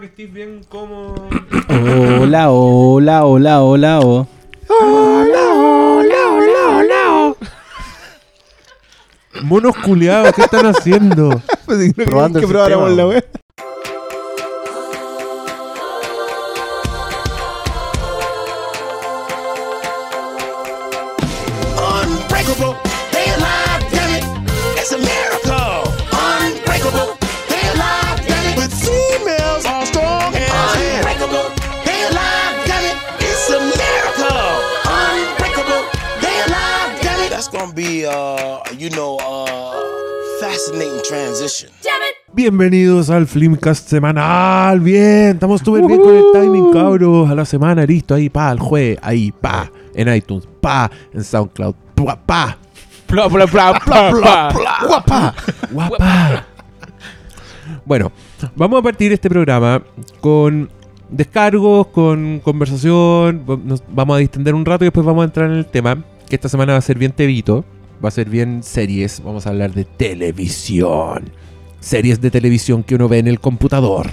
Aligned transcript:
que 0.00 0.06
estés 0.06 0.32
bien 0.32 0.62
como... 0.68 1.14
Hola, 1.68 2.50
hola, 2.50 3.24
hola, 3.24 3.62
hola, 3.62 4.00
oh. 4.00 4.26
Monos 9.42 9.76
culiados, 9.76 10.32
¿qué 10.34 10.42
están 10.42 10.66
haciendo? 10.66 11.42
Probando 12.06 12.40
que 12.40 12.46
probáramos 12.46 12.92
la 12.92 13.06
wea. 13.06 13.24
Bienvenidos 42.48 43.10
al 43.10 43.26
Flimcast 43.26 43.90
semanal. 43.90 44.80
Bien, 44.80 45.34
estamos 45.34 45.60
súper 45.60 45.84
bien 45.86 46.00
con 46.00 46.16
el 46.16 46.24
timing, 46.32 46.72
cabros. 46.72 47.28
A 47.28 47.34
la 47.34 47.44
semana, 47.44 47.84
listo. 47.84 48.14
Ahí, 48.14 48.30
pa, 48.30 48.50
el 48.50 48.58
jueves. 48.58 48.98
Ahí, 49.02 49.32
pa. 49.32 49.70
En 49.94 50.10
iTunes, 50.14 50.48
pa. 50.58 50.90
En 51.12 51.22
SoundCloud, 51.22 51.74
pa. 51.94 52.16
pa. 52.16 52.58
Bla, 53.06 53.26
bla, 53.26 53.44
bla, 53.44 53.78
bla, 53.84 54.10
bla. 54.10 54.54
¡Guapa! 54.86 55.34
Guapa. 55.70 56.46
Bueno, 57.84 58.12
vamos 58.56 58.80
a 58.80 58.82
partir 58.82 59.12
este 59.12 59.28
programa 59.28 59.82
con 60.22 60.70
descargos, 61.10 61.88
con 61.88 62.40
conversación. 62.42 63.44
Nos 63.66 63.82
vamos 63.90 64.16
a 64.16 64.20
distender 64.20 64.54
un 64.54 64.64
rato 64.64 64.84
y 64.84 64.86
después 64.86 65.04
vamos 65.04 65.20
a 65.20 65.24
entrar 65.26 65.50
en 65.50 65.56
el 65.58 65.66
tema. 65.66 66.02
Que 66.26 66.36
esta 66.36 66.48
semana 66.48 66.72
va 66.72 66.78
a 66.78 66.80
ser 66.80 66.96
bien 66.96 67.12
tevito. 67.12 67.66
Va 68.02 68.08
a 68.08 68.12
ser 68.12 68.30
bien 68.30 68.62
series. 68.62 69.22
Vamos 69.22 69.46
a 69.46 69.50
hablar 69.50 69.74
de 69.74 69.84
televisión. 69.84 71.30
Series 71.80 72.20
de 72.20 72.30
televisión 72.32 72.82
que 72.82 72.96
uno 72.96 73.08
ve 73.08 73.18
en 73.18 73.28
el 73.28 73.38
computador. 73.38 74.08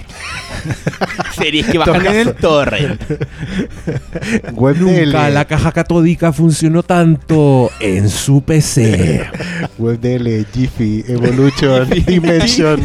Series 1.36 1.66
que 1.66 1.78
bajan 1.78 2.06
en 2.06 2.14
el 2.28 2.34
torrent. 2.36 3.00
Web 4.52 4.76
Nunca 4.78 5.26
DL. 5.26 5.34
la 5.34 5.44
caja 5.46 5.72
catódica 5.72 6.32
funcionó 6.32 6.82
tanto 6.84 7.70
en 7.80 8.08
su 8.08 8.42
PC. 8.42 9.28
Web 9.78 10.00
DL, 10.00 10.46
Jiffy, 10.52 11.04
Evolution, 11.08 11.90
Dimension. 12.06 12.80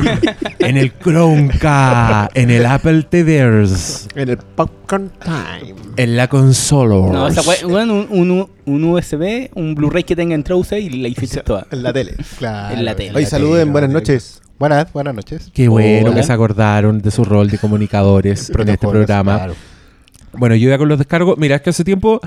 en 0.60 0.78
el 0.78 0.92
Chromecast. 0.94 2.36
En 2.36 2.50
el 2.50 2.66
Apple 2.66 3.04
TVs. 3.04 4.08
En 4.16 4.30
el 4.30 4.38
Popcorn 4.38 5.12
Time. 5.24 5.76
En 5.98 6.18
la 6.18 6.28
consola. 6.28 6.96
No, 6.96 7.30
wea- 7.30 7.68
bueno, 7.68 8.06
un, 8.10 8.32
un, 8.32 8.50
un 8.66 8.84
USB, 8.84 9.50
un 9.56 9.76
Blu-ray 9.76 10.04
que 10.04 10.16
tenga 10.16 10.34
entrada 10.36 10.52
y 10.78 10.90
la 10.90 11.08
hiciste 11.08 11.42
toda. 11.44 11.66
En 11.72 11.84
la 11.84 11.94
tele. 11.94 12.16
Claro, 12.38 12.76
En 12.78 12.84
la 12.84 12.96
tele. 12.96 13.12
Oye, 13.16 13.26
saluden, 13.26 13.72
buenas 13.72 13.90
noches. 13.90 14.41
Buenas, 14.62 14.94
buenas 14.94 15.16
noches. 15.16 15.50
Qué 15.56 15.68
bueno 15.68 16.10
Hola. 16.12 16.16
que 16.18 16.24
se 16.24 16.32
acordaron 16.32 17.02
de 17.02 17.10
su 17.10 17.24
rol 17.26 17.50
de 17.50 17.58
comunicadores 17.58 18.52
en 18.52 18.70
este 18.70 18.78
programa. 18.88 19.38
claro. 19.38 19.56
Bueno, 20.34 20.54
yo 20.56 20.70
ya 20.70 20.78
con 20.78 20.88
los 20.88 21.00
descargos. 21.00 21.36
Mira, 21.40 21.56
es 21.56 21.64
que 21.64 21.72
hace 21.72 21.84
tiempo, 21.84 22.22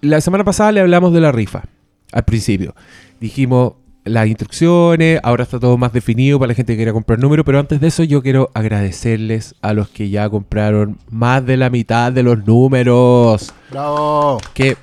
la 0.00 0.20
semana 0.20 0.42
pasada 0.42 0.72
le 0.72 0.80
hablamos 0.80 1.12
de 1.12 1.20
la 1.20 1.30
rifa. 1.30 1.62
Al 2.10 2.24
principio. 2.24 2.74
Dijimos 3.20 3.74
las 4.04 4.26
instrucciones, 4.26 5.20
ahora 5.22 5.44
está 5.44 5.60
todo 5.60 5.76
más 5.78 5.92
definido 5.92 6.40
para 6.40 6.48
la 6.48 6.54
gente 6.54 6.72
que 6.72 6.78
quiera 6.78 6.92
comprar 6.92 7.20
número, 7.20 7.44
pero 7.44 7.60
antes 7.60 7.80
de 7.80 7.86
eso 7.86 8.02
yo 8.02 8.22
quiero 8.22 8.50
agradecerles 8.54 9.54
a 9.62 9.72
los 9.72 9.88
que 9.88 10.10
ya 10.10 10.28
compraron 10.28 10.98
más 11.10 11.46
de 11.46 11.56
la 11.58 11.70
mitad 11.70 12.10
de 12.10 12.24
los 12.24 12.44
números. 12.44 13.54
¡Bravo! 13.70 14.40
Qué, 14.52 14.76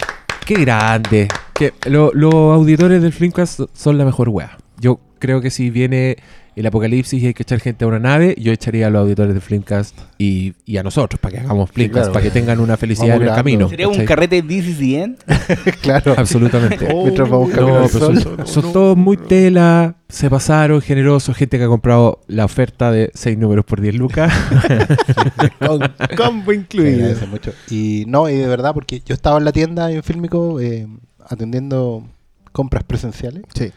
qué 0.45 0.53
grande. 0.61 1.27
Que 1.53 1.73
lo- 1.89 2.11
los 2.13 2.33
auditores 2.33 3.01
del 3.01 3.11
Flimcast 3.11 3.59
son 3.73 3.97
la 3.97 4.05
mejor 4.05 4.29
wea. 4.29 4.57
Yo 4.79 5.01
creo 5.19 5.41
que 5.41 5.49
si 5.51 5.69
viene 5.69 6.17
el 6.55 6.65
apocalipsis 6.65 7.21
y 7.21 7.27
hay 7.27 7.33
que 7.33 7.43
echar 7.43 7.59
gente 7.59 7.85
a 7.85 7.87
una 7.87 7.99
nave, 7.99 8.35
yo 8.39 8.51
echaría 8.51 8.87
a 8.87 8.89
los 8.89 9.01
auditores 9.01 9.33
de 9.33 9.41
Flimcast 9.41 9.97
y, 10.17 10.53
y 10.65 10.77
a 10.77 10.83
nosotros 10.83 11.19
para 11.19 11.35
que 11.35 11.41
hagamos 11.41 11.69
Flimcast, 11.71 11.95
claro. 12.05 12.13
para 12.13 12.23
que 12.23 12.31
tengan 12.31 12.59
una 12.59 12.77
felicidad 12.77 13.07
Vamos 13.07 13.15
en 13.17 13.21
el 13.21 13.27
grabando. 13.27 13.43
camino. 13.43 13.69
Sería 13.69 13.87
un 13.89 14.05
carrete 14.05 14.41
This 14.41 14.67
is 14.67 14.77
the 14.77 15.01
end. 15.01 15.17
claro. 15.81 16.15
Absolutamente. 16.17 16.87
Mientras 16.93 17.29
vamos 17.29 17.49
camino 17.51 17.81
No, 17.81 17.87
pero 17.91 18.15
son, 18.19 18.47
son 18.47 18.73
todos 18.73 18.95
muy 18.97 19.17
tela, 19.17 19.95
se 20.07 20.29
pasaron, 20.29 20.81
generosos, 20.81 21.35
gente 21.35 21.57
que 21.57 21.63
ha 21.65 21.67
comprado 21.67 22.21
la 22.27 22.45
oferta 22.45 22.91
de 22.91 23.11
6 23.13 23.37
números 23.37 23.65
por 23.65 23.81
10 23.81 23.95
lucas. 23.95 24.33
Con 25.59 25.79
combo 26.15 26.53
incluido. 26.53 26.95
agradece 26.95 27.25
mucho. 27.27 27.53
Y 27.69 28.05
no, 28.07 28.29
y 28.29 28.35
de 28.35 28.47
verdad, 28.47 28.73
porque 28.73 29.01
yo 29.05 29.13
estaba 29.13 29.37
en 29.37 29.45
la 29.45 29.51
tienda 29.51 29.91
en 29.91 30.03
Fílmico 30.03 30.59
eh, 30.59 30.87
atendiendo 31.27 32.03
compras 32.51 32.83
presenciales. 32.83 33.43
Sí. 33.53 33.71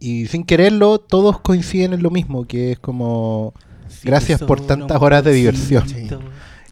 Y 0.00 0.26
sin 0.26 0.44
quererlo, 0.44 0.98
todos 0.98 1.40
coinciden 1.40 1.92
en 1.92 2.02
lo 2.02 2.10
mismo, 2.10 2.46
que 2.46 2.72
es 2.72 2.78
como 2.78 3.52
gracias 4.02 4.40
por 4.42 4.60
tantas 4.66 5.00
horas 5.02 5.22
de 5.24 5.32
diversión. 5.32 5.84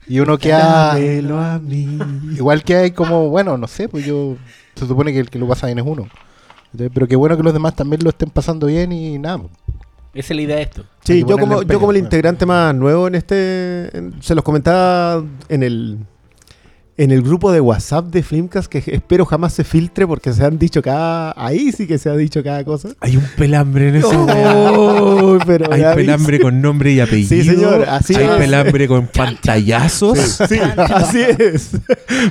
Y 0.07 0.21
uno 0.21 0.39
queda 0.39 0.95
Dámelo 0.95 1.39
a 1.39 1.59
mí. 1.59 1.99
igual 2.35 2.63
que 2.65 2.75
hay 2.77 2.91
como, 2.93 3.29
bueno, 3.29 3.59
no 3.59 3.67
sé, 3.69 3.89
pues 3.89 4.07
yo 4.07 4.37
se 4.75 4.87
supone 4.87 5.13
que 5.13 5.19
el 5.21 5.29
que 5.29 5.39
lo 5.39 5.47
pasa 5.47 5.67
bien 5.67 5.79
es 5.79 5.85
uno. 5.87 6.09
Entonces, 6.73 6.91
pero 6.95 7.07
qué 7.07 7.17
bueno 7.17 7.37
que 7.37 7.43
los 7.43 7.53
demás 7.53 7.75
también 7.77 8.03
lo 8.03 8.09
estén 8.11 8.31
pasando 8.31 8.67
bien 8.69 8.91
y 8.93 9.19
nada. 9.19 9.39
pues. 9.39 9.51
Esa 10.15 10.33
es 10.33 10.37
la 10.37 10.43
idea 10.43 10.57
de 10.57 10.63
esto. 10.63 10.85
Sí, 11.05 11.23
que 11.23 11.29
yo 11.31 11.37
como, 11.39 11.63
yo 11.63 11.79
como 11.79 11.91
el 11.93 11.99
integrante 11.99 12.47
más 12.47 12.75
nuevo 12.75 13.07
en 13.09 13.15
este, 13.15 13.95
en- 13.97 14.23
se 14.23 14.35
los 14.35 14.43
comentaba 14.43 15.23
en 15.51 15.63
el 15.63 15.99
en 16.99 17.13
el 17.13 17.23
grupo 17.23 17.53
de 17.53 17.61
WhatsApp 17.61 18.07
de 18.07 18.23
Flimcast 18.25 18.67
que 18.69 18.83
espero 18.87 19.25
jamás 19.25 19.53
se 19.55 19.63
filtre 19.65 20.05
porque 20.07 20.33
se 20.33 20.45
han 20.45 20.59
dicho 20.59 20.83
cada, 20.83 21.33
ahí 21.37 21.71
sí 21.73 21.87
que 21.87 21.97
se 21.97 22.11
ha 22.11 22.17
dicho 22.17 22.43
cada 22.43 22.65
cosa. 22.65 22.89
Hay 23.01 23.17
un 23.17 23.25
pelambre 23.37 23.89
en 23.91 23.97
ese 23.97 24.07
Oh, 24.11 25.39
pero 25.47 25.73
Hay 25.73 25.83
pelambre 25.95 26.41
con 26.41 26.61
nombre 26.61 26.91
y 26.93 26.99
apellido. 27.01 27.29
Sí, 27.29 27.45
señor, 27.45 27.85
así 27.89 28.15
Hay 28.17 28.25
es. 28.25 28.31
pelambre 28.33 28.89
con 28.89 29.07
pantallazos. 29.07 30.19
Sí, 30.19 30.45
sí, 30.49 30.59
así 30.77 31.21
es. 31.21 31.71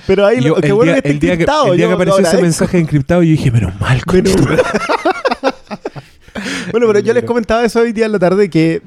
Pero 0.06 0.26
ahí 0.26 0.42
Yo, 0.42 0.50
lo, 0.50 0.56
qué 0.56 0.68
el, 0.68 0.74
bueno 0.74 0.92
día, 0.92 1.02
que 1.02 1.10
el 1.12 1.20
día 1.20 1.30
que, 1.30 1.34
encriptado, 1.44 1.72
el 1.72 1.78
día 1.78 1.86
yo 1.86 1.88
que 1.88 1.92
lo 1.92 1.96
apareció 1.96 2.20
ese 2.20 2.28
agradezco. 2.28 2.44
mensaje 2.44 2.78
encriptado, 2.80 3.24
yo 3.24 3.32
dije, 3.32 3.50
menos 3.52 3.80
mal, 3.80 4.02
Pero- 4.12 4.32
concha. 4.36 4.64
Bueno, 6.72 6.86
pero 6.88 7.00
yo 7.00 7.14
les 7.14 7.24
comentaba 7.24 7.64
eso 7.66 7.80
hoy 7.80 7.94
día 7.94 8.06
en 8.06 8.12
la 8.12 8.20
tarde 8.20 8.50
que 8.50 8.82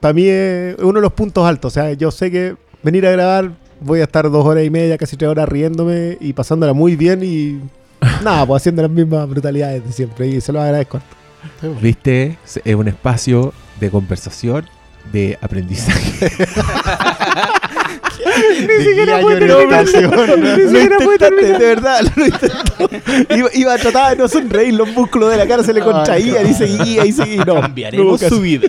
para 0.00 0.12
mí 0.12 0.24
es 0.26 0.76
uno 0.80 0.94
de 0.94 1.00
los 1.02 1.12
puntos 1.12 1.46
altos. 1.46 1.72
O 1.72 1.74
sea, 1.74 1.92
yo 1.92 2.10
sé 2.10 2.30
que 2.30 2.56
venir 2.82 3.06
a 3.06 3.10
grabar 3.12 3.52
voy 3.80 4.00
a 4.00 4.04
estar 4.04 4.30
dos 4.30 4.44
horas 4.44 4.64
y 4.64 4.70
media, 4.70 4.98
casi 4.98 5.16
tres 5.16 5.30
horas 5.30 5.48
riéndome 5.48 6.16
y 6.20 6.32
pasándola 6.32 6.72
muy 6.72 6.96
bien 6.96 7.22
y 7.22 7.60
nada, 8.24 8.46
pues 8.46 8.62
haciendo 8.62 8.82
las 8.82 8.90
mismas 8.90 9.28
brutalidades 9.28 9.84
de 9.84 9.92
siempre. 9.92 10.26
Y 10.28 10.40
se 10.40 10.52
lo 10.52 10.60
agradezco. 10.60 11.00
¿Viste? 11.80 12.38
Es 12.64 12.74
un 12.74 12.88
espacio 12.88 13.52
de 13.78 13.90
conversación, 13.90 14.66
de 15.12 15.38
aprendizaje. 15.40 16.30
Ni 18.60 18.84
siquiera 18.84 19.20
fue 19.20 19.40
Lo 19.40 19.62
intentaste, 19.62 20.00
de 21.30 21.58
verdad, 21.58 22.00
lo 22.16 22.26
intentó. 22.26 23.34
Iba, 23.34 23.48
iba 23.54 23.74
a 23.74 23.78
tratar 23.78 24.10
de 24.10 24.22
no 24.22 24.28
sonreír, 24.28 24.74
los 24.74 24.88
músculos 24.92 25.30
de 25.30 25.36
la 25.36 25.46
cara 25.46 25.62
se 25.62 25.72
le 25.72 25.80
contraían 25.80 26.48
y 26.48 26.54
seguía 26.54 27.04
y 27.04 27.12
seguía. 27.12 27.42
y 27.42 27.46
No, 27.46 27.60
Cambiaremos 27.60 28.20
su 28.20 28.40
vida. 28.40 28.68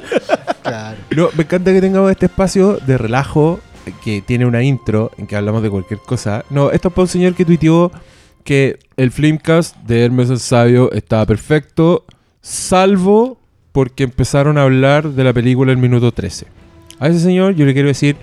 Claro. 0.63 0.97
No, 1.15 1.29
me 1.35 1.43
encanta 1.43 1.71
que 1.73 1.81
tengamos 1.81 2.11
este 2.11 2.27
espacio 2.27 2.77
de 2.85 2.97
relajo 2.97 3.59
que 4.03 4.21
tiene 4.21 4.45
una 4.45 4.63
intro 4.63 5.11
en 5.17 5.27
que 5.27 5.35
hablamos 5.35 5.63
de 5.63 5.69
cualquier 5.69 5.99
cosa. 5.99 6.45
No, 6.49 6.71
esto 6.71 6.89
es 6.89 6.93
para 6.93 7.03
un 7.03 7.07
señor 7.07 7.33
que 7.33 7.45
tuiteó 7.45 7.91
que 8.43 8.79
el 8.97 9.11
Flimcast 9.11 9.77
de 9.77 10.05
Hermes 10.05 10.29
el 10.29 10.39
Sabio 10.39 10.91
estaba 10.91 11.25
perfecto, 11.25 12.05
salvo 12.41 13.37
porque 13.71 14.03
empezaron 14.03 14.57
a 14.57 14.63
hablar 14.63 15.09
de 15.09 15.23
la 15.23 15.33
película 15.33 15.71
el 15.71 15.77
minuto 15.77 16.11
13. 16.11 16.47
A 16.99 17.07
ese 17.07 17.19
señor 17.19 17.55
yo 17.55 17.65
le 17.65 17.73
quiero 17.73 17.87
decir 17.87 18.15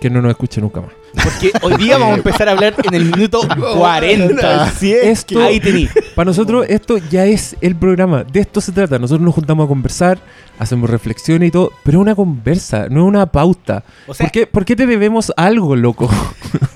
que 0.00 0.10
no 0.10 0.22
nos 0.22 0.30
escuche 0.30 0.60
nunca 0.60 0.80
más. 0.80 1.03
Porque 1.22 1.52
hoy 1.62 1.76
día 1.76 1.96
vamos 1.98 2.14
a 2.14 2.18
empezar 2.18 2.48
a 2.48 2.52
hablar 2.52 2.74
en 2.82 2.94
el 2.94 3.04
minuto 3.04 3.40
40. 3.76 4.64
Así 4.64 4.92
es. 4.92 5.04
Esto- 5.04 5.40
Ahí 5.42 5.60
tení. 5.60 5.88
Para 6.14 6.26
nosotros 6.26 6.66
esto 6.68 6.98
ya 6.98 7.24
es 7.26 7.56
el 7.60 7.76
programa, 7.76 8.24
de 8.24 8.40
esto 8.40 8.60
se 8.60 8.72
trata. 8.72 8.98
Nosotros 8.98 9.24
nos 9.24 9.34
juntamos 9.34 9.64
a 9.64 9.68
conversar, 9.68 10.18
hacemos 10.58 10.88
reflexiones 10.90 11.48
y 11.48 11.50
todo, 11.50 11.72
pero 11.82 11.98
es 11.98 12.02
una 12.02 12.14
conversa, 12.14 12.88
no 12.88 13.02
es 13.02 13.06
una 13.08 13.26
pauta. 13.26 13.82
O 14.06 14.14
sea, 14.14 14.26
¿Por, 14.26 14.32
qué, 14.32 14.46
por 14.46 14.64
qué 14.64 14.76
te 14.76 14.86
debemos 14.86 15.32
algo, 15.36 15.74
loco? 15.76 16.08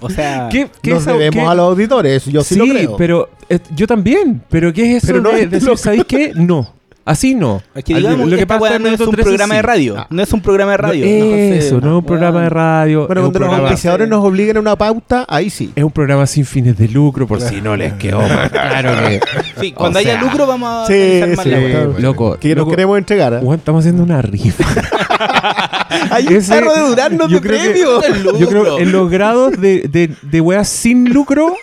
o 0.01 0.11
sea 0.11 0.49
¿Qué, 0.51 0.69
qué 0.83 0.91
Nos 0.91 1.01
es- 1.01 1.07
debemos 1.07 1.45
qué- 1.45 1.49
a 1.51 1.55
los 1.55 1.65
auditores, 1.67 2.25
yo 2.27 2.43
sí, 2.43 2.57
lo 2.57 2.65
creo. 2.67 2.97
pero 2.97 3.31
eh, 3.49 3.59
yo 3.75 3.87
también. 3.87 4.43
¿Pero 4.49 4.73
qué 4.73 4.91
es 4.97 5.05
eso 5.05 5.07
Pero 5.09 5.21
no 5.21 5.31
de 5.31 5.43
es 5.43 5.51
decir, 5.51 5.69
lo- 5.69 5.77
¿sabéis 5.77 6.05
qué? 6.05 6.33
No. 6.35 6.75
Así 7.09 7.35
no. 7.35 7.63
Es 7.75 7.85
que 7.85 7.95
Al- 7.95 8.01
digamos, 8.03 8.29
lo 8.29 8.37
que 8.37 8.43
esta 8.43 8.59
pasa 8.59 8.79
no 8.79 8.89
es 8.89 9.01
un 9.01 9.11
13 9.13 9.23
programa 9.23 9.55
de 9.55 9.63
radio. 9.63 9.95
Ah. 9.97 10.07
No 10.11 10.23
es 10.23 10.31
un 10.33 10.43
programa 10.43 10.73
de 10.73 10.77
radio. 10.77 11.07
No, 11.07 11.35
eso, 11.35 11.81
no 11.81 11.87
es 11.89 11.99
un 12.01 12.05
programa 12.05 12.43
de 12.43 12.51
radio. 12.51 13.07
bueno, 13.07 13.23
cuando 13.23 13.39
los 13.41 13.55
auspiciadores 13.61 14.09
nos 14.09 14.23
obliguen 14.25 14.59
a 14.59 14.61
una 14.61 14.77
pauta, 14.77 15.25
ahí 15.27 15.49
sí. 15.49 15.73
es 15.75 15.83
un 15.83 15.91
programa 15.91 16.27
sin 16.27 16.45
fines 16.45 16.77
de 16.77 16.87
lucro, 16.89 17.27
por 17.27 17.41
si 17.41 17.61
no 17.63 17.77
les 17.77 17.95
quedó 17.95 18.19
claro 18.53 18.93
que. 19.09 19.21
Sí, 19.59 19.73
cuando 19.73 19.99
haya 20.01 20.21
lucro 20.21 20.47
vamos 20.47 20.69
a 20.69 20.87
Sí, 20.87 21.23
más 21.35 21.45
sí, 21.45 21.51
la. 21.51 21.85
Loco, 21.99 22.37
Que 22.39 22.55
nos 22.55 22.69
queremos 22.69 22.99
entregar. 22.99 23.33
¿eh? 23.33 23.41
Estamos 23.55 23.81
haciendo 23.81 24.03
una 24.03 24.21
rifa. 24.21 24.65
Hay 26.11 26.27
un 26.27 26.35
Ese- 26.35 26.53
tarro 26.53 26.75
de 26.75 26.81
duraznos 26.81 27.29
yo 27.31 27.41
de 27.41 27.49
creo 27.49 27.63
que- 27.63 27.69
premio. 28.11 28.39
Yo 28.39 28.49
creo 28.49 28.79
en 28.79 28.93
los 28.93 29.11
grados 29.11 29.59
de, 29.59 29.89
de, 29.89 30.15
de 30.23 30.41
weas 30.41 30.69
sin 30.69 31.13
lucro, 31.13 31.55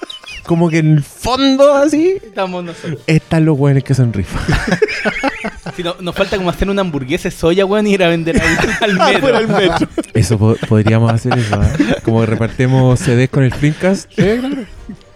como 0.45 0.69
que 0.69 0.79
en 0.79 0.93
el 0.95 1.03
fondo 1.03 1.73
así, 1.75 2.17
Estamos 2.23 2.63
nosotros. 2.63 2.99
están 3.07 3.45
los 3.45 3.57
weones 3.59 3.83
que 3.83 3.93
son 3.93 4.11
rifas. 4.11 4.41
Si 5.75 5.83
no- 5.83 5.95
nos 5.99 6.15
falta 6.15 6.37
como 6.37 6.49
hacer 6.49 6.69
una 6.69 6.81
hamburguesa 6.81 7.23
de 7.29 7.31
soya, 7.35 7.65
weón, 7.65 7.85
y 7.87 7.93
ir 7.93 8.03
a 8.03 8.07
vender 8.07 8.41
al, 8.81 8.99
al 9.01 9.47
metro. 9.47 9.87
Eso 10.13 10.37
po- 10.37 10.55
podríamos 10.69 11.11
hacer 11.11 11.37
eso, 11.37 11.61
¿eh? 11.61 11.95
Como 12.03 12.21
que 12.21 12.27
repartimos 12.27 12.99
CDs 12.99 13.29
con 13.29 13.43
el 13.43 13.53
Flimcast 13.53 14.09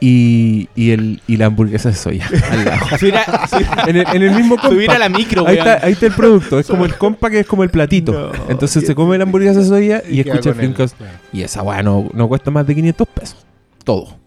y, 0.02 0.70
y, 0.76 0.92
el, 0.92 1.22
y 1.28 1.38
la 1.38 1.46
hamburguesa 1.48 1.90
de 1.90 1.96
soya 1.96 2.28
al 2.52 2.66
lado. 2.66 2.86
Subir 3.00 3.16
a, 3.16 3.48
subir, 3.48 3.68
En 3.88 3.96
el, 3.98 4.06
en 4.14 4.22
el 4.24 4.32
mismo 4.32 4.56
compa. 4.56 4.70
subir 4.70 4.92
a 4.92 4.98
la 5.00 5.10
micro, 5.10 5.46
Ahí 5.48 5.56
weón. 5.56 5.68
está, 5.68 5.86
ahí 5.86 5.92
está 5.94 6.06
el 6.08 6.14
producto. 6.14 6.60
Es 6.60 6.68
como 6.68 6.86
el 6.86 6.96
compa 6.96 7.30
que 7.30 7.40
es 7.42 7.48
como 7.48 7.64
el 7.64 7.70
platito. 7.70 8.12
No. 8.12 8.32
Entonces 8.50 8.86
se 8.86 8.96
come 8.96 9.18
la 9.18 9.24
hamburguesa 9.24 9.60
de 9.60 9.66
soya 9.66 10.04
y, 10.10 10.20
escucha 10.22 10.50
el 10.50 10.56
Flimcast. 10.56 10.98
claro. 10.98 11.14
Y 11.34 11.42
esa 11.42 11.64
weá 11.64 11.82
no, 11.84 12.10
no 12.14 12.28
cuesta 12.28 12.52
más 12.52 12.66
de 12.68 12.76
500 12.76 13.08
pesos. 13.08 13.38
Todo. 13.84 14.19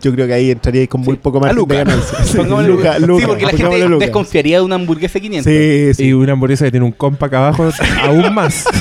Yo 0.00 0.12
creo 0.12 0.26
que 0.26 0.32
ahí 0.32 0.50
entraría 0.50 0.86
con 0.86 1.02
muy 1.02 1.16
poco 1.16 1.38
margen 1.38 1.56
de 1.56 1.60
Luca. 1.60 1.74
ganancia. 1.76 2.24
Sí, 2.24 2.38
Luca, 2.38 2.98
Luca, 2.98 3.20
sí, 3.20 3.26
porque 3.26 3.44
la 3.44 3.50
gente 3.50 3.88
Luca. 3.88 4.04
desconfiaría 4.06 4.58
de 4.58 4.64
una 4.64 4.76
hamburguesa 4.76 5.14
de 5.14 5.20
500. 5.20 5.52
Sí, 5.52 5.94
sí. 5.94 6.04
Y 6.08 6.12
una 6.14 6.32
hamburguesa 6.32 6.64
que 6.64 6.70
tiene 6.70 6.86
un 6.86 6.92
compa 6.92 7.26
acá 7.26 7.38
abajo, 7.48 7.70
aún 8.02 8.32
más. 8.34 8.64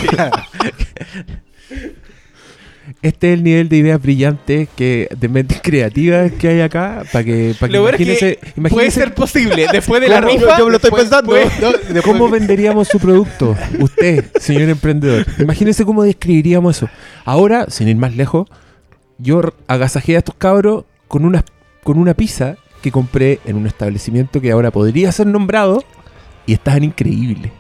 Este 3.01 3.31
es 3.31 3.37
el 3.39 3.43
nivel 3.43 3.67
de 3.69 3.77
ideas 3.77 4.01
brillantes 4.01 4.67
que 4.75 5.07
de 5.17 5.27
mentes 5.29 5.59
creativas 5.63 6.31
que 6.33 6.49
hay 6.49 6.61
acá 6.61 7.03
para 7.11 7.23
que, 7.23 7.55
para 7.59 7.71
que 7.97 8.11
es 8.13 8.19
que 8.19 8.39
puede 8.69 8.91
ser 8.91 9.13
posible. 9.13 9.65
Después 9.71 10.01
de 10.01 10.09
la 10.09 10.21
rifa, 10.21 10.57
Yo 10.59 10.65
me 10.65 10.71
lo 10.71 10.77
estoy 10.77 10.91
después- 10.91 11.03
pensando. 11.03 11.33
después- 11.89 12.03
cómo 12.03 12.29
venderíamos 12.29 12.87
su 12.89 12.99
producto. 12.99 13.55
Usted, 13.79 14.25
señor 14.39 14.69
emprendedor. 14.69 15.25
Imagínese 15.39 15.83
cómo 15.85 16.03
describiríamos 16.03 16.77
eso. 16.77 16.89
Ahora, 17.25 17.65
sin 17.69 17.87
ir 17.87 17.95
más 17.95 18.15
lejos, 18.15 18.47
yo 19.21 19.41
agasajé 19.67 20.15
a 20.15 20.19
estos 20.19 20.35
cabros 20.35 20.85
con 21.07 21.25
una, 21.25 21.43
con 21.83 21.97
una 21.97 22.13
pizza 22.13 22.55
que 22.81 22.91
compré 22.91 23.39
en 23.45 23.55
un 23.57 23.67
establecimiento 23.67 24.41
que 24.41 24.51
ahora 24.51 24.71
podría 24.71 25.11
ser 25.11 25.27
nombrado 25.27 25.83
y 26.45 26.53
estaban 26.53 26.83
increíbles. 26.83 27.51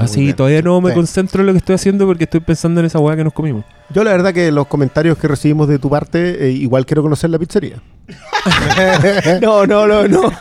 Así 0.00 0.22
bien. 0.22 0.34
todavía 0.36 0.62
no 0.62 0.80
me 0.80 0.90
Sí. 0.90 0.94
concentro 0.96 1.40
en 1.42 1.46
lo 1.46 1.52
que 1.52 1.58
estoy 1.58 1.74
haciendo 1.74 2.06
porque 2.06 2.24
estoy 2.24 2.40
pensando 2.40 2.80
en 2.80 2.86
esa 2.86 2.98
weá 2.98 3.14
que 3.16 3.22
nos 3.24 3.34
comimos. 3.34 3.64
Yo 3.90 4.02
la 4.02 4.12
verdad 4.12 4.32
que 4.32 4.50
los 4.50 4.66
comentarios 4.66 5.18
que 5.18 5.28
recibimos 5.28 5.68
de 5.68 5.78
tu 5.78 5.90
parte, 5.90 6.46
eh, 6.46 6.50
igual 6.52 6.86
quiero 6.86 7.02
conocer 7.02 7.28
la 7.28 7.38
pizzería. 7.38 7.76
no, 9.42 9.66
no, 9.66 9.86
no, 9.86 10.08
no. 10.08 10.32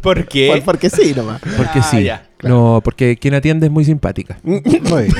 ¿Por 0.00 0.26
qué? 0.28 0.52
Por- 0.54 0.62
Porque 0.64 0.90
sí, 0.90 1.12
nomás. 1.14 1.40
Porque 1.56 1.80
Ah, 1.80 1.82
sí. 1.82 2.04
ya, 2.04 2.28
No, 2.44 2.80
porque 2.84 3.16
quien 3.16 3.34
atiende 3.34 3.66
es 3.66 3.72
muy 3.72 3.84
simpática. 3.84 4.38
Muy 4.44 4.60
bien. 4.60 5.14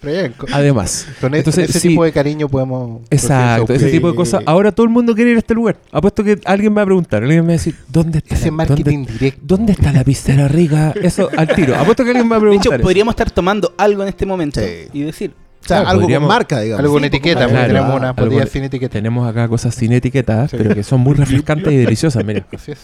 Pero 0.00 0.12
bien, 0.12 0.32
con, 0.36 0.52
Además. 0.52 1.06
con 1.20 1.34
e- 1.34 1.38
Entonces, 1.38 1.68
ese 1.70 1.80
sí. 1.80 1.88
tipo 1.88 2.04
de 2.04 2.12
cariño 2.12 2.48
podemos... 2.48 3.00
Exacto, 3.10 3.72
ese 3.74 3.90
tipo 3.90 4.08
de 4.10 4.14
cosas. 4.14 4.42
Ahora 4.46 4.70
todo 4.72 4.84
el 4.84 4.90
mundo 4.90 5.14
quiere 5.14 5.30
ir 5.32 5.36
a 5.36 5.40
este 5.40 5.54
lugar. 5.54 5.76
Apuesto 5.92 6.22
que 6.22 6.38
alguien 6.44 6.72
me 6.72 6.76
va 6.76 6.82
a 6.82 6.86
preguntar, 6.86 7.22
alguien 7.22 7.40
me 7.40 7.48
va 7.48 7.52
a 7.52 7.58
decir, 7.58 7.74
¿dónde 7.88 8.18
está, 8.18 8.34
Ese 8.34 8.46
la, 8.46 8.52
marketing 8.52 9.04
dónde, 9.04 9.12
directo. 9.12 9.40
dónde 9.44 9.72
está 9.72 9.92
la 9.92 10.04
pizzera 10.04 10.48
rica? 10.48 10.94
Eso 11.02 11.28
al 11.36 11.48
tiro. 11.48 11.74
Apuesto 11.76 12.04
que 12.04 12.10
alguien 12.10 12.26
me 12.26 12.30
va 12.30 12.36
a 12.36 12.38
De 12.38 12.42
preguntar. 12.42 12.66
hecho, 12.66 12.74
eso. 12.76 12.82
podríamos 12.82 13.12
estar 13.12 13.30
tomando 13.30 13.74
algo 13.76 14.02
en 14.02 14.08
este 14.08 14.24
momento 14.26 14.60
Sí. 14.60 14.66
y 14.92 15.02
decir, 15.02 15.32
O 15.60 15.66
sea, 15.68 15.80
Claro, 15.82 15.88
algo 16.00 16.08
con 16.20 16.26
marca, 16.28 16.60
digamos. 16.60 16.80
Algo 16.80 16.92
con 16.94 17.02
Sí, 17.02 17.06
etiqueta, 17.08 17.40
porque- 17.40 17.44
porque 17.54 17.68
Claro, 17.70 17.74
tenemos 17.74 17.96
una 18.00 18.08
algo 18.10 18.46
sin 18.46 18.64
etiqueta. 18.64 18.92
Tenemos 18.92 19.28
acá 19.28 19.48
cosas 19.48 19.74
sin 19.74 19.92
etiquetas, 19.92 20.50
Sí. 20.52 20.56
pero 20.56 20.74
que 20.74 20.82
son 20.84 21.00
muy 21.00 21.14
refrescantes 21.14 21.72
y 21.72 21.76
deliciosas. 21.76 22.24
Mira. 22.24 22.46
Así 22.54 22.72
es. 22.72 22.78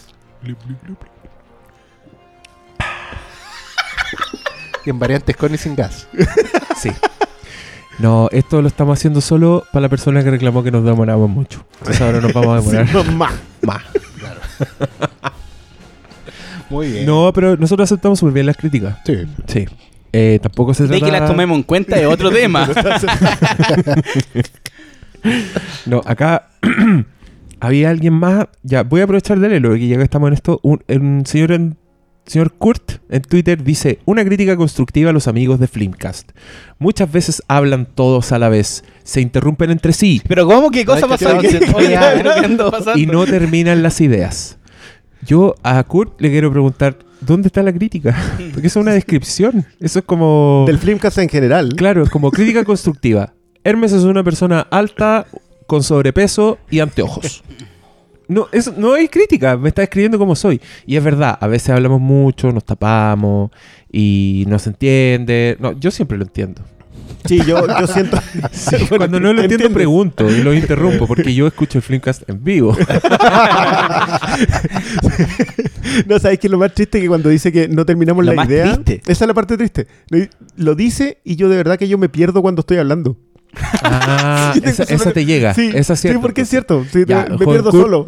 En 4.91 4.99
variantes 4.99 5.35
con 5.35 5.53
y 5.53 5.57
sin 5.57 5.75
gas. 5.75 6.07
Sí. 6.77 6.91
No, 7.99 8.27
esto 8.33 8.61
lo 8.61 8.67
estamos 8.67 8.99
haciendo 8.99 9.21
solo 9.21 9.63
para 9.71 9.83
la 9.83 9.89
persona 9.89 10.21
que 10.23 10.29
reclamó 10.29 10.61
que 10.61 10.69
nos 10.71 10.83
demoramos 10.83 11.29
mucho. 11.29 11.65
Entonces 11.79 12.01
ahora 12.01 12.19
nos 12.19 12.33
vamos 12.33 12.49
a 12.57 12.61
demorar 12.61 12.87
Sí, 13.05 13.11
más. 13.15 13.33
más. 13.61 13.83
Muy 16.69 16.91
bien. 16.91 17.05
No, 17.05 17.31
pero 17.33 17.55
nosotros 17.55 17.89
aceptamos 17.89 18.19
súper 18.19 18.33
bien 18.33 18.45
las 18.47 18.57
críticas. 18.57 18.97
Sí. 19.05 19.23
Sí. 19.47 19.65
Eh, 20.11 20.39
tampoco 20.41 20.73
se 20.73 20.83
de 20.83 20.89
trata... 20.89 21.05
que 21.05 21.11
las 21.11 21.29
tomemos 21.29 21.55
en 21.57 21.63
cuenta 21.63 21.97
es 21.99 22.05
otro 22.07 22.29
tema. 22.31 22.67
No, 25.87 26.01
acá 26.05 26.49
había 27.59 27.89
alguien 27.89 28.13
más. 28.13 28.45
Ya, 28.63 28.83
voy 28.83 29.01
a 29.01 29.05
aprovechar 29.05 29.39
de 29.39 29.49
leerlo, 29.49 29.69
porque 29.69 29.87
ya 29.87 29.97
que 29.97 30.03
estamos 30.03 30.27
en 30.27 30.33
esto. 30.33 30.59
Un, 30.61 30.83
un 30.87 31.23
señor, 31.25 31.51
en- 31.53 31.77
señor 32.25 32.53
Kurt 32.53 32.93
en 33.09 33.21
Twitter 33.21 33.63
dice: 33.63 33.99
Una 34.05 34.23
crítica 34.25 34.55
constructiva 34.57 35.09
a 35.09 35.13
los 35.13 35.27
amigos 35.27 35.59
de 35.59 35.67
Flimcast. 35.67 36.31
Muchas 36.79 37.11
veces 37.11 37.43
hablan 37.47 37.85
todos 37.85 38.31
a 38.31 38.39
la 38.39 38.49
vez, 38.49 38.83
se 39.03 39.21
interrumpen 39.21 39.71
entre 39.71 39.93
sí 39.93 40.21
Pero 40.27 40.45
¿cómo? 40.45 40.69
¿Qué 40.71 40.83
cosa 40.85 41.07
No, 41.07 41.13
es 41.13 41.19
que 41.19 41.25
pasó? 41.25 41.39
te 41.39 41.47
aquí? 41.47 41.65
vamos 41.65 41.73
a- 41.75 41.77
Oye, 41.77 41.97
¿pero 42.17 42.33
qué 42.33 42.45
ando 42.45 42.71
pasando? 42.71 42.99
y 42.99 43.05
no 43.05 43.25
terminan 43.25 43.81
las 43.83 44.01
ideas. 44.01 44.57
Yo 45.25 45.55
a 45.63 45.83
Kurt 45.83 46.19
le 46.21 46.29
quiero 46.29 46.51
preguntar: 46.51 46.97
¿dónde 47.21 47.47
está 47.47 47.63
la 47.63 47.73
crítica? 47.73 48.15
Porque 48.53 48.67
eso 48.67 48.79
es 48.79 48.83
una 48.83 48.93
descripción. 48.93 49.65
Eso 49.79 49.99
es 49.99 50.05
como. 50.05 50.65
Del 50.67 50.77
Flimcast 50.77 51.17
en 51.19 51.29
general. 51.29 51.73
Claro, 51.75 52.03
es 52.03 52.09
como 52.09 52.31
crítica 52.31 52.63
constructiva. 52.63 53.33
Hermes 53.63 53.91
es 53.93 54.03
una 54.03 54.23
persona 54.23 54.59
alta, 54.69 55.25
con 55.65 55.81
sobrepeso 55.81 56.59
y 56.69 56.79
anteojos. 56.79 57.43
No, 58.27 58.47
eso 58.51 58.73
no 58.77 58.93
hay 58.93 59.07
crítica, 59.07 59.57
me 59.57 59.69
está 59.69 59.83
escribiendo 59.83 60.17
como 60.17 60.35
soy. 60.35 60.59
Y 60.85 60.95
es 60.95 61.03
verdad, 61.03 61.37
a 61.39 61.47
veces 61.47 61.69
hablamos 61.69 62.01
mucho, 62.01 62.51
nos 62.51 62.65
tapamos 62.65 63.51
y 63.91 64.45
no 64.47 64.59
se 64.59 64.69
entiende. 64.69 65.57
No, 65.59 65.71
yo 65.79 65.91
siempre 65.91 66.17
lo 66.17 66.23
entiendo. 66.23 66.61
Sí, 67.25 67.39
yo, 67.45 67.65
yo 67.79 67.87
siento. 67.87 68.19
Sí, 68.51 68.75
Bueno, 68.89 68.97
cuando 68.97 69.19
no 69.19 69.33
lo 69.33 69.41
entiendo 69.41 69.65
¿entiendes? 69.65 69.71
pregunto 69.73 70.29
y 70.29 70.43
lo 70.43 70.53
interrumpo 70.53 71.07
porque 71.07 71.33
yo 71.33 71.47
escucho 71.47 71.79
el 71.79 71.81
Flimcast 71.81 72.29
en 72.29 72.43
vivo. 72.43 72.75
No, 76.07 76.19
¿sabes 76.19 76.39
qué 76.39 76.47
es 76.47 76.51
lo 76.51 76.57
más 76.57 76.73
triste? 76.73 76.99
Que 76.99 77.07
cuando 77.07 77.29
dice 77.29 77.51
que 77.51 77.67
no 77.69 77.85
terminamos 77.85 78.25
Lo 78.25 78.31
la 78.31 78.35
más 78.35 78.49
idea. 78.49 78.73
triste. 78.73 79.01
Esa 79.11 79.23
es 79.23 79.27
la 79.27 79.33
parte 79.33 79.55
triste. 79.55 79.87
Lo, 80.09 80.19
lo 80.57 80.75
dice 80.75 81.19
y 81.23 81.35
yo 81.37 81.47
de 81.47 81.55
verdad 81.57 81.77
que 81.79 81.87
yo 81.87 81.97
me 81.97 82.09
pierdo 82.09 82.41
cuando 82.41 82.59
estoy 82.61 82.77
hablando. 82.77 83.17
Ah, 83.83 84.53
esa, 84.63 85.11
te 85.11 85.25
llega. 85.25 85.53
Sí, 85.53 85.71
esa 85.73 85.93
es 85.93 85.99
sí, 85.99 86.09
porque 86.21 86.41
es 86.41 86.49
cierto. 86.49 86.85
Sí, 86.91 87.03
Ya, 87.07 87.27
me- 87.29 87.37
pierdo 87.45 87.71
Kurt. 87.71 87.83
solo. 87.83 88.05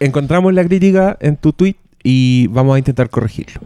Encontramos 0.00 0.52
la 0.54 0.64
crítica 0.64 1.16
en 1.20 1.36
tu 1.36 1.52
tweet 1.52 1.76
y 2.02 2.46
vamos 2.48 2.74
a 2.76 2.78
intentar 2.78 3.10
corregirlo. 3.10 3.62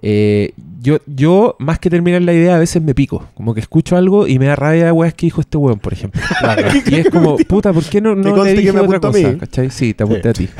Eh, 0.00 0.52
yo, 0.80 0.98
yo, 1.06 1.56
más 1.58 1.78
que 1.80 1.90
terminar 1.90 2.22
la 2.22 2.32
idea, 2.32 2.56
a 2.56 2.58
veces 2.58 2.80
me 2.82 2.94
pico. 2.94 3.26
Como 3.34 3.52
que 3.54 3.60
escucho 3.60 3.96
algo 3.96 4.26
y 4.28 4.38
me 4.38 4.46
da 4.46 4.56
rabia 4.56 4.84
de 4.86 4.92
weas 4.92 5.14
que 5.14 5.26
dijo 5.26 5.40
este 5.40 5.58
weón, 5.58 5.78
por 5.80 5.92
ejemplo. 5.92 6.20
y 6.86 6.94
es 6.94 7.10
como, 7.10 7.36
puta, 7.36 7.72
¿por 7.72 7.84
qué 7.84 8.00
no, 8.00 8.14
no 8.14 8.44
le 8.44 8.54
dije 8.54 8.70
otra 8.70 9.00
cosa? 9.00 9.36
¿Cachai? 9.38 9.70
Sí, 9.70 9.94
te 9.94 10.04
apunté 10.04 10.28
a 10.28 10.32
ti. 10.32 10.48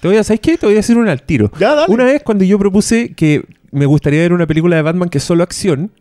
Te 0.00 0.08
voy 0.08 0.16
a, 0.16 0.24
¿Sabes 0.24 0.40
qué? 0.40 0.58
Te 0.58 0.66
voy 0.66 0.74
a 0.74 0.78
decir 0.78 0.98
un 0.98 1.08
al 1.08 1.22
tiro. 1.22 1.50
Ya. 1.60 1.84
Una 1.86 2.04
vez 2.04 2.22
cuando 2.24 2.42
yo 2.42 2.58
propuse 2.58 3.14
que 3.14 3.44
me 3.70 3.86
gustaría 3.86 4.18
ver 4.20 4.32
una 4.32 4.48
película 4.48 4.74
de 4.74 4.82
Batman 4.82 5.08
que 5.08 5.18
es 5.18 5.24
solo 5.24 5.44
acción, 5.44 5.92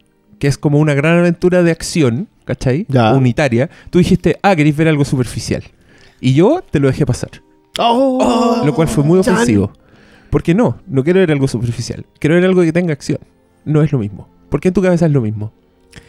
que 0.42 0.48
es 0.48 0.58
como 0.58 0.80
una 0.80 0.96
gran 0.96 1.20
aventura 1.20 1.62
de 1.62 1.70
acción, 1.70 2.28
¿cachai? 2.46 2.88
Ya. 2.90 3.14
Unitaria, 3.14 3.70
tú 3.92 4.00
dijiste, 4.00 4.40
ah, 4.42 4.56
queréis 4.56 4.76
ver 4.76 4.88
algo 4.88 5.06
superficial. 5.06 5.64
Y 6.20 6.34
yo 6.34 6.64
te 6.68 6.80
lo 6.80 6.88
dejé 6.88 7.06
pasar. 7.06 7.30
Oh, 7.78 8.64
Lo 8.66 8.74
cual 8.74 8.88
fue 8.88 9.04
muy 9.04 9.20
ofensivo. 9.20 9.72
Porque 10.32 10.56
no, 10.56 10.80
no 10.88 11.04
quiero 11.04 11.20
ver 11.20 11.32
algo 11.32 11.48
superficial. 11.48 12.08
Quiero 12.18 12.38
ver 12.38 12.46
algo 12.46 12.64
que 12.64 12.74
tenga 12.74 12.92
acción. 12.92 13.20
No 13.66 13.84
es 13.84 13.92
lo 13.92 14.00
mismo. 14.00 14.30
¿Por 14.50 14.62
qué 14.62 14.70
en 14.70 14.74
tu 14.74 14.82
cabeza 14.82 15.06
es 15.06 15.12
lo 15.12 15.22
mismo? 15.22 15.54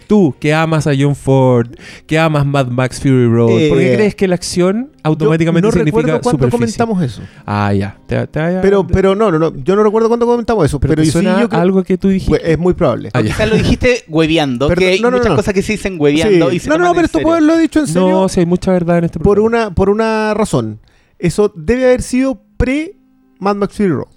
Tú, 0.06 0.34
que 0.38 0.52
amas 0.52 0.86
a 0.86 0.92
John 0.98 1.16
Ford, 1.16 1.68
que 2.06 2.18
amas 2.18 2.44
Mad 2.44 2.66
Max 2.66 3.00
Fury 3.00 3.26
Road, 3.28 3.48
¿por 3.68 3.78
qué 3.78 3.92
Eh, 3.92 3.96
crees 3.96 4.14
que 4.14 4.28
la 4.28 4.34
acción 4.34 4.90
automáticamente 5.02 5.64
Yo 5.66 5.70
no 5.70 5.72
significa 5.72 5.96
recuerdo 6.02 6.20
cuándo 6.22 6.46
superficie? 6.46 6.76
comentamos 6.78 7.02
eso. 7.02 7.22
Ah, 7.46 7.72
ya. 7.72 7.96
Te- 8.06 8.26
te 8.26 8.38
vaya- 8.38 8.60
Pero, 8.60 8.86
pero 8.86 9.14
no, 9.14 9.30
no, 9.30 9.38
no. 9.38 9.54
Yo 9.64 9.74
no 9.74 9.82
recuerdo 9.82 10.08
cuándo 10.08 10.26
comentamos 10.26 10.66
eso. 10.66 10.78
pero 10.78 10.92
Pero, 10.94 11.04
sí, 11.04 11.10
suena 11.12 11.40
yo 11.40 11.48
creo- 11.48 11.60
algo 11.62 11.82
que 11.82 11.96
tú 11.96 12.08
dijiste. 12.08 12.28
pues, 12.38 12.42
es 12.44 12.58
muy 12.58 12.74
probable. 12.74 13.08
Ah. 13.14 13.22
Quizás 13.22 13.48
lo 13.48 13.56
dijiste 13.56 14.04
hueveando, 14.08 14.68
Perdón, 14.68 14.80
que 14.84 14.90
hay 14.90 15.00
no, 15.00 15.10
no, 15.10 15.16
muchas 15.16 15.30
no. 15.30 15.36
cosas 15.36 15.54
que 15.54 15.62
se 15.62 15.72
dicen 15.72 15.96
hueveando 15.98 16.50
Sí. 16.50 16.56
y 16.56 16.58
se 16.58 16.68
No, 16.68 16.76
no, 16.78 16.84
no, 16.84 16.92
pero 16.94 17.06
esto 17.06 17.20
puede 17.20 17.38
haberlo 17.38 17.56
dicho 17.56 17.80
en 17.80 17.86
serio 17.86 18.10
No, 18.10 18.28
sí, 18.28 18.40
hay 18.40 18.46
mucha 18.46 18.70
verdad 18.72 18.98
en 18.98 19.04
este 19.04 19.18
por, 19.18 19.40
una, 19.40 19.74
por 19.74 19.88
una 19.88 20.34
razón. 20.34 20.78
Eso 21.18 21.52
debe 21.56 21.84
haber 21.84 22.02
sido 22.02 22.42
pre 22.58 22.96
Mad 23.38 23.56
Max 23.56 23.76
Fury 23.76 23.88
Road. 23.88 24.08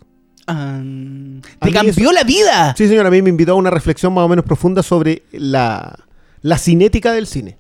¡Te 0.46 1.72
cambió 1.72 2.12
la 2.12 2.24
vida! 2.24 2.76
Sí, 2.78 2.88
señor, 2.88 3.06
a 3.08 3.12
mí 3.12 3.22
me 3.22 3.30
invitó 3.30 3.54
a 3.54 3.56
una 3.56 3.70
reflexión 3.72 4.14
más 4.14 4.24
o 4.24 4.28
menos 4.30 4.46
profunda 4.46 4.84
sobre 4.84 5.24
la, 5.32 5.98
la 6.42 6.58
cinética 6.58 7.12
del 7.12 7.28
cine. 7.28 7.58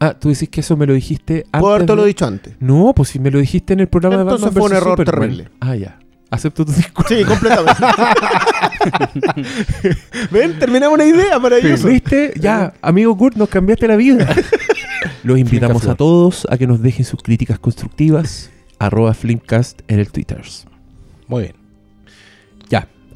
Ah, 0.00 0.14
tú 0.18 0.30
decís 0.30 0.48
que 0.48 0.60
eso 0.62 0.76
me 0.76 0.86
lo 0.86 0.94
dijiste 0.94 1.44
antes. 1.52 1.60
Puedo 1.60 1.74
haberte 1.74 1.94
lo 1.94 2.02
de- 2.02 2.08
dicho 2.08 2.26
antes. 2.26 2.54
No, 2.60 2.92
pues 2.94 3.10
si 3.10 3.18
me 3.20 3.30
lo 3.30 3.38
dijiste 3.38 3.72
en 3.74 3.80
el 3.80 3.88
programa 3.88 4.22
Entonces 4.22 4.40
de 4.40 4.46
Batman 4.46 4.62
fue 4.62 4.70
un 4.70 4.76
error 4.76 4.98
Superman. 4.98 5.20
terrible. 5.30 5.50
Ah, 5.60 5.76
ya. 5.76 5.98
Acepto 6.30 6.64
tu 6.64 6.72
disculpa. 6.72 7.08
Sí, 7.08 7.24
completamente. 7.24 7.82
Ven, 10.30 10.58
terminamos 10.58 10.94
una 10.94 11.04
idea 11.04 11.38
maravillosa. 11.38 11.88
¿Viste? 11.88 12.32
Ya, 12.40 12.72
amigo 12.82 13.16
Kurt, 13.16 13.36
nos 13.36 13.48
cambiaste 13.48 13.86
la 13.86 13.96
vida. 13.96 14.34
Los 15.24 15.38
invitamos 15.38 15.86
a 15.86 15.94
todos 15.94 16.46
a 16.50 16.56
que 16.58 16.66
nos 16.66 16.80
dejen 16.82 17.04
sus 17.04 17.22
críticas 17.22 17.58
constructivas. 17.58 18.50
Arroba 18.78 19.14
Flimcast 19.14 19.80
en 19.88 20.00
el 20.00 20.10
Twitter. 20.10 20.42
Muy 21.28 21.42
bien. 21.42 21.54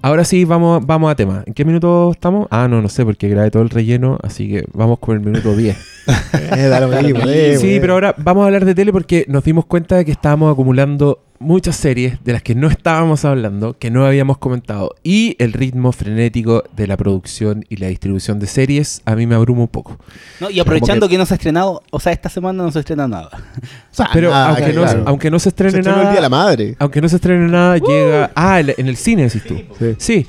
Ahora 0.07 0.25
sí, 0.25 0.45
vamos, 0.45 0.87
vamos 0.87 1.11
a 1.11 1.17
tema. 1.17 1.43
¿En 1.47 1.53
qué 1.53 1.65
minuto 1.65 2.13
estamos? 2.13 2.47
Ah, 2.53 2.69
no, 2.69 2.81
no 2.81 2.89
sé, 2.89 3.05
porque 3.05 3.29
grabé 3.29 3.51
todo 3.51 3.65
el 3.65 3.71
relleno, 3.71 4.21
así 4.23 4.49
que 4.49 4.65
vamos 4.73 5.01
con 5.01 5.17
el 5.17 5.21
minuto 5.21 5.57
10. 5.57 5.77
Eh, 6.33 7.03
mismo, 7.03 7.19
eh, 7.27 7.57
sí, 7.57 7.67
güey. 7.67 7.81
pero 7.81 7.95
ahora 7.95 8.15
vamos 8.17 8.45
a 8.45 8.47
hablar 8.47 8.65
de 8.65 8.77
tele 8.77 8.93
porque 8.93 9.25
nos 9.27 9.43
dimos 9.43 9.67
cuenta 9.67 9.97
de 9.97 10.05
que 10.05 10.13
estábamos 10.13 10.53
acumulando 10.53 11.19
muchas 11.39 11.77
series 11.77 12.23
de 12.25 12.33
las 12.33 12.43
que 12.43 12.55
no 12.55 12.69
estábamos 12.69 13.25
hablando, 13.25 13.79
que 13.79 13.91
no 13.91 14.07
habíamos 14.07 14.39
comentado. 14.39 14.95
Y 15.03 15.37
el 15.39 15.53
ritmo 15.53 15.93
frenético 15.93 16.65
de 16.75 16.87
la 16.87 16.97
producción 16.97 17.65
y 17.69 17.77
la 17.77 17.89
distribución 17.89 18.39
de 18.39 18.47
series 18.47 19.03
a 19.05 19.15
mí 19.15 19.27
me 19.27 19.35
abruma 19.35 19.63
un 19.63 19.69
poco. 19.69 19.99
No, 20.41 20.51
y 20.51 20.61
aprovechando 20.61 21.09
que... 21.09 21.19
no 21.19 21.27
se 21.27 21.35
ha 21.35 21.37
estrenado, 21.37 21.83
o 21.91 22.01
sea, 22.01 22.13
esta 22.13 22.29
semana 22.29 22.63
no 22.63 22.71
se 22.71 22.81
estrena 22.81 23.09
nada. 23.09 23.31
O 23.33 23.95
sea, 23.97 24.11
Pero 24.13 24.31
nada, 24.31 24.49
aunque, 24.49 24.73
no, 24.73 24.83
claro. 24.83 25.05
aunque 25.07 25.31
no 25.31 25.39
se 25.39 25.49
estrene 25.49 25.81
nada... 25.81 25.97
el 25.97 26.07
día 26.09 26.15
de 26.17 26.21
la 26.21 26.29
madre. 26.29 26.77
Aunque 26.79 27.01
no 27.01 27.09
se 27.09 27.17
estrene 27.17 27.49
nada, 27.49 27.79
llega. 27.79 28.31
Ah, 28.35 28.61
en 28.61 28.87
el 28.87 28.97
cine, 28.97 29.23
decís 29.23 29.45
tú. 29.45 29.57
Sí. 29.79 29.95
Sí. 29.99 30.27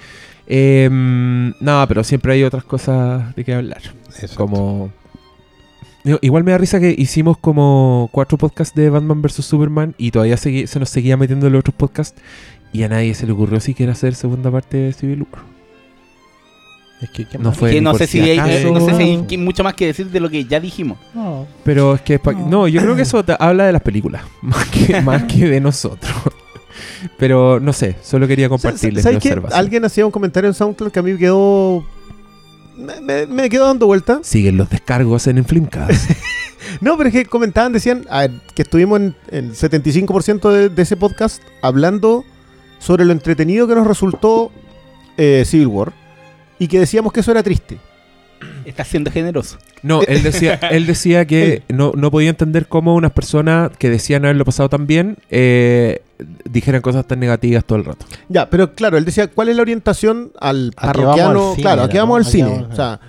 Eh, 0.48 0.88
no, 0.90 1.86
pero 1.88 2.04
siempre 2.04 2.34
hay 2.34 2.44
otras 2.44 2.64
cosas 2.64 3.36
de 3.36 3.44
que 3.44 3.54
hablar. 3.54 3.82
Exacto. 4.08 4.36
Como. 4.36 4.92
Igual 6.22 6.44
me 6.44 6.52
da 6.52 6.58
risa 6.58 6.80
que 6.80 6.96
hicimos 6.98 7.38
como 7.38 8.10
cuatro 8.12 8.38
podcasts 8.38 8.76
de 8.76 8.90
Batman 8.90 9.22
vs 9.22 9.46
Superman 9.46 9.94
y 9.98 10.12
todavía 10.12 10.36
segui- 10.36 10.66
se 10.68 10.80
nos 10.80 10.90
seguía 10.90 11.18
metiendo 11.18 11.48
en 11.48 11.54
los 11.54 11.60
otros 11.62 11.76
podcasts 11.76 12.20
y 12.74 12.84
a 12.84 12.90
nadie 12.90 13.14
se 13.14 13.26
le 13.26 13.34
ocurrió 13.34 13.60
siquiera 13.60 13.92
hacer 13.94 14.16
segunda 14.16 14.50
parte 14.52 14.78
de 14.78 14.94
Civil 14.94 15.26
War. 15.32 15.44
Es 17.02 17.10
que, 17.12 17.26
¿qué 17.26 17.38
No 17.38 17.52
fue 17.52 17.70
que 17.70 17.76
ni 17.76 17.82
no 17.82 17.94
sé 17.96 18.08
si, 18.08 18.20
hay, 18.22 18.40
acaso. 18.40 18.72
no 18.74 18.80
sé 18.86 18.96
si 18.98 19.04
hay 19.04 19.24
que- 19.28 19.38
mucho 19.38 19.64
más 19.64 19.76
que 19.76 19.86
decir 19.88 20.10
de 20.10 20.20
lo 20.20 20.30
que 20.30 20.46
ya 20.46 20.60
dijimos. 20.60 20.98
No. 21.14 21.46
Pero 21.64 21.94
es 21.96 22.02
que. 22.02 22.18
pa- 22.18 22.34
No, 22.34 22.68
yo 22.68 22.82
creo 22.82 22.96
que 22.96 23.04
eso 23.04 23.24
te 23.24 23.36
habla 23.40 23.66
de 23.66 23.74
las 23.74 23.82
películas, 23.84 24.24
más 24.42 24.66
que, 24.70 25.02
más 25.02 25.24
que 25.26 25.48
de 25.48 25.62
nosotros. 25.62 26.12
Pero 27.18 27.60
no 27.60 27.74
sé, 27.74 27.96
solo 28.02 28.28
quería 28.28 28.50
compartirles. 28.50 29.06
Alguien 29.54 29.86
hacía 29.86 30.06
un 30.06 30.12
comentario 30.12 30.48
en 30.48 30.54
SoundCloud 30.54 30.92
que 30.92 31.00
a 31.00 31.04
mí 31.04 31.12
me 31.14 31.18
quedó. 31.20 31.86
Me, 32.78 33.02
me- 33.02 33.26
me 33.26 33.50
quedó 33.50 33.66
dando 33.68 33.88
vuelta. 33.88 34.20
Siguen 34.24 34.58
los 34.58 34.70
descargos 34.70 35.28
en 35.28 35.38
Inflimcast. 35.40 36.12
No, 36.82 36.98
pero 36.98 37.08
es 37.08 37.14
que 37.16 37.26
comentaban, 37.26 37.72
decían 37.72 38.06
a 38.10 38.22
ver, 38.22 38.32
que 38.54 38.64
estuvimos 38.64 39.00
en 39.00 39.16
el 39.32 39.54
75% 39.54 40.52
de, 40.52 40.68
de 40.70 40.82
ese 40.82 40.98
podcast 40.98 41.42
hablando 41.62 42.26
sobre 42.80 43.06
lo 43.06 43.14
entretenido 43.14 43.68
que 43.68 43.76
nos 43.76 43.88
resultó 43.88 44.52
eh, 45.16 45.44
Civil 45.46 45.68
War 45.68 45.94
y 46.60 46.68
que 46.68 46.80
decíamos 46.80 47.14
que 47.14 47.22
eso 47.22 47.32
era 47.32 47.42
triste. 47.42 47.78
Está 48.66 48.84
siendo 48.84 49.12
generoso. 49.12 49.58
No, 49.84 50.02
él 50.08 50.24
decía, 50.24 50.56
él 50.72 50.86
decía 50.86 51.26
que 51.26 51.64
no, 51.70 51.92
no 51.96 52.12
podía 52.12 52.30
entender 52.30 52.68
cómo 52.68 52.96
unas 52.96 53.12
personas 53.12 53.72
que 53.78 53.90
decían 53.90 54.26
haberlo 54.26 54.46
pasado 54.46 54.70
tan 54.70 54.88
bien 54.88 55.18
eh, 55.30 56.02
dijeran 56.50 56.82
cosas 56.82 57.08
tan 57.08 57.20
negativas 57.20 57.64
todo 57.66 57.78
el 57.78 57.86
rato. 57.86 58.06
Ya, 58.30 58.50
pero 58.50 58.74
claro, 58.74 58.98
él 58.98 59.06
decía, 59.06 59.28
¿cuál 59.28 59.50
es 59.50 59.56
la 59.56 59.62
orientación 59.62 60.32
al 60.40 60.74
¿A 60.78 60.82
qué 60.92 61.00
parroquiano? 61.02 61.30
vamos 61.34 61.50
al 61.50 61.56
cine, 61.56 61.62
claro, 61.64 61.84
aquí 61.84 61.98
vamos 61.98 62.16
al 62.18 62.22
¿A 62.22 62.26
qué 62.26 62.32
cine. 62.32 62.50
vamos? 62.50 62.70
O 62.72 62.76
sea, 62.76 63.00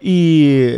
y 0.00 0.72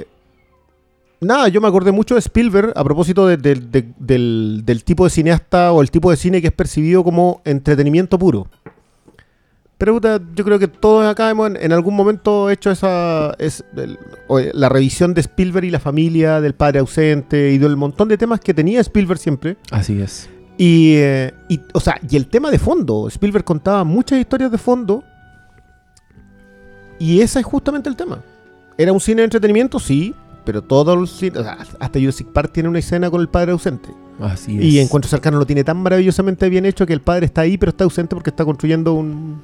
nada, 1.20 1.48
yo 1.48 1.60
me 1.60 1.68
acordé 1.68 1.92
mucho 1.92 2.14
de 2.14 2.20
Spielberg 2.20 2.72
a 2.76 2.84
propósito 2.84 3.26
de- 3.26 3.36
de- 3.36 3.54
de- 3.56 3.88
del, 3.98 4.62
del 4.64 4.84
tipo 4.84 5.04
de 5.04 5.10
cineasta 5.10 5.72
o 5.72 5.82
el 5.82 5.90
tipo 5.90 6.10
de 6.10 6.16
cine 6.16 6.40
que 6.40 6.46
es 6.48 6.52
percibido 6.52 7.02
como 7.04 7.42
entretenimiento 7.44 8.18
puro. 8.18 8.46
Pero 9.78 9.94
puta, 9.94 10.20
yo 10.34 10.44
creo 10.44 10.58
que 10.58 10.66
todos 10.66 11.06
acá 11.06 11.30
hemos 11.30 11.48
en, 11.50 11.56
en 11.56 11.72
algún 11.72 11.94
momento 11.94 12.50
hecho 12.50 12.70
esa 12.72 13.32
es 13.38 13.64
el- 13.76 13.96
la 14.54 14.68
revisión 14.68 15.14
de 15.14 15.20
Spielberg 15.20 15.64
y 15.66 15.70
la 15.70 15.78
familia, 15.78 16.40
del 16.40 16.54
padre 16.54 16.80
ausente 16.80 17.52
y 17.52 17.58
del 17.58 17.76
montón 17.76 18.08
de 18.08 18.18
temas 18.18 18.40
que 18.40 18.52
tenía 18.52 18.80
Spielberg 18.80 19.20
siempre. 19.20 19.56
Así 19.70 20.00
es. 20.00 20.28
Y, 20.56 20.94
eh, 20.96 21.32
y, 21.48 21.60
o 21.72 21.78
sea, 21.78 22.00
y 22.10 22.16
el 22.16 22.26
tema 22.26 22.50
de 22.50 22.58
fondo. 22.58 23.06
Spielberg 23.08 23.44
contaba 23.44 23.84
muchas 23.84 24.18
historias 24.18 24.50
de 24.50 24.58
fondo. 24.58 25.04
Y 26.98 27.20
ese 27.20 27.38
es 27.38 27.46
justamente 27.46 27.88
el 27.88 27.94
tema. 27.96 28.18
¿Era 28.76 28.92
un 28.92 29.00
cine 29.00 29.18
de 29.22 29.24
entretenimiento? 29.26 29.78
Sí. 29.78 30.14
Pero 30.44 30.62
todo 30.62 30.94
el 30.94 31.06
cine. 31.06 31.38
o 31.38 31.42
sea, 31.42 31.58
hasta 31.78 32.00
Jurassic 32.00 32.26
Park 32.28 32.52
tiene 32.52 32.68
una 32.68 32.78
escena 32.80 33.10
con 33.10 33.20
el 33.20 33.28
padre 33.28 33.52
ausente. 33.52 33.90
Así 34.18 34.58
es. 34.58 34.64
Y 34.64 34.80
Encuentro 34.80 35.08
Cercano 35.08 35.38
lo 35.38 35.46
tiene 35.46 35.62
tan 35.62 35.76
maravillosamente 35.76 36.48
bien 36.48 36.64
hecho 36.66 36.86
que 36.86 36.92
el 36.94 37.00
padre 37.02 37.26
está 37.26 37.42
ahí, 37.42 37.56
pero 37.56 37.70
está 37.70 37.84
ausente 37.84 38.16
porque 38.16 38.30
está 38.30 38.44
construyendo 38.44 38.94
un. 38.94 39.40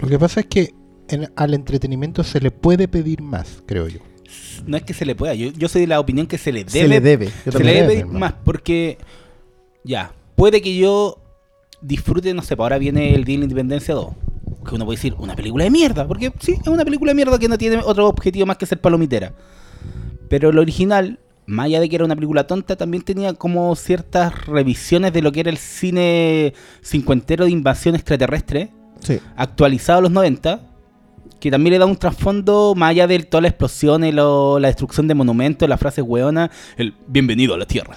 Lo 0.00 0.08
que 0.08 0.18
pasa 0.18 0.40
es 0.40 0.46
que 0.46 0.74
en- 1.08 1.30
al 1.36 1.54
entretenimiento 1.54 2.22
se 2.24 2.40
le 2.40 2.50
puede 2.50 2.88
pedir 2.88 3.22
más, 3.22 3.62
creo 3.66 3.88
yo. 3.88 4.00
No 4.66 4.76
es 4.76 4.82
que 4.82 4.92
se 4.94 5.06
le 5.06 5.14
pueda. 5.14 5.34
Yo, 5.34 5.50
yo 5.52 5.68
soy 5.68 5.82
de 5.82 5.86
la 5.86 6.00
opinión 6.00 6.26
que 6.26 6.36
se 6.38 6.52
le 6.52 6.64
debe, 6.64 6.70
se 6.80 6.88
le 6.88 7.00
debe. 7.00 7.28
Se 7.50 7.58
le 7.58 7.72
debe 7.72 7.86
pedir 7.86 8.00
hermano. 8.00 8.18
más. 8.18 8.34
Porque, 8.44 8.98
ya, 9.84 10.12
puede 10.36 10.60
que 10.60 10.76
yo 10.76 11.18
disfrute, 11.80 12.34
no 12.34 12.42
sé, 12.42 12.56
pues 12.56 12.64
ahora 12.64 12.78
viene 12.78 13.14
el 13.14 13.24
Día 13.24 13.36
de 13.36 13.38
la 13.40 13.44
Independencia 13.44 13.94
2. 13.94 14.08
Que 14.68 14.74
uno 14.74 14.84
puede 14.84 14.96
decir, 14.96 15.14
una 15.18 15.34
película 15.34 15.64
de 15.64 15.70
mierda. 15.70 16.06
Porque 16.06 16.32
sí, 16.40 16.56
es 16.60 16.66
una 16.68 16.84
película 16.84 17.10
de 17.12 17.14
mierda 17.14 17.38
que 17.38 17.48
no 17.48 17.56
tiene 17.56 17.78
otro 17.78 18.06
objetivo 18.08 18.44
más 18.46 18.58
que 18.58 18.66
ser 18.66 18.80
palomitera. 18.80 19.32
Pero 20.28 20.50
el 20.50 20.58
original, 20.58 21.18
más 21.46 21.66
allá 21.66 21.80
de 21.80 21.88
que 21.88 21.96
era 21.96 22.04
una 22.04 22.14
película 22.14 22.46
tonta, 22.46 22.76
también 22.76 23.02
tenía 23.02 23.32
como 23.32 23.74
ciertas 23.76 24.44
revisiones 24.46 25.12
de 25.14 25.22
lo 25.22 25.32
que 25.32 25.40
era 25.40 25.50
el 25.50 25.56
cine 25.56 26.52
cincuentero 26.82 27.46
de 27.46 27.50
invasión 27.52 27.94
extraterrestre, 27.94 28.70
Sí. 29.00 29.18
actualizado 29.36 30.00
a 30.00 30.02
los 30.02 30.10
90, 30.10 30.60
que 31.40 31.50
también 31.52 31.72
le 31.74 31.78
da 31.78 31.86
un 31.86 31.94
trasfondo 31.96 32.74
más 32.76 32.90
allá 32.90 33.06
de 33.06 33.20
todas 33.20 33.42
las 33.44 33.50
explosiones, 33.50 34.12
lo- 34.12 34.58
la 34.58 34.66
destrucción 34.68 35.06
de 35.06 35.14
monumentos, 35.14 35.68
las 35.68 35.78
frases 35.78 36.04
hueonas, 36.06 36.50
el 36.76 36.94
bienvenido 37.06 37.54
a 37.54 37.58
la 37.58 37.64
Tierra. 37.64 37.96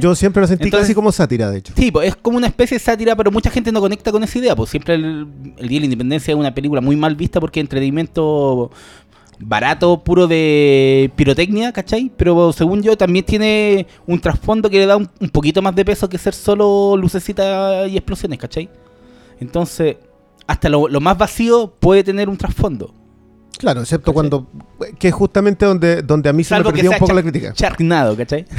Yo, 0.00 0.14
siempre 0.14 0.42
lo 0.42 0.46
sentí 0.46 0.64
Entonces- 0.64 0.88
casi 0.88 0.94
como 0.94 1.10
sátira, 1.10 1.50
de 1.50 1.58
hecho. 1.58 1.72
Sí, 1.76 1.90
pues 1.90 2.08
es 2.08 2.16
como 2.16 2.36
una 2.36 2.46
especie 2.46 2.76
de 2.76 2.84
sátira, 2.84 3.16
pero 3.16 3.30
mucha 3.30 3.48
gente 3.50 3.72
no 3.72 3.80
conecta 3.80 4.12
con 4.12 4.22
esa 4.22 4.38
idea. 4.38 4.54
Pues 4.54 4.68
siempre 4.68 4.96
el, 4.96 5.26
el 5.56 5.68
Día 5.68 5.76
de 5.76 5.80
la 5.80 5.84
Independencia 5.86 6.32
es 6.32 6.38
una 6.38 6.54
película 6.54 6.82
muy 6.82 6.94
mal 6.96 7.16
vista 7.16 7.40
porque 7.40 7.60
es 7.60 7.64
entretenimiento 7.64 8.70
barato, 9.40 10.04
puro 10.04 10.26
de 10.26 11.10
pirotecnia, 11.16 11.72
¿cachai? 11.72 12.10
Pero 12.16 12.52
según 12.52 12.82
yo 12.82 12.96
también 12.96 13.24
tiene 13.24 13.86
un 14.06 14.20
trasfondo 14.20 14.68
que 14.70 14.78
le 14.78 14.86
da 14.86 14.96
un, 14.96 15.08
un 15.20 15.28
poquito 15.30 15.60
más 15.62 15.74
de 15.74 15.84
peso 15.86 16.08
que 16.08 16.18
ser 16.18 16.34
solo 16.34 16.96
lucecitas 16.98 17.88
y 17.90 17.96
explosiones, 17.96 18.38
¿cachai? 18.38 18.68
Entonces, 19.40 19.96
hasta 20.46 20.68
lo, 20.68 20.88
lo 20.88 21.00
más 21.00 21.16
vacío 21.18 21.74
puede 21.78 22.04
tener 22.04 22.28
un 22.28 22.36
trasfondo. 22.36 22.94
Claro, 23.58 23.80
excepto 23.82 24.12
¿Cachai? 24.12 24.30
cuando. 24.30 24.50
Que 24.98 25.08
es 25.08 25.14
justamente 25.14 25.64
donde, 25.64 26.02
donde 26.02 26.28
a 26.28 26.32
mí 26.32 26.42
se 26.44 26.54
me 26.54 26.58
Salvo 26.58 26.70
que 26.70 26.76
perdía 26.76 26.90
sea 26.90 26.98
un 26.98 27.00
poco 27.00 27.12
la 27.14 27.22
crítica. 27.22 27.52
Charnado, 27.52 28.16
¿cachai? 28.16 28.44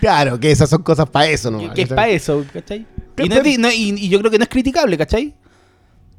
Claro, 0.00 0.38
que 0.38 0.52
esas 0.52 0.70
son 0.70 0.82
cosas 0.84 1.08
para 1.10 1.26
eso, 1.26 1.50
¿no? 1.50 1.58
que, 1.58 1.70
que 1.70 1.82
es 1.82 1.88
para 1.88 2.08
eso, 2.08 2.44
¿cachai? 2.52 2.86
¿Qué 3.16 3.24
Y, 3.24 3.28
no 3.58 3.66
es 3.66 3.74
y- 3.76 3.94
y 4.04 4.08
yo 4.08 4.20
creo 4.20 4.30
que 4.30 4.38
no 4.38 4.44
es 4.44 4.48
criticable, 4.48 4.96
¿cachai? 4.96 5.34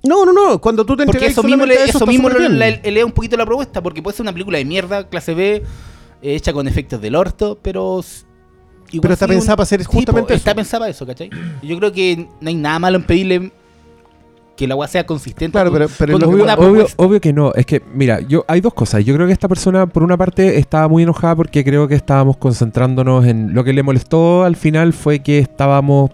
No, 0.03 0.25
no, 0.25 0.33
no. 0.33 0.59
Cuando 0.59 0.85
tú 0.85 0.97
te 0.97 1.05
Porque 1.05 1.27
eso 1.27 1.43
mismo, 1.43 1.65
le, 1.65 1.85
eso 1.85 2.05
mismo 2.05 2.29
eleva 2.29 3.05
un 3.05 3.13
poquito 3.13 3.37
la 3.37 3.45
propuesta, 3.45 3.81
porque 3.81 4.01
puede 4.01 4.17
ser 4.17 4.23
una 4.25 4.33
película 4.33 4.57
de 4.57 4.65
mierda, 4.65 5.07
clase 5.07 5.33
B, 5.33 5.63
hecha 6.21 6.51
con 6.51 6.67
efectos 6.67 6.99
del 7.01 7.15
orto, 7.15 7.57
pero... 7.61 8.01
igual 8.91 9.01
Pero 9.01 9.13
está 9.13 9.27
pensada 9.27 9.55
para 9.55 9.63
hacer 9.63 9.79
Sí, 9.81 9.85
po, 9.87 9.91
justamente 9.93 10.33
Está 10.33 10.51
eso. 10.51 10.55
pensada 10.57 10.79
para 10.81 10.91
eso, 10.91 11.05
¿cachai? 11.05 11.29
Y 11.61 11.67
Yo 11.67 11.77
creo 11.77 11.91
que 11.93 12.27
no 12.41 12.49
hay 12.49 12.55
nada 12.55 12.79
malo 12.79 12.97
en 12.97 13.03
pedirle 13.03 13.51
que 14.59 14.67
la 14.67 14.75
weá 14.75 14.87
sea 14.89 15.05
consistente. 15.05 15.53
Claro, 15.53 15.69
con- 15.71 15.79
pero- 15.79 15.89
pero 15.97 16.19
con 16.19 16.23
Obvio, 16.33 16.43
obvio, 16.57 16.87
obvio 16.97 17.21
que 17.21 17.31
no. 17.31 17.53
Es 17.53 17.65
que, 17.65 17.81
mira, 17.93 18.19
yo 18.19 18.43
hay 18.47 18.59
dos 18.59 18.73
cosas. 18.73 19.05
Yo 19.05 19.15
creo 19.15 19.25
que 19.25 19.31
esta 19.31 19.47
persona, 19.47 19.87
por 19.87 20.03
una 20.03 20.17
parte, 20.17 20.57
estaba 20.59 20.89
muy 20.89 21.03
enojada 21.03 21.35
porque 21.37 21.63
creo 21.63 21.87
que 21.87 21.95
estábamos 21.95 22.35
concentrándonos 22.35 23.25
en 23.25 23.53
lo 23.53 23.63
que 23.63 23.71
le 23.71 23.83
molestó 23.83 24.43
al 24.43 24.57
final 24.57 24.91
fue 24.91 25.19
que 25.19 25.39
estábamos 25.39 26.11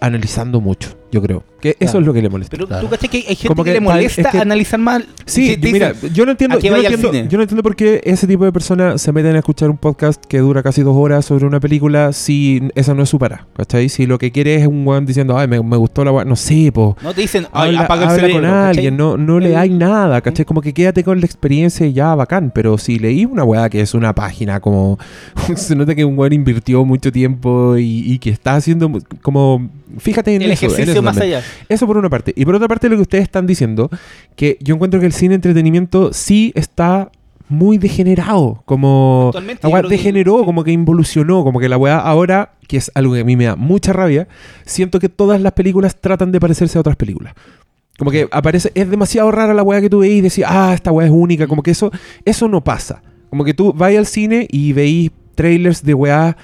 analizando 0.00 0.60
mucho. 0.60 0.90
Yo 1.10 1.20
creo 1.20 1.42
que 1.60 1.76
eso 1.78 1.98
es 1.98 2.06
lo 2.06 2.12
que 2.12 2.22
le 2.22 2.28
molestó. 2.28 2.56
Pero 2.56 2.66
Claro. 2.66 2.84
tú 2.84 2.90
cachai 2.90 3.08
que 3.08 3.16
hay 3.18 3.22
gente 3.36 3.48
Como 3.48 3.62
que, 3.64 3.70
que 3.70 3.74
le 3.74 3.80
molesta 3.80 4.22
es 4.22 4.26
que- 4.28 4.38
analizar 4.38 4.80
mal. 4.80 5.06
Sí, 5.26 5.56
mira, 5.62 5.92
yo 6.12 6.24
no 6.24 6.32
entiendo, 6.32 6.56
¿a 6.56 6.60
qué 6.60 6.66
yo 6.68 6.72
no 6.72 6.78
entiendo, 6.78 7.10
cine? 7.12 7.28
yo 7.30 7.38
no 7.38 7.42
entiendo 7.44 7.62
por 7.62 7.76
qué 7.76 8.00
ese 8.04 8.26
tipo 8.26 8.44
de 8.44 8.52
personas 8.52 9.00
se 9.00 9.12
meten 9.12 9.34
a 9.36 9.38
escuchar 9.38 9.70
un 9.70 9.76
podcast 9.76 10.24
que 10.26 10.38
dura 10.38 10.62
casi 10.62 10.82
dos 10.82 10.96
horas 10.96 11.24
sobre 11.24 11.46
una 11.46 11.60
película 11.60 12.12
si 12.12 12.62
esa 12.74 12.94
no 12.94 13.02
es 13.02 13.08
su 13.08 13.18
para, 13.18 13.46
¿cachai? 13.56 13.88
Si 13.88 14.06
lo 14.06 14.18
que 14.18 14.32
quiere 14.32 14.56
es 14.56 14.66
un 14.66 14.86
weón 14.86 15.06
diciendo, 15.06 15.36
ay, 15.38 15.46
me, 15.48 15.62
me 15.62 15.76
gustó 15.76 16.04
la 16.04 16.12
weá, 16.12 16.24
no 16.24 16.36
sé, 16.36 16.70
pues. 16.72 16.94
No 17.02 17.12
te 17.14 17.20
dicen, 17.20 17.46
ay, 17.52 17.68
Habla, 17.68 17.80
apaga 17.82 18.02
el 18.04 18.08
habla 18.10 18.20
cerebro. 18.20 18.42
con 18.42 18.50
¿cachai? 18.50 18.68
alguien, 18.76 18.96
no, 18.96 19.16
no 19.16 19.38
le 19.40 19.56
hay 19.56 19.70
nada, 19.70 20.20
¿cachai? 20.20 20.44
Como 20.44 20.60
que 20.60 20.72
quédate 20.72 21.04
con 21.04 21.20
la 21.20 21.26
experiencia 21.26 21.86
y 21.86 21.92
ya, 21.92 22.14
bacán. 22.14 22.50
Pero 22.54 22.78
si 22.78 22.98
leí 22.98 23.24
una 23.24 23.44
weá 23.44 23.68
que 23.68 23.80
es 23.80 23.94
una 23.94 24.14
página, 24.14 24.60
como 24.60 24.98
se 25.56 25.74
nota 25.76 25.94
que 25.94 26.04
un 26.04 26.18
weón 26.18 26.32
invirtió 26.32 26.84
mucho 26.84 27.12
tiempo 27.12 27.76
y, 27.76 28.12
y 28.12 28.18
que 28.18 28.30
está 28.30 28.56
haciendo 28.56 28.90
como. 29.22 29.68
Fíjate 29.98 30.34
en 30.34 30.42
El 30.42 30.50
eso, 30.50 30.66
en 30.66 30.72
ejercicio 30.72 30.92
eso 30.92 31.02
más 31.02 31.18
allá. 31.18 31.42
Eso 31.68 31.86
por 31.86 31.96
una 31.96 32.08
parte. 32.08 32.32
Y 32.36 32.44
por 32.44 32.54
otra 32.54 32.68
parte, 32.68 32.88
lo 32.88 32.96
que 32.96 33.02
ustedes 33.02 33.22
están 33.24 33.46
diciendo, 33.46 33.90
que 34.36 34.56
yo 34.60 34.74
encuentro 34.74 35.00
que 35.00 35.06
el 35.06 35.12
cine 35.12 35.34
entretenimiento 35.34 36.12
sí 36.12 36.52
está 36.54 37.10
muy 37.48 37.78
degenerado. 37.78 38.62
Como. 38.64 39.32
Que- 39.34 39.88
degeneró, 39.88 40.44
como 40.44 40.64
que 40.64 40.72
involucionó, 40.72 41.44
como 41.44 41.60
que 41.60 41.68
la 41.68 41.76
weá 41.76 41.98
ahora, 41.98 42.52
que 42.66 42.76
es 42.78 42.90
algo 42.94 43.14
que 43.14 43.20
a 43.20 43.24
mí 43.24 43.36
me 43.36 43.44
da 43.44 43.56
mucha 43.56 43.92
rabia, 43.92 44.28
siento 44.64 45.00
que 45.00 45.08
todas 45.08 45.40
las 45.40 45.52
películas 45.52 45.96
tratan 46.00 46.32
de 46.32 46.40
parecerse 46.40 46.78
a 46.78 46.80
otras 46.80 46.96
películas. 46.96 47.34
Como 47.98 48.10
que 48.10 48.28
aparece, 48.30 48.72
es 48.74 48.88
demasiado 48.88 49.30
rara 49.30 49.52
la 49.52 49.62
weá 49.62 49.80
que 49.82 49.90
tú 49.90 49.98
veís 49.98 50.14
y 50.18 50.20
decís, 50.22 50.44
ah, 50.46 50.72
esta 50.74 50.90
weá 50.90 51.06
es 51.06 51.12
única. 51.12 51.46
Como 51.46 51.62
que 51.62 51.72
eso, 51.72 51.90
eso 52.24 52.48
no 52.48 52.64
pasa. 52.64 53.02
Como 53.28 53.44
que 53.44 53.52
tú 53.52 53.74
vas 53.74 53.94
al 53.94 54.06
cine 54.06 54.46
y 54.50 54.72
veís 54.72 55.10
trailers 55.34 55.82
de 55.84 55.94
weá 55.94 56.36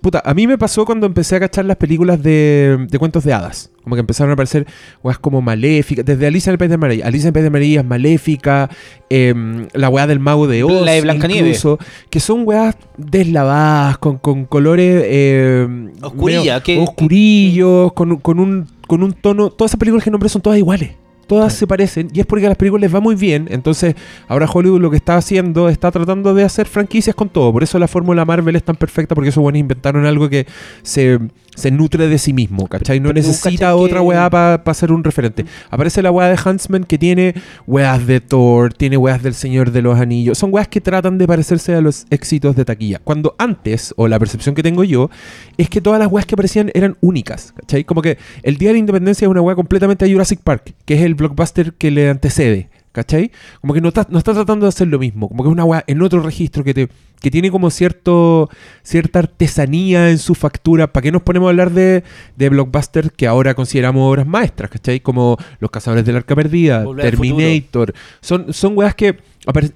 puta, 0.00 0.22
a 0.24 0.34
mí 0.34 0.46
me 0.46 0.56
pasó 0.58 0.84
cuando 0.84 1.06
empecé 1.06 1.36
a 1.36 1.40
cachar 1.40 1.64
las 1.64 1.76
películas 1.76 2.22
de, 2.22 2.86
de 2.90 2.98
cuentos 2.98 3.24
de 3.24 3.32
hadas. 3.32 3.70
Como 3.82 3.96
que 3.96 4.00
empezaron 4.00 4.30
a 4.30 4.34
aparecer 4.34 4.66
weas 5.02 5.18
como 5.18 5.40
maléficas. 5.42 6.04
Desde 6.04 6.26
Alicia 6.26 6.50
en 6.50 6.54
el 6.54 6.58
País 6.58 6.70
de 6.70 6.76
Maravilla. 6.78 7.06
Alicia 7.06 7.24
en 7.24 7.28
el 7.28 7.32
País 7.32 7.44
de 7.44 7.50
Maravilla 7.50 7.80
es 7.80 7.86
maléfica. 7.86 8.70
em, 9.08 9.66
la 9.72 9.88
wea 9.88 10.06
del 10.06 10.20
mago 10.20 10.46
de 10.46 10.62
Oz. 10.64 10.84
La 10.84 10.92
de 10.92 11.00
Blancanieves. 11.00 11.58
incluso, 11.64 11.78
Que 12.10 12.20
son 12.20 12.42
weas 12.46 12.76
deslavadas, 12.96 13.98
con, 13.98 14.18
con 14.18 14.44
colores. 14.44 15.04
em, 15.06 15.92
Oscurilla, 16.02 16.40
medio 16.40 16.62
que- 16.62 16.78
oscurillos, 16.80 17.92
con, 17.94 18.12
un- 18.12 18.18
con, 18.18 18.38
un, 18.40 18.66
con 18.86 19.02
un 19.02 19.12
tono. 19.12 19.50
Todas 19.50 19.70
esas 19.72 19.78
películas 19.78 20.04
que 20.04 20.10
nombré 20.10 20.28
son 20.28 20.42
todas 20.42 20.58
iguales. 20.58 20.90
Todas 21.30 21.52
se 21.52 21.68
parecen 21.68 22.08
y 22.12 22.18
es 22.18 22.26
porque 22.26 22.46
a 22.46 22.48
las 22.48 22.58
películas 22.58 22.80
les 22.80 22.92
va 22.92 22.98
muy 22.98 23.14
bien. 23.14 23.46
Entonces, 23.52 23.94
ahora 24.26 24.48
Hollywood 24.52 24.80
lo 24.80 24.90
que 24.90 24.96
está 24.96 25.16
haciendo 25.16 25.68
está 25.68 25.92
tratando 25.92 26.34
de 26.34 26.42
hacer 26.42 26.66
franquicias 26.66 27.14
con 27.14 27.28
todo. 27.28 27.52
Por 27.52 27.62
eso 27.62 27.78
la 27.78 27.86
fórmula 27.86 28.24
Marvel 28.24 28.56
es 28.56 28.64
tan 28.64 28.74
perfecta, 28.74 29.14
porque 29.14 29.28
esos 29.28 29.40
buenos 29.40 29.60
inventaron 29.60 30.06
algo 30.06 30.28
que 30.28 30.48
se, 30.82 31.20
se 31.54 31.70
nutre 31.70 32.08
de 32.08 32.18
sí 32.18 32.32
mismo, 32.32 32.66
¿cachai? 32.66 32.98
No 32.98 33.12
necesita 33.12 33.76
otra 33.76 34.02
weá 34.02 34.28
para 34.28 34.74
ser 34.74 34.90
un 34.90 35.04
referente. 35.04 35.44
Aparece 35.70 36.02
la 36.02 36.10
weá 36.10 36.26
de 36.26 36.36
Huntsman 36.44 36.82
que 36.82 36.98
tiene 36.98 37.34
weas 37.64 38.08
de 38.08 38.20
Thor, 38.20 38.74
tiene 38.74 38.96
weas 38.96 39.22
del 39.22 39.34
Señor 39.34 39.70
de 39.70 39.82
los 39.82 40.00
Anillos. 40.00 40.36
Son 40.36 40.52
weas 40.52 40.66
que 40.66 40.80
tratan 40.80 41.16
de 41.16 41.28
parecerse 41.28 41.76
a 41.76 41.80
los 41.80 42.06
éxitos 42.10 42.56
de 42.56 42.64
taquilla. 42.64 43.00
Cuando 43.04 43.36
antes, 43.38 43.94
o 43.96 44.08
la 44.08 44.18
percepción 44.18 44.56
que 44.56 44.64
tengo 44.64 44.82
yo, 44.82 45.10
es 45.56 45.70
que 45.70 45.80
todas 45.80 46.00
las 46.00 46.10
weas 46.10 46.26
que 46.26 46.34
aparecían 46.34 46.72
eran 46.74 46.96
únicas, 47.00 47.52
¿cachai? 47.56 47.84
Como 47.84 48.02
que 48.02 48.18
el 48.42 48.56
Día 48.56 48.70
de 48.70 48.72
la 48.72 48.78
Independencia 48.80 49.26
es 49.26 49.30
una 49.30 49.42
wea 49.42 49.54
completamente 49.54 50.04
a 50.04 50.08
Jurassic 50.08 50.40
Park, 50.40 50.74
que 50.84 50.94
es 50.94 51.02
el 51.02 51.19
blockbuster 51.20 51.74
que 51.74 51.90
le 51.90 52.10
antecede, 52.10 52.68
¿cachai? 52.92 53.30
Como 53.60 53.74
que 53.74 53.80
no 53.80 53.88
está, 53.88 54.06
no 54.10 54.18
está 54.18 54.32
tratando 54.32 54.66
de 54.66 54.70
hacer 54.70 54.88
lo 54.88 54.98
mismo, 54.98 55.28
como 55.28 55.42
que 55.42 55.48
es 55.48 55.52
una 55.52 55.64
wea 55.64 55.84
en 55.86 56.02
otro 56.02 56.20
registro 56.20 56.64
que 56.64 56.74
te 56.74 56.88
que 57.20 57.30
tiene 57.30 57.50
como 57.50 57.70
cierto 57.70 58.48
cierta 58.82 59.20
artesanía 59.20 60.10
en 60.10 60.18
su 60.18 60.34
factura. 60.34 60.92
¿Para 60.92 61.02
qué 61.02 61.12
nos 61.12 61.22
ponemos 61.22 61.46
a 61.46 61.50
hablar 61.50 61.70
de, 61.70 62.02
de 62.36 62.48
blockbusters 62.48 63.10
que 63.16 63.26
ahora 63.26 63.54
consideramos 63.54 64.10
obras 64.10 64.26
maestras, 64.26 64.70
¿cachai? 64.70 65.00
Como 65.00 65.36
Los 65.60 65.70
Cazadores 65.70 66.04
del 66.04 66.16
Arca 66.16 66.34
Perdida, 66.34 66.84
Volver 66.84 67.10
Terminator. 67.10 67.94
Son, 68.20 68.52
son 68.52 68.76
weas 68.76 68.94
que... 68.94 69.18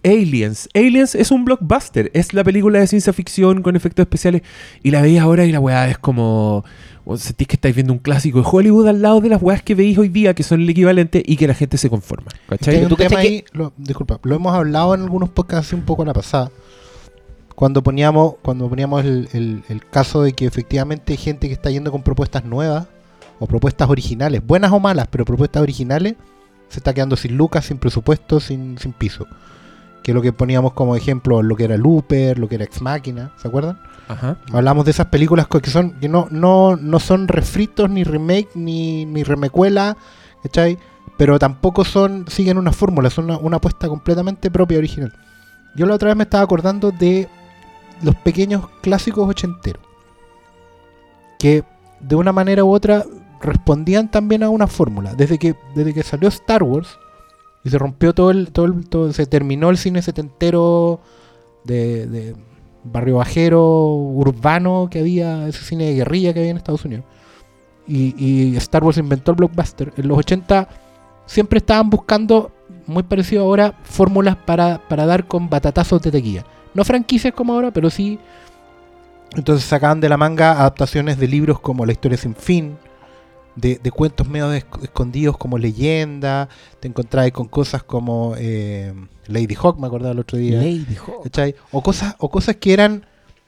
Aliens. 0.05 0.69
Aliens 0.75 1.15
es 1.15 1.31
un 1.31 1.45
blockbuster. 1.45 2.11
Es 2.15 2.35
la 2.35 2.45
película 2.45 2.81
de 2.81 2.87
ciencia 2.87 3.13
ficción 3.13 3.63
con 3.63 3.77
efectos 3.77 4.03
especiales. 4.05 4.43
Y 4.83 4.91
la 4.91 5.01
veis 5.03 5.21
ahora 5.21 5.45
y 5.47 5.53
la 5.53 5.61
weá 5.61 5.89
es 5.89 5.97
como... 5.99 6.65
o 7.07 7.17
Sentís 7.17 7.49
que 7.49 7.57
estáis 7.57 7.75
viendo 7.75 7.93
un 7.93 7.99
clásico 7.99 8.41
de 8.41 8.47
Hollywood 8.51 8.89
al 8.89 9.01
lado 9.03 9.21
de 9.21 9.31
las 9.31 9.43
weas 9.43 9.63
que 9.63 9.75
veis 9.75 9.97
hoy 9.97 10.09
día, 10.09 10.35
que 10.35 10.43
son 10.43 10.61
el 10.61 10.69
equivalente 10.69 11.23
y 11.25 11.37
que 11.37 11.47
la 11.49 11.55
gente 11.55 11.79
se 11.79 11.89
conforma. 11.89 12.29
Es 12.35 12.41
que 12.41 12.47
¿Cachai? 12.59 12.77
hay 12.77 12.83
un 12.83 12.89
¿Tú 12.91 12.97
tema 12.97 13.11
cachai 13.11 13.27
ahí, 13.27 13.45
lo- 13.53 13.73
disculpa, 13.77 14.21
lo 14.23 14.35
hemos 14.37 14.55
hablado 14.55 14.95
en 14.95 15.03
algunos 15.03 15.31
podcasts 15.31 15.73
un 15.73 15.83
poco 15.83 16.05
la 16.05 16.13
pasada. 16.13 16.51
Cuando 17.55 17.83
poníamos, 17.83 18.35
cuando 18.43 18.69
poníamos 18.69 19.05
el, 19.05 19.29
el- 19.33 19.63
el 19.69 19.87
caso 19.87 20.23
de 20.23 20.33
que 20.33 20.47
efectivamente 20.47 21.13
hay 21.13 21.17
gente 21.19 21.47
que 21.49 21.55
está 21.55 21.71
yendo 21.71 21.93
con 21.93 22.03
propuestas 22.03 22.45
nuevas 22.45 22.87
o 23.39 23.47
propuestas 23.47 23.89
originales, 23.89 24.45
buenas 24.45 24.73
o 24.73 24.81
malas, 24.81 25.07
pero 25.11 25.25
propuestas 25.25 25.63
originales, 25.63 26.15
se 26.69 26.79
está 26.81 26.93
quedando 26.95 27.17
sin 27.17 27.37
lucas, 27.37 27.65
sin 27.67 27.79
presupuesto, 27.79 28.41
sin, 28.41 28.79
sin 28.79 28.93
piso. 28.93 29.27
Que 30.03 30.11
es 30.11 30.15
lo 30.15 30.21
que 30.23 30.33
poníamos 30.33 30.73
como 30.73 30.97
ejemplo, 30.97 31.43
lo 31.43 31.57
que 31.57 31.65
era 31.65 31.77
Looper, 31.77 32.39
lo 32.39 32.49
que 32.49 32.57
era 32.57 32.65
Ex 32.65 32.83
Máquina, 32.83 33.33
¿se 33.37 33.49
acuerdan? 33.49 33.79
Ajá. 34.09 34.37
Hablamos 34.53 34.85
de 34.85 34.91
esas 34.91 35.07
películas 35.07 35.47
que 35.47 35.71
son 35.71 35.93
que 36.01 36.09
no, 36.09 36.27
no, 36.31 36.77
no 36.77 36.99
son 37.01 37.27
refritos, 37.29 37.89
ni 37.89 38.05
remake, 38.05 38.49
ni, 38.55 39.07
ni 39.07 39.23
remecuela, 39.23 39.97
¿cachai? 40.43 40.79
Pero 41.17 41.39
tampoco 41.39 41.85
son 41.85 42.27
siguen 42.29 42.59
una 42.59 42.73
fórmula, 42.73 43.09
son 43.09 43.27
una, 43.27 43.39
una 43.39 43.57
apuesta 43.59 43.89
completamente 43.89 44.51
propia, 44.51 44.77
original. 44.79 45.13
Yo 45.77 45.87
la 45.87 45.95
otra 45.95 46.09
vez 46.09 46.17
me 46.17 46.25
estaba 46.25 46.45
acordando 46.45 46.91
de 46.91 47.29
los 48.03 48.15
pequeños 48.17 48.69
clásicos 48.83 49.29
ochenteros, 49.29 49.83
que 51.39 51.65
de 52.01 52.17
una 52.17 52.33
manera 52.33 52.65
u 52.65 52.71
otra 52.73 53.05
respondían 53.41 54.11
también 54.11 54.43
a 54.43 54.49
una 54.51 54.67
fórmula. 54.67 55.15
Desde 55.15 55.39
que, 55.39 55.55
desde 55.75 55.95
que 55.95 56.03
salió 56.03 56.29
Star 56.29 56.63
Wars 56.63 56.99
y 57.65 57.71
se 57.71 57.79
rompió 57.79 58.15
todo 58.15 58.31
el, 58.31 58.53
todo 58.53 58.67
el- 58.67 58.89
todo- 58.89 59.13
se 59.13 59.27
terminó 59.27 59.71
el 59.71 59.79
cine 59.79 60.03
setentero 60.03 61.01
de, 61.65 62.07
de 62.07 62.37
barrio 62.85 63.17
bajero, 63.17 63.87
urbano 63.95 64.89
que 64.91 65.01
había, 65.01 65.47
ese 65.49 65.65
cine 65.65 65.85
de 65.87 65.95
guerrilla 65.95 66.33
que 66.33 66.41
había 66.41 66.51
en 66.51 66.57
Estados 66.59 66.85
Unidos. 66.85 67.05
Y, 67.87 68.15
y 68.19 68.57
Star 68.57 68.83
Wars 68.85 68.99
inventó 68.99 69.31
el 69.33 69.37
blockbuster. 69.37 69.93
En 69.97 70.09
los 70.09 70.19
80 70.19 70.69
siempre 71.27 71.59
estaban 71.59 71.91
buscando, 71.91 72.51
muy 72.87 73.03
parecido 73.03 73.43
ahora, 73.45 73.79
fórmulas 73.83 74.37
para, 74.37 74.81
para 74.89 75.05
dar 75.07 75.27
con 75.27 75.49
batatazos 75.51 76.01
de 76.03 76.11
taquilla. 76.13 76.45
No 76.75 76.85
franquicias 76.85 77.33
como 77.33 77.53
ahora, 77.55 77.71
pero 77.71 77.89
sí. 77.91 78.19
Entonces 79.37 79.67
sacaban 79.67 80.01
de 80.01 80.09
la 80.09 80.17
manga 80.17 80.53
adaptaciones 80.53 81.19
de 81.19 81.27
libros 81.29 81.59
como 81.61 81.87
La 81.87 81.93
historia 81.93 82.17
sin 82.19 82.35
fin, 82.35 82.77
de, 83.57 83.79
de 83.83 83.91
cuentos 83.91 84.29
medio 84.29 84.53
esc- 84.53 84.83
escondidos 84.83 85.37
como 85.37 85.59
leyenda. 85.59 86.49
Te 86.81 86.89
encontrabas 86.89 87.33
con 87.33 87.49
cosas 87.49 87.83
como 87.83 88.35
eh, 88.39 88.93
Lady 89.27 89.55
Hawk, 89.61 89.79
me 89.79 89.87
acordaba 89.87 90.13
el 90.13 90.19
otro 90.21 90.39
día. 90.39 90.59
Lady 90.59 90.97
Hawk. 90.97 91.25
¿cachai? 91.25 91.55
O 91.73 91.83
cosas, 91.83 92.15
o 92.19 92.31
cosas 92.31 92.57
que 92.57 92.73
eran 92.73 93.07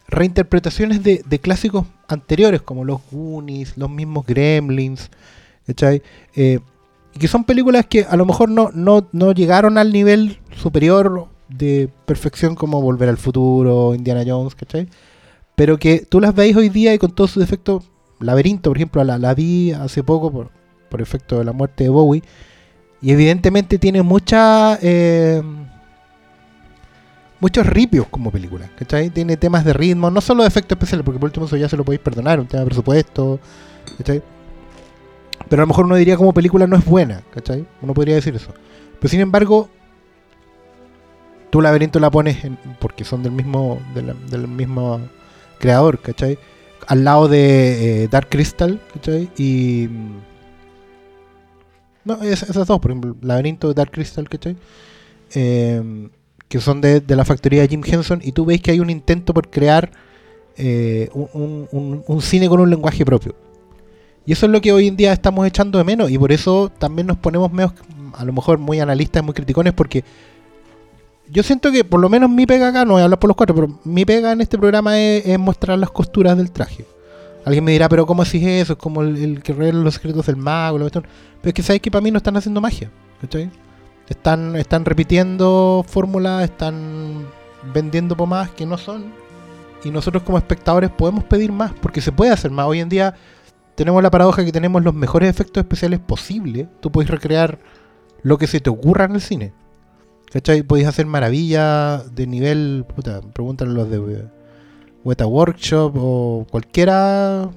reinterpretaciones 0.09 1.03
de, 1.03 1.23
de 1.27 1.39
clásicos 1.41 1.87
anteriores, 2.09 2.63
como 2.63 2.85
los 2.85 3.01
Goonies, 3.11 3.77
los 3.77 3.91
mismos 3.91 4.25
Gremlins, 4.27 5.11
¿cachai? 5.67 6.03
Eh, 6.35 6.61
y 7.15 7.19
que 7.19 7.29
son 7.29 7.45
películas 7.45 7.87
que 7.87 8.05
a 8.09 8.17
lo 8.17 8.25
mejor 8.25 8.49
no, 8.49 8.71
no, 8.73 9.09
no 9.13 9.33
llegaron 9.33 9.79
al 9.79 9.93
nivel 9.93 10.39
superior 10.57 11.27
de 11.49 11.89
perfección 12.07 12.55
como 12.55 12.81
Volver 12.81 13.09
al 13.09 13.17
Futuro, 13.17 13.95
Indiana 13.95 14.25
Jones, 14.27 14.55
¿cachai? 14.55 14.89
Pero 15.55 15.79
que 15.79 16.01
tú 16.01 16.21
las 16.21 16.35
veis 16.35 16.57
hoy 16.57 16.69
día 16.69 16.93
y 16.95 16.99
con 16.99 17.13
todos 17.13 17.31
sus 17.33 17.41
defectos, 17.41 17.85
Laberinto, 18.21 18.71
por 18.71 18.77
ejemplo, 18.79 19.05
la, 19.05 19.19
la 19.19 19.35
vi 19.35 19.73
hace 19.73 20.03
poco 20.03 20.31
por, 20.31 20.51
por 20.89 21.01
efecto 21.03 21.39
de 21.39 21.45
la 21.45 21.53
muerte 21.53 21.85
de 21.85 21.91
Bowie, 21.91 22.23
y 23.01 23.13
evidentemente 23.13 23.79
tiene 23.79 24.03
mucha... 24.03 24.79
eh, 24.83 25.43
muchos 27.39 27.67
ripios 27.67 28.07
como 28.09 28.31
película, 28.31 28.71
¿cachai? 28.79 29.11
Tiene 29.11 29.37
temas 29.37 29.65
de 29.65 29.75
ritmo, 29.75 30.11
no 30.11 30.21
solo 30.21 30.43
de 30.43 30.49
efectos 30.49 30.77
especiales, 30.77 31.05
porque 31.05 31.21
por 31.21 31.29
último 31.29 31.47
eso 31.47 31.57
ya 31.57 31.69
se 31.69 31.77
lo 31.77 31.85
podéis 31.85 32.01
perdonar, 32.01 32.41
un 32.41 32.47
tema 32.47 32.61
de 32.61 32.67
presupuesto, 32.67 33.39
¿cachai? 33.99 34.23
Pero 35.49 35.63
a 35.63 35.65
lo 35.65 35.67
mejor 35.69 35.85
uno 35.85 35.97
diría 35.97 36.17
como 36.17 36.33
película 36.33 36.67
no 36.67 36.77
es 36.77 36.85
buena, 36.85 37.23
¿cachai? 37.33 37.67
Uno 37.83 37.95
podría 37.95 38.15
decir 38.15 38.35
eso. 38.35 38.53
Pero 38.99 39.09
sin 39.11 39.21
embargo, 39.21 39.69
tú 41.57 41.63
Laberinto 41.63 41.99
la 42.01 42.11
pones 42.11 42.37
porque 42.81 43.03
son 43.03 43.23
del 43.23 43.33
mismo, 43.33 43.81
de 43.95 44.15
del 44.31 44.47
mismo 44.47 45.01
creador, 45.59 45.99
¿cachai? 46.01 46.39
Al 46.87 47.03
lado 47.03 47.29
de 47.29 48.05
eh, 48.05 48.09
Dark 48.09 48.29
Crystal, 48.29 48.79
¿cachai? 48.93 49.31
Y... 49.39 49.89
mm, 49.91 50.17
No, 52.05 52.23
es- 52.23 52.43
esas 52.43 52.67
dos, 52.67 52.79
por 52.79 52.91
ejemplo, 52.91 53.17
Laberinto, 53.23 53.73
Dark 53.73 53.91
Crystal, 53.91 54.29
¿cachai? 54.29 54.55
Eh, 55.35 56.09
que 56.49 56.61
son 56.61 56.83
de, 56.83 57.01
de 57.01 57.17
la 57.17 57.25
factoría 57.25 57.63
de 57.63 57.69
Jim 57.69 57.83
Henson, 57.85 58.21
y 58.23 58.33
tú 58.33 58.45
ves 58.45 58.61
que 58.61 58.71
hay 58.73 58.81
un 58.81 58.91
intento 58.91 59.33
por 59.33 59.49
crear 59.49 59.91
eh, 60.59 61.09
un- 61.15 62.03
un 62.07 62.21
cine 62.23 62.49
con 62.51 62.61
un 62.61 62.69
lenguaje 62.71 63.05
propio. 63.05 63.35
Y 64.27 64.33
eso 64.33 64.45
es 64.47 64.53
lo 64.53 64.61
que 64.61 64.73
hoy 64.73 64.89
en 64.89 64.97
día 64.97 65.13
estamos 65.15 65.47
echando 65.47 65.79
de 65.79 65.85
menos, 65.85 66.11
y 66.11 66.19
por 66.19 66.33
eso 66.33 66.71
también 66.79 67.07
nos 67.07 67.17
ponemos 67.17 67.51
menos, 67.51 67.73
a 68.15 68.25
lo 68.27 68.33
mejor 68.35 68.59
muy 68.59 68.79
analistas, 68.81 69.25
muy 69.25 69.33
criticones, 69.35 69.73
porque 69.73 70.05
yo 71.31 71.43
siento 71.43 71.73
que 71.73 71.85
por 71.85 72.01
lo 72.01 72.09
menos 72.09 72.31
mi 72.31 72.47
pega 72.47 72.69
acá, 72.69 72.85
no 72.85 72.93
voy 72.93 73.03
a 73.03 73.05
hablar 73.05 73.19
por 73.19 73.29
los 73.29 73.37
cuatro, 73.37 73.55
pero 73.55 73.81
mi 73.85 74.05
pega 74.05 74.33
en 74.33 74.41
este 74.41 74.59
programa 74.59 74.99
es, 74.99 75.39
mostrar 75.39 75.79
las 75.79 75.91
costuras 75.91 76.37
del 76.37 76.51
traje. 76.51 76.87
Alguien 77.45 77.65
me 77.65 77.73
dirá, 77.73 77.89
pero 77.89 78.07
¿cómo 78.07 78.23
haces 78.23 78.43
eso? 78.43 78.73
Es 78.73 78.79
como 78.79 79.03
el, 79.03 79.43
que 79.43 79.53
revela 79.53 79.81
los 79.81 79.95
secretos 79.95 80.27
del 80.27 80.37
mago. 80.37 80.79
Pero 80.79 81.07
es 81.43 81.55
que 81.55 81.63
sabes 81.63 81.81
que 81.81 81.91
para 81.91 82.03
mí 82.03 82.11
no 82.11 82.19
están 82.19 82.37
haciendo 82.37 82.61
magia. 82.61 82.91
¿cachai? 83.21 83.51
Están, 84.09 84.57
están 84.57 84.85
repitiendo 84.85 85.85
fórmulas, 85.87 86.45
están 86.45 87.27
vendiendo 87.73 88.17
pomadas 88.17 88.51
que 88.51 88.67
no 88.67 88.79
son. 88.79 89.13
Y 89.85 89.91
nosotros 89.91 90.25
como 90.25 90.39
espectadores 90.39 90.91
podemos 90.91 91.23
pedir 91.25 91.53
más, 91.53 91.73
porque 91.81 92.01
se 92.01 92.11
puede 92.11 92.33
hacer 92.33 92.51
más. 92.51 92.67
Hoy 92.67 92.81
en 92.81 92.89
día 92.89 93.15
tenemos 93.77 94.03
la 94.03 94.11
paradoja 94.11 94.45
que 94.45 94.53
tenemos 94.53 94.83
los 94.83 94.95
mejores 94.95 95.31
efectos 95.31 95.61
especiales 95.61 96.01
posibles. 96.01 96.67
Tú 96.81 96.91
puedes 96.91 97.11
recrear 97.11 97.59
lo 98.23 98.39
que 98.39 98.49
se 98.49 98.59
te 98.59 98.71
ocurra 98.71 99.05
en 99.05 99.13
el 99.13 99.21
cine. 99.21 99.53
¿Cachai? 100.37 100.63
Podéis 100.63 100.87
hacer 100.87 101.07
maravillas 101.07 102.15
de 102.15 102.27
nivel. 102.27 102.85
Puta, 102.95 103.23
pregúntale 103.23 103.71
a 103.71 103.75
los 103.75 103.89
de 103.89 104.29
Weta 105.03 105.27
Workshop 105.27 105.95
o 105.97 106.47
cualquiera. 106.51 107.49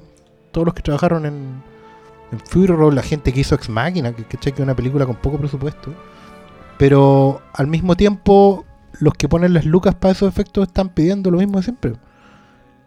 Todos 0.53 0.65
los 0.65 0.73
que 0.73 0.81
trabajaron 0.81 1.25
en, 1.25 1.61
en 2.31 2.39
Fury 2.39 2.95
la 2.95 3.01
gente 3.01 3.33
que 3.33 3.41
hizo 3.41 3.53
Ex 3.55 3.67
Machina, 3.67 4.15
que, 4.15 4.23
¿cachai? 4.23 4.53
que 4.53 4.63
una 4.63 4.77
película 4.77 5.05
con 5.05 5.17
poco 5.17 5.37
presupuesto. 5.37 5.93
Pero 6.77 7.41
al 7.51 7.67
mismo 7.67 7.97
tiempo, 7.97 8.63
los 9.01 9.13
que 9.13 9.27
ponen 9.27 9.53
las 9.53 9.65
lucas 9.65 9.95
para 9.95 10.13
esos 10.13 10.29
efectos 10.29 10.69
están 10.69 10.87
pidiendo 10.87 11.31
lo 11.31 11.39
mismo 11.39 11.57
de 11.57 11.63
siempre. 11.63 11.93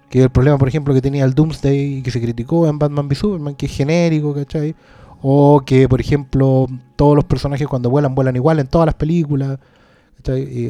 Que 0.09 0.23
el 0.23 0.31
problema, 0.31 0.57
por 0.57 0.69
ejemplo, 0.69 0.95
que 0.95 1.03
tenía 1.03 1.27
el 1.27 1.35
Doomsday 1.35 1.99
y 1.99 2.03
que 2.03 2.11
se 2.11 2.23
criticó 2.23 2.67
en 2.67 2.79
Batman 2.79 3.09
v 3.09 3.15
Superman, 3.15 3.57
que 3.57 3.67
es 3.67 3.77
genérico, 3.77 4.33
¿cachai? 4.33 4.75
O 5.21 5.61
que, 5.67 5.87
por 5.87 6.01
ejemplo, 6.01 6.67
todos 6.97 7.15
los 7.15 7.27
personajes 7.27 7.69
cuando 7.69 7.91
vuelan, 7.91 8.15
vuelan 8.15 8.37
igual 8.37 8.59
en 8.59 8.69
todas 8.69 8.87
las 8.87 8.95
películas. 8.95 9.59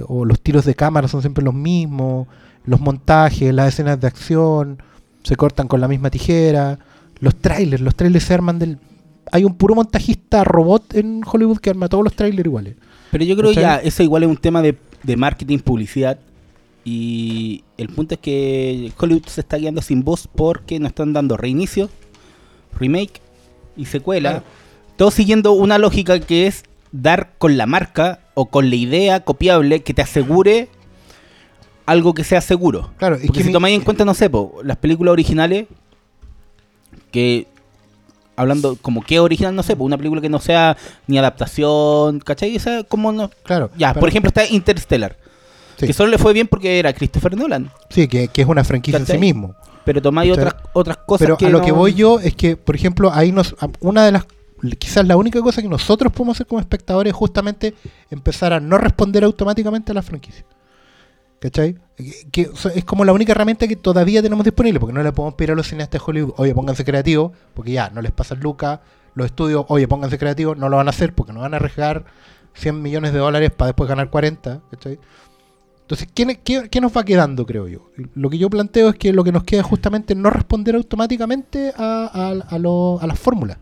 O 0.07 0.25
los 0.25 0.41
tiros 0.41 0.65
de 0.65 0.75
cámara 0.75 1.09
son 1.09 1.21
siempre 1.21 1.45
los 1.45 1.55
mismos. 1.55 2.27
Los 2.65 2.81
montajes, 2.81 3.53
las 3.53 3.69
escenas 3.69 4.01
de 4.01 4.07
acción. 4.07 4.83
se 5.23 5.37
cortan 5.37 5.69
con 5.69 5.81
la 5.81 5.89
misma 5.89 6.11
tijera. 6.11 6.79
Los 7.21 7.37
trailers, 7.37 7.83
los 7.83 7.95
trailers 7.95 8.25
se 8.25 8.35
arman 8.35 8.59
del. 8.59 8.79
Hay 9.31 9.45
un 9.45 9.55
puro 9.55 9.75
montajista 9.75 10.45
robot 10.45 10.95
en 10.95 11.23
Hollywood 11.25 11.59
que 11.59 11.71
arma 11.71 11.89
todos 11.89 12.05
los 12.05 12.15
trailers 12.15 12.47
iguales. 12.47 12.77
Pero 13.11 13.25
yo 13.25 13.37
creo 13.37 13.51
¿Cachai? 13.51 13.63
ya, 13.63 13.77
eso 13.77 14.03
igual 14.03 14.25
es 14.25 14.29
un 14.29 14.37
tema 14.37 14.63
de, 14.63 14.77
de 15.03 15.17
marketing, 15.17 15.59
publicidad. 15.59 16.19
Y 16.85 17.63
el 17.77 17.89
punto 17.89 18.15
es 18.15 18.21
que 18.21 18.93
Hollywood 18.99 19.27
se 19.27 19.43
está 19.43 19.59
quedando 19.59 19.83
sin 19.83 20.03
voz 20.03 20.29
porque 20.35 20.81
no 20.81 20.89
están 20.89 21.13
dando 21.13 21.37
reinicio, 21.37 21.91
remake 22.79 23.21
y 23.77 23.85
secuela. 23.87 24.31
Claro. 24.31 24.45
Todo 24.97 25.11
siguiendo 25.11 25.53
una 25.53 25.79
lógica 25.79 26.19
que 26.21 26.47
es 26.47 26.65
dar 26.91 27.35
con 27.39 27.57
la 27.57 27.67
marca 27.67 28.21
o 28.35 28.47
con 28.47 28.71
la 28.71 28.77
idea 28.77 29.21
copiable 29.21 29.83
que 29.83 29.95
te 29.95 30.03
asegure 30.03 30.69
algo 31.87 32.15
que 32.15 32.25
sea 32.25 32.41
seguro. 32.41 32.91
Claro, 32.97 33.17
es 33.17 33.23
Porque 33.23 33.39
que 33.39 33.43
si 33.43 33.49
mi- 33.49 33.53
tomáis 33.53 33.75
en 33.77 33.83
cuenta, 33.85 34.05
no 34.05 34.15
sé, 34.15 34.31
po, 34.31 34.61
las 34.63 34.77
películas 34.77 35.13
originales, 35.13 35.67
que 37.11 37.47
hablando 38.37 38.77
como 38.81 39.03
que 39.03 39.21
original, 39.21 39.55
no 39.55 39.63
sé, 39.63 39.77
po, 39.77 39.85
una 39.85 39.97
película 39.97 40.21
que 40.21 40.29
no 40.29 40.39
sea 40.39 40.77
ni 41.07 41.19
adaptación, 41.19 42.21
¿cachai? 42.21 42.57
O 42.57 42.61
sea, 42.61 42.83
como 42.85 43.13
no. 43.13 43.31
Claro. 43.45 43.71
Ya, 43.77 43.93
por 43.95 44.09
ejemplo, 44.09 44.29
está 44.29 44.47
Interstellar, 44.47 45.17
Sí. 45.77 45.87
que 45.87 45.93
solo 45.93 46.11
le 46.11 46.19
fue 46.19 46.33
bien 46.33 46.49
porque 46.49 46.79
era 46.79 46.93
Christopher 46.93 47.37
Nolan, 47.37 47.71
Sí, 47.91 48.09
que, 48.09 48.29
que 48.29 48.43
es 48.43 48.49
una 48.49 48.65
franquicia 48.65 48.99
en 48.99 49.07
sí 49.07 49.19
mismo. 49.19 49.55
pero 49.85 50.01
tomáis 50.01 50.33
otras, 50.33 50.55
otras 50.73 50.97
cosas 50.99 51.27
Pero 51.27 51.37
que 51.37 51.47
a 51.47 51.51
lo 51.51 51.59
no- 51.59 51.65
que 51.65 51.73
voy 51.73 51.95
yo 51.95 52.21
es 52.21 52.35
que, 52.35 52.57
por 52.57 52.75
ejemplo, 52.77 53.13
ahí 53.13 53.33
nos. 53.33 53.55
Una 53.81 54.05
de 54.05 54.13
las. 54.13 54.25
Quizás 54.79 55.07
la 55.07 55.17
única 55.17 55.41
cosa 55.41 55.61
que 55.61 55.69
nosotros 55.69 56.13
podemos 56.13 56.37
hacer 56.37 56.47
como 56.47 56.61
espectadores 56.61 57.11
es 57.13 57.17
justamente 57.17 57.75
empezar 58.11 58.53
a 58.53 58.61
no 58.61 58.79
responder 58.79 59.25
automáticamente 59.25 59.91
a 59.93 59.95
la 59.95 60.03
franquicia. 60.03 60.45
¿Cachai? 61.41 61.77
Que- 62.31 62.49
es 62.75 62.85
como 62.85 63.05
la 63.05 63.13
única 63.13 63.33
herramienta 63.33 63.67
que 63.67 63.75
todavía 63.75 64.23
tenemos 64.23 64.45
disponible, 64.45 64.79
porque 64.79 64.93
no 64.93 65.03
le 65.03 65.11
podemos 65.11 65.35
pedir 65.35 65.51
a 65.51 65.55
los 65.57 65.67
cineastas 65.67 66.01
de 66.01 66.05
Hollywood, 66.07 66.35
oye, 66.37 66.55
pónganse 66.55 66.85
creativos, 66.85 67.33
porque 67.55 67.73
ya, 67.73 67.91
no 67.91 68.01
les 68.01 68.13
pasa 68.13 68.37
lucas, 68.37 68.79
los 69.15 69.27
estudios, 69.27 69.65
oye, 69.69 69.89
pónganse 69.89 70.19
creativos, 70.19 70.57
no 70.57 70.69
lo 70.69 70.77
van 70.77 70.87
a 70.87 70.91
hacer 70.91 71.13
porque 71.15 71.33
no 71.33 71.41
van 71.41 71.55
a 71.55 71.57
arriesgar 71.57 72.05
100 72.55 72.81
millones 72.81 73.13
de 73.13 73.19
dólares 73.19 73.51
para 73.51 73.67
después 73.69 73.89
ganar 73.89 74.09
40, 74.11 74.61
¿cachai? 74.71 75.01
Entonces, 75.81 76.09
¿qué, 76.15 76.39
qué, 76.45 76.69
qué 76.71 76.81
nos 76.81 76.97
va 76.97 77.05
quedando, 77.05 77.45
creo 77.45 77.67
yo? 77.67 77.89
Lo 78.15 78.31
que 78.31 78.39
yo 78.39 78.49
planteo 78.49 78.91
es 78.91 78.95
que 78.95 79.13
lo 79.13 79.25
que 79.25 79.33
nos 79.33 79.43
queda 79.43 79.63
es 79.63 79.67
justamente 79.67 80.15
no 80.15 80.31
responder 80.31 80.77
automáticamente 80.77 81.73
a 81.77 83.03
las 83.05 83.19
fórmulas, 83.19 83.59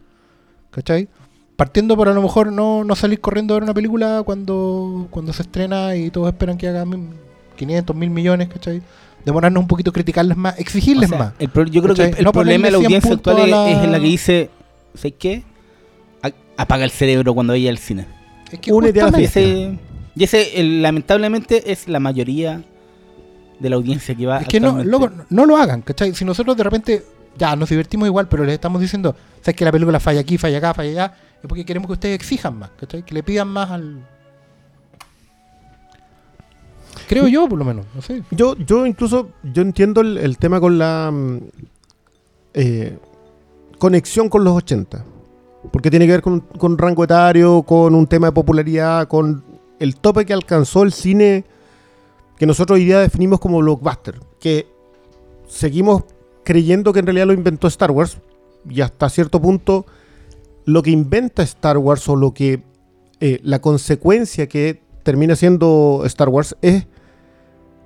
¿cachai? 0.71 1.09
Partiendo 1.57 1.97
por 1.97 2.09
a 2.09 2.15
lo 2.15 2.23
mejor 2.23 2.53
no, 2.53 2.85
no 2.85 2.97
salir 2.97 3.21
corriendo 3.21 3.55
a 3.55 3.57
ver 3.57 3.65
una 3.65 3.75
película 3.75 4.23
cuando, 4.25 5.07
cuando 5.11 5.33
se 5.33 5.43
estrena 5.43 5.95
y 5.97 6.11
todos 6.11 6.29
esperan 6.29 6.57
que 6.57 6.69
haga 6.69 6.85
mil- 6.85 7.11
500 7.57 7.95
mil 7.95 8.09
millones, 8.11 8.49
¿cachai? 8.49 8.81
Demorarnos 9.25 9.61
un 9.61 9.69
poquito, 9.69 9.93
criticarles 9.93 10.37
más, 10.39 10.57
o 10.57 10.61
exigirles 10.61 11.11
sea, 11.11 11.19
más. 11.19 11.33
el 11.39 11.51
yo 11.71 11.83
creo 11.83 11.95
que 11.95 12.05
el, 12.05 12.27
problema 12.33 12.67
de 12.69 12.71
la 12.71 12.79
ponerle 12.79 12.79
100 12.79 12.85
audiencia 12.85 13.13
actual 13.13 13.39
es, 13.41 13.51
la- 13.51 13.71
es 13.71 13.85
en 13.85 13.93
la 13.93 14.01
que 14.01 14.07
dice, 14.07 14.51
¿sabes 14.95 15.15
qué? 15.19 15.45
Apaga 16.57 16.85
el 16.85 16.91
cerebro 16.91 17.33
cuando 17.35 17.53
vaya 17.55 17.71
al 17.71 17.79
cine. 17.79 18.07
Es 18.51 18.59
que 18.59 18.73
Únete 18.73 19.01
a 19.03 19.11
la 19.11 19.19
ese, 19.21 19.79
y 20.15 20.25
ese 20.25 20.61
el- 20.61 20.83
lamentablemente, 20.83 21.71
es 21.73 21.89
la 21.89 22.01
mayoría 22.01 22.63
de 23.59 23.71
la 23.71 23.77
audiencia 23.77 24.15
que 24.15 24.27
va 24.27 24.39
Es 24.39 24.49
que 24.49 24.61
no, 24.61 24.83
loco, 24.83 25.11
no 25.29 25.45
lo 25.47 25.57
hagan, 25.57 25.83
¿cachai? 25.83 26.15
Si 26.15 26.25
nosotros 26.25 26.57
de 26.57 26.65
repente, 26.65 27.03
ya, 27.39 27.57
nos 27.57 27.69
divertimos 27.69 28.07
igual, 28.07 28.29
pero 28.29 28.45
les 28.45 28.55
estamos 28.55 28.81
diciendo, 28.81 29.15
sabes 29.41 29.57
que 29.57 29.65
la 29.65 29.73
película 29.73 30.01
falla 30.01 30.21
aquí, 30.21 30.39
falla 30.39 30.59
acá, 30.59 30.75
falla 30.75 30.91
allá, 30.91 31.15
es 31.43 31.49
porque 31.49 31.65
queremos 31.65 31.87
que 31.87 31.95
ustedes 31.95 32.15
exijan 32.15 32.59
más. 32.59 32.71
Que 32.79 33.15
le 33.15 33.23
pidan 33.23 33.49
más 33.49 33.71
al... 33.71 34.07
Creo 37.09 37.27
yo, 37.27 37.49
por 37.49 37.59
lo 37.59 37.65
menos. 37.65 37.87
Yo, 38.31 38.57
yo 38.57 38.87
incluso, 38.87 39.31
yo 39.43 39.63
entiendo 39.63 40.01
el, 40.01 40.19
el 40.19 40.39
tema 40.39 40.61
con 40.61 40.79
la 40.79 41.11
mm, 41.13 41.39
eh, 42.55 42.99
conexión 43.79 44.29
con 44.29 44.45
los 44.45 44.55
80. 44.57 45.05
Porque 45.73 45.91
tiene 45.91 46.07
que 46.07 46.13
ver 46.13 46.23
con, 46.23 46.41
con 46.41 46.79
rango 46.79 47.05
etario, 47.05 47.63
con 47.63 47.95
un 47.95 48.07
tema 48.07 48.29
de 48.29 48.33
popularidad, 48.33 49.09
con 49.09 49.43
el 49.79 49.97
tope 49.97 50.25
que 50.25 50.33
alcanzó 50.33 50.83
el 50.83 50.93
cine 50.93 51.45
que 52.37 52.47
nosotros 52.47 52.77
hoy 52.77 52.85
día 52.85 53.01
definimos 53.01 53.41
como 53.41 53.59
blockbuster. 53.59 54.21
Que 54.39 54.67
seguimos 55.49 56.05
creyendo 56.45 56.93
que 56.93 57.01
en 57.01 57.07
realidad 57.07 57.27
lo 57.27 57.33
inventó 57.33 57.67
Star 57.69 57.91
Wars. 57.91 58.19
Y 58.69 58.81
hasta 58.83 59.09
cierto 59.09 59.41
punto, 59.41 59.87
lo 60.65 60.83
que 60.83 60.91
inventa 60.91 61.43
Star 61.43 61.79
Wars 61.79 62.09
o 62.09 62.17
lo 62.17 62.33
que 62.35 62.63
eh, 63.21 63.41
la 63.43 63.61
consecuencia 63.61 64.47
que 64.49 64.83
termina 65.03 65.35
siendo 65.37 66.03
Star 66.07 66.29
Wars 66.29 66.57
es 66.63 66.87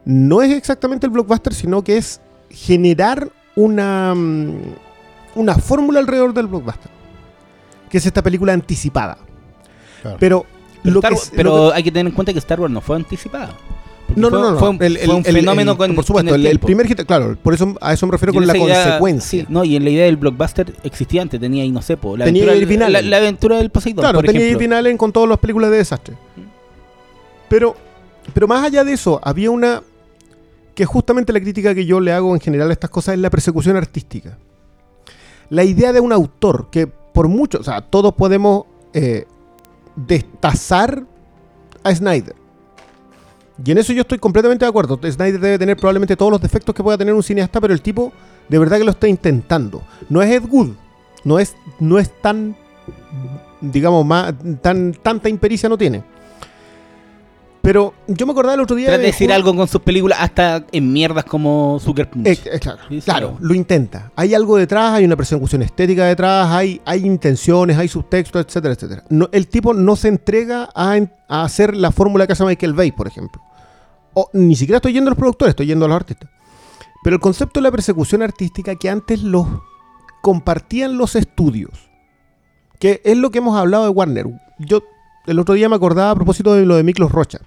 no 0.05 0.43
es 0.43 0.53
exactamente 0.53 1.07
el 1.07 1.13
blockbuster, 1.13 1.55
sino 1.55 1.83
que 1.83 1.97
es 1.97 2.21
generar 2.51 3.31
una, 3.57 4.15
mm, 4.15 4.57
una 5.37 5.55
fórmula 5.57 6.01
alrededor 6.01 6.35
del 6.35 6.47
blockbuster. 6.47 6.91
Que 7.89 7.99
es 7.99 8.07
esta 8.07 8.23
película 8.23 8.53
anticipada. 8.53 9.19
Claro. 10.03 10.17
Pero, 10.21 10.47
Pero, 10.83 10.93
lo 10.95 11.01
Star 11.01 11.13
que, 11.13 11.19
es- 11.19 11.33
pero 11.35 11.57
lo 11.57 11.71
que- 11.71 11.77
hay 11.77 11.83
que 11.85 11.91
tener 11.93 12.07
en 12.07 12.13
cuenta 12.15 12.33
que 12.33 12.39
Star 12.39 12.61
Wars 12.61 12.73
no 12.73 12.81
fue 12.81 12.97
anticipada. 12.97 13.55
No, 14.17 14.31
fue, 14.31 14.39
no, 14.39 14.45
no, 14.45 14.51
no. 14.53 14.59
Fue 14.59 14.69
un, 14.71 14.83
El- 14.83 14.99
fue 14.99 15.15
un 15.15 15.23
el- 15.27 15.35
fenómeno 15.37 15.73
el- 15.73 15.77
con 15.79 15.95
Por 15.95 16.05
supuesto, 16.05 16.35
el, 16.35 16.59
primer 16.59 16.87
hit, 16.87 17.03
claro, 17.05 17.37
por 17.43 17.55
eso 17.55 17.75
a 17.81 17.93
eso 17.93 18.07
me 18.07 18.13
refiero 18.13 18.33
Y 18.33 18.37
con 18.37 18.47
la 18.47 18.57
idea- 18.57 18.83
consecuencia. 18.85 19.41
sí, 19.43 19.47
no, 19.49 19.65
y 19.65 19.77
en 19.77 19.85
la 19.85 19.91
idea 19.91 20.05
del 20.07 20.17
blockbuster 20.17 20.75
existía 20.85 21.23
antes, 21.23 21.41
tenía 21.41 21.63
ahí, 21.63 21.71
no 21.71 21.83
sé, 21.83 21.97
po, 21.97 22.17
la, 22.17 22.25
Tenía 22.25 22.45
aventura, 22.51 22.89
la, 22.89 23.03
la 23.03 23.17
aventura 23.17 23.57
del 23.59 23.71
Poseidón, 23.71 24.03
Claro, 24.03 24.19
por 24.19 24.27
tenía. 24.27 24.49
Irving 24.49 24.71
Allen 24.71 24.97
con 24.97 25.13
todas 25.13 25.29
las 25.29 25.39
películas 25.39 25.71
de 25.71 25.77
desastre. 25.79 26.17
Pero, 27.49 27.77
pero 28.33 28.49
más 28.49 28.65
allá 28.65 28.85
de 28.85 28.93
eso, 28.93 29.21
había 29.23 29.51
una 29.51 29.83
que 30.75 30.85
justamente 30.87 31.33
la 31.33 31.41
crítica 31.41 31.75
que 31.75 31.87
yo 31.87 32.01
le 32.01 32.13
hago 32.13 32.35
en 32.35 32.41
general 32.41 32.71
a 32.71 32.73
estas 32.73 32.91
cosas 32.91 33.15
es 33.15 33.21
la 33.21 33.31
persecución 33.31 33.77
artística. 33.77 34.37
La 35.51 35.63
idea 35.63 35.93
de 35.93 36.01
un 36.01 36.13
autor 36.13 36.69
que 36.71 36.87
por 36.87 37.29
mucho, 37.29 37.59
o 37.61 37.63
sea, 37.63 37.81
todos 37.83 38.13
podemos 38.15 38.65
eh, 38.93 39.25
destazar 39.95 41.05
a 41.85 41.95
Snyder. 41.95 42.35
Y 43.63 43.71
en 43.71 43.79
eso 43.79 43.93
yo 43.93 44.03
estoy 44.03 44.19
completamente 44.19 44.65
de 44.65 44.69
acuerdo. 44.69 44.99
Snyder 44.99 45.41
debe 45.41 45.59
tener 45.59 45.77
probablemente 45.77 46.17
todos 46.17 46.33
los 46.33 46.41
defectos 46.41 46.75
que 46.75 46.83
pueda 46.83 46.99
tener 46.99 47.15
un 47.15 47.23
cineasta, 47.23 47.61
pero 47.61 47.73
el 47.73 47.83
tipo 47.83 48.13
de 48.49 48.59
verdad 48.59 48.79
que 48.79 48.85
lo 48.85 48.91
está 48.91 49.09
intentando. 49.09 49.83
No 50.09 50.23
es 50.23 50.31
Ed 50.31 50.45
Wood, 50.51 50.71
no 51.25 51.39
es, 51.39 51.55
no 51.79 51.99
es 51.99 52.11
tan, 52.21 52.57
digamos, 53.61 54.05
más, 54.05 54.35
tan, 54.61 54.93
tanta 54.95 55.29
impericia 55.29 55.69
no 55.69 55.79
tiene. 55.79 56.03
Pero 57.65 57.95
yo 58.07 58.27
me 58.27 58.33
acordaba 58.33 58.55
el 58.55 58.61
otro 58.61 58.77
día 58.77 58.89
Trata 58.89 59.01
de 59.01 59.07
decir 59.07 59.33
algo 59.33 59.57
con 59.57 59.67
sus 59.67 59.81
películas 59.81 60.19
hasta 60.21 60.67
en 60.71 60.93
mierdas 60.93 61.25
como 61.25 61.81
Sucker 61.81 62.11
Punch. 62.11 62.27
Eh, 62.27 62.39
eh, 62.45 62.61
claro, 62.61 62.79
Sí, 62.91 63.01
lo 63.41 63.55
intenta. 63.55 64.13
Hay 64.17 64.35
algo 64.35 64.57
detrás, 64.59 64.93
hay 64.93 65.05
una 65.07 65.17
persecución 65.17 65.63
estética 65.63 66.05
detrás, 66.05 66.51
hay, 66.51 66.81
hay 66.85 67.07
intenciones, 67.07 67.79
hay 67.79 67.89
subtextos, 67.89 68.45
etcétera, 68.45 68.75
etcétera. 68.75 69.05
No, 69.09 69.31
el 69.33 69.49
tipo 69.49 69.73
no 69.73 69.97
se 69.97 70.09
entrega 70.09 70.69
a, 70.75 70.97
en- 70.99 71.11
a 71.27 71.43
hacer 71.45 71.75
la 71.75 71.91
fórmula 71.91 72.27
que 72.27 72.35
hace 72.35 72.45
Michael 72.45 72.75
Bay, 72.75 72.93
por 72.93 73.07
ejemplo. 73.07 73.41
O, 74.13 74.29
ni 74.35 74.57
siquiera 74.57 74.77
estoy 74.77 74.93
yendo 74.93 75.09
a 75.09 75.13
los 75.13 75.19
productores, 75.19 75.51
estoy 75.53 75.67
yendo 75.67 75.87
a 75.87 75.89
los 75.89 75.97
artistas. 75.97 76.29
Pero 77.03 77.17
el 77.17 77.21
concepto 77.21 77.61
de 77.61 77.65
la 77.65 77.71
persecución 77.71 78.21
artística 78.23 78.75
que 78.77 78.91
antes 78.91 79.23
los 79.23 79.47
compartían 80.23 80.97
los 80.99 81.17
estudios, 81.17 81.71
que 82.79 83.01
es 83.05 83.17
lo 83.17 83.31
que 83.31 83.39
hemos 83.39 83.57
hablado 83.57 83.85
de 83.85 83.91
Warner. 83.91 84.27
Yo 84.59 84.83
el 85.27 85.39
otro 85.39 85.55
día 85.55 85.69
me 85.71 85.77
acordaba 85.77 86.11
a 86.11 86.15
propósito 86.15 86.53
de 86.55 86.67
lo 86.67 86.77
de 86.77 86.83
Miklos 86.83 87.11
Rocha. 87.11 87.39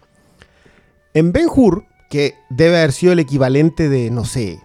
En 1.14 1.32
Ben 1.32 1.48
Hur, 1.54 1.86
que 2.10 2.36
debe 2.50 2.78
haber 2.78 2.92
sido 2.92 3.14
el 3.14 3.20
equivalente 3.20 3.90
de, 3.90 4.12
no 4.12 4.26
sé, 4.26 4.60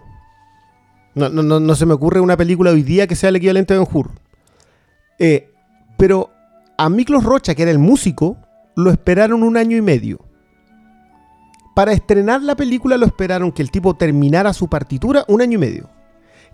no, 1.14 1.28
no, 1.28 1.42
no, 1.42 1.60
no 1.60 1.74
se 1.74 1.86
me 1.86 1.94
ocurre 1.94 2.20
una 2.20 2.36
película 2.36 2.70
hoy 2.70 2.82
día 2.82 3.06
que 3.06 3.16
sea 3.16 3.28
el 3.28 3.36
equivalente 3.36 3.74
de 3.74 3.80
Ben 3.80 3.88
Hur. 3.90 4.10
Eh, 5.18 5.50
pero 5.96 6.30
a 6.78 6.88
Miklos 6.88 7.24
Rocha, 7.24 7.54
que 7.54 7.62
era 7.62 7.70
el 7.70 7.78
músico, 7.78 8.36
lo 8.74 8.90
esperaron 8.90 9.42
un 9.42 9.56
año 9.56 9.76
y 9.76 9.82
medio. 9.82 10.20
Para 11.74 11.92
estrenar 11.92 12.42
la 12.42 12.56
película 12.56 12.96
lo 12.96 13.06
esperaron 13.06 13.52
que 13.52 13.62
el 13.62 13.70
tipo 13.70 13.94
terminara 13.94 14.52
su 14.52 14.68
partitura 14.68 15.24
un 15.28 15.40
año 15.40 15.54
y 15.54 15.60
medio. 15.60 15.90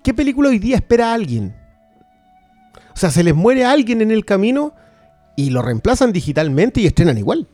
¿Qué 0.02 0.14
película 0.14 0.50
hoy 0.50 0.58
día 0.58 0.76
espera 0.76 1.10
a 1.10 1.14
alguien? 1.14 1.56
O 2.94 2.96
sea, 2.96 3.10
se 3.10 3.24
les 3.24 3.34
muere 3.34 3.64
a 3.64 3.72
alguien 3.72 4.00
en 4.00 4.10
el 4.10 4.24
camino 4.24 4.74
y 5.36 5.50
lo 5.50 5.62
reemplazan 5.62 6.12
digitalmente 6.12 6.80
y 6.80 6.86
estrenan 6.86 7.18
igual. 7.18 7.48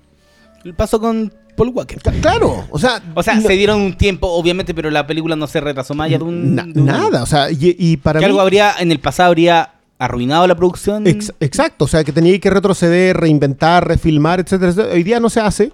El 0.65 0.75
paso 0.75 1.01
con 1.01 1.33
Paul 1.57 1.69
Walker. 1.71 1.99
Claro, 2.21 2.65
o 2.71 2.79
sea, 2.79 3.03
O 3.15 3.23
sea, 3.23 3.35
no- 3.37 3.43
se 3.43 3.53
dieron 3.55 3.81
un 3.81 3.97
tiempo, 3.97 4.27
obviamente, 4.29 4.75
pero 4.75 4.91
la 4.91 5.07
película 5.07 5.37
no 5.37 5.47
se 5.47 5.61
retrasó 5.61 5.95
más 5.95 6.07
allá 6.07 6.19
de 6.19 6.25
un... 6.25 6.55
na- 6.55 6.65
de 6.65 6.81
un 6.81 6.89
año. 6.91 7.01
nada, 7.11 7.23
o 7.23 7.27
sea, 7.27 7.51
y, 7.51 7.77
y 7.79 7.97
para 7.97 8.21
Que 8.21 8.27
mí 8.27 8.31
algo 8.31 8.41
habría, 8.41 8.75
en 8.79 8.91
el 8.93 8.99
pasado 9.01 9.29
habría 9.29 9.71
arruinado 9.99 10.47
la 10.47 10.55
producción. 10.57 11.07
Ex- 11.07 11.33
exacto, 11.41 11.85
o 11.85 11.89
sea, 11.89 12.03
que 12.05 12.13
tenía 12.13 12.39
que 12.41 12.51
retroceder, 12.51 13.17
reinventar, 13.17 13.87
refilmar, 13.87 14.41
etcétera, 14.41 14.71
etcétera. 14.71 14.95
Hoy 14.95 15.03
día 15.05 15.21
no 15.21 15.31
se 15.31 15.41
hace 15.41 15.73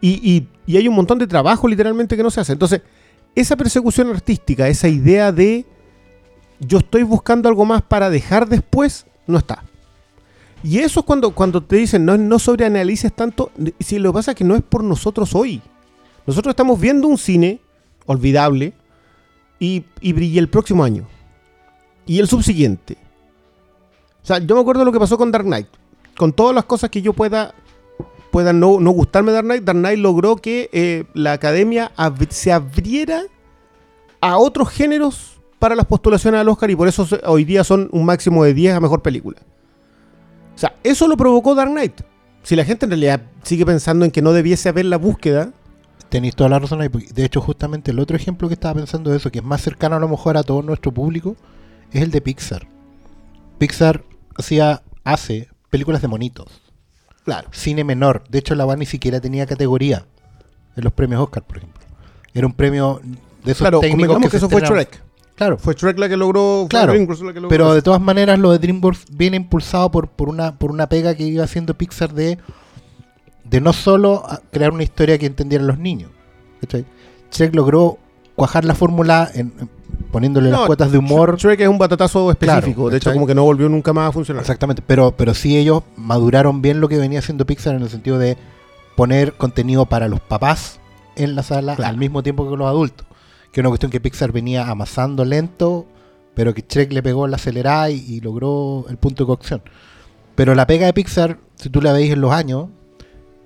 y, 0.00 0.10
y- 0.28 0.48
y 0.66 0.76
hay 0.76 0.88
un 0.88 0.94
montón 0.94 1.18
de 1.18 1.26
trabajo 1.26 1.66
literalmente 1.68 2.16
que 2.16 2.22
no 2.22 2.30
se 2.30 2.40
hace. 2.40 2.52
Entonces, 2.52 2.80
esa 3.34 3.56
persecución 3.56 4.10
artística, 4.10 4.66
esa 4.68 4.88
idea 4.88 5.30
de 5.32 5.64
yo 6.58 6.78
estoy 6.78 7.04
buscando 7.04 7.48
algo 7.48 7.64
más 7.64 7.82
para 7.82 8.10
dejar 8.10 8.48
después, 8.48 9.06
no 9.26 9.38
está. 9.38 9.64
Y 10.62 10.78
eso 10.78 11.00
es 11.00 11.06
cuando, 11.06 11.30
cuando 11.30 11.62
te 11.62 11.76
dicen, 11.76 12.04
no, 12.04 12.16
no 12.16 12.38
sobreanalices 12.38 13.12
tanto, 13.14 13.50
si 13.78 13.98
lo 13.98 14.10
que 14.10 14.14
pasa 14.14 14.32
es 14.32 14.36
que 14.36 14.44
no 14.44 14.56
es 14.56 14.62
por 14.62 14.84
nosotros 14.84 15.34
hoy. 15.34 15.62
Nosotros 16.26 16.52
estamos 16.52 16.78
viendo 16.78 17.08
un 17.08 17.16
cine 17.16 17.60
olvidable 18.06 18.74
y, 19.58 19.84
y 20.00 20.12
brilla 20.12 20.40
el 20.40 20.48
próximo 20.48 20.84
año. 20.84 21.06
Y 22.06 22.18
el 22.18 22.28
subsiguiente. 22.28 22.98
O 24.22 24.26
sea, 24.26 24.38
yo 24.38 24.54
me 24.54 24.60
acuerdo 24.60 24.84
lo 24.84 24.92
que 24.92 24.98
pasó 24.98 25.16
con 25.16 25.30
Dark 25.30 25.44
Knight. 25.44 25.68
Con 26.16 26.32
todas 26.32 26.54
las 26.54 26.64
cosas 26.64 26.90
que 26.90 27.00
yo 27.00 27.14
pueda, 27.14 27.54
pueda 28.30 28.52
no, 28.52 28.80
no 28.80 28.90
gustarme 28.90 29.32
Dark 29.32 29.46
Knight, 29.46 29.64
Dark 29.64 29.78
Knight 29.78 29.98
logró 29.98 30.36
que 30.36 30.68
eh, 30.72 31.04
la 31.14 31.32
academia 31.32 31.92
se 32.28 32.52
abriera 32.52 33.22
a 34.20 34.36
otros 34.36 34.68
géneros 34.68 35.40
para 35.58 35.74
las 35.74 35.86
postulaciones 35.86 36.40
al 36.40 36.48
Oscar 36.48 36.70
y 36.70 36.76
por 36.76 36.88
eso 36.88 37.06
hoy 37.24 37.44
día 37.44 37.64
son 37.64 37.88
un 37.92 38.04
máximo 38.04 38.44
de 38.44 38.52
10 38.54 38.74
a 38.74 38.80
mejor 38.80 39.02
película. 39.02 39.40
O 40.60 40.66
sea, 40.68 40.76
eso 40.84 41.08
lo 41.08 41.16
provocó 41.16 41.54
Dark 41.54 41.70
Knight. 41.70 42.02
Si 42.42 42.54
la 42.54 42.64
gente 42.64 42.84
en 42.84 42.90
realidad 42.90 43.22
sigue 43.42 43.64
pensando 43.64 44.04
en 44.04 44.10
que 44.10 44.20
no 44.20 44.32
debiese 44.32 44.68
haber 44.68 44.84
la 44.84 44.98
búsqueda, 44.98 45.52
Tenéis 46.10 46.34
toda 46.34 46.50
la 46.50 46.58
razón 46.58 46.80
ahí. 46.80 46.88
De 46.88 47.24
hecho, 47.24 47.40
justamente 47.40 47.92
el 47.92 48.00
otro 48.00 48.16
ejemplo 48.16 48.48
que 48.48 48.54
estaba 48.54 48.74
pensando 48.74 49.12
de 49.12 49.16
eso, 49.16 49.30
que 49.30 49.38
es 49.38 49.44
más 49.44 49.62
cercano 49.62 49.94
a 49.94 50.00
lo 50.00 50.08
mejor 50.08 50.36
a 50.36 50.42
todo 50.42 50.60
nuestro 50.60 50.90
público, 50.90 51.36
es 51.92 52.02
el 52.02 52.10
de 52.10 52.20
Pixar. 52.20 52.66
Pixar 53.58 54.02
hacía, 54.36 54.82
hace 55.04 55.48
películas 55.70 56.02
de 56.02 56.08
monitos. 56.08 56.60
claro. 57.24 57.48
Cine 57.52 57.84
menor. 57.84 58.24
De 58.28 58.40
hecho, 58.40 58.56
la 58.56 58.74
ni 58.74 58.86
siquiera 58.86 59.20
tenía 59.20 59.46
categoría 59.46 60.04
en 60.76 60.82
los 60.82 60.92
premios 60.92 61.22
Oscar, 61.22 61.44
por 61.44 61.58
ejemplo. 61.58 61.80
Era 62.34 62.46
un 62.48 62.54
premio 62.54 63.00
de 63.44 63.52
esos 63.52 63.62
Claro, 63.62 63.78
técnicos 63.78 64.18
que, 64.18 64.28
que 64.28 64.36
eso 64.36 64.50
fue 64.50 64.62
Shrek. 64.62 65.00
Claro, 65.40 65.56
Fue 65.56 65.72
Shrek 65.72 65.98
la 65.98 66.06
que 66.06 66.18
logró. 66.18 66.66
Claro, 66.68 66.92
la 66.92 66.98
que 67.32 67.40
logró 67.40 67.48
Pero 67.48 67.64
eso. 67.68 67.74
de 67.74 67.80
todas 67.80 68.00
maneras, 68.02 68.38
lo 68.38 68.52
de 68.52 68.58
DreamWorks 68.58 69.06
viene 69.10 69.38
impulsado 69.38 69.90
por, 69.90 70.08
por, 70.08 70.28
una, 70.28 70.58
por 70.58 70.70
una 70.70 70.86
pega 70.86 71.14
que 71.14 71.22
iba 71.22 71.42
haciendo 71.42 71.72
Pixar 71.78 72.12
de, 72.12 72.36
de 73.44 73.60
no 73.62 73.72
solo 73.72 74.22
crear 74.50 74.70
una 74.70 74.82
historia 74.82 75.16
que 75.16 75.24
entendieran 75.24 75.66
los 75.66 75.78
niños. 75.78 76.10
¿cachai? 76.60 76.84
Shrek 77.32 77.54
logró 77.54 77.96
cuajar 78.36 78.66
la 78.66 78.74
fórmula 78.74 79.30
en, 79.34 79.52
en- 79.58 79.70
poniéndole 80.12 80.50
las 80.50 80.60
cuotas 80.66 80.92
de 80.92 80.98
humor. 80.98 81.38
Shrek 81.38 81.60
es 81.60 81.68
un 81.68 81.78
batatazo 81.78 82.30
específico. 82.30 82.82
Claro, 82.82 82.90
de 82.90 82.96
hecho, 82.98 83.10
como 83.14 83.26
que 83.26 83.34
no 83.34 83.42
volvió 83.44 83.66
nunca 83.70 83.94
más 83.94 84.10
a 84.10 84.12
funcionar. 84.12 84.42
Exactamente, 84.42 84.82
pero, 84.86 85.12
pero 85.16 85.32
sí 85.32 85.56
ellos 85.56 85.84
maduraron 85.96 86.60
bien 86.60 86.80
lo 86.80 86.88
que 86.88 86.98
venía 86.98 87.18
haciendo 87.20 87.46
Pixar 87.46 87.74
en 87.76 87.82
el 87.82 87.88
sentido 87.88 88.18
de 88.18 88.36
poner 88.94 89.32
contenido 89.32 89.86
para 89.86 90.06
los 90.06 90.20
papás 90.20 90.80
en 91.16 91.34
la 91.34 91.42
sala 91.42 91.76
Claro. 91.76 91.88
al 91.92 91.96
mismo 91.96 92.22
tiempo 92.22 92.48
que 92.50 92.56
los 92.58 92.66
adultos. 92.66 93.06
Que 93.52 93.60
es 93.60 93.62
una 93.62 93.68
cuestión 93.70 93.90
que 93.90 94.00
Pixar 94.00 94.32
venía 94.32 94.68
amasando 94.68 95.24
lento, 95.24 95.86
pero 96.34 96.54
que 96.54 96.64
Shrek 96.66 96.92
le 96.92 97.02
pegó 97.02 97.26
la 97.26 97.36
acelerada 97.36 97.90
y, 97.90 98.20
logró 98.20 98.86
el 98.88 98.96
punto 98.96 99.24
de 99.24 99.26
cocción. 99.28 99.62
Pero 100.36 100.54
la 100.54 100.66
pega 100.66 100.86
de 100.86 100.92
Pixar, 100.92 101.38
si 101.56 101.68
tú 101.68 101.82
la 101.82 101.92
veis 101.92 102.12
en 102.12 102.20
los 102.20 102.32
años, 102.32 102.68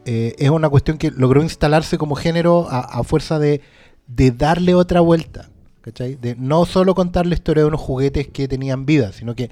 eh, 0.05 0.35
es 0.39 0.51
una 0.51 0.69
cuestión 0.69 0.99
que 0.99 1.11
logró 1.11 1.43
instalarse 1.43 1.97
como 1.97 2.15
género 2.15 2.69
a, 2.71 3.03
fuerza 3.05 3.39
de, 3.39 3.63
de 4.07 4.31
darle 4.31 4.75
otra 4.75 5.01
vuelta. 5.01 5.49
¿cachai? 5.81 6.15
De 6.17 6.37
no 6.37 6.67
solo 6.67 6.95
contar 6.95 7.27
la 7.27 7.35
historia 7.35 7.63
de 7.63 7.69
unos 7.69 7.81
juguetes 7.81 8.29
que 8.29 8.47
tenían 8.49 8.87
vida, 8.87 9.13
sino 9.13 9.35
que 9.35 9.49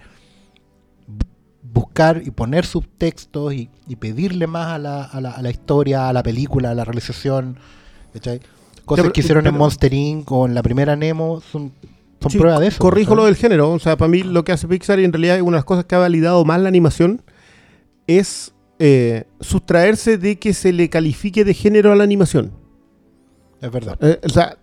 bu- 1.09 1.27
buscar 1.63 2.23
y 2.25 2.31
poner 2.31 2.67
subtextos 2.67 3.55
y, 3.55 3.71
y 3.89 3.97
pedirle 3.97 4.47
más 4.47 4.69
a 4.69 4.79
la, 4.79 5.05
a, 5.05 5.21
la, 5.21 5.31
a 5.33 5.43
la 5.43 5.51
historia, 5.51 6.09
a 6.09 6.13
la 6.13 6.23
película, 6.23 6.71
a 6.71 6.75
la 6.75 6.85
realización. 6.85 7.59
¿cachai? 8.13 8.41
Cosas 8.85 9.05
pero- 9.05 9.13
que 9.13 9.21
hicieron 9.21 9.47
en 9.47 9.57
Monster 9.57 9.93
Inc. 9.93 10.31
o 10.33 10.47
en 10.47 10.55
la 10.55 10.63
primera 10.63 10.97
Nemo 10.97 11.41
son, 11.41 11.73
son 12.21 12.31
Sí, 12.31 12.39
prueba 12.39 12.59
de 12.61 12.69
eso. 12.69 12.79
Corrijo 12.79 13.15
lo 13.15 13.25
del 13.27 13.37
género. 13.37 13.71
O 13.73 13.79
sea, 13.79 13.97
para 13.97 14.09
mí 14.09 14.23
lo 14.23 14.45
que 14.45 14.53
hace 14.53 14.67
Pixar 14.69 14.99
y 15.01 15.05
en 15.05 15.13
realidad 15.13 15.37
es 15.37 15.43
una 15.43 15.53
de 15.53 15.59
las 15.59 15.65
cosas 15.65 15.85
que 15.85 15.95
ha 15.95 15.99
validado 15.99 16.45
más 16.45 16.61
la 16.61 16.69
animación 16.69 17.23
es 18.07 18.53
eh, 18.79 19.25
sustraerse 19.41 20.19
de 20.19 20.39
que 20.39 20.55
se 20.55 20.73
le 20.73 20.89
califique 20.91 21.45
de 21.45 21.55
género 21.55 21.93
a 21.93 21.97
la 21.97 22.05
animación. 22.05 22.53
Es 23.61 23.71
verdad. 23.71 23.97
Eh, 24.01 24.19
o 24.25 24.29
sea, 24.29 24.57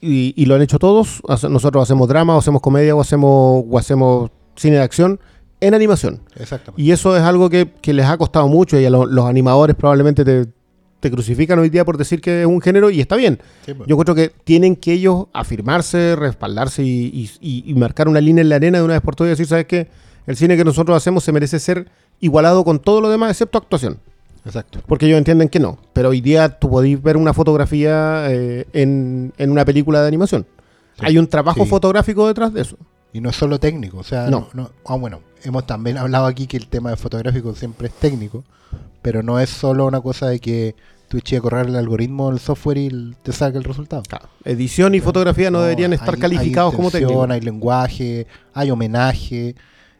y, 0.00 0.32
y 0.36 0.46
lo 0.46 0.54
han 0.54 0.62
hecho 0.62 0.78
todos. 0.78 1.20
Nosotros 1.50 1.82
hacemos 1.82 2.08
drama, 2.08 2.34
o 2.34 2.38
hacemos 2.38 2.62
comedia, 2.62 2.94
o 2.96 3.00
hacemos, 3.00 3.64
o 3.68 3.78
hacemos 3.78 4.30
cine 4.56 4.76
de 4.76 4.82
acción 4.82 5.20
en 5.60 5.74
animación. 5.74 6.20
Exactamente. 6.36 6.80
Y 6.82 6.90
eso 6.90 7.14
es 7.16 7.22
algo 7.22 7.50
que, 7.50 7.70
que 7.82 7.92
les 7.92 8.06
ha 8.06 8.16
costado 8.16 8.48
mucho 8.48 8.80
y 8.80 8.84
a 8.86 8.90
lo- 8.90 9.04
los 9.06 9.26
animadores 9.26 9.76
probablemente 9.76 10.24
te, 10.24 10.46
te 11.00 11.10
crucifican 11.10 11.58
hoy 11.58 11.68
día 11.68 11.84
por 11.84 11.98
decir 11.98 12.20
que 12.20 12.40
es 12.42 12.46
un 12.46 12.60
género 12.60 12.90
y 12.90 13.00
está 13.00 13.16
bien. 13.16 13.38
Sí, 13.64 13.74
pues. 13.74 13.88
Yo 13.88 13.96
creo 13.98 14.14
que 14.14 14.32
tienen 14.44 14.76
que 14.76 14.92
ellos 14.94 15.26
afirmarse, 15.32 16.16
respaldarse 16.16 16.82
y, 16.82 17.06
y- 17.12 17.30
y- 17.40 17.64
y 17.70 17.74
marcar 17.74 18.08
una 18.08 18.20
línea 18.20 18.42
en 18.42 18.48
la 18.48 18.56
arena 18.56 18.78
de 18.78 18.84
una 18.84 18.94
vez 18.94 19.02
por 19.02 19.14
todas 19.14 19.28
y 19.28 19.32
decir, 19.32 19.46
¿sabes 19.46 19.66
qué? 19.66 19.88
El 20.26 20.36
cine 20.36 20.56
que 20.56 20.64
nosotros 20.64 20.96
hacemos 20.96 21.22
se 21.24 21.32
merece 21.32 21.58
ser 21.60 21.88
igualado 22.20 22.64
con 22.64 22.78
todo 22.80 23.00
lo 23.00 23.08
demás 23.10 23.30
excepto 23.30 23.58
actuación. 23.58 23.98
Exacto. 24.44 24.80
Porque 24.86 25.06
ellos 25.06 25.18
entienden 25.18 25.48
que 25.48 25.58
no. 25.60 25.78
Pero 25.92 26.10
hoy 26.10 26.20
día 26.20 26.48
tú 26.58 26.70
podéis 26.70 27.02
ver 27.02 27.16
una 27.16 27.32
fotografía 27.34 28.26
eh, 28.30 28.66
en, 28.72 29.32
en 29.38 29.50
una 29.50 29.64
película 29.64 30.00
de 30.02 30.08
animación. 30.08 30.46
Sí. 30.98 31.02
Hay 31.06 31.18
un 31.18 31.26
trabajo 31.26 31.64
Sí. 31.64 31.70
fotográfico 31.70 32.26
detrás 32.26 32.52
de 32.54 32.62
eso. 32.62 32.76
Y 33.12 33.20
no 33.20 33.30
es 33.30 33.36
solo 33.36 33.58
técnico, 33.58 33.98
o 33.98 34.04
sea, 34.04 34.28
No. 34.30 34.48
no. 34.54 34.62
no- 34.62 34.70
ah, 34.86 34.96
bueno, 34.96 35.20
hemos 35.46 35.66
también 35.66 35.96
hablado 35.98 36.26
aquí 36.26 36.46
que 36.46 36.56
el 36.56 36.66
tema 36.68 36.90
de 36.90 36.96
fotográfico 36.96 37.54
siempre 37.54 37.88
es 37.88 37.94
técnico, 37.94 38.44
pero 39.02 39.22
no 39.22 39.38
es 39.40 39.48
solo 39.50 39.86
una 39.86 40.00
cosa 40.00 40.26
de 40.28 40.38
que 40.40 40.74
tú 41.08 41.18
eches 41.18 41.38
a 41.38 41.42
correr 41.42 41.66
el 41.66 41.76
algoritmo 41.76 42.30
del 42.30 42.40
software 42.40 42.78
y 42.78 42.86
el- 42.86 43.16
te 43.22 43.32
salga 43.32 43.58
el 43.58 43.64
resultado. 43.64 44.02
Edición 44.44 44.94
y 44.94 45.00
fotografía 45.00 45.50
no, 45.50 45.60
deberían 45.62 45.92
estar 45.92 46.14
hay- 46.14 46.20
calificados 46.20 46.72
hay 46.72 46.76
como 46.76 46.90
técnicos. 46.90 47.30
Hay 47.30 47.40
lenguaje, 47.40 48.26
hay 48.52 48.70
homenaje, 48.70 49.54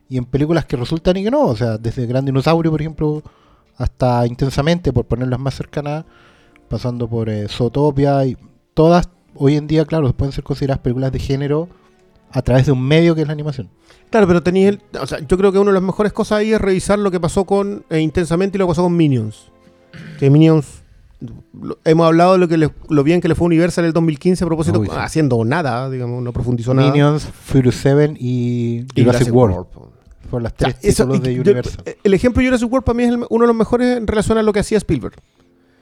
y 0.09 0.19
en 0.19 0.25
películas 0.25 0.65
que 0.67 0.77
resultan 0.77 1.17
y 1.17 1.25
que 1.25 1.31
no, 1.31 1.43
o 1.47 1.57
sea, 1.57 1.79
desde 1.79 2.07
Gran 2.07 2.25
Dinosaurio, 2.25 2.71
por 2.71 2.81
ejemplo, 2.81 3.23
hasta 3.77 4.27
Intensamente, 4.27 4.93
por 4.93 5.05
ponerlas 5.05 5.39
más 5.39 5.55
cercanas, 5.55 6.05
pasando 6.69 7.09
por 7.09 7.29
eh, 7.29 7.47
Zootopia, 7.49 8.25
y 8.27 8.37
todas 8.75 9.09
hoy 9.35 9.57
en 9.57 9.67
día, 9.67 9.85
claro, 9.85 10.13
pueden 10.13 10.33
ser 10.33 10.43
consideradas 10.45 10.81
películas 10.83 11.13
de 11.13 11.19
género 11.21 11.69
a 12.33 12.43
través 12.43 12.67
de 12.67 12.73
un 12.73 12.83
medio 12.83 13.15
que 13.15 13.23
es 13.23 13.27
la 13.27 13.33
animación. 13.33 13.69
Claro, 14.11 14.27
pero 14.27 14.43
tenéis 14.43 14.69
el- 14.69 14.81
o 15.01 15.07
sea, 15.07 15.19
yo 15.21 15.37
creo 15.39 15.53
que 15.53 15.59
una 15.59 15.71
de 15.71 15.75
las 15.75 15.83
mejores 15.83 16.13
cosas 16.13 16.39
ahí 16.39 16.53
es 16.53 16.61
revisar 16.61 16.99
lo 16.99 17.11
que 17.11 17.19
pasó 17.21 17.45
con 17.45 17.85
eh, 17.91 18.01
Intensamente 18.01 18.57
y 18.57 18.59
lo 18.59 18.67
que 18.67 18.71
pasó 18.71 18.83
con 18.85 18.97
Minions. 18.97 19.51
Que 20.19 20.31
Minions 20.31 20.83
lo- 21.61 21.79
hemos 21.85 22.07
hablado 22.07 22.33
de 22.35 22.39
lo 22.39 22.47
que 22.49 22.57
le- 22.59 22.71
lo 22.89 23.03
bien 23.03 23.21
que 23.21 23.29
le 23.29 23.35
fue 23.35 23.47
Universal 23.47 23.85
en 23.85 23.89
el 23.89 23.93
2015 23.95 24.45
a 24.45 24.47
propósito 24.47 24.79
Uy, 24.81 24.87
sí. 24.89 24.93
haciendo 24.97 25.43
nada, 25.45 25.89
digamos, 25.91 26.23
no 26.23 26.33
profundizó 26.33 26.75
nada. 26.75 26.91
Minions, 26.91 27.25
Furious 27.25 27.77
7 27.77 28.15
y, 28.19 28.85
Y 28.95 29.05
Jurassic, 29.05 29.35
World. 29.35 29.67
po. 29.73 29.93
Fueron 30.31 30.43
las 30.45 30.53
O 30.53 30.57
sea, 30.59 30.73
tres 30.73 30.85
eso- 30.85 31.07
de 31.07 31.35
yo- 31.35 31.41
Universal. 31.43 31.85
el 32.03 32.15
ejemplo 32.15 32.41
de 32.43 32.49
Jurassic 32.49 32.71
World 32.71 32.85
para 32.85 32.97
mí 32.97 33.03
es 33.05 33.09
el- 33.11 33.25
uno 33.31 33.43
de 33.45 33.47
los 33.49 33.57
mejores 33.57 33.97
en 33.97 34.07
relación 34.07 34.37
a 34.39 34.43
lo 34.43 34.53
que 34.53 34.61
hacía 34.61 34.77
Spielberg. 34.79 35.15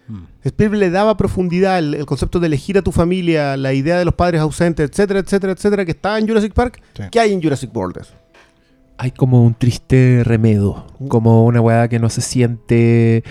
Mm. 0.09 0.25
Spielberg 0.45 0.81
le 0.81 0.91
daba 0.91 1.17
profundidad 1.17 1.79
el, 1.79 1.95
el 1.95 2.07
concepto 2.07 2.41
de 2.41 2.47
elegir 2.47 2.77
a 2.79 2.83
tu 2.83 2.93
familia, 2.93 3.57
la 3.57 3.73
idea 3.73 3.99
de 3.99 4.05
los 4.05 4.15
padres 4.15 4.41
ausentes, 4.41 4.91
etcétera, 4.91 5.21
etcétera, 5.21 5.53
etcétera, 5.53 5.85
que 5.85 5.93
está 5.93 6.19
en 6.19 6.29
Jurassic 6.29 6.53
Park. 6.53 6.83
Sí. 6.95 7.03
¿Qué 7.11 7.21
hay 7.21 7.33
en 7.33 7.43
Jurassic 7.43 7.75
World? 7.75 7.99
eso? 8.01 8.13
Hay 8.97 9.11
como 9.11 9.45
un 9.45 9.55
triste 9.55 10.23
remedo, 10.23 10.87
como 11.09 11.45
una 11.47 11.61
weá 11.61 11.89
que 11.89 11.99
no 11.99 12.09
se 12.11 12.21
siente 12.21 13.25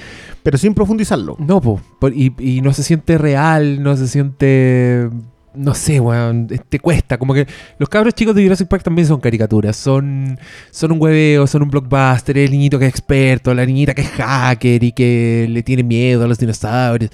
Pero 0.43 0.57
sin 0.57 0.73
profundizarlo. 0.73 1.37
No, 1.39 1.61
po, 1.61 1.79
y 2.11 2.59
no 2.61 2.73
se 2.73 2.83
siente 2.83 3.17
real, 3.17 3.81
no 3.81 3.95
se 3.95 4.07
siente. 4.07 5.09
No 5.55 5.73
sé, 5.75 5.99
weón. 5.99 6.47
eh, 6.49 6.59
Te 6.67 6.79
cuesta. 6.79 7.17
Como 7.17 7.33
que 7.33 7.47
los 7.77 7.89
cabros 7.89 8.13
chicos 8.13 8.33
de 8.35 8.43
Jurassic 8.43 8.67
Park 8.67 8.83
también 8.83 9.07
son 9.07 9.19
caricaturas. 9.19 9.75
Son, 9.75 10.39
son 10.71 10.91
un 10.93 11.01
hueveo, 11.01 11.45
son 11.47 11.63
un 11.63 11.69
blockbuster. 11.69 12.37
El 12.37 12.51
niñito 12.51 12.79
que 12.79 12.85
es 12.85 12.89
experto, 12.91 13.53
la 13.53 13.65
niñita 13.65 13.93
que 13.93 14.01
es 14.01 14.09
hacker 14.09 14.83
y 14.83 14.91
que 14.91 15.47
le 15.49 15.63
tiene 15.63 15.83
miedo 15.83 16.23
a 16.23 16.27
los 16.27 16.37
dinosaurios. 16.39 17.11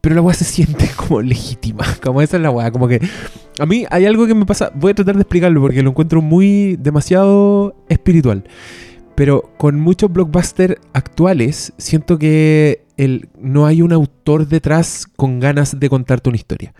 Pero 0.00 0.14
la 0.14 0.20
weá 0.22 0.34
se 0.34 0.44
siente 0.44 0.88
como 0.96 1.22
legítima. 1.22 1.84
Como 2.02 2.22
esa 2.22 2.36
es 2.36 2.42
la 2.42 2.50
weá. 2.50 2.70
Como 2.70 2.88
que. 2.88 3.00
A 3.58 3.66
mí 3.66 3.84
hay 3.90 4.06
algo 4.06 4.26
que 4.26 4.34
me 4.34 4.46
pasa. 4.46 4.70
Voy 4.74 4.92
a 4.92 4.94
tratar 4.94 5.16
de 5.16 5.22
explicarlo 5.22 5.60
porque 5.60 5.82
lo 5.82 5.90
encuentro 5.90 6.20
muy. 6.22 6.76
demasiado 6.76 7.74
espiritual. 7.88 8.44
Pero 9.14 9.50
con 9.58 9.80
muchos 9.80 10.12
blockbusters 10.12 10.76
actuales, 10.92 11.72
siento 11.76 12.18
que 12.18 12.84
el, 12.98 13.30
no 13.38 13.64
hay 13.64 13.80
un 13.80 13.92
autor 13.92 14.46
detrás 14.46 15.06
con 15.16 15.40
ganas 15.40 15.80
de 15.80 15.88
contarte 15.88 16.28
una 16.28 16.36
historia. 16.36 16.74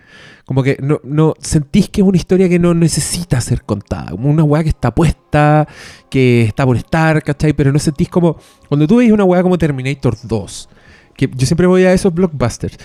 Como 0.45 0.61
que 0.61 0.77
no, 0.81 0.99
no 1.03 1.33
sentís 1.39 1.89
que 1.89 2.01
es 2.01 2.07
una 2.07 2.17
historia 2.17 2.47
que 2.49 2.59
no 2.59 2.73
necesita 2.75 3.41
ser 3.41 3.63
contada. 3.63 4.11
Como 4.11 4.29
una 4.29 4.43
weá 4.43 4.61
que 4.63 4.69
está 4.69 4.93
puesta, 4.93 5.67
que 6.09 6.43
está 6.43 6.65
por 6.65 6.77
estar, 6.77 7.23
¿cachai? 7.23 7.53
Pero 7.53 7.71
no 7.71 7.79
sentís 7.79 8.09
como. 8.09 8.37
Cuando 8.67 8.85
tú 8.87 8.97
veis 8.97 9.11
una 9.11 9.23
weá 9.23 9.41
como 9.43 9.57
Terminator 9.57 10.15
2, 10.23 10.69
que 11.15 11.29
yo 11.35 11.45
siempre 11.45 11.67
voy 11.67 11.83
a 11.83 11.93
esos 11.93 12.13
blockbusters. 12.13 12.77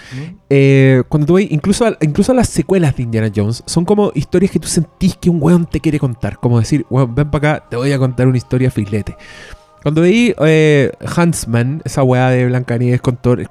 Eh, 0.50 1.02
cuando 1.08 1.26
tú 1.26 1.34
ves, 1.34 1.46
incluso, 1.50 1.86
a- 1.86 1.96
incluso 2.00 2.32
a 2.32 2.34
las 2.34 2.48
secuelas 2.48 2.96
de 2.96 3.04
Indiana 3.04 3.30
Jones, 3.34 3.62
son 3.66 3.84
como 3.84 4.10
historias 4.14 4.50
que 4.50 4.58
tú 4.58 4.68
sentís 4.68 5.16
que 5.16 5.30
un 5.30 5.38
weón 5.42 5.66
te 5.66 5.80
quiere 5.80 5.98
contar. 5.98 6.38
Como 6.40 6.58
decir, 6.58 6.84
weón, 6.90 7.14
ven 7.14 7.30
para 7.30 7.54
acá, 7.58 7.68
te 7.70 7.76
voy 7.76 7.92
a 7.92 7.98
contar 7.98 8.26
una 8.26 8.36
historia 8.36 8.70
filete. 8.70 9.16
Cuando 9.84 10.00
veí 10.00 10.34
eh, 10.44 10.90
Huntsman, 11.16 11.82
esa 11.84 12.02
weá 12.02 12.30
de 12.30 12.46
Blancanieves 12.46 13.00
con 13.00 13.16
es- 13.38 13.48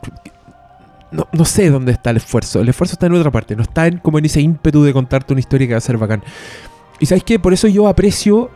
no, 1.12 1.28
no 1.32 1.46
sé 1.46 1.70
dónde 1.70 1.92
está 1.92 2.10
el 2.10 2.18
esfuerzo. 2.18 2.60
El 2.60 2.70
esfuerzo 2.70 2.94
está 2.96 3.06
en 3.06 3.14
otra 3.14 3.30
parte, 3.32 3.56
no 3.56 3.62
está 3.62 3.86
en, 3.88 4.00
como 4.00 4.18
en 4.18 4.26
ese 4.26 4.42
ímpetu 4.42 4.84
de 4.84 4.92
contarte 4.94 5.32
una 5.32 5.40
historia 5.40 5.68
que 5.68 5.74
va 5.76 5.78
a 5.78 5.82
ser 5.82 5.98
bacán. 5.98 6.24
Y 7.00 7.06
sabes 7.06 7.24
qué, 7.24 7.38
por 7.40 7.54
eso 7.54 7.68
yo 7.68 7.88
aprecio 7.88 8.50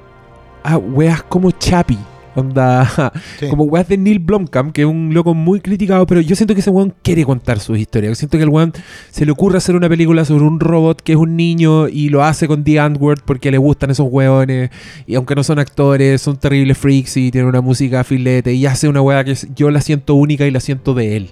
a 0.63 0.75
weas 0.77 1.21
como 1.23 1.51
Chappie, 1.51 1.99
Onda, 2.37 3.11
Sí. 3.39 3.47
como 3.49 3.63
weas 3.63 3.87
de 3.87 3.97
Neil 3.97 4.19
Blomkamp, 4.19 4.71
que 4.71 4.81
es 4.81 4.87
un 4.87 5.13
loco 5.13 5.33
muy 5.33 5.59
criticado, 5.59 6.05
pero 6.05 6.21
yo 6.21 6.35
siento 6.35 6.53
que 6.53 6.61
ese 6.61 6.69
weón 6.69 6.93
quiere 7.01 7.25
contar 7.25 7.59
sus 7.59 7.77
historias. 7.77 8.11
Yo 8.11 8.15
siento 8.15 8.37
que 8.37 8.43
el 8.43 8.49
weón 8.49 8.73
se 9.11 9.25
le 9.25 9.31
ocurre 9.31 9.57
hacer 9.57 9.75
una 9.75 9.89
película 9.89 10.23
sobre 10.25 10.43
un 10.45 10.59
robot 10.59 11.01
que 11.01 11.13
es 11.13 11.17
un 11.17 11.35
niño 11.35 11.87
y 11.87 12.09
lo 12.09 12.23
hace 12.23 12.47
con 12.47 12.63
The 12.63 12.79
Antwoord 12.79 13.21
porque 13.25 13.51
le 13.51 13.57
gustan 13.57 13.91
esos 13.91 14.07
weones. 14.09 14.69
Y 15.05 15.15
aunque 15.15 15.35
no 15.35 15.43
son 15.43 15.59
actores, 15.59 16.21
son 16.21 16.37
terribles 16.37 16.77
freaks 16.77 17.17
y 17.17 17.31
tienen 17.31 17.49
una 17.49 17.61
música 17.61 18.03
filete. 18.03 18.53
Y 18.53 18.65
hace 18.65 18.87
una 18.87 19.01
wea 19.01 19.23
que 19.23 19.35
yo 19.55 19.71
la 19.71 19.81
siento 19.81 20.15
única 20.15 20.45
y 20.45 20.51
la 20.51 20.59
siento 20.59 20.93
de 20.93 21.17
él. 21.17 21.29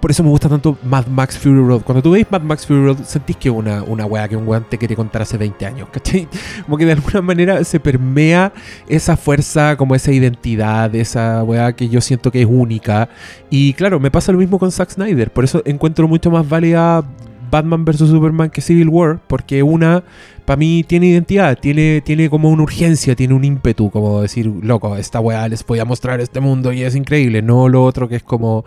Por 0.00 0.10
eso 0.10 0.22
me 0.22 0.30
gusta 0.30 0.48
tanto 0.48 0.76
Mad 0.82 1.06
Max 1.06 1.38
Fury 1.38 1.60
Road. 1.64 1.82
Cuando 1.82 2.02
tú 2.02 2.10
veis 2.12 2.26
Mad 2.30 2.42
Max 2.42 2.66
Fury 2.66 2.84
Road, 2.84 3.04
sentís 3.04 3.36
que 3.36 3.50
una, 3.50 3.82
una 3.82 4.06
weá 4.06 4.26
que 4.26 4.36
un 4.36 4.48
weón 4.48 4.64
te 4.68 4.78
quiere 4.78 4.96
contar 4.96 5.22
hace 5.22 5.36
20 5.36 5.66
años, 5.66 5.88
¿cachai? 5.90 6.28
Como 6.64 6.76
que 6.76 6.86
de 6.86 6.92
alguna 6.92 7.22
manera 7.22 7.62
se 7.64 7.78
permea 7.78 8.52
esa 8.88 9.16
fuerza, 9.16 9.76
como 9.76 9.94
esa 9.94 10.12
identidad, 10.12 10.94
esa 10.94 11.42
weá 11.44 11.74
que 11.74 11.88
yo 11.88 12.00
siento 12.00 12.30
que 12.30 12.42
es 12.42 12.48
única. 12.48 13.08
Y 13.50 13.74
claro, 13.74 14.00
me 14.00 14.10
pasa 14.10 14.32
lo 14.32 14.38
mismo 14.38 14.58
con 14.58 14.72
Zack 14.72 14.90
Snyder. 14.90 15.32
Por 15.32 15.44
eso 15.44 15.62
encuentro 15.64 16.08
mucho 16.08 16.30
más 16.30 16.48
válida 16.48 17.04
Batman 17.52 17.84
vs. 17.84 18.08
Superman 18.08 18.50
que 18.50 18.62
Civil 18.62 18.88
War. 18.88 19.20
Porque 19.28 19.62
una, 19.62 20.02
para 20.46 20.56
mí, 20.56 20.84
tiene 20.88 21.06
identidad, 21.06 21.58
tiene, 21.58 22.00
tiene 22.00 22.30
como 22.30 22.48
una 22.48 22.62
urgencia, 22.62 23.14
tiene 23.14 23.34
un 23.34 23.44
ímpetu, 23.44 23.90
como 23.90 24.22
decir, 24.22 24.46
loco, 24.46 24.96
esta 24.96 25.20
weá 25.20 25.46
les 25.48 25.64
voy 25.64 25.78
a 25.78 25.84
mostrar 25.84 26.20
este 26.20 26.40
mundo 26.40 26.72
y 26.72 26.82
es 26.82 26.96
increíble. 26.96 27.42
No 27.42 27.68
lo 27.68 27.84
otro 27.84 28.08
que 28.08 28.16
es 28.16 28.22
como 28.22 28.64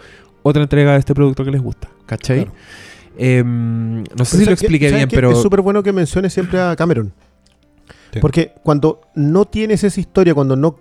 otra 0.47 0.62
entrega 0.62 0.93
de 0.93 0.99
este 0.99 1.15
producto 1.15 1.43
que 1.43 1.49
les 1.49 1.60
gusta, 1.60 1.89
¿cachai? 2.05 2.43
Claro. 2.43 2.51
Em, 3.17 4.03
no 4.03 4.25
sé 4.25 4.38
Pero 4.38 4.39
si 4.39 4.45
lo 4.45 4.51
expliqué 4.51 4.89
¿sabes 4.89 5.08
bien, 5.08 5.10
pero... 5.10 5.31
Es 5.31 5.41
súper 5.41 5.62
bueno 5.62 5.81
que 5.81 5.91
menciones 5.91 6.34
siempre 6.34 6.62
a 6.62 6.75
Cameron. 6.75 7.12
Sí. 8.13 8.19
Porque 8.19 8.53
cuando 8.62 9.01
no 9.15 9.45
tienes 9.45 9.84
esa 9.84 9.99
historia, 9.99 10.36
cuando 10.36 10.55
no. 10.55 10.77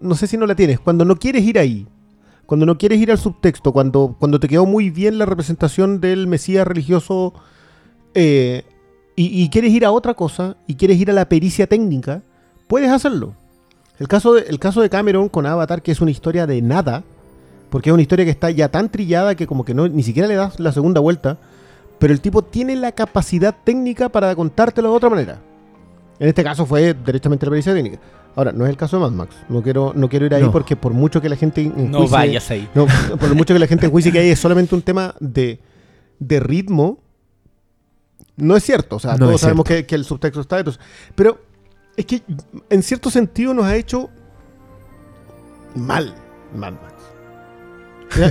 No 0.00 0.14
sé 0.14 0.28
si 0.28 0.36
no 0.36 0.46
la 0.46 0.54
tienes, 0.54 0.78
cuando 0.78 1.04
no 1.04 1.16
quieres 1.16 1.42
ir 1.42 1.58
ahí, 1.58 1.88
cuando 2.46 2.64
no 2.64 2.78
quieres 2.78 3.00
ir 3.00 3.10
al 3.10 3.18
subtexto, 3.18 3.72
cuando, 3.72 4.14
cuando 4.20 4.38
te 4.38 4.46
quedó 4.46 4.66
muy 4.66 4.90
bien 4.90 5.18
la 5.18 5.26
representación 5.26 6.00
del 6.00 6.28
Mesías 6.28 6.64
religioso 6.64 7.34
eh, 8.14 8.64
y, 9.16 9.42
y 9.42 9.48
quieres 9.48 9.72
ir 9.72 9.84
a 9.84 9.90
otra 9.90 10.14
cosa 10.14 10.56
y 10.68 10.76
quieres 10.76 11.00
ir 11.00 11.10
a 11.10 11.14
la 11.14 11.28
pericia 11.28 11.66
técnica, 11.66 12.22
puedes 12.68 12.90
hacerlo. 12.90 13.34
El 13.98 14.06
caso, 14.06 14.34
de, 14.34 14.42
el 14.42 14.60
caso 14.60 14.80
de 14.80 14.90
Cameron 14.90 15.28
con 15.28 15.46
Avatar, 15.46 15.82
que 15.82 15.90
es 15.90 16.00
una 16.00 16.10
historia 16.10 16.46
de 16.46 16.62
nada, 16.62 17.02
porque 17.72 17.88
es 17.88 17.94
una 17.94 18.02
historia 18.02 18.24
que 18.26 18.30
está 18.30 18.50
ya 18.50 18.68
tan 18.68 18.90
trillada 18.90 19.34
que 19.34 19.46
como 19.46 19.64
que 19.64 19.72
no, 19.72 19.88
ni 19.88 20.02
siquiera 20.02 20.28
le 20.28 20.34
das 20.36 20.60
la 20.60 20.70
segunda 20.72 21.00
vuelta, 21.00 21.38
pero 21.98 22.12
el 22.12 22.20
tipo 22.20 22.42
tiene 22.42 22.76
la 22.76 22.92
capacidad 22.92 23.54
técnica 23.64 24.10
para 24.10 24.34
contártelo 24.36 24.90
de 24.90 24.94
otra 24.96 25.08
manera. 25.08 25.38
En 26.18 26.28
este 26.28 26.44
caso 26.44 26.66
fue 26.66 26.92
derechamente 26.94 27.46
la 27.46 27.50
pericia 27.50 27.72
técnica. 27.72 27.98
Ahora, 28.36 28.52
no 28.52 28.64
es 28.64 28.70
el 28.70 28.76
caso 28.76 28.96
de 28.98 29.02
Mad 29.02 29.12
Max. 29.12 29.34
No 29.48 29.62
quiero, 29.62 29.92
no 29.96 30.08
quiero 30.10 30.26
ir 30.26 30.34
ahí 30.34 30.42
No. 30.42 30.52
porque 30.52 30.76
por 30.76 30.92
mucho 30.92 31.20
que 31.22 31.28
la 31.30 31.36
gente 31.36 31.64
No 31.64 32.06
vayas 32.08 32.50
ahí. 32.50 32.68
no, 32.74 32.86
por 33.18 33.34
mucho 33.34 33.54
que 33.54 33.58
la 33.60 33.66
gente 33.66 33.86
enjuicie 33.86 34.12
que 34.12 34.18
ahí 34.18 34.28
es 34.30 34.38
solamente 34.38 34.74
un 34.74 34.82
tema 34.82 35.14
de, 35.18 35.58
de 36.18 36.40
ritmo, 36.40 36.98
no 38.36 38.54
es 38.56 38.62
cierto. 38.64 38.96
O 38.96 38.98
sea, 39.00 39.12
No 39.12 39.26
todos 39.26 39.40
sabemos 39.40 39.64
que, 39.64 39.86
que 39.86 39.94
el 39.94 40.04
subtexto 40.04 40.40
está. 40.42 40.58
entonces- 40.58 40.82
pero 41.14 41.40
es 41.96 42.04
que 42.06 42.22
en 42.70 42.82
cierto 42.82 43.10
sentido 43.10 43.54
nos 43.54 43.64
ha 43.64 43.76
hecho 43.76 44.10
mal 45.74 46.14
Mad 46.54 46.72
Max. 46.72 46.91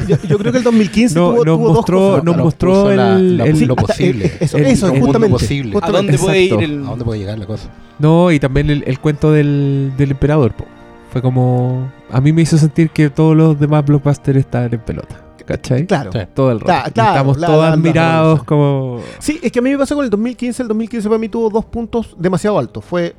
Yo, 0.07 0.15
yo 0.27 0.37
creo 0.37 0.51
que 0.51 0.57
el 0.59 0.63
2015 0.63 1.15
No, 1.15 1.29
tuvo, 1.31 1.35
nos 1.37 1.45
tuvo 1.45 1.67
dos 1.67 1.75
mostró, 1.77 1.97
cosas. 1.99 2.23
nos 2.23 2.37
mostró 2.37 2.91
la- 2.95 3.15
el, 3.15 3.37
la- 3.37 3.45
el- 3.45 3.65
lo 3.67 3.75
posible. 3.75 4.31
Eso, 4.39 4.57
El- 4.57 4.65
eso, 4.67 4.85
el 4.87 4.91
mundo 4.93 5.05
justamente. 5.07 5.33
posible. 5.33 5.77
¿A 5.81 5.91
dónde 5.91 6.17
puede 6.17 6.41
ir 6.41 6.53
Exacto. 6.53 6.65
el.? 6.65 6.83
¿A 6.85 6.89
dónde 6.89 7.05
puede 7.05 7.19
llegar 7.19 7.39
la 7.39 7.45
cosa? 7.45 7.69
No, 7.99 8.31
y 8.31 8.39
también 8.39 8.69
el, 8.69 8.83
el 8.85 8.99
cuento 8.99 9.31
del, 9.31 9.93
del 9.97 10.11
emperador. 10.11 10.53
po. 10.53 10.65
Fue 11.11 11.21
como... 11.21 11.91
A 12.09 12.21
mí 12.21 12.31
me 12.31 12.41
hizo 12.41 12.57
sentir 12.57 12.89
que 12.89 13.09
todos 13.09 13.35
los 13.35 13.59
demás 13.59 13.85
blockbusters 13.85 14.37
estaban 14.39 14.73
en 14.73 14.79
pelota. 14.79 15.25
¿Cachai? 15.45 15.85
Claro. 15.85 16.11
Sí. 16.13 16.19
Todo 16.33 16.51
el 16.51 16.59
rato. 16.61 16.65
Claro, 16.67 16.89
Y 16.89 16.91
claro, 16.93 17.09
Estamos 17.11 17.37
la- 17.37 17.47
todos 17.47 17.65
admirados 17.65 18.39
la- 18.39 18.45
como... 18.45 18.99
Sí, 19.19 19.39
es 19.41 19.51
que 19.51 19.59
a 19.59 19.61
mí 19.61 19.71
me 19.71 19.77
pasó 19.77 19.95
con 19.95 20.05
el 20.05 20.09
2015. 20.09 20.61
El 20.61 20.67
2015 20.69 21.09
para 21.09 21.19
mí 21.19 21.27
tuvo 21.27 21.49
dos 21.49 21.65
puntos 21.65 22.15
demasiado 22.17 22.57
altos. 22.57 22.85
Fue, 22.85 23.13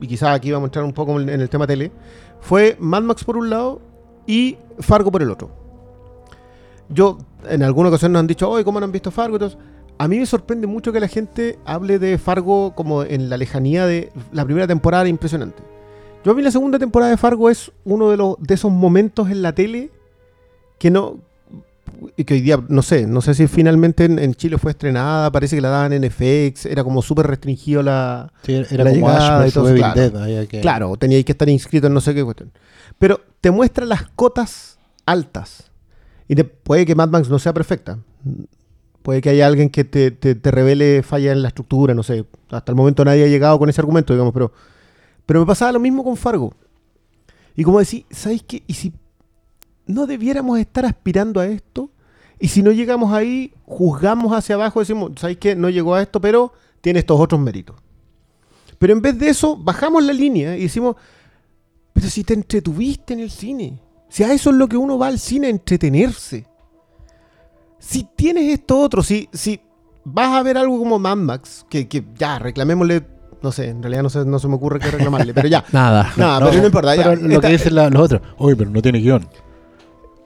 y 0.00 0.06
quizás 0.06 0.30
aquí 0.34 0.50
vamos 0.52 0.66
a 0.66 0.68
entrar 0.68 0.84
un 0.84 0.92
poco 0.92 1.20
en 1.20 1.28
el 1.28 1.48
tema 1.50 1.66
tele, 1.66 1.90
fue 2.40 2.76
Mad 2.80 3.02
Max 3.02 3.24
por 3.24 3.36
un 3.36 3.50
lado 3.50 3.80
y 4.26 4.56
Fargo 4.78 5.10
por 5.10 5.22
el 5.22 5.30
otro. 5.30 5.50
Yo, 6.88 7.18
en 7.48 7.62
alguna 7.62 7.88
ocasión 7.88 8.12
nos 8.12 8.20
han 8.20 8.26
dicho, 8.26 8.48
oye, 8.48 8.64
¿cómo 8.64 8.78
no 8.80 8.84
han 8.84 8.92
visto 8.92 9.10
Fargo? 9.10 9.36
Entonces, 9.36 9.58
a 9.98 10.08
mí 10.08 10.18
me 10.18 10.26
sorprende 10.26 10.66
mucho 10.66 10.92
que 10.92 11.00
la 11.00 11.08
gente 11.08 11.58
hable 11.64 11.98
de 11.98 12.18
Fargo 12.18 12.74
como 12.74 13.02
en 13.02 13.28
la 13.30 13.36
lejanía 13.36 13.86
de 13.86 14.12
la 14.32 14.44
primera 14.44 14.66
temporada 14.66 15.02
era 15.02 15.08
impresionante. 15.10 15.62
Yo 16.24 16.32
a 16.32 16.34
mí 16.34 16.42
la 16.42 16.50
segunda 16.50 16.78
temporada 16.78 17.10
de 17.10 17.16
Fargo 17.16 17.48
es 17.50 17.70
uno 17.84 18.10
de, 18.10 18.16
los, 18.16 18.36
de 18.40 18.54
esos 18.54 18.70
momentos 18.70 19.30
en 19.30 19.42
la 19.42 19.52
tele 19.54 19.90
que 20.78 20.90
no, 20.90 21.18
y 22.16 22.24
que 22.24 22.34
hoy 22.34 22.40
día, 22.40 22.58
no 22.68 22.82
sé, 22.82 23.06
no 23.06 23.20
sé 23.22 23.32
si 23.34 23.46
finalmente 23.46 24.04
en, 24.04 24.18
en 24.18 24.34
Chile 24.34 24.58
fue 24.58 24.72
estrenada, 24.72 25.30
parece 25.32 25.56
que 25.56 25.62
la 25.62 25.68
daban 25.70 25.92
en 25.92 26.02
FX, 26.10 26.66
era 26.66 26.82
como 26.84 27.00
súper 27.00 27.26
restringido 27.28 27.82
la... 27.82 28.32
Sí, 28.42 28.54
era 28.70 28.84
La 28.84 28.90
como 28.90 29.06
llegada 29.06 29.48
y 29.48 29.50
todo 29.52 29.68
eso, 29.68 29.76
claro. 29.76 30.00
Dead. 30.10 30.46
que- 30.48 30.60
Claro, 30.60 30.96
teníais 30.96 31.24
que 31.24 31.32
estar 31.32 31.48
inscrito 31.48 31.86
en 31.86 31.94
no 31.94 32.00
sé 32.00 32.12
qué 32.14 32.24
cuestión. 32.24 32.50
Pero 32.98 33.20
te 33.40 33.50
muestra 33.50 33.86
las 33.86 34.02
cotas 34.16 34.78
altas. 35.06 35.70
Y 36.28 36.34
puede 36.42 36.86
que 36.86 36.94
Mad 36.94 37.08
Max 37.08 37.28
no 37.28 37.38
sea 37.38 37.54
perfecta. 37.54 37.98
Puede 39.02 39.20
que 39.20 39.30
haya 39.30 39.46
alguien 39.46 39.70
que 39.70 39.84
te, 39.84 40.10
te, 40.10 40.50
revele 40.50 41.02
falla 41.02 41.32
en 41.32 41.42
la 41.42 41.48
estructura, 41.48 41.94
no 41.94 42.02
sé. 42.02 42.26
Hasta 42.50 42.72
el 42.72 42.76
momento 42.76 43.04
nadie 43.04 43.24
ha 43.24 43.28
llegado 43.28 43.58
con 43.58 43.68
ese 43.68 43.80
argumento, 43.80 44.12
digamos, 44.12 44.32
pero... 44.32 44.52
Pero 45.24 45.40
me 45.40 45.46
pasaba 45.46 45.72
lo 45.72 45.80
mismo 45.80 46.04
con 46.04 46.16
Fargo. 46.16 46.54
Y 47.56 47.64
como 47.64 47.80
decís, 47.80 48.04
¿sabéis 48.10 48.44
qué? 48.44 48.62
¿Y 48.66 48.74
si 48.74 48.92
no 49.86 50.06
debiéramos 50.06 50.58
estar 50.58 50.84
aspirando 50.84 51.40
a 51.40 51.46
esto? 51.46 51.90
Y 52.38 52.48
si 52.48 52.62
no 52.62 52.70
llegamos 52.70 53.12
ahí, 53.12 53.52
juzgamos 53.64 54.32
hacia 54.32 54.54
abajo, 54.54 54.80
decimos, 54.80 55.12
¿sabéis 55.16 55.38
qué? 55.38 55.56
No 55.56 55.68
llegó 55.70 55.94
a 55.94 56.02
esto, 56.02 56.20
pero 56.20 56.52
tiene 56.80 57.00
estos 57.00 57.18
otros 57.18 57.40
méritos. 57.40 57.76
Pero 58.78 58.92
en 58.92 59.00
vez 59.00 59.18
de 59.18 59.28
eso, 59.28 59.56
bajamos 59.56 60.04
la 60.04 60.12
línea 60.12 60.56
y 60.56 60.62
decimos, 60.62 60.96
pero 61.92 62.08
si 62.08 62.24
te 62.24 62.34
entretuviste 62.34 63.14
en 63.14 63.20
el 63.20 63.30
cine. 63.30 63.80
Si 64.08 64.22
a 64.24 64.32
eso 64.32 64.50
es 64.50 64.56
lo 64.56 64.68
que 64.68 64.76
uno 64.76 64.98
va 64.98 65.08
al 65.08 65.18
cine, 65.18 65.48
a 65.48 65.50
entretenerse. 65.50 66.46
Si 67.78 68.06
tienes 68.16 68.52
esto 68.52 68.78
otro, 68.80 69.02
si, 69.02 69.28
si 69.32 69.60
vas 70.04 70.32
a 70.34 70.42
ver 70.42 70.56
algo 70.58 70.78
como 70.78 70.98
Mad 70.98 71.16
Max, 71.16 71.66
que, 71.68 71.86
que 71.88 72.04
ya, 72.16 72.38
reclamémosle, 72.38 73.02
no 73.42 73.52
sé, 73.52 73.68
en 73.68 73.82
realidad 73.82 74.02
no 74.02 74.08
se, 74.10 74.24
no 74.24 74.38
se 74.38 74.48
me 74.48 74.54
ocurre 74.54 74.80
qué 74.80 74.90
reclamarle, 74.90 75.34
pero 75.34 75.48
ya. 75.48 75.64
Nada. 75.72 76.12
No, 76.16 76.38
pero 76.48 76.60
no 76.60 76.66
importa. 76.66 76.96
ya, 76.96 77.02
Pero 77.04 77.16
lo 77.22 77.34
esta- 77.34 77.46
que 77.48 77.52
dicen 77.52 77.74
la- 77.74 77.90
los 77.90 78.02
otros, 78.02 78.22
oye, 78.38 78.56
pero 78.56 78.70
no 78.70 78.80
tiene 78.82 78.98
guion. 79.00 79.26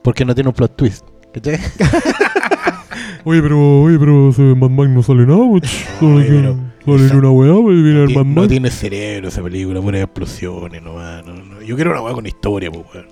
Porque 0.02 0.24
no 0.24 0.34
tiene 0.34 0.48
un 0.48 0.54
plot 0.54 0.76
twist. 0.76 1.04
¿Cachai? 1.32 1.58
Oye, 3.24 3.42
pero, 3.42 3.82
oye, 3.82 3.98
pero 3.98 4.30
ese 4.30 4.40
Mad 4.40 4.70
Max 4.70 4.90
no 4.90 5.02
sale 5.02 5.26
nada, 5.26 5.46
pues. 5.50 5.70
Solo 6.00 6.16
Oye, 6.16 6.26
pero- 6.26 6.56
sale 6.86 7.06
esa- 7.06 7.16
una 7.16 7.30
weá, 7.30 7.52
pues 7.62 7.82
viene 7.82 8.02
el 8.04 8.08
Ti- 8.08 8.14
Mad 8.16 8.24
no 8.24 8.48
tiene 8.48 8.70
cerebro 8.70 9.28
esa 9.28 9.42
película, 9.42 9.80
puras 9.82 10.00
explosiones 10.02 10.82
nomás. 10.82 11.24
no, 11.26 11.34
no. 11.34 11.60
Yo 11.60 11.74
quiero 11.76 11.90
una 11.92 12.00
weá 12.00 12.14
con 12.14 12.26
historia, 12.26 12.70
pues, 12.72 12.84
weón. 12.94 13.06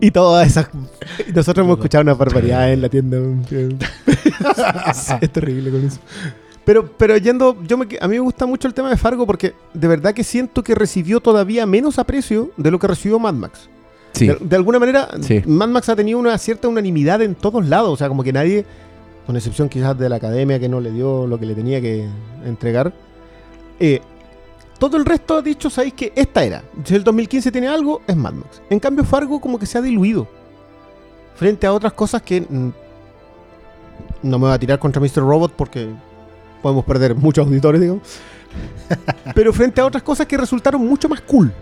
Y 0.00 0.10
todas 0.10 0.46
esas. 0.46 0.68
Nosotros 1.34 1.64
hemos 1.64 1.78
escuchado 1.78 2.02
una 2.02 2.14
barbaridad 2.14 2.72
en 2.72 2.82
la 2.82 2.88
tienda. 2.88 3.18
es 5.20 5.30
terrible 5.30 5.70
con 5.70 5.84
eso. 5.84 6.00
Pero, 6.64 6.90
pero 6.96 7.16
yendo, 7.16 7.56
yo 7.62 7.76
me, 7.76 7.86
a 8.00 8.08
mí 8.08 8.16
me 8.16 8.20
gusta 8.20 8.46
mucho 8.46 8.66
el 8.66 8.74
tema 8.74 8.90
de 8.90 8.96
Fargo 8.96 9.26
porque 9.26 9.54
de 9.74 9.86
verdad 9.86 10.14
que 10.14 10.24
siento 10.24 10.64
que 10.64 10.74
recibió 10.74 11.20
todavía 11.20 11.66
menos 11.66 11.98
aprecio 11.98 12.50
de 12.56 12.70
lo 12.70 12.78
que 12.78 12.86
recibió 12.86 13.18
Mad 13.18 13.34
Max. 13.34 13.68
Sí. 14.12 14.28
De, 14.28 14.36
de 14.40 14.56
alguna 14.56 14.78
manera, 14.78 15.08
Sí. 15.20 15.42
Mad 15.46 15.68
Max 15.68 15.88
ha 15.90 15.96
tenido 15.96 16.18
una 16.18 16.36
cierta 16.38 16.68
unanimidad 16.68 17.20
en 17.22 17.34
todos 17.34 17.66
lados. 17.66 17.90
O 17.90 17.96
sea, 17.96 18.08
como 18.08 18.24
que 18.24 18.32
nadie, 18.32 18.64
con 19.26 19.36
excepción 19.36 19.68
quizás 19.68 19.98
de 19.98 20.08
la 20.08 20.16
academia 20.16 20.58
que 20.58 20.68
no 20.68 20.80
le 20.80 20.90
dio 20.90 21.26
lo 21.26 21.38
que 21.38 21.46
le 21.46 21.54
tenía 21.54 21.80
que 21.80 22.08
entregar, 22.46 22.94
eh, 23.78 24.00
todo 24.78 24.96
el 24.96 25.04
resto 25.04 25.36
ha 25.36 25.42
dicho, 25.42 25.70
sabéis 25.70 25.94
que 25.94 26.12
esta 26.14 26.44
era. 26.44 26.62
Si 26.84 26.94
el 26.94 27.04
2015 27.04 27.52
tiene 27.52 27.68
algo, 27.68 28.02
es 28.06 28.16
Mad 28.16 28.32
Max. 28.34 28.62
En 28.70 28.80
cambio, 28.80 29.04
Fargo 29.04 29.40
como 29.40 29.58
que 29.58 29.66
se 29.66 29.78
ha 29.78 29.82
diluido. 29.82 30.26
Frente 31.34 31.66
a 31.66 31.72
otras 31.72 31.92
cosas 31.92 32.22
que... 32.22 32.40
mm, 32.42 32.68
no 34.22 34.38
me 34.38 34.46
voy 34.46 34.54
a 34.54 34.58
tirar 34.58 34.78
contra 34.78 35.00
Mr. 35.00 35.18
Robot 35.18 35.52
porque 35.52 35.88
podemos 36.62 36.84
perder 36.84 37.14
muchos 37.14 37.46
auditores, 37.46 37.80
digamos. 37.80 38.02
Pero 39.34 39.52
frente 39.52 39.80
a 39.80 39.86
otras 39.86 40.02
cosas 40.02 40.26
que 40.26 40.36
resultaron 40.36 40.86
mucho 40.86 41.08
más 41.08 41.20
cool. 41.22 41.52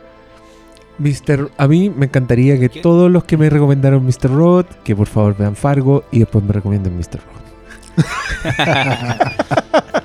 Mr. 0.99 1.51
A 1.57 1.67
mí 1.67 1.91
me 1.91 2.07
encantaría 2.07 2.59
que 2.59 2.69
¿Qué? 2.69 2.81
todos 2.81 3.11
los 3.11 3.25
que 3.25 3.37
me 3.37 3.51
recomendaron 3.51 4.05
Mr. 4.05 4.31
Robot, 4.31 4.83
que 4.83 4.95
por 4.95 5.09
favor 5.09 5.37
vean 5.37 5.57
Fargo 5.57 6.05
y 6.11 6.21
después 6.21 6.45
me 6.45 6.53
recomienden 6.53 6.97
Mr. 6.97 7.21
Robot. 7.27 7.43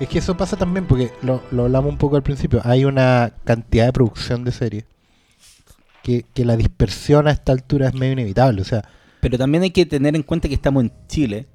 Es 0.00 0.08
que 0.08 0.18
eso 0.18 0.36
pasa 0.36 0.56
también 0.56 0.86
porque 0.86 1.10
lo, 1.22 1.42
lo 1.50 1.64
hablamos 1.64 1.90
un 1.90 1.98
poco 1.98 2.16
al 2.16 2.22
principio. 2.22 2.60
Hay 2.64 2.84
una 2.84 3.32
cantidad 3.44 3.86
de 3.86 3.92
producción 3.92 4.44
de 4.44 4.52
series 4.52 4.84
que, 6.04 6.24
que 6.34 6.44
la 6.44 6.56
dispersión 6.56 7.26
a 7.26 7.32
esta 7.32 7.52
altura 7.52 7.88
es 7.88 7.94
medio 7.94 8.12
inevitable. 8.12 8.62
O 8.62 8.64
sea, 8.64 8.88
Pero 9.20 9.38
también 9.38 9.64
hay 9.64 9.70
que 9.70 9.86
tener 9.86 10.14
en 10.14 10.22
cuenta 10.22 10.48
que 10.48 10.54
estamos 10.54 10.84
en 10.84 10.92
Chile. 11.08 11.46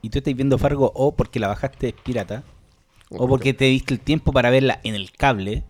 Y 0.00 0.08
tú 0.08 0.18
estás 0.18 0.34
viendo 0.34 0.56
Fargo 0.56 0.90
o 0.94 1.14
porque 1.14 1.38
la 1.38 1.48
bajaste 1.48 1.94
pirata. 2.02 2.44
O 3.10 3.28
porque 3.28 3.52
te 3.52 3.66
diste 3.66 3.94
el 3.94 4.00
tiempo 4.00 4.32
para 4.32 4.50
verla 4.50 4.80
en 4.82 4.94
el 4.94 5.12
cable. 5.12 5.64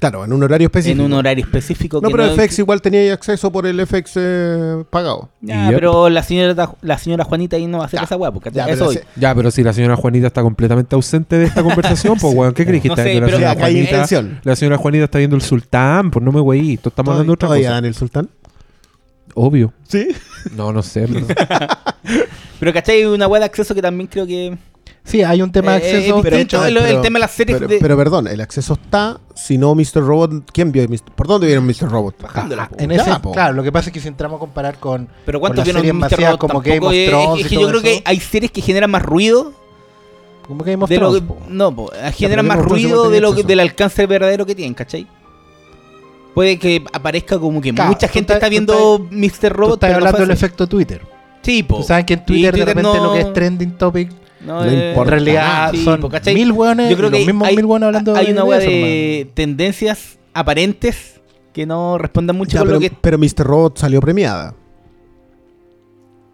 Claro, 0.00 0.24
en 0.24 0.32
un 0.32 0.42
horario 0.42 0.66
específico. 0.66 0.98
en 0.98 1.06
un 1.06 1.12
horario 1.12 1.44
específico. 1.44 2.00
No, 2.02 2.08
que 2.08 2.14
pero 2.16 2.34
FX 2.34 2.58
igual 2.58 2.80
tenía 2.82 3.12
acceso 3.12 3.52
por 3.52 3.66
el 3.66 3.86
FX 3.86 4.12
eh, 4.16 4.84
pagado. 4.90 5.28
Ya, 5.42 5.66
Yep. 5.66 5.74
pero 5.74 6.08
la 6.08 6.22
señora, 6.22 6.72
la 6.80 6.98
señora 6.98 7.24
Juanita 7.24 7.56
ahí 7.56 7.66
no 7.66 7.76
va 7.78 7.84
a 7.84 7.86
hacer 7.86 8.00
Ya. 8.00 8.04
esa 8.04 8.16
weá, 8.16 8.32
porque 8.32 8.50
Ya, 8.50 8.64
eso 8.64 8.72
pero 8.72 8.86
hoy. 8.88 8.96
ese- 8.96 9.04
Ya, 9.16 9.34
pero 9.34 9.50
si 9.50 9.62
la 9.62 9.72
señora 9.74 9.96
Juanita 9.96 10.26
está 10.26 10.42
completamente 10.42 10.94
ausente 10.96 11.36
de 11.38 11.44
esta 11.44 11.62
conversación, 11.62 12.16
pues 12.18 12.34
weón, 12.34 12.54
¿qué 12.54 12.64
crees 12.64 12.80
que 12.82 12.88
No 12.88 12.94
está 12.94 13.02
sé, 13.04 13.10
viendo 13.10 13.26
la 13.28 13.32
señora 13.36 13.54
Juanita? 13.60 14.06
La 14.42 14.56
señora 14.56 14.76
Juanita 14.78 15.04
está 15.04 15.18
viendo 15.18 15.36
el 15.36 15.42
sultán, 15.42 16.10
pues 16.10 16.24
no 16.24 16.32
me 16.32 16.40
güey, 16.40 16.72
esto 16.74 16.88
estamos 16.88 17.10
hablando 17.12 17.30
de 17.32 17.34
otra 17.34 17.46
¿Todavía 17.48 17.68
cosa. 17.68 17.74
dan 17.74 17.84
el 17.84 17.94
sultán? 17.94 18.28
Obvio. 19.34 19.72
Sí. 19.86 20.08
No, 20.56 20.72
no 20.72 20.82
sé. 20.82 21.06
pero- 21.06 21.26
Pero 22.58 22.72
¿cachai? 22.72 23.04
Una 23.04 23.26
weá 23.28 23.40
de 23.40 23.46
acceso 23.46 23.74
que 23.74 23.82
también 23.82 24.06
creo 24.06 24.26
que. 24.26 24.56
Sí, 25.04 25.22
hay 25.22 25.42
un 25.42 25.50
tema 25.50 25.72
de 25.72 25.78
Eh, 25.78 25.80
eh, 25.90 25.96
acceso. 25.98 26.22
pero- 26.22 26.36
de 26.36 26.42
hecho, 26.42 26.64
el- 26.64 26.76
el 26.76 27.00
tema 27.00 27.18
de 27.18 27.20
las 27.20 27.30
series 27.32 27.58
Pero, 27.58 27.68
de- 27.68 27.78
pero 27.80 27.96
perdón, 27.96 28.28
el 28.28 28.40
acceso 28.40 28.74
está. 28.74 29.18
Si 29.34 29.58
no, 29.58 29.74
Mr. 29.74 29.96
Robot. 30.06 30.50
¿Quién 30.52 30.70
vio? 30.72 30.86
Mr. 30.88 31.12
¿Por 31.14 31.26
dónde 31.26 31.46
vieron 31.46 31.66
Mr. 31.66 31.88
Robot? 31.90 32.20
Bajándola, 32.22 32.68
po. 32.68 32.76
en 32.78 32.90
Ya, 32.90 32.96
ese, 33.02 33.20
po. 33.20 33.32
claro, 33.32 33.54
lo 33.54 33.62
que 33.62 33.72
pasa 33.72 33.88
es 33.88 33.92
que 33.94 34.00
si 34.00 34.08
entramos 34.08 34.36
a 34.36 34.40
comparar 34.40 34.78
con, 34.78 35.08
Pero 35.26 35.40
con 35.40 35.48
¿cuántos 35.48 35.58
las 35.58 35.64
vieron 35.82 35.82
series 35.82 36.12
Mr. 36.18 36.24
Robot? 36.26 36.38
como 36.40 36.60
Game 36.60 36.86
of 36.86 36.92
es- 36.92 37.08
Thrones 37.08 37.40
Es 37.44 37.48
que 37.50 37.54
yo 37.56 37.68
creo 37.68 37.82
que 37.82 38.02
hay 38.04 38.20
series 38.20 38.52
que 38.52 38.60
generan 38.62 38.90
más 38.90 39.02
ruido 39.02 39.52
como 40.46 40.64
Game 40.64 40.82
of 40.84 40.90
Thrones. 40.90 41.22
No, 41.48 41.74
po, 41.74 41.90
generan 42.14 42.46
pero 42.46 42.56
más 42.58 42.64
ruido 42.64 43.08
de 43.10 43.20
lo 43.20 43.34
que- 43.34 43.42
del 43.42 43.60
alcance 43.60 44.06
verdadero 44.06 44.44
que 44.46 44.54
tienen, 44.54 44.74
¿cachai? 44.74 45.06
Puede 46.34 46.58
que 46.58 46.84
aparezca 46.92 47.38
como 47.38 47.60
que 47.60 47.74
Claro, 47.74 47.90
mucha 47.90 48.06
gente 48.08 48.32
está 48.34 48.48
viendo 48.48 49.04
Mr. 49.10 49.52
Robot. 49.52 49.74
estás 49.74 49.88
pero 49.88 49.96
hablando 49.96 50.18
del 50.20 50.30
efecto 50.30 50.66
Twitter. 50.66 51.02
Sí, 51.42 51.62
po. 51.62 51.82
Sabes 51.82 52.04
que 52.04 52.14
en 52.14 52.24
Twitter, 52.24 52.54
de 52.54 52.64
repente 52.64 52.98
lo 52.98 53.12
que 53.14 53.20
es 53.20 53.32
trending 53.32 53.72
topic 53.72 54.10
No, 54.46 54.64
No 54.64 54.70
eh, 54.70 54.90
importa 54.90 55.02
en 55.16 55.24
realidad. 55.24 55.70
Sí, 55.72 55.84
son 55.84 56.00
mil 56.34 56.52
hueones, 56.52 56.90
Yo 56.90 56.96
creo 56.96 57.10
los 57.10 57.18
que 57.20 57.26
mismos 57.26 57.48
hay, 57.48 57.56
mil 57.56 57.64
hueones 57.66 57.86
hablando 57.88 58.14
hay 58.14 58.30
una 58.32 58.44
de 58.44 58.58
eso, 58.58 58.70
de 58.70 59.30
tendencias 59.34 60.18
aparentes 60.32 61.20
que 61.52 61.66
no 61.66 61.98
respondan 61.98 62.36
mucho 62.36 62.52
Ya, 62.52 62.60
con 62.60 62.68
pero, 62.68 62.80
lo 62.80 62.80
que. 62.80 62.96
pero 63.00 63.18
Mr. 63.18 63.44
Robot 63.44 63.78
salió 63.78 64.00
premiada. 64.00 64.54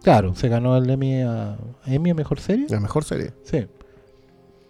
Claro, 0.03 0.35
se 0.35 0.47
ganó 0.47 0.77
el 0.77 0.89
Emmy 0.89 1.21
a, 1.21 1.57
Emmy 1.85 2.11
a 2.11 2.13
Mejor 2.13 2.39
Serie. 2.39 2.67
La 2.69 2.79
mejor 2.79 3.03
serie. 3.03 3.31
Sí. 3.43 3.65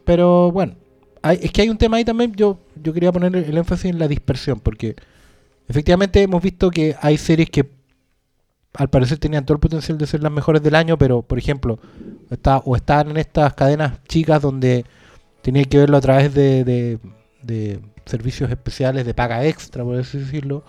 Pero 0.04 0.52
bueno, 0.52 0.74
hay- 1.22 1.40
es 1.44 1.52
que 1.52 1.62
hay 1.62 1.70
un 1.70 1.78
tema 1.78 1.98
ahí 1.98 2.06
también, 2.06 2.34
yo, 2.34 2.58
yo 2.82 2.94
quería 2.94 3.12
poner 3.12 3.36
el 3.36 3.58
énfasis 3.58 3.86
en 3.86 4.00
la 4.00 4.08
dispersión, 4.08 4.60
porque 4.60 4.96
efectivamente 5.68 6.22
hemos 6.22 6.42
visto 6.42 6.72
que 6.72 6.96
hay 7.02 7.18
series 7.18 7.50
que 7.50 7.70
al 8.74 8.90
parecer 8.90 9.18
tenían 9.20 9.46
todo 9.46 9.56
el 9.56 9.60
potencial 9.60 9.98
de 9.98 10.08
ser 10.08 10.24
las 10.24 10.32
mejores 10.32 10.64
del 10.64 10.76
año, 10.76 10.98
pero 10.98 11.22
por 11.22 11.38
ejemplo, 11.38 11.78
está, 12.32 12.58
o 12.58 12.76
estaban 12.76 13.12
en 13.12 13.18
estas 13.18 13.54
cadenas 13.54 13.94
chicas 14.08 14.42
donde 14.42 14.86
tenía 15.42 15.64
que 15.66 15.78
verlo 15.78 15.98
a 15.98 16.02
través 16.02 16.34
de, 16.34 16.64
de- 16.64 17.00
de 17.44 17.80
servicios 18.06 18.50
especiales 18.50 19.06
de 19.06 19.14
paga 19.14 19.46
extra, 19.46 19.84
por 19.84 19.98
así 20.00 20.18
decirlo, 20.20 20.64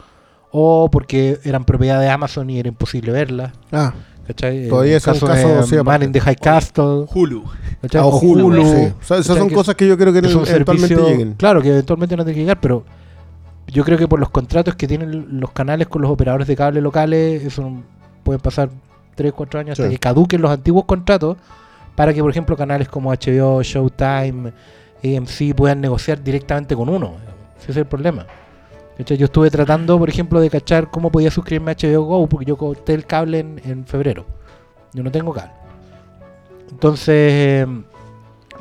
o 0.50 0.88
porque 0.90 1.38
eran 1.44 1.64
propiedad 1.64 2.00
de 2.00 2.08
Amazon 2.08 2.48
y 2.50 2.58
era 2.58 2.68
imposible 2.68 3.12
verlas. 3.12 3.52
Ah, 3.72 3.92
¿cachai? 4.26 4.68
Todavía 4.68 4.96
es 4.96 5.06
un 5.06 5.12
caso 5.14 5.26
caso, 5.26 5.48
de 5.48 5.62
sí, 5.64 5.76
Man 5.84 6.02
in 6.04 6.12
the 6.12 6.20
High 6.20 6.36
Castle. 6.36 7.06
Hulu. 7.12 7.44
¿cachai? 7.82 8.00
ah, 8.00 8.06
O 8.06 8.18
Hulu. 8.18 8.46
Hulu, 8.46 8.62
sí. 8.64 8.92
O 9.00 9.04
sea, 9.04 9.18
esas 9.18 9.36
son 9.38 9.48
Que- 9.48 9.54
cosas 9.54 9.74
que 9.74 9.86
yo 9.86 9.96
creo 9.98 10.12
que 10.12 10.18
un 10.20 10.24
eventualmente 10.26 10.88
servicio- 10.88 11.06
lleguen. 11.08 11.34
Claro, 11.34 11.60
que 11.62 11.68
eventualmente 11.70 12.16
no 12.16 12.24
tiene 12.24 12.34
que 12.36 12.40
llegar, 12.42 12.60
pero 12.60 12.84
yo 13.66 13.84
creo 13.84 13.98
que 13.98 14.08
por 14.08 14.18
los 14.20 14.30
contratos 14.30 14.74
que 14.74 14.86
tienen 14.88 15.40
los 15.40 15.50
canales 15.52 15.88
con 15.88 16.00
los 16.02 16.10
operadores 16.10 16.46
de 16.48 16.56
cable 16.56 16.80
locales, 16.80 17.44
eso 17.44 17.62
no- 17.62 17.82
pueden 18.22 18.40
pasar 18.40 18.70
3, 19.18 19.32
4 19.32 19.60
años 19.60 19.72
hasta 19.72 19.84
Sí. 19.90 19.94
que 19.94 19.98
caduquen 19.98 20.40
los 20.40 20.50
antiguos 20.50 20.84
contratos 20.84 21.36
para 21.96 22.14
que, 22.14 22.20
por 22.22 22.30
ejemplo, 22.30 22.56
canales 22.56 22.88
como 22.88 23.10
HBO, 23.12 23.60
Showtime, 23.62 24.52
AMC 25.04 25.54
puedan 25.56 25.80
negociar 25.80 26.22
directamente 26.22 26.76
con 26.76 26.88
uno. 26.88 27.14
Ese 27.60 27.72
es 27.72 27.76
el 27.76 27.86
problema. 27.86 28.24
Yo 29.04 29.24
estuve 29.26 29.50
tratando, 29.50 29.98
por 29.98 30.08
ejemplo, 30.08 30.40
de 30.40 30.48
cachar 30.50 30.90
cómo 30.90 31.10
podía 31.10 31.30
suscribirme 31.30 31.72
a 31.72 31.74
HBO 31.74 32.02
Go 32.04 32.26
porque 32.28 32.46
yo 32.46 32.56
corté 32.56 32.94
el 32.94 33.04
cable 33.06 33.40
en, 33.40 33.60
en 33.64 33.84
febrero. 33.84 34.24
Yo 34.92 35.02
no 35.02 35.10
tengo 35.10 35.32
cable. 35.32 35.52
Entonces, 36.70 37.08
eh, 37.08 37.66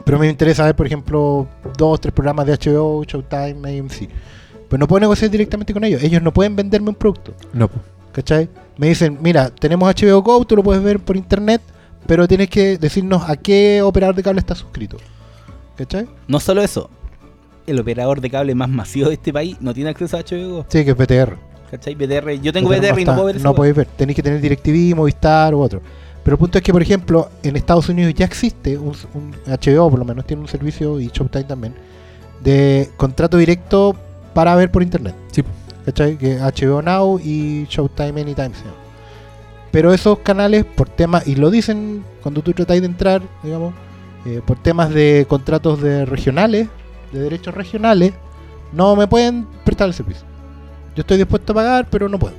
pero 0.04 0.20
me 0.20 0.28
interesa 0.30 0.66
ver, 0.66 0.76
por 0.76 0.86
ejemplo, 0.88 1.48
dos, 1.78 2.00
tres 2.02 2.14
programas 2.14 2.46
de 2.48 2.54
HBO, 2.54 3.04
Showtime, 3.04 3.80
AMC. 3.80 4.10
Pero 4.70 4.80
no 4.80 4.88
puedo 4.88 5.00
negociar 5.02 5.30
directamente 5.32 5.74
con 5.74 5.84
ellos. 5.84 6.02
Ellos 6.04 6.22
no 6.22 6.32
pueden 6.34 6.56
venderme 6.56 6.90
un 6.90 6.96
producto. 6.96 7.34
No. 7.54 7.70
¿Cachai? 8.18 8.50
Me 8.78 8.88
dicen, 8.88 9.20
mira, 9.22 9.52
tenemos 9.52 9.94
HBO 9.94 10.24
Go, 10.24 10.44
tú 10.44 10.56
lo 10.56 10.64
puedes 10.64 10.82
ver 10.82 11.00
por 11.00 11.16
internet, 11.16 11.62
pero 12.08 12.28
tienes 12.28 12.50
que 12.50 12.80
decirnos 12.80 13.30
a 13.30 13.36
qué 13.36 13.84
operador 13.84 14.16
de 14.16 14.24
cable 14.24 14.40
estás 14.40 14.58
suscrito. 14.58 14.98
¿Cachai? 15.76 16.08
No 16.28 16.40
solo 16.40 16.64
eso. 16.64 16.90
El 17.68 17.80
operador 17.80 18.20
de 18.20 18.32
cable 18.32 18.56
más 18.56 18.70
masivo 18.70 19.10
de 19.10 19.14
este 19.14 19.32
país 19.32 19.58
no 19.60 19.72
tiene 19.72 19.92
acceso 19.92 20.18
a 20.18 20.22
HBO. 20.22 20.66
Sí, 20.68 20.84
que 20.84 20.90
es 20.92 20.98
BTR. 20.98 21.38
¿Cachai? 21.70 21.94
BTR. 21.94 22.32
Yo 22.42 22.52
tengo 22.52 22.70
BTR 22.70 22.80
BTR 22.80 23.02
y 23.02 23.06
no 23.06 23.12
está- 23.12 23.14
puedo 23.14 23.26
ver 23.28 23.36
eso. 23.36 23.44
No 23.44 23.54
podéis 23.54 23.76
ver. 23.76 23.86
Tenéis 23.86 24.16
que 24.16 24.24
tener 24.24 24.42
DirecTV, 24.42 24.96
Movistar 24.96 25.54
u 25.54 25.60
otro. 25.62 25.80
Pero 26.24 26.34
el 26.36 26.40
punto 26.40 26.58
es 26.58 26.64
que, 26.64 26.74
por 26.74 26.82
ejemplo, 26.82 27.30
en 27.44 27.56
Estados 27.56 27.88
Unidos 27.88 28.16
ya 28.16 28.26
existe 28.26 28.80
un, 28.80 28.94
un 29.14 29.32
HBO, 29.46 29.92
por 29.92 30.00
lo 30.00 30.06
menos 30.06 30.26
tiene 30.26 30.42
un 30.42 30.48
servicio, 30.48 31.00
y 31.00 31.10
Showtime 31.14 31.44
también, 31.44 31.76
de 32.44 32.90
contrato 32.98 33.38
directo 33.38 33.96
para 34.34 34.56
ver 34.56 34.72
por 34.72 34.82
internet. 34.82 35.14
Sí. 35.32 35.44
HBO 35.94 36.82
Now 36.82 37.20
y 37.20 37.66
Showtime 37.70 38.22
Anytime. 38.22 38.50
llama. 38.50 38.88
Pero 39.72 39.94
esos 39.94 40.20
canales, 40.20 40.66
por 40.66 40.90
temas, 40.90 41.28
y 41.28 41.36
lo 41.36 41.52
dicen 41.52 42.04
cuando 42.22 42.42
tú 42.42 42.54
tratáis 42.54 42.82
de 42.82 42.88
entrar, 42.88 43.22
digamos, 43.44 43.74
eh, 44.26 44.42
por 44.46 44.58
temas 44.62 44.90
de 44.94 45.26
contratos 45.28 45.82
de 45.82 46.06
regionales, 46.06 46.68
de 47.12 47.20
derechos 47.20 47.54
regionales, 47.54 48.14
no 48.74 48.96
me 48.96 49.08
pueden 49.08 49.48
prestar 49.64 49.88
el 49.88 49.94
servicio. 49.94 50.26
Yo 50.96 51.02
estoy 51.02 51.18
dispuesto 51.18 51.52
a 51.52 51.56
pagar, 51.56 51.88
pero 51.90 52.10
no 52.10 52.18
puedo. 52.18 52.36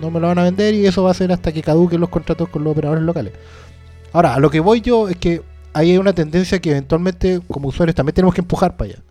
No 0.00 0.10
me 0.10 0.20
lo 0.20 0.26
van 0.26 0.38
a 0.38 0.44
vender 0.44 0.74
y 0.74 0.86
eso 0.86 1.02
va 1.02 1.12
a 1.12 1.14
ser 1.14 1.32
hasta 1.32 1.52
que 1.52 1.62
caduquen 1.62 2.00
los 2.00 2.10
contratos 2.10 2.48
con 2.48 2.64
los 2.64 2.72
operadores 2.72 3.02
locales. 3.04 3.32
Ahora, 4.12 4.34
a 4.34 4.40
lo 4.40 4.50
que 4.50 4.60
voy 4.60 4.80
yo 4.80 5.08
es 5.08 5.16
que 5.16 5.42
ahí 5.72 5.92
hay 5.92 5.98
una 5.98 6.12
tendencia 6.12 6.60
que 6.60 6.70
eventualmente 6.70 7.40
como 7.48 7.68
usuarios 7.68 7.94
también 7.94 8.14
tenemos 8.14 8.34
que 8.34 8.42
empujar 8.42 8.76
para 8.76 8.90
allá. 8.90 9.02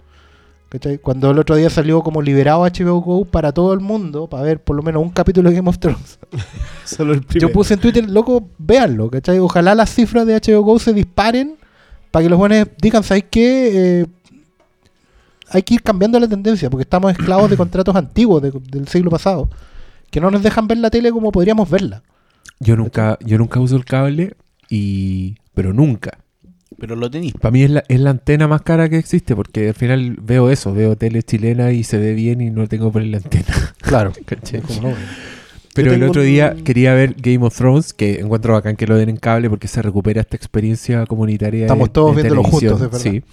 ¿Cachai? 0.72 1.00
Cuando 1.00 1.32
el 1.32 1.38
otro 1.38 1.58
día 1.58 1.70
salió 1.70 2.02
como 2.02 2.22
liberado 2.22 2.62
HBO 2.64 3.02
Go 3.02 3.26
para 3.26 3.52
todo 3.52 3.74
el 3.74 3.82
mundo, 3.82 4.28
para 4.28 4.44
ver 4.44 4.64
por 4.64 4.78
lo 4.78 4.82
menos 4.82 5.04
un 5.04 5.10
capítulo 5.10 5.50
de 5.50 5.58
Game 5.58 5.68
of 5.70 5.80
Thrones. 5.80 6.18
Solo 6.86 7.12
el 7.14 7.26
Yo 7.28 7.52
puse 7.52 7.74
en 7.74 7.82
Twitter, 7.82 8.10
loco, 8.10 8.48
véanlo, 8.58 9.10
¿cachai? 9.10 9.40
Ojalá 9.40 9.76
las 9.76 9.94
cifras 9.94 10.26
de 10.26 10.36
HBO 10.40 10.62
Go 10.62 10.80
se 10.80 10.94
disparen 10.94 11.58
para 12.10 12.24
que 12.24 12.30
los 12.30 12.40
buenos 12.40 12.68
digan, 12.82 13.04
¿sabes 13.04 13.26
qué? 13.30 14.00
Eh, 14.02 14.06
hay 15.50 15.64
que 15.64 15.74
ir 15.74 15.84
cambiando 15.84 16.18
la 16.22 16.28
tendencia 16.30 16.70
porque 16.70 16.84
estamos 16.84 17.12
esclavos 17.12 17.50
de 17.50 17.58
contratos 17.58 17.94
antiguos 17.96 18.42
de- 18.42 18.52
del 18.70 18.88
siglo 18.88 19.10
pasado 19.12 19.50
que 20.10 20.22
no 20.22 20.32
nos 20.32 20.42
dejan 20.42 20.68
ver 20.68 20.78
la 20.78 20.90
tele 20.90 21.12
como 21.12 21.34
podríamos 21.34 21.70
verla. 21.70 22.02
Yo 22.62 22.78
nunca, 22.78 23.18
yo 23.26 23.38
nunca 23.38 23.60
uso 23.60 23.76
el 23.76 23.84
cable 23.84 24.36
y. 24.70 25.36
Pero 25.54 25.74
nunca. 25.74 26.18
Pero 26.82 26.96
lo 26.98 27.10
tenéis. 27.10 27.34
Para 27.40 27.52
mí 27.52 27.64
es 27.64 27.70
la, 27.70 27.84
es 27.88 28.00
la 28.02 28.10
antena 28.10 28.48
más 28.50 28.64
cara 28.64 28.90
que 28.90 28.98
existe 28.98 29.36
porque 29.36 29.70
al 29.70 29.74
final 29.76 30.18
veo 30.22 30.50
eso, 30.50 30.74
veo 30.74 30.98
tele 30.98 31.24
chilena 31.24 31.72
y 31.72 31.84
se 31.86 31.98
ve 31.98 32.14
bien 32.14 32.42
y 32.42 32.50
no 32.50 32.68
tengo 32.68 32.88
que 32.88 32.94
poner 32.94 33.08
la 33.10 33.18
antena. 33.18 33.46
Claro. 33.82 34.12
no. 34.82 34.94
Pero 35.74 35.94
el 35.94 36.04
otro 36.04 36.22
un- 36.22 36.28
día 36.28 36.56
quería 36.66 36.94
ver 36.94 37.16
Game 37.18 37.46
of 37.46 37.56
Thrones, 37.56 37.94
que 37.94 38.20
encuentro 38.20 38.54
bacán 38.54 38.76
que 38.76 38.88
lo 38.88 38.96
den 38.98 39.10
en 39.10 39.18
cable 39.18 39.50
porque 39.50 39.68
se 39.70 39.82
recupera 39.82 40.20
esta 40.22 40.36
experiencia 40.36 41.06
comunitaria. 41.06 41.62
Estamos 41.62 41.88
de- 41.90 41.94
todos 41.94 42.16
de 42.16 42.22
viéndolo 42.24 42.42
televisión, 42.44 42.74
juntos, 42.80 42.98
es 42.98 43.04
verdad. 43.06 43.22
Sí. 43.22 43.24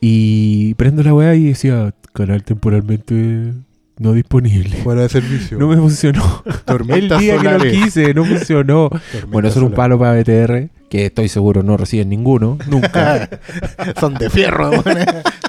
Y 0.00 0.74
prendo 0.74 1.02
la 1.02 1.14
weá 1.14 1.34
y 1.34 1.44
decía, 1.44 1.94
canal 2.12 2.42
temporalmente 2.44 3.52
no 3.98 4.12
disponible. 4.12 4.70
Fuera 4.82 5.02
de 5.02 5.08
servicio. 5.08 5.58
No 5.60 5.68
me 5.68 5.76
funcionó. 5.76 6.42
El 6.44 6.54
Tormentas 6.64 7.20
día 7.20 7.38
que 7.38 7.50
lo 7.50 7.58
quise, 7.64 8.14
no 8.14 8.24
funcionó. 8.24 8.90
Bueno, 9.28 9.48
eso 9.48 9.58
era 9.60 9.66
un 9.68 9.74
palo 9.74 9.98
para 9.98 10.20
BTR, 10.20 10.68
que 10.88 11.06
estoy 11.06 11.28
seguro 11.28 11.62
no 11.62 11.76
reciben 11.76 12.08
ninguno, 12.08 12.58
nunca. 12.68 13.28
Son 14.00 14.14
de 14.14 14.30
fierro, 14.30 14.70
weón. 14.70 14.84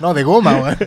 no 0.02 0.14
de 0.14 0.24
goma. 0.24 0.56
weón. 0.58 0.78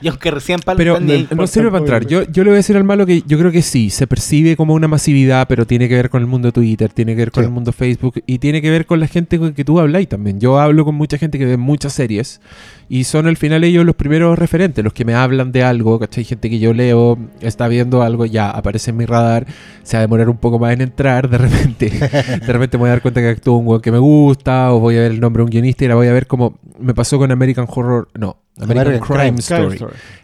Y 0.00 0.08
aunque 0.08 0.30
recién 0.30 0.60
pal 0.60 0.76
Pero 0.76 0.96
ahí. 0.96 1.28
no 1.34 1.46
sirve 1.46 1.68
para 1.70 1.80
entrar. 1.80 2.06
Yo, 2.06 2.22
yo 2.24 2.42
le 2.44 2.50
voy 2.50 2.54
a 2.54 2.58
decir 2.58 2.76
al 2.76 2.84
malo 2.84 3.04
que 3.06 3.22
yo 3.26 3.38
creo 3.38 3.52
que 3.52 3.62
sí, 3.62 3.90
se 3.90 4.06
percibe 4.06 4.56
como 4.56 4.74
una 4.74 4.88
masividad, 4.88 5.46
pero 5.48 5.66
tiene 5.66 5.88
que 5.88 5.94
ver 5.96 6.08
con 6.10 6.20
el 6.22 6.26
mundo 6.26 6.50
Twitter, 6.52 6.90
tiene 6.92 7.12
que 7.14 7.18
ver 7.22 7.30
con 7.30 7.42
Sí. 7.44 7.46
el 7.48 7.52
mundo 7.52 7.72
Facebook 7.72 8.22
y 8.26 8.38
tiene 8.38 8.60
que 8.62 8.70
ver 8.70 8.86
con 8.86 9.00
la 9.00 9.06
gente 9.06 9.38
con 9.38 9.52
que 9.52 9.64
tú 9.64 9.78
habláis 9.80 10.08
también. 10.08 10.40
Yo 10.40 10.58
hablo 10.58 10.84
con 10.84 10.94
mucha 10.94 11.18
gente 11.18 11.38
que 11.38 11.44
ve 11.46 11.56
muchas 11.56 11.92
series 11.92 12.40
y 12.88 13.04
son 13.04 13.26
al 13.26 13.36
final 13.36 13.62
ellos 13.64 13.84
los 13.86 13.94
primeros 13.96 14.38
referentes, 14.38 14.82
los 14.84 14.92
que 14.92 15.04
me 15.04 15.14
hablan 15.14 15.52
de 15.52 15.62
algo, 15.62 15.98
¿cachai? 15.98 16.24
Gente 16.24 16.50
que 16.50 16.58
yo 16.58 16.72
leo, 16.74 17.18
está 17.40 17.68
viendo 17.68 18.02
algo, 18.02 18.26
ya 18.26 18.50
aparece 18.50 18.90
en 18.90 18.96
mi 18.96 19.04
radar, 19.06 19.46
se 19.84 19.96
va 19.96 19.98
a 19.98 20.02
demorar 20.02 20.28
un 20.28 20.38
poco 20.38 20.58
más 20.58 20.72
en 20.72 20.80
entrar, 20.80 21.28
de 21.30 21.38
repente, 21.38 21.88
de 21.90 22.52
repente 22.52 22.76
me 22.76 22.80
voy 22.80 22.88
a 22.88 22.92
dar 22.92 23.02
cuenta 23.02 23.20
que 23.20 23.28
actúa 23.28 23.56
un 23.58 23.66
weón 23.66 23.80
que 23.80 23.89
me 23.92 23.98
gusta, 23.98 24.72
o 24.72 24.80
voy 24.80 24.96
a 24.96 25.00
ver 25.00 25.12
el 25.12 25.20
nombre 25.20 25.40
de 25.40 25.44
un 25.44 25.50
guionista 25.50 25.84
y 25.84 25.88
la 25.88 25.94
voy 25.94 26.08
a 26.08 26.12
ver 26.12 26.26
como 26.26 26.58
me 26.78 26.94
pasó 26.94 27.18
con 27.18 27.30
American 27.30 27.66
Horror, 27.68 28.08
no, 28.14 28.38
American, 28.56 28.86
American 28.86 29.06
Crime, 29.06 29.22
Crime 29.22 29.38
Story 29.38 29.78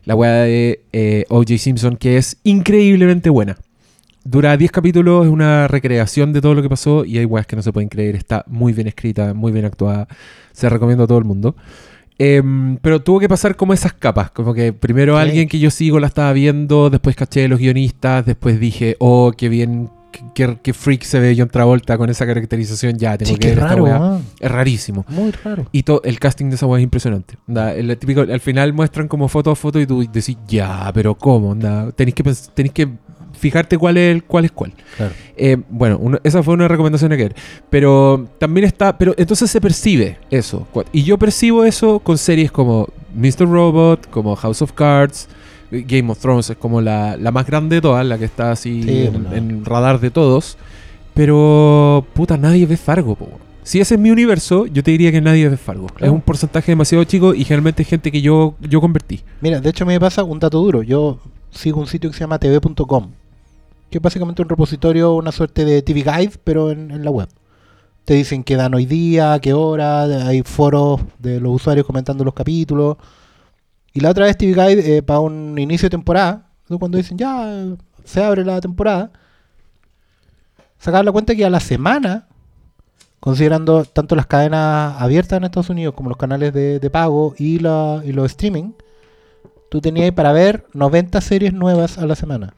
la 0.05 0.15
weá 0.15 0.33
de 0.33 0.85
eh, 0.93 1.25
O.J. 1.29 1.59
Simpson, 1.59 1.97
que 1.97 2.17
es 2.17 2.39
increíblemente 2.45 3.31
buena. 3.31 3.57
Dura 4.25 4.57
10 4.57 4.73
capítulos, 4.73 5.27
es 5.27 5.31
una 5.31 5.69
recreación 5.69 6.33
de 6.33 6.41
todo 6.41 6.55
lo 6.55 6.63
que 6.63 6.69
pasó 6.69 7.05
y 7.05 7.19
hay 7.19 7.25
weas 7.25 7.47
que 7.47 7.55
no 7.55 7.63
se 7.63 7.73
pueden 7.73 7.89
creer. 7.89 8.17
Está 8.17 8.45
muy 8.49 8.73
bien 8.73 8.89
escrita, 8.89 9.35
muy 9.35 9.53
bien 9.53 9.65
actuada. 9.65 10.09
Se 10.53 10.69
recomiendo 10.69 11.05
a 11.05 11.07
todo 11.07 11.19
el 11.19 11.25
mundo. 11.25 11.55
Em, 12.19 12.77
pero 12.79 13.03
tuvo 13.03 13.21
que 13.21 13.29
pasar 13.29 13.57
como 13.57 13.73
esas 13.73 13.93
capas. 13.93 14.31
Como 14.31 14.55
que 14.55 14.73
primero 14.73 15.17
alguien 15.17 15.49
que 15.49 15.59
yo 15.59 15.71
sigo 15.71 16.01
la 16.01 16.07
estaba 16.07 16.33
viendo, 16.33 16.91
después 16.91 17.15
caché 17.15 17.43
de 17.43 17.49
los 17.49 17.61
guionistas, 17.61 18.27
después 18.27 18.59
dije, 18.59 18.97
oh, 18.99 19.33
qué 19.37 19.49
bien, 19.49 19.91
qué, 20.35 20.59
qué 20.63 20.73
freak 20.73 21.03
se 21.03 21.19
ve 21.21 21.35
John 21.37 21.49
Travolta 21.49 21.97
con 21.99 22.11
esa 22.11 22.27
caracterización. 22.27 22.97
Ya, 22.99 23.17
tengo 23.19 23.31
Sí, 23.31 23.35
que 23.35 23.41
qué 23.41 23.49
ver 23.49 23.59
esta 23.59 23.69
raro, 23.71 23.85
weá. 23.85 23.97
ah. 24.01 24.21
Es 24.41 24.51
rarísimo. 24.51 25.05
Muy 25.09 25.31
raro. 25.33 25.67
Y 25.73 25.83
todo 25.83 26.01
el 26.05 26.19
casting 26.19 26.47
de 26.51 26.57
esa 26.57 26.67
weá 26.67 26.81
es 26.81 26.85
impresionante. 26.85 27.37
Onda, 27.49 27.75
el 27.75 27.97
típico, 27.99 28.21
al 28.23 28.41
final 28.41 28.73
muestran 28.73 29.09
como 29.09 29.29
foto 29.29 29.51
a 29.51 29.57
foto 29.57 29.81
y 29.81 29.87
tú 29.87 30.01
decís, 30.13 30.37
ya, 30.47 30.91
pero 30.95 31.15
¿cómo? 31.15 31.51
Onda, 31.51 31.91
tenéis 31.93 32.15
que, 32.15 32.23
tenéis 32.55 32.73
que 32.73 32.89
fijarte 33.39 33.77
cuál 33.77 33.97
es, 33.99 34.23
cuál 34.27 34.47
es 34.47 34.53
cuál. 34.53 34.73
Claro. 34.97 35.13
Eh, 35.37 35.59
bueno, 35.69 36.01
esa 36.25 36.43
fue 36.43 36.55
una 36.55 36.69
recomendación 36.69 37.11
de 37.11 37.19
Kerr. 37.19 37.35
Pero 37.71 38.27
también 38.39 38.65
está. 38.67 38.97
Pero 38.97 39.15
entonces 39.19 39.51
se 39.51 39.61
percibe 39.61 40.19
eso. 40.31 40.67
Y 40.93 41.03
yo 41.03 41.19
percibo 41.19 41.65
eso 41.65 41.99
con 41.99 42.17
series 42.19 42.51
como 42.51 42.89
Mr. 43.15 43.47
Robot, 43.49 44.09
como 44.11 44.35
House 44.37 44.63
of 44.63 44.73
Cards. 44.73 45.29
Game 45.71 46.11
of 46.11 46.19
Thrones 46.19 46.51
es 46.51 46.57
como 46.57 46.81
la, 46.81 47.17
la 47.17 47.33
más 47.33 47.47
grande 47.47 47.77
de 47.77 47.83
todas, 47.83 48.05
la 48.07 48.19
que 48.19 48.25
está 48.25 48.53
así 48.53 48.83
Sí, 48.83 49.11
en, 49.33 49.65
radar 49.65 50.01
de 50.01 50.11
todos. 50.11 50.57
Pero, 51.15 52.07
puta, 52.15 52.37
nadie 52.37 52.67
ve 52.67 52.77
Fargo, 52.77 53.15
po. 53.15 53.29
Si 53.63 53.81
ese 53.81 53.95
es 53.95 54.01
mi 54.01 54.11
universo, 54.11 54.67
yo 54.67 54.83
te 54.83 54.93
diría 54.93 55.11
que 55.11 55.21
nadie 55.21 55.49
ve 55.49 55.57
Fargo. 55.57 55.87
Claro. 55.87 56.07
Es 56.07 56.13
un 56.13 56.21
porcentaje 56.21 56.71
demasiado 56.73 57.03
chico 57.05 57.35
y 57.35 57.43
generalmente 57.43 57.83
es 57.83 57.89
gente 57.89 58.13
que 58.13 58.21
yo, 58.21 58.55
yo 58.61 58.81
convertí. 58.81 59.23
Mira, 59.41 59.61
de 59.61 59.71
hecho 59.71 59.85
me 59.85 59.99
pasa 59.99 60.23
un 60.23 60.39
dato 60.39 60.59
duro. 60.61 60.83
Yo 60.83 61.19
sigo 61.51 61.81
un 61.81 61.87
sitio 61.87 62.11
que 62.11 62.15
se 62.17 62.21
llama 62.21 62.39
tv.com, 62.39 63.11
que 63.91 63.99
es 63.99 64.03
básicamente 64.03 64.43
un 64.43 64.49
repositorio, 64.49 65.15
una 65.15 65.33
suerte 65.33 65.65
de 65.65 65.83
TV 65.83 66.03
Guide, 66.03 66.35
pero 66.45 66.71
en, 66.71 66.91
en 66.91 67.05
la 67.05 67.11
web. 67.11 67.29
Te 68.05 68.15
dicen 68.15 68.45
qué 68.45 68.55
dan 68.55 68.73
hoy 68.73 68.87
día, 68.87 69.37
qué 69.41 69.53
hora, 69.53 70.03
hay 70.29 70.43
foros 70.43 71.01
de 71.19 71.41
los 71.41 71.57
usuarios 71.57 71.85
comentando 71.85 72.23
los 72.23 72.35
capítulos. 72.35 72.99
Y 73.97 74.01
la 74.01 74.11
otra 74.11 74.27
vez 74.27 74.37
TV 74.37 74.53
Guide, 74.53 74.99
eh, 74.99 75.03
para 75.03 75.21
un 75.21 75.59
inicio 75.59 75.87
de 75.87 75.91
temporada, 75.91 76.51
cuando 76.79 76.99
dicen 76.99 77.17
ya 77.17 77.65
se 78.05 78.23
abre 78.23 78.45
la 78.45 78.61
temporada, 78.61 79.11
sacaban 80.79 81.07
la 81.07 81.13
cuenta 81.13 81.35
que 81.35 81.45
a 81.47 81.51
la 81.51 81.61
semana, 81.61 82.27
considerando 83.21 83.85
tanto 83.85 84.15
las 84.15 84.27
cadenas 84.27 85.01
abiertas 85.01 85.39
en 85.39 85.45
Estados 85.45 85.71
Unidos 85.71 85.95
como 85.95 86.11
los 86.11 86.19
canales 86.19 86.53
de, 86.53 86.79
de 86.79 86.91
pago 86.91 87.35
y, 87.39 87.59
la, 87.59 88.03
y 88.05 88.13
los 88.13 88.27
streaming, 88.33 88.73
tú 89.71 89.81
tenías 89.81 90.13
para 90.13 90.33
ver 90.33 90.67
90 90.75 91.21
series 91.23 91.53
nuevas 91.55 91.97
a 91.97 92.05
la 92.07 92.15
semana. 92.17 92.53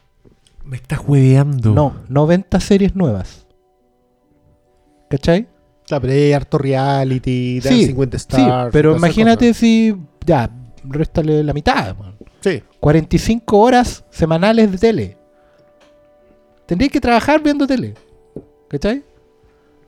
Me 0.65 0.77
estás 0.77 1.01
hueveando. 1.07 1.73
No, 1.73 1.95
90 2.09 2.59
series 2.61 2.95
nuevas. 2.97 3.47
¿Cachai? 5.09 5.49
Claro, 5.87 6.03
pero 6.03 6.13
hay 6.13 6.33
harto 6.33 6.59
reality, 6.59 7.61
Sí, 7.63 7.69
Dancing 7.69 7.95
with 7.97 8.09
the 8.09 8.19
Sí, 8.19 8.27
Stars. 8.29 8.71
pero 8.73 8.95
imagínate 8.97 9.55
si, 9.55 9.97
ya, 10.27 10.51
réstale 10.85 11.43
la 11.43 11.53
mitad. 11.53 11.97
man. 11.97 12.15
Sí, 12.41 12.63
45 12.81 13.59
horas 13.59 14.05
semanales 14.11 14.71
de 14.73 14.79
tele. 14.79 15.17
Tendrías 16.67 16.93
que 16.93 17.01
trabajar 17.01 17.43
viendo 17.43 17.67
tele. 17.67 17.95
¿Cachai? 18.69 19.03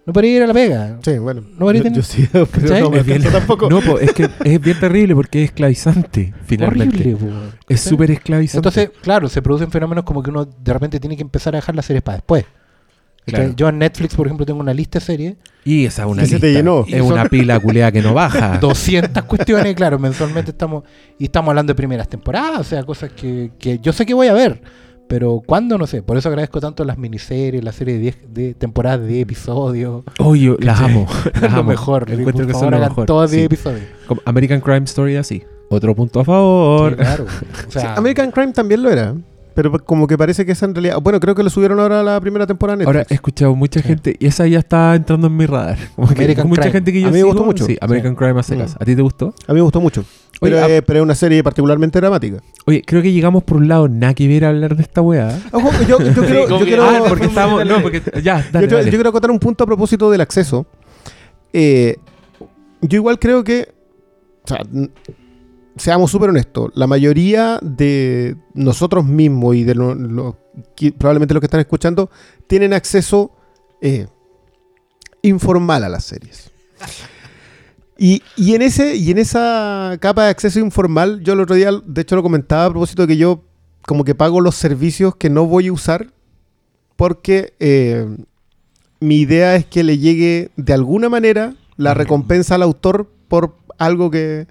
No 0.07 0.15
podrías 0.15 0.37
ir 0.37 0.43
a 0.43 0.47
la 0.47 0.55
pega. 0.55 0.99
sí, 1.05 1.19
bueno. 1.19 1.43
No 1.59 1.71
yo, 1.71 1.83
tener- 1.83 1.93
yo 1.99 2.03
sí, 2.03 2.27
pero 2.33 2.47
¿Cachai? 2.47 2.81
no 2.81 2.91
me 2.91 2.99
Es 2.99 3.07
bien- 3.07 3.23
tampoco. 3.23 3.69
No, 3.69 3.81
po, 3.81 3.99
es 3.99 4.13
que 4.13 4.29
es 4.45 4.61
bien 4.61 4.81
terrible 4.81 5.15
porque 5.15 5.43
es 5.45 5.51
esclavizante, 5.51 6.33
finalmente. 6.47 6.97
Horrible, 6.97 7.17
po, 7.17 7.57
Es 7.69 7.81
súper 7.83 8.11
esclavizante. 8.11 8.59
Entonces, 8.69 8.91
claro, 9.03 9.29
se 9.29 9.43
producen 9.43 9.71
fenómenos 9.71 10.05
como 10.05 10.23
que 10.23 10.31
uno 10.31 10.47
de 10.47 10.73
repente 10.73 10.99
tiene 10.99 11.17
que 11.17 11.23
empezar 11.23 11.55
a 11.55 11.59
dejar 11.59 11.75
las 11.77 11.85
series 11.85 12.03
para 12.03 12.17
después. 12.17 12.45
Yo 13.57 13.69
en 13.69 13.79
Netflix, 13.79 14.15
por 14.17 14.27
ejemplo, 14.27 14.45
tengo 14.45 14.61
una 14.61 14.75
lista 14.75 14.99
de 14.99 15.05
series. 15.05 15.37
y 15.65 15.85
esa 15.87 16.03
es 16.03 16.09
una 16.09 16.23
Y 16.23 16.27
se 16.27 16.33
lista. 16.35 16.47
te 16.49 16.53
llenó. 16.53 16.85
Es 16.89 17.01
una 17.03 17.25
pila 17.27 17.61
culeada 17.61 17.93
que 17.93 18.03
no 18.03 18.13
baja. 18.15 18.59
200 18.61 19.23
cuestiones, 19.25 19.75
claro, 19.77 19.99
mensualmente 19.99 20.51
estamos. 20.51 20.85
Y 21.19 21.25
estamos 21.25 21.51
hablando 21.51 21.71
de 21.73 21.77
primeras 21.77 22.09
temporadas, 22.09 22.61
o 22.61 22.65
sea, 22.65 22.83
cosas 22.83 23.11
que, 23.13 23.53
que 23.59 23.79
yo 23.79 23.93
sé 23.93 24.05
que 24.07 24.15
voy 24.15 24.27
a 24.27 24.33
ver. 24.33 24.61
Pero 25.07 25.43
¿cuándo? 25.45 25.77
No 25.77 25.87
sé. 25.89 26.03
Por 26.03 26.17
eso 26.17 26.29
agradezco 26.29 26.61
tanto 26.61 26.85
las 26.85 26.97
miniseries, 26.97 27.65
las 27.65 27.75
series 27.75 27.97
de, 27.99 28.03
10 28.03 28.17
de 28.33 28.55
temporadas 28.55 29.01
de 29.01 29.07
10 29.09 29.23
episodios. 29.23 30.05
Oye, 30.21 30.55
las 30.61 30.81
amo. 30.81 31.07
Las 31.41 31.53
lo 31.53 31.59
amo. 31.61 31.71
mejor. 31.71 32.03
Encuentro 32.11 32.33
por 32.33 32.47
que 32.47 32.53
favor, 32.53 32.71
son 32.73 32.81
lo 32.81 32.89
mejor. 32.89 33.07
todas 33.07 33.31
10 33.33 33.41
Sí. 33.41 33.47
episodios. 33.47 33.83
Como 34.07 34.21
American 34.25 34.61
Crime 34.61 34.85
Story 34.85 35.17
así. 35.17 35.43
Otro 35.69 35.95
punto 35.97 36.21
a 36.21 36.25
favor. 36.25 36.91
Sí, 36.93 36.97
claro. 36.97 37.25
O 37.69 37.71
sea, 37.71 37.83
Sí, 37.83 37.89
American 37.97 38.31
Crime 38.31 38.53
también 38.53 38.83
lo 38.85 38.91
era. 38.91 39.15
Pero 39.55 39.73
como 39.85 40.07
que 40.07 40.17
parece 40.17 40.47
que 40.47 40.53
esa 40.53 40.67
en 40.67 40.75
realidad. 40.75 40.99
Bueno, 41.03 41.19
creo 41.21 41.35
que 41.35 41.43
lo 41.43 41.51
subieron 41.51 41.81
ahora 41.81 42.01
a 42.01 42.03
la 42.03 42.21
primera 42.21 42.47
temporada. 42.47 42.81
en 42.83 42.87
Ahora 42.87 43.01
he 43.01 43.03
Netflix. 43.03 43.15
escuchado 43.17 43.55
mucha 43.57 43.83
gente 43.83 44.17
y 44.19 44.27
esa 44.27 44.47
ya 44.47 44.59
está 44.61 44.95
entrando 44.95 45.27
en 45.27 45.37
mi 45.37 45.47
radar. 45.47 45.77
Como 45.97 46.09
que 46.09 46.15
American 46.15 46.49
mucha 46.49 46.63
Crime. 46.63 46.73
gente 46.73 46.93
que 46.93 47.01
yo 47.01 47.07
A 47.07 47.11
mí 47.11 47.13
me 47.15 47.19
sigo, 47.19 47.29
gustó 47.29 47.45
mucho. 47.45 47.65
Sí, 47.67 47.77
American 47.81 48.15
Crime 48.15 48.39
a 48.39 48.43
secas. 48.43 48.75
Mm. 48.75 48.83
¿A 48.83 48.85
ti 48.85 48.97
te 48.97 49.03
gustó? 49.03 49.35
A 49.47 49.53
mí 49.53 49.57
me 49.57 49.63
gustó 49.63 49.81
mucho. 49.81 50.05
Oye, 50.43 50.53
Pero, 50.53 50.65
a- 50.65 50.69
eh, 50.71 50.83
pero 50.83 51.01
es 51.01 51.03
una 51.03 51.15
serie 51.15 51.43
particularmente 51.43 51.99
dramática. 52.01 52.39
Oye, 52.67 52.83
creo 52.87 53.03
que 53.03 53.13
llegamos 53.13 53.43
por 53.45 53.57
un 53.59 53.69
lado 53.69 53.89
nada 53.89 54.15
que 54.15 54.27
ver 54.29 54.45
a 54.45 54.49
hablar 54.51 54.75
de 54.77 54.83
esta 54.83 55.03
weá. 55.03 55.39
Ojo, 55.53 55.71
yo, 55.87 55.99
yo 56.01 56.23
quiero, 56.23 56.49
yo 56.49 56.59
que- 56.61 56.65
quiero- 56.65 56.85
ah, 56.85 57.03
porque 57.09 57.27
estamos. 57.27 57.67
No, 57.67 57.83
porque. 57.83 58.03
Ya, 58.23 58.39
yo, 58.45 58.51
dale, 58.53 58.69
yo 58.69 58.91
quiero 58.91 59.09
acotar 59.11 59.31
un 59.31 59.39
punto 59.39 59.65
a 59.65 59.67
propósito 59.67 60.11
del 60.11 60.21
acceso. 60.21 60.67
Eh, 61.53 61.97
yo 62.83 62.97
igual 62.97 63.19
creo 63.19 63.45
que. 63.45 63.69
O 64.45 64.49
sea, 64.49 64.61
seamos 65.77 66.11
súper 66.11 66.31
honestos. 66.31 66.71
La 66.75 66.87
mayoría 66.87 67.59
de 67.63 68.37
nosotros 68.55 69.05
mismos 69.05 69.57
y 69.57 69.65
de 69.65 69.75
lo- 69.75 70.37
probablemente 70.99 71.35
los 71.35 71.41
que 71.41 71.47
están 71.47 71.61
escuchando 71.61 72.11
tienen 72.47 72.73
acceso 72.73 73.33
eh, 73.81 74.07
informal 75.23 75.85
a 75.85 75.89
las 75.89 76.05
series. 76.05 76.51
Y, 77.99 78.23
y 78.37 78.55
en 78.55 78.63
ese, 78.63 78.97
y 78.97 79.11
en 79.11 79.19
esa 79.19 79.99
capa 80.01 80.25
de 80.25 80.31
acceso 80.31 80.59
informal, 80.59 81.21
yo 81.23 81.35
el 81.35 81.41
otro 81.41 81.55
día, 81.55 81.71
de 81.85 82.01
hecho, 82.01 82.17
lo 82.17 82.23
comentaba 82.23 82.65
a 82.65 82.71
propósito 82.71 83.03
de 83.03 83.09
que 83.09 83.17
yo 83.19 83.45
como 83.87 84.05
que 84.05 84.15
pago 84.15 84.41
los 84.41 84.55
servicios 84.55 85.17
que 85.17 85.31
no 85.31 85.47
voy 85.47 85.69
a 85.69 85.73
usar 85.73 86.13
porque 86.97 87.55
eh, 87.61 88.07
mi 89.01 89.17
idea 89.17 89.57
es 89.57 89.65
que 89.67 89.83
le 89.83 89.99
llegue 89.99 90.51
de 90.57 90.73
alguna 90.73 91.09
manera 91.09 91.55
la 91.77 91.95
recompensa 91.95 92.55
al 92.57 92.63
autor 92.63 93.11
por 93.29 93.57
algo 93.79 94.11
que... 94.11 94.47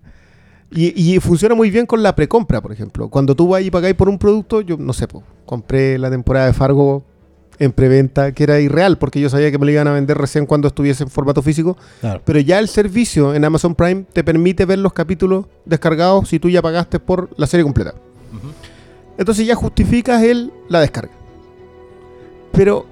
Y, 0.72 1.16
y 1.16 1.20
funciona 1.20 1.56
muy 1.56 1.72
bien 1.72 1.86
con 1.86 2.04
la 2.04 2.16
precompra, 2.16 2.62
por 2.62 2.72
ejemplo. 2.72 3.10
Cuando 3.10 3.36
tú 3.36 3.48
vas 3.48 3.64
y 3.64 3.72
pagáis 3.72 3.96
por 3.96 4.08
un 4.08 4.20
producto, 4.20 4.62
yo 4.62 4.78
no 4.78 4.94
sé, 4.94 5.08
po, 5.08 5.24
compré 5.46 5.98
la 5.98 6.12
temporada 6.12 6.46
de 6.46 6.54
Fargo 6.54 7.04
en 7.60 7.74
preventa, 7.74 8.32
que 8.32 8.44
era 8.44 8.60
irreal, 8.60 8.98
porque 8.98 9.20
yo 9.20 9.30
sabía 9.30 9.52
que 9.52 9.58
me 9.58 9.66
lo 9.66 9.72
iban 9.72 9.88
a 9.88 9.92
vender 9.92 10.18
recién 10.18 10.46
cuando 10.46 10.70
estuviese 10.70 11.04
en 11.04 11.10
formato 11.10 11.42
físico. 11.42 11.78
Claro. 12.00 12.22
Pero 12.24 12.40
ya 12.40 12.58
el 12.58 12.70
servicio 12.70 13.36
en 13.36 13.44
Amazon 13.44 13.76
Prime 13.76 14.06
te 14.14 14.24
permite 14.24 14.66
ver 14.66 14.80
los 14.80 14.94
capítulos 14.94 15.46
descargados 15.66 16.30
si 16.30 16.40
tú 16.40 16.50
ya 16.50 16.62
pagaste 16.62 17.00
por 17.00 17.30
la 17.38 17.48
serie 17.48 17.64
completa. 17.64 17.94
Entonces 19.18 19.46
ya 19.46 19.56
justificas 19.56 20.24
el, 20.24 20.54
la 20.70 20.80
descarga. 20.80 21.12
Pero 22.54 22.86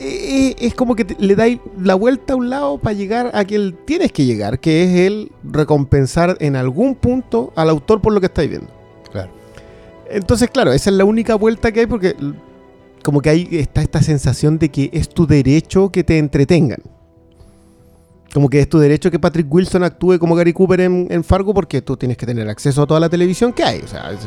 es 0.00 0.74
como 0.74 0.94
que 0.94 1.06
le 1.18 1.34
dais 1.34 1.58
la 1.80 1.94
vuelta 1.94 2.34
a 2.34 2.36
un 2.36 2.50
lado 2.50 2.78
para 2.78 2.92
llegar 2.94 3.30
a 3.34 3.44
que 3.44 3.56
el 3.56 3.74
tienes 3.84 4.12
que 4.12 4.24
llegar, 4.24 4.60
que 4.60 4.84
es 4.84 4.90
el 5.06 5.32
recompensar 5.44 6.36
en 6.40 6.54
algún 6.56 6.94
punto 6.94 7.52
al 7.56 7.68
autor 7.70 8.00
por 8.00 8.12
lo 8.12 8.20
que 8.20 8.26
estáis 8.26 8.48
viendo. 8.50 8.68
Claro. 9.10 9.30
Entonces, 10.10 10.50
claro, 10.50 10.72
esa 10.72 10.90
es 10.90 10.96
la 10.96 11.04
única 11.04 11.34
vuelta 11.34 11.72
que 11.72 11.80
hay 11.80 11.86
porque 11.86 12.14
como 13.02 13.20
que 13.20 13.30
ahí 13.30 13.48
está 13.52 13.82
esta 13.82 14.02
sensación 14.02 14.58
de 14.58 14.70
que 14.70 14.90
es 14.92 15.08
tu 15.08 15.26
derecho 15.26 15.90
que 15.90 16.04
te 16.04 16.18
entretengan. 16.18 16.80
Como 18.32 18.48
que 18.50 18.60
es 18.60 18.68
tu 18.68 18.78
derecho 18.78 19.10
que 19.10 19.18
Patrick 19.18 19.52
Wilson 19.52 19.82
actúe 19.84 20.18
como 20.18 20.34
Gary 20.34 20.52
Cooper 20.52 20.82
en, 20.82 21.06
en 21.10 21.24
Fargo 21.24 21.54
porque 21.54 21.80
tú 21.80 21.96
tienes 21.96 22.16
que 22.18 22.26
tener 22.26 22.48
acceso 22.48 22.82
a 22.82 22.86
toda 22.86 23.00
la 23.00 23.08
televisión 23.08 23.52
que 23.52 23.64
hay. 23.64 23.80
O 23.80 23.88
sea, 23.88 24.10
es- 24.12 24.20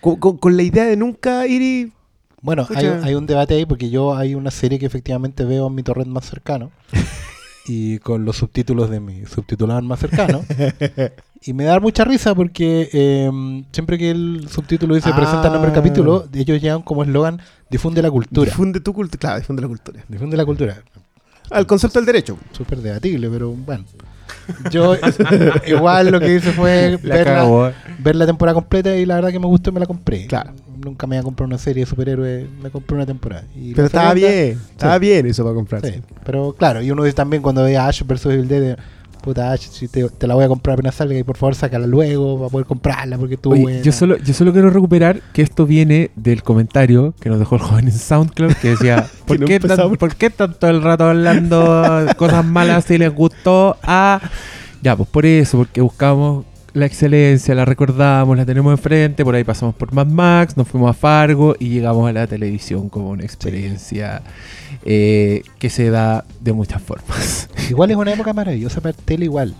con, 0.00 0.16
con- 0.16 0.38
con 0.38 0.56
la 0.56 0.62
idea 0.62 0.84
de 0.84 0.96
nunca 0.96 1.46
ir 1.46 1.60
y... 1.60 1.92
Bueno, 2.40 2.66
hay, 2.74 2.86
hay 2.86 3.14
un 3.14 3.26
debate 3.26 3.54
ahí 3.54 3.66
porque 3.66 3.90
yo 3.90 4.14
hay 4.16 4.34
una 4.34 4.50
serie 4.50 4.78
que 4.78 4.86
efectivamente 4.86 5.44
veo 5.44 5.66
en 5.66 5.74
mi 5.74 5.82
torrent 5.82 6.08
más 6.10 6.24
cercano 6.24 6.70
y 7.66 7.98
con 7.98 8.24
los 8.24 8.36
subtítulos 8.36 8.90
de 8.90 9.00
mi 9.00 9.26
subtitulador 9.26 9.82
más 9.82 9.98
cercano. 10.00 10.44
y 11.42 11.52
me 11.52 11.64
da 11.64 11.80
mucha 11.80 12.04
risa 12.04 12.34
porque 12.34 12.88
eh, 12.92 13.64
siempre 13.72 13.98
que 13.98 14.10
el 14.10 14.48
subtítulo 14.50 14.94
dice 14.94 15.12
presenta 15.12 15.50
nombre 15.50 15.70
del 15.70 15.78
Ah. 15.78 15.82
capítulo, 15.82 16.28
ellos 16.32 16.60
llevan 16.62 16.82
como 16.82 17.02
eslogan 17.02 17.40
difunde 17.70 18.00
la 18.02 18.10
cultura. 18.10 18.50
Difunde 18.50 18.80
tu 18.80 18.92
cultura. 18.94 19.18
Claro, 19.20 19.38
difunde 19.40 19.62
la 19.62 19.68
cultura. 19.68 20.04
Difunde 20.08 20.36
la 20.36 20.44
cultura. 20.44 20.82
Al 21.50 21.66
concepto 21.66 21.98
del 21.98 22.06
derecho. 22.06 22.38
Súper 22.52 22.78
debatible, 22.78 23.28
pero 23.30 23.50
bueno. 23.50 23.84
Yo 24.70 24.94
igual 25.66 26.10
lo 26.10 26.20
que 26.20 26.34
hice 26.34 26.52
fue 26.52 26.98
La 27.02 27.16
ver 27.16 27.26
la, 27.26 27.34
cagó. 27.34 27.70
ver 27.98 28.16
la 28.16 28.26
temporada 28.26 28.54
completa 28.54 28.94
y 28.96 29.04
la 29.06 29.16
verdad 29.16 29.30
que 29.30 29.38
me 29.38 29.46
gustó 29.46 29.70
y 29.70 29.72
me 29.74 29.80
la 29.80 29.86
compré. 29.86 30.26
Claro. 30.26 30.52
Nunca 30.84 31.06
me 31.06 31.16
iba 31.16 31.20
a 31.20 31.24
comprar 31.24 31.46
una 31.46 31.58
serie 31.58 31.84
de 31.84 31.90
superhéroes, 31.90 32.46
me 32.62 32.70
compré 32.70 32.96
una 32.96 33.06
temporada. 33.06 33.44
Y 33.56 33.74
Pero 33.74 33.86
estaba 33.86 34.14
bien. 34.14 34.58
Estaba 34.70 34.98
bien 34.98 35.26
eso 35.26 35.42
para 35.42 35.54
comprarse. 35.54 35.92
Sí, 35.94 36.02
pero 36.24 36.54
claro, 36.56 36.80
y 36.82 36.90
uno 36.90 37.02
dice 37.02 37.16
también 37.16 37.42
cuando 37.42 37.64
ve 37.64 37.76
a 37.76 37.88
Ash 37.88 38.02
vs 38.06 38.26
Evil 38.26 38.46
Dead, 38.48 38.78
puta 39.18 39.52
Ash, 39.52 39.68
si 39.70 39.88
te, 39.88 40.08
te 40.08 40.26
la 40.26 40.34
voy 40.34 40.44
a 40.44 40.48
comprar 40.48 40.74
apenas 40.74 40.94
salga 40.94 41.16
y 41.18 41.22
por 41.22 41.36
favor 41.36 41.54
sácala 41.54 41.86
luego 41.86 42.38
para 42.38 42.50
poder 42.50 42.66
comprarla 42.66 43.18
porque 43.18 43.36
tú 43.36 43.54
yo 43.82 43.92
solo, 43.92 44.16
yo 44.18 44.32
solo 44.34 44.52
quiero 44.52 44.70
recuperar 44.70 45.20
que 45.32 45.42
esto 45.42 45.66
viene 45.66 46.10
del 46.16 46.42
comentario 46.42 47.14
que 47.20 47.28
nos 47.28 47.38
dejó 47.38 47.56
el 47.56 47.60
joven 47.62 47.86
en 47.86 47.92
SoundCloud 47.92 48.52
que 48.54 48.70
decía 48.70 49.06
¿por, 49.26 49.38
no 49.40 49.46
qué, 49.46 49.60
tan- 49.60 49.70
empezamos. 49.70 49.98
¿por 49.98 50.14
qué 50.14 50.30
tanto 50.30 50.68
el 50.68 50.82
rato 50.82 51.04
hablando 51.08 52.06
cosas 52.16 52.44
malas 52.44 52.84
si 52.84 52.98
les 52.98 53.12
gustó 53.14 53.76
a... 53.82 54.20
Ya, 54.82 54.94
pues 54.96 55.08
por 55.08 55.26
eso, 55.26 55.58
porque 55.58 55.80
buscamos 55.80 56.44
la 56.72 56.86
excelencia, 56.86 57.52
la 57.54 57.64
recordamos, 57.64 58.36
la 58.36 58.46
tenemos 58.46 58.70
enfrente, 58.72 59.24
por 59.24 59.34
ahí 59.34 59.42
pasamos 59.42 59.74
por 59.74 59.92
Mad 59.92 60.06
Max, 60.06 60.56
nos 60.56 60.68
fuimos 60.68 60.90
a 60.90 60.92
Fargo 60.92 61.56
y 61.58 61.70
llegamos 61.70 62.08
a 62.08 62.12
la 62.12 62.26
televisión 62.28 62.88
como 62.88 63.10
una 63.10 63.24
experiencia 63.24 64.22
eh, 64.90 65.42
que 65.58 65.68
se 65.68 65.90
da 65.90 66.24
de 66.40 66.54
muchas 66.54 66.80
formas. 66.80 67.50
Igual 67.68 67.90
es 67.90 67.96
una 67.98 68.14
época 68.14 68.32
maravillosa 68.32 68.80
para 68.80 68.94
tele 68.94 69.26
igual. 69.26 69.54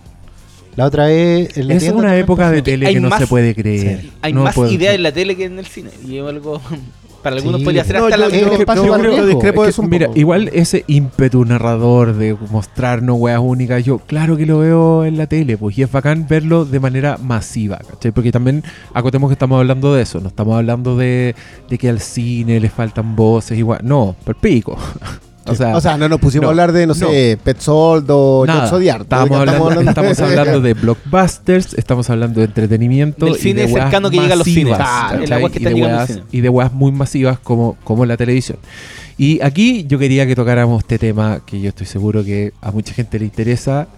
La 0.75 0.87
otra 0.87 1.05
vez... 1.07 1.55
en 1.59 1.69
la 1.69 1.75
Es 1.75 1.83
una 1.91 2.17
época 2.17 2.51
de 2.51 2.63
tele 2.63 2.87
Hay 2.87 2.95
que 2.95 3.01
no 3.01 3.11
más- 3.11 3.19
se 3.21 3.27
puede 3.27 3.55
creer. 3.55 4.01
Sí. 4.01 4.13
Hay 4.23 4.33
No 4.33 4.45
más 4.45 4.57
ideas 4.57 4.95
en 4.95 5.03
la 5.03 5.13
tele 5.13 5.37
que 5.37 5.45
en 5.45 5.59
el 5.59 5.67
cine. 5.67 5.91
Y 6.07 6.17
es 6.17 6.25
algo. 6.25 6.63
Para 7.23 7.37
algunos 7.37 7.61
Sí. 7.61 7.65
podría 7.65 7.85
ser 7.85 7.97
No, 7.99 8.05
hasta 8.05 8.17
yo- 8.17 8.29
la. 8.29 8.37
Yo- 8.39 8.47
el 8.53 8.61
espacio 8.61 8.87
yo 8.87 8.95
creo- 8.99 9.27
discrepo 9.27 9.63
de 9.65 9.69
Es 9.71 9.75
que, 9.75 9.81
eso 9.81 9.83
un 9.83 9.91
mira, 9.91 10.07
poco. 10.07 10.19
igual 10.21 10.51
ese 10.53 10.85
ímpetu 10.87 11.45
narrador 11.45 12.15
de 12.15 12.37
mostrarnos 12.51 13.17
weas 13.19 13.41
únicas, 13.43 13.85
yo 13.85 13.99
claro 13.99 14.37
que 14.37 14.47
lo 14.47 14.59
veo 14.61 15.05
en 15.05 15.19
la 15.19 15.27
tele, 15.27 15.59
pues, 15.59 15.77
y 15.77 15.83
es 15.83 15.91
bacán 15.91 16.27
verlo 16.29 16.65
de 16.65 16.79
manera 16.81 17.19
masiva, 17.21 17.79
¿cachai? 17.91 18.13
Porque 18.13 18.31
también 18.31 18.63
acotemos 18.95 19.29
que 19.29 19.33
estamos 19.33 19.59
hablando 19.59 19.93
de 19.95 20.03
eso, 20.03 20.21
no 20.21 20.29
estamos 20.29 20.57
hablando 20.57 20.97
de, 20.97 21.35
de 21.69 21.79
que 21.79 21.89
al 21.89 22.01
cine 22.01 22.61
le 22.61 22.71
faltan 22.71 23.17
voces, 23.17 23.59
igual, 23.59 23.81
no, 23.83 24.15
per 24.25 24.37
pico. 24.37 24.77
o 25.49 25.55
sea, 25.55 25.77
O 25.77 25.81
sea, 25.81 25.97
no 25.97 26.09
nos 26.09 26.21
pusimos 26.21 26.43
no, 26.43 26.49
a 26.49 26.51
hablar 26.51 26.73
de, 26.73 26.87
no, 26.87 26.95
sé, 26.95 27.39
Petzold 27.43 28.07
o 28.11 28.45
nada, 28.47 28.61
John 28.61 28.71
Zodiar. 28.71 29.01
estamos, 29.03 29.39
hablando, 29.39 29.81
estamos 29.81 30.21
hablando 30.21 30.61
de 30.61 30.75
blockbusters, 30.75 31.75
estamos 31.75 32.11
hablando 32.11 32.41
de 32.41 32.47
entretenimiento 32.47 33.27
Del 33.27 33.37
y 33.37 33.39
cine 33.39 33.67
de 33.67 33.73
weas 33.73 33.85
cercano 33.85 34.11
que 34.11 34.19
llega 34.19 34.35
a 34.35 34.37
los 34.37 34.47
masivas, 34.47 34.77
cines. 34.77 34.79
Ah, 34.81 35.09
¿cachai? 35.11 35.25
el 35.25 35.33
agua 35.33 35.51
que 35.51 35.59
y, 35.59 35.63
está 35.63 35.75
de 35.75 35.83
weas, 35.83 36.07
cine. 36.09 36.23
y 36.33 36.41
de 36.41 36.49
weas 36.49 36.73
muy 36.73 36.93
masivas 36.93 37.39
como, 37.39 37.77
como 37.85 38.07
la 38.07 38.17
televisión. 38.17 38.59
Y 39.17 39.41
aquí 39.43 39.85
yo 39.89 39.99
quería 39.99 40.27
que 40.27 40.37
tocáramos 40.37 40.79
este 40.85 40.99
tema 40.99 41.41
que 41.45 41.61
yo 41.61 41.71
estoy 41.71 41.87
seguro 41.87 42.25
que 42.25 42.53
a 42.61 42.71
mucha 42.71 42.95
gente 42.95 43.19
le 43.19 43.25
interesa, 43.25 43.89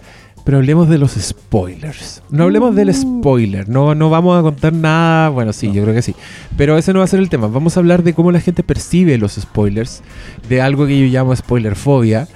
pero 0.43 0.57
hablemos 0.57 0.89
de 0.89 0.97
los 0.97 1.11
spoilers. 1.13 2.21
No 2.29 2.43
hablemos 2.43 2.75
del 2.75 2.93
spoiler, 2.93 3.69
no, 3.69 3.95
no 3.95 4.09
vamos 4.09 4.39
a 4.39 4.41
contar 4.41 4.73
nada, 4.73 5.29
bueno 5.29 5.53
sí, 5.53 5.71
yo 5.71 5.83
creo 5.83 5.93
que 5.93 6.01
sí, 6.01 6.15
pero 6.57 6.77
ese 6.77 6.93
no 6.93 6.99
va 6.99 7.05
a 7.05 7.07
ser 7.07 7.19
el 7.19 7.29
tema. 7.29 7.47
Vamos 7.47 7.77
a 7.77 7.79
hablar 7.79 8.03
de 8.03 8.13
cómo 8.13 8.31
la 8.31 8.39
gente 8.39 8.63
percibe 8.63 9.17
los 9.17 9.33
spoilers, 9.33 10.01
de 10.49 10.61
algo 10.61 10.87
que 10.87 10.99
yo 10.99 11.05
llamo 11.07 11.35
spoilerfobia. 11.35 12.27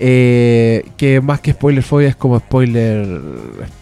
eh, 0.00 0.90
que 0.96 1.20
más 1.20 1.40
que 1.40 1.52
spoilerfobia 1.52 2.08
es 2.08 2.16
como 2.16 2.38
spoiler 2.40 3.06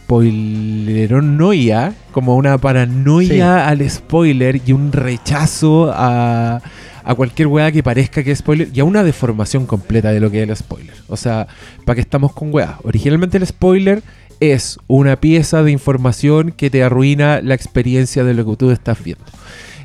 spoileronoia, 0.04 1.94
como 2.12 2.36
una 2.36 2.58
paranoia 2.58 3.66
al 3.66 3.88
spoiler 3.88 4.60
y 4.66 4.72
un 4.72 4.92
rechazo 4.92 5.90
a, 5.94 6.60
a 7.04 7.14
cualquier 7.14 7.48
weá 7.48 7.72
que 7.72 7.82
parezca 7.82 8.22
que 8.22 8.32
es 8.32 8.38
spoiler 8.38 8.68
y 8.72 8.80
a 8.80 8.84
una 8.84 9.02
deformación 9.02 9.66
completa 9.66 10.10
de 10.12 10.20
lo 10.20 10.30
que 10.30 10.42
es 10.42 10.48
el 10.48 10.56
spoiler. 10.56 10.94
O 11.08 11.16
sea, 11.16 11.46
para 11.84 11.96
que 11.96 12.00
estamos 12.00 12.32
con 12.32 12.52
weá. 12.52 12.78
Originalmente 12.84 13.38
el 13.38 13.46
spoiler 13.46 14.02
es 14.40 14.78
una 14.88 15.20
pieza 15.20 15.62
de 15.62 15.70
información 15.70 16.52
que 16.52 16.70
te 16.70 16.82
arruina 16.82 17.40
la 17.42 17.54
experiencia 17.54 18.24
de 18.24 18.34
lo 18.34 18.44
que 18.44 18.56
tú 18.56 18.70
estás 18.70 19.02
viendo. 19.02 19.24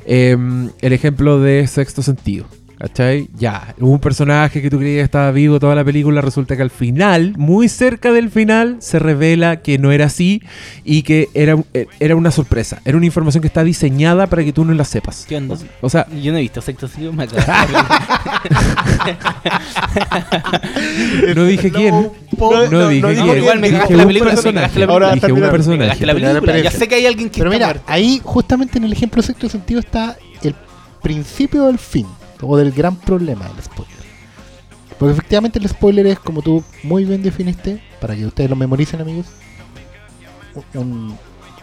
Em, 0.04 0.70
el 0.80 0.92
ejemplo 0.92 1.40
de 1.40 1.66
sexto 1.66 2.02
sentido. 2.02 2.46
¿Cachai? 2.78 3.28
Ya, 3.36 3.74
hubo 3.80 3.90
un 3.90 3.98
personaje 3.98 4.62
que 4.62 4.70
tú 4.70 4.78
creías 4.78 5.00
que 5.00 5.04
estaba 5.04 5.32
vivo 5.32 5.58
toda 5.58 5.74
la 5.74 5.84
película, 5.84 6.20
resulta 6.20 6.54
que 6.56 6.62
al 6.62 6.70
final, 6.70 7.34
muy 7.36 7.68
cerca 7.68 8.12
del 8.12 8.30
final, 8.30 8.76
se 8.78 9.00
revela 9.00 9.62
que 9.62 9.78
no 9.78 9.90
era 9.90 10.06
así 10.06 10.42
y 10.84 11.02
que 11.02 11.28
era, 11.34 11.56
era 11.98 12.14
una 12.14 12.30
sorpresa. 12.30 12.80
Era 12.84 12.96
una 12.96 13.06
información 13.06 13.40
que 13.42 13.48
está 13.48 13.64
diseñada 13.64 14.28
para 14.28 14.44
que 14.44 14.52
tú 14.52 14.64
no 14.64 14.72
la 14.74 14.84
sepas. 14.84 15.26
¿Qué 15.28 15.36
onda? 15.36 15.56
O 15.80 15.90
sea, 15.90 16.06
Yo 16.22 16.30
no 16.30 16.38
he 16.38 16.42
visto 16.42 16.60
sexto 16.60 16.86
sentido, 16.86 17.12
me 17.12 17.26
no 21.34 21.44
dije 21.44 21.70
quién. 21.72 21.94
no, 21.94 22.12
No, 22.38 22.70
no, 22.70 22.88
dije 22.88 23.02
no, 23.02 23.08
quién. 23.08 23.26
no, 23.26 23.36
igual 23.36 23.60
me 23.60 23.70
Dije 23.70 23.96
la 23.96 24.06
película, 24.06 24.30
me 24.30 24.36
personaje. 24.36 24.84
Ahora 24.84 25.10
película. 25.10 25.34
Dije 25.34 25.44
un 25.46 25.50
personaje. 25.50 26.06
la 26.06 26.14
película. 26.14 26.58
Ya 26.60 26.70
sé 26.70 26.88
que 26.88 26.94
hay 26.96 27.06
alguien 27.06 27.30
que 27.30 27.38
Pero 27.38 27.50
está 27.52 27.56
mira, 27.58 27.66
muerto. 27.66 27.82
ahí 27.92 28.20
justamente 28.22 28.78
en 28.78 28.84
el 28.84 28.92
ejemplo 28.92 29.22
sexto 29.22 29.48
sentido 29.48 29.80
está 29.80 30.16
el 30.42 30.54
principio 31.02 31.66
del 31.66 31.78
fin, 31.78 32.06
o 32.42 32.56
del 32.56 32.72
gran 32.72 32.96
problema 32.96 33.46
del 33.48 33.62
spoiler. 33.62 33.96
Porque 34.98 35.12
efectivamente 35.12 35.58
el 35.58 35.68
spoiler 35.68 36.06
es, 36.06 36.18
como 36.18 36.42
tú 36.42 36.62
muy 36.82 37.04
bien 37.04 37.22
definiste, 37.22 37.82
para 38.00 38.16
que 38.16 38.26
ustedes 38.26 38.50
lo 38.50 38.56
memoricen 38.56 39.00
amigos, 39.00 39.26
un- 40.74 41.16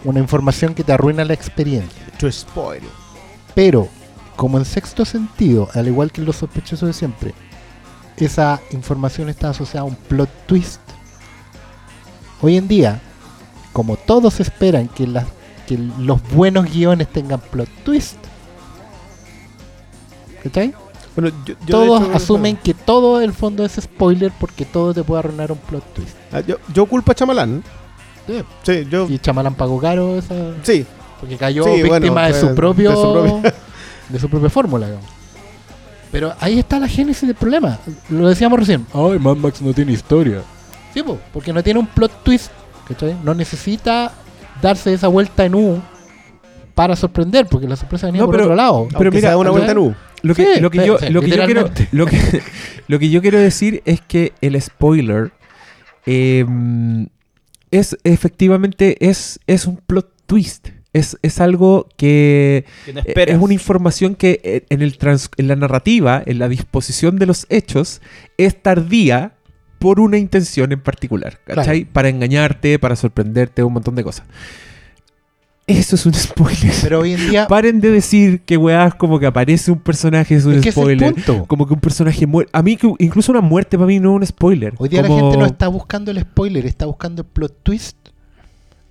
una 0.04 0.20
información 0.20 0.74
que 0.74 0.84
te 0.84 0.94
arruina 0.94 1.26
la 1.26 1.34
experiencia. 1.34 2.04
To 2.20 2.32
spoil. 2.32 2.84
Pero, 3.54 3.90
como 4.36 4.58
en 4.58 4.66
sexto 4.66 5.04
sentido, 5.06 5.68
al 5.74 5.88
igual 5.88 6.12
que 6.12 6.22
en 6.22 6.28
los 6.28 6.38
sospechosos 6.38 6.88
de 6.88 6.94
siempre, 6.94 7.34
esa 8.18 8.62
información 8.72 9.28
está 9.30 9.50
asociada 9.50 9.82
a 9.82 9.90
un 9.90 9.96
plot 9.96 10.30
twist. 10.46 10.80
Hoy 12.42 12.58
en 12.58 12.68
día, 12.68 13.02
como 13.74 13.98
todos 13.98 14.40
esperan 14.40 14.88
que, 14.88 15.08
las- 15.08 15.26
que 15.68 15.78
los 15.78 16.22
buenos 16.32 16.72
guiones 16.72 17.08
tengan 17.12 17.40
plot 17.42 17.70
twist, 17.84 18.18
¿cachai? 20.46 20.74
Bueno, 21.16 21.36
yo, 21.46 21.56
Todos 21.68 22.02
hecho- 22.04 22.14
asumen 22.16 22.58
que 22.58 22.74
todo 22.74 23.22
el 23.22 23.34
fondo 23.34 23.64
es 23.66 23.74
spoiler 23.82 24.32
porque 24.40 24.66
todo 24.66 24.94
te 24.94 25.04
puede 25.04 25.20
arruinar 25.20 25.52
un 25.52 25.58
plot 25.58 25.84
twist. 25.94 26.16
Ah, 26.32 26.42
yo, 26.42 26.58
yo 26.74 26.86
culpo 26.86 27.12
a 27.12 27.16
Chamalán. 27.16 27.64
Sí. 28.28 28.44
Sí, 28.64 28.88
yo. 28.90 29.08
Y 29.10 29.20
Chamalán 29.20 29.56
pagó 29.56 29.80
caro 29.80 30.18
esa, 30.18 30.34
Sí, 30.64 30.86
porque 31.20 31.38
cayó 31.38 31.64
Sí, 31.64 31.82
víctima 31.84 32.14
bueno, 32.24 32.28
de, 32.28 32.34
su 32.42 32.56
propio, 32.56 32.90
de 32.90 32.96
su 32.96 33.14
propia- 33.14 33.54
de 34.10 34.20
su 34.20 34.30
propia 34.30 34.50
fórmula. 34.50 34.88
digamos. 34.88 35.10
Pero 36.12 36.34
ahí 36.40 36.60
está 36.60 36.80
la 36.80 36.88
génesis 36.88 37.28
del 37.28 37.36
problema. 37.36 37.78
Lo 38.10 38.28
decíamos 38.28 38.60
recién. 38.60 38.86
Ay, 38.94 39.20
Mad 39.20 39.36
Max 39.38 39.62
no 39.62 39.74
tiene 39.74 39.92
historia. 39.94 40.42
Sí, 40.94 41.04
po, 41.04 41.18
porque 41.34 41.52
no 41.54 41.62
tiene 41.64 41.80
un 41.80 41.88
plot 41.88 42.24
twist. 42.24 42.52
¿cachai? 42.88 43.16
No 43.24 43.34
necesita 43.34 44.12
darse 44.62 44.94
esa 44.94 45.08
vuelta 45.08 45.44
en 45.46 45.56
U 45.56 45.82
para 46.74 46.96
sorprender, 46.96 47.48
porque 47.48 47.68
la 47.68 47.76
sorpresa 47.76 48.06
venía 48.08 48.22
No, 48.22 48.28
por 48.28 48.36
pero- 48.36 48.46
otro 48.46 48.56
lado. 48.56 48.88
Pero 48.98 49.12
mira, 49.12 49.38
una 49.38 49.50
vuelta 49.50 49.72
en 49.72 49.78
U. 49.78 49.96
Lo 50.28 50.34
que, 50.36 50.56
Sí, 50.56 50.60
lo 50.62 50.72
que 50.72 50.80
sí, 50.82 50.88
yo, 50.88 50.98
sí, 50.98 51.10
lo 51.10 51.22
que 51.22 51.30
yo 51.30 51.46
quiero, 51.46 51.70
lo 51.92 52.06
que, 52.06 52.18
lo 52.88 53.00
que 53.00 53.10
yo 53.10 53.22
quiero 53.22 53.40
decir 53.40 53.82
es 53.86 54.02
que 54.02 54.34
el 54.42 54.60
spoiler 54.62 55.32
eh, 56.06 56.46
es 57.72 57.98
efectivamente 58.04 58.98
es, 59.08 59.40
es 59.48 59.66
un 59.66 59.78
plot 59.78 60.12
twist. 60.26 60.70
Es, 60.94 61.18
es 61.22 61.42
algo 61.42 61.90
que 61.98 62.64
Que 62.86 62.94
no 62.94 63.02
esperas. 63.02 63.36
es 63.36 63.42
una 63.42 63.54
información 63.54 64.16
que 64.16 64.40
eh, 64.46 64.64
en, 64.70 64.82
el 64.82 64.98
trans- 64.98 65.30
en 65.36 65.50
la 65.50 65.58
narrativa, 65.58 66.24
en 66.26 66.40
la 66.40 66.48
disposición 66.48 67.18
de 67.18 67.26
los 67.26 67.48
hechos, 67.50 68.02
es 68.38 68.62
tardía 68.62 69.34
por 69.78 70.00
una 70.00 70.18
intención 70.18 70.72
en 70.72 70.80
particular. 70.80 71.42
¿Cachai? 71.46 71.84
Para 71.84 72.08
engañarte, 72.08 72.80
para 72.80 72.96
sorprenderte, 72.96 73.62
un 73.62 73.74
montón 73.74 73.96
de 73.96 74.04
cosas. 74.06 74.26
Eso 75.68 75.96
es 75.96 76.06
un 76.06 76.14
spoiler. 76.14 76.72
Pero 76.84 77.00
hoy 77.00 77.14
en 77.14 77.30
día. 77.30 77.48
Paren 77.48 77.82
de 77.82 77.90
decir 77.90 78.42
que 78.42 78.56
weás 78.56 78.94
como 78.94 79.20
que 79.20 79.26
aparece 79.26 79.72
un 79.72 79.80
personaje 79.80 80.36
es 80.36 80.46
un 80.46 80.54
es 80.54 80.62
que 80.62 80.70
ese 80.70 80.80
es 80.82 80.88
el 80.88 81.00
spoiler. 81.00 81.14
punto. 81.14 81.46
como 81.48 81.66
que 81.68 81.74
un 81.74 81.80
personaje 81.80 82.28
muere. 82.28 82.50
A 82.54 82.62
mí, 82.62 82.78
que 82.78 82.92
incluso 83.00 83.32
una 83.32 83.42
muerte 83.42 83.76
para 83.78 83.88
mí 83.88 84.00
no 84.00 84.12
es 84.12 84.16
un 84.18 84.26
spoiler. 84.28 84.74
Hoy 84.78 84.90
día 84.90 85.02
Como- 85.02 85.16
la 85.16 85.22
gente 85.24 85.38
no 85.40 85.46
está 85.46 85.68
buscando 85.68 86.12
el 86.12 86.22
spoiler, 86.22 86.66
está 86.68 86.86
buscando 86.86 87.24
el 87.24 87.28
plot 87.28 87.64
twist 87.64 87.98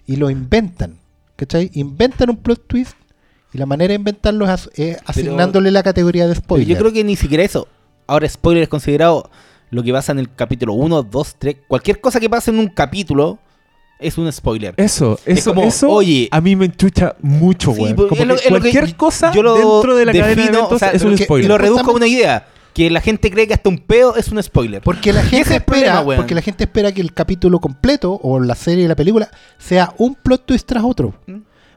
y 0.07 0.17
lo 0.17 0.31
inventan. 0.31 0.97
¿Cachai? 1.37 1.71
Inventan 1.75 2.31
un 2.31 2.37
plot 2.39 2.67
twist 2.67 2.95
y 3.53 3.59
la 3.59 3.67
manera 3.67 3.91
de 3.91 3.97
inventarlo 3.97 4.45
es, 4.45 4.51
as- 4.51 4.71
es 4.75 4.99
asignándole 5.07 5.71
la 5.71 5.83
categoría 5.85 6.25
de 6.27 6.31
Pero 6.35 6.41
spoiler. 6.45 6.67
yo 6.69 6.77
creo 6.77 6.93
que 6.93 7.05
ni 7.05 7.15
siquiera 7.15 7.45
eso. 7.45 7.69
Ahora, 8.09 8.29
spoiler 8.29 8.65
es 8.65 8.69
considerado 8.69 9.31
lo 9.71 9.83
que 9.85 9.93
pasa 9.93 10.11
en 10.13 10.19
el 10.19 10.33
capítulo 10.35 10.75
1, 10.75 11.05
2, 11.05 11.37
3. 11.39 11.57
Cualquier 11.69 12.01
cosa 12.01 12.19
que 12.21 12.29
pase 12.29 12.51
en 12.51 12.59
un 12.59 12.67
capítulo 12.69 13.39
es 14.07 14.19
un 14.19 14.31
spoiler. 14.33 14.75
Eso, 14.77 15.19
eso, 15.27 15.55
como, 15.55 15.67
eso 15.67 15.89
oye, 15.91 16.29
a 16.31 16.41
mí 16.41 16.55
me 16.57 16.67
enchucha 16.67 17.17
mucho, 17.23 17.73
Sí, 17.75 17.81
weón. 17.83 17.97
pues, 17.97 18.09
que 18.11 18.27
que 18.27 18.49
cualquier 18.49 18.97
cosa 18.97 19.33
yo 19.33 19.43
lo 19.43 19.55
dentro 19.55 19.97
de 19.97 20.05
la 20.07 20.13
cadena 20.13 20.29
de 20.29 20.35
defino, 20.37 20.59
eventos 20.59 20.73
o 20.73 20.79
sea, 20.79 20.91
es 20.91 21.03
un 21.03 21.11
porque- 21.11 21.25
spoiler. 21.25 21.45
Y 21.45 21.49
lo 21.49 21.59
reduzco 21.59 21.91
a 21.91 21.95
una 21.95 22.07
idea. 22.07 22.47
Que 22.75 22.91
la 22.91 23.01
gente 23.01 23.31
cree 23.31 23.47
que 23.47 23.55
hasta 23.55 23.69
un 23.69 23.79
pedo 23.79 24.17
es 24.17 24.29
un 24.31 24.43
spoiler. 24.43 24.83
Porque 24.83 25.13
la 25.13 25.23
gente 25.23 25.55
espera, 25.55 26.01
problema, 26.01 26.17
porque 26.17 26.35
la 26.35 26.43
gente 26.43 26.65
espera 26.65 26.91
que 26.91 27.01
el 27.01 27.15
capítulo 27.15 27.61
completo 27.61 28.19
o 28.21 28.41
la 28.41 28.57
serie, 28.57 28.89
la 28.89 28.97
película, 28.97 29.31
sea 29.59 29.95
un 29.99 30.17
plot 30.17 30.45
twist 30.45 30.67
tras 30.67 30.83
otro. 30.83 31.15
¿Mm? 31.29 31.37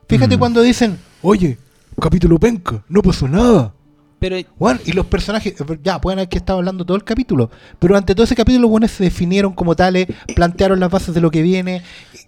Fíjate 0.10 0.36
Mm. 0.36 0.40
cuando 0.40 0.62
dicen, 0.64 0.98
oye, 1.22 1.60
capítulo 2.02 2.40
penca, 2.40 2.84
no 2.90 3.04
pasó 3.04 3.28
nada. 3.28 3.74
Pero 4.20 4.38
Bueno, 4.58 4.80
y 4.84 4.94
los 4.94 5.06
personajes, 5.06 5.54
ya, 5.84 6.02
pueden 6.02 6.18
haber 6.18 6.30
que 6.30 6.40
estado 6.40 6.58
hablando 6.58 6.84
todo 6.84 6.98
el 6.98 7.04
capítulo, 7.04 7.52
pero 7.78 7.96
ante 7.96 8.16
todo 8.16 8.24
ese 8.24 8.36
capítulo 8.36 8.64
los 8.64 8.72
buenos 8.72 8.90
se 8.90 9.04
definieron 9.04 9.54
como 9.54 9.76
tales, 9.76 10.08
plantearon 10.36 10.80
las 10.80 10.90
bases 10.90 11.14
de 11.14 11.22
lo 11.22 11.30
que 11.30 11.44
viene, 11.44 11.84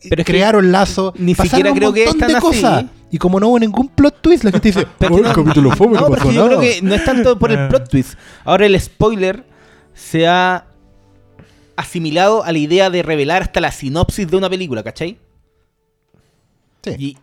Pero 0.08 0.22
es 0.22 0.26
crearon 0.26 0.72
lazos, 0.72 1.14
ni 1.18 1.36
siquiera 1.36 1.72
un 1.72 1.78
creo 1.78 1.92
que 1.94 2.04
es 2.06 2.18
de 2.18 2.26
así. 2.26 2.36
cosas. 2.40 2.86
Y 3.12 3.18
como 3.18 3.40
no 3.40 3.50
hubo 3.50 3.60
ningún 3.60 3.90
plot 3.90 4.22
twist, 4.22 4.44
la 4.44 4.52
gente 4.52 4.70
dice, 4.70 4.88
Pero 5.00 5.16
"Oh, 5.16 5.18
el 5.18 5.24
capítulo 5.26 5.70
no, 5.70 5.86
no, 5.86 5.92
pasó 5.94 6.08
porque 6.08 6.34
yo 6.34 6.46
nada. 6.46 6.48
creo 6.48 6.60
que 6.62 6.82
no 6.82 6.94
es 6.96 7.04
tanto 7.04 7.38
por 7.40 7.52
el 7.52 7.68
plot 7.70 7.90
twist. 7.90 8.14
Ahora 8.46 8.66
el 8.66 8.80
spoiler 8.80 9.44
se 9.94 10.28
ha 10.28 10.66
asimilado 11.76 12.44
a 12.44 12.52
la 12.52 12.58
idea 12.58 12.90
de 12.90 13.02
revelar 13.04 13.42
hasta 13.42 13.60
la 13.62 13.72
sinopsis 13.72 14.30
de 14.30 14.38
una 14.38 14.50
película, 14.50 14.84
¿cachai? 14.84 15.18
Sí. 16.84 16.92
Y, 16.98 17.18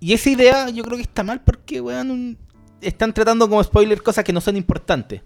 y 0.00 0.12
esa 0.12 0.30
idea 0.30 0.68
yo 0.70 0.82
creo 0.84 0.96
que 0.96 1.02
está 1.02 1.22
mal 1.22 1.40
porque, 1.42 1.80
weón, 1.80 2.10
un- 2.10 2.38
están 2.80 3.12
tratando 3.14 3.48
como 3.48 3.62
spoiler 3.62 4.02
cosas 4.02 4.24
que 4.24 4.32
no 4.32 4.40
son 4.40 4.56
importantes. 4.56 5.22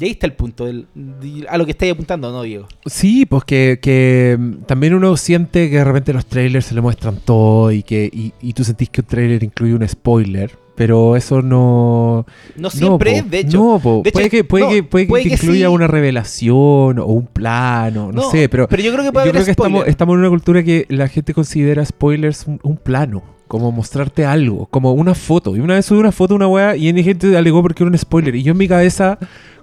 Y 0.00 0.04
ahí 0.04 0.10
está 0.12 0.26
el 0.26 0.32
punto, 0.34 0.64
del- 0.66 0.86
de- 0.94 1.46
a 1.48 1.58
lo 1.58 1.64
que 1.64 1.72
estáis 1.72 1.92
apuntando, 1.92 2.30
¿no, 2.30 2.42
Diego? 2.42 2.66
Sí, 2.86 3.26
pues 3.26 3.42
que, 3.44 3.78
que, 3.82 4.36
mm, 4.38 4.52
también 4.66 4.94
uno 4.94 5.16
siente 5.16 5.68
que 5.70 5.76
de 5.78 5.84
repente 5.84 6.12
los 6.12 6.26
trailers 6.26 6.66
se 6.66 6.74
le 6.76 6.80
muestran 6.80 7.16
todo 7.24 7.72
y 7.72 7.82
que 7.82 8.08
y, 8.12 8.32
y 8.40 8.52
tú 8.52 8.62
sentís 8.62 8.90
que 8.90 9.00
un 9.00 9.06
trailer 9.08 9.42
incluye 9.42 9.74
un 9.74 9.88
spoiler, 9.88 10.52
pero 10.76 11.16
eso 11.16 11.42
no... 11.42 12.24
No 12.54 12.70
siempre 12.70 13.22
po. 13.24 13.28
de 13.28 13.38
hecho. 13.40 13.56
No, 13.58 13.80
po. 13.80 14.00
de 14.04 14.10
hecho, 14.10 14.12
puede 14.18 14.30
que, 14.30 14.44
puede 14.44 14.64
no, 14.64 14.70
que, 14.70 14.82
puede 14.84 15.04
que 15.06 15.08
puede 15.08 15.22
te 15.24 15.28
que 15.30 15.34
incluya 15.34 15.66
sí. 15.66 15.74
una 15.74 15.86
revelación 15.88 16.98
o 17.00 17.06
un 17.06 17.26
plano, 17.26 18.12
no, 18.12 18.30
sé, 18.30 18.48
pero... 18.48 18.68
yo 18.68 18.92
creo 18.92 19.02
que 19.04 19.10
puede 19.12 19.26
Yo 19.26 19.30
haber 19.30 19.32
creo 19.32 19.44
que 19.46 19.50
estamos, 19.50 19.86
estamos 19.88 20.14
en 20.14 20.20
una 20.20 20.28
cultura 20.28 20.62
que 20.62 20.86
la 20.90 21.08
gente 21.08 21.34
considera 21.34 21.84
spoilers 21.84 22.46
un, 22.46 22.60
un 22.62 22.76
plano, 22.76 23.24
como 23.48 23.72
mostrarte 23.72 24.24
algo, 24.26 24.66
como 24.66 24.92
una 24.92 25.14
foto. 25.14 25.56
Y 25.56 25.60
una 25.60 25.74
vez 25.74 25.86
subí 25.86 25.98
una 25.98 26.12
foto 26.12 26.34
de 26.34 26.36
una 26.36 26.48
weá 26.48 26.76
y 26.76 26.92
mi 26.92 27.02
gente 27.02 27.36
alegó 27.36 27.62
porque 27.62 27.82
era 27.82 27.90
un 27.90 27.98
spoiler. 27.98 28.36
Y 28.36 28.42
yo 28.42 28.52
en 28.52 28.58
mi 28.58 28.68
cabeza, 28.68 29.18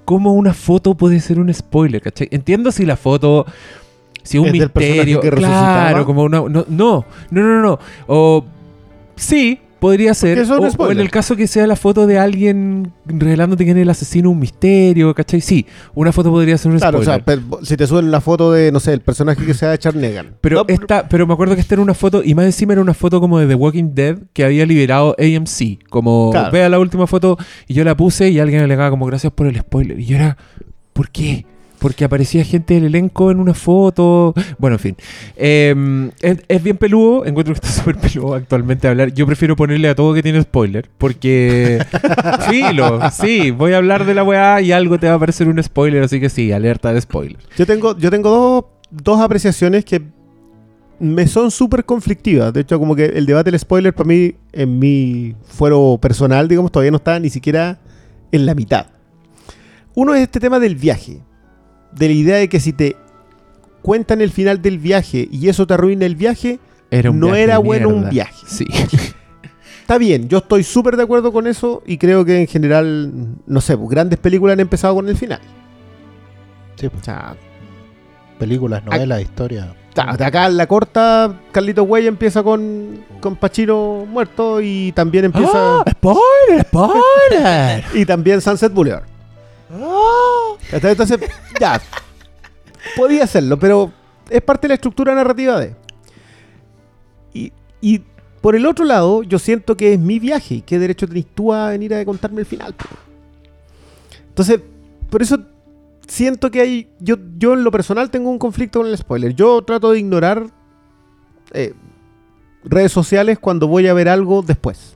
¿cómo 0.06 0.34
una 0.34 0.54
foto 0.54 0.96
puede 0.96 1.20
ser 1.20 1.40
un 1.40 1.54
spoiler? 1.54 2.02
¿cachai? 2.02 2.30
Entiendo 2.32 2.72
si 2.72 2.86
la 2.86 2.96
foto, 2.96 3.46
si 4.24 4.38
un 4.38 4.48
Es 4.48 4.54
del 4.54 4.70
personaje 4.70 5.06
misterio, 5.06 5.22
que 5.22 5.30
claro, 5.32 6.06
como 6.06 6.24
una... 6.24 6.38
No, 6.38 6.50
no, 6.50 6.66
no, 6.70 7.06
no, 7.32 7.62
no. 7.62 7.80
O 8.08 8.46
sí. 9.16 9.60
Podría 9.80 10.14
ser, 10.14 10.40
o, 10.52 10.58
o 10.78 10.92
en 10.92 11.00
el 11.00 11.12
caso 11.12 11.36
que 11.36 11.48
sea 11.48 11.68
la 11.68 11.76
foto 11.76 12.08
de 12.08 12.18
alguien 12.18 12.92
revelándote 13.06 13.66
quién 13.66 13.78
es 13.78 13.84
el 13.84 13.90
asesino, 13.90 14.32
un 14.32 14.40
misterio, 14.40 15.14
¿cachai? 15.14 15.42
Sí, 15.42 15.66
una 15.94 16.12
foto 16.12 16.32
podría 16.32 16.58
ser 16.58 16.72
un 16.72 16.80
Claro, 16.80 17.00
o 17.00 17.04
spoiler. 17.04 17.26
sea, 17.26 17.36
pe- 17.60 17.66
si 17.66 17.78
te 17.78 17.86
suben 17.86 18.10
la 18.10 18.22
foto 18.22 18.52
de, 18.52 18.72
no 18.72 18.80
sé, 18.80 18.94
el 18.94 19.02
personaje 19.02 19.46
que 19.46 19.54
se 19.54 19.66
va 19.66 19.74
a 19.74 19.76
echar 19.76 19.96
Negan. 19.96 20.36
Pero, 20.42 20.60
No, 20.60 20.66
esta, 20.70 21.08
pero 21.10 21.28
me 21.28 21.34
acuerdo 21.34 21.56
que 21.56 21.62
esta 21.62 21.76
era 21.76 21.82
una 21.84 21.94
foto, 21.94 22.24
y 22.24 22.34
más 22.34 22.46
encima 22.46 22.74
era 22.74 22.82
una 22.82 22.94
foto 22.94 23.20
como 23.20 23.38
de 23.38 23.48
The 23.48 23.56
Walking 23.56 23.92
Dead 23.94 24.18
que 24.34 24.46
había 24.46 24.66
liberado 24.66 25.16
AMC. 25.20 25.88
Como, 25.90 26.32
Claro. 26.32 26.52
vea 26.52 26.70
la 26.70 26.80
última 26.80 27.06
foto, 27.06 27.38
y 27.68 27.74
yo 27.74 27.84
la 27.84 27.96
puse 27.98 28.30
y 28.30 28.40
alguien 28.40 28.62
alegaba 28.64 28.90
como, 28.90 29.06
gracias 29.06 29.34
por 29.34 29.46
el 29.46 29.60
spoiler. 29.60 30.00
Y 30.00 30.06
yo 30.06 30.16
era, 30.16 30.38
¿por 30.94 31.10
qué? 31.10 31.46
Porque 31.86 32.04
aparecía 32.04 32.44
gente 32.44 32.74
del 32.74 32.86
elenco 32.86 33.30
en 33.30 33.40
una 33.40 33.54
foto. 33.54 34.34
Bueno, 34.58 34.78
en 34.78 34.80
fin. 34.80 34.96
Eh, 35.36 36.10
es, 36.20 36.40
es 36.48 36.64
bien 36.64 36.78
peludo. 36.78 37.28
Encuentro 37.28 37.54
que 37.54 37.60
está 37.60 37.70
súper 37.84 37.98
peludo 37.98 38.34
actualmente 38.34 38.88
hablar. 38.88 39.14
Yo 39.14 39.28
prefiero 39.28 39.56
ponerle 39.56 39.90
a 39.90 39.94
todo 39.94 40.12
que 40.16 40.24
tiene 40.24 40.42
spoiler. 40.42 40.90
Porque. 40.98 41.86
Filo. 42.50 43.02
Sí, 43.12 43.52
voy 43.52 43.74
a 43.74 43.78
hablar 43.78 44.04
de 44.08 44.16
la 44.16 44.24
weá 44.24 44.62
y 44.62 44.72
algo 44.72 44.98
te 44.98 45.08
va 45.08 45.14
a 45.14 45.20
parecer 45.20 45.48
un 45.48 45.62
spoiler. 45.62 46.02
Así 46.02 46.20
que 46.20 46.30
sí, 46.30 46.52
alerta 46.52 46.92
de 46.92 47.02
spoiler. 47.02 47.38
Yo 47.56 47.68
tengo, 47.68 47.96
yo 47.96 48.10
tengo 48.10 48.32
dos, 48.32 48.66
dos 48.90 49.22
apreciaciones 49.22 49.86
que 49.86 50.02
me 51.00 51.28
son 51.28 51.52
súper 51.52 51.86
conflictivas. 51.86 52.52
De 52.52 52.62
hecho, 52.62 52.80
como 52.80 52.96
que 52.96 53.06
el 53.06 53.28
debate 53.28 53.52
del 53.52 53.60
spoiler 53.60 53.94
para 53.94 54.08
mí, 54.08 54.34
en 54.54 54.80
mi 54.80 55.36
fuero 55.44 56.00
personal, 56.02 56.48
digamos, 56.48 56.72
todavía 56.72 56.90
no 56.90 56.98
está 56.98 57.20
ni 57.20 57.30
siquiera 57.30 57.78
en 58.32 58.48
la 58.48 58.56
mitad. 58.56 58.88
Uno 59.94 60.16
es 60.16 60.24
este 60.24 60.40
tema 60.40 60.60
del 60.60 60.78
viaje. 60.78 61.22
De 61.96 62.08
la 62.08 62.14
idea 62.14 62.36
de 62.38 62.50
que 62.50 62.60
si 62.60 62.74
te 62.74 62.96
cuentan 63.82 64.22
el 64.22 64.32
final 64.32 64.62
del 64.62 64.80
viaje 64.80 65.28
y 65.32 65.48
eso 65.48 65.66
te 65.68 65.74
arruina 65.76 66.06
el 66.06 66.16
viaje, 66.16 66.60
Era 66.92 67.12
un 67.12 67.20
No 67.20 67.28
viaje 67.28 67.44
era 67.44 67.58
bueno 67.60 67.90
un 67.90 68.10
viaje. 68.10 68.46
Sí. 68.48 68.66
Está 69.82 70.00
bien, 70.00 70.28
yo 70.28 70.40
estoy 70.40 70.64
súper 70.64 70.98
de 70.98 71.04
acuerdo 71.04 71.32
con 71.32 71.46
eso 71.46 71.84
y 71.86 72.00
creo 72.00 72.26
que 72.26 72.42
en 72.42 72.48
general, 72.48 73.36
no 73.46 73.62
sé, 73.62 73.78
pues, 73.78 73.88
grandes 73.90 74.18
películas 74.18 74.54
han 74.54 74.60
empezado 74.62 74.96
con 74.96 75.08
el 75.08 75.16
final. 75.16 75.40
Sí, 76.76 76.90
pues, 76.90 77.02
O 77.02 77.06
sea, 77.06 77.36
películas, 78.40 78.84
novelas, 78.84 79.22
historias. 79.22 79.68
acá 79.96 80.48
en 80.48 80.58
la 80.58 80.66
corta, 80.66 81.40
Carlito 81.52 81.84
Güey 81.84 82.08
empieza 82.08 82.42
con, 82.42 83.06
con 83.22 83.36
Pachino 83.36 84.06
muerto 84.10 84.60
y 84.60 84.92
también 84.94 85.26
empieza... 85.26 85.52
¡Ah! 85.54 85.84
¡Spoiler! 85.92 86.66
¡Spoiler! 86.66 87.84
Y 87.94 88.06
también 88.08 88.42
Sunset 88.42 88.74
Boulevard. 88.74 89.04
¿Cachai? 90.70 90.92
Entonces, 90.92 91.20
ya, 91.60 91.82
podía 92.96 93.24
hacerlo, 93.24 93.58
pero 93.58 93.92
es 94.30 94.42
parte 94.42 94.68
de 94.68 94.70
la 94.70 94.76
estructura 94.76 95.16
narrativa 95.16 95.60
de... 95.60 95.76
Y, 97.34 97.52
y 97.82 98.02
por 98.42 98.56
el 98.56 98.66
otro 98.66 98.86
lado, 98.86 99.24
yo 99.24 99.40
siento 99.40 99.76
que 99.76 99.94
es 99.94 100.00
mi 100.00 100.20
viaje 100.20 100.56
y 100.56 100.62
qué 100.62 100.80
derecho 100.80 101.08
tenés 101.08 101.26
tú 101.34 101.54
a 101.54 101.70
venir 101.70 101.94
a 101.94 102.06
contarme 102.06 102.42
el 102.42 102.46
final. 102.46 102.76
Entonces, 104.30 104.60
por 105.10 105.22
eso 105.22 105.40
siento 106.08 106.52
que 106.52 106.62
hay... 106.62 106.90
Yo, 107.00 107.18
yo 107.38 107.54
en 107.54 107.64
lo 107.64 107.72
personal 107.72 108.10
tengo 108.10 108.30
un 108.30 108.40
conflicto 108.40 108.80
con 108.80 108.88
el 108.88 108.98
spoiler. 108.98 109.34
Yo 109.34 109.62
trato 109.64 109.92
de 109.92 110.00
ignorar 110.00 110.48
eh, 111.54 111.74
redes 112.64 112.92
sociales 112.92 113.40
cuando 113.40 113.68
voy 113.68 113.88
a 113.88 113.94
ver 113.94 114.10
algo 114.10 114.42
después. 114.42 114.96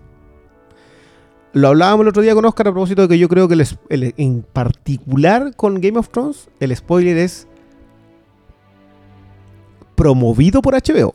Lo 1.54 1.70
hablábamos 1.70 2.04
el 2.04 2.10
otro 2.10 2.22
día 2.22 2.36
con 2.36 2.46
Oscar 2.46 2.68
a 2.68 2.72
propósito 2.72 3.02
de 3.04 3.08
que 3.08 3.18
yo 3.18 3.28
creo 3.28 3.48
que 3.48 3.56
el 3.56 3.66
el- 3.90 4.14
en 4.18 4.44
particular 4.44 5.54
con 5.56 5.82
Game 5.82 5.98
of 5.98 6.10
Thrones, 6.10 6.48
el 6.60 6.76
spoiler 6.76 7.18
es 7.18 7.48
promovido 9.96 10.62
por 10.62 10.76
HBO. 10.76 11.14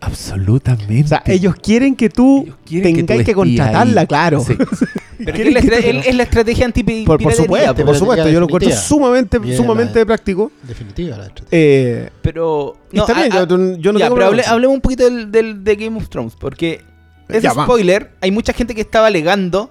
Absolutamente. 0.00 1.04
O 1.04 1.08
sea, 1.08 1.22
ellos 1.26 1.54
quieren 1.56 1.96
que 1.96 2.08
tú 2.08 2.46
quieren 2.64 2.94
que 2.94 3.02
tengáis 3.02 3.34
contratarla, 3.34 4.02
ahí. 4.02 4.06
claro. 4.06 4.40
Sí. 4.44 4.54
Pero 5.18 5.32
quieren 5.32 5.48
es, 5.48 5.54
la 5.54 5.60
que 5.60 5.66
estra- 5.66 6.02
te- 6.02 6.08
es 6.10 6.14
la 6.14 6.22
estrategia 6.22 6.64
anti 6.66 6.82
Por, 7.04 7.20
por 7.20 7.32
supuesto, 7.32 7.84
por 7.84 7.96
supuesto. 7.96 8.28
Yo 8.28 8.38
lo 8.38 8.46
encuentro 8.46 8.70
sumamente, 8.76 9.38
Bien, 9.40 9.56
sumamente 9.56 9.98
la- 9.98 10.06
práctico. 10.06 10.52
Definitiva 10.62 11.16
la 11.16 11.26
estrategia. 11.26 11.48
Eh, 11.50 12.10
Pero. 12.22 12.76
y 12.92 12.96
No, 12.96 13.02
está 13.02 13.14
bien, 13.14 13.32
a- 13.32 13.36
yo, 13.48 13.76
yo 13.76 13.92
no 13.92 13.98
ya, 13.98 14.04
tengo 14.06 14.14
pero 14.16 14.26
hable- 14.28 14.44
hablemos 14.46 14.74
un 14.76 14.80
poquito 14.80 15.04
del, 15.04 15.32
del- 15.32 15.64
de 15.64 15.74
Game 15.76 15.96
of 15.96 16.08
Thrones, 16.08 16.34
porque 16.38 16.82
Ya, 17.28 17.52
va. 17.52 17.64
spoiler, 17.64 18.10
hay 18.20 18.30
mucha 18.30 18.52
gente 18.52 18.74
que 18.74 18.80
estaba 18.80 19.06
alegando 19.08 19.70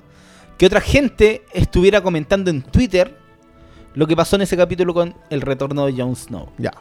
que 0.58 0.66
otra 0.66 0.82
gente 0.82 1.44
estuviera 1.54 2.02
comentando 2.02 2.50
en 2.50 2.62
Twitter 2.62 3.16
lo 3.94 4.06
que 4.08 4.16
pasó 4.16 4.36
en 4.36 4.44
ese 4.44 4.56
capítulo 4.58 4.94
con 4.94 5.16
el 5.30 5.42
retorno 5.42 5.86
de 5.86 5.94
Jon 5.94 6.16
Snow. 6.16 6.50
Ya. 6.58 6.74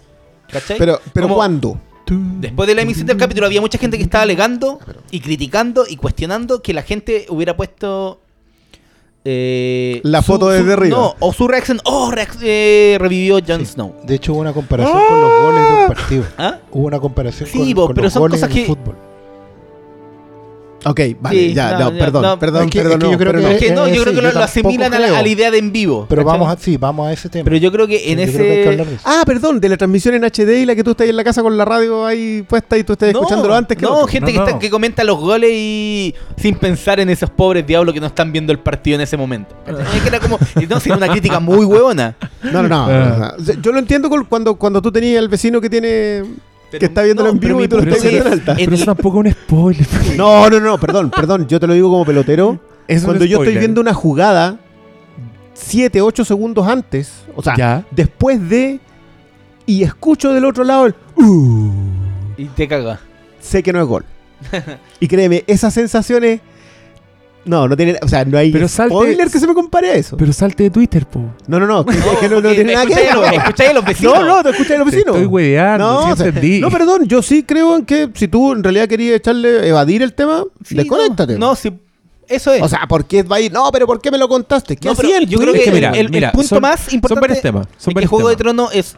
¿Cachai? 0.50 0.78
Pero, 0.78 1.00
pero 1.12 1.24
Como- 1.26 1.36
¿cuándo? 1.36 1.80
Después 2.08 2.68
de 2.68 2.74
la 2.76 2.82
emisión 2.82 3.06
del 3.06 3.16
capítulo 3.16 3.46
había 3.46 3.60
mucha 3.60 3.78
gente 3.78 3.96
que 3.96 4.04
estaba 4.04 4.22
alegando 4.22 4.78
y 5.10 5.18
criticando 5.20 5.84
y 5.88 5.96
cuestionando 5.96 6.62
que 6.62 6.72
la 6.72 6.82
gente 6.82 7.26
hubiera 7.30 7.56
puesto 7.56 8.20
eh, 9.24 10.00
La 10.04 10.22
foto 10.22 10.48
desde 10.50 10.72
arriba. 10.72 10.96
No, 10.96 11.14
o 11.18 11.32
su 11.32 11.48
reacción, 11.48 11.80
oh, 11.84 12.12
reac- 12.12 12.38
eh, 12.42 12.96
revivió 13.00 13.38
Jon 13.44 13.66
Snow. 13.66 13.96
De 14.04 14.14
hecho, 14.14 14.34
hubo 14.34 14.40
una 14.40 14.52
comparación 14.52 14.96
con 15.08 15.20
los 15.20 15.42
goles 15.42 15.68
de 15.68 15.74
un 15.82 15.86
partido. 15.88 16.24
¿Ah? 16.38 16.58
Hubo 16.70 16.86
una 16.86 17.00
comparación 17.00 17.48
Sí, 17.50 17.58
con, 17.58 17.74
vos, 17.74 17.86
con 17.86 17.94
pero 17.96 18.04
los 18.04 18.12
son 18.12 18.20
goles 18.20 18.40
cosas 18.40 18.50
en 18.52 18.56
el 18.56 18.62
que- 18.66 18.72
fútbol. 18.74 18.96
Ok, 20.88 21.00
vale, 21.20 21.36
Sí, 21.48 21.54
ya, 21.54 21.72
no, 21.72 21.78
no, 21.90 21.92
ya, 21.92 21.98
perdón, 21.98 22.22
no. 22.22 22.38
perdón, 22.38 22.64
Es 22.66 22.70
que- 22.70 22.78
perdón. 22.82 22.92
es 22.94 22.98
que 23.00 23.04
no, 23.06 23.10
yo 23.12 23.18
creo 23.18 23.32
que- 23.32 23.40
no. 23.40 23.48
Es 23.48 23.58
que 23.58 23.70
no, 23.72 23.88
yo 23.88 24.02
creo 24.04 24.14
que 24.14 24.22
lo, 24.22 24.40
asimilan 24.44 24.94
a 24.94 24.98
la, 25.00 25.06
creo. 25.08 25.18
a 25.18 25.22
la 25.22 25.28
idea 25.28 25.50
de 25.50 25.58
en 25.58 25.72
vivo. 25.72 26.06
Pero 26.08 26.24
¿cachai? 26.24 26.38
vamos 26.38 26.56
a, 26.56 26.60
sí, 26.62 26.76
vamos 26.76 27.08
a 27.08 27.12
ese 27.12 27.28
tema. 27.28 27.44
Pero 27.44 27.56
yo 27.56 27.72
creo 27.72 27.86
que 27.88 28.12
en 28.12 28.18
que 28.18 28.22
ese. 28.24 28.98
Ah, 29.04 29.22
perdón, 29.26 29.58
de 29.60 29.68
la 29.68 29.76
transmisión 29.76 30.14
en 30.14 30.22
HD 30.24 30.60
y 30.60 30.64
la 30.66 30.74
que 30.76 30.84
tú 30.84 30.92
estás 30.92 31.04
ahí 31.04 31.10
en 31.10 31.16
la 31.16 31.24
casa 31.24 31.42
con 31.42 31.56
la 31.56 31.64
radio 31.64 32.06
ahí 32.06 32.42
puesta 32.48 32.78
y 32.78 32.84
tú 32.84 32.92
estás 32.92 33.12
No, 33.12 33.18
escuchándolo 33.20 33.54
antes 33.56 33.76
que 33.76 33.82
no, 33.84 33.94
otro. 33.94 34.06
gente 34.06 34.32
No, 34.32 34.44
que, 34.44 34.50
está- 34.50 34.58
que 34.60 34.70
comenta 34.70 35.02
los 35.02 35.18
goles 35.18 35.50
y 35.52 36.14
sin 36.36 36.54
pensar 36.54 37.00
en 37.00 37.10
esos 37.10 37.30
pobres 37.30 37.66
diablos 37.66 37.92
que 37.92 38.00
no 38.00 38.06
están 38.06 38.30
viendo 38.32 38.52
el 38.52 38.60
partido 38.60 38.94
en 38.94 39.00
ese 39.00 39.16
momento. 39.16 39.56
Es 39.66 40.02
que 40.02 40.08
era 40.08 40.20
como, 40.20 40.38
no, 40.68 40.80
sí, 40.80 40.90
una 40.90 41.08
crítica 41.08 41.40
muy 41.40 41.64
huevona. 41.64 42.14
No, 42.44 42.62
no, 42.62 42.68
no. 42.68 42.86
Ah. 42.88 43.34
Yo 43.60 43.72
lo 43.72 43.78
entiendo 43.80 44.08
cuando, 44.28 44.54
cuando 44.54 44.80
tú 44.80 44.92
tenías 44.92 45.18
al 45.18 45.28
vecino 45.28 45.60
que 45.60 45.68
tiene. 45.68 46.22
Pero- 46.76 46.80
que 46.80 46.86
está 46.86 47.02
viéndolo 47.02 47.28
no, 47.28 47.34
en 47.34 47.40
vivo 47.40 47.62
y 47.64 47.68
tú 47.68 47.76
lo 47.76 47.82
estás 47.82 48.02
viendo 48.10 48.26
en 48.26 48.32
alta. 48.32 48.54
Pero 48.56 48.74
eso 48.74 48.84
tampoco 48.84 49.20
es 49.24 49.26
un 49.26 49.32
spoiler. 49.42 49.86
No, 50.16 50.48
no, 50.50 50.60
no, 50.60 50.78
perdón, 50.78 51.10
perdón. 51.10 51.46
Yo 51.48 51.58
te 51.60 51.66
lo 51.66 51.74
digo 51.74 51.90
como 51.90 52.04
pelotero. 52.04 52.58
Es 52.88 53.02
cuando 53.04 53.24
yo 53.24 53.38
estoy 53.42 53.58
viendo 53.58 53.80
una 53.80 53.92
jugada 53.94 54.58
7, 55.54 56.00
8 56.00 56.24
segundos 56.24 56.66
antes, 56.68 57.24
o 57.34 57.42
sea, 57.42 57.54
Ya. 57.56 57.84
después 57.90 58.48
de. 58.48 58.78
Y 59.66 59.82
escucho 59.82 60.32
del 60.32 60.44
otro 60.44 60.62
lado 60.62 60.86
el. 60.86 60.94
"Uh", 61.16 61.72
Y 62.36 62.44
te 62.46 62.68
caga. 62.68 63.00
sé 63.40 63.62
que 63.62 63.72
no 63.72 63.80
es 63.80 63.86
gol. 63.88 64.04
y 65.00 65.08
créeme, 65.08 65.42
esas 65.48 65.74
sensaciones. 65.74 66.40
No, 67.46 67.68
no 67.68 67.76
tiene. 67.76 67.96
O 68.02 68.08
sea, 68.08 68.24
no 68.24 68.36
hay 68.36 68.50
Pero 68.52 68.66
salte- 68.68 68.90
spoiler 68.94 69.30
que 69.30 69.38
se 69.40 69.46
me 69.46 69.54
compare 69.54 69.90
a 69.90 69.94
eso. 69.94 70.16
Pero 70.16 70.32
salte 70.32 70.64
de 70.64 70.70
Twitter, 70.70 71.06
po. 71.06 71.20
No, 71.46 71.58
no, 71.60 71.66
no. 71.66 71.86
que- 71.86 71.96
es 71.98 72.04
que 72.20 72.28
no, 72.28 72.42
tiene 72.42 72.74
nada 72.74 72.84
que 72.86 72.94
ver. 72.94 73.04
escucháis 73.06 73.70
a 73.70 73.72
los- 73.72 73.84
escucháis 73.84 73.84
vecinos. 73.84 74.14
No, 74.14 74.24
no, 74.26 74.42
te 74.42 74.50
escuchas 74.50 74.72
a 74.72 74.78
los 74.78 74.90
Te 74.90 74.96
vecinos. 74.96 75.16
estoy 75.16 75.26
hueveando, 75.26 75.84
No, 75.86 76.06
sí 76.06 76.12
o 76.12 76.16
sea, 76.16 76.60
no, 76.60 76.70
perdón, 76.70 77.06
yo 77.06 77.22
sí 77.22 77.42
creo 77.44 77.76
en 77.76 77.84
que 77.86 78.10
si 78.14 78.28
tú 78.28 78.52
en 78.52 78.62
realidad 78.64 78.88
querías 78.88 79.16
echarle, 79.16 79.68
evadir 79.68 80.02
el 80.02 80.12
tema, 80.12 80.44
Sí, 80.64 80.74
desconéctate. 80.74 81.34
No, 81.38 81.50
no, 81.50 81.54
sí, 81.54 81.72
eso 82.28 82.52
es. 82.52 82.62
O 82.62 82.68
sea, 82.68 82.86
¿por 82.88 83.04
qué 83.06 83.22
va 83.22 83.36
a 83.36 83.40
ir? 83.40 83.52
No, 83.52 83.70
pero 83.70 83.86
¿por 83.86 84.00
qué 84.00 84.10
me 84.10 84.18
lo 84.18 84.28
contaste? 84.28 84.76
¿Qué 84.76 84.88
No, 84.88 84.94
pero 84.96 85.08
hacían? 85.08 85.26
yo 85.26 85.38
creo 85.38 85.52
que, 85.52 85.60
Es 85.60 85.64
que 85.66 85.70
mira, 85.70 85.90
el, 85.90 86.06
el 86.06 86.10
mira, 86.10 86.32
punto 86.32 86.48
son- 86.48 86.62
más 86.62 86.80
son 86.80 86.94
importante 86.94 87.20
varios 87.20 87.42
temas, 87.42 87.66
son 87.66 87.74
es 87.76 87.84
que 87.86 87.94
varios 87.94 88.10
Juego 88.10 88.28
de. 88.28 88.36
Tronos 88.36 88.74
es 88.74 88.96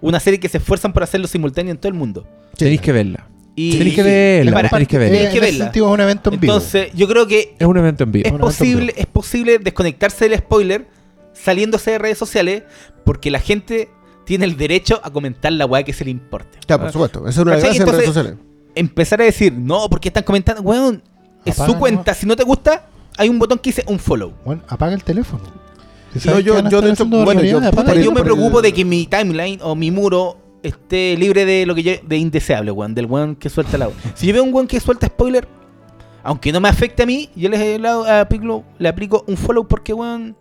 una 0.00 0.20
serie 0.20 0.38
que 0.38 0.48
se 0.48 0.58
esfuerzan 0.58 0.92
por 0.92 1.02
hacerlo 1.02 1.26
simultáneo 1.26 1.72
en 1.72 1.78
todo 1.78 1.88
el 1.88 1.94
mundo. 1.94 2.24
Tenéis 2.56 2.80
que 2.80 2.92
verla. 2.92 3.26
Y, 3.68 3.72
Tenéis 3.78 3.94
que 3.94 4.02
verla, 4.02 4.52
para- 4.52 4.68
tenéis 4.70 4.88
que 4.88 4.98
verla. 4.98 5.12
tenéis 5.18 5.34
que 5.34 5.40
verla. 5.40 5.70
es 5.74 5.80
un 5.82 6.00
evento 6.00 6.32
en 6.32 6.40
vivo. 6.40 6.52
Entonces, 6.54 6.88
yo 6.94 7.06
creo 7.08 7.26
que 7.26 7.54
Es 7.58 7.66
un 7.66 7.76
evento 7.76 8.04
en 8.04 8.12
vivo. 8.12 8.26
es 8.28 8.32
posible, 8.32 8.94
es 8.96 9.06
posible 9.06 9.58
desconectarse 9.58 10.28
del 10.28 10.38
spoiler 10.38 10.86
saliéndose 11.32 11.90
de 11.92 11.98
redes 11.98 12.18
sociales 12.18 12.62
porque 13.04 13.30
la 13.30 13.38
gente 13.40 13.88
tiene 14.24 14.44
el 14.44 14.56
derecho 14.56 15.00
a 15.02 15.10
comentar 15.10 15.52
la 15.52 15.66
weá 15.66 15.82
que 15.82 15.92
se 15.92 16.04
le 16.04 16.10
importe. 16.10 16.58
Ya, 16.68 16.78
por 16.78 16.92
supuesto. 16.92 17.20
Eso 17.20 17.28
es 17.28 17.38
una 17.38 17.50
gracia 17.56 17.68
en 17.68 17.74
redes 17.74 17.80
Entonces, 17.88 18.06
sociales. 18.06 18.34
Empezar 18.74 19.20
a 19.20 19.24
decir, 19.24 19.52
no, 19.52 19.88
porque 19.90 20.08
están 20.08 20.22
comentando, 20.22 20.62
weón, 20.62 21.02
es 21.44 21.54
Apaga 21.58 21.72
su 21.72 21.78
cuenta. 21.78 22.14
Si 22.14 22.26
no 22.26 22.36
te 22.36 22.44
gusta, 22.44 22.86
hay 23.18 23.28
un 23.28 23.38
botón 23.38 23.58
que 23.58 23.70
dice 23.70 23.84
un 23.88 23.98
follow. 23.98 24.32
Bueno, 24.44 24.62
apaga 24.68 24.94
el 24.94 25.02
teléfono. 25.02 25.42
Si 26.16 26.28
No, 26.28 26.38
yo- 26.40 26.60
yo 26.68 26.80
de 26.80 26.90
hecho, 26.92 27.04
bueno, 27.06 27.42
yo- 27.42 27.60
yo 28.00 28.12
me 28.12 28.22
preocupo 28.22 28.62
de 28.62 28.72
que 28.72 28.84
mi 28.84 29.06
timeline 29.06 29.58
o 29.62 29.74
mi 29.74 29.90
muro 29.90 30.36
esté 30.62 31.16
libre 31.16 31.44
de 31.44 31.66
lo 31.66 31.74
que 31.74 31.82
yo, 31.82 31.92
de 32.06 32.16
indeseable, 32.16 32.70
weón, 32.70 32.94
del 32.94 33.06
weón 33.06 33.36
que 33.36 33.48
suelta 33.48 33.78
la 33.78 33.88
Si 34.14 34.26
yo 34.26 34.32
veo 34.34 34.42
un 34.44 34.52
weón 34.54 34.66
que 34.66 34.78
suelta 34.80 35.06
spoiler, 35.06 35.46
aunque 36.22 36.52
no 36.52 36.60
me 36.60 36.68
afecte 36.68 37.02
a 37.02 37.06
mí, 37.06 37.30
yo 37.34 37.48
le, 37.48 37.78
le 37.78 37.88
aplico, 37.88 38.64
le 38.78 38.88
aplico 38.88 39.24
un 39.26 39.36
follow 39.36 39.66
porque 39.66 39.92
weón 39.92 40.36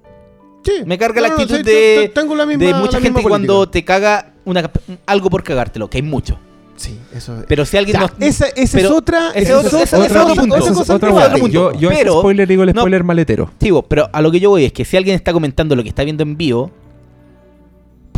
Sí. 0.62 0.74
me 0.86 0.98
carga 0.98 1.22
la 1.22 1.30
no, 1.30 1.34
actitud 1.36 1.56
sí, 1.56 1.64
de, 1.64 2.12
tengo 2.14 2.36
la 2.36 2.46
misma- 2.46 2.66
de 2.66 2.74
mucha 2.74 3.00
gente 3.00 3.22
cuando 3.24 3.70
te 3.70 3.86
caga 3.86 4.34
una, 4.44 4.70
algo 5.06 5.30
por 5.30 5.42
cagártelo, 5.42 5.90
que 5.90 5.98
hay 6.00 6.04
mucho. 6.04 6.38
Sí, 6.76 6.98
eso 7.14 7.44
Pero 7.48 7.66
si 7.66 7.76
alguien 7.78 7.96
Ya, 8.00 8.08
no- 8.08 8.26
esa, 8.26 8.48
esa 8.56 8.78
pero 8.78 8.90
es 8.90 8.96
otra. 8.96 9.30
ese 9.32 9.42
esa 9.54 9.60
es 9.60 9.94
otra- 9.94 10.00
otra, 10.06 10.24
otro 10.24 10.36
punto. 10.36 10.56
esa 10.58 10.72
es 10.72 10.80
es 10.80 10.90
otro 10.90 11.10
punto. 11.40 11.48
Yo, 11.48 11.74
yo 11.74 11.92
ese 11.92 12.10
spoiler 12.10 12.48
digo 12.48 12.64
el 12.64 12.74
no- 12.74 12.82
spoiler 12.82 13.04
maletero. 13.06 13.52
Digo, 13.60 13.84
pero 13.84 14.10
a 14.12 14.22
lo 14.22 14.32
que 14.32 14.40
yo 14.42 14.50
voy 14.50 14.66
es 14.66 14.74
que 14.74 14.84
si 14.86 14.96
alguien 14.98 15.16
está 15.16 15.32
comentando 15.34 15.76
lo 15.78 15.84
que 15.84 15.90
está 15.90 16.04
viendo 16.04 16.24
en 16.24 16.36
vivo, 16.38 16.72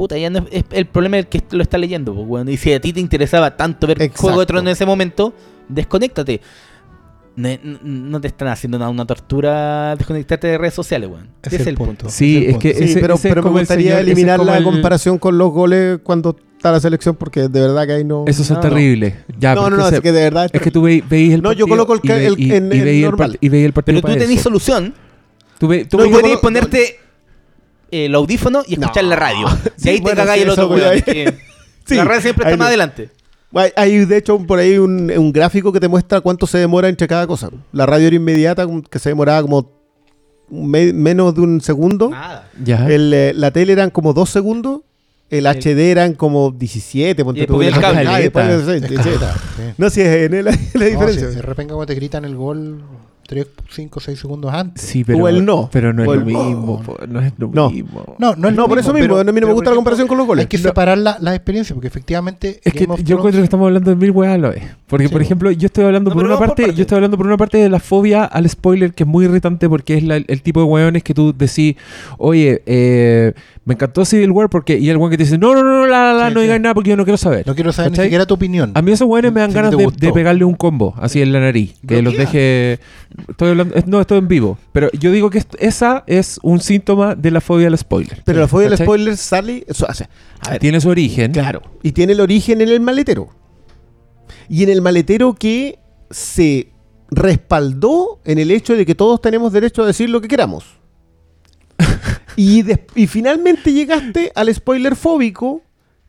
puta, 0.02 0.18
ya 0.18 0.30
no 0.30 0.39
es, 0.39 0.45
es 0.52 0.64
el 0.72 0.86
problema 0.88 1.18
del 1.18 1.28
que 1.28 1.41
lo 1.52 1.62
está 1.62 1.78
leyendo. 1.78 2.14
pues, 2.16 2.26
weón. 2.28 2.49
Y 2.49 2.58
si 2.58 2.74
a 2.74 2.82
ti 2.82 2.91
te 2.93 2.99
interesaba 2.99 3.56
tanto 3.56 3.86
ver 3.88 4.02
Exacto. 4.02 4.22
Juego 4.24 4.39
de 4.39 4.45
Tronos 4.47 4.64
en 4.64 4.70
ese 4.70 4.86
momento, 4.86 5.34
desconéctate. 5.70 6.41
No, 7.34 7.47
no- 7.64 7.80
no 7.84 8.20
te 8.22 8.28
están 8.28 8.49
haciendo 8.49 8.78
nada, 8.78 8.91
una 8.91 9.06
tortura 9.06 9.95
desconectarte 9.95 10.47
de 10.47 10.58
redes 10.58 10.74
sociales, 10.74 11.10
weón. 11.10 11.30
Ese 11.43 11.56
es 11.58 11.68
el 11.68 11.76
punto. 11.76 12.10
Sí, 12.10 12.45
es 12.47 12.58
que 12.58 12.74
pero, 12.74 12.84
ese 12.84 12.99
es 12.99 13.22
pero 13.22 13.36
me 13.36 13.41
como 13.41 13.58
el 13.60 13.62
gustaría 13.64 13.91
señor- 13.91 13.99
es 14.02 14.08
eliminar 14.08 14.39
la 14.43 14.58
el- 14.58 14.64
comparación 14.66 15.18
con 15.18 15.38
los 15.38 15.52
goles 15.52 15.99
cuando 16.04 16.36
está 16.58 16.72
la 16.74 16.80
selección 16.82 17.16
porque 17.16 17.47
de 17.47 17.62
verdad 17.62 17.88
que 17.88 17.93
ahí 17.93 18.04
no. 18.04 18.26
Esos 18.28 18.45
son 18.45 18.58
No, 18.58 18.64
no. 18.64 18.70
terribles. 18.70 19.14
Ya, 19.39 19.56
no, 19.56 19.62
porque 19.62 19.78
no, 19.78 19.84
no, 19.84 19.95
es 19.95 20.02
que 20.02 20.12
de 20.12 20.22
verdad. 20.24 20.49
es 20.52 20.62
que 20.62 20.72
tú 20.72 20.82
veis, 20.82 21.04
el 21.10 21.41
No, 21.41 21.54
yo 21.54 21.68
partido 21.68 21.68
coloco 21.88 21.93
el 21.93 21.99
y 22.04 22.08
ve- 22.10 22.26
el- 22.28 22.39
y- 22.39 22.54
en- 22.54 22.66
y 22.74 22.80
veis 22.82 23.06
el 23.06 23.12
el 23.66 23.74
partido 23.74 24.02
Pero 24.02 24.02
tú 24.02 24.08
tenés 24.08 24.30
eso. 24.32 24.43
solución. 24.43 24.93
Tú 25.58 25.68
ve- 25.68 25.86
tú 25.86 25.97
podés 25.97 26.12
colo- 26.12 26.41
ponerte 26.41 26.99
el 27.92 28.16
audífono 28.16 28.64
y 28.68 28.74
escuchar 28.74 29.04
No. 29.04 29.10
la 29.12 29.16
radio. 29.16 29.48
Sí, 29.78 29.88
y 29.88 29.89
ahí 29.89 29.96
te 29.98 30.02
bueno, 30.02 30.18
cagáis 30.18 30.42
sí, 30.42 30.44
el 30.46 30.50
otro 30.52 30.68
weón. 30.70 31.04
Sí, 31.86 31.96
la 31.96 32.06
radio 32.06 32.22
siempre 32.22 32.46
está 32.46 32.58
más 32.58 32.68
adelante. 32.68 33.10
Hay, 33.54 33.72
hay, 33.76 34.06
de 34.06 34.18
hecho 34.18 34.39
por 34.39 34.60
ahí 34.60 34.78
un, 34.78 35.12
un 35.12 35.34
gráfico 35.34 35.74
que 35.74 35.80
te 35.82 35.88
muestra 35.89 36.22
cuánto 36.22 36.48
se 36.48 36.58
demora 36.58 36.88
entre 36.88 37.08
cada 37.08 37.28
cosa. 37.28 37.50
La 37.74 37.86
radio 37.86 38.08
era 38.08 38.16
inmediata, 38.16 38.66
que 38.89 38.98
se 39.00 39.10
demoraba 39.10 39.42
como 39.42 39.70
me- 40.50 40.94
menos 40.94 41.36
de 41.36 41.42
un 41.42 41.60
segundo. 41.60 42.10
Nada. 42.12 42.50
Ya. 42.64 42.88
El, 42.88 43.14
eh, 43.14 43.34
la 43.36 43.52
tele 43.52 43.74
eran 43.74 43.89
como 43.89 44.14
dos 44.14 44.30
segundos. 44.30 44.82
El 45.30 45.48
HD 45.48 45.92
eran 45.92 46.14
como 46.14 46.52
17. 46.52 47.24
ponte 47.26 47.42
Y 47.44 47.48
tú, 47.48 47.62
el 47.62 47.72
cable. 47.80 48.02
El-. 48.02 48.32
No, 49.78 49.89
si 49.89 50.02
es 50.02 50.08
en 50.08 50.34
el- 50.34 50.46
la 50.46 50.52
No, 50.52 50.86
diferencia. 50.86 51.30
si 51.30 51.36
de 51.36 51.42
repente 51.42 51.72
como 51.74 51.86
te 51.86 51.96
gritan 51.96 52.26
el 52.26 52.36
gol 52.36 52.84
3, 53.32 53.48
5, 53.70 54.00
6 54.02 54.20
segundos 54.20 54.54
antes. 54.54 54.84
Sí, 54.84 55.06
pero, 55.06 55.20
O 55.24 55.28
el 55.30 55.46
no. 55.46 55.70
pero 55.72 55.94
no 55.94 56.04
es 56.04 56.20
lo 56.20 56.26
mismo. 56.26 56.82
po, 56.82 56.98
No 57.08 57.22
es 57.22 57.32
lo 57.38 57.48
No. 57.48 57.70
mismo. 57.70 58.16
No, 58.20 58.36
no, 58.36 58.50
es 58.50 58.54
No, 58.56 58.64
lo 58.64 58.68
por 58.68 58.78
eso 58.78 58.92
mismo, 58.94 59.16
pero- 59.16 59.30
a 59.30 59.34
mí 59.34 59.40
no 59.40 59.48
me 59.48 59.54
gusta 59.54 59.70
la 59.70 59.78
comparación 59.78 60.06
con 60.10 60.18
los 60.18 60.28
goles. 60.28 60.44
Hay 60.44 60.48
que 60.48 60.58
No. 60.58 60.64
separar 60.64 60.98
la- 60.98 61.16
las 61.22 61.34
experiencias, 61.36 61.74
porque 61.74 61.88
efectivamente 61.88 62.60
Es 62.62 62.74
que 62.74 62.86
yo 63.06 63.16
encuentro 63.18 63.40
que 63.40 63.46
estamos 63.46 63.68
hablando 63.68 63.90
de 63.90 63.96
mil 63.96 64.12
weas 64.12 64.34
a 64.34 64.38
la 64.38 64.50
vez. 64.50 64.64
Porque, 64.88 65.08
Sí. 65.08 65.14
por 65.14 65.22
ejemplo, 65.22 65.50
yo 65.52 65.68
estoy 65.68 65.86
hablando 65.86 66.10
No, 66.10 66.16
por 66.18 66.26
una 66.26 66.38
parte, 66.38 66.74
yo 66.74 66.82
estoy 66.82 66.96
hablando 66.98 67.16
por 67.16 67.26
una 67.26 67.38
parte 67.38 67.58
de 67.58 67.70
la 67.70 67.80
fobia 67.80 68.26
al 68.26 68.50
spoiler, 68.50 68.94
que 68.94 69.04
es 69.04 69.08
muy 69.08 69.24
irritante 69.24 69.70
porque 69.70 69.96
es 69.96 70.04
la- 70.04 70.18
el 70.18 70.42
tipo 70.42 70.60
de 70.60 70.66
weones 70.66 71.02
que 71.02 71.14
tú 71.14 71.34
decís, 71.34 71.78
oye, 72.18 72.62
eh, 72.66 73.32
me 73.64 73.76
encantó 73.76 74.05
Civil 74.05 74.32
War 74.32 74.49
porque, 74.49 74.80
y 74.80 74.89
el 74.89 74.97
weón 74.97 75.12
que 75.12 75.18
te 75.18 75.24
dice, 75.24 75.38
no, 75.38 75.53
no, 75.53 75.62
no, 75.64 75.86
la, 75.86 76.05
la, 76.05 76.14
la, 76.14 76.28
Sí, 76.30 76.34
no 76.34 76.39
sí. 76.39 76.45
digas 76.45 76.62
nada 76.62 76.74
porque 76.74 76.89
yo 76.89 76.97
no 76.97 77.03
quiero 77.03 77.18
saber. 77.18 77.45
No 77.45 77.53
quiero 77.53 77.72
saber 77.72 77.91
¿Cachai? 77.91 78.05
ni 78.05 78.07
siquiera 78.07 78.26
tu 78.26 78.34
opinión. 78.34 78.72
A 78.74 78.82
mí 78.82 78.91
esos 78.91 79.07
weones 79.07 79.32
me 79.32 79.39
dan 79.41 79.51
Sí, 79.51 79.55
ganas 79.55 79.78
de, 79.78 79.88
de 79.95 80.12
pegarle 80.12 80.43
un 80.45 80.55
combo 80.55 80.95
así 80.97 81.22
en 81.22 81.32
la 81.32 81.39
nariz. 81.39 81.76
Que 81.88 82.01
los 82.01 82.18
deje. 82.18 82.80
Estoy 83.30 83.49
hablando. 83.49 83.76
No, 83.86 84.01
estoy 84.01 84.18
en 84.18 84.28
vivo. 84.28 84.57
Pero 84.72 84.89
yo 84.93 85.12
digo 85.12 85.30
que 85.30 85.43
esa 85.59 86.03
es 86.07 86.39
un 86.41 86.59
síntoma 86.59 87.14
de 87.14 87.30
la 87.30 87.39
fobia 87.39 87.68
al 87.68 87.78
spoiler. 87.78 88.24
Pero 88.26 88.39
la 88.39 88.47
fobia 88.47 88.64
del 88.64 88.72
¿Cachai? 88.74 88.86
spoiler 88.88 89.18
sale. 89.18 89.66
o 89.70 89.74
sea, 89.76 90.09
a 90.47 90.49
ver, 90.51 90.59
Tiene 90.59 90.82
su 90.82 90.89
origen. 90.89 91.32
Claro. 91.32 91.62
Y 91.84 91.91
tiene 91.91 92.14
el 92.14 92.20
origen 92.22 92.62
en 92.62 92.70
el 92.70 92.80
maletero. 92.80 93.30
Y 94.49 94.64
en 94.64 94.70
el 94.70 94.82
maletero 94.82 95.36
que 95.36 95.78
se 96.09 96.70
respaldó 97.12 98.20
en 98.26 98.39
el 98.39 98.49
hecho 98.51 98.76
de 98.76 98.86
que 98.86 98.95
todos 98.95 99.22
tenemos 99.22 99.53
derecho 99.53 99.84
a 99.84 99.86
decir 99.86 100.09
lo 100.09 100.20
que 100.20 100.28
queramos. 100.28 100.81
Y, 102.36 102.64
finalmente 103.08 103.74
llegaste 103.74 104.32
al 104.36 104.54
spoiler 104.54 104.96
fóbico, 104.96 105.62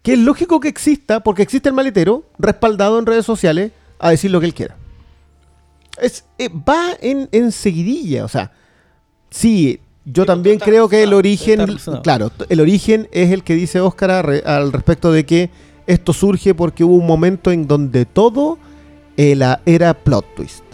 que 0.03 0.15
es 0.15 0.19
lógico 0.19 0.61
que 0.61 0.69
exista, 0.69 1.21
porque 1.21 1.43
existe 1.43 1.69
el 1.69 1.75
maletero 1.75 2.25
respaldado 2.39 2.99
en 2.99 3.07
redes 3.07 3.25
sociales 3.25 3.73
a 3.99 4.11
decir 4.11 4.31
lo 4.31 4.41
que 4.41 4.47
él 4.47 4.55
quiera. 4.55 4.77
Es, 6.01 6.25
eh, 6.39 6.49
va 6.49 6.97
en, 7.01 7.29
en 7.33 7.53
seguidilla, 7.53 8.25
o 8.25 8.29
sea, 8.29 8.53
sí, 9.31 9.81
yo 10.05 10.25
también 10.27 10.59
creo 10.59 10.89
que 10.89 11.03
el 11.05 11.13
origen, 11.13 11.79
claro, 12.03 12.33
el 12.49 12.61
origen 12.61 13.09
es 13.13 13.31
el 13.31 13.45
que 13.45 13.55
dice 13.55 13.81
re- 14.23 14.43
al 14.45 14.73
respecto 14.73 15.13
de 15.13 15.25
que 15.25 15.51
esto 15.87 16.13
surge 16.13 16.55
porque 16.55 16.83
hubo 16.83 16.97
un 16.97 17.07
momento 17.07 17.53
en 17.53 17.69
donde 17.69 18.05
todo 18.05 18.59
eh, 19.17 19.39
era 19.67 19.95
plot 19.95 20.35
twist. 20.35 20.65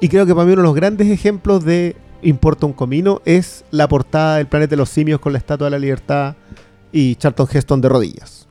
Y 0.00 0.08
creo 0.08 0.26
que 0.26 0.34
para 0.34 0.46
mí 0.46 0.52
uno 0.52 0.62
de 0.62 0.66
los 0.68 0.74
grandes 0.74 1.08
ejemplos 1.08 1.64
de 1.64 1.96
Importa 2.22 2.66
un 2.66 2.72
comino 2.72 3.22
es 3.24 3.64
la 3.70 3.88
portada 3.88 4.36
del 4.38 4.46
planeta 4.46 4.70
de 4.70 4.76
los 4.76 4.88
simios 4.88 5.20
con 5.20 5.32
la 5.32 5.38
Estatua 5.38 5.66
de 5.66 5.70
la 5.72 5.78
Libertad 5.78 6.34
y 6.92 7.14
Charlton 7.16 7.46
Heston 7.52 7.80
de 7.80 7.88
rodillas. 7.88 8.46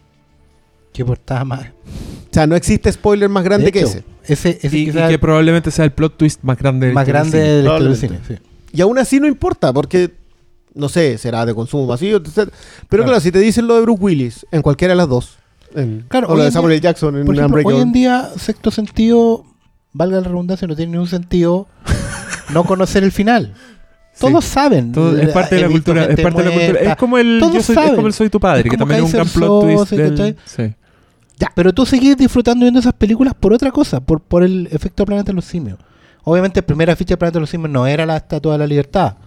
Qué 0.94 1.04
portada 1.04 1.44
más. 1.44 1.62
O 1.68 2.34
sea, 2.34 2.48
no 2.48 2.56
existe 2.56 2.92
spoiler 2.92 3.30
más 3.30 3.44
grande 3.44 3.66
De 3.66 3.72
que 3.72 3.82
ese. 3.82 4.04
Ese, 4.26 4.58
ese 4.62 4.78
Y, 4.78 4.92
que 4.92 5.20
probablemente 5.20 5.72
sea 5.72 5.86
el 5.86 5.92
plot 5.92 6.18
twist 6.18 6.44
más 6.44 6.58
grande. 6.58 6.92
más 6.92 7.08
grande 7.08 7.38
del 7.40 7.48
del 7.58 7.64
Probablemente. 7.66 8.08
cine. 8.08 8.20
sí. 8.28 8.36
Y 8.74 8.82
aún 8.82 8.98
así 9.00 9.20
no 9.20 9.28
importa, 9.28 9.72
porque, 9.74 10.12
no 10.74 10.90
sé, 10.90 11.18
será 11.18 11.46
de 11.46 11.54
consumo 11.56 11.86
masivo, 11.88 12.18
etc. 12.18 12.28
Pero 12.36 12.52
claro. 12.90 13.04
Claro. 13.06 13.20
si 13.22 13.32
te 13.32 13.40
dicen 13.40 13.68
lo 13.68 13.76
de 13.76 13.82
Bruce 13.82 14.02
Willis, 14.04 14.46
en 14.52 14.62
cualquiera 14.62 14.94
de 14.94 14.98
las 14.98 15.08
dos, 15.10 15.38
en- 15.76 16.06
Claro, 16.10 16.28
o 16.30 16.36
lo 16.36 16.44
de 16.44 16.52
Samuel 16.52 16.72
día- 16.72 16.78
L. 16.78 16.84
Jackson 16.84 17.18
en 17.18 17.26
Por 17.26 17.36
ejemplo, 17.38 17.62
hoy 17.66 17.82
en 17.82 17.92
día, 17.92 18.30
sexto 18.38 18.70
sentido, 18.72 19.46
valga 19.94 20.18
la 20.22 20.28
redundancia, 20.28 20.68
no 20.68 20.76
tiene 20.76 20.92
ningún 20.94 21.08
sentido 21.08 21.68
no 22.54 22.64
conocer 22.64 23.04
el 23.04 23.12
final. 23.12 23.54
Todos 24.20 24.46
saben. 24.46 24.92
Todo- 24.92 25.18
es 25.18 25.30
parte 25.30 25.56
de 25.56 25.62
la 25.62 25.68
cultura. 25.70 26.06
Es 26.06 26.20
parte 26.20 26.44
de 26.44 26.50
la 26.50 26.56
cultura. 26.56 26.92
Es 26.92 26.96
como 26.98 27.18
el. 27.18 27.38
Todos 27.40 27.54
Yo 27.54 27.62
soy, 27.62 27.78
es 27.86 27.92
como 27.92 28.08
el 28.08 28.14
Soy 28.14 28.30
tu 28.30 28.40
padre, 28.40 28.62
Es 28.66 28.70
que 28.72 28.78
también 28.78 29.00
es 29.02 29.06
un 29.06 29.12
gran 29.12 29.28
plot 29.30 29.62
twist. 29.88 30.60
Ya, 31.40 31.52
pero 31.54 31.72
tú 31.72 31.86
seguís 31.86 32.18
disfrutando 32.18 32.64
viendo 32.64 32.80
esas 32.80 32.94
películas 32.94 33.36
por 33.40 33.54
otra 33.54 33.70
cosa, 33.72 34.00
por, 34.00 34.22
por 34.22 34.42
el 34.44 34.68
efecto 34.72 35.06
Planeta 35.06 35.28
de 35.32 35.36
los 35.36 35.46
Simios. 35.46 35.78
Obviamente, 36.24 36.62
la 36.62 36.66
primera 36.66 36.96
ficha 36.96 37.14
de 37.14 37.18
Planeta 37.18 37.38
de 37.38 37.42
los 37.42 37.50
Simios 37.52 37.70
no 37.70 37.86
era 37.86 38.08
la 38.08 38.18
Estatua 38.18 38.54
de 38.54 38.58
la 38.58 38.66
Libertad. 38.68 39.18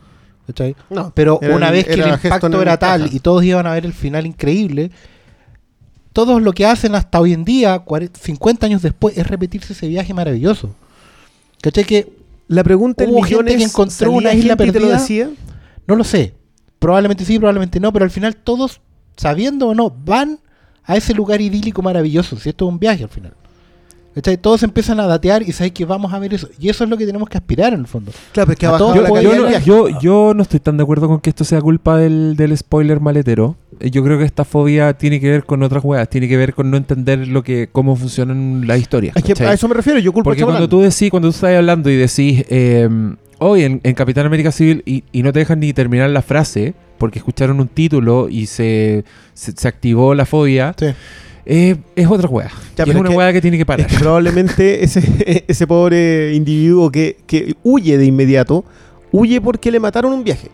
¿cachai? 0.44 0.74
No, 0.90 1.12
Pero 1.14 1.38
era 1.40 1.54
una 1.54 1.68
el- 1.68 1.72
vez 1.74 1.86
que 1.86 1.92
el 1.92 2.08
impacto 2.08 2.60
era 2.60 2.76
tal 2.76 3.02
caja. 3.04 3.14
y 3.14 3.20
todos 3.20 3.44
iban 3.44 3.64
a 3.68 3.74
ver 3.74 3.84
el 3.86 3.92
final 3.92 4.26
increíble, 4.26 4.90
todos 6.12 6.42
lo 6.42 6.52
que 6.52 6.66
hacen 6.66 6.96
hasta 6.96 7.20
hoy 7.20 7.32
en 7.32 7.44
día, 7.44 7.78
40 7.78 8.18
50 8.18 8.66
años 8.66 8.82
después, 8.82 9.16
es 9.16 9.24
repetirse 9.28 9.72
ese 9.72 9.86
viaje 9.86 10.12
maravilloso. 10.12 10.74
¿Cachai? 11.62 11.84
Que 11.84 12.12
La 12.50 12.64
pregunta 12.64 13.04
del 13.04 13.12
Hubo 13.12 13.22
millón 13.22 13.46
gente 13.46 13.58
que 13.58 13.62
es, 13.62 13.70
encontró 13.70 13.94
¿salía 13.94 14.18
una 14.18 14.34
isla 14.34 14.56
te 14.56 14.66
lo 14.66 14.72
perdida? 14.72 14.98
decía? 14.98 15.30
no 15.86 15.94
lo 15.94 16.02
sé. 16.02 16.34
Probablemente 16.80 17.24
sí, 17.24 17.38
probablemente 17.38 17.78
no, 17.78 17.92
pero 17.92 18.04
al 18.04 18.10
final 18.10 18.34
todos, 18.34 18.80
sabiendo 19.16 19.68
o 19.68 19.74
no, 19.74 19.88
van 19.90 20.40
a 20.82 20.96
ese 20.96 21.14
lugar 21.14 21.40
idílico 21.40 21.80
maravilloso. 21.80 22.36
Si 22.36 22.48
esto 22.48 22.64
es 22.64 22.68
un 22.72 22.80
viaje 22.80 23.04
al 23.04 23.08
final. 23.08 23.34
¿Cachai? 24.16 24.36
Todos 24.36 24.64
empiezan 24.64 24.98
a 24.98 25.06
datear 25.06 25.42
y 25.44 25.52
sabes 25.52 25.70
que 25.70 25.84
vamos 25.84 26.12
a 26.12 26.18
ver 26.18 26.34
eso. 26.34 26.48
Y 26.58 26.68
eso 26.68 26.82
es 26.82 26.90
lo 26.90 26.96
que 26.96 27.06
tenemos 27.06 27.28
que 27.28 27.38
aspirar 27.38 27.72
en 27.72 27.80
el 27.80 27.86
fondo. 27.86 28.10
Claro, 28.32 28.48
pero 28.48 28.52
es 28.54 28.58
que 28.58 28.66
A 28.66 28.70
ha 28.70 28.72
bajado 28.72 28.94
todos 28.94 29.08
la 29.08 29.22
Yo 29.22 29.34
no, 29.36 29.58
yo, 29.60 30.00
yo 30.00 30.34
no 30.34 30.42
estoy 30.42 30.58
tan 30.58 30.76
de 30.76 30.82
acuerdo 30.82 31.06
con 31.06 31.20
que 31.20 31.30
esto 31.30 31.44
sea 31.44 31.60
culpa 31.60 31.98
del, 31.98 32.34
del 32.34 32.58
spoiler 32.58 32.98
maletero. 32.98 33.54
Yo 33.90 34.04
creo 34.04 34.18
que 34.18 34.24
esta 34.24 34.44
fobia 34.44 34.92
tiene 34.94 35.20
que 35.20 35.30
ver 35.30 35.44
con 35.44 35.62
otras 35.62 35.82
weas, 35.84 36.08
tiene 36.10 36.28
que 36.28 36.36
ver 36.36 36.54
con 36.54 36.70
no 36.70 36.76
entender 36.76 37.26
lo 37.28 37.42
que 37.42 37.68
cómo 37.72 37.96
funcionan 37.96 38.66
las 38.66 38.78
historias. 38.80 39.16
Es 39.16 39.22
que 39.24 39.42
a 39.44 39.52
eso 39.52 39.68
me 39.68 39.74
refiero, 39.74 39.98
yo 39.98 40.12
culpo 40.12 40.30
Porque 40.30 40.42
cuando 40.44 40.68
tú 40.68 40.80
decís, 40.80 41.10
cuando 41.10 41.28
tú 41.28 41.34
estás 41.34 41.56
hablando 41.56 41.88
y 41.90 41.96
decís, 41.96 42.44
eh, 42.50 42.88
hoy 43.38 43.62
en, 43.62 43.80
en 43.82 43.94
Capitán 43.94 44.26
América 44.26 44.52
Civil, 44.52 44.82
y, 44.84 45.04
y 45.12 45.22
no 45.22 45.32
te 45.32 45.38
dejan 45.38 45.60
ni 45.60 45.72
terminar 45.72 46.10
la 46.10 46.20
frase, 46.22 46.74
porque 46.98 47.18
escucharon 47.18 47.58
un 47.60 47.68
título 47.68 48.28
y 48.28 48.46
se, 48.46 49.04
se, 49.32 49.52
se 49.52 49.66
activó 49.68 50.14
la 50.14 50.26
fobia, 50.26 50.74
Sí. 50.78 50.86
eh, 51.46 51.76
es 51.96 52.06
otra 52.06 52.28
Y 52.86 52.90
es 52.90 52.94
una 52.96 53.08
que- 53.08 53.16
wea 53.16 53.32
que 53.32 53.40
tiene 53.40 53.56
que 53.56 53.64
parar. 53.64 53.86
Es 53.86 53.92
que 53.96 53.98
probablemente 53.98 54.84
ese, 54.84 55.44
ese 55.48 55.66
pobre 55.66 56.34
individuo 56.34 56.90
que, 56.92 57.16
que 57.26 57.54
huye 57.62 57.96
de 57.96 58.04
inmediato, 58.04 58.64
huye 59.10 59.40
porque 59.40 59.70
le 59.70 59.80
mataron 59.80 60.12
un 60.12 60.22
viaje. 60.22 60.48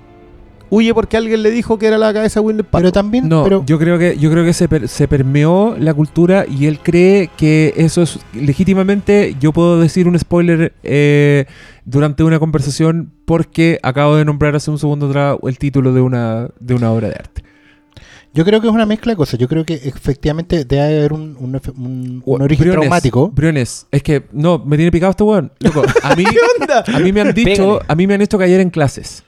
Huye 0.68 0.92
porque 0.94 1.16
alguien 1.16 1.42
le 1.42 1.50
dijo 1.50 1.78
que 1.78 1.86
era 1.86 1.96
la 1.98 2.12
cabeza 2.12 2.40
de 2.40 2.46
Winnie 2.46 2.64
Pero 2.70 2.90
también, 2.92 3.28
No, 3.28 3.44
pero, 3.44 3.64
yo 3.66 3.78
creo 3.78 3.98
que 3.98 4.16
yo 4.18 4.30
creo 4.30 4.44
que 4.44 4.52
se, 4.52 4.68
per- 4.68 4.88
se 4.88 5.06
permeó 5.08 5.76
la 5.78 5.94
cultura 5.94 6.44
y 6.48 6.66
él 6.66 6.80
cree 6.82 7.30
que 7.36 7.72
eso 7.76 8.02
es 8.02 8.18
legítimamente. 8.34 9.36
Yo 9.40 9.52
puedo 9.52 9.80
decir 9.80 10.08
un 10.08 10.18
spoiler 10.18 10.72
eh, 10.82 11.46
durante 11.84 12.24
una 12.24 12.38
conversación 12.38 13.12
porque 13.24 13.78
acabo 13.82 14.16
de 14.16 14.24
nombrar 14.24 14.56
hace 14.56 14.70
un 14.70 14.78
segundo 14.78 15.06
atrás 15.08 15.36
el 15.44 15.58
título 15.58 15.92
de 15.92 16.00
una 16.00 16.48
de 16.58 16.74
una 16.74 16.90
obra 16.90 17.08
de 17.08 17.14
arte. 17.14 17.42
yo 18.34 18.44
creo 18.44 18.60
que 18.60 18.66
es 18.66 18.72
una 18.72 18.86
mezcla 18.86 19.12
de 19.12 19.16
cosas. 19.16 19.38
Yo 19.38 19.48
creo 19.48 19.64
que 19.64 19.74
efectivamente 19.74 20.64
debe 20.64 20.82
haber 20.82 21.12
un, 21.12 21.36
un, 21.38 22.22
origen 22.26 22.64
Briones, 22.64 22.80
traumático. 22.80 23.30
Briones, 23.30 23.86
es 23.90 24.02
que 24.02 24.24
no 24.32 24.58
me 24.58 24.76
tiene 24.76 24.90
picado 24.90 25.10
este 25.10 25.22
weón. 25.24 25.52
Loco, 25.60 25.82
a 26.02 26.14
mí 26.16 26.24
a 26.92 26.98
mí 27.00 27.12
me 27.12 27.20
han 27.20 27.32
dicho 27.32 27.62
Pégale. 27.62 27.78
a 27.88 27.94
mí 27.94 28.06
me 28.06 28.14
han 28.14 28.20
hecho 28.22 28.36
caer 28.36 28.60
en 28.60 28.70
clases. 28.70 29.22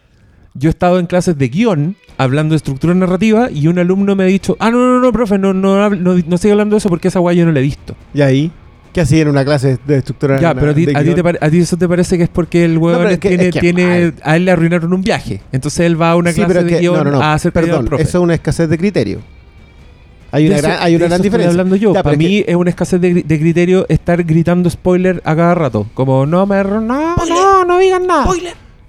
Yo 0.59 0.69
he 0.69 0.71
estado 0.71 0.99
en 0.99 1.07
clases 1.07 1.37
de 1.39 1.49
guion 1.49 1.97
hablando 2.17 2.53
de 2.53 2.57
estructura 2.57 2.95
narrativa 2.95 3.49
y 3.51 3.69
un 3.69 3.79
alumno 3.79 4.17
me 4.17 4.25
ha 4.25 4.27
dicho, 4.27 4.57
ah, 4.59 4.71
no, 4.71 4.79
no, 4.79 5.01
no, 5.01 5.13
profe, 5.13 5.39
no, 5.39 5.53
no, 5.55 5.89
no, 5.91 6.15
no 6.17 6.35
estoy 6.35 6.51
hablando 6.51 6.75
de 6.75 6.79
eso 6.79 6.89
porque 6.89 7.09
esa 7.09 7.21
guay 7.21 7.37
yo 7.37 7.45
no 7.47 7.53
la 7.53 7.61
he 7.61 7.63
visto. 7.63 7.95
¿Y 8.13 8.23
ahí? 8.23 8.51
¿Qué 8.93 9.03
hacía 9.03 9.23
en 9.23 9.29
una 9.29 9.45
clase 9.45 9.79
de 9.87 9.99
estructura? 9.99 10.41
Ya, 10.41 10.55
pero 10.55 10.73
a 10.73 10.75
ti, 10.75 10.87
de 10.87 10.93
a 10.97 10.99
ti 10.99 11.05
guion? 11.05 11.15
te 11.17 11.23
pare- 11.23 11.39
a 11.41 11.51
ti 11.51 11.59
eso 11.61 11.77
te 11.77 11.87
parece 11.87 12.17
que 12.17 12.25
es 12.25 12.29
porque 12.31 12.65
el 12.65 12.77
huevón 12.79 13.01
pero 13.03 13.11
es 13.11 13.19
que- 13.19 13.29
tiene, 13.29 13.45
es 13.49 13.53
que- 13.53 13.61
tiene 13.61 13.85
ay. 13.85 14.15
a 14.25 14.37
él 14.37 14.45
le 14.47 14.51
arruinaron 14.51 14.93
un 14.93 15.03
viaje. 15.03 15.41
Entonces 15.53 15.81
él 15.81 16.01
va 16.01 16.13
a 16.13 16.17
una 16.17 16.33
Sí, 16.33 16.43
clase 16.43 16.65
de 16.65 16.71
que- 16.71 16.79
guion 16.81 16.97
no, 16.97 17.05
no, 17.05 17.11
no, 17.13 17.21
a 17.23 17.35
hacer 17.35 17.53
pedir 17.53 17.67
al 17.67 17.71
Perdón, 17.77 17.87
profe. 17.91 18.03
eso 18.03 18.19
es 18.19 18.25
una 18.25 18.35
escasez 18.35 18.69
de 18.69 18.79
criterio. 18.79 19.21
Hay 20.33 20.45
De 20.45 20.51
una 20.51 20.59
eso- 20.59 20.69
gran, 20.69 20.83
hay 20.83 20.97
una 20.97 21.07
gran 21.07 21.23
diferencia. 21.23 21.51
hablando 21.53 21.77
yo. 21.77 21.95
Ya, 21.95 22.03
Para 22.03 22.17
mí 22.17 22.45
es 22.47 22.55
una 22.57 22.71
escasez 22.71 23.01
de, 23.01 23.23
de 23.23 23.39
criterio 23.39 23.87
estar 23.89 24.23
gritando 24.25 24.69
spoiler 24.69 25.23
a 25.25 25.37
cada 25.37 25.55
rato. 25.55 25.87
Como, 25.95 26.27
no 26.27 26.45
me... 26.47 26.63
No, 26.65 26.81
no, 26.81 27.65
no 27.65 27.79
digan 27.79 28.07
nada. 28.07 28.27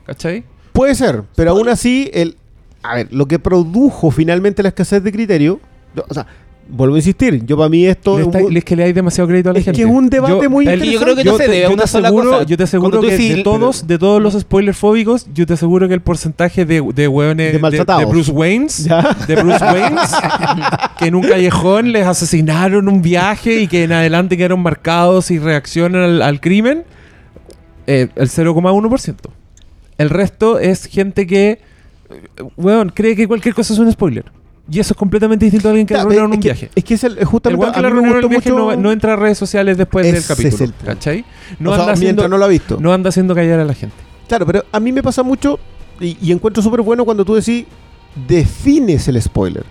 ¿Cachai? 0.05 0.43
Puede 0.73 0.95
ser, 0.95 1.23
pero 1.35 1.51
aún 1.51 1.67
así, 1.69 2.09
el, 2.13 2.35
a 2.83 2.95
ver, 2.95 3.07
lo 3.11 3.27
que 3.27 3.39
produjo 3.39 4.11
finalmente 4.11 4.63
la 4.63 4.69
escasez 4.69 5.03
de 5.03 5.11
criterio, 5.11 5.59
yo- 5.95 6.05
o 6.07 6.13
sea, 6.13 6.25
vuelvo 6.71 6.93
a 6.93 6.99
insistir, 6.99 7.43
yo 7.47 7.57
para 7.57 7.67
mí 7.67 7.83
esto 7.87 8.15
Le 8.17 8.21
es 8.21 8.27
está- 8.27 8.45
un- 8.45 8.55
es 8.55 8.63
que 8.63 8.75
le 8.75 8.83
hay 8.83 8.93
demasiado 8.93 9.27
crédito 9.27 9.49
a 9.49 9.53
la 9.53 9.59
Es 9.59 9.65
que 9.65 9.71
gente. 9.73 9.89
es 9.89 9.97
un 9.97 10.07
debate 10.07 10.47
muy 10.47 10.67
el- 10.67 10.83
yo 10.83 10.99
creo 11.01 11.15
que 11.15 11.23
no 11.23 11.35
se 11.35 11.47
debe 11.47 11.65
a 11.65 11.69
una 11.71 11.81
te 11.81 11.87
sola 11.87 12.09
aseguro- 12.09 12.29
cosa. 12.31 12.43
Yo 12.43 12.57
te 12.57 12.63
aseguro 12.63 13.01
que 13.01 13.07
decís- 13.17 13.35
de 13.37 13.43
todos, 13.43 13.87
de 13.87 13.97
todos 13.97 14.21
los 14.21 14.33
spoiler 14.39 14.75
fóbicos, 14.75 15.25
yo 15.33 15.47
te 15.47 15.53
aseguro 15.53 15.87
que 15.87 15.95
el 15.95 16.01
porcentaje 16.01 16.65
de, 16.65 16.81
de 16.93 17.07
hueones 17.07 17.47
De 17.47 17.53
de, 17.53 17.59
maltratados. 17.59 18.01
de 18.03 18.05
Bruce 18.11 18.31
Waynes, 18.31 18.83
¿Ya? 18.85 19.17
de 19.27 19.35
Bruce 19.37 19.65
Waynes, 19.65 20.11
que 20.99 21.07
en 21.07 21.15
un 21.15 21.23
callejón 21.23 21.91
les 21.91 22.05
asesinaron 22.05 22.87
un 22.87 23.01
viaje 23.01 23.61
y 23.61 23.67
que 23.67 23.83
en 23.85 23.91
adelante 23.91 24.37
quedaron 24.37 24.61
marcados 24.61 25.31
y 25.31 25.39
reaccionan 25.39 26.03
al, 26.03 26.21
al 26.21 26.39
crimen, 26.39 26.83
eh, 27.87 28.09
el 28.15 28.29
0,1%. 28.29 29.15
El 29.99 30.09
resto 30.09 30.57
es 30.57 30.85
gente 30.85 31.27
que, 31.27 31.51
eh, 32.09 32.43
weón, 32.57 32.89
cree 32.89 33.15
que 33.15 33.27
cualquier 33.27 33.53
cosa 33.53 33.73
es 33.73 33.79
un 33.79 33.91
spoiler. 33.91 34.25
Y 34.71 34.79
eso 34.79 34.93
es 34.93 34.97
completamente 34.97 35.45
distinto 35.45 35.67
a 35.67 35.71
alguien 35.71 35.85
que 35.87 35.93
es 35.95 36.03
un 36.03 36.31
que- 36.31 36.47
viaje. 36.47 36.69
Es 36.75 36.83
que 36.83 36.93
es 36.93 37.03
el, 37.03 37.23
justamente 37.25 37.65
que 37.71 37.79
el 37.87 38.11
gustó 38.13 38.29
viaje 38.29 38.51
mucho- 38.51 38.75
no, 38.75 38.75
no 38.81 38.91
entra 38.91 39.13
a 39.13 39.15
redes 39.15 39.37
sociales 39.37 39.77
después 39.77 40.05
del 40.11 40.23
capítulo. 40.25 40.63
el. 40.65 40.73
¿Cachai? 40.85 41.25
No 41.59 41.71
o 41.71 41.73
sea, 41.73 41.83
anda 41.83 41.93
haciendo, 41.93 42.27
no 42.27 42.37
lo 42.37 42.45
ha 42.45 42.47
visto. 42.47 42.77
no 42.79 42.93
anda 42.93 43.09
haciendo 43.09 43.33
callar 43.35 43.59
a 43.59 43.65
la 43.65 43.73
gente. 43.73 43.95
Claro, 44.27 44.45
pero 44.45 44.63
a 44.71 44.79
mí 44.79 44.91
me 44.91 45.01
pasa 45.03 45.23
mucho 45.23 45.59
y, 45.99 46.17
y 46.21 46.31
encuentro 46.31 46.61
súper 46.63 46.81
bueno 46.81 47.03
cuando 47.03 47.25
tú 47.25 47.33
decís, 47.35 47.65
defines 48.27 49.07
el 49.07 49.21
spoiler. 49.21 49.63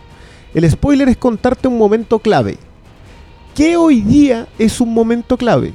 El 0.55 0.69
spoiler 0.71 1.09
es 1.09 1.17
contarte 1.17 1.69
un 1.69 1.79
momento 1.79 2.19
clave. 2.19 2.57
¿Qué 3.55 3.77
hoy 3.77 4.01
día 4.03 4.47
es 4.59 4.81
un 4.81 4.93
momento 4.93 5.37
clave? 5.37 5.73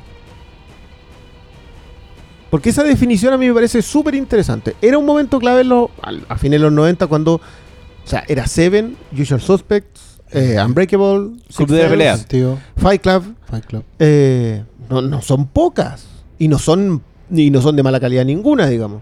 Porque 2.53 2.69
esa 2.69 2.83
definición 2.83 3.33
a 3.33 3.37
mí 3.39 3.47
me 3.47 3.53
parece 3.55 3.81
súper 3.81 4.13
interesante. 4.13 4.75
Era 4.79 4.99
un 4.99 5.07
momento 5.07 5.39
clave 5.39 5.61
en 5.61 5.69
los- 5.69 5.89
al- 6.03 6.23
a 6.29 6.37
fines 6.37 6.59
de 6.59 6.65
los 6.65 6.71
90 6.71 7.07
cuando, 7.07 7.37
o 7.37 7.41
sea, 8.05 8.23
era 8.27 8.45
Seven, 8.45 8.95
Usual 9.11 9.41
Suspects, 9.41 10.19
eh, 10.31 10.57
Unbreakable, 10.63 11.31
Six 11.49 11.67
de 11.71 11.87
pelea. 11.89 12.15
Fight 12.77 13.01
Club, 13.01 13.23
Fight 13.49 13.65
Club. 13.65 13.83
eh, 13.97 14.63
no, 14.87 15.01
no 15.01 15.23
son 15.23 15.47
pocas 15.47 16.05
y 16.37 16.47
no 16.47 16.59
son 16.59 17.01
y 17.31 17.49
no 17.49 17.59
son 17.59 17.75
de 17.75 17.81
mala 17.81 17.99
calidad 17.99 18.23
ninguna, 18.23 18.67
digamos. 18.67 19.01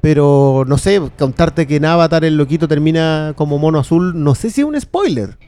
Pero 0.00 0.64
no 0.66 0.76
sé, 0.76 1.00
contarte 1.16 1.68
que 1.68 1.76
en 1.76 1.84
Avatar 1.84 2.24
el 2.24 2.36
loquito 2.36 2.66
termina 2.66 3.34
como 3.36 3.56
mono 3.58 3.78
azul, 3.78 4.20
no 4.20 4.34
sé 4.34 4.50
si 4.50 4.62
es 4.62 4.66
un 4.66 4.80
spoiler. 4.80 5.38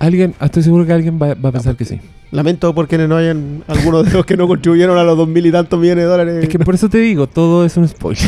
Alguien, 0.00 0.34
estoy 0.40 0.64
seguro 0.64 0.84
que 0.84 0.92
alguien 0.92 1.20
va, 1.22 1.34
va 1.34 1.50
a 1.50 1.52
pensar 1.52 1.76
que 1.76 1.84
sí. 1.84 2.00
Lamento 2.30 2.74
por 2.74 2.86
quienes 2.88 3.08
no 3.08 3.16
hayan 3.16 3.64
algunos 3.68 4.04
de 4.04 4.12
los 4.12 4.26
que 4.26 4.36
no 4.36 4.46
contribuyeron 4.46 4.98
a 4.98 5.02
los 5.04 5.16
dos 5.16 5.26
mil 5.28 5.46
y 5.46 5.50
tantos 5.52 5.80
millones 5.80 6.04
de 6.04 6.10
dólares. 6.10 6.42
Es 6.44 6.48
que 6.50 6.58
por 6.58 6.74
eso 6.74 6.88
te 6.90 6.98
digo, 6.98 7.26
todo 7.26 7.64
es 7.64 7.76
un 7.78 7.88
spoiler. 7.88 8.22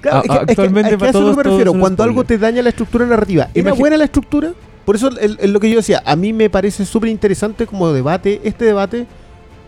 Claro, 0.00 0.18
a- 0.18 0.20
es 0.20 0.22
que- 0.22 0.32
es 0.32 0.44
que- 0.46 0.52
actualmente 0.52 0.88
es 0.88 0.94
que 0.94 0.98
para 0.98 1.08
a 1.08 1.10
eso 1.10 1.20
todos 1.20 1.36
me 1.36 1.42
refiero. 1.42 1.72
Cuando 1.74 2.02
algo 2.02 2.24
te 2.24 2.38
daña 2.38 2.62
la 2.62 2.70
estructura 2.70 3.04
narrativa. 3.04 3.48
¿Era 3.54 3.72
buena 3.74 3.96
la 3.98 4.04
estructura? 4.04 4.52
Por 4.86 4.96
eso 4.96 5.10
es 5.20 5.50
lo 5.50 5.60
que 5.60 5.68
yo 5.70 5.76
decía. 5.76 6.02
A 6.06 6.16
mí 6.16 6.32
me 6.32 6.48
parece 6.50 6.84
súper 6.86 7.10
interesante 7.10 7.66
como 7.66 7.92
debate, 7.92 8.40
este 8.42 8.64
debate, 8.64 9.06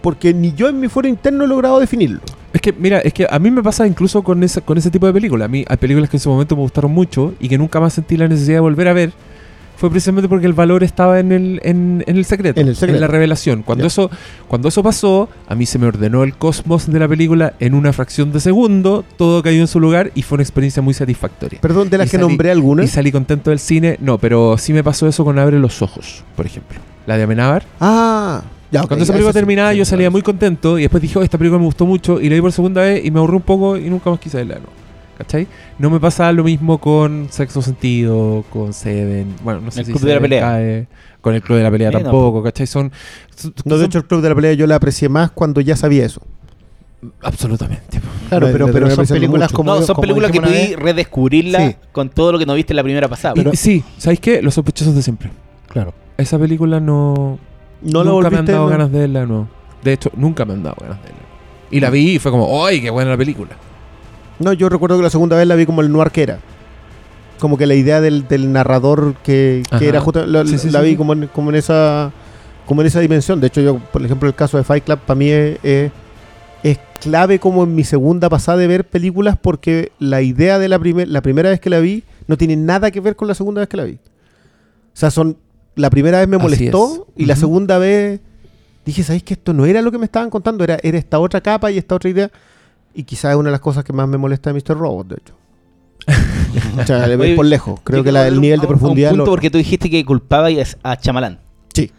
porque 0.01 0.33
ni 0.35 0.55
yo 0.55 0.69
en 0.69 0.81
mi 0.81 0.89
fuero 0.89 1.09
interno 1.09 1.45
he 1.45 1.47
logrado 1.47 1.79
definirlo. 1.79 2.21
Es 2.55 2.61
que, 2.61 2.73
mira, 2.73 3.01
es 3.01 3.13
que 3.13 3.27
a 3.29 3.39
mí 3.39 3.51
me 3.51 3.63
pasa 3.63 3.87
incluso 3.87 4.23
con 4.23 4.43
ese, 4.43 4.63
con 4.63 4.79
ese 4.79 4.91
tipo 4.91 5.07
de 5.07 5.13
películas. 5.13 5.45
A 5.47 5.49
mí 5.49 5.65
hay 5.69 5.77
películas 5.77 6.09
que 6.09 6.17
en 6.17 6.21
su 6.21 6.31
momento 6.31 6.57
me 6.57 6.63
gustaron 6.63 6.91
mucho 6.93 7.35
y 7.39 7.49
que 7.49 7.59
nunca 7.59 7.81
más 7.81 7.93
sentí 7.93 8.17
la 8.17 8.29
necesidad 8.29 8.57
de 8.57 8.61
volver 8.61 8.89
a 8.89 8.93
ver. 8.95 9.13
Fue 9.77 9.91
precisamente 9.91 10.29
porque 10.29 10.47
el 10.47 10.53
valor 10.53 10.83
estaba 10.85 11.19
en 11.21 11.33
el, 11.33 11.61
en, 11.65 12.05
en 12.07 12.17
el 12.17 12.25
secreto, 12.25 12.61
En 12.61 12.69
el 12.69 12.77
secreto. 12.77 13.01
la 13.01 13.07
revelación. 13.09 13.63
Cuando 13.63 13.87
eso, 13.87 14.09
cuando 14.49 14.69
eso 14.69 14.83
pasó, 14.83 15.29
a 15.49 15.55
mí 15.55 15.67
se 15.67 15.79
me 15.79 15.87
ordenó 15.87 16.23
el 16.23 16.35
cosmos 16.37 16.91
de 16.91 16.99
la 16.99 17.09
película 17.09 17.55
en 17.59 17.75
una 17.75 17.93
fracción 17.93 18.33
de 18.33 18.41
segundo, 18.41 19.05
todo 19.17 19.43
cayó 19.43 19.61
en 19.61 19.67
su 19.67 19.81
lugar 19.81 20.13
y 20.15 20.23
fue 20.23 20.37
una 20.37 20.43
experiencia 20.45 20.81
muy 20.81 20.95
satisfactoria. 20.95 21.61
Perdón, 21.61 21.91
de 21.91 21.99
las 21.99 22.07
Y 22.07 22.11
que 22.13 22.17
salí- 22.19 22.29
nombré 22.29 22.51
algunas. 22.53 22.85
Y 22.87 22.89
salí 22.89 23.11
contento 23.13 23.51
del 23.51 23.59
cine. 23.59 23.97
No, 24.01 24.19
pero 24.19 24.57
sí 24.59 24.73
me 24.73 24.85
pasó 24.85 25.09
eso 25.09 25.25
con 25.25 25.39
Abre 25.39 25.59
los 25.59 25.83
Ojos, 25.83 26.25
por 26.37 26.47
ejemplo. 26.47 26.79
La 27.07 27.17
de 27.17 27.25
Amenábar. 27.25 27.65
Ah, 27.81 28.43
ya, 28.71 28.83
ok, 28.83 28.89
Cuando 28.89 29.03
esa 29.05 29.13
película 29.13 29.33
terminaba, 29.33 29.73
sí, 29.73 29.79
yo 29.79 29.85
salía 29.85 30.11
muy 30.11 30.23
contento 30.23 30.79
y 30.79 30.83
después 30.83 31.03
dije, 31.03 31.19
oh, 31.19 31.23
esta 31.23 31.37
película 31.37 31.59
me 31.59 31.67
gustó 31.67 31.85
mucho 31.85 32.21
y 32.21 32.29
la 32.29 32.37
vi 32.37 32.41
por 32.41 32.53
segunda 32.53 32.81
vez 32.83 33.05
y 33.05 33.11
me 33.11 33.19
aburrí 33.19 33.37
un 33.37 33.43
poco 33.43 33.77
y 33.77 33.91
nunca 33.91 34.09
más 34.11 34.19
quise 34.21 34.39
verla. 34.39 34.57
No. 34.57 34.84
¿Cachai? 35.27 35.47
No 35.79 35.91
me 35.91 36.01
pasa 36.01 36.31
lo 36.33 36.45
mismo 36.45 36.79
con 36.79 37.29
Sexto 37.31 37.63
Sentido, 37.63 38.45
con 38.51 38.73
Seven. 38.73 39.35
Bueno, 39.43 39.61
no 39.61 39.71
sé 39.71 39.81
El 39.81 39.87
si 39.87 39.93
Club 39.93 40.05
de 40.05 40.15
la 40.15 40.21
Pelea. 40.21 40.41
cae, 40.43 40.87
con 41.21 41.35
el 41.35 41.43
Club 41.43 41.59
de 41.59 41.65
la 41.65 41.71
Pelea 41.71 41.91
Sí, 41.91 41.97
no, 41.97 42.03
tampoco, 42.03 42.43
¿cachai? 42.43 42.67
Son. 42.67 42.93
son- 43.35 43.55
No, 43.65 43.75
de 43.77 43.81
son- 43.81 43.87
hecho, 43.87 43.99
el 43.99 44.05
Club 44.05 44.21
de 44.23 44.29
la 44.29 44.35
Pelea 44.35 44.53
yo 44.55 44.67
la 44.67 44.77
aprecié 44.77 45.09
más 45.09 45.31
cuando 45.31 45.61
ya 45.61 45.77
sabía 45.77 46.05
eso. 46.05 46.21
Absolutamente. 47.23 48.01
Claro, 48.29 48.49
pero, 48.53 48.71
pero 48.73 48.91
son 48.91 49.07
películas 49.07 49.51
mucho. 49.51 49.57
como. 49.57 49.75
no, 49.75 49.83
son 49.83 49.95
como 49.95 50.01
películas 50.03 50.31
que 50.31 50.41
vez. 50.41 50.77
redescubrirla 50.77 51.69
Sí. 51.69 51.77
con 51.93 52.09
todo 52.09 52.33
lo 52.33 52.39
que 52.39 52.47
no 52.47 52.55
viste 52.55 52.73
en 52.73 52.77
la 52.77 52.83
primera 52.83 53.09
pasada. 53.09 53.35
Y- 53.53 53.57
sí, 53.57 53.85
¿sabéis 53.99 54.21
qué? 54.21 54.41
Los 54.43 54.55
sospechosos 54.55 54.95
de 54.95 55.03
siempre. 55.03 55.31
Claro. 55.69 55.93
Esa 56.17 56.39
película 56.39 56.81
no. 56.81 57.39
No 57.83 58.03
la 58.05 58.11
nunca 58.11 58.31
me 58.31 58.39
han 58.39 58.47
dado 58.47 58.65
no. 58.65 58.69
ganas 58.69 58.91
de 58.93 58.99
verla, 59.01 59.27
no. 59.27 59.49
De 59.83 59.93
hecho, 59.93 60.11
nunca 60.17 60.45
me 60.47 60.55
han 60.55 60.63
dado 60.63 60.77
ganas 60.81 60.97
de 61.03 61.09
verla. 61.09 61.19
Y 61.71 61.81
la 61.81 61.91
vi 61.91 62.13
y 62.15 62.19
fue 62.19 62.31
como, 62.31 62.65
¡ay, 62.65 62.81
qué 62.81 62.89
buena 62.91 63.11
la 63.11 63.17
película! 63.19 63.51
No, 64.39 64.53
yo 64.53 64.69
recuerdo 64.69 64.97
que 64.97 65.03
la 65.03 65.11
segunda 65.11 65.37
vez 65.37 65.47
la 65.47 65.55
vi 65.55 65.67
como 65.67 65.81
el 65.81 65.91
noir 65.91 66.11
que 66.11 66.23
era. 66.23 66.39
Como 67.39 67.57
que 67.57 67.67
la 67.67 67.75
idea 67.75 68.01
del, 68.01 68.27
del 68.29 68.53
narrador 68.53 69.15
que, 69.23 69.63
era 69.81 70.01
justo, 70.01 70.25
la, 70.27 70.47
Sí, 70.47 70.59
sí, 70.59 70.71
la 70.71 70.81
sí, 70.81 70.91
vi. 70.91 70.97
Como, 70.97 71.13
en, 71.13 71.27
como 71.29 71.51
en 71.51 71.57
esa 71.57 72.13
como 72.67 72.81
en 72.81 72.87
esa 72.87 73.01
dimensión. 73.01 73.41
De 73.41 73.49
hecho, 73.49 73.61
yo, 73.61 73.79
por 73.79 74.03
ejemplo, 74.05 74.29
el 74.29 74.35
caso 74.35 74.57
de 74.57 74.65
Fight 74.65 74.85
Club 74.85 74.99
para 75.01 75.19
mí 75.19 75.29
es, 75.29 75.59
es, 75.63 75.93
es 76.63 76.79
clave 77.01 77.39
como 77.39 77.65
en 77.65 77.75
mi 77.75 77.85
segunda 77.85 78.29
pasada 78.29 78.59
de 78.59 78.67
ver 78.67 78.85
películas 78.85 79.37
porque 79.41 79.93
la 79.99 80.23
idea 80.23 80.59
de 80.59 80.69
la, 80.69 80.79
primer, 80.79 81.09
la 81.09 81.21
primera 81.21 81.51
vez 81.51 81.61
que 81.61 81.71
la 81.71 81.81
vi 81.81 82.05
no 82.27 82.37
tiene 82.39 82.57
nada 82.57 82.91
que 82.91 83.01
ver 83.01 83.17
con 83.17 83.29
la 83.29 83.35
segunda 83.35 83.61
vez 83.61 83.69
que 83.69 83.77
la 83.77 83.85
vi. 83.85 83.95
O 83.95 84.97
sea, 84.97 85.11
son 85.11 85.37
la 85.77 85.91
primera 85.91 86.19
vez 86.21 86.29
me 86.29 86.39
molestó 86.39 87.07
es. 87.17 87.23
y 87.23 87.27
la 87.27 87.37
segunda 87.37 87.79
vez 87.79 88.21
dije, 88.85 89.03
¿sabéis 89.03 89.25
que 89.25 89.35
esto 89.35 89.53
no 89.53 89.67
era 89.67 89.83
lo 89.83 89.91
que 89.91 89.99
me 89.99 90.05
estaban 90.05 90.31
contando? 90.31 90.63
Era, 90.65 90.79
era 90.83 90.99
esta 90.99 91.19
otra 91.19 91.41
capa 91.41 91.71
y 91.71 91.79
esta 91.79 91.95
otra 91.95 92.11
idea. 92.11 92.31
Y 92.95 93.05
quizás 93.05 93.33
es 93.33 93.37
una 93.37 93.49
de 93.49 93.53
las 93.53 93.61
cosas 93.61 93.85
que 93.85 93.93
más 93.93 94.09
me 94.09 94.17
molesta 94.19 94.53
de 94.53 94.61
Mr. 94.61 94.77
Robot, 94.79 95.09
de 95.09 95.17
hecho. 95.17 95.35
o 96.81 96.87
sea, 96.87 97.07
le- 97.07 97.17
Oye, 97.17 97.35
por 97.35 97.47
lejos. 97.47 97.81
Creo 97.83 98.05
que 98.05 98.13
la- 98.13 98.29
el 98.29 98.41
nivel 98.41 98.61
de 98.61 98.67
a 98.67 98.69
un- 98.69 98.79
profundidad... 98.79 99.11
punto 99.11 99.25
lo- 99.25 99.31
porque 99.31 99.51
tú 99.51 99.59
dijiste 99.59 99.91
que 99.91 100.05
culpaba 100.05 100.51
y 100.51 100.59
es 100.61 100.77
a 100.83 100.97
Chamalán. 100.97 101.41
Sí. 101.75 101.91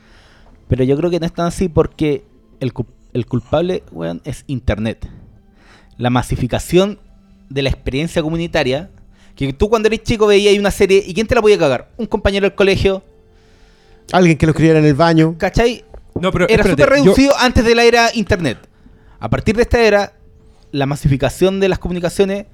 Pero 0.68 0.84
yo 0.84 0.96
creo 0.98 1.10
que 1.10 1.20
no 1.20 1.26
es 1.26 1.34
tan 1.34 1.48
así 1.48 1.68
porque 1.70 2.24
el, 2.60 2.72
cu- 2.74 2.86
el 3.14 3.26
culpable, 3.26 3.84
weón, 3.92 4.22
es 4.24 4.44
Internet. 4.48 5.08
La 5.98 6.10
masificación 6.10 7.00
de 7.50 7.62
la 7.62 7.70
experiencia 7.70 8.22
comunitaria. 8.22 8.90
Que 9.36 9.52
tú 9.52 9.68
cuando 9.70 9.88
eres 9.88 10.02
chico 10.04 10.28
veías 10.28 10.58
una 10.58 10.72
serie 10.72 11.04
y 11.06 11.14
¿quién 11.14 11.28
te 11.28 11.36
la 11.36 11.42
podía 11.42 11.58
cagar? 11.58 11.90
Un 11.98 12.06
compañero 12.06 12.44
del 12.46 12.56
colegio, 12.56 13.04
Alguien 14.14 14.38
que 14.38 14.46
lo 14.46 14.52
escribiera 14.52 14.80
en 14.80 14.86
el 14.86 14.94
baño. 14.94 15.36
¿cachai? 15.38 15.84
No, 16.22 16.32
pero 16.32 16.48
Era 16.48 16.64
súper 16.64 16.78
yo- 16.80 16.86
reducido 16.86 17.34
antes 17.38 17.66
de 17.66 17.76
la 17.76 17.84
era 17.84 18.10
Internet. 18.14 18.60
A 19.20 19.30
partir 19.30 19.56
de 19.56 19.64
esta 19.64 19.82
era, 19.82 20.14
la 20.76 20.86
masificación 20.86 21.60
de 21.60 21.70
las 21.70 21.80
comunicaciones 21.80 22.46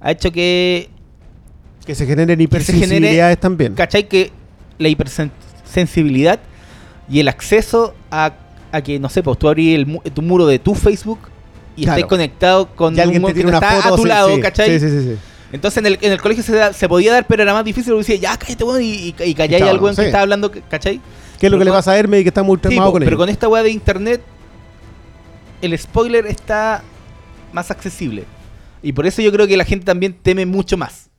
ha 0.00 0.10
hecho 0.10 0.32
que 0.32 0.88
Que 1.84 1.94
se 1.94 2.06
generen 2.06 2.38
se 2.38 2.42
hipersensibilidades 2.44 3.38
también. 3.38 3.74
¿Cachai? 3.74 4.08
Que 4.08 4.32
la 4.78 4.88
hipersensibilidad 4.88 6.40
y 7.08 7.20
el 7.20 7.28
acceso 7.28 7.94
a, 8.10 8.32
a 8.72 8.80
que, 8.82 8.98
no 8.98 9.08
sé, 9.08 9.22
pues 9.22 9.38
tú 9.38 9.46
abrís 9.48 9.74
el 9.76 9.86
mu- 9.86 10.00
tu 10.00 10.22
muro 10.22 10.46
de 10.46 10.58
tu 10.58 10.74
Facebook 10.74 11.18
y 11.76 11.82
Claro. 11.84 11.98
estás 11.98 12.08
conectado 12.08 12.74
con 12.74 12.96
Y 12.96 13.00
alguien 13.00 13.22
un 13.24 13.32
te 13.32 13.38
weón 13.40 13.42
que 13.52 13.56
una 13.56 13.58
está 13.66 13.82
foto. 13.82 13.94
a 13.94 13.96
tu 13.96 14.02
sí, 14.02 14.08
lado, 14.08 14.34
sí. 14.34 14.40
¿cachai? 14.40 14.80
Sí, 14.80 14.88
sí, 14.88 15.02
sí. 15.02 15.16
Entonces 15.52 15.78
en 15.78 15.86
el, 15.86 15.98
en 16.00 16.12
el 16.12 16.20
colegio 16.20 16.42
se, 16.42 16.52
da- 16.56 16.72
se 16.72 16.88
podía 16.88 17.12
dar, 17.12 17.26
pero 17.26 17.42
era 17.42 17.52
más 17.52 17.64
difícil 17.64 17.92
porque 17.92 18.12
decía, 18.12 18.30
ya 18.32 18.36
cállate, 18.38 18.64
weón, 18.64 18.82
y, 18.82 18.86
y, 18.92 19.14
y 19.24 19.34
calláis 19.34 19.62
al 19.62 19.78
weón 19.78 19.94
que 19.94 20.06
está 20.06 20.22
hablando, 20.22 20.50
¿cachai? 20.70 21.00
¿Qué 21.38 21.46
es 21.46 21.52
lo 21.52 21.56
Pero 21.56 21.58
que 21.58 21.64
le 21.66 21.70
pasa 21.72 21.92
a 21.92 21.98
Hermes 21.98 22.20
y 22.20 22.24
que 22.24 22.28
está 22.30 22.42
muy 22.42 22.58
Sí, 22.68 22.76
po, 22.78 22.90
con 22.92 23.00
pero 23.00 23.10
él? 23.12 23.16
con 23.18 23.28
esta 23.28 23.46
weá 23.48 23.62
de 23.62 23.70
internet, 23.70 24.22
el 25.62 25.78
spoiler 25.78 26.26
está 26.26 26.82
más 27.56 27.70
accesible. 27.72 28.24
Y 28.82 28.92
por 28.92 29.06
eso 29.06 29.20
yo 29.22 29.32
creo 29.32 29.46
que 29.48 29.56
la 29.56 29.64
gente 29.64 29.84
también 29.84 30.14
teme 30.22 30.46
mucho 30.46 30.76
más. 30.76 31.10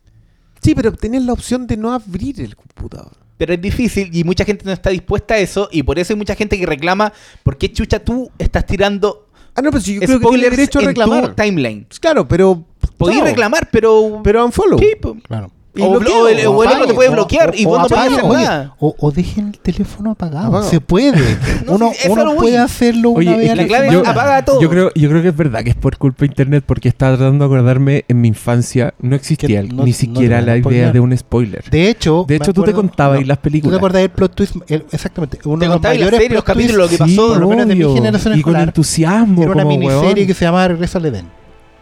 Sí, 0.61 0.73
pero 0.73 0.93
tenías 0.93 1.23
la 1.23 1.33
opción 1.33 1.67
de 1.67 1.75
no 1.75 1.91
abrir 1.91 2.39
el 2.39 2.55
computador. 2.55 3.11
Pero 3.37 3.53
es 3.53 3.61
difícil 3.61 4.09
y 4.15 4.23
mucha 4.23 4.45
gente 4.45 4.63
no 4.65 4.71
está 4.71 4.89
dispuesta 4.89 5.33
a 5.33 5.37
eso. 5.39 5.67
Y 5.71 5.83
por 5.83 5.99
eso 5.99 6.13
hay 6.13 6.17
mucha 6.17 6.35
gente 6.35 6.57
que 6.57 6.65
reclama: 6.65 7.11
¿por 7.43 7.57
qué 7.57 7.71
chucha 7.71 7.99
tú 7.99 8.31
estás 8.39 8.65
tirando 8.65 9.27
Ah, 9.57 9.61
no, 9.63 9.71
pero 9.71 9.81
si 9.81 9.95
yo 9.95 10.01
creo 10.01 10.19
que 10.19 10.25
tiene 10.25 10.27
spoilers 10.27 10.55
derecho 10.55 10.77
a 10.77 10.81
en 10.83 10.87
reclamar. 10.89 11.29
tu 11.29 11.33
timeline? 11.41 11.87
Claro, 11.99 12.27
pero... 12.27 12.63
Podéis 12.95 13.19
no. 13.19 13.25
reclamar, 13.25 13.69
pero. 13.71 14.21
Pero 14.23 14.45
unfollow. 14.45 14.77
Sí. 14.77 14.91
Claro. 15.23 15.51
Y 15.77 15.81
O, 15.83 15.91
bloqueo, 15.91 16.23
o 16.23 16.27
el, 16.27 16.47
o 16.47 16.63
el 16.63 16.69
otro 16.69 16.87
te 16.87 16.93
puede 16.93 17.09
o- 17.09 17.13
bloquear 17.13 17.53
y 17.55 17.65
o 17.65 17.69
vos 17.69 17.79
no 17.79 17.85
apague, 17.85 18.13
hacer 18.15 18.25
oye, 18.25 18.43
nada. 18.43 18.75
O, 18.79 18.95
o 18.99 19.11
dejen 19.11 19.47
el 19.49 19.59
teléfono 19.59 20.11
apagado. 20.11 20.47
Apagado. 20.47 20.69
Se 20.69 20.81
puede. 20.81 21.37
No, 21.67 21.73
uno 21.75 21.91
uno 22.09 22.35
puede 22.35 22.57
hacerlo 22.57 23.09
una 23.09 23.19
Oye, 23.19 23.35
vez 23.35 23.45
es 23.45 23.51
a 23.51 23.55
la 23.55 23.61
la 23.63 23.67
clave 23.67 23.87
es 23.89 24.07
apaga 24.07 24.45
todo. 24.45 24.61
Yo 24.61 24.69
creo, 24.69 24.91
yo 24.95 25.09
creo 25.09 25.21
que 25.21 25.27
es 25.29 25.35
verdad 25.37 25.63
que 25.63 25.69
es 25.71 25.75
por 25.75 25.97
culpa 25.97 26.19
de 26.21 26.27
internet 26.27 26.63
porque 26.65 26.87
estaba 26.89 27.17
tratando 27.17 27.47
de 27.47 27.53
acordarme 27.55 28.05
en 28.07 28.21
mi 28.21 28.27
infancia 28.29 28.93
no 28.99 29.15
existía 29.15 29.61
no- 29.63 29.83
ni 29.83 29.91
no 29.91 29.97
siquiera 29.97 30.37
a 30.37 30.41
la 30.41 30.51
idea 30.57 30.61
spoilear. 30.63 30.93
de 30.93 30.99
un 30.99 31.17
spoiler. 31.17 31.63
De 31.69 31.89
hecho, 31.89 32.25
De 32.27 32.35
hecho, 32.37 32.53
tú 32.53 32.63
te 32.63 32.71
acuerdo- 32.71 32.89
contabas 32.89 33.19
no, 33.21 33.25
las 33.27 33.37
¿Tú 33.37 33.41
películas. 33.43 33.73
te 33.73 33.77
acordás 33.77 34.01
del 34.01 34.09
plot 34.11 34.35
twist? 34.35 34.55
El- 34.67 34.85
exactamente. 34.91 35.39
Uno 35.45 35.59
Te 35.59 35.65
de 35.65 35.69
los 35.73 35.81
la 35.81 35.89
serie, 36.17 36.29
los 36.35 36.43
capítulos, 36.43 36.77
lo 36.77 36.87
que 36.89 36.97
pasó. 36.97 37.27
por 37.29 37.37
lo 37.37 37.49
menos 37.49 37.67
de 37.67 37.75
mi 37.75 37.93
generación 37.93 38.37
Y 38.39 38.41
con 38.41 38.55
entusiasmo. 38.55 39.43
Era 39.43 39.51
una 39.51 39.65
miniserie 39.65 40.25
que 40.25 40.33
se 40.33 40.45
llamaba 40.45 40.69
Regreso 40.69 40.97
al 40.97 41.05
Edén. 41.07 41.36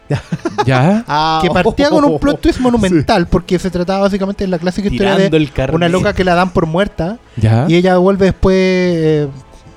¿Ya? 0.66 1.04
Ah, 1.08 1.40
que 1.42 1.50
partía 1.50 1.90
con 1.90 2.04
un 2.04 2.18
plot 2.18 2.40
twist 2.40 2.58
Sí. 2.58 2.62
monumental 2.62 3.26
porque 3.26 3.58
se 3.58 3.70
trataba 3.70 4.00
básicamente 4.00 4.44
de 4.44 4.48
la 4.48 4.58
clásica 4.58 4.88
historia 4.88 5.16
de 5.16 5.50
una 5.72 5.88
loca 5.88 6.12
que 6.12 6.24
la 6.24 6.34
dan 6.34 6.50
por 6.50 6.66
muerta 6.66 7.18
¿Ya? 7.36 7.66
y 7.68 7.74
ella 7.74 7.96
vuelve 7.98 8.26
después 8.26 8.54
eh, 8.56 9.28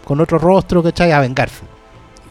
con 0.05 0.19
otro 0.21 0.37
rostro, 0.37 0.81
¿cachai? 0.83 1.11
A 1.11 1.19
vengarse. 1.19 1.61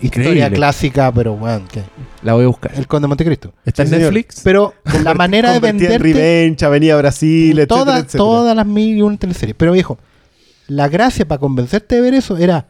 Historia 0.01 0.29
Increíble. 0.31 0.57
clásica, 0.57 1.11
pero 1.13 1.35
bueno, 1.35 1.65
que 1.73 1.83
La 2.23 2.35
voy 2.35 2.45
a 2.45 2.47
buscar. 2.47 2.71
el 2.77 2.87
Conde 2.87 3.05
de 3.05 3.09
Montecristo. 3.09 3.53
¿Está 3.65 3.83
en 3.83 3.89
Sí. 3.89 3.97
Netflix? 3.97 4.41
Pero 4.45 4.75
la 5.03 5.13
manera 5.15 5.51
de 5.53 5.59
venderte 5.59 5.99
Revenge, 5.99 6.65
Avenida 6.65 6.97
Brasil, 6.97 7.59
etcétera, 7.59 7.67
todas, 7.67 7.99
etcétera. 8.01 8.19
todas 8.19 8.57
las 8.57 8.67
mil 8.67 8.97
y 8.97 9.03
una 9.03 9.17
teleseries. 9.17 9.57
Pero 9.59 9.73
viejo, 9.73 9.99
la 10.69 10.87
gracia 10.89 11.27
para 11.27 11.41
convencerte 11.41 11.97
de 11.97 12.01
ver 12.01 12.15
eso 12.15 12.37
era 12.37 12.67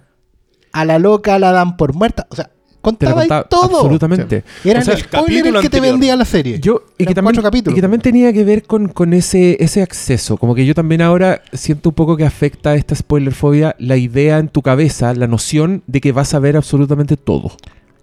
a 0.72 0.84
la 0.86 0.98
loca 0.98 1.38
la 1.38 1.52
dan 1.52 1.76
por 1.76 1.92
muerta. 1.94 2.26
O 2.30 2.34
sea, 2.36 2.48
Te 2.96 3.06
la 3.06 3.14
contaba 3.14 3.44
todo. 3.44 3.76
Absolutamente. 3.76 4.44
Era 4.64 4.80
O 4.80 4.82
sea, 4.82 4.94
el 4.94 5.00
spoiler 5.00 5.46
el 5.46 5.60
que 5.60 5.70
te 5.70 5.80
vendía 5.80 6.16
la 6.16 6.24
serie. 6.24 6.58
Yo, 6.60 6.82
y 6.96 7.04
que, 7.04 7.04
Eran 7.04 7.14
también, 7.14 7.34
cuatro 7.34 7.42
capítulos. 7.42 7.72
y 7.72 7.76
que 7.76 7.82
también 7.82 8.00
tenía 8.00 8.32
que 8.32 8.44
ver 8.44 8.62
con, 8.64 8.88
con 8.88 9.12
ese, 9.12 9.56
ese 9.62 9.82
acceso. 9.82 10.36
Como 10.36 10.54
que 10.54 10.64
yo 10.66 10.74
también 10.74 11.02
ahora 11.02 11.42
siento 11.52 11.90
un 11.90 11.94
poco 11.94 12.16
que 12.16 12.24
afecta 12.24 12.70
a 12.70 12.74
esta 12.74 12.94
spoilerfobia 12.94 13.76
la 13.78 13.96
idea 13.96 14.38
en 14.38 14.48
tu 14.48 14.62
cabeza, 14.62 15.14
la 15.14 15.26
noción 15.26 15.82
de 15.86 16.00
que 16.00 16.12
vas 16.12 16.34
a 16.34 16.38
ver 16.38 16.56
absolutamente 16.56 17.16
todo. 17.16 17.52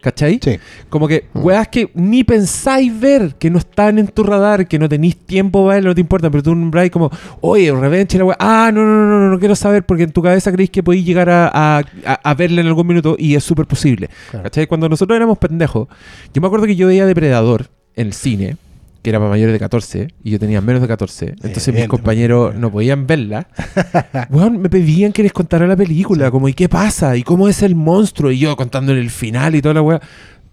¿Cachai? 0.02 0.40
Sí. 0.44 0.60
Como 0.90 1.08
que, 1.08 1.26
weas 1.34 1.68
que 1.68 1.90
ni 1.96 2.24
pensáis 2.24 2.98
ver, 3.00 3.34
que 3.40 3.50
no 3.50 3.58
están 3.58 3.98
en 3.98 4.08
tu 4.08 4.22
radar, 4.24 4.68
que 4.68 4.78
no 4.78 4.88
tenéis 4.88 5.16
tiempo 5.18 5.66
para 5.66 5.82
no 5.82 5.96
te 5.96 6.02
importa, 6.02 6.30
pero 6.30 6.44
tú 6.44 6.54
nombráis 6.54 6.92
como, 6.92 7.10
oye, 7.42 7.72
Revenge, 7.72 8.18
la 8.20 8.26
wea, 8.26 8.38
ah, 8.40 8.70
no, 8.72 8.86
no, 8.86 8.96
no, 9.08 9.20
no, 9.22 9.30
no 9.32 9.40
quiero 9.40 9.56
saber, 9.56 9.84
porque 9.84 10.04
en 10.04 10.12
tu 10.12 10.22
cabeza 10.22 10.52
creéis 10.52 10.70
que 10.70 10.84
podéis 10.84 11.06
llegar 11.06 11.30
a, 11.32 11.48
a, 11.48 11.80
a- 12.06 12.20
a 12.30 12.34
verla 12.36 12.62
en 12.62 12.68
algún 12.68 12.86
minuto 12.86 13.16
y 13.18 13.34
es 13.34 13.44
súper 13.44 13.66
posible. 13.66 14.10
Claro. 14.30 14.44
¿Cachai? 14.44 14.68
Cuando 14.68 14.88
nosotros 14.88 15.16
éramos 15.16 15.40
pendejos, 15.40 15.88
yo 16.34 16.40
me 16.42 16.46
acuerdo 16.48 16.68
que 16.68 16.76
yo 16.76 16.86
veía 16.88 17.08
Depredador 17.08 17.70
en 17.96 18.08
el 18.08 18.14
cine, 18.14 18.58
que 19.06 19.12
era 19.12 19.20
para 19.20 19.30
mayores 19.30 19.54
de 19.54 19.60
14, 19.60 20.08
y 20.24 20.32
yo 20.32 20.40
tenía 20.40 20.62
menos 20.62 20.82
de 20.82 20.88
14, 20.88 21.36
entonces 21.44 21.72
mis 21.76 21.88
compañeros 21.88 22.56
no 22.56 22.72
podían 22.72 23.06
verla. 23.06 23.48
Weón, 24.32 24.60
me 24.60 24.68
pedían 24.68 25.12
que 25.14 25.22
les 25.22 25.32
contara 25.32 25.68
la 25.68 25.76
película, 25.76 26.32
como, 26.32 26.50
¿y 26.50 26.56
qué 26.56 26.68
pasa? 26.68 27.16
¿Y 27.16 27.22
cómo 27.22 27.48
es 27.48 27.62
el 27.62 27.76
monstruo? 27.76 28.32
Y 28.32 28.40
yo 28.40 28.56
contándole 28.56 29.00
el 29.00 29.12
final 29.12 29.54
y 29.54 29.62
toda 29.62 29.76
la 29.76 29.84
weá. 29.84 30.02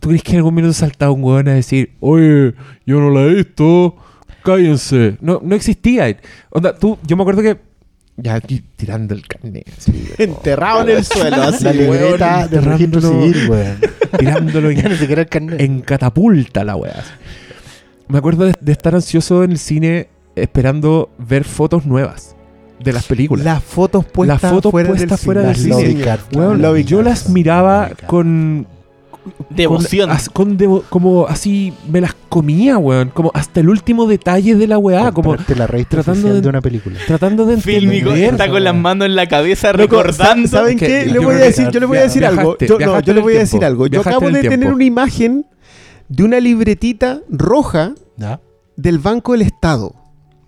¿Tú 0.01 0.11
crees 0.11 0.23
que 0.23 0.33
en 0.33 0.37
algún 0.37 0.55
minuto 0.55 0.75
saltaba 0.75 1.13
un 1.13 1.25
weón 1.25 1.49
a 1.49 1.55
decir, 1.55 1.93
oye, 2.01 2.53
yo 2.85 3.01
no 3.01 3.09
la 3.09 3.23
he 3.23 3.35
visto, 3.37 3.97
cállense? 4.45 5.17
No, 5.23 5.41
no 5.43 5.55
existía. 5.55 6.15
Onda, 6.51 6.77
tú, 6.77 6.99
yo 7.07 7.17
me 7.17 7.23
acuerdo 7.23 7.41
que, 7.41 7.57
ya 8.19 8.35
aquí 8.35 8.63
tirando 8.77 9.15
el 9.15 9.27
carnet, 9.27 9.67
Enterrado 10.19 10.83
en 10.83 10.99
el 10.99 11.05
suelo, 11.07 11.41
así. 11.43 11.65
la 11.65 11.73
libreta 11.73 12.49
de 12.49 12.61
registro 12.61 13.01
civil, 13.01 13.49
weón. 13.49 13.79
tirándolo 14.19 14.69
en 14.69 14.77
ya 14.77 14.89
ni 14.91 14.97
siquiera 14.97 15.23
el 15.23 15.29
carnet. 15.29 15.59
en 15.59 15.81
catapulta 15.81 16.65
la 16.65 16.77
weá. 16.77 17.03
Me 18.13 18.19
acuerdo 18.19 18.45
de, 18.45 18.55
de 18.61 18.73
estar 18.73 18.95
ansioso 18.95 19.43
en 19.43 19.53
el 19.53 19.59
cine 19.59 20.09
esperando 20.37 21.11
ver 21.19 21.45
fotos 21.45 21.87
nuevas 21.87 22.37
de 22.83 22.93
las 22.93 23.07
películas. 23.07 23.45
Las 23.45 23.63
fotos 23.63 24.05
puestas 24.05 24.43
Las 24.43 24.53
fotos 24.53 24.71
fuera 24.71 24.89
puestas 24.91 25.09
del 25.09 25.19
fuera 25.25 25.55
cine. 25.55 25.77
del 25.77 25.99
Las 26.05 26.21
cine. 26.29 26.41
las 26.49 26.59
lobby 26.59 26.85
yo 26.85 27.03
las 27.03 27.29
miraba 27.29 27.91
con... 28.07 28.67
Devoción. 29.51 30.11
Con, 30.11 30.57
con 30.57 30.59
devo- 30.59 30.83
como 30.89 31.29
así, 31.29 31.73
me 31.89 32.01
las 32.01 32.13
comía, 32.29 32.77
weón. 32.77 33.11
Como 33.11 33.31
hasta 33.35 33.61
el 33.61 33.69
último 33.69 34.07
detalle 34.07 34.57
de 34.57 34.67
la 34.67 34.79
weá. 34.79 35.13
Como 35.13 35.37
la 35.57 35.67
raíz 35.69 35.87
tratando 35.87 36.35
de- 36.35 36.41
de 36.41 36.49
una 36.49 36.61
película. 36.61 36.99
tratando 37.07 37.47
de 37.47 37.57
Fílmico 37.59 38.09
entender. 38.09 38.33
está 38.33 38.51
con 38.51 38.65
las 38.65 38.75
manos 38.75 39.07
en 39.07 39.15
la 39.15 39.29
cabeza 39.29 39.73
recordando. 39.73 40.49
sa- 40.49 40.59
¿Saben 40.59 40.77
qué? 40.77 41.05
yo 41.07 41.13
Le 41.13 41.19
voy 41.21 41.35
a 41.37 41.39
decir, 41.39 41.69
yo 41.71 41.79
le 41.79 41.87
voy 41.87 41.99
a 41.99 42.03
decir 42.03 42.27
algo. 42.27 42.59
Yo, 42.59 42.79
no, 42.81 42.99
yo 43.01 43.15
le 43.15 43.21
voy 43.21 43.37
a 43.37 43.39
decir 43.39 43.65
algo. 43.65 43.87
Yo 43.87 44.01
acabo 44.01 44.29
de 44.29 44.43
tener 44.43 44.73
una 44.73 44.85
imagen 44.85 45.47
de 46.15 46.25
una 46.25 46.41
libretita 46.41 47.21
roja 47.31 47.95
¿Ya? 48.19 48.39
del 48.77 48.99
Banco 48.99 49.33
del 49.33 49.43
Estado. 49.43 49.95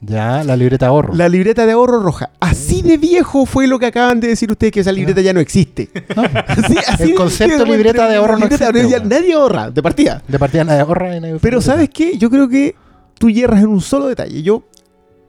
Ya, 0.03 0.45
la 0.45 0.55
libreta 0.59 0.85
de 0.85 0.89
ahorro. 0.91 1.15
La 1.15 1.31
libreta 1.31 1.65
de 1.65 1.73
ahorro 1.73 2.01
roja. 2.03 2.29
Así 2.39 2.83
de 2.83 2.99
viejo 2.99 3.47
fue 3.47 3.67
lo 3.67 3.79
que 3.79 3.87
acaban 3.87 4.21
de 4.21 4.29
decir 4.29 4.51
ustedes 4.53 4.71
que 4.71 4.81
esa 4.81 4.93
libreta 4.93 5.23
ya 5.23 5.33
no 5.33 5.41
existe. 5.41 5.89
Así- 6.47 6.77
así 6.87 7.03
El 7.05 7.15
concepto 7.15 7.65
de- 7.65 7.71
libreta 7.71 8.07
de 8.07 8.17
ahorro 8.17 8.37
no 8.39 8.45
existe, 8.45 9.01
nadie 9.05 9.33
ahorra, 9.33 9.71
de 9.71 9.83
partida. 9.83 10.23
De 10.29 10.39
partida 10.39 10.65
nadie 10.65 10.81
ahorra 10.83 11.17
y 11.17 11.21
nadie 11.21 11.39
Pero 11.41 11.63
¿sabes 11.63 11.89
qué? 11.89 12.19
Yo 12.19 12.29
creo 12.29 12.47
que 12.51 12.75
tú 13.19 13.31
hierras 13.31 13.61
en 13.63 13.69
un 13.69 13.81
solo 13.81 14.07
detalle. 14.09 14.43
Yo 14.43 14.65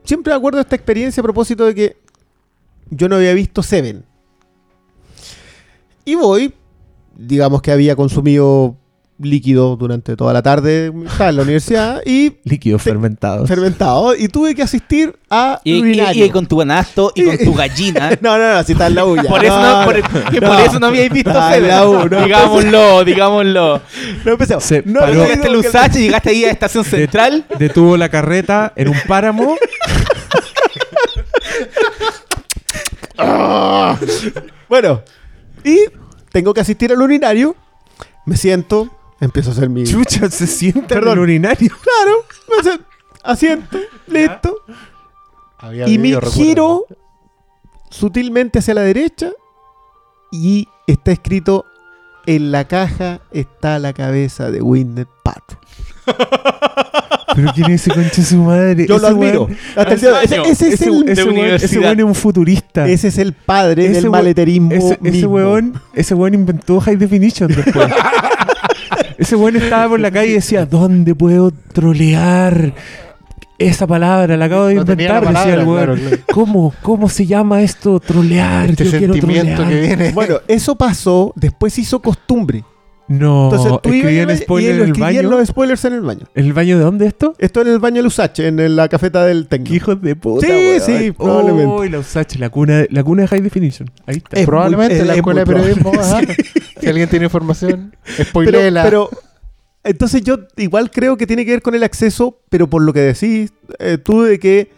siempre 0.04 0.34
me 0.34 0.36
acuerdo 0.36 0.56
de 0.58 0.62
esta 0.62 0.76
experiencia 0.76 1.22
a 1.22 1.24
propósito 1.24 1.64
de 1.64 1.74
que 1.74 1.96
yo 2.90 3.08
no 3.08 3.16
había 3.16 3.32
visto 3.32 3.62
Seven. 3.62 4.04
Y 6.04 6.14
voy, 6.16 6.52
digamos 7.16 7.62
que 7.62 7.72
había 7.72 7.96
consumido 7.96 8.76
líquido 9.18 9.76
durante 9.76 10.14
toda 10.16 10.32
la 10.32 10.42
tarde, 10.42 10.92
estaba 11.06 11.30
en 11.30 11.36
la 11.36 11.42
universidad 11.42 12.02
y 12.04 12.36
Líquidos 12.44 12.82
Te- 12.84 12.90
fermentados. 12.90 13.48
fermentado 13.48 14.14
y 14.14 14.28
tuve 14.28 14.54
que 14.54 14.62
asistir 14.62 15.14
a 15.30 15.60
Y, 15.64 15.74
y- 15.76 15.80
urinario. 15.80 16.24
y 16.26 16.30
con 16.30 16.46
tu 16.46 16.60
anasto 16.60 17.12
y 17.14 17.24
con 17.24 17.38
tu 17.38 17.54
gallina. 17.56 18.10
No, 18.20 18.36
no, 18.38 18.54
no, 18.54 18.62
si 18.64 18.72
está 18.72 18.88
en 18.88 18.94
la 18.94 19.04
uña. 19.04 19.24
Por 19.24 19.44
eso 19.44 19.60
no, 19.60 19.84
por, 19.84 19.94
que 20.30 20.40
por 20.40 20.48
no. 20.50 20.58
eso 20.58 20.78
no 20.80 20.86
habíais 20.88 21.10
visto 21.12 21.30
Ah, 21.34 21.50
Seven. 21.52 21.68
la 21.68 21.88
U, 21.88 22.08
no. 22.08 22.24
digámoslo, 22.24 23.04
digámoslo. 23.04 23.80
No 24.24 24.32
empecemos. 24.32 24.64
Se 24.64 24.82
no, 24.84 25.00
paró. 25.00 25.12
Llegaste 25.14 25.46
a 25.46 25.50
Lusache, 25.50 26.00
llegaste 26.00 26.30
ahí 26.30 26.44
a 26.44 26.50
Estación 26.50 26.84
Central. 26.84 27.44
Detuvo 27.58 27.96
la 27.96 28.08
carreta 28.08 28.72
en 28.76 28.88
un 28.88 28.96
páramo. 29.08 29.56
Bueno, 34.68 35.02
y 35.64 35.78
tengo 36.32 36.52
que 36.52 36.60
asistir 36.60 36.92
al 36.92 37.00
urinario. 37.00 37.56
Me 38.26 38.36
siento, 38.36 38.90
empiezo 39.20 39.50
a 39.50 39.52
hacer 39.52 39.68
mi. 39.68 39.84
Chucha, 39.84 40.30
se 40.30 40.46
sienta 40.46 40.80
en 40.80 40.86
Perdón. 41.00 41.12
el 41.14 41.18
urinario. 41.20 41.70
Claro, 41.82 42.24
me 42.56 42.62
siento, 42.62 42.84
asiento, 43.22 43.78
listo. 44.06 44.56
Había 45.58 45.88
Y 45.88 45.98
me 45.98 46.08
recuerdo. 46.14 46.30
giro 46.32 46.84
sutilmente 47.90 48.58
hacia 48.58 48.74
la 48.74 48.82
derecha 48.82 49.30
y 50.32 50.68
está 50.86 51.12
escrito: 51.12 51.64
En 52.26 52.52
la 52.52 52.66
caja 52.68 53.20
está 53.32 53.78
la 53.78 53.92
cabeza 53.92 54.50
de 54.50 54.60
Winnet 54.62 55.08
Paltrow. 55.24 55.60
Pero 57.34 57.52
quién 57.54 57.70
es 57.72 57.82
ese 57.86 57.92
conche 57.92 58.22
su 58.22 58.36
madre. 58.38 58.86
Yo 58.86 58.96
lo 58.98 59.06
Ese 59.08 59.14
admiro. 59.14 59.46
weón- 59.48 59.58
Hasta 59.76 59.92
el 59.94 60.00
día 60.00 60.08
de 60.10 60.16
hoy. 60.40 60.48
ese, 60.50 60.68
es 60.68 60.74
ese, 60.80 60.84
el, 60.88 60.90
ese 60.90 60.90
weón- 60.90 61.08
ese 61.10 61.24
universidad. 61.28 61.82
weón 61.82 61.98
es 61.98 62.04
un 62.06 62.14
futurista. 62.14 62.86
ese 62.88 63.08
es 63.08 63.18
el 63.18 63.32
padre 63.34 63.86
Ese 63.86 64.00
del 64.02 64.10
maleterismo. 64.10 64.72
Ese, 64.72 64.94
ese 64.94 65.10
mismo. 65.10 65.30
weón, 65.32 65.80
ese 65.94 66.14
weón 66.14 66.32
inventó 66.34 66.80
High 66.80 66.96
Definition 66.96 67.48
después. 67.48 67.92
ese 69.18 69.36
weón 69.36 69.56
estaba 69.56 69.88
por 69.90 70.00
la 70.00 70.10
calle 70.10 70.30
y 70.30 70.34
decía, 70.34 70.66
¿dónde 70.66 71.14
puedo 71.14 71.50
trolear? 71.72 72.72
Esa 73.58 73.86
palabra 73.86 74.36
la 74.36 74.44
acabo 74.44 74.66
de 74.66 74.74
No 74.74 74.80
inventar, 74.82 75.22
decía 75.24 75.28
el 75.28 75.34
palabra, 75.34 75.64
weón. 75.64 75.76
claro, 75.84 75.94
claro. 75.96 76.22
¿Cómo? 76.32 76.74
¿Cómo 76.82 77.08
se 77.08 77.24
llama 77.26 77.62
esto? 77.62 77.98
Trolear. 78.00 78.70
Este 78.70 78.84
Yo 78.84 78.90
quiero 78.98 79.14
sentimiento 79.14 79.62
trolear. 79.62 79.80
que 79.80 79.80
viene. 79.96 80.12
Bueno, 80.12 80.36
eso 80.46 80.76
pasó, 80.76 81.32
después 81.36 81.78
hizo 81.78 82.00
costumbre. 82.02 82.64
No, 83.08 83.44
Entonces 83.50 83.72
tú 83.82 83.88
ibas 83.90 83.98
escribían 84.10 84.30
y- 84.30 84.32
y 84.32 84.36
spoiler 84.38 84.76
lo 84.76 84.82
en 84.84 84.90
el 84.90 85.00
baño. 85.00 85.22
los 85.22 85.46
spoilers 85.48 85.84
en 85.84 85.92
el 85.92 86.00
baño. 86.00 86.26
¿En 86.34 86.44
el 86.46 86.52
baño 86.52 86.76
de 86.78 86.84
dónde 86.84 87.06
esto? 87.06 87.34
Esto 87.38 87.60
en 87.62 87.68
el 87.68 87.78
baño 87.78 87.96
de 87.96 88.02
Lusache, 88.02 88.48
en 88.48 88.76
la 88.76 88.88
cafeta 88.88 89.24
del 89.24 89.46
técnico. 89.46 89.70
¿Qué 89.70 89.76
hijos 89.76 90.02
de 90.02 90.16
puta, 90.16 90.46
Sí, 90.46 90.52
weón? 90.52 90.80
sí, 90.80 91.12
probablemente. 91.12 91.66
Oh, 91.72 91.84
la 91.84 91.98
Usache, 92.00 92.38
la 92.38 92.50
cuna, 92.50 92.84
la 92.90 93.04
cuna 93.04 93.22
de 93.22 93.28
High 93.28 93.40
Definition. 93.42 93.90
Ahí 94.06 94.16
está. 94.16 94.40
Es 94.40 94.46
Probablemente 94.46 94.94
muy- 94.94 95.00
en 95.02 95.06
la 95.06 95.12
es 95.12 95.18
escuela 95.18 95.40
de 95.40 95.46
periodismo. 95.46 95.92
ajá. 95.98 96.20
Si 96.80 96.86
alguien 96.88 97.08
tiene 97.08 97.24
información, 97.26 97.94
pero, 98.16 98.24
spoilela. 98.28 98.82
pero, 98.84 99.08
entonces 99.84 100.22
yo 100.22 100.38
igual 100.56 100.90
creo 100.90 101.16
que 101.16 101.26
tiene 101.26 101.44
que 101.44 101.52
ver 101.52 101.62
con 101.62 101.74
el 101.74 101.84
acceso, 101.84 102.40
pero 102.50 102.68
por 102.68 102.82
lo 102.82 102.92
que 102.92 103.00
decís 103.00 103.52
eh, 103.78 103.98
tú 103.98 104.22
de 104.22 104.38
que 104.38 104.70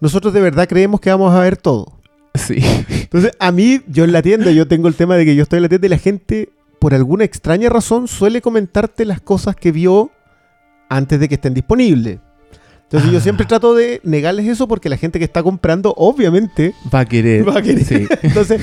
nosotros 0.00 0.32
de 0.34 0.40
verdad 0.40 0.68
creemos 0.68 1.00
que 1.00 1.10
vamos 1.10 1.32
a 1.34 1.40
ver 1.40 1.56
todo. 1.56 1.92
Sí. 2.34 2.56
Entonces, 2.90 3.32
a 3.38 3.50
mí, 3.50 3.80
yo 3.88 4.04
en 4.04 4.12
la 4.12 4.20
tienda, 4.22 4.50
yo 4.50 4.68
tengo 4.68 4.86
el 4.88 4.94
tema 4.94 5.16
de 5.16 5.24
que 5.24 5.34
yo 5.34 5.42
estoy 5.42 5.56
en 5.56 5.62
la 5.64 5.68
tienda 5.68 5.86
y 5.86 5.90
la 5.90 5.98
gente, 5.98 6.50
por 6.78 6.94
alguna 6.94 7.24
extraña 7.24 7.68
razón, 7.68 8.08
suele 8.08 8.40
comentarte 8.40 9.04
las 9.04 9.20
cosas 9.20 9.56
que 9.56 9.72
vio 9.72 10.10
antes 10.88 11.18
de 11.20 11.28
que 11.28 11.34
estén 11.34 11.54
disponibles. 11.54 12.18
Entonces, 12.84 13.10
yo 13.12 13.18
Ah. 13.18 13.20
siempre 13.20 13.44
trato 13.44 13.74
de 13.74 14.00
negarles 14.02 14.46
eso 14.48 14.66
porque 14.66 14.88
la 14.88 14.96
gente 14.96 15.18
que 15.18 15.24
está 15.26 15.42
comprando, 15.42 15.92
obviamente, 15.98 16.72
Va 16.94 17.00
a 17.00 17.04
querer. 17.04 17.46
Va 17.46 17.58
a 17.58 17.62
querer. 17.62 17.84
Sí. 17.84 18.06
Entonces, 18.22 18.62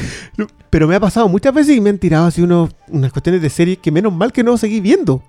pero 0.71 0.87
me 0.87 0.95
ha 0.95 0.99
pasado 0.99 1.27
muchas 1.29 1.53
veces 1.53 1.75
y 1.77 1.81
me 1.81 1.91
han 1.91 1.99
tirado 1.99 2.25
así 2.25 2.41
unos, 2.41 2.71
unas 2.87 3.11
cuestiones 3.11 3.41
de 3.43 3.49
series 3.51 3.77
que 3.77 3.91
menos 3.91 4.11
mal 4.11 4.31
que 4.33 4.43
no 4.43 4.57
seguí 4.57 4.79
viendo. 4.81 5.21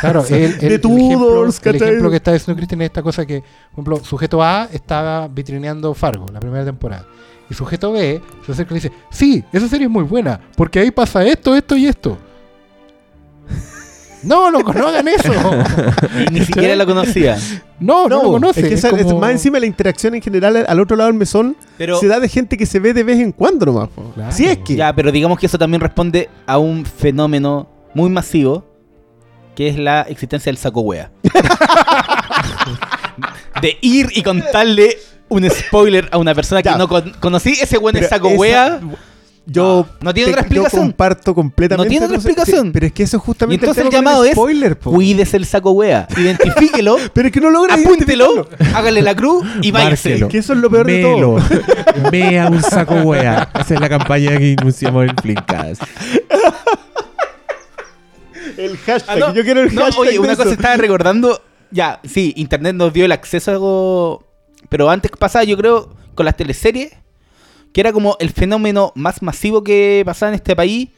Claro, 0.00 0.24
el, 0.30 0.34
el- 0.42 0.58
De 0.58 0.66
el 0.76 0.80
Tudors, 0.80 1.58
ejemplo, 1.60 1.70
el 1.70 1.76
ejemplo 1.90 2.10
que 2.10 2.16
está 2.16 2.32
diciendo 2.32 2.56
Cristian 2.56 2.80
es 2.80 2.86
esta 2.86 3.02
cosa 3.02 3.26
que, 3.26 3.40
por 3.40 3.72
ejemplo, 3.84 3.96
sujeto 4.02 4.42
A 4.42 4.70
estaba 4.72 5.28
vitrineando 5.28 5.92
Fargo, 5.92 6.26
la 6.32 6.40
primera 6.40 6.64
temporada. 6.64 7.04
Y 7.50 7.54
sujeto 7.54 7.92
B 7.92 8.20
se 8.46 8.52
acerca 8.52 8.74
y 8.74 8.78
le 8.78 8.82
dice, 8.82 8.92
sí, 9.10 9.44
esa 9.52 9.68
serie 9.68 9.86
es 9.86 9.92
muy 9.92 10.04
buena, 10.04 10.40
porque 10.56 10.80
ahí 10.80 10.90
pasa 10.90 11.24
esto, 11.24 11.54
esto 11.54 11.76
y 11.76 11.86
esto. 11.86 12.16
No, 14.22 14.50
loco, 14.50 14.72
no 14.72 14.88
hagan 14.88 15.06
eso. 15.06 15.30
Ni 16.32 16.40
siquiera 16.46 16.74
lo 16.76 16.86
conocía. 16.86 17.36
No, 17.78 18.08
no, 18.08 18.22
lo 18.22 18.30
conoce. 18.32 18.62
es 18.62 18.68
que 18.68 18.74
esa- 18.74 18.88
es 18.88 19.04
como- 19.04 19.20
más 19.20 19.32
encima 19.32 19.60
la 19.60 19.66
interacción 19.66 20.14
en 20.14 20.22
general 20.22 20.64
al- 20.66 20.80
otro 20.80 20.96
lado 20.96 21.08
del 21.10 21.18
mesón 21.18 21.54
Pero- 21.76 22.00
se 22.00 22.06
da 22.06 22.18
de 22.20 22.28
gente 22.30 22.56
que 22.56 22.64
se 22.64 22.80
ve 22.80 22.94
de 22.94 23.02
vez 23.04 23.20
en 23.20 23.32
cuando 23.32 23.66
nomás. 23.66 23.90
Claro. 24.14 24.32
Si 24.32 24.46
es 24.46 24.56
que. 24.58 24.76
Ya, 24.76 24.94
pero 24.94 25.12
digamos 25.12 25.38
que 25.38 25.44
eso 25.44 25.58
también 25.58 25.82
responde 25.82 26.30
a 26.46 26.56
un 26.56 26.86
fenómeno 26.86 27.68
muy 27.92 28.08
masivo, 28.08 28.64
que 29.54 29.68
es 29.68 29.78
la 29.78 30.00
existencia 30.02 30.48
del 30.50 30.56
saco 30.56 30.80
wea. 30.80 31.10
de 33.60 33.76
ir 33.82 34.08
y 34.14 34.22
contarle 34.22 34.96
un 35.34 35.50
spoiler 35.50 36.08
a 36.12 36.18
una 36.18 36.34
persona 36.34 36.60
Ya. 36.60 36.72
que 36.72 36.78
no 36.78 36.88
con- 36.88 37.10
conocí, 37.20 37.52
ese 37.60 37.78
buen 37.78 37.92
Pero 37.92 38.04
es 38.06 38.10
saco 38.10 38.28
esa- 38.28 38.38
wea. 38.38 38.80
Yo, 39.46 39.86
No 40.00 40.14
tiene 40.14 40.28
te- 40.28 40.32
otra 40.32 40.40
explicación. 40.40 40.80
Yo 40.80 40.86
comparto 40.88 41.34
completamente. 41.34 41.84
No 41.84 41.90
tiene 41.90 42.06
otra 42.06 42.16
explicación. 42.16 42.72
Pero 42.72 42.86
es 42.86 42.92
que 42.94 43.02
eso 43.02 43.18
es 43.18 43.22
Y 43.22 43.26
justamente 43.26 43.66
entonces 43.66 43.84
el 43.84 43.90
tema 43.90 44.00
con 44.02 44.04
llamado 44.10 44.24
es, 44.24 44.32
spoiler, 44.32 44.78
po. 44.78 44.90
cuídese 44.92 45.36
el 45.36 45.44
saco 45.44 45.72
wea. 45.72 46.08
Identifíquelo, 46.16 46.96
Pero 47.12 47.28
es 47.28 47.32
que 47.34 47.40
no 47.42 47.50
logra 47.50 47.74
apúntelo, 47.74 48.46
identificarlo. 48.46 48.74
hágale 48.78 49.02
la 49.02 49.14
cruz 49.14 49.44
y 49.60 49.70
váyase. 49.70 50.08
Márquelo. 50.08 50.28
Que 50.28 50.38
eso 50.38 50.54
es 50.54 50.58
lo 50.60 50.70
peor 50.70 50.86
de 50.86 51.02
Melo. 51.02 51.36
todo. 51.36 52.10
Mea 52.10 52.46
un 52.48 52.62
saco 52.62 52.94
wea. 52.94 53.50
Esa 53.60 53.74
es 53.74 53.80
la 53.80 53.88
campaña 53.90 54.34
que 54.38 54.52
iniciamos 54.58 55.10
en 55.10 55.16
Flinkas. 55.18 55.78
El 58.56 58.76
hashtag. 58.78 59.04
Ah, 59.08 59.16
no. 59.28 59.34
Yo 59.34 59.42
quiero 59.44 59.60
el 59.60 59.74
No, 59.74 59.82
hashtag. 59.82 60.00
oye, 60.00 60.12
de 60.12 60.18
una 60.20 60.32
eso. 60.32 60.42
cosa 60.42 60.54
estaba 60.54 60.76
recordando. 60.76 61.42
Ya, 61.70 62.00
sí, 62.04 62.32
internet 62.36 62.74
nos 62.74 62.92
dio 62.92 63.04
el 63.04 63.12
acceso 63.12 63.50
a 63.50 63.54
algo. 63.54 64.23
Pero 64.74 64.90
antes 64.90 65.12
pasaba, 65.16 65.44
yo 65.44 65.56
creo, 65.56 65.94
con 66.16 66.26
las 66.26 66.36
teleseries, 66.36 66.90
que 67.72 67.80
era 67.80 67.92
como 67.92 68.16
el 68.18 68.30
fenómeno 68.30 68.90
más 68.96 69.22
masivo 69.22 69.62
que 69.62 70.02
pasaba 70.04 70.30
en 70.30 70.34
este 70.34 70.56
país. 70.56 70.88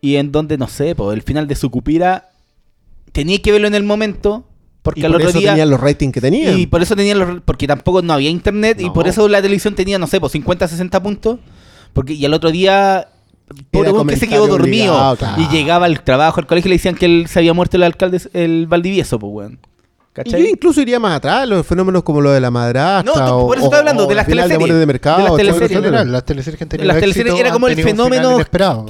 Y 0.00 0.14
en 0.14 0.30
donde, 0.30 0.56
no 0.56 0.68
sé, 0.68 0.94
pues 0.94 1.16
el 1.16 1.22
final 1.22 1.48
de 1.48 1.56
Sucupira 1.56 2.30
tenía 3.10 3.42
que 3.42 3.50
verlo 3.50 3.66
en 3.66 3.74
el 3.74 3.82
momento. 3.82 4.46
Porque 4.82 5.00
Y 5.00 5.04
al 5.04 5.10
por 5.10 5.20
otro 5.22 5.30
eso 5.30 5.40
día. 5.40 5.50
tenían 5.50 5.68
los 5.68 5.80
ratings 5.80 6.14
que 6.14 6.20
tenían. 6.20 6.60
Y 6.60 6.68
por 6.68 6.80
eso 6.80 6.94
tenían 6.94 7.18
los. 7.18 7.40
Porque 7.40 7.66
tampoco 7.66 8.02
no 8.02 8.12
había 8.12 8.30
internet. 8.30 8.80
Y 8.80 8.88
por 8.90 9.08
eso 9.08 9.26
la 9.26 9.42
televisión 9.42 9.74
tenía, 9.74 9.98
no 9.98 10.06
sé, 10.06 10.20
pues 10.20 10.30
50, 10.30 10.68
60 10.68 11.02
puntos. 11.02 11.40
Porque, 11.94 12.12
y 12.12 12.24
al 12.24 12.34
otro 12.34 12.52
día. 12.52 13.08
Weón 13.72 14.06
que 14.06 14.16
se 14.16 14.28
quedó 14.28 14.46
dormido. 14.46 14.92
obligado, 14.94 15.16
claro. 15.16 15.42
Y 15.42 15.48
llegaba 15.48 15.86
al 15.86 16.04
trabajo, 16.04 16.38
al 16.38 16.46
colegio 16.46 16.68
y 16.68 16.70
le 16.70 16.76
decían 16.76 16.94
que 16.94 17.06
él 17.06 17.26
se 17.28 17.40
había 17.40 17.52
muerto 17.52 17.78
el 17.78 17.82
alcalde, 17.82 18.20
el 18.32 18.68
Valdivieso, 18.68 19.18
pues 19.18 19.32
weón. 19.32 19.58
Y 20.24 20.30
yo 20.30 20.36
¿Cachai? 20.36 20.50
incluso 20.50 20.80
iría 20.80 20.98
más 21.00 21.16
atrás, 21.16 21.48
los 21.48 21.66
fenómenos 21.66 22.02
como 22.02 22.20
lo 22.20 22.30
de 22.32 22.40
la 22.40 22.50
madrastra. 22.50 23.12
No, 23.26 23.36
o, 23.38 23.46
por 23.48 23.56
eso 23.56 23.66
estoy 23.66 23.78
hablando, 23.80 24.04
o 24.04 24.06
de 24.08 24.14
la 24.14 24.22
las 24.22 24.26
teleseries. 24.28 24.74
De 24.78 24.86
mercado. 24.86 25.18
De 25.18 25.22
las 25.24 25.30
En 25.32 25.36
teleseries. 25.38 25.70
general, 25.70 26.12
las 26.12 26.24
teleseries 26.24 26.58
que 26.58 26.64
han 26.64 26.68
tenido 26.68 26.86
Las 26.88 27.00
teleseries 27.00 27.32
éxito 27.32 27.40
era 27.46 27.52
como 27.52 27.68
el 27.68 27.76
fenómeno- 27.82 28.34
inesperado. 28.34 28.86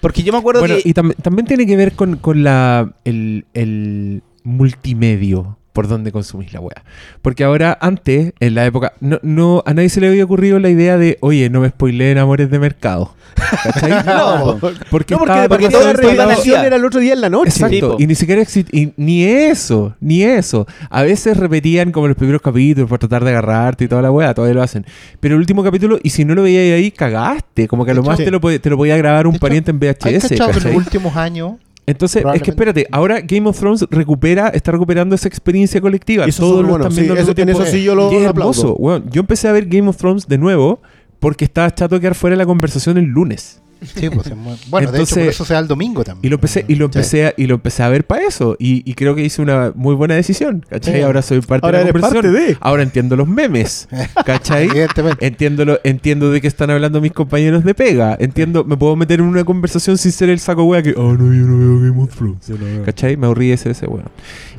Porque 0.00 0.22
yo 0.22 0.32
me 0.32 0.38
acuerdo 0.38 0.60
Bueno, 0.60 0.76
que. 0.76 0.88
y 0.88 0.92
tam- 0.94 1.14
también 1.22 1.46
tiene 1.46 1.66
que 1.66 1.76
ver 1.76 1.92
con, 1.92 2.16
con 2.16 2.44
la, 2.44 2.92
el, 3.04 3.44
el 3.54 4.22
multimedio 4.44 5.58
por 5.76 5.88
donde 5.88 6.10
consumís 6.10 6.54
la 6.54 6.60
wea. 6.60 6.82
Porque 7.20 7.44
ahora, 7.44 7.76
antes, 7.82 8.32
en 8.40 8.54
la 8.54 8.64
época, 8.64 8.94
no, 9.00 9.18
no, 9.20 9.62
a 9.66 9.74
nadie 9.74 9.90
se 9.90 10.00
le 10.00 10.08
había 10.08 10.24
ocurrido 10.24 10.58
la 10.58 10.70
idea 10.70 10.96
de, 10.96 11.18
oye, 11.20 11.50
no 11.50 11.60
me 11.60 11.68
spoileen 11.68 12.16
amores 12.16 12.50
de 12.50 12.58
mercado. 12.58 13.14
¿Cachai? 13.62 13.90
No, 14.06 14.56
porque, 14.58 15.12
No, 15.12 15.18
porque, 15.18 15.34
estaba 15.34 15.48
porque 15.48 15.68
toda 15.68 15.84
la 15.84 15.92
revelación 15.92 16.64
era 16.64 16.76
el 16.76 16.84
otro 16.86 16.98
día 16.98 17.12
en 17.12 17.20
la 17.20 17.28
noche. 17.28 17.50
Exacto, 17.50 17.96
y 17.98 18.06
ni 18.06 18.14
siquiera 18.14 18.42
y 18.72 18.94
ni 18.96 19.24
eso, 19.24 19.94
ni 20.00 20.22
eso. 20.22 20.66
A 20.88 21.02
veces 21.02 21.36
repetían 21.36 21.92
como 21.92 22.08
los 22.08 22.16
primeros 22.16 22.40
capítulos 22.40 22.88
por 22.88 22.98
tratar 22.98 23.22
de 23.24 23.32
agarrarte 23.32 23.84
y 23.84 23.88
toda 23.88 24.00
la 24.00 24.10
weá, 24.10 24.32
todavía 24.32 24.54
lo 24.54 24.62
hacen. 24.62 24.86
Pero 25.20 25.34
el 25.34 25.40
último 25.40 25.62
capítulo, 25.62 25.98
y 26.02 26.08
si 26.08 26.24
no 26.24 26.34
lo 26.34 26.44
veías 26.44 26.78
ahí, 26.78 26.90
cagaste. 26.90 27.68
Como 27.68 27.84
que 27.84 27.90
a 27.90 27.94
lo 27.94 28.02
más 28.02 28.16
te 28.16 28.30
lo, 28.30 28.40
te 28.40 28.70
lo 28.70 28.78
podía 28.78 28.96
grabar 28.96 29.26
un 29.26 29.32
De 29.32 29.36
hecho, 29.36 29.46
pariente 29.46 29.70
en 29.72 29.76
¿Hay 29.82 29.90
VHS. 29.90 30.28
que 30.28 30.36
en 30.36 30.72
los 30.72 30.86
últimos 30.86 31.16
años 31.16 31.56
Entonces, 31.86 32.24
es 32.34 32.42
que 32.42 32.50
espérate, 32.50 32.86
ahora 32.90 33.20
Game 33.20 33.48
of 33.48 33.58
Thrones 33.58 33.86
recupera, 33.90 34.48
está 34.48 34.72
recuperando 34.72 35.14
esa 35.14 35.28
experiencia 35.28 35.80
colectiva. 35.80 36.26
Y 36.26 36.30
eso 36.30 36.42
Todos 36.42 36.62
lo 36.62 36.68
bueno, 36.70 36.84
están 36.84 36.92
sí, 36.92 37.00
viendo 37.02 37.12
al 37.14 37.18
eso- 37.20 37.30
en 37.30 37.34
tiempo. 37.36 37.62
eso 37.62 37.70
sí 37.70 37.82
yo 37.84 37.94
lo 37.94 38.12
Y 38.12 38.16
es 38.16 38.26
aplaudo. 38.26 38.50
hermoso. 38.52 38.74
weón. 38.76 39.04
Yo 39.10 39.20
empecé 39.20 39.46
a 39.48 39.52
ver 39.52 39.66
Game 39.66 39.88
of 39.88 39.96
Thrones 39.96 40.26
de 40.26 40.36
nuevo 40.38 40.80
porque 41.20 41.44
estaba 41.44 41.72
chato 41.72 41.94
de 41.94 42.00
quedar 42.00 42.14
fuera 42.16 42.34
de 42.34 42.38
la 42.38 42.46
conversación 42.46 42.98
el 42.98 43.04
lunes. 43.04 43.62
Sí, 43.94 44.10
pues, 44.10 44.28
bueno, 44.68 44.90
de 44.90 44.98
hecho, 44.98 45.02
Entonces- 45.02 45.18
por 45.18 45.28
eso 45.28 45.44
se 45.44 45.54
da 45.54 45.60
el 45.60 45.68
domingo 45.68 46.04
también. 46.04 46.26
Y 46.26 46.28
lo 46.28 46.34
empecé, 46.36 46.64
y 46.68 46.74
lo 46.74 46.86
Sí. 46.86 46.98
empecé, 46.98 47.26
a, 47.26 47.34
y 47.36 47.46
lo 47.46 47.54
empecé 47.56 47.82
a 47.82 47.88
ver 47.88 48.06
para 48.06 48.26
eso. 48.26 48.56
Y, 48.58 48.82
y 48.90 48.94
creo 48.94 49.14
que 49.14 49.22
hice 49.24 49.42
una 49.42 49.72
muy 49.74 49.94
buena 49.94 50.14
decisión. 50.14 50.64
¿Cachai? 50.68 50.94
Sí. 50.96 51.00
Ahora 51.02 51.22
soy 51.22 51.40
parte 51.40 51.66
Ahora 51.66 51.78
de 51.80 51.84
la 51.86 51.92
conversación. 51.92 52.22
parte 52.32 52.38
de. 52.46 52.56
Ahora 52.60 52.82
entiendo 52.82 53.16
los 53.16 53.28
memes. 53.28 53.88
¿Cachai? 54.26 54.64
Evidentemente. 54.68 55.26
Entiendo, 55.26 55.64
lo, 55.64 55.78
entiendo 55.84 56.30
de 56.30 56.40
qué 56.40 56.46
están 56.48 56.70
hablando 56.70 57.00
mis 57.00 57.12
compañeros 57.12 57.64
de 57.64 57.74
pega. 57.74 58.16
Entiendo, 58.18 58.64
me 58.64 58.76
puedo 58.76 58.96
meter 58.96 59.20
en 59.20 59.26
una 59.26 59.44
conversación 59.44 59.98
sin 59.98 60.12
ser 60.12 60.28
el 60.30 60.38
saco 60.40 60.64
wea 60.64 60.82
que, 60.82 60.94
oh 60.96 61.12
no, 61.14 61.32
yo 61.34 61.46
no 61.46 61.58
veo 61.58 61.80
Game 61.90 62.02
of 62.02 62.14
Thrones. 62.14 62.50
¿Cachai? 62.84 63.16
Me 63.16 63.26
aburrí 63.26 63.48
de 63.48 63.54
ese, 63.54 63.70
ese 63.70 63.86
weón. 63.86 64.04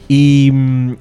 Y, 0.08 0.52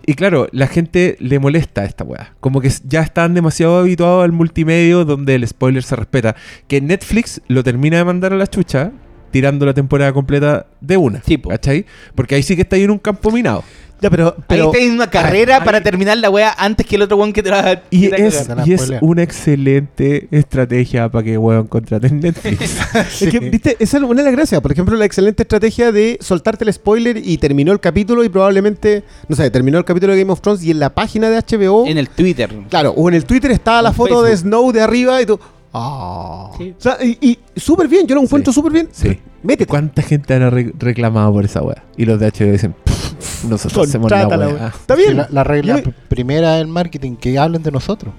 y 0.04 0.14
claro, 0.14 0.48
la 0.52 0.66
gente 0.66 1.16
le 1.20 1.38
molesta 1.38 1.84
esta 1.84 2.04
weá. 2.04 2.34
Como 2.40 2.60
que 2.60 2.70
ya 2.84 3.02
están 3.02 3.34
demasiado 3.34 3.78
habituados 3.78 4.24
al 4.24 4.32
multimedio 4.32 5.04
donde 5.04 5.36
el 5.36 5.46
spoiler 5.46 5.82
se 5.82 5.96
respeta. 5.96 6.34
Que 6.66 6.80
Netflix 6.80 7.40
lo 7.48 7.62
termina 7.62 7.98
de 7.98 8.04
mandar 8.04 8.32
a 8.32 8.36
la 8.36 8.46
chucha 8.46 8.92
tirando 9.30 9.66
la 9.66 9.74
temporada 9.74 10.12
completa 10.12 10.66
de 10.80 10.96
una. 10.96 11.22
Sí, 11.22 11.36
po. 11.36 11.50
¿Cachai? 11.50 11.84
Porque 12.14 12.34
ahí 12.34 12.42
sí 12.42 12.56
que 12.56 12.62
está 12.62 12.76
ahí 12.76 12.84
en 12.84 12.90
un 12.90 12.98
campo 12.98 13.30
minado. 13.30 13.64
Ya, 14.00 14.10
pero, 14.10 14.36
pero 14.46 14.72
ahí 14.74 14.88
una 14.88 15.08
carrera 15.08 15.64
para 15.64 15.80
terminar 15.82 16.18
la 16.18 16.28
wea 16.28 16.54
antes 16.58 16.84
que 16.84 16.96
el 16.96 17.02
otro 17.02 17.16
weón 17.16 17.32
que 17.32 17.42
te 17.42 17.50
la 17.50 17.82
Y 17.90 18.02
que 18.02 18.08
te 18.10 18.26
es, 18.26 18.42
cagar. 18.46 18.68
Y 18.68 18.74
es 18.74 18.92
una 19.00 19.22
excelente 19.22 20.28
estrategia 20.30 21.08
para 21.08 21.24
que 21.24 21.38
weón 21.38 21.66
contraten 21.66 22.20
Netflix. 22.20 22.78
Es 23.22 23.30
que, 23.30 23.40
viste, 23.40 23.76
esa 23.78 23.96
es 23.96 24.02
una 24.02 24.22
de 24.22 24.24
las 24.24 24.32
gracias. 24.32 24.60
Por 24.60 24.72
ejemplo, 24.72 24.96
la 24.96 25.04
excelente 25.06 25.42
estrategia 25.44 25.92
de 25.92 26.18
soltarte 26.20 26.64
el 26.64 26.72
spoiler 26.72 27.16
y 27.16 27.38
terminó 27.38 27.72
el 27.72 27.80
capítulo 27.80 28.22
y 28.22 28.28
probablemente, 28.28 29.02
no 29.28 29.36
sé, 29.36 29.50
terminó 29.50 29.78
el 29.78 29.84
capítulo 29.84 30.12
de 30.12 30.18
Game 30.20 30.32
of 30.32 30.40
Thrones 30.42 30.62
y 30.62 30.70
en 30.70 30.78
la 30.78 30.90
página 30.94 31.30
de 31.30 31.38
HBO, 31.38 31.86
En 31.86 31.96
el 31.98 32.08
Twitter. 32.10 32.50
claro, 32.68 32.90
o 32.96 33.08
en 33.08 33.14
el 33.14 33.24
Twitter 33.24 33.50
estaba 33.50 33.80
la 33.82 33.88
En 33.90 33.94
foto 33.94 34.22
de. 34.22 34.36
Snow 34.36 34.72
de 34.72 34.82
arriba 34.82 35.22
y 35.22 35.26
tú, 35.26 35.40
ah. 35.72 36.50
Sí. 36.58 36.74
O 36.78 36.80
sea, 36.82 36.98
y, 37.02 37.16
y 37.20 37.38
súper 37.58 37.88
bien, 37.88 38.06
yo 38.06 38.14
lo 38.14 38.20
encuentro 38.22 38.52
súper 38.52 38.72
bien. 38.72 38.88
Sí. 38.92 39.18
Métete. 39.42 39.66
¿Cuánta 39.70 40.02
gente 40.02 40.38
re- 40.50 40.72
reclamado 40.78 41.32
por 41.32 41.44
esa 41.44 41.62
weá? 41.62 41.82
Y 41.96 42.04
los 42.04 42.18
de 42.18 42.26
HBO 42.26 42.50
dicen, 42.52 42.74
"Pff, 42.84 42.95
nosotros 43.48 43.88
hacemos 43.88 44.10
la 44.10 44.26
weá. 44.28 44.68
Está 44.68 44.96
Sí, 44.96 45.02
bien. 45.02 45.16
la, 45.16 45.28
la 45.30 45.44
regla 45.44 45.80
Yo- 45.80 45.90
primera 46.08 46.54
del 46.56 46.66
marketing, 46.68 47.16
que 47.16 47.38
hablen 47.38 47.62
de 47.62 47.70
nosotros. 47.70 48.12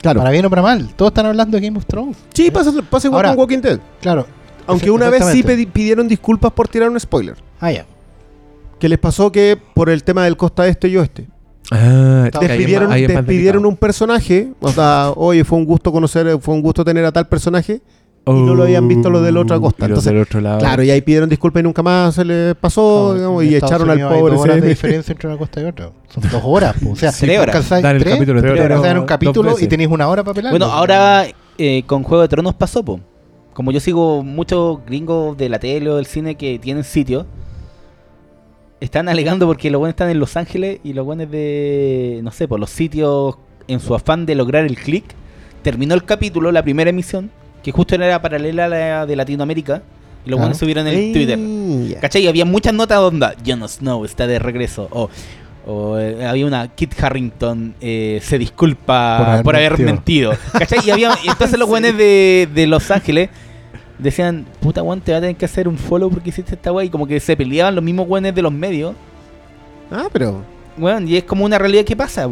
Claro. 0.00 0.18
Para 0.18 0.30
bien 0.30 0.44
o 0.44 0.50
para 0.50 0.62
mal. 0.62 0.88
Todos 0.96 1.10
están 1.10 1.26
hablando 1.26 1.56
de 1.58 1.64
Game 1.66 1.78
of 1.78 1.86
Thrones. 1.86 2.16
Sí, 2.34 2.50
pasa, 2.50 2.72
pasa 2.90 3.06
igual 3.08 3.18
Ahora- 3.24 3.28
con 3.36 3.38
Walking 3.40 3.60
Dead. 3.60 3.78
Claro. 4.00 4.26
Aunque 4.66 4.90
una 4.90 5.08
vez 5.10 5.24
sí 5.24 5.38
exactamente. 5.40 5.68
pedi- 5.68 5.72
pidieron 5.72 6.08
disculpas 6.08 6.52
por 6.52 6.68
tirar 6.68 6.88
un 6.90 6.98
spoiler. 6.98 7.36
Ah, 7.60 7.72
ya. 7.72 7.86
Que 8.78 8.88
les 8.88 8.98
pasó 8.98 9.30
que 9.30 9.56
por 9.74 9.88
el 9.90 10.02
tema 10.02 10.24
del 10.24 10.36
costa 10.36 10.66
este 10.66 10.88
y 10.88 10.96
oeste. 10.96 11.28
Ah, 11.70 12.24
es 12.26 12.30
que 12.32 12.38
ahí 12.38 12.44
es 12.44 12.48
Despidieron, 12.58 12.88
más- 12.88 12.96
ahí 12.96 13.02
es 13.04 13.08
más 13.08 13.16
despidieron 13.18 13.62
delicado. 13.62 13.68
un 13.68 13.76
personaje. 13.76 14.52
O 14.60 14.68
sea, 14.72 15.12
oye, 15.16 15.44
fue 15.44 15.58
un 15.58 15.64
gusto 15.64 15.92
conocer, 15.92 16.38
fue 16.40 16.54
un 16.54 16.62
gusto 16.62 16.84
tener 16.84 17.04
a 17.04 17.12
tal 17.12 17.28
personaje. 17.28 17.80
Y 18.24 18.30
no 18.30 18.54
lo 18.54 18.62
habían 18.62 18.86
visto 18.86 19.10
los 19.10 19.22
de 19.22 19.32
la 19.32 19.40
otra 19.40 19.58
costa. 19.58 19.86
Y 19.86 19.88
los 19.88 19.98
Entonces, 19.98 20.12
del 20.12 20.22
otro 20.22 20.40
lado. 20.40 20.58
Claro, 20.58 20.82
y 20.82 20.90
ahí 20.90 21.00
pidieron 21.00 21.28
disculpas 21.28 21.60
y 21.60 21.64
nunca 21.64 21.82
más 21.82 22.14
se 22.14 22.24
les 22.24 22.54
pasó, 22.54 23.08
No, 23.08 23.14
digamos, 23.14 23.44
y 23.44 23.54
Estados 23.54 23.72
echaron 23.72 23.90
al 23.90 23.96
Unidos 23.96 24.12
hay 24.12 24.20
pobre 24.20 24.34
dos 24.34 24.44
horas 24.44 24.60
de 24.60 24.68
diferencia 24.68 25.12
entre 25.12 25.28
una 25.28 25.38
costa 25.38 25.60
y 25.60 25.64
otra. 25.64 25.90
Son 26.08 26.22
dos 26.30 26.42
horas. 26.44 26.76
po. 26.82 26.90
O 26.90 26.96
sea, 26.96 27.12
Tres 27.18 27.38
horas. 27.40 27.68
tres, 27.68 27.82
capítulo 27.82 28.40
pero 28.40 28.54
entero 28.54 28.74
alcanzáis 28.74 28.98
un 28.98 29.06
capítulo 29.06 29.56
y 29.58 29.66
tenéis 29.66 29.90
una 29.90 30.08
hora 30.08 30.22
para 30.22 30.34
pelar. 30.34 30.52
Bueno, 30.52 30.66
ahora 30.66 31.26
eh, 31.58 31.82
con 31.86 32.02
Juego 32.04 32.22
de 32.22 32.28
Tronos 32.28 32.54
pasó, 32.54 32.84
po. 32.84 33.00
Como 33.54 33.70
yo 33.70 33.80
sigo 33.80 34.22
muchos 34.22 34.78
gringos 34.86 35.36
de 35.36 35.48
la 35.48 35.58
tele 35.58 35.90
o 35.90 35.96
del 35.96 36.06
cine 36.06 36.36
que 36.36 36.58
tienen 36.58 36.84
sitio, 36.84 37.26
están 38.80 39.08
alegando 39.08 39.46
porque 39.46 39.70
los 39.70 39.78
buenos 39.78 39.92
están 39.92 40.10
en 40.10 40.18
Los 40.18 40.36
Ángeles 40.36 40.80
y 40.82 40.92
los 40.92 41.04
buenos 41.04 41.30
de, 41.30 42.20
no 42.22 42.30
sé, 42.30 42.48
por 42.48 42.58
los 42.58 42.70
sitios, 42.70 43.36
en 43.68 43.80
su 43.80 43.94
afán 43.94 44.26
de 44.26 44.34
lograr 44.34 44.64
el 44.64 44.76
click, 44.76 45.04
terminó 45.62 45.94
el 45.94 46.04
capítulo, 46.04 46.50
la 46.50 46.62
primera 46.62 46.90
emisión, 46.90 47.30
que 47.62 47.72
justo 47.72 47.94
era 47.94 48.20
paralela 48.20 48.66
a 48.66 48.68
la 48.68 49.06
de 49.06 49.16
Latinoamérica, 49.16 49.82
y 50.24 50.30
los 50.30 50.38
buenos 50.38 50.58
subieron 50.58 50.86
en 50.86 50.94
el 50.94 51.12
Twitter. 51.12 52.00
¿Cachai? 52.00 52.22
Y 52.22 52.28
había 52.28 52.44
muchas 52.44 52.72
notas 52.72 52.98
onda. 52.98 53.34
Jon 53.44 53.68
Snow 53.68 54.04
está 54.04 54.26
de 54.26 54.38
regreso. 54.38 54.88
O, 54.90 55.10
o, 55.66 55.98
eh, 55.98 56.24
había 56.24 56.46
una 56.46 56.68
Kit 56.68 56.94
Harrington 57.00 57.74
eh, 57.80 58.20
se 58.22 58.38
disculpa 58.38 59.34
Por 59.36 59.44
por 59.44 59.56
haber 59.56 59.78
mentido. 59.80 60.32
¿Cachai? 60.52 60.78
Y, 60.84 60.90
había, 60.90 61.18
y 61.24 61.28
entonces 61.30 61.58
los 61.58 61.68
buenos 61.68 61.96
de, 61.96 62.48
de 62.54 62.66
Los 62.66 62.90
Ángeles 62.90 63.30
decían, 63.98 64.46
puta 64.60 64.82
weón, 64.82 65.00
te 65.00 65.12
va 65.12 65.18
a 65.18 65.20
tener 65.20 65.36
que 65.36 65.44
hacer 65.44 65.66
un 65.66 65.78
follow 65.78 66.10
porque 66.10 66.30
hiciste 66.30 66.54
esta 66.54 66.72
weá. 66.72 66.84
Y 66.84 66.90
como 66.90 67.06
que 67.06 67.18
se 67.18 67.36
peleaban 67.36 67.74
los 67.74 67.82
mismos 67.82 68.06
buenos 68.06 68.34
de 68.34 68.42
los 68.42 68.52
medios. 68.52 68.94
Ah, 69.90 70.08
pero. 70.12 70.44
Weón, 70.78 71.08
y 71.08 71.16
es 71.16 71.24
como 71.24 71.44
una 71.44 71.58
realidad 71.58 71.84
que 71.84 71.96
pasa. 71.96 72.28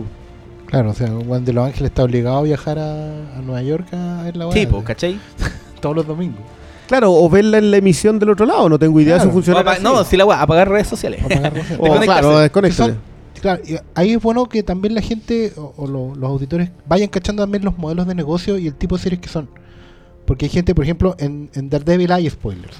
Claro, 0.70 0.90
o 0.90 0.94
sea, 0.94 1.08
Juan 1.26 1.44
de 1.44 1.52
Los 1.52 1.66
Ángeles 1.66 1.90
está 1.90 2.04
obligado 2.04 2.38
a 2.38 2.42
viajar 2.42 2.78
a, 2.78 3.36
a 3.36 3.42
Nueva 3.42 3.62
York 3.62 3.92
a 3.92 4.22
ver 4.22 4.36
la 4.36 4.50
Sí, 4.52 4.66
po, 4.66 4.82
¿cachai? 4.84 5.18
Todos 5.80 5.96
los 5.96 6.06
domingos. 6.06 6.40
Claro, 6.86 7.12
o 7.12 7.28
verla 7.28 7.58
en 7.58 7.70
la 7.70 7.76
emisión 7.76 8.18
del 8.18 8.30
otro 8.30 8.46
lado. 8.46 8.68
No 8.68 8.78
tengo 8.78 9.00
idea 9.00 9.14
de 9.14 9.18
Claro. 9.20 9.30
si 9.30 9.34
funciona. 9.34 9.78
No, 9.80 10.04
si 10.04 10.16
la 10.16 10.24
weá, 10.26 10.42
apagar 10.42 10.68
redes 10.68 10.86
sociales. 10.88 11.22
Apagar 11.24 11.52
redes 11.54 11.66
O, 11.78 12.38
desconectarse. 12.38 12.60
claro, 12.84 12.96
claro, 13.40 13.62
y 13.66 13.76
ahí 13.94 14.12
es 14.12 14.22
bueno 14.22 14.46
que 14.46 14.62
también 14.62 14.94
la 14.94 15.00
gente 15.00 15.52
o, 15.56 15.72
o 15.76 15.86
lo- 15.86 16.14
los 16.14 16.28
auditores 16.30 16.70
vayan 16.86 17.08
cachando 17.08 17.42
también 17.42 17.64
los 17.64 17.76
modelos 17.78 18.06
de 18.06 18.14
negocio 18.14 18.58
y 18.58 18.66
el 18.66 18.74
tipo 18.74 18.96
de 18.96 19.02
series 19.02 19.20
que 19.20 19.28
son. 19.28 19.48
Porque 20.26 20.46
hay 20.46 20.50
gente, 20.50 20.74
por 20.74 20.84
ejemplo, 20.84 21.16
en, 21.18 21.50
en 21.54 21.70
Daredevil 21.70 22.12
hay 22.12 22.28
spoilers. 22.30 22.76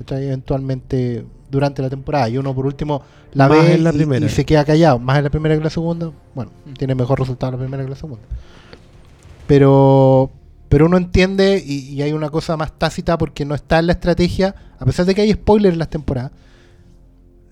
¿cachai? 0.00 0.24
Eventualmente 0.26 1.24
durante 1.50 1.82
la 1.82 1.90
temporada. 1.90 2.28
Y 2.28 2.38
uno 2.38 2.54
por 2.54 2.66
último 2.66 3.02
la 3.32 3.48
Más 3.48 3.58
ve 3.64 3.74
en 3.74 3.84
la 3.84 3.90
y- 3.90 3.96
primera. 3.96 4.26
y, 4.26 4.28
se 4.28 4.44
queda 4.44 4.64
callado. 4.64 4.98
Más 4.98 5.18
en 5.18 5.24
la 5.24 5.30
primera 5.30 5.54
que 5.54 5.58
en 5.58 5.64
la 5.64 5.70
segunda. 5.70 6.10
Bueno, 6.34 6.50
tiene 6.78 6.94
mejor 6.94 7.18
resultado 7.18 7.52
en 7.52 7.58
la 7.58 7.64
primera 7.64 7.82
que 7.82 7.86
en 7.86 7.90
la 7.90 7.96
segunda. 7.96 8.24
Pero, 9.46 10.30
pero 10.68 10.86
uno 10.86 10.96
entiende 10.96 11.62
y, 11.64 11.90
y 11.94 12.02
hay 12.02 12.12
una 12.12 12.30
cosa 12.30 12.56
más 12.56 12.72
tácita 12.78 13.16
porque 13.16 13.44
no 13.44 13.54
está 13.54 13.78
en 13.78 13.86
la 13.86 13.92
estrategia, 13.94 14.54
a 14.78 14.84
pesar 14.84 15.06
de 15.06 15.14
que 15.14 15.22
hay 15.22 15.32
spoilers 15.32 15.72
en 15.72 15.78
las 15.78 15.88
temporadas, 15.90 16.32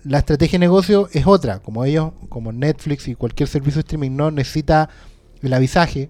la 0.03 0.19
estrategia 0.19 0.57
de 0.59 0.65
negocio 0.65 1.09
es 1.11 1.25
otra. 1.25 1.59
Como 1.59 1.83
ellos, 1.85 2.11
como 2.29 2.51
Netflix 2.51 3.07
y 3.07 3.15
cualquier 3.15 3.49
servicio 3.49 3.77
de 3.77 3.81
streaming 3.81 4.15
no 4.15 4.31
necesita 4.31 4.89
el 5.41 5.53
avisaje, 5.53 6.09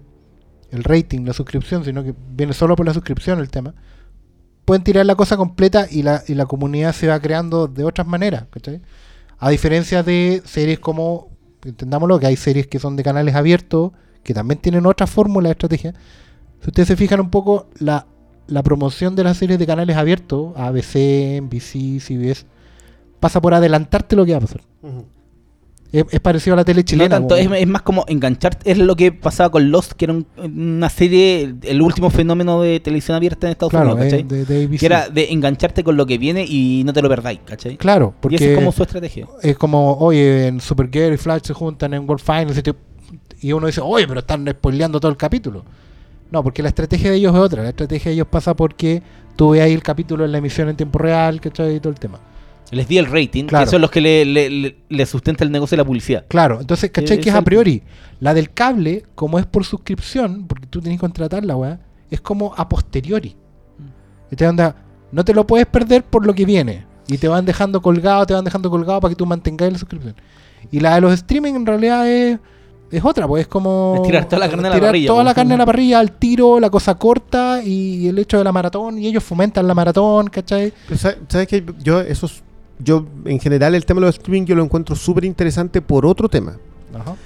el 0.70 0.84
rating, 0.84 1.24
la 1.24 1.32
suscripción, 1.32 1.84
sino 1.84 2.04
que 2.04 2.14
viene 2.36 2.52
solo 2.52 2.76
por 2.76 2.86
la 2.86 2.92
suscripción 2.94 3.38
el 3.40 3.48
tema. 3.50 3.74
Pueden 4.68 4.84
tirar 4.84 5.06
la 5.06 5.14
cosa 5.14 5.38
completa 5.38 5.86
y 5.90 6.02
la, 6.02 6.22
y 6.28 6.34
la 6.34 6.44
comunidad 6.44 6.92
se 6.92 7.06
va 7.06 7.18
creando 7.18 7.68
de 7.68 7.84
otras 7.84 8.06
maneras. 8.06 8.44
¿cachai? 8.50 8.82
A 9.38 9.48
diferencia 9.48 10.02
de 10.02 10.42
series 10.44 10.78
como, 10.78 11.30
entendámoslo, 11.64 12.20
que 12.20 12.26
hay 12.26 12.36
series 12.36 12.66
que 12.66 12.78
son 12.78 12.94
de 12.94 13.02
canales 13.02 13.34
abiertos, 13.34 13.92
que 14.22 14.34
también 14.34 14.60
tienen 14.60 14.84
otra 14.84 15.06
fórmula 15.06 15.48
de 15.48 15.52
estrategia. 15.52 15.94
Si 16.60 16.68
ustedes 16.68 16.86
se 16.86 16.96
fijan 16.96 17.18
un 17.18 17.30
poco, 17.30 17.70
la, 17.78 18.08
la 18.46 18.62
promoción 18.62 19.16
de 19.16 19.24
las 19.24 19.38
series 19.38 19.58
de 19.58 19.66
canales 19.66 19.96
abiertos, 19.96 20.52
ABC, 20.54 21.40
NBC, 21.40 21.98
CBS, 21.98 22.44
pasa 23.20 23.40
por 23.40 23.54
adelantarte 23.54 24.16
lo 24.16 24.26
que 24.26 24.32
va 24.32 24.36
a 24.36 24.42
pasar. 24.42 24.60
Es, 25.90 26.04
es 26.10 26.20
parecido 26.20 26.52
a 26.52 26.56
la 26.58 26.64
tele 26.66 26.80
No 26.80 26.84
chilena. 26.84 27.08
tanto, 27.16 27.34
es, 27.34 27.50
es 27.50 27.66
más 27.66 27.80
como 27.82 28.04
enganchar. 28.08 28.58
Es 28.64 28.76
lo 28.76 28.94
que 28.94 29.10
pasaba 29.10 29.50
con 29.50 29.70
Lost, 29.70 29.92
que 29.92 30.04
era 30.04 30.12
un- 30.14 30.26
una 30.36 30.90
serie, 30.90 31.54
el 31.62 31.80
último 31.80 32.10
fenómeno 32.10 32.60
de 32.60 32.78
televisión 32.80 33.16
abierta 33.16 33.46
en 33.46 33.52
Estados 33.52 33.70
claro, 33.70 33.94
Unidos, 33.94 34.04
¿cachai? 34.12 34.22
de. 34.68 34.76
Que 34.76 34.84
era 34.86 35.08
de 35.08 35.32
engancharte 35.32 35.82
con 35.82 35.96
lo 35.96 36.04
que 36.04 36.18
viene 36.18 36.44
y 36.46 36.82
no 36.84 36.92
te 36.92 37.00
lo 37.00 37.08
perdáis, 37.08 37.40
¿cachai? 37.44 37.78
Claro, 37.78 38.12
y 38.16 38.20
porque 38.20 38.36
esa 38.36 38.44
es 38.46 38.54
como 38.56 38.70
su 38.72 38.82
estrategia. 38.82 39.26
es 39.42 39.56
como, 39.56 39.94
oye, 39.98 40.48
en 40.48 40.60
Supergirl 40.60 41.14
y 41.14 41.16
Flash 41.16 41.42
se 41.44 41.54
juntan 41.54 41.94
en 41.94 42.06
World 42.06 42.22
Finals 42.22 42.58
y, 42.58 42.62
te- 42.62 42.74
y 43.40 43.52
uno 43.52 43.66
dice, 43.66 43.80
oye, 43.80 44.06
pero 44.06 44.20
están 44.20 44.46
spoileando 44.46 45.00
todo 45.00 45.10
el 45.10 45.16
capítulo. 45.16 45.64
No, 46.30 46.42
porque 46.42 46.62
la 46.62 46.68
estrategia 46.68 47.10
de 47.10 47.16
ellos 47.16 47.34
es 47.34 47.40
otra. 47.40 47.62
La 47.62 47.70
estrategia 47.70 48.10
de 48.10 48.14
ellos 48.16 48.26
pasa 48.30 48.54
porque 48.54 49.02
tú 49.36 49.50
ves 49.52 49.62
ahí 49.62 49.72
el 49.72 49.82
capítulo 49.82 50.26
en 50.26 50.32
la 50.32 50.38
emisión 50.38 50.68
en 50.68 50.76
tiempo 50.76 50.98
real, 50.98 51.40
¿cachai? 51.40 51.76
Y 51.76 51.80
todo 51.80 51.90
el 51.94 51.98
tema. 51.98 52.18
Les 52.70 52.86
di 52.86 52.98
el 52.98 53.06
rating, 53.06 53.44
Claro. 53.44 53.64
que 53.64 53.70
son 53.70 53.80
los 53.80 53.90
que 53.90 54.00
le, 54.00 54.24
le, 54.24 54.50
le- 54.50 54.76
le 54.88 55.06
sustenta 55.06 55.42
el 55.44 55.50
negocio 55.50 55.76
de 55.76 55.82
la 55.82 55.86
publicidad. 55.86 56.24
Claro, 56.28 56.60
entonces, 56.60 56.90
¿cachai? 56.90 57.16
Eh, 57.16 57.20
que 57.20 57.30
es 57.30 57.34
a 57.34 57.42
priori. 57.42 57.82
La 58.20 58.34
del 58.34 58.52
cable, 58.52 59.04
como 59.14 59.38
es 59.38 59.46
por 59.46 59.64
suscripción, 59.64 60.46
porque 60.46 60.66
tú 60.66 60.80
tienes 60.80 60.98
que 60.98 61.00
contratarla, 61.00 61.56
weá, 61.56 61.80
es 62.10 62.20
como 62.20 62.52
a 62.56 62.68
posteriori. 62.68 63.36
Y 64.30 64.36
te 64.36 64.46
onda, 64.46 64.76
no 65.12 65.24
te 65.24 65.32
lo 65.32 65.46
puedes 65.46 65.66
perder 65.66 66.04
por 66.04 66.26
lo 66.26 66.34
que 66.34 66.44
viene. 66.44 66.84
Y 67.08 67.16
te 67.16 67.26
van 67.28 67.46
dejando 67.46 67.80
colgado, 67.80 68.26
te 68.26 68.34
van 68.34 68.44
dejando 68.44 68.68
colgado 68.70 69.00
para 69.00 69.10
que 69.12 69.16
tú 69.16 69.24
mantengas 69.24 69.72
la 69.72 69.78
suscripción. 69.78 70.14
Y 70.70 70.80
la 70.80 70.96
de 70.96 71.00
los 71.00 71.14
streaming 71.14 71.54
en 71.54 71.64
realidad 71.64 72.06
es, 72.06 72.38
es 72.90 73.02
otra, 73.04 73.26
pues 73.26 73.42
es 73.42 73.48
como. 73.48 73.94
Es 73.96 74.02
tirar 74.02 74.26
toda 74.26 74.40
la 74.40 74.50
carne 74.50 74.68
a 74.68 74.72
la 74.72 74.80
parrilla, 74.80 75.06
Toda 75.06 75.24
la 75.24 75.30
pues. 75.30 75.34
carne 75.36 75.54
a 75.54 75.56
la 75.56 75.64
parrilla, 75.64 75.98
al 76.00 76.12
tiro, 76.12 76.60
la 76.60 76.68
cosa 76.68 76.96
corta 76.96 77.62
y 77.64 78.08
el 78.08 78.18
hecho 78.18 78.36
de 78.36 78.44
la 78.44 78.52
maratón. 78.52 78.98
Y 78.98 79.06
ellos 79.06 79.24
fomentan 79.24 79.66
la 79.66 79.72
maratón, 79.74 80.26
¿cachai? 80.28 80.70
Pero 80.86 81.00
¿Sabes 81.00 81.48
que 81.48 81.64
Yo, 81.82 82.00
esos, 82.00 82.42
yo, 82.78 83.06
en 83.24 83.40
general, 83.40 83.74
el 83.74 83.84
tema 83.84 84.00
de 84.00 84.06
los 84.06 84.16
streaming 84.16 84.44
yo 84.44 84.54
lo 84.54 84.64
encuentro 84.64 84.94
súper 84.96 85.24
interesante 85.24 85.82
por 85.82 86.06
otro 86.06 86.28
tema. 86.28 86.56
Ajá. 86.94 87.16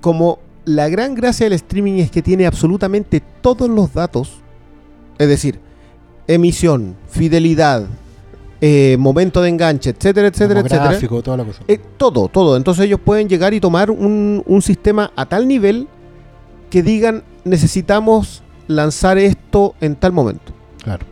Como 0.00 0.38
la 0.64 0.88
gran 0.88 1.14
gracia 1.14 1.46
del 1.46 1.54
streaming 1.54 1.94
es 1.94 2.10
que 2.10 2.22
tiene 2.22 2.46
absolutamente 2.46 3.22
todos 3.40 3.68
los 3.68 3.92
datos, 3.94 4.40
es 5.18 5.28
decir, 5.28 5.60
emisión, 6.26 6.96
fidelidad, 7.08 7.86
eh, 8.60 8.96
momento 8.98 9.40
de 9.40 9.48
enganche, 9.48 9.90
etcétera, 9.90 10.28
etcétera, 10.28 10.60
etcétera. 10.60 11.22
Toda 11.22 11.36
la 11.36 11.44
cosa. 11.44 11.62
Eh, 11.68 11.80
todo, 11.96 12.28
todo. 12.28 12.56
Entonces 12.56 12.84
ellos 12.84 13.00
pueden 13.04 13.28
llegar 13.28 13.54
y 13.54 13.60
tomar 13.60 13.90
un, 13.90 14.42
un 14.44 14.62
sistema 14.62 15.12
a 15.16 15.26
tal 15.26 15.46
nivel 15.46 15.88
que 16.70 16.82
digan 16.82 17.22
necesitamos 17.44 18.42
lanzar 18.66 19.18
esto 19.18 19.74
en 19.80 19.96
tal 19.96 20.12
momento. 20.12 20.52
Claro. 20.82 21.06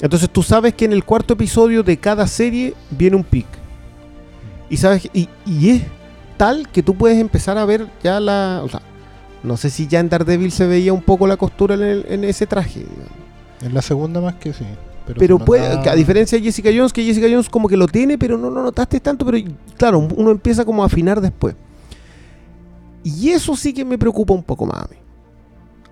Entonces 0.00 0.28
tú 0.30 0.42
sabes 0.42 0.74
que 0.74 0.84
en 0.84 0.92
el 0.92 1.04
cuarto 1.04 1.34
episodio 1.34 1.82
de 1.82 1.96
cada 1.96 2.26
serie 2.26 2.74
viene 2.90 3.16
un 3.16 3.24
pick. 3.24 3.46
Y 4.68 4.76
sabes 4.76 5.08
y, 5.14 5.28
y 5.46 5.70
es 5.70 5.82
tal 6.36 6.68
que 6.68 6.82
tú 6.82 6.94
puedes 6.94 7.18
empezar 7.18 7.56
a 7.58 7.64
ver 7.64 7.86
ya 8.02 8.20
la. 8.20 8.60
O 8.64 8.68
sea, 8.68 8.82
no 9.42 9.56
sé 9.56 9.70
si 9.70 9.86
ya 9.86 10.00
en 10.00 10.08
Daredevil 10.08 10.50
se 10.52 10.66
veía 10.66 10.92
un 10.92 11.02
poco 11.02 11.26
la 11.26 11.36
costura 11.36 11.74
en, 11.76 11.82
el- 11.82 12.06
en 12.08 12.24
ese 12.24 12.46
traje. 12.46 12.80
digamos. 12.80 13.08
En 13.62 13.72
la 13.74 13.80
segunda 13.82 14.20
más 14.20 14.34
que 14.34 14.52
sí. 14.52 14.64
Pero, 15.18 15.38
puede, 15.38 15.68
notaba- 15.68 15.92
a 15.92 15.94
diferencia 15.94 16.36
de 16.36 16.42
Jessica 16.44 16.68
Jones, 16.74 16.92
que 16.92 17.04
Jessica 17.04 17.28
Jones 17.30 17.48
como 17.48 17.68
que 17.68 17.76
lo 17.76 17.86
tiene, 17.86 18.18
pero 18.18 18.36
no 18.36 18.50
lo 18.50 18.60
notaste 18.62 18.98
tanto, 18.98 19.24
pero 19.24 19.38
claro, 19.78 20.00
uno 20.00 20.32
empieza 20.32 20.64
como 20.64 20.82
a 20.82 20.86
afinar 20.86 21.20
después. 21.20 21.54
Y 23.04 23.30
eso 23.30 23.54
sí 23.54 23.72
que 23.72 23.84
me 23.84 23.96
preocupa 23.98 24.34
un 24.34 24.42
poco 24.42 24.66
más 24.66 24.82
a 24.82 24.88
mí. 24.90 24.96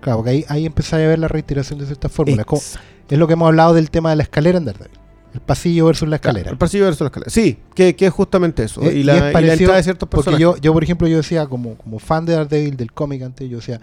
Claro, 0.05 0.17
porque 0.19 0.29
ahí, 0.29 0.45
ahí 0.49 0.65
empezáis 0.67 1.03
a 1.03 1.07
ver 1.07 1.17
la 1.17 1.27
reiteración 1.27 1.79
de 1.79 1.87
ciertas 1.87 2.11
fórmulas. 2.11 2.45
Es. 2.53 2.79
Es 3.09 3.17
lo 3.17 3.25
que 3.25 3.33
hemos 3.33 3.47
hablado 3.47 3.73
del 3.73 3.89
tema 3.89 4.11
de 4.11 4.17
la 4.17 4.21
escalera 4.23 4.59
en 4.59 4.65
Daredevil. 4.65 4.99
El 5.33 5.41
pasillo 5.41 5.87
versus 5.87 6.07
la 6.07 6.17
escalera. 6.17 6.43
Claro, 6.43 6.53
el 6.53 6.59
pasillo 6.59 6.83
versus 6.85 7.01
la 7.01 7.07
escalera. 7.07 7.31
Sí, 7.31 7.57
que, 7.73 7.95
que 7.95 8.05
es 8.05 8.13
justamente 8.13 8.63
eso. 8.63 8.83
Eh, 8.83 8.93
y, 8.93 8.99
y 8.99 9.03
la, 9.03 9.13
es 9.15 9.21
y 9.21 9.23
la 9.25 9.31
parecido 9.31 9.53
entrada 9.53 9.77
de 9.77 9.83
ciertos 9.83 10.07
Porque 10.09 10.29
personajes. 10.29 10.61
yo, 10.61 10.61
yo, 10.61 10.73
por 10.73 10.83
ejemplo, 10.83 11.07
yo 11.07 11.17
decía, 11.17 11.47
como, 11.47 11.75
como 11.75 11.97
fan 11.97 12.23
de 12.27 12.33
Daredevil, 12.33 12.77
del 12.77 12.91
cómic 12.93 13.23
antes, 13.23 13.49
yo 13.49 13.57
decía, 13.57 13.81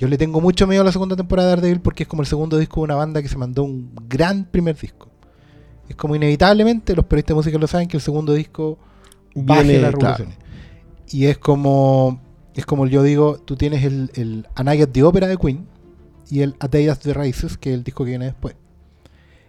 yo 0.00 0.08
le 0.08 0.18
tengo 0.18 0.40
mucho 0.40 0.66
miedo 0.66 0.82
a 0.82 0.84
la 0.84 0.90
segunda 0.90 1.14
temporada 1.14 1.50
de 1.50 1.54
Daredevil 1.54 1.80
porque 1.80 2.02
es 2.02 2.08
como 2.08 2.22
el 2.22 2.26
segundo 2.28 2.58
disco 2.58 2.80
de 2.80 2.84
una 2.86 2.96
banda 2.96 3.22
que 3.22 3.28
se 3.28 3.38
mandó 3.38 3.62
un 3.62 3.92
gran 4.08 4.44
primer 4.46 4.76
disco. 4.76 5.06
Es 5.88 5.94
como 5.94 6.16
inevitablemente, 6.16 6.96
los 6.96 7.04
periodistas 7.04 7.28
de 7.28 7.36
música 7.36 7.58
lo 7.58 7.68
saben, 7.68 7.86
que 7.86 7.98
el 7.98 8.02
segundo 8.02 8.32
disco 8.34 8.78
baje 9.36 9.62
Viene, 9.62 9.78
las 9.80 9.94
claro. 9.94 10.16
revoluciones. 10.16 10.38
Y 11.12 11.26
es 11.26 11.38
como, 11.38 12.20
es 12.54 12.66
como 12.66 12.86
yo 12.86 13.02
digo, 13.02 13.38
tú 13.38 13.56
tienes 13.56 13.84
el, 13.84 14.10
el 14.14 14.46
A 14.54 14.62
Night 14.64 14.82
at 14.82 14.88
the 14.92 15.02
Opera 15.02 15.26
de 15.26 15.36
Queen 15.36 15.66
y 16.30 16.40
el 16.40 16.54
A 16.60 16.68
Day 16.68 16.88
at 16.88 16.98
the 16.98 17.14
Races, 17.14 17.56
que 17.58 17.70
es 17.70 17.74
el 17.74 17.84
disco 17.84 18.04
que 18.04 18.10
viene 18.10 18.26
después. 18.26 18.54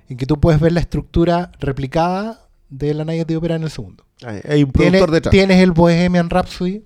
En 0.09 0.17
que 0.17 0.25
tú 0.25 0.39
puedes 0.39 0.59
ver 0.59 0.71
la 0.71 0.79
estructura 0.81 1.51
replicada 1.59 2.47
de 2.69 2.93
la 2.93 3.05
Night 3.05 3.21
at 3.21 3.27
the 3.27 3.37
Opera 3.37 3.55
en 3.55 3.63
el 3.63 3.69
segundo. 3.69 4.05
Hay, 4.25 4.39
hay 4.47 4.63
un 4.63 4.71
productor 4.71 5.11
detrás. 5.11 5.31
Tienes 5.31 5.57
el 5.61 5.71
Bohemian 5.71 6.29
Rhapsody, 6.29 6.83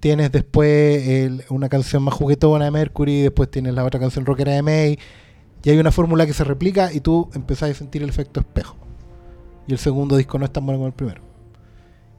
tienes 0.00 0.32
después 0.32 1.06
el- 1.08 1.44
una 1.50 1.68
canción 1.68 2.02
más 2.02 2.14
juguetona 2.14 2.64
de 2.66 2.70
Mercury, 2.70 3.22
después 3.22 3.50
tienes 3.50 3.74
la 3.74 3.84
otra 3.84 3.98
canción 4.00 4.24
rockera 4.26 4.52
de 4.52 4.62
May, 4.62 4.98
y 5.62 5.70
hay 5.70 5.78
una 5.78 5.90
fórmula 5.90 6.26
que 6.26 6.32
se 6.32 6.44
replica 6.44 6.92
y 6.92 7.00
tú 7.00 7.28
empezás 7.34 7.70
a 7.70 7.74
sentir 7.74 8.02
el 8.02 8.08
efecto 8.08 8.40
espejo. 8.40 8.76
Y 9.66 9.72
el 9.72 9.78
segundo 9.78 10.16
disco 10.16 10.38
no 10.38 10.44
es 10.44 10.52
tan 10.52 10.64
bueno 10.64 10.78
como 10.78 10.86
el 10.86 10.92
primero. 10.94 11.22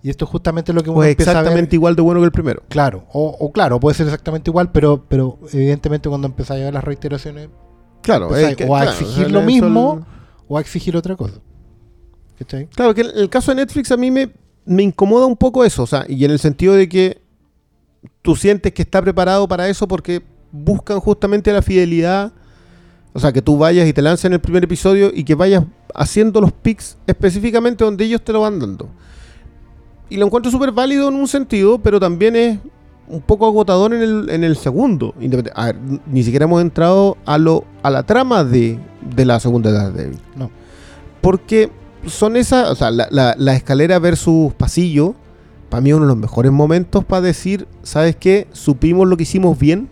Y 0.08 0.10
esto 0.10 0.24
es 0.24 0.32
justamente 0.32 0.72
lo 0.72 0.82
que 0.84 0.90
uno 0.90 0.98
Pues 1.00 1.10
empieza 1.10 1.32
a 1.32 1.34
ver. 1.34 1.42
exactamente 1.44 1.76
igual 1.76 1.96
de 1.98 2.02
bueno 2.02 2.22
que 2.22 2.26
el 2.28 2.32
primero. 2.32 2.64
Claro, 2.70 3.04
o, 3.12 3.36
o 3.40 3.52
claro, 3.52 3.78
puede 3.78 3.94
ser 3.94 4.06
exactamente 4.08 4.50
igual, 4.50 4.72
pero, 4.72 5.04
pero 5.10 5.38
evidentemente 5.52 6.08
cuando 6.08 6.28
empezáis 6.28 6.62
a 6.62 6.66
ver 6.66 6.74
las 6.74 6.84
reiteraciones, 6.86 7.50
Claro, 8.04 8.34
es 8.34 8.56
que, 8.56 8.64
o 8.64 8.74
a 8.76 8.84
claro, 8.84 8.92
exigir 8.92 9.26
o 9.26 9.30
sea, 9.30 9.30
lo 9.30 9.42
mismo. 9.42 10.00
el- 10.00 10.18
o 10.48 10.58
a 10.58 10.62
exigir 10.62 10.96
otra 10.96 11.18
cosa. 11.18 11.36
¿Cachai? 12.40 12.68
Claro, 12.68 12.94
que 12.94 13.02
el 13.02 13.30
caso 13.30 13.52
de 13.52 13.56
Netflix 13.56 13.92
a 13.92 13.98
mí 13.98 14.10
me, 14.12 14.32
me 14.66 14.82
incomoda 14.84 15.26
un 15.26 15.36
poco 15.36 15.66
eso, 15.66 15.84
o 15.84 15.88
sea, 15.88 16.06
y 16.08 16.24
en 16.24 16.32
el 16.32 16.40
sentido 16.40 16.74
de 16.74 16.88
que 16.88 17.20
tú 18.22 18.36
sientes 18.38 18.72
que 18.72 18.84
está 18.84 19.02
preparado 19.02 19.46
para 19.48 19.68
eso 19.68 19.90
porque 19.90 20.22
buscan 20.54 21.02
justamente 21.02 21.52
la 21.52 21.62
fidelidad, 21.62 22.32
o 23.12 23.20
sea, 23.20 23.34
que 23.34 23.42
tú 23.42 23.58
vayas 23.58 23.86
y 23.88 23.92
te 23.92 24.02
lancen 24.02 24.32
el 24.32 24.40
primer 24.40 24.64
episodio 24.64 25.12
y 25.14 25.26
que 25.26 25.36
vayas 25.36 25.64
haciendo 25.94 26.40
los 26.40 26.54
picks 26.54 26.98
específicamente 27.08 27.84
donde 27.84 28.06
ellos 28.06 28.22
te 28.24 28.32
lo 28.32 28.40
van 28.42 28.58
dando. 28.60 28.88
Y 30.10 30.18
lo 30.18 30.26
encuentro 30.26 30.52
súper 30.52 30.72
válido 30.72 31.10
en 31.10 31.16
un 31.16 31.28
sentido, 31.28 31.80
pero 31.80 32.00
también 32.00 32.36
es 32.36 32.60
un 33.10 33.22
poco 33.22 33.46
agotador 33.46 33.94
en 33.94 34.02
el, 34.02 34.30
en 34.30 34.44
el 34.44 34.56
segundo. 34.58 35.14
A 35.56 35.66
ver, 35.66 35.78
ni 36.08 36.24
siquiera 36.24 36.46
hemos 36.46 36.62
entrado 36.62 37.18
a, 37.26 37.38
lo, 37.38 37.66
a 37.84 37.90
la 37.90 38.04
trama 38.04 38.44
de, 38.44 38.80
de 39.16 39.26
la 39.26 39.40
segunda 39.40 39.70
edad 39.70 39.92
de 39.92 40.12
No. 40.36 40.50
Porque 41.22 41.72
son 42.06 42.38
esas, 42.38 42.70
o 42.70 42.76
sea, 42.76 42.92
la, 42.92 43.08
la- 43.12 43.36
la 43.38 43.56
escalera 43.56 44.00
versus 44.00 44.54
pasillo, 44.54 45.16
para 45.70 45.82
mí 45.82 45.90
es 45.90 45.96
uno 45.96 46.06
de 46.06 46.10
los 46.10 46.18
mejores 46.18 46.52
momentos 46.52 47.04
para 47.04 47.22
decir, 47.22 47.68
¿sabes 47.84 48.16
qué? 48.16 48.48
Supimos 48.54 49.08
lo 49.08 49.18
que 49.18 49.24
hicimos 49.24 49.58
bien 49.60 49.90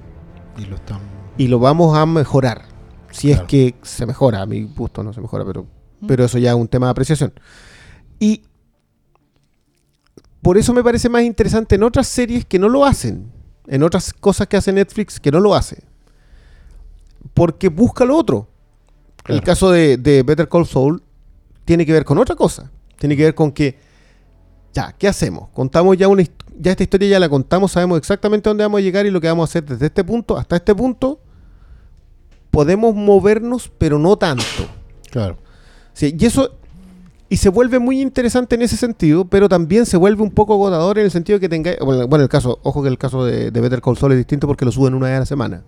Y 0.57 0.65
lo 0.65 0.75
están. 0.75 0.99
y 1.37 1.47
lo 1.47 1.59
vamos 1.59 1.97
a 1.97 2.05
mejorar. 2.05 2.63
Si 3.11 3.27
Claro. 3.29 3.43
es 3.43 3.47
que 3.49 3.75
se 3.81 4.05
mejora, 4.05 4.41
a 4.41 4.45
mi 4.45 4.63
gusto 4.63 5.03
no 5.03 5.11
se 5.13 5.19
mejora, 5.21 5.43
pero, 5.45 5.65
pero 6.07 6.23
eso 6.25 6.37
ya 6.37 6.51
es 6.51 6.55
un 6.55 6.67
tema 6.67 6.87
de 6.87 6.91
apreciación. 6.91 7.33
Y 8.19 8.43
por 10.45 10.59
eso 10.59 10.75
me 10.75 10.83
parece 10.83 11.09
más 11.09 11.23
interesante 11.23 11.73
en 11.73 11.81
otras 11.81 12.05
series 12.05 12.45
que 12.45 12.59
no 12.59 12.69
lo 12.69 12.85
hacen, 12.85 13.31
en 13.65 13.81
otras 13.81 14.13
cosas 14.13 14.45
que 14.45 14.55
hace 14.55 14.71
Netflix 14.71 15.19
que 15.19 15.31
no 15.31 15.39
lo 15.39 15.55
hace. 15.55 15.81
Porque 17.33 17.69
busca 17.69 18.05
lo 18.05 18.15
otro. 18.15 18.47
El 19.25 19.41
caso 19.41 19.71
de, 19.71 19.97
de 19.97 20.21
Better 20.21 20.47
Call 20.47 20.67
Saul 20.67 21.01
tiene 21.65 21.83
que 21.83 21.93
ver 21.93 22.05
con 22.05 22.19
otra 22.19 22.35
cosa. 22.35 22.69
Tiene 22.95 23.17
que 23.17 23.23
ver 23.23 23.33
con 23.33 23.51
que, 23.51 23.79
ya, 24.71 24.91
¿qué 24.91 25.07
hacemos? 25.07 25.49
Contamos 25.49 25.97
ya 25.97 26.07
una 26.07 26.21
ya 26.59 26.69
esta 26.69 26.83
historia 26.83 27.09
ya 27.09 27.19
la 27.19 27.27
contamos, 27.27 27.71
sabemos 27.71 27.97
exactamente 27.97 28.47
dónde 28.47 28.65
vamos 28.65 28.77
a 28.77 28.81
llegar 28.81 29.07
y 29.07 29.09
lo 29.09 29.19
que 29.19 29.27
vamos 29.27 29.49
a 29.49 29.49
hacer 29.49 29.65
desde 29.65 29.87
este 29.87 30.03
punto 30.03 30.37
hasta 30.37 30.57
este 30.57 30.75
punto. 30.75 31.21
Podemos 32.51 32.93
movernos, 32.93 33.71
pero 33.79 33.97
no 33.97 34.15
tanto. 34.15 34.45
Claro. 35.09 35.39
Sí, 35.93 36.15
y 36.19 36.23
eso 36.23 36.59
y 37.29 37.37
se 37.37 37.49
vuelve 37.49 37.79
muy 37.79 38.01
interesante 38.01 38.55
en 38.55 38.61
ese 38.61 38.77
sentido, 38.77 39.25
pero 39.25 39.49
también 39.49 39.85
se 39.85 39.97
vuelve 39.97 40.21
un 40.21 40.31
poco 40.31 40.53
agotador 40.53 40.99
en 40.99 41.05
el 41.05 41.11
sentido 41.11 41.39
que 41.39 41.49
tenga 41.49 41.71
bueno, 41.81 42.07
bueno, 42.07 42.23
el 42.23 42.29
caso, 42.29 42.59
ojo 42.63 42.83
que 42.83 42.89
el 42.89 42.97
caso 42.97 43.25
de, 43.25 43.51
de 43.51 43.61
Better 43.61 43.81
Call 43.81 43.97
Saul 43.97 44.11
es 44.13 44.17
distinto 44.19 44.47
porque 44.47 44.65
lo 44.65 44.71
suben 44.71 44.93
una 44.93 45.07
vez 45.07 45.15
a 45.17 45.19
la 45.21 45.25
semana. 45.25 45.63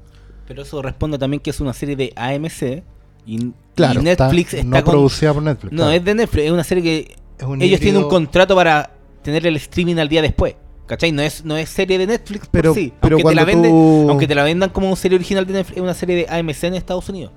Pero 0.47 0.61
eso 0.61 0.81
responde 0.81 1.17
también 1.17 1.41
que 1.41 1.49
es 1.49 1.59
una 1.59 1.73
serie 1.73 1.95
de 1.95 2.13
AMC 2.15 2.83
y, 3.25 3.51
Claro, 3.75 3.99
y 3.99 4.03
Netflix 4.03 4.53
está, 4.53 4.63
no 4.67 4.83
con... 4.83 4.91
producida 4.93 5.33
por 5.33 5.43
Netflix. 5.43 5.71
No, 5.73 5.77
claro. 5.83 5.91
es 5.91 6.05
de 6.05 6.15
Netflix, 6.15 6.45
es 6.45 6.51
una 6.51 6.63
serie 6.63 6.83
que 6.83 7.15
Es 7.37 7.45
un 7.45 7.61
ellos 7.61 7.79
tienen 7.79 8.03
un 8.03 8.09
contrato 8.09 8.55
para 8.55 8.91
tener 9.23 9.45
el 9.45 9.55
streaming 9.57 9.97
al 9.97 10.07
día 10.07 10.21
después. 10.21 10.55
¿Cachai? 10.85 11.11
No 11.11 11.21
es, 11.21 11.43
no 11.43 11.57
es 11.57 11.67
serie 11.67 11.97
de 11.97 12.07
Netflix, 12.07 12.45
por 12.47 12.51
Pero- 12.51 12.73
sí. 12.73 12.93
pero 13.01 13.17
aunque, 13.17 13.29
te 13.29 13.35
la 13.35 13.43
venden, 13.43 13.71
tú- 13.71 14.05
aunque 14.09 14.25
te 14.27 14.35
la 14.35 14.43
vendan 14.45 14.69
como 14.69 14.95
serie 14.95 15.17
original 15.17 15.45
de 15.45 15.51
Netflix, 15.51 15.75
es 15.77 15.83
una 15.83 15.93
serie 15.93 16.15
de 16.15 16.27
AMC 16.29 16.63
en 16.63 16.75
Estados 16.75 17.09
Unidos. 17.09 17.33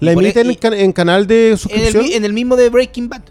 ¿La 0.00 0.12
Y 0.12 0.14
por 0.14 0.24
emiten 0.24 0.46
e- 0.46 0.50
en, 0.50 0.56
can- 0.56 0.74
en 0.74 0.92
canal 0.92 1.26
de 1.26 1.46
En 1.46 1.52
el, 1.52 1.58
suscripción? 1.58 2.04
en 2.12 2.24
el 2.24 2.32
mismo 2.32 2.56
de 2.56 2.68
Breaking 2.70 3.08
Bad. 3.08 3.22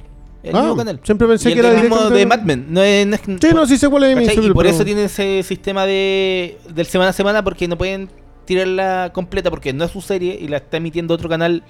El 0.42 0.56
Ah, 0.56 0.60
mismo 0.62 0.78
canal. 0.78 1.00
siempre 1.04 1.28
pensé 1.28 1.50
Y 1.50 1.52
el 1.52 1.56
que 1.56 1.60
era 1.68 1.70
del 1.74 1.82
mismo 1.90 2.10
de 2.10 2.26
Mad 2.26 2.42
Men. 2.44 2.66
No 2.70 2.82
es, 2.82 3.06
no 3.08 3.16
es- 3.16 3.22
Sí, 3.26 3.48
no, 3.54 3.66
sí 3.68 3.78
sé 3.78 3.90
cuál 3.90 4.04
es. 4.06 4.22
Y 4.34 4.36
pero- 4.40 4.54
por 4.54 4.66
eso 4.68 4.86
tiene 4.86 5.04
ese 5.06 5.44
sistema 5.44 5.86
de 5.86 6.58
del 6.74 6.86
semana 6.86 7.10
a 7.10 7.14
semana 7.14 7.44
porque 7.44 7.68
no 7.68 7.78
pueden 7.78 8.10
tirarla 8.46 9.12
completa 9.14 9.50
porque 9.50 9.74
no 9.74 9.84
es 9.86 9.92
su 9.92 10.02
serie 10.02 10.38
y 10.40 10.48
la 10.48 10.58
está 10.58 10.78
emitiendo 10.78 11.14
otro 11.14 11.28
canal. 11.28 11.64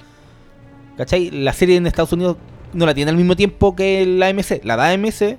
¿Cachai? 0.98 1.32
La 1.32 1.54
serie 1.54 1.78
en 1.78 1.88
Estados 1.88 2.12
Unidos 2.14 2.38
no 2.74 2.86
la 2.86 2.94
tiene 2.94 3.10
al 3.10 3.18
mismo 3.18 3.36
tiempo 3.36 3.76
que 3.76 4.06
la 4.06 4.28
AMC. 4.28 4.62
La 4.64 4.76
da 4.76 4.90
AMC 4.92 5.38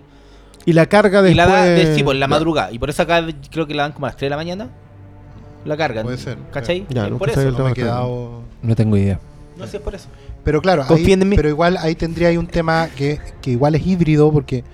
Y 0.64 0.72
la 0.72 0.86
carga 0.86 1.20
y 1.20 1.34
después... 1.34 1.36
la 1.36 1.46
da 1.46 1.64
de, 1.66 1.94
sí, 1.94 2.02
pues, 2.02 2.18
la 2.18 2.26
madrugada. 2.28 2.72
Y 2.72 2.78
por 2.78 2.90
eso 2.90 3.02
acá 3.02 3.24
creo 3.50 3.66
que 3.66 3.74
la 3.74 3.84
dan 3.84 3.92
como 3.92 4.06
a 4.06 4.08
las 4.08 4.16
3 4.16 4.26
de 4.26 4.30
la 4.30 4.36
mañana. 4.36 4.70
La 5.64 5.76
cargan. 5.76 6.04
Puede 6.04 6.16
ser. 6.18 6.38
¿Cachai? 6.50 6.86
Ya, 6.88 7.08
por 7.10 7.28
eso. 7.28 7.40
No 7.42 7.58
me 7.58 7.64
he 7.64 7.68
Está 7.68 7.74
quedado... 7.74 8.42
No 8.62 8.74
tengo 8.74 8.96
idea. 8.96 9.20
No 9.60 9.66
sé, 9.66 9.76
es 9.76 9.82
por 9.82 9.94
eso. 9.94 10.08
Pero 10.44 10.60
claro, 10.60 10.82
ahí- 10.82 10.88
Confíen 10.88 11.22
en 11.22 11.28
mí. 11.28 11.36
pero 11.36 11.48
igual 11.48 11.76
ahí 11.76 11.94
tendría 11.94 12.28
ahí 12.28 12.36
un 12.36 12.46
tema 12.46 12.88
que, 12.96 13.20
que 13.42 13.50
igual 13.52 13.74
es 13.74 13.86
híbrido 13.86 14.32
porque 14.32 14.64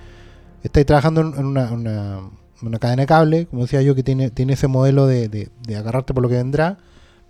estáis 0.62 0.86
trabajando 0.86 1.20
en 1.20 1.44
una, 1.44 1.72
una, 1.72 2.20
una 2.62 2.78
cadena 2.78 3.02
de 3.02 3.06
cable, 3.06 3.46
como 3.46 3.62
decía 3.62 3.82
yo, 3.82 3.94
que 3.94 4.02
tiene, 4.02 4.30
tiene 4.30 4.54
ese 4.54 4.66
modelo 4.68 5.06
de, 5.06 5.28
de- 5.28 5.48
de 5.66 5.76
agarrarte 5.76 6.14
por 6.14 6.22
lo 6.22 6.28
que 6.28 6.36
vendrá, 6.36 6.78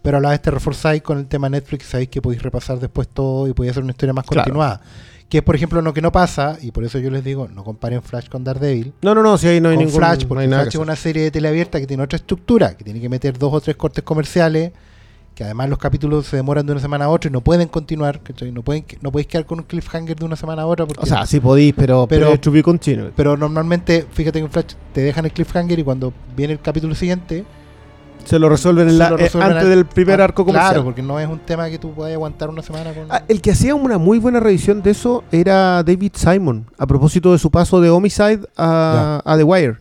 pero 0.03 0.19
a 0.19 0.21
la 0.21 0.31
vez 0.31 0.41
te 0.41 0.51
reforzáis 0.51 1.03
con 1.03 1.19
el 1.19 1.27
tema 1.27 1.49
Netflix, 1.49 1.87
sabéis 1.87 2.09
que 2.11 2.23
podéis 2.23 2.43
repasar 2.43 2.79
después 2.79 3.09
todo 3.09 3.49
y 3.49 3.53
podéis 3.53 3.73
hacer 3.73 3.83
una 3.83 3.91
historia 3.93 4.13
más 4.13 4.25
Claro. 4.27 4.45
continuada. 4.45 4.81
Que 5.29 5.39
es, 5.39 5.43
por 5.43 5.57
ejemplo, 5.57 5.83
lo 5.83 5.93
que 5.93 6.01
no 6.01 6.13
pasa, 6.13 6.57
y 6.63 6.71
por 6.71 6.85
eso 6.85 7.01
yo 7.01 7.11
les 7.11 7.25
digo, 7.25 7.49
no 7.49 7.65
comparen 7.65 8.01
Flash 8.01 8.29
con 8.29 8.45
Daredevil. 8.45 8.93
No, 9.03 9.13
no, 9.13 9.23
no, 9.25 9.37
si 9.37 9.49
ahí 9.49 9.61
no 9.61 9.71
hay 9.71 9.75
con 9.75 9.85
ningún... 9.87 9.99
Flash, 9.99 10.23
no 10.23 10.29
porque 10.29 10.43
hay 10.43 10.49
nada 10.49 10.63
Flash 10.63 10.75
es 10.77 10.81
una 10.81 10.95
serie 10.95 11.25
de 11.25 11.31
teleabierta 11.33 11.81
que 11.81 11.87
tiene 11.89 12.05
otra 12.05 12.17
estructura, 12.17 12.77
que 12.77 12.85
tiene 12.85 13.01
que 13.01 13.09
meter 13.09 13.37
dos 13.37 13.53
o 13.53 13.61
tres 13.61 13.75
cortes 13.75 14.05
comerciales, 14.05 14.71
que 15.37 15.45
además 15.45 15.69
los 15.69 15.79
capítulos 15.79 16.25
se 16.27 16.37
demoran 16.37 16.65
de 16.65 16.73
una 16.73 16.81
semana 16.81 17.05
a 17.05 17.09
otra 17.11 17.29
y 17.29 17.33
no 17.33 17.43
pueden 17.43 17.69
continuar, 17.69 18.21
¿cachai? 18.23 18.51
No, 18.53 18.63
pueden, 18.63 18.87
no 19.03 19.13
podéis 19.13 19.27
quedar 19.29 19.45
con 19.45 19.59
un 19.61 19.67
cliffhanger 19.67 20.17
de 20.17 20.25
una 20.25 20.35
semana 20.35 20.63
a 20.63 20.67
otra. 20.67 20.87
Porque, 20.87 21.03
O 21.03 21.07
sea, 21.07 21.27
sí 21.27 21.41
podéis, 21.41 21.75
pero... 21.77 22.07
Pero- 22.09 22.33
Pero... 22.97 23.13
pero 23.15 23.37
normalmente, 23.37 24.07
fíjate 24.11 24.39
que 24.41 24.47
en 24.47 24.51
Flash 24.51 24.73
te 24.95 25.03
dejan 25.03 25.27
el 25.27 25.33
cliffhanger 25.33 25.79
y 25.79 25.85
cuando 25.85 26.13
viene 26.35 26.55
el 26.55 26.61
capítulo 26.61 26.95
siguiente, 26.95 27.45
Se 28.25 28.39
lo 28.39 28.49
resuelven, 28.49 28.89
en 28.89 28.97
la- 28.99 29.11
lo 29.11 29.19
eh, 29.19 29.25
antes 29.35 29.63
al- 29.63 29.69
del 29.69 29.85
primer 29.85 30.23
ah, 30.23 30.25
arco 30.25 30.47
comercial. 30.47 30.73
Claro, 30.73 30.85
porque 30.85 31.03
no 31.03 31.21
es 31.21 31.29
un 31.29 31.39
tema 31.41 31.69
que 31.69 31.79
tú 31.79 31.93
puedas 31.93 32.15
aguantar 32.15 32.49
una 32.49 32.63
semana 32.63 32.95
con... 32.95 33.05
Ah, 33.11 33.23
el 33.29 33.43
que 33.43 33.51
hacía 33.51 33.75
una 33.75 33.99
muy 33.99 34.19
buena 34.19 34.41
revisión 34.41 34.81
de 34.83 34.91
eso 34.93 35.23
era 35.31 35.83
David 35.83 36.13
Simon, 36.15 36.65
a 36.79 36.87
propósito 36.87 37.31
de 37.33 37.39
su 37.39 37.51
paso 37.51 37.79
de 37.83 37.91
Homicide 37.91 38.41
a, 38.57 39.21
a 39.23 39.37
The 39.37 39.45
Wire. 39.45 39.77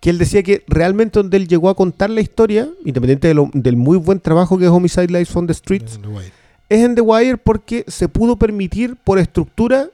Que 0.00 0.10
él 0.10 0.18
decía 0.18 0.42
que 0.44 0.62
realmente 0.68 1.18
donde 1.18 1.36
él 1.36 1.48
llegó 1.48 1.68
a 1.68 1.74
contar 1.74 2.08
la 2.10 2.20
historia, 2.20 2.68
independiente 2.84 3.26
de 3.28 3.34
lo- 3.34 3.50
del 3.52 3.76
muy 3.76 3.96
buen 3.98 4.20
trabajo 4.20 4.56
que 4.56 4.64
es 4.64 4.70
Homicide 4.70 5.08
Lives 5.08 5.34
on 5.34 5.46
the 5.46 5.54
Streets, 5.54 5.98
es 6.68 6.80
en 6.84 6.94
The 6.94 7.00
Wire 7.00 7.36
porque 7.36 7.84
se 7.88 8.08
pudo 8.08 8.36
permitir 8.36 8.94
por 8.96 9.18
estructura 9.18 9.88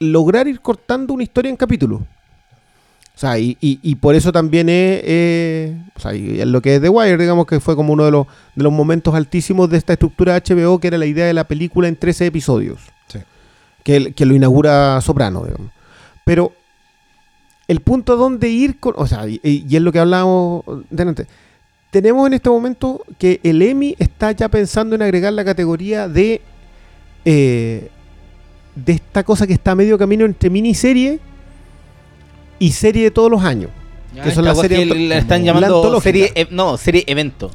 lograr 0.00 0.48
ir 0.48 0.60
cortando 0.60 1.14
una 1.14 1.22
historia 1.22 1.50
en 1.50 1.56
capítulos. 1.56 2.00
O 2.00 3.18
sea, 3.18 3.38
y, 3.38 3.56
y- 3.60 3.78
y 3.82 3.94
por 3.94 4.16
eso 4.16 4.32
también 4.32 4.68
es, 4.68 5.00
eh, 5.04 5.76
o 5.94 6.00
sea, 6.00 6.12
es 6.12 6.46
lo 6.48 6.60
que 6.60 6.74
es 6.74 6.80
The 6.82 6.88
Wire, 6.88 7.16
digamos 7.16 7.46
que 7.46 7.60
fue 7.60 7.76
como 7.76 7.92
uno 7.92 8.04
de 8.04 8.10
los, 8.10 8.26
de 8.56 8.64
los 8.64 8.72
momentos 8.72 9.14
altísimos 9.14 9.70
de 9.70 9.76
esta 9.76 9.92
estructura 9.92 10.34
HBO, 10.34 10.80
que 10.80 10.88
era 10.88 10.98
la 10.98 11.06
idea 11.06 11.26
de 11.26 11.34
la 11.34 11.44
película 11.46 11.86
en 11.86 11.94
13 11.94 12.26
episodios. 12.26 12.80
Sí. 13.06 13.20
Que, 13.84 14.12
que 14.14 14.26
lo 14.26 14.34
inaugura 14.34 15.00
Soprano, 15.00 15.44
digamos. 15.44 15.70
Pero 16.24 16.52
el 17.68 17.80
punto 17.80 18.16
donde 18.16 18.48
ir 18.48 18.78
con, 18.78 18.94
o 18.96 19.06
sea, 19.06 19.26
y, 19.28 19.40
y 19.42 19.76
es 19.76 19.82
lo 19.82 19.90
que 19.92 19.98
hablábamos 19.98 20.64
delante. 20.90 21.26
Tenemos 21.90 22.26
en 22.26 22.34
este 22.34 22.50
momento 22.50 23.02
que 23.18 23.40
el 23.42 23.62
Emmy 23.62 23.94
está 23.98 24.32
ya 24.32 24.48
pensando 24.48 24.94
en 24.96 25.02
agregar 25.02 25.32
la 25.32 25.44
categoría 25.44 26.08
de 26.08 26.40
eh, 27.24 27.88
de 28.74 28.92
esta 28.92 29.22
cosa 29.22 29.46
que 29.46 29.52
está 29.52 29.70
a 29.70 29.74
medio 29.76 29.96
camino 29.96 30.24
entre 30.24 30.50
miniserie 30.50 31.20
y 32.58 32.72
serie 32.72 33.04
de 33.04 33.10
todos 33.10 33.30
los 33.30 33.42
años. 33.44 33.70
Que 34.22 34.30
son 34.30 34.44
las 34.44 34.58
series 34.60 34.80
cosa 34.88 34.94
que 34.94 35.08
la 35.08 35.18
están 35.18 35.42
llamando 35.44 36.00
serie, 36.00 36.32
e- 36.34 36.48
no, 36.50 36.76
serie 36.76 37.04
evento. 37.06 37.50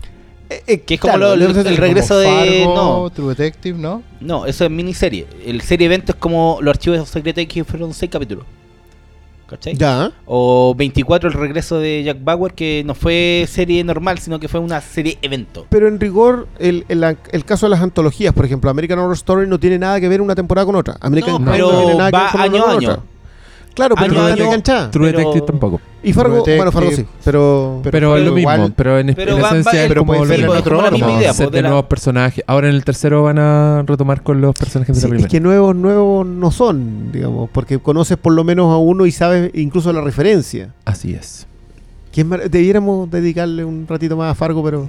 Eh, 0.49 0.64
eh, 0.68 0.80
Que 0.81 0.95
es 0.95 0.99
como 0.99 1.14
claro, 1.14 1.36
lo- 1.36 1.45
entonces, 1.45 1.65
el 1.68 1.76
Como 1.77 1.88
regreso 1.88 2.18
de- 2.19 2.27
Fargo, 2.27 2.76
no. 2.76 3.10
True 3.11 3.30
Detective, 3.36 3.77
¿no? 3.77 4.02
No, 4.19 4.45
eso 4.45 4.65
es 4.65 4.72
miniserie. 4.72 5.27
El 5.45 5.61
serie 5.61 5.86
evento 5.86 6.11
es 6.14 6.18
como 6.18 6.57
los 6.61 6.72
archivos 6.73 7.07
secretos 7.07 7.45
que 7.45 7.64
fueron 7.64 7.94
6 7.94 8.11
capítulos. 8.11 8.45
¿Cachai? 9.49 9.76
Ya. 9.76 10.11
O 10.26 10.76
24, 10.77 11.30
el 11.30 11.34
regreso 11.34 11.80
de 11.80 12.03
Jack 12.03 12.17
Bauer, 12.23 12.53
que 12.53 12.84
no 12.85 12.93
fue 12.95 13.45
serie 13.49 13.84
normal, 13.84 14.19
sino 14.19 14.39
que 14.39 14.47
fue 14.47 14.59
una 14.59 14.80
serie 14.81 15.17
evento. 15.21 15.65
Pero 15.69 15.88
en 15.88 15.99
rigor, 15.99 16.47
el, 16.59 16.85
el- 16.88 17.03
el 17.31 17.45
caso 17.45 17.65
de 17.65 17.71
las 17.71 17.81
antologías, 17.81 18.34
por 18.34 18.45
ejemplo, 18.45 18.69
American 18.69 18.99
Horror 18.99 19.13
Story 19.15 19.47
no 19.47 19.59
tiene 19.59 19.80
nada 19.80 19.99
que 19.99 20.07
ver 20.07 20.21
una 20.21 20.35
temporada 20.35 20.65
con 20.65 20.76
otra. 20.76 20.97
American 21.01 21.43
No, 21.43 21.51
pero 21.51 21.69
tiene 21.69 21.95
nada 21.95 22.11
que 22.11 22.17
va 22.17 22.23
ver 22.23 22.31
con 22.31 22.41
año 22.41 22.65
a 22.65 22.71
año. 22.71 22.89
otra. 22.91 23.03
Claro, 23.80 23.95
pero 23.97 24.14
no 24.14 24.26
año. 24.26 24.43
enganchada. 24.45 24.91
True 24.91 25.07
Pero- 25.07 25.18
Detective 25.19 25.45
tampoco. 25.47 25.81
Y 26.01 26.14
Fargo, 26.14 26.43
True 26.43 26.56
bueno, 26.57 26.72
Fargo 26.72 26.91
sí, 26.91 27.06
pero... 27.26 27.80
Pero 27.84 27.91
Pero, 27.91 28.18
es 28.18 28.23
lo 28.26 28.38
igual- 28.38 28.60
mismo, 28.61 28.76
pero 28.76 28.99
en, 28.99 29.14
pero 29.15 29.35
en 29.38 29.43
va- 29.43 29.47
esencia 29.49 29.84
es 29.84 29.88
pero 29.89 30.01
como, 30.06 30.14
verlo 30.26 30.35
en 30.53 30.60
otro 30.60 30.76
como 30.77 30.88
orden. 30.88 30.93
misma 30.93 31.19
idea, 31.19 31.34
set 31.34 31.51
de 31.51 31.61
nuevos 31.61 31.85
personajes. 31.85 32.43
Ahora 32.47 32.69
en 32.69 32.76
el 32.76 32.85
tercero 32.85 33.23
van 33.23 33.38
a 33.39 33.84
retomar 33.85 34.22
con 34.23 34.39
los 34.39 34.53
personajes 34.56 34.95
de 34.95 35.01
Sí, 35.01 35.07
la 35.07 35.07
es 35.07 35.10
primera. 35.11 35.30
que 35.30 35.39
nuevos, 35.41 35.76
nuevos 35.76 36.26
no 36.26 36.51
son, 36.51 37.11
digamos, 37.11 37.49
porque 37.51 37.80
conoces 37.80 38.18
por 38.18 38.34
lo 38.34 38.43
menos 38.45 38.72
a 38.73 38.77
uno 38.77 39.06
y 39.06 39.11
sabes 39.11 39.51
incluso 39.56 39.91
la 39.91 40.01
referencia. 40.01 40.73
Así 40.85 41.14
es. 41.14 41.47
Que 42.14 42.22
es 42.22 42.27
mar- 42.27 42.49
debiéramos 42.49 43.10
dedicarle 43.11 43.65
un 43.65 43.85
ratito 43.88 44.15
más 44.15 44.31
a 44.31 44.35
Fargo, 44.35 44.64
pero... 44.64 44.88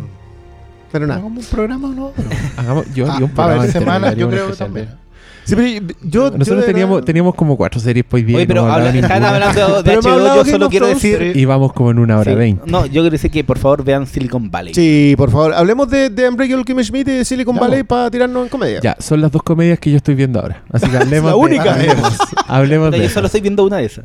Pero 0.92 1.06
No, 1.06 1.12
nada. 1.12 1.22
como 1.22 1.38
un 1.40 1.46
programa 1.46 1.88
no. 1.88 2.10
pero- 2.16 2.28
Hagamos, 2.56 2.84
yo 2.94 3.06
Ah, 3.10 3.16
un 3.20 3.24
va 3.24 3.44
a 3.44 3.46
haber 3.46 3.56
programa 3.58 3.66
semanas, 3.72 4.10
haría 4.12 4.20
yo 4.22 4.28
creo 4.30 4.46
que 4.50 4.56
también. 4.56 4.88
Sí, 5.51 5.56
pero 5.56 5.94
yo, 6.02 6.31
Nosotros 6.31 6.64
teníamos, 6.66 7.05
teníamos 7.05 7.35
como 7.35 7.56
cuatro 7.56 7.81
series 7.81 8.05
pues 8.09 8.24
bien. 8.24 8.36
Oye, 8.39 8.47
pero 8.47 8.62
no 8.66 8.72
hablaba 8.72 8.89
habla- 8.90 9.01
están 9.01 9.22
ninguna. 9.22 9.48
hablando 9.51 9.82
de 9.82 9.97
HBO, 9.97 10.10
hablado 10.12 10.44
yo 10.44 10.51
solo 10.51 10.68
quiero 10.70 10.86
decir... 10.86 11.32
Y 11.35 11.44
vamos 11.44 11.72
como 11.72 11.90
en 11.90 11.98
una 11.98 12.18
hora 12.18 12.32
Sí. 12.32 12.39
veinte. 12.39 12.62
No, 12.66 12.86
yo 12.86 12.93
quiero 13.02 13.10
decir 13.10 13.31
que 13.31 13.44
por 13.44 13.59
favor 13.59 13.85
vean 13.85 14.06
Silicon 14.06 14.51
Valley. 14.51 14.72
Sí, 14.74 15.14
por 15.16 15.31
favor. 15.31 15.52
Hablemos 15.55 15.90
de, 15.90 16.09
de 16.10 16.28
Unbreakable 16.28 16.64
Kimmy 16.64 16.85
Schmidt 16.85 17.09
y 17.09 17.12
de 17.12 17.24
Silicon 17.24 17.55
Ya, 17.56 17.60
Valley 17.60 17.82
para 17.82 18.10
tirarnos 18.10 18.43
en 18.44 18.48
comedia. 18.48 18.81
Ya, 18.81 18.97
son 18.98 19.20
las 19.20 19.31
dos 19.32 19.43
comedias 19.43 19.78
que 19.78 19.90
yo 19.90 19.97
estoy 19.97 20.14
viendo 20.14 20.40
ahora. 20.40 20.62
Así 20.72 20.89
que 20.89 20.97
hablemos 20.98 21.31
la 21.31 21.36
de- 21.36 21.43
única. 21.43 21.77
Hablemos, 22.47 22.90
de 22.93 22.98
Yo 22.98 23.05
eso. 23.05 23.14
solo 23.14 23.27
estoy 23.27 23.40
viendo 23.40 23.64
una 23.64 23.77
de 23.78 23.85
esas. 23.86 24.05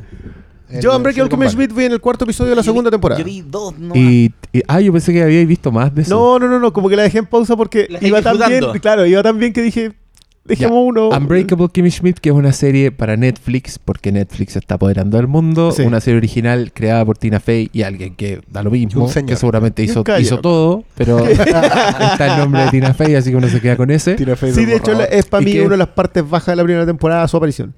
El 0.68 0.80
Yo 0.80 0.96
Unbreakable 0.96 1.30
Kimmy. 1.30 1.48
Schmidt 1.48 1.72
vi 1.72 1.84
en 1.84 1.92
el 1.92 2.00
cuarto 2.00 2.24
episodio 2.24 2.50
de 2.50 2.56
la 2.56 2.62
Yo 2.62 2.72
segunda 2.72 2.90
vi- 2.90 2.94
temporada. 2.94 3.20
Yo 3.20 3.24
vi 3.24 3.40
dos, 3.42 3.78
no. 3.78 3.94
Y, 3.94 4.32
y- 4.52 4.62
ah, 4.66 4.80
yo 4.80 4.92
pensé 4.92 5.12
que 5.12 5.22
habíais 5.22 5.46
visto 5.46 5.70
más 5.70 5.94
de 5.94 6.02
eso. 6.02 6.14
No, 6.14 6.38
no, 6.40 6.48
no, 6.48 6.58
no, 6.58 6.72
como 6.72 6.88
que 6.88 6.96
la 6.96 7.02
dejé 7.04 7.18
en 7.18 7.26
pausa 7.26 7.56
porque 7.56 7.86
La 7.88 7.98
iba 8.04 8.20
tan 8.20 8.36
bien, 8.36 8.64
claro, 8.80 9.06
iba 9.06 9.22
tan 9.22 9.38
bien 9.38 9.52
que 9.52 9.62
dije, 9.62 9.92
dejemos 10.46 10.78
uno. 10.86 11.08
Unbreakable 11.10 11.68
Kimmy 11.72 11.90
Schmidt, 11.90 12.18
que 12.18 12.28
es 12.30 12.34
una 12.34 12.52
serie 12.52 12.92
para 12.92 13.16
Netflix, 13.16 13.78
porque 13.78 14.12
Netflix 14.12 14.52
se 14.54 14.58
está 14.60 14.76
apoderando 14.76 15.16
del 15.16 15.26
mundo. 15.26 15.72
Sí. 15.72 15.82
Una 15.82 16.00
serie 16.00 16.18
original 16.18 16.72
creada 16.72 17.04
por 17.04 17.18
Tina 17.18 17.40
Fey 17.40 17.68
y 17.72 17.82
alguien 17.82 18.14
que 18.14 18.40
da 18.50 18.62
lo 18.62 18.70
mismo, 18.70 19.04
Un 19.04 19.10
señor. 19.10 19.28
que 19.30 19.36
seguramente 19.36 19.82
hizo, 19.82 20.04
hizo 20.18 20.40
todo, 20.40 20.84
pero 20.94 21.18
está 21.26 22.34
el 22.34 22.40
nombre 22.40 22.62
de 22.64 22.70
Tina 22.70 22.94
Fey, 22.94 23.14
así 23.14 23.30
que 23.30 23.36
uno 23.36 23.48
se 23.48 23.60
queda 23.60 23.76
con 23.76 23.90
ese. 23.90 24.14
Tira 24.14 24.36
Facebook, 24.36 24.60
Sí, 24.60 24.64
de 24.66 24.76
hecho 24.76 25.00
es 25.02 25.26
para 25.26 25.42
¿Y 25.42 25.46
mí 25.54 25.58
una 25.60 25.70
de 25.70 25.76
las 25.78 25.88
partes 25.88 26.28
bajas 26.28 26.48
de 26.52 26.56
la 26.56 26.64
primera 26.64 26.86
temporada 26.86 27.26
su 27.28 27.36
aparición. 27.36 27.74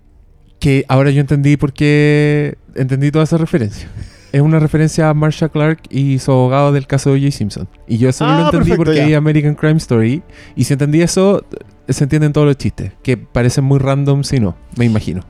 Que 0.60 0.84
ahora 0.88 1.10
yo 1.10 1.20
entendí 1.20 1.56
por 1.56 1.72
qué 1.72 2.56
entendí 2.74 3.10
toda 3.10 3.24
esa 3.24 3.38
referencia. 3.38 3.88
Es 4.30 4.40
una 4.42 4.58
referencia 4.58 5.08
a 5.08 5.14
Marsha 5.14 5.48
Clark 5.48 5.82
y 5.88 6.18
su 6.18 6.30
abogado 6.32 6.70
del 6.72 6.86
caso 6.86 7.10
de 7.14 7.16
O.J. 7.18 7.30
Simpson. 7.30 7.68
Y 7.86 7.96
yo 7.96 8.10
eso 8.10 8.26
no 8.26 8.32
Ah, 8.32 8.34
lo 8.40 8.44
entendí 8.46 8.64
perfecto, 8.70 8.84
porque 8.84 8.96
ya. 8.98 9.04
hay 9.06 9.14
American 9.14 9.54
Crime 9.54 9.78
Story. 9.78 10.22
Y 10.54 10.64
si 10.64 10.74
entendí 10.74 11.00
eso, 11.00 11.44
se 11.88 12.04
entienden 12.04 12.32
todos 12.32 12.46
los 12.46 12.56
chistes. 12.56 12.92
Que 13.02 13.16
parecen 13.16 13.64
muy 13.64 13.78
random 13.78 14.24
si 14.24 14.40
no, 14.40 14.56
me 14.76 14.84
imagino. 14.84 15.22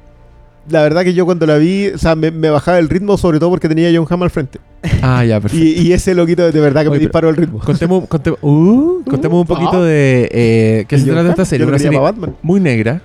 la 0.68 0.82
verdad 0.82 1.02
que 1.02 1.14
yo 1.14 1.24
cuando 1.24 1.46
la 1.46 1.56
vi, 1.56 1.88
o 1.88 1.98
sea, 1.98 2.14
me, 2.14 2.30
me 2.30 2.50
bajaba 2.50 2.78
el 2.78 2.88
ritmo, 2.88 3.16
sobre 3.16 3.38
todo 3.38 3.50
porque 3.50 3.68
tenía 3.68 3.88
a 3.88 3.92
John 3.94 4.06
Hamm 4.10 4.22
al 4.24 4.30
frente. 4.30 4.58
Ah, 5.02 5.24
ya, 5.24 5.40
perfecto. 5.40 5.64
Y, 5.64 5.70
y 5.88 5.92
ese 5.92 6.14
loquito 6.14 6.50
de 6.50 6.60
verdad 6.60 6.82
que 6.82 6.90
me 6.90 6.96
Oye, 6.96 7.06
disparó 7.06 7.30
el 7.30 7.36
ritmo. 7.36 7.58
Contemos, 7.60 8.06
contemos, 8.06 8.38
uh, 8.42 9.02
contemos 9.08 9.40
un 9.40 9.46
poquito 9.46 9.82
de 9.82 10.28
eh, 10.30 10.84
qué 10.88 10.98
se 10.98 11.06
trata 11.06 11.22
de 11.24 11.30
esta 11.30 11.44
serie. 11.44 11.66
Una 11.66 11.78
serie 11.78 11.98
Batman. 11.98 12.36
muy 12.42 12.60
negra. 12.60 13.00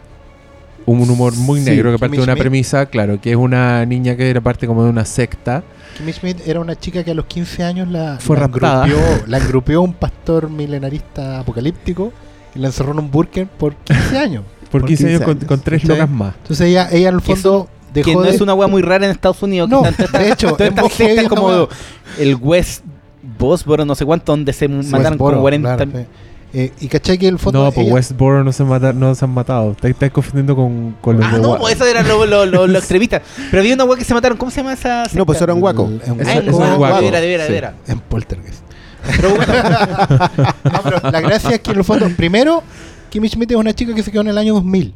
Un 0.85 1.09
humor 1.09 1.33
muy 1.37 1.61
Sí, 1.61 1.69
negro 1.69 1.93
que 1.93 1.97
parte 1.99 2.17
de 2.17 2.23
una 2.23 2.33
Schmidt. 2.33 2.41
premisa, 2.43 2.85
claro, 2.87 3.21
que 3.21 3.31
es 3.31 3.37
una 3.37 3.85
niña 3.85 4.17
que 4.17 4.29
era 4.29 4.41
parte 4.41 4.67
como 4.67 4.83
de 4.83 4.89
una 4.89 5.05
secta. 5.05 5.63
Kimmy 5.97 6.11
Schmidt 6.11 6.45
era 6.45 6.59
una 6.59 6.75
chica 6.75 7.05
que 7.05 7.11
a 7.11 7.13
los 7.13 7.25
15 7.25 7.63
años 7.63 7.87
la, 7.87 8.17
Fue 8.19 8.35
la, 8.37 8.45
engrupió, 8.47 8.97
la 9.27 9.37
engrupió 9.41 9.81
un 9.81 9.93
pastor 9.93 10.49
milenarista 10.49 11.39
apocalíptico 11.39 12.11
y 12.55 12.59
la 12.59 12.67
encerró 12.67 12.91
en 12.93 12.99
un 12.99 13.11
burger 13.11 13.47
por 13.47 13.75
15 13.75 14.17
años. 14.17 14.43
Por, 14.73 14.81
Por 14.81 14.87
15, 14.89 15.05
años, 15.07 15.19
15 15.19 15.25
con, 15.25 15.37
años, 15.37 15.47
con 15.47 15.59
tres 15.59 15.83
locas 15.85 16.09
más. 16.09 16.33
Entonces 16.41 16.67
ella, 16.67 16.89
ella 16.91 17.09
en 17.09 17.15
el 17.15 17.21
fondo 17.21 17.69
dejó 17.93 18.09
que 18.09 18.15
no 18.15 18.21
de... 18.23 18.29
es 18.31 18.41
una 18.41 18.55
weá 18.55 18.67
muy 18.67 18.81
rara 18.81 19.05
en 19.05 19.11
Estados 19.11 19.43
Unidos. 19.43 19.69
No, 19.69 19.83
que 19.83 20.17
de 20.17 20.31
hecho, 20.31 20.53
todas 20.57 20.73
es 20.89 20.93
sectas 20.93 21.27
como 21.27 21.67
el 22.17 22.35
West 22.41 22.83
Bosboro, 23.37 23.85
no 23.85 23.93
sé 23.93 24.03
cuánto, 24.03 24.31
donde 24.31 24.51
se 24.51 24.67
mataron 24.67 25.11
Westboro, 25.11 25.31
como 25.35 25.41
40 25.41 25.75
claro, 25.75 25.91
sí. 25.91 26.05
Eh, 26.55 26.71
y 26.81 26.87
cachai 26.87 27.17
que 27.19 27.27
en 27.27 27.35
el 27.35 27.39
fondo 27.39 27.63
No, 27.65 27.71
pues 27.71 27.85
ella- 27.85 27.93
Westboro 27.95 28.43
no 28.43 28.51
se, 28.51 28.63
mata, 28.63 28.93
no 28.93 29.13
se 29.13 29.25
han 29.25 29.31
matado. 29.31 29.75
Te 29.79 29.89
estás 29.89 30.09
confundiendo 30.11 30.55
con, 30.55 30.95
con 31.01 31.17
los 31.17 31.25
Ah, 31.27 31.35
de 31.35 31.41
no, 31.41 31.57
pues 31.59 31.75
eso 31.75 31.85
era 31.85 32.01
lo, 32.03 32.25
lo, 32.25 32.45
lo, 32.47 32.65
lo 32.67 32.77
extremista. 32.79 33.21
Pero 33.51 33.61
había 33.61 33.75
una 33.75 33.83
weá 33.85 33.97
que 33.97 34.03
se 34.05 34.13
mataron. 34.15 34.37
¿Cómo 34.39 34.49
se 34.51 34.57
llama 34.57 34.73
esa 34.73 35.03
secta? 35.05 35.17
No, 35.19 35.25
pues 35.27 35.39
era 35.41 35.53
un 35.53 35.59
guaco. 35.59 35.85
el- 35.85 36.01
en 36.03 36.27
Ah, 36.27 36.33
Eso- 36.33 36.65
en 36.65 36.77
guaco, 36.77 36.95
de 37.01 37.11
veras, 37.21 37.47
de 37.47 37.53
veras. 37.53 37.73
en 37.87 37.99
Poltergeist. 37.99 38.61
Pero 39.15 39.35
bueno, 39.35 39.53
No, 40.63 40.81
pero 40.83 41.11
la 41.11 41.21
gracia 41.21 41.51
es 41.51 41.59
que 41.61 41.71
en 41.71 41.77
el 41.77 41.83
fondo, 41.83 42.07
primero, 42.15 42.63
Kimmy 43.09 43.27
Schmidt 43.29 43.51
es 43.51 43.57
una 43.57 43.73
chica 43.73 43.93
que 43.93 44.03
se 44.03 44.11
quedó 44.11 44.21
en 44.21 44.29
el 44.29 44.37
año 44.37 44.53
2000. 44.55 44.93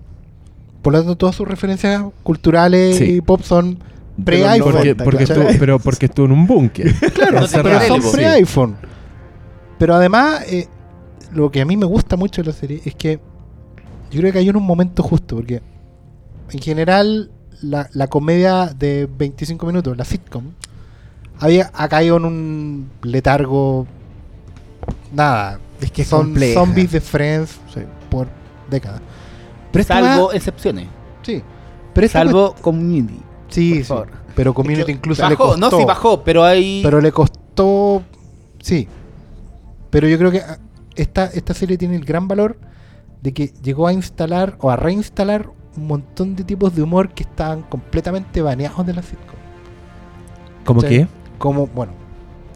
Por 0.81 0.93
lo 0.93 0.99
tanto, 0.99 1.15
todas 1.17 1.35
sus 1.35 1.47
referencias 1.47 2.03
culturales 2.23 2.97
Sí. 2.97 3.15
y 3.17 3.21
pop 3.21 3.41
son 3.43 3.79
pre-iPhone. 4.23 4.71
Porque, 4.71 4.79
90, 4.95 5.03
porque 5.03 5.25
¿cachai? 5.25 5.41
estuvo, 5.41 5.59
pero 5.59 5.79
porque 5.79 6.05
estuvo 6.05 6.25
en 6.25 6.31
un 6.31 6.47
búnker. 6.47 6.93
Claro, 7.13 7.41
No 7.41 7.47
pero 7.51 7.81
son 7.88 8.11
pre-iPhone. 8.11 8.75
Pero 9.77 9.95
además, 9.95 10.43
eh, 10.49 10.67
lo 11.34 11.51
que 11.51 11.61
a 11.61 11.65
mí 11.65 11.75
me 11.77 11.85
gusta 11.85 12.15
mucho 12.15 12.41
de 12.41 12.47
la 12.47 12.53
serie 12.53 12.81
es 12.85 12.95
que 12.95 13.19
yo 14.11 14.21
creo 14.21 14.31
que 14.31 14.39
hay 14.39 14.49
un 14.49 14.63
momento 14.63 15.03
justo, 15.03 15.35
porque 15.35 15.61
en 16.51 16.59
general 16.61 17.29
la, 17.61 17.89
la 17.93 18.07
comedia 18.07 18.67
de 18.67 19.07
25 19.17 19.65
minutos, 19.65 19.97
la 19.97 20.05
sitcom, 20.05 20.45
había, 21.39 21.69
ha 21.75 21.88
caído 21.89 22.17
en 22.17 22.25
un 22.25 22.89
letargo. 23.03 23.85
Nada. 25.11 25.59
Es 25.81 25.91
que 25.91 26.03
son 26.03 26.25
compleja. 26.27 26.59
zombies 26.59 26.91
de 26.91 27.01
Friends 27.01 27.59
Sí. 27.73 27.81
por 28.09 28.27
décadas. 28.69 29.01
Pero 29.71 29.85
salvo 29.85 30.31
excepciones. 30.34 30.88
sí. 31.23 31.43
Pero 31.93 32.05
esta 32.05 32.19
Salvo 32.19 32.53
Community. 32.61 33.19
sí, 33.49 33.69
por 33.71 33.77
sí. 33.79 33.84
favor. 33.84 34.07
Pero 34.35 34.53
Community 34.53 34.91
incluso 34.91 35.27
le 35.27 35.35
costó. 35.35 35.57
no, 35.57 35.71
sí 35.71 35.84
bajó, 35.84 36.23
pero 36.23 36.43
hay. 36.43 36.81
Pero 36.84 37.01
le 37.01 37.11
costó. 37.11 38.03
Sí. 38.61 38.88
Pero 39.89 40.07
yo 40.07 40.17
creo 40.19 40.29
que 40.31 40.41
ah, 40.41 40.59
esta, 40.95 41.25
esta 41.25 41.53
serie 41.55 41.75
tiene 41.77 41.95
el 41.95 42.05
gran 42.05 42.27
valor 42.27 42.57
de 43.23 43.34
que 43.34 43.47
llegó 43.63 43.88
a 43.88 43.93
instalar 43.93 44.57
o 44.59 44.69
a 44.69 44.75
reinstalar 44.75 45.49
un 45.75 45.88
montón 45.88 46.35
de 46.35 46.43
tipos 46.43 46.75
de 46.75 46.84
humor 46.84 47.09
que 47.09 47.23
estaban 47.23 47.63
completamente 47.63 48.41
baneados 48.43 48.85
de 48.85 48.93
la 48.93 49.01
sitcom. 49.01 49.35
¿Cómo 50.65 50.81
qué? 50.81 51.07
Como, 51.39 51.65
bueno, 51.67 51.93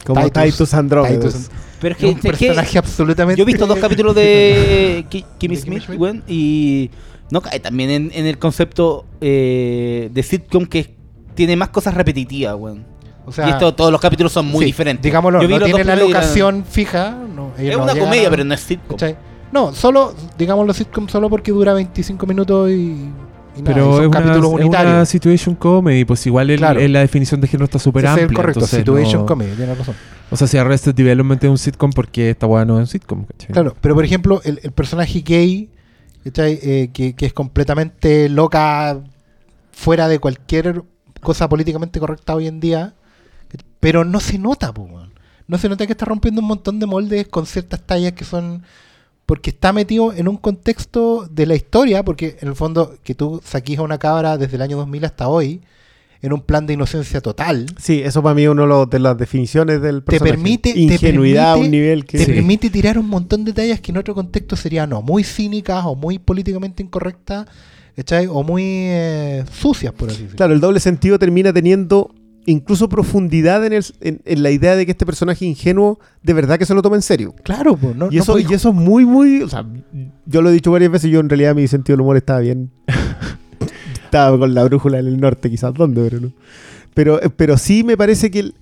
Como 0.05 0.21
Titus- 0.21 0.43
Titus, 0.51 0.73
Andromedas. 0.73 1.19
Titus- 1.19 1.49
pero 1.79 1.95
es 1.95 2.03
es 2.03 2.09
un 2.09 2.19
que, 2.19 2.29
es 2.29 2.37
que 2.37 2.45
personaje 2.47 2.77
absolutamente. 2.77 3.37
yo 3.39 3.43
he 3.43 3.45
visto 3.45 3.65
dos 3.65 3.79
capítulos 3.81 4.13
de 4.15 5.05
Ki- 5.09 5.25
Kimmy 5.37 5.55
¿De 5.55 5.61
Kimmy 5.63 5.79
Smith, 5.79 5.83
Schmidt? 5.97 6.23
y 6.27 6.91
no 7.31 7.41
cae 7.41 7.59
también 7.59 7.89
en, 7.89 8.11
en 8.13 8.25
el 8.27 8.37
concepto 8.37 9.05
eh, 9.21 10.09
de 10.13 10.23
sitcom 10.23 10.65
que 10.65 10.95
tiene 11.33 11.55
más 11.55 11.69
cosas 11.69 11.93
repetitivas, 11.93 12.55
weón. 12.55 12.85
O 13.25 13.31
sea, 13.31 13.47
y 13.47 13.51
esto, 13.51 13.73
todos 13.73 13.91
los 13.91 14.01
capítulos 14.01 14.31
son 14.31 14.47
muy 14.47 14.59
sí, 14.59 14.65
diferentes. 14.65 15.03
Digámoslo, 15.03 15.41
Yo 15.41 15.47
vi 15.47 15.53
no 15.55 15.65
tiene 15.65 15.83
la 15.83 15.93
eran- 15.93 16.05
locación 16.07 16.65
fija. 16.69 17.11
No, 17.11 17.51
Es 17.57 17.75
no 17.75 17.83
una 17.83 17.93
llegan 17.93 18.07
comedia, 18.09 18.27
a- 18.27 18.31
pero 18.31 18.43
no 18.43 18.53
es 18.53 18.59
sitcom. 18.61 18.97
¿cachai? 18.97 19.15
No, 19.51 19.73
solo, 19.73 20.13
digámoslo 20.37 20.73
sitcom 20.73 21.07
solo 21.07 21.29
porque 21.29 21.51
dura 21.51 21.73
25 21.73 22.25
minutos 22.25 22.69
y. 22.71 23.09
y 23.57 23.61
nada, 23.61 23.71
y 23.71 23.73
Pero 23.73 24.01
es 24.01 24.65
una, 24.65 25.01
es 25.01 25.09
situation 25.09 25.55
comedy, 25.55 26.05
pues 26.05 26.25
igual 26.27 26.49
el- 26.49 26.57
Claro. 26.59 26.79
el- 26.79 26.93
la 26.93 26.99
definición 27.01 27.41
de 27.41 27.47
género 27.47 27.65
está 27.65 27.79
súper 27.79 28.05
es 28.05 28.09
amplia. 28.11 28.25
el 28.27 28.33
correcto, 28.33 28.59
entonces 28.59 28.77
Situation 28.79 29.21
no- 29.21 29.25
Comedy, 29.25 29.55
tiene 29.55 29.75
razón. 29.75 29.95
O 30.29 30.37
sea, 30.37 30.47
si 30.47 30.57
Arrested 30.57 30.95
Development 30.95 31.43
es 31.43 31.49
un 31.49 31.57
sitcom, 31.57 31.91
porque 31.91 32.29
esta 32.29 32.47
weá 32.47 32.63
no 32.65 32.75
es 32.77 32.81
un 32.81 32.87
sitcom? 32.87 33.25
¿cachai? 33.25 33.51
Claro, 33.51 33.75
pero 33.81 33.95
por 33.95 34.05
ejemplo, 34.05 34.41
el, 34.43 34.59
el 34.63 34.71
personaje 34.71 35.21
gay. 35.21 35.69
Eh, 36.23 36.91
que, 36.93 37.15
que 37.15 37.25
es 37.25 37.33
completamente 37.33 38.29
loca, 38.29 38.99
fuera 39.71 40.07
de 40.07 40.19
cualquier 40.19 40.83
cosa 41.19 41.49
políticamente 41.49 41.99
correcta 41.99 42.35
hoy 42.35 42.45
en 42.45 42.59
día, 42.59 42.93
pero 43.79 44.05
no 44.05 44.19
se 44.19 44.37
nota, 44.37 44.71
po, 44.71 44.87
no 45.47 45.57
se 45.57 45.67
nota 45.67 45.87
que 45.87 45.93
está 45.93 46.05
rompiendo 46.05 46.39
un 46.41 46.47
montón 46.47 46.79
de 46.79 46.85
moldes 46.85 47.27
con 47.27 47.47
ciertas 47.47 47.81
tallas 47.81 48.11
que 48.13 48.23
son. 48.23 48.61
Porque 49.31 49.51
está 49.51 49.71
metido 49.71 50.11
en 50.11 50.27
un 50.27 50.35
contexto 50.35 51.25
de 51.31 51.45
la 51.45 51.55
historia, 51.55 52.03
porque 52.03 52.35
en 52.41 52.49
el 52.49 52.55
fondo, 52.55 52.95
que 53.01 53.15
tú 53.15 53.39
saquís 53.45 53.79
a 53.79 53.83
una 53.83 53.97
cabra 53.97 54.37
desde 54.37 54.57
el 54.57 54.61
año 54.61 54.75
2000 54.75 55.05
hasta 55.05 55.29
hoy, 55.29 55.61
en 56.21 56.33
un 56.33 56.41
plan 56.41 56.65
de 56.67 56.73
inocencia 56.73 57.21
total, 57.21 57.65
Sí, 57.79 58.01
eso 58.03 58.21
para 58.21 58.35
mí 58.35 58.43
es 58.43 58.49
una 58.49 58.85
de 58.87 58.99
las 58.99 59.17
definiciones 59.17 59.81
del 59.81 60.03
te 60.03 60.11
personaje. 60.19 60.31
permite, 60.33 60.73
te 60.73 60.79
Ingenuidad 60.81 61.53
a 61.53 61.55
permite- 61.55 61.65
un 61.65 61.71
nivel 61.71 62.05
que... 62.05 62.17
te 62.17 62.25
Sí. 62.25 62.31
permite 62.33 62.69
tirar 62.69 62.99
un 62.99 63.07
montón 63.07 63.45
de 63.45 63.53
tallas 63.53 63.79
que 63.79 63.91
en 63.93 63.97
otro 63.99 64.13
contexto 64.13 64.57
serían 64.57 64.91
o 64.91 65.01
muy 65.01 65.23
cínicas 65.23 65.83
o 65.85 65.95
muy 65.95 66.19
políticamente 66.19 66.83
incorrectas, 66.83 67.47
¿cachai? 67.95 68.27
O 68.29 68.43
muy 68.43 68.63
eh, 68.65 69.45
sucias, 69.49 69.93
por 69.93 70.09
así 70.09 70.17
decirlo. 70.23 70.35
Claro, 70.35 70.53
el 70.53 70.59
doble 70.59 70.81
sentido 70.81 71.17
termina 71.17 71.53
teniendo 71.53 72.13
incluso 72.45 72.89
profundidad 72.89 73.65
en, 73.65 73.73
el- 73.73 73.85
en- 74.01 74.21
en 74.25 74.43
la 74.43 74.49
idea 74.51 74.75
de 74.75 74.85
que 74.85 74.91
este 74.91 75.05
personaje 75.05 75.45
ingenuo 75.45 75.99
de 76.23 76.33
verdad 76.33 76.57
que 76.57 76.65
se 76.65 76.73
lo 76.73 76.81
toma 76.81 76.95
en 76.95 77.01
serio. 77.01 77.35
Claro, 77.43 77.75
pues, 77.77 77.95
no, 77.95 78.07
y, 78.11 78.15
no 78.17 78.21
eso, 78.23 78.33
podéis- 78.33 78.49
y 78.49 78.53
eso 78.55 78.69
es 78.69 78.75
muy, 78.75 79.05
muy... 79.05 79.41
O 79.43 79.49
sea, 79.49 79.65
yo 80.25 80.41
lo 80.41 80.49
he 80.49 80.53
dicho 80.53 80.71
varias 80.71 80.91
veces, 80.91 81.11
yo 81.11 81.19
en 81.19 81.29
realidad 81.29 81.53
mi 81.55 81.67
sentido 81.67 81.95
del 81.97 82.01
humor 82.01 82.17
estaba 82.17 82.39
bien... 82.39 82.71
estaba 84.05 84.37
con 84.37 84.53
la 84.53 84.63
brújula 84.63 84.99
en 84.99 85.07
el 85.07 85.19
norte, 85.19 85.49
quizás 85.49 85.73
dónde, 85.73 86.01
pero 86.03 86.19
no. 86.21 86.31
Pero, 86.93 87.21
eh, 87.21 87.29
pero 87.29 87.57
sí 87.57 87.83
me 87.83 87.95
parece 87.95 88.31
que, 88.31 88.39
el- 88.39 88.55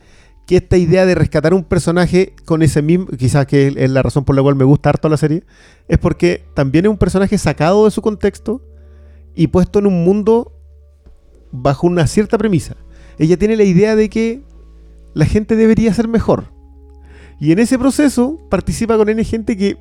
que 0.45 0.57
esta 0.57 0.77
idea 0.77 1.05
de 1.05 1.15
rescatar 1.15 1.53
un 1.53 1.63
personaje 1.63 2.33
con 2.45 2.61
ese 2.61 2.81
mismo... 2.81 3.07
Quizás 3.07 3.45
que 3.45 3.73
es 3.75 3.89
la 3.89 4.03
razón 4.03 4.25
por 4.25 4.35
la 4.35 4.41
cual 4.41 4.55
me 4.55 4.63
gusta 4.65 4.89
harto 4.89 5.09
la 5.09 5.17
serie, 5.17 5.43
es 5.87 5.97
porque 5.97 6.43
también 6.53 6.85
es 6.85 6.91
un 6.91 6.97
personaje 6.97 7.37
sacado 7.37 7.85
de 7.85 7.91
su 7.91 8.01
contexto 8.01 8.61
y 9.35 9.47
puesto 9.47 9.79
en 9.79 9.87
un 9.87 10.03
mundo 10.03 10.51
bajo 11.51 11.87
una 11.87 12.05
cierta 12.07 12.37
premisa. 12.37 12.75
Ella 13.19 13.37
tiene 13.37 13.57
la 13.57 13.63
idea 13.63 13.95
de 13.95 14.09
que 14.09 14.41
la 15.13 15.25
gente 15.25 15.55
debería 15.55 15.93
ser 15.93 16.07
mejor. 16.07 16.53
Y 17.39 17.51
en 17.51 17.59
ese 17.59 17.77
proceso 17.77 18.39
participa 18.49 18.97
con 18.97 19.09
N 19.09 19.23
gente 19.23 19.55
que 19.57 19.77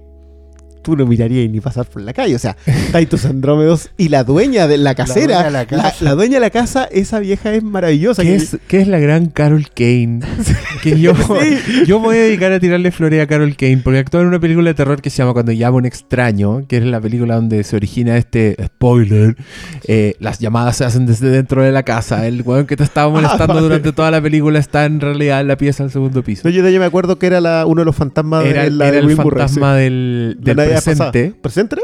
tú 0.89 0.97
no 0.97 1.05
mirarías 1.05 1.51
ni 1.51 1.60
pasar 1.60 1.85
por 1.86 2.01
la 2.01 2.15
calle. 2.15 2.35
O 2.35 2.39
sea, 2.39 2.56
Titus 2.97 3.27
Andrómedos 3.27 3.90
y 3.98 4.09
la 4.09 4.24
dueña 4.24 4.66
de 4.66 4.78
la 4.78 4.94
casera. 4.94 5.43
dueña 5.43 5.44
de 5.44 5.51
la 5.51 5.59
La, 5.59 5.66
casa. 5.66 5.97
la 6.05 6.15
dueña 6.15 6.35
de 6.36 6.40
la 6.40 6.48
casa, 6.51 6.89
esa 6.90 7.19
vieja 7.19 7.52
es 7.52 7.62
maravillosa. 7.62 8.23
¿Qué 8.23 8.28
que- 8.31 8.35
es, 8.36 8.56
qué 8.69 8.81
es 8.81 8.89
la 8.89 8.98
gran 8.98 9.27
Carol 9.27 9.66
Kane? 9.74 10.20
que 10.82 10.98
yo, 10.98 11.12
yo 11.86 12.01
me 12.01 12.06
voy 12.06 12.16
a 12.16 12.20
dedicar 12.20 12.52
a 12.52 12.59
tirarle 12.60 12.90
flores 12.90 13.23
a 13.23 13.27
Carol 13.27 13.55
Kane 13.55 13.82
porque 13.85 13.98
actúa 13.98 14.23
en 14.23 14.28
una 14.28 14.40
película 14.40 14.70
de 14.70 14.74
terror 14.74 15.02
que 15.02 15.10
se 15.10 15.19
llama 15.19 15.35
Cuando 15.35 15.52
llama 15.52 15.77
un 15.77 15.85
extraño, 15.85 16.66
que 16.66 16.78
es 16.78 16.85
la 16.85 17.02
película 17.02 17.35
donde 17.35 17.62
se 17.65 17.77
origina 17.77 18.16
este 18.16 18.56
spoiler. 18.65 19.36
eh, 19.86 20.15
las 20.20 20.39
llamadas 20.39 20.77
se 20.78 20.86
hacen 20.86 21.05
desde 21.05 21.28
dentro 21.28 21.62
de 21.62 21.70
la 21.70 21.82
casa. 21.82 22.27
El 22.27 22.40
weón 22.43 22.66
que 22.66 22.77
te 22.78 22.85
estaba 22.85 23.10
molestando 23.12 23.47
vale. 23.48 23.60
durante 23.60 23.93
toda 23.93 24.10
la 24.10 24.23
película 24.23 24.59
está 24.59 24.86
en 24.86 25.01
realidad 25.02 25.43
en 25.43 25.48
la 25.48 25.56
pieza 25.59 25.82
del 25.82 25.93
segundo 25.93 26.23
piso. 26.23 26.43
No, 26.44 26.51
yo 26.51 26.66
ella 26.66 26.78
me 26.78 26.86
acuerdo 26.86 27.19
que 27.19 27.27
era 27.27 27.43
la- 27.43 27.66
uno 27.66 27.82
de 27.82 27.85
los 27.85 27.94
fantasmas 27.97 28.47
Era, 28.47 28.62
de 28.65 28.70
la 28.70 28.89
era 28.89 29.01
de 29.02 29.06
el 29.12 29.16
fantasma 29.16 29.74
sí. 29.77 29.82
del. 29.82 30.39
Presente. 30.84 31.34
¿Presente? 31.40 31.76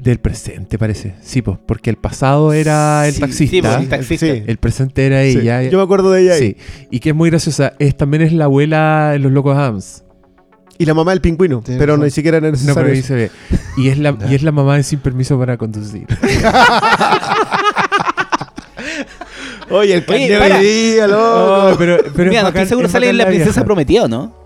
Del 0.00 0.18
presente, 0.18 0.78
parece. 0.78 1.14
Sí, 1.20 1.42
pues, 1.42 1.58
porque 1.66 1.90
el 1.90 1.96
pasado 1.96 2.52
era 2.54 3.06
el 3.06 3.12
Sí, 3.14 3.20
taxista. 3.20 3.50
sí, 3.56 3.60
pues, 3.62 3.74
el 3.76 3.88
taxista. 3.88 4.26
Sí. 4.26 4.42
El 4.46 4.56
presente 4.56 5.06
era 5.06 5.22
Sí. 5.24 5.38
ella. 5.38 5.62
Yo 5.64 5.76
me 5.78 5.84
acuerdo 5.84 6.10
de 6.12 6.22
ella 6.22 6.34
ahí. 6.34 6.40
Sí, 6.40 6.56
y 6.90 7.00
que 7.00 7.10
es 7.10 7.14
muy 7.14 7.28
graciosa. 7.30 7.74
Es, 7.78 7.96
también 7.96 8.22
es 8.22 8.32
la 8.32 8.44
abuela 8.44 9.12
en 9.14 9.22
Los 9.22 9.32
Locos 9.32 9.56
Adams. 9.56 10.04
Y 10.78 10.86
la 10.86 10.94
mamá 10.94 11.10
del 11.10 11.20
pingüino, 11.20 11.62
pero 11.66 11.92
razón. 11.94 12.04
ni 12.06 12.10
siquiera 12.10 12.38
era 12.38 12.46
No, 12.46 12.52
necesario. 12.52 12.82
pero 12.82 12.94
ahí 12.94 13.02
se 13.02 13.14
ve. 13.14 13.30
Y 13.76 13.88
es 13.88 13.98
la, 13.98 14.16
y 14.30 14.34
es 14.34 14.42
la 14.42 14.52
mamá 14.52 14.76
de 14.76 14.82
Sin 14.82 15.00
Permiso 15.00 15.38
para 15.38 15.58
Conducir. 15.58 16.06
Oye, 19.70 19.94
el 19.94 20.00
Oye, 20.00 20.06
carnero 20.06 20.40
para. 20.40 20.58
hoy 20.58 20.64
día, 20.64 21.06
loco. 21.06 21.22
Oh, 21.22 21.74
pero, 21.78 21.98
pero 22.16 22.30
Mira, 22.30 22.42
no 22.42 22.48
estoy 22.48 22.66
seguro 22.66 22.88
sale 22.88 23.08
en 23.10 23.18
La 23.18 23.26
Princesa. 23.26 23.62
Prometida, 23.64 24.04
¿o 24.04 24.08
no? 24.08 24.39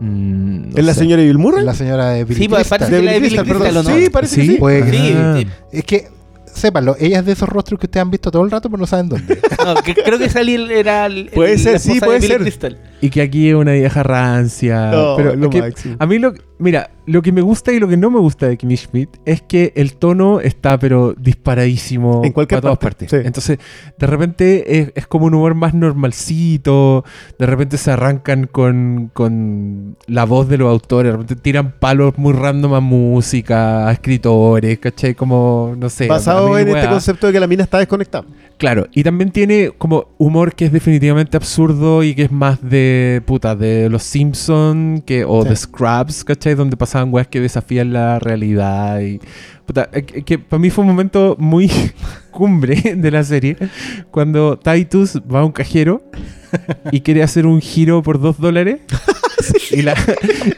Mm, 0.00 0.70
no 0.70 0.78
¿Es 0.78 0.84
la 0.84 0.94
sé. 0.94 1.00
señora 1.00 1.22
Bill 1.22 1.38
Murray? 1.38 1.64
la 1.64 1.74
señora 1.74 2.10
de 2.10 2.24
Billy 2.24 2.40
Sí, 2.40 2.48
pues, 2.48 2.60
Crystal. 2.68 2.78
parece 2.78 2.96
que 2.96 3.02
la 3.04 3.12
de 3.12 3.20
Billy 3.20 3.38
Crystal. 3.38 3.84
Sí, 3.86 4.10
parece 4.10 4.34
¿Sí? 4.34 4.40
que 4.46 4.52
sí. 4.54 4.58
Puede 4.58 4.84
que 4.84 4.90
Sí, 4.90 5.14
Ah. 5.16 5.34
sí. 5.38 5.46
Es 5.72 5.84
que, 5.84 6.08
sépanlo, 6.54 6.96
ella 6.98 7.18
es 7.20 7.26
de 7.26 7.32
esos 7.32 7.48
rostros 7.48 7.78
que 7.78 7.86
ustedes 7.86 8.02
han 8.02 8.10
visto 8.10 8.30
todo 8.30 8.42
el 8.44 8.50
rato, 8.50 8.68
pero 8.70 8.80
no 8.80 8.86
saben 8.86 9.08
dónde. 9.08 9.38
No, 9.64 9.74
que 9.82 9.94
creo 9.94 10.18
que 10.18 10.28
salí 10.30 10.54
el- 10.54 10.70
era 10.70 11.06
el, 11.06 11.26
Puede 11.34 11.52
el- 11.52 11.58
ser, 11.58 11.74
la 11.74 11.78
sí, 11.78 11.88
esposa 11.92 12.06
puede 12.06 12.18
de 12.20 12.26
Billy 12.26 12.32
ser. 12.34 12.42
Crystal. 12.42 12.78
Y 13.02 13.10
que 13.10 13.20
aquí 13.22 13.48
es 13.50 13.54
una 13.54 13.72
vieja 13.72 14.02
rancia. 14.02 14.90
No, 14.90 15.16
pero 15.16 15.36
lo 15.36 15.50
que 15.50 15.60
máximo. 15.60 15.96
a 15.98 16.06
mí 16.06 16.18
lo. 16.18 16.32
Mira, 16.58 16.90
lo 17.06 17.22
que 17.22 17.32
me 17.32 17.40
gusta 17.40 17.72
y 17.72 17.80
lo 17.80 17.88
que 17.88 17.96
no 17.96 18.10
me 18.10 18.18
gusta 18.18 18.46
de 18.48 18.56
Kimmy 18.56 18.76
Schmidt 18.76 19.08
es 19.24 19.42
que 19.42 19.72
el 19.76 19.94
tono 19.94 20.40
está 20.40 20.78
pero 20.78 21.14
disparadísimo 21.18 22.22
En 22.24 22.32
cualquier 22.32 22.60
para 22.60 22.72
todas 22.72 22.78
parte, 22.78 23.04
partes. 23.06 23.20
sí. 23.20 23.26
Entonces, 23.26 23.58
de 23.98 24.06
repente 24.06 24.78
es, 24.78 24.92
es 24.94 25.06
como 25.06 25.26
un 25.26 25.34
humor 25.34 25.54
más 25.54 25.74
normalcito, 25.74 27.04
de 27.38 27.46
repente 27.46 27.76
se 27.78 27.90
arrancan 27.90 28.46
con, 28.46 29.10
con 29.12 29.96
la 30.06 30.24
voz 30.24 30.48
de 30.48 30.58
los 30.58 30.68
autores, 30.70 31.12
de 31.12 31.18
repente 31.18 31.36
tiran 31.36 31.72
palos 31.78 32.16
muy 32.18 32.32
random 32.32 32.74
a 32.74 32.80
música, 32.80 33.88
a 33.88 33.92
escritores, 33.92 34.78
¿cachai? 34.78 35.14
Como, 35.14 35.74
no 35.78 35.88
sé. 35.88 36.06
Basado 36.06 36.58
en 36.58 36.68
este 36.68 36.88
concepto 36.88 37.26
de 37.28 37.32
que 37.32 37.40
la 37.40 37.46
mina 37.46 37.62
está 37.64 37.78
desconectada. 37.78 38.24
Claro, 38.58 38.86
y 38.92 39.02
también 39.02 39.30
tiene 39.30 39.70
como 39.76 40.08
humor 40.18 40.54
que 40.54 40.66
es 40.66 40.72
definitivamente 40.72 41.36
absurdo 41.36 42.02
y 42.02 42.14
que 42.14 42.24
es 42.24 42.30
más 42.32 42.58
de 42.62 43.22
puta, 43.24 43.56
de 43.56 43.88
los 43.88 44.02
Simpsons 44.02 45.02
que, 45.06 45.24
o 45.24 45.42
Sí. 45.42 45.48
de 45.48 45.56
Scrubs, 45.56 46.24
¿cachai? 46.24 46.54
Donde 46.54 46.76
pasaban 46.90 47.14
weas 47.14 47.28
que 47.28 47.40
desafían 47.40 47.92
la 47.92 48.18
realidad 48.18 49.00
y. 49.00 49.20
Puta, 49.64 49.88
que, 49.90 50.24
que 50.24 50.38
para 50.40 50.58
mí 50.58 50.70
fue 50.70 50.82
un 50.82 50.88
momento 50.88 51.36
muy 51.38 51.70
cumbre 52.32 52.96
de 52.96 53.10
la 53.12 53.22
serie 53.22 53.56
cuando 54.10 54.58
Titus 54.58 55.20
va 55.32 55.40
a 55.40 55.44
un 55.44 55.52
cajero 55.52 56.02
y 56.90 57.02
quiere 57.02 57.22
hacer 57.22 57.46
un 57.46 57.60
giro 57.60 58.02
por 58.02 58.20
dos 58.20 58.38
dólares. 58.38 58.80
Y 59.70 59.82
la, 59.82 59.94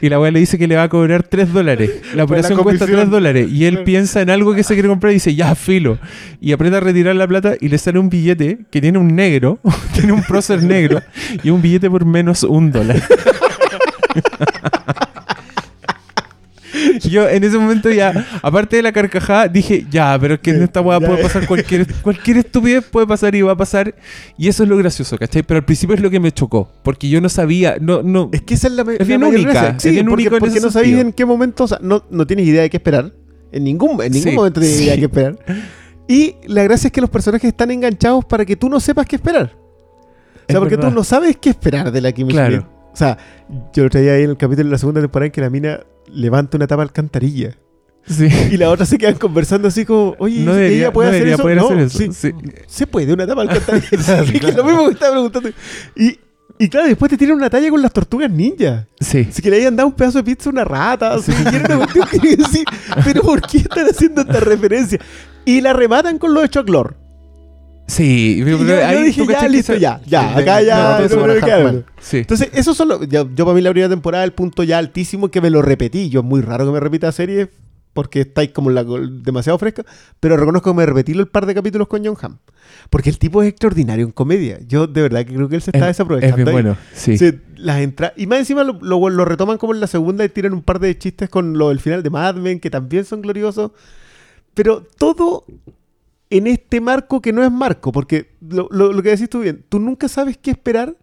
y 0.01 0.09
la 0.09 0.19
wea 0.19 0.33
le 0.33 0.41
dice 0.41 0.59
que 0.59 0.67
le 0.67 0.75
va 0.75 0.83
a 0.83 0.89
cobrar 0.89 1.23
3 1.23 1.53
dólares. 1.53 1.89
La 1.89 2.01
Por 2.01 2.17
la 2.17 2.25
operación 2.25 2.63
cuesta 2.63 2.85
comisión. 2.85 3.01
3 3.03 3.11
dólares. 3.11 3.49
Y 3.51 3.65
él 3.67 3.85
piensa 3.85 4.21
en 4.23 4.29
algo 4.29 4.55
que 4.55 4.65
se 4.65 4.75
quiere 4.75 4.89
comprar 4.89 5.13
y 5.13 5.15
dice, 5.15 5.35
ya, 5.37 5.55
filo. 5.55 5.99
Y 6.41 6.53
aprieta 6.53 6.79
a 6.79 6.81
retirar 6.81 7.15
la 7.15 7.29
plata 7.29 7.55
y 7.61 7.69
le 7.69 7.79
sale 7.79 8.01
un 8.01 8.11
billete 8.11 8.59
que 8.71 8.81
tiene 8.81 8.99
un 8.99 9.15
negro, 9.15 9.61
tiene 9.95 10.13
un 10.13 10.23
prócer 10.25 10.65
negro 10.65 11.01
y 11.45 11.51
un 11.51 11.63
billete 11.63 11.89
por 11.89 12.05
menos 12.05 12.43
un 12.43 12.73
dólar. 12.73 13.01
Yo 17.11 17.29
en 17.29 17.45
ese 17.45 17.59
momento 17.59 17.91
ya, 17.91 18.27
aparte 18.43 18.77
de 18.77 18.83
la 18.83 18.93
carcajada, 18.93 19.49
dije, 19.49 19.87
ya, 19.91 20.17
pero 20.21 20.35
es 20.35 20.41
que 20.41 20.51
en 20.51 20.63
esta 20.63 20.81
weá 20.81 21.01
puede 21.01 21.23
pasar 21.23 21.47
cualquier, 21.47 21.87
cualquier 22.03 22.39
estupidez, 22.39 22.85
puede 22.85 23.07
pasar 23.07 23.35
y 23.35 23.43
va 23.43 23.53
a 23.53 23.57
pasar. 23.57 23.95
Y 24.39 24.49
eso 24.49 24.63
es 24.63 24.69
lo 24.69 24.77
gracioso, 24.77 25.17
¿cachai? 25.19 25.43
Pero 25.43 25.59
al 25.59 25.65
principio 25.65 25.95
es 25.95 26.01
lo 26.03 26.11
que 26.11 26.21
me 26.21 26.33
chocó, 26.33 26.71
porque 26.83 27.09
yo 27.09 27.21
no 27.21 27.29
sabía, 27.29 27.77
no, 27.81 28.03
no, 28.03 28.29
Es 28.33 28.43
que 28.43 28.55
esa 28.55 28.69
es 28.69 28.75
la, 28.75 28.83
Es 28.83 28.99
la 29.01 29.05
bien 29.05 29.21
mayor 29.21 29.35
única, 29.35 29.53
gracia. 29.53 29.77
es 29.77 29.83
Sí, 29.83 29.91
bien 29.91 30.07
porque, 30.07 30.23
único 30.23 30.37
en 30.37 30.41
porque 30.41 30.61
no 30.61 30.71
sabéis 30.71 30.91
sentido. 30.93 31.09
en 31.09 31.13
qué 31.13 31.25
momento, 31.27 31.65
o 31.65 31.69
sea, 31.69 31.79
no, 31.83 32.05
no 32.11 32.27
tienes 32.27 32.47
idea 32.47 32.63
de 32.63 32.71
qué 32.71 32.77
esperar. 32.79 33.13
En 33.51 33.65
ningún, 33.65 34.03
en 34.03 34.13
ningún 34.13 34.31
Sí, 34.31 34.37
momento 34.37 34.61
tienes 34.61 34.77
sí. 34.79 34.85
idea 34.85 34.95
de 34.95 34.99
qué 35.01 35.05
esperar. 35.07 35.37
Y 36.09 36.35
la 36.47 36.63
gracia 36.65 36.89
es 36.89 36.93
que 36.93 37.01
los 37.01 37.11
personajes 37.11 37.49
están 37.49 37.71
enganchados 37.71 38.25
para 38.25 38.45
que 38.45 38.57
tú 38.57 38.69
no 38.69 38.81
sepas 38.81 39.07
qué 39.07 39.17
esperar. 39.17 39.53
O 39.55 40.45
Es 40.47 40.53
sea, 40.53 40.59
porque 40.59 40.77
verdad. 40.77 40.89
tú 40.91 40.95
no 40.95 41.05
sabes 41.05 41.37
qué 41.37 41.51
esperar 41.51 41.93
de 41.93 42.01
la 42.01 42.13
Kimmy 42.13 42.33
Claro. 42.33 42.69
O 42.93 42.97
sea, 42.97 43.17
yo 43.73 43.85
lo 43.85 43.91
traía 43.91 44.13
ahí 44.15 44.25
en 44.25 44.31
el 44.31 44.37
capítulo 44.37 44.67
de 44.69 44.73
la 44.73 44.79
segunda 44.79 45.01
temporada 45.01 45.27
en 45.27 45.33
que 45.33 45.41
la 45.41 45.51
mina 45.51 45.81
levanta 46.13 46.57
una 46.57 46.67
tapa 46.67 46.83
alcantarilla. 46.83 47.57
sí. 48.07 48.29
Y 48.51 48.57
la 48.57 48.69
otra 48.71 48.85
se 48.85 48.99
quedan 48.99 49.15
conversando 49.15 49.69
así 49.69 49.85
como, 49.87 50.15
oye, 50.19 50.41
no 50.45 50.55
debería, 50.55 50.77
ella 50.79 50.93
puede 50.93 51.09
no 51.09 51.11
hacer 51.17 51.25
debería 51.25 51.35
eso. 51.35 51.43
poder 51.43 51.57
No, 51.59 51.67
hacer 51.67 51.79
eso. 51.79 51.99
sí, 51.99 52.11
sí. 52.13 52.33
se 52.67 52.87
puede 52.87 53.13
una 53.13 53.27
tapa 53.27 53.43
alcantarilla. 53.43 54.25
Que 54.41 54.49
es 54.49 54.57
lo 54.57 54.65
mismo 54.65 54.87
que 54.87 54.93
estaba 54.93 55.13
preguntando. 55.13 55.51
Y, 55.97 56.19
y 56.59 56.69
claro, 56.69 56.87
después 56.87 57.11
te 57.11 57.17
tiran 57.17 57.37
una 57.37 57.49
talla 57.49 57.71
con 57.71 57.81
las 57.81 57.93
tortugas 57.93 58.31
ninja. 58.31 58.87
Sí. 59.01 59.27
Así 59.31 59.41
que 59.41 59.51
le 59.51 59.57
hayan 59.57 59.75
dado 59.77 59.89
un 59.89 59.95
pedazo 59.95 60.19
de 60.19 60.25
pizza 60.25 60.51
a 60.51 60.53
una 60.53 60.65
rata. 60.65 61.15
Así 61.15 61.33
que 61.33 61.57
una 61.57 61.77
cuestión 61.79 62.07
que 62.21 62.37
decía, 62.37 62.65
pero 63.05 63.23
¿por 63.23 63.41
qué 63.43 63.59
están 63.59 63.87
haciendo 63.87 64.21
esta 64.21 64.41
referencia? 64.41 64.99
Y 65.45 65.61
la 65.61 65.73
rematan 65.73 66.19
con 66.19 66.35
lo 66.35 66.41
de 66.43 66.49
Choclor. 66.51 66.97
Sí, 67.87 68.39
yo, 68.39 68.47
yo 68.47 69.03
dije, 69.03 69.27
ya, 69.27 69.49
listo, 69.49 69.75
ya, 69.77 70.01
ya, 70.07 70.37
acá 70.37 70.59
de- 70.59 70.67
ya. 70.67 70.99
no 71.17 71.25
haga. 71.25 71.59
mal. 71.65 71.85
Sí. 72.01 72.19
Entonces, 72.19 72.49
esos 72.55 72.77
son 72.77 72.89
los. 72.89 73.09
Yo, 73.09 73.29
yo 73.35 73.45
para 73.45 73.55
mí 73.55 73.61
la 73.61 73.71
primera 73.71 73.89
temporada, 73.91 74.25
el 74.25 74.33
punto 74.33 74.63
ya 74.63 74.79
altísimo 74.79 75.31
que 75.31 75.41
me 75.41 75.51
lo 75.51 75.61
repetí. 75.63 76.09
Yo 76.09 76.21
es 76.21 76.27
muy 76.27 76.41
raro 76.41 76.65
que 76.65 76.73
me 76.73 76.81
repita 76.81 77.13
series 77.13 77.49
porque 77.93 78.23
estáis 78.23 78.51
como 78.53 78.71
la, 78.71 78.85
demasiado 78.85 79.59
fresca, 79.59 79.85
pero 80.21 80.39
reconozco 80.39 80.71
que 80.71 80.77
me 80.79 80.87
repetí 80.87 81.13
el 81.13 81.29
par 81.29 81.45
de 81.45 81.55
capítulos 81.55 81.89
con 81.89 82.03
John 82.03 82.17
Hamm. 82.19 82.39
Porque 82.89 83.11
el 83.11 83.19
tipo 83.19 83.43
es 83.43 83.51
extraordinario 83.51 84.07
en 84.07 84.13
comedia. 84.13 84.59
Yo 84.67 84.87
de 84.87 85.03
verdad 85.03 85.27
que 85.27 85.35
creo 85.35 85.49
que 85.51 85.57
él 85.57 85.63
se 85.63 85.71
está 85.73 85.81
Es, 85.91 85.97
desaprovechando. 85.99 86.37
es 86.39 86.45
bien 86.45 86.53
bueno, 86.53 86.77
sí. 86.95 87.19
Las 87.57 87.81
entra 87.81 88.15
y 88.17 88.27
más 88.27 88.39
encima 88.39 88.65
lo, 88.65 88.79
lo- 88.81 89.11
lo 89.11 89.25
retoman 89.27 89.59
como 89.59 89.75
en 89.75 89.81
la 89.81 89.87
segunda 89.87 90.25
y 90.25 90.31
tiran 90.31 90.55
un 90.55 90.63
par 90.63 90.79
de 90.81 90.97
chistes 90.97 91.29
con 91.29 91.59
lo 91.59 91.69
del 91.69 91.81
final 91.81 92.03
de 92.03 92.09
Mad 92.09 92.37
Men 92.37 92.59
que 92.61 92.71
también 92.71 93.05
son 93.05 93.21
gloriosos. 93.21 93.73
Pero 94.55 94.87
todo 94.97 95.45
en 96.37 96.47
este 96.47 96.81
marco 96.81 97.21
que 97.21 97.33
no 97.33 97.43
es 97.45 97.53
marco, 97.53 97.93
porque 97.93 98.31
lo, 98.41 98.69
lo- 98.71 98.93
lo 98.93 99.03
que 99.03 99.11
decís 99.11 99.29
tú 99.29 99.41
bien, 99.41 99.65
tú 99.69 99.79
nunca 99.79 100.09
sabes 100.09 100.37
qué 100.37 100.51
esperar, 100.51 100.97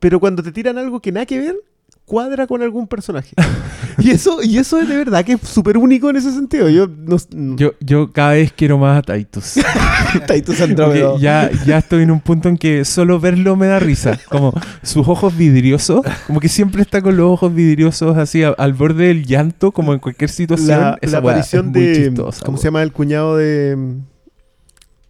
pero 0.00 0.20
cuando 0.20 0.42
te 0.42 0.52
tiran 0.52 0.78
algo 0.78 1.00
que 1.00 1.12
nada 1.12 1.26
que 1.26 1.38
ver, 1.38 1.56
cuadra 2.04 2.46
con 2.46 2.60
algún 2.60 2.86
personaje. 2.86 3.34
y 3.98 4.10
eso 4.10 4.42
y 4.42 4.58
eso 4.58 4.78
es 4.78 4.86
de 4.88 4.96
verdad 4.96 5.24
que 5.24 5.32
es 5.34 5.40
súper 5.40 5.78
único 5.78 6.10
en 6.10 6.16
ese 6.16 6.32
sentido. 6.32 6.68
Yo 6.68 6.86
no, 6.86 7.16
no- 7.34 7.56
Yo, 7.56 7.72
yo 7.80 8.12
cada 8.12 8.32
vez 8.32 8.52
quiero 8.52 8.76
más 8.76 8.98
a 8.98 9.02
Titus. 9.14 9.54
Titus 10.28 10.60
Andrómeda. 10.60 11.14
ya, 11.18 11.50
ya 11.66 11.78
estoy 11.78 12.02
en 12.02 12.10
un 12.10 12.20
punto 12.20 12.48
en 12.48 12.56
que 12.58 12.84
solo 12.84 13.18
verlo 13.20 13.56
me 13.56 13.66
da 13.68 13.78
risa. 13.78 14.18
Como 14.28 14.52
sus 14.82 15.08
ojos 15.08 15.34
vidriosos, 15.36 16.02
como 16.26 16.40
que 16.40 16.48
siempre 16.48 16.82
está 16.82 17.00
con 17.00 17.16
los 17.16 17.26
ojos 17.30 17.54
vidriosos 17.54 18.16
así 18.18 18.42
a- 18.42 18.50
al 18.50 18.74
borde 18.74 19.06
del 19.06 19.24
llanto, 19.24 19.72
como 19.72 19.94
en 19.94 20.00
cualquier 20.00 20.28
situación. 20.30 20.80
la, 20.80 20.98
Esa 21.00 21.12
la 21.12 21.18
aparición 21.20 21.72
de 21.72 21.94
chistosa, 22.08 22.44
¿cómo 22.44 22.56
weón. 22.56 22.60
se 22.62 22.66
llama 22.68 22.82
el 22.82 22.92
cuñado 22.92 23.36
de 23.38 23.76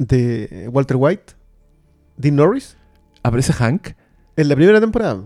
de 0.06 0.68
Walter 0.72 0.96
White? 0.98 1.32
Dean 2.16 2.36
Norris 2.36 2.76
¿Aparece 3.22 3.52
Hank? 3.52 3.88
en 4.36 4.48
la 4.48 4.54
primera 4.56 4.80
temporada. 4.80 5.22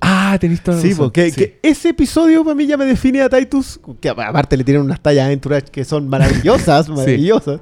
Ah, 0.00 0.36
tenés 0.40 0.62
toda 0.62 0.76
la 0.76 0.82
Sí, 0.82 0.90
razón. 0.90 1.06
porque 1.06 1.30
Sí. 1.30 1.36
que 1.36 1.58
ese 1.62 1.88
episodio 1.90 2.44
para 2.44 2.54
mí 2.54 2.66
ya 2.66 2.76
me 2.76 2.84
define 2.84 3.22
a 3.22 3.28
Titus, 3.28 3.80
que 4.00 4.08
aparte 4.10 4.56
le 4.56 4.62
tienen 4.64 4.82
unas 4.82 5.00
tallas 5.00 5.30
Entourage 5.30 5.66
que 5.72 5.84
son 5.84 6.08
maravillosas, 6.08 6.88
maravillosas. 6.88 7.60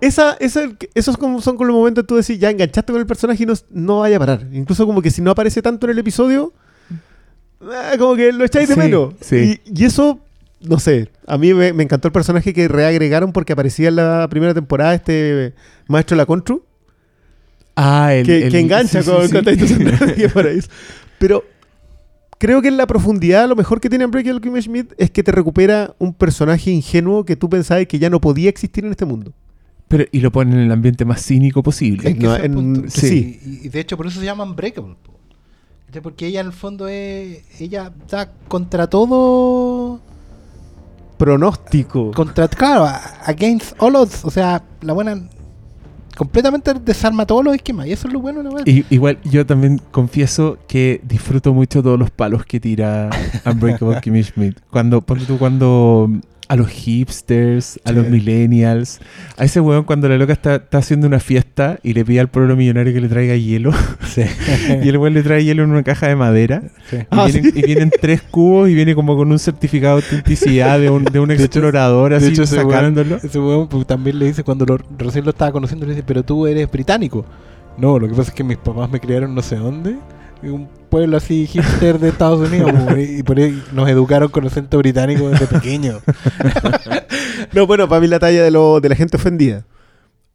Esa, 0.00 0.36
esa, 0.40 0.68
esos 0.94 1.16
como 1.16 1.40
son 1.40 1.56
con 1.56 1.66
los 1.66 1.74
momentos 1.76 2.04
que 2.04 2.08
tú 2.08 2.16
decís, 2.16 2.38
ya 2.38 2.50
enganchaste 2.50 2.92
con 2.92 3.00
el 3.00 3.06
personaje 3.06 3.42
y 3.44 3.46
no, 3.46 3.54
no 3.70 4.00
vaya 4.00 4.16
a 4.16 4.20
parar. 4.20 4.46
Incluso 4.52 4.84
como 4.86 5.00
que 5.00 5.10
si 5.10 5.22
no 5.22 5.30
aparece 5.30 5.62
tanto 5.62 5.86
en 5.86 5.92
el 5.92 5.98
episodio, 5.98 6.52
ah, 7.62 7.92
como 7.98 8.14
que 8.16 8.32
lo 8.32 8.44
echáis 8.44 8.68
de 8.68 8.74
Sí, 8.74 8.80
menos. 8.80 9.14
sí. 9.20 9.60
Y, 9.64 9.82
y 9.82 9.84
eso, 9.86 10.20
no 10.60 10.78
sé, 10.78 11.10
a 11.26 11.36
mí 11.38 11.52
me, 11.54 11.72
me 11.72 11.82
encantó 11.82 12.08
el 12.08 12.12
personaje 12.12 12.52
que 12.52 12.66
reagregaron 12.68 13.32
porque 13.32 13.52
aparecía 13.52 13.88
en 13.88 13.96
la 13.96 14.26
primera 14.28 14.54
temporada 14.54 14.94
este 14.94 15.54
maestro 15.88 16.16
La 16.16 16.26
Contru 16.26 16.64
Ah, 17.78 18.14
el, 18.14 18.24
que, 18.26 18.44
el- 18.46 18.50
que 18.52 18.58
engancha 18.60 19.02
sí, 19.02 19.10
sí, 19.10 19.32
con, 19.32 19.44
sí. 19.44 20.22
con 20.22 20.30
paraíso. 20.34 20.68
Pero 21.18 21.44
creo 22.38 22.62
que 22.62 22.68
en 22.68 22.78
la 22.78 22.86
profundidad 22.86 23.46
lo 23.48 23.54
mejor 23.54 23.80
que 23.82 23.90
tiene 23.90 24.06
Unbreakable 24.06 24.40
Kimmy 24.40 24.62
Schmidt 24.62 24.92
es 24.96 25.10
que 25.10 25.22
te 25.22 25.30
recupera 25.30 25.94
un 25.98 26.14
personaje 26.14 26.70
ingenuo 26.70 27.24
que 27.26 27.36
tú 27.36 27.50
pensabas 27.50 27.86
que 27.86 27.98
ya 27.98 28.08
no 28.08 28.18
podía 28.20 28.48
existir 28.48 28.84
en 28.86 28.92
este 28.92 29.04
mundo. 29.04 29.32
Pero, 29.88 30.04
y 30.10 30.20
lo 30.20 30.32
ponen 30.32 30.54
en 30.54 30.60
el 30.60 30.72
ambiente 30.72 31.04
más 31.04 31.22
cínico 31.24 31.62
posible. 31.62 32.08
Es 32.08 32.16
que 32.16 32.22
No, 32.26 32.34
en- 32.36 32.90
sí. 32.90 33.38
Y, 33.44 33.66
y 33.66 33.68
de 33.68 33.80
hecho 33.80 33.96
por 33.98 34.06
eso 34.06 34.20
se 34.20 34.24
llama 34.26 34.44
Unbreakable. 34.44 34.96
Porque 36.02 36.26
ella 36.26 36.40
en 36.40 36.46
el 36.46 36.52
fondo 36.52 36.88
es... 36.88 37.42
Ella 37.60 37.92
da 38.10 38.32
contra 38.48 38.86
todo... 38.88 40.00
Pronóstico. 41.16 42.10
Contra, 42.12 42.48
claro, 42.48 42.86
against 43.24 43.74
all 43.78 43.96
odds. 43.96 44.24
O 44.24 44.30
sea, 44.30 44.62
la 44.82 44.92
buena... 44.92 45.28
Completamente 46.16 46.72
desarma 46.72 47.26
todos 47.26 47.44
los 47.44 47.54
esquemas. 47.54 47.86
Y 47.86 47.92
eso 47.92 48.08
es 48.08 48.14
lo 48.14 48.20
bueno 48.20 48.40
weá. 48.48 48.62
Y- 48.64 48.86
igual 48.88 49.18
yo 49.24 49.44
también 49.44 49.80
confieso 49.90 50.56
que 50.66 51.02
disfruto 51.04 51.52
mucho 51.52 51.82
todos 51.82 51.98
los 51.98 52.10
palos 52.10 52.46
que 52.46 52.58
tira 52.58 53.10
Unbreakable 53.44 54.00
Kimmy 54.00 54.22
Schmidt. 54.22 54.58
Cuando, 54.70 55.02
ponte 55.02 55.26
tú 55.26 55.36
cuando 55.36 56.10
a 56.48 56.56
los 56.56 56.68
hipsters, 56.68 57.80
a 57.84 57.92
los 57.92 58.08
millennials, 58.08 59.00
a 59.36 59.44
ese 59.44 59.60
weón 59.60 59.84
cuando 59.84 60.08
la 60.08 60.16
loca 60.16 60.32
está, 60.32 60.56
está 60.56 60.78
haciendo 60.78 61.06
una 61.06 61.18
fiesta 61.20 61.78
y 61.82 61.92
le 61.92 62.04
pide 62.04 62.20
al 62.20 62.28
pueblo 62.28 62.54
millonario 62.56 62.92
que 62.92 63.00
le 63.00 63.08
traiga 63.08 63.34
hielo. 63.36 63.72
y 64.82 64.88
el 64.88 64.96
weón 64.98 65.14
le 65.14 65.22
trae 65.22 65.44
hielo 65.44 65.64
en 65.64 65.70
una 65.70 65.82
caja 65.82 66.06
de 66.08 66.16
madera. 66.16 66.62
Sí. 66.90 66.96
Y, 66.98 67.06
Ah, 67.10 67.26
vienen, 67.26 67.52
y 67.56 67.62
vienen 67.62 67.90
tres 68.00 68.22
cubos 68.22 68.68
y 68.68 68.74
viene 68.74 68.94
como 68.94 69.16
con 69.16 69.30
un 69.30 69.38
certificado 69.38 69.96
de 70.00 70.04
autenticidad 70.04 70.78
de 70.78 70.90
un, 70.90 71.04
de 71.04 71.18
un 71.20 71.30
explorador 71.30 72.10
De 72.10 72.16
así 72.18 72.28
hecho, 72.28 72.44
ese 72.44 72.56
weón, 72.58 72.70
sacándolo. 72.70 73.16
ese 73.16 73.38
weón, 73.40 73.68
pues, 73.68 73.86
también 73.86 74.18
le 74.18 74.26
dice 74.26 74.44
cuando 74.44 74.64
lo, 74.66 74.78
recién 74.98 75.24
lo 75.24 75.30
estaba 75.30 75.52
conociendo, 75.52 75.86
le 75.86 75.92
dice, 75.92 76.04
pero 76.06 76.22
tú 76.22 76.46
eres 76.46 76.70
británico. 76.70 77.24
No, 77.78 77.98
lo 77.98 78.08
que 78.08 78.14
pasa 78.14 78.30
es 78.30 78.34
que 78.34 78.44
mis 78.44 78.56
papás 78.56 78.88
me 78.90 79.00
criaron 79.00 79.34
no 79.34 79.42
sé 79.42 79.56
dónde, 79.56 79.96
un 80.42 80.68
pueblo 80.88 81.16
así 81.16 81.46
hipster 81.46 81.98
de 81.98 82.08
Estados 82.08 82.48
Unidos, 82.48 82.72
y 82.96 83.22
por 83.22 83.38
ahí 83.38 83.62
nos 83.72 83.88
educaron 83.88 84.28
con 84.28 84.46
acento 84.46 84.78
británico 84.78 85.28
desde 85.28 85.46
pequeño. 85.46 86.00
No, 87.52 87.66
bueno, 87.66 87.88
para 87.88 88.00
mí 88.00 88.06
la 88.06 88.18
talla 88.18 88.42
de, 88.42 88.50
lo, 88.50 88.80
de 88.80 88.88
la 88.88 88.96
gente 88.96 89.16
ofendida. 89.16 89.64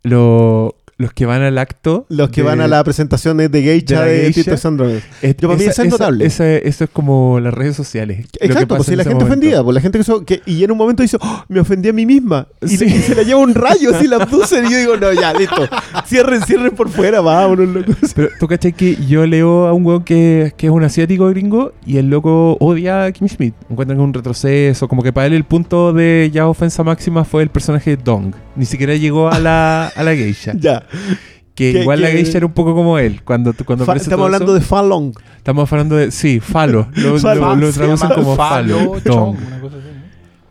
Lo, 0.02 0.76
los 1.02 1.14
que 1.14 1.26
van 1.26 1.42
al 1.42 1.58
acto. 1.58 2.06
Los 2.10 2.30
que 2.30 2.42
de- 2.42 2.48
van 2.48 2.62
a 2.62 2.68
la 2.68 2.84
presentación 2.84 3.38
de, 3.38 3.50
Geisha 3.62 4.04
de 4.04 4.24
de. 4.24 4.32
Tito 4.32 4.56
Sandrones. 4.58 5.04
es- 5.22 5.36
Yo 5.38 5.48
para 5.50 5.60
mí 5.60 5.66
eso 5.66 5.82
es 5.84 5.90
notable. 5.90 6.26
esa- 6.26 6.56
eso 6.56 6.84
es 6.86 6.90
como 6.92 7.40
las 7.40 7.54
redes 7.54 7.76
sociales. 7.76 8.26
Exacto, 8.40 8.76
pues 8.76 8.88
si 8.88 8.96
la 8.96 9.04
gente 9.04 9.16
momento. 9.16 9.34
ofendida, 9.34 9.64
pues 9.64 9.76
la 9.76 9.82
gente 9.82 9.98
que, 9.98 10.04
so- 10.04 10.24
que- 10.26 10.42
y 10.46 10.64
en 10.64 10.72
un 10.72 10.78
momento 10.78 11.04
dice, 11.04 11.18
"Oh, 11.20 11.44
me 11.50 11.60
ofendí 11.60 11.90
a 11.90 11.94
mí 11.94 12.06
misma. 12.06 12.48
Y, 12.62 12.68
Sí. 12.70 12.78
le- 12.86 12.96
y 12.96 13.00
se 13.00 13.16
la 13.16 13.24
lleva 13.24 13.40
un 13.42 13.54
rayo 13.56 13.96
así 13.96 14.08
la 14.08 14.16
abducen 14.22 14.66
y 14.68 14.72
yo 14.72 14.78
digo, 14.78 14.98
no, 14.98 15.12
ya, 15.14 15.34
listo. 15.34 15.68
Cierren, 16.08 16.42
cierren 16.44 16.72
por 16.76 16.90
fuera, 16.90 17.22
vámonos, 17.22 17.68
loco. 17.68 17.92
Pero 18.16 18.30
tú 18.40 18.48
cachai 18.48 18.74
que 18.74 18.96
yo 19.08 19.26
leo 19.26 19.68
a 19.68 19.74
un 19.74 19.86
weón 19.86 20.04
que, 20.04 20.54
que 20.58 20.68
es 20.68 20.72
un 20.72 20.84
asiático 20.84 21.28
gringo 21.30 21.74
y 21.86 21.98
el 21.98 22.10
loco 22.10 22.58
odia 22.60 23.06
a 23.06 23.12
Kim 23.12 23.28
Schmidt. 23.28 23.54
Encuentran 23.70 24.00
un 24.00 24.14
retroceso. 24.14 24.88
Como 24.88 25.02
que 25.04 25.12
para 25.14 25.28
él 25.28 25.34
el 25.34 25.44
punto 25.44 25.94
de 25.94 26.30
ya 26.34 26.48
ofensa 26.48 26.84
máxima 26.84 27.24
fue 27.24 27.44
el 27.44 27.50
personaje 27.50 27.96
de 27.96 28.04
Dong. 28.04 28.34
Ni 28.56 28.66
siquiera 28.66 28.96
llegó 28.96 29.30
a 29.30 29.40
la, 29.40 29.88
a 29.88 30.04
la 30.04 30.16
geisha. 30.16 30.54
Ya. 30.62 30.84
Que 31.56 31.74
Que- 31.74 31.82
igual 31.82 32.02
la 32.02 32.08
geisha 32.08 32.38
era 32.38 32.46
un 32.46 32.54
poco 32.54 32.74
como 32.74 32.98
él. 32.98 33.24
Cuando, 33.24 33.54
cuando 33.66 33.84
Fa- 33.86 33.96
estamos 33.96 34.26
hablando 34.26 34.46
eso. 34.46 34.54
de 34.56 34.62
Falong. 34.62 35.14
Estamos 35.36 35.72
hablando 35.72 35.98
de. 35.98 36.10
Sí, 36.10 36.40
falo. 36.40 36.88
Lo, 36.96 37.20
traducen 37.20 38.10
como 38.16 38.36
falo. 38.38 39.00
Chong, 39.06 39.38
una 39.48 39.60
cosa 39.60 39.76
así, 39.78 39.88
¿no? 39.94 40.02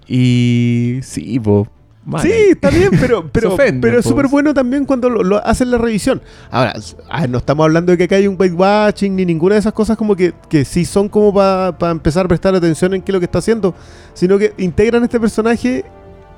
Y. 0.06 1.00
Sí, 1.02 1.40
po. 1.40 1.66
mal. 2.04 2.22
Sí, 2.22 2.30
está 2.50 2.68
bien, 2.70 2.90
pero, 3.00 3.28
pero, 3.32 3.56
pero 3.80 3.98
es 3.98 4.04
súper 4.04 4.26
bueno 4.28 4.52
también 4.52 4.84
cuando 4.84 5.08
lo, 5.08 5.22
lo 5.22 5.44
hacen 5.46 5.70
la 5.70 5.78
revisión. 5.78 6.20
Ahora, 6.50 6.74
ah, 7.08 7.26
no 7.26 7.38
estamos 7.38 7.64
hablando 7.64 7.92
de 7.92 7.98
que 7.98 8.04
acá 8.04 8.16
hay 8.16 8.26
un 8.26 8.36
whitewashing 8.38 9.16
ni 9.16 9.24
ninguna 9.24 9.54
de 9.54 9.60
esas 9.60 9.72
cosas 9.72 9.96
como 9.96 10.14
que, 10.16 10.34
que 10.48 10.64
sí 10.66 10.84
son 10.84 11.08
como 11.08 11.32
para 11.32 11.90
empezar 11.90 12.26
a 12.26 12.28
prestar 12.28 12.54
atención 12.54 12.92
en 12.94 13.02
qué 13.02 13.10
es 13.10 13.14
lo 13.14 13.20
que 13.20 13.26
está 13.26 13.38
haciendo, 13.38 13.74
sino 14.12 14.38
que 14.38 14.52
integran 14.58 15.02
este 15.04 15.18
personaje 15.18 15.84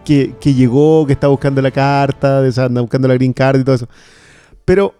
que, 0.05 0.35
llegó, 0.55 1.07
que 1.07 1.13
está 1.13 1.29
buscando 1.29 1.61
la 1.63 1.71
carta, 1.71 2.43
de, 2.43 2.63
anda 2.63 2.81
buscando 2.81 3.09
la 3.09 3.15
green 3.15 3.33
card 3.33 3.61
y 3.61 3.65
todo 3.65 3.75
eso. 3.75 3.89
Pero 4.65 4.95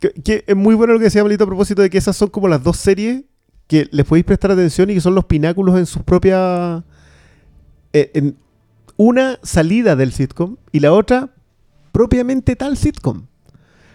que, 0.00 0.44
es 0.46 0.56
muy 0.56 0.74
bueno 0.74 0.92
lo 0.92 0.98
que 0.98 1.06
decía 1.06 1.22
Malito 1.22 1.44
a 1.44 1.46
propósito 1.46 1.82
de 1.82 1.90
que 1.90 1.98
esas 1.98 2.16
son 2.16 2.28
como 2.28 2.48
las 2.48 2.62
dos 2.62 2.76
series 2.76 3.24
que 3.66 3.88
les 3.90 4.04
podéis 4.04 4.24
prestar 4.26 4.50
atención 4.50 4.90
y 4.90 4.94
que 4.94 5.00
son 5.00 5.14
los 5.14 5.24
pináculos 5.24 5.78
en 5.78 5.86
sus 5.86 6.02
propias... 6.02 6.82
eh, 7.92 8.10
en 8.14 8.36
una 8.96 9.38
salida 9.42 9.96
del 9.96 10.12
sitcom 10.12 10.56
y 10.70 10.80
la 10.80 10.92
otra 10.92 11.30
propiamente 11.90 12.54
tal 12.56 12.76
sitcom. 12.76 13.26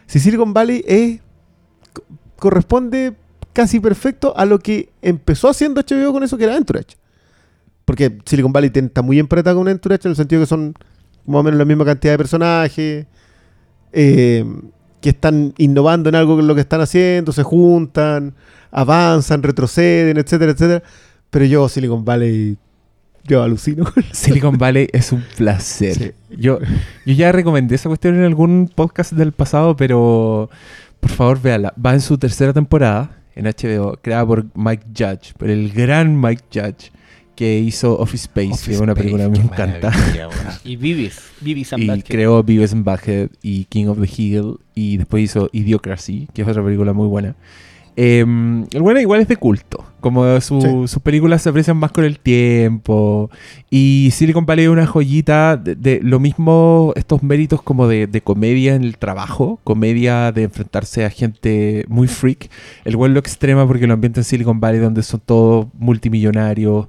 Si 0.08 0.20
Silicon 0.20 0.54
Valley 0.54 0.84
es 0.88 1.22
co- 1.94 2.04
corresponde 2.36 3.16
casi 3.54 3.80
perfecto 3.80 4.36
a 4.36 4.46
lo 4.46 4.60
que 4.60 4.90
empezó 5.02 5.50
haciendo 5.50 5.82
HBO 5.82 6.12
con 6.12 6.24
eso 6.24 6.38
que 6.38 6.46
era 6.46 6.58
Entourage. 6.58 6.98
Porque 7.90 8.20
Silicon 8.24 8.54
Valley 8.54 8.70
tiene- 8.70 8.90
está 8.90 9.02
muy 9.02 9.18
empatado 9.18 9.58
con 9.58 9.68
Entourage 9.68 10.08
en 10.08 10.12
el 10.12 10.16
sentido 10.16 10.44
que 10.44 10.46
son 10.46 10.76
más 11.26 11.40
o 11.40 11.44
menos 11.44 11.58
la 11.58 11.66
misma 11.66 11.86
cantidad 11.86 12.14
de 12.14 12.18
personajes 12.20 13.08
eh, 13.94 14.46
que 15.02 15.10
están 15.10 15.56
innovando 15.58 16.08
en 16.08 16.14
algo 16.14 16.40
es 16.40 16.46
lo 16.46 16.54
que 16.54 16.62
están 16.62 16.82
haciendo, 16.82 17.32
se 17.32 17.42
juntan, 17.42 18.36
avanzan, 18.70 19.42
retroceden, 19.42 20.18
etcétera, 20.18 20.52
etcétera. 20.52 20.84
Pero 21.32 21.46
yo, 21.46 21.68
Silicon 21.68 22.06
Valley, 22.06 22.58
yo 23.24 23.42
alucino 23.42 23.86
con 23.92 24.04
Silicon 24.12 24.60
Valley 24.60 24.88
es 24.94 25.12
un 25.12 25.24
placer. 25.36 25.96
Sí. 25.96 26.12
Yo, 26.38 26.60
yo 27.08 27.14
ya 27.16 27.32
recomendé 27.32 27.74
esa 27.74 27.90
cuestión 27.90 28.14
en 28.18 28.24
algún 28.24 28.70
podcast 28.76 29.14
del 29.14 29.32
pasado, 29.32 29.76
pero 29.76 30.48
por 31.00 31.10
favor 31.10 31.42
véala. 31.42 31.74
Va 31.84 31.96
en 31.96 32.02
su 32.02 32.20
tercera 32.20 32.54
temporada 32.54 33.18
en 33.36 33.46
HBO, 33.46 33.98
creada 34.00 34.28
por 34.28 34.46
Mike 34.54 34.84
Judge, 34.96 35.34
por 35.40 35.50
el 35.50 35.72
gran 35.72 36.22
Mike 36.22 36.44
Judge, 36.54 36.92
que 37.40 37.58
hizo 37.60 37.98
Office 37.98 38.26
Space, 38.26 38.66
que 38.66 38.74
es 38.76 38.82
una 38.82 38.94
película 38.94 39.24
que 39.24 39.30
me 39.30 39.38
encanta. 39.40 39.94
Y 40.66 40.76
Vivis, 40.76 41.22
Vivis 41.40 41.72
and 41.72 41.84
Y 41.84 42.02
creó 42.02 42.44
Beavis 42.44 42.74
and 42.74 42.84
Butthead 42.84 43.30
y 43.42 43.64
King 43.66 43.86
of 43.88 43.98
the 44.02 44.10
Hill 44.14 44.58
y 44.76 44.98
después 44.98 45.24
hizo 45.24 45.50
Idiocracy, 45.54 46.28
que 46.34 46.42
es 46.42 46.48
otra 46.50 46.62
película 46.62 46.92
muy 46.92 47.08
buena. 47.08 47.36
Eh, 47.96 48.20
el 48.20 48.82
bueno 48.82 49.00
igual 49.02 49.20
es 49.22 49.28
de 49.28 49.36
culto, 49.36 49.84
como 50.00 50.40
su- 50.42 50.62
Sí. 50.62 50.94
sus 50.94 51.02
películas 51.02 51.42
se 51.42 51.50
aprecian 51.50 51.76
más 51.76 51.92
con 51.92 52.06
el 52.06 52.20
tiempo 52.20 53.30
y 53.70 54.10
Silicon 54.14 54.46
Valley 54.46 54.66
es 54.66 54.72
una 54.72 54.86
joyita 54.86 55.58
de, 55.58 55.76
de 55.76 56.00
lo 56.02 56.20
mismo 56.20 56.94
estos 56.96 57.24
méritos 57.24 57.62
como 57.62 57.88
de, 57.90 58.08
de 58.08 58.22
comedia 58.22 58.76
en 58.76 58.84
el 58.84 58.98
trabajo, 58.98 59.60
comedia 59.66 60.32
de 60.32 60.44
enfrentarse 60.44 61.04
a 61.04 61.10
gente 61.10 61.84
muy 61.90 62.08
freak, 62.08 62.50
el 62.86 62.96
güey 62.96 63.12
lo 63.12 63.20
extrema 63.20 63.68
porque 63.68 63.86
lo 63.88 63.94
ambienta 63.96 64.22
en 64.22 64.24
Silicon 64.24 64.62
Valley 64.62 64.80
donde 64.80 65.04
son 65.04 65.22
todos 65.26 65.68
multimillonarios, 65.78 66.88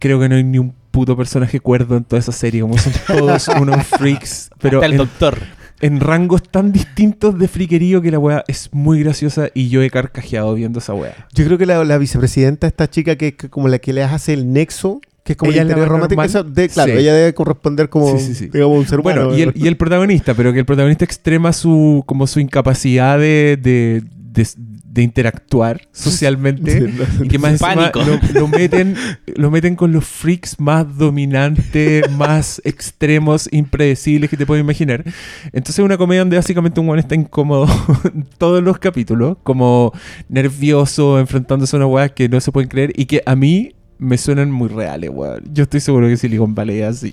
creo 0.00 0.18
que 0.18 0.28
no 0.28 0.34
hay 0.34 0.42
ni 0.42 0.58
un 0.58 0.74
puto 0.90 1.16
personaje 1.16 1.60
cuerdo 1.60 1.96
en 1.96 2.02
toda 2.02 2.18
esa 2.18 2.32
serie, 2.32 2.62
como 2.62 2.76
son 2.76 2.92
todos 3.06 3.46
unos 3.60 3.86
freaks, 3.86 4.50
pero 4.60 4.78
Hasta 4.78 4.86
el 4.86 4.92
en, 4.92 4.98
doctor. 4.98 5.38
en 5.80 6.00
rangos 6.00 6.42
tan 6.42 6.72
distintos 6.72 7.38
de 7.38 7.46
friquerío 7.46 8.02
que 8.02 8.10
la 8.10 8.18
weá 8.18 8.44
es 8.48 8.70
muy 8.72 9.00
graciosa 9.04 9.50
y 9.54 9.68
yo 9.68 9.82
he 9.82 9.90
carcajeado 9.90 10.52
viendo 10.54 10.80
esa 10.80 10.94
weá. 10.94 11.14
Yo 11.32 11.44
creo 11.44 11.56
que 11.58 11.66
la, 11.66 11.84
la 11.84 11.96
vicepresidenta, 11.98 12.66
esta 12.66 12.90
chica 12.90 13.14
que, 13.14 13.36
que 13.36 13.48
como 13.48 13.68
la 13.68 13.78
que 13.78 13.92
le 13.92 14.02
hace 14.02 14.32
el 14.32 14.52
nexo, 14.52 15.00
que 15.22 15.34
es 15.34 15.36
como 15.36 15.52
Ella 15.52 15.62
el 15.62 15.76
más 15.76 15.86
romántico, 15.86 16.22
de- 16.44 16.68
claro, 16.70 16.92
Sí. 16.92 16.98
ella 16.98 17.14
debe 17.14 17.34
corresponder 17.34 17.88
como, 17.88 18.18
Sí, 18.18 18.24
sí, 18.26 18.34
sí. 18.34 18.48
digamos, 18.48 18.78
un 18.78 18.86
ser 18.88 18.98
humano. 19.00 19.26
Bueno, 19.26 19.38
y 19.38 19.42
el, 19.42 19.52
y 19.54 19.68
el 19.68 19.76
protagonista, 19.76 20.34
pero 20.34 20.52
que 20.52 20.58
el 20.58 20.64
protagonista 20.64 21.04
extrema 21.04 21.52
su 21.52 22.02
como 22.06 22.26
su 22.26 22.40
incapacidad 22.40 23.18
de, 23.18 23.56
de, 23.62 24.02
de- 24.32 24.48
de 24.92 25.02
interactuar 25.02 25.88
socialmente. 25.92 26.92
Y 27.22 27.28
que 27.28 27.38
más 27.38 27.52
encima 27.52 27.92
lo, 27.94 28.40
lo 28.40 28.48
meten, 28.48 28.96
lo 29.36 29.50
meten 29.50 29.76
con 29.76 29.92
los 29.92 30.04
freaks 30.04 30.58
más 30.58 30.98
dominantes, 30.98 32.10
más 32.16 32.60
extremos, 32.64 33.48
impredecibles 33.52 34.28
que 34.30 34.36
te 34.36 34.46
puedes 34.46 34.62
imaginar. 34.62 35.04
Entonces 35.46 35.78
es 35.78 35.84
una 35.84 35.96
comedia 35.96 36.22
donde 36.22 36.36
básicamente 36.36 36.80
un 36.80 36.88
weón 36.88 36.98
está 36.98 37.14
incómodo 37.14 37.66
en 38.04 38.24
todos 38.38 38.62
los 38.62 38.78
capítulos, 38.78 39.36
como 39.44 39.92
nervioso, 40.28 41.18
enfrentándose 41.18 41.76
a 41.76 41.78
una 41.78 41.86
weá 41.86 42.08
que 42.08 42.28
no 42.28 42.40
se 42.40 42.50
pueden 42.50 42.68
creer 42.68 42.92
y 42.96 43.06
que 43.06 43.22
a 43.26 43.36
mí 43.36 43.74
me 43.98 44.18
suenan 44.18 44.50
muy 44.50 44.68
reales, 44.68 45.10
weón. 45.12 45.44
Yo 45.52 45.64
estoy 45.64 45.80
seguro 45.80 46.08
que 46.08 46.16
Silicon 46.16 46.54
Valley 46.54 46.80
es 46.80 46.88
así. 46.88 47.12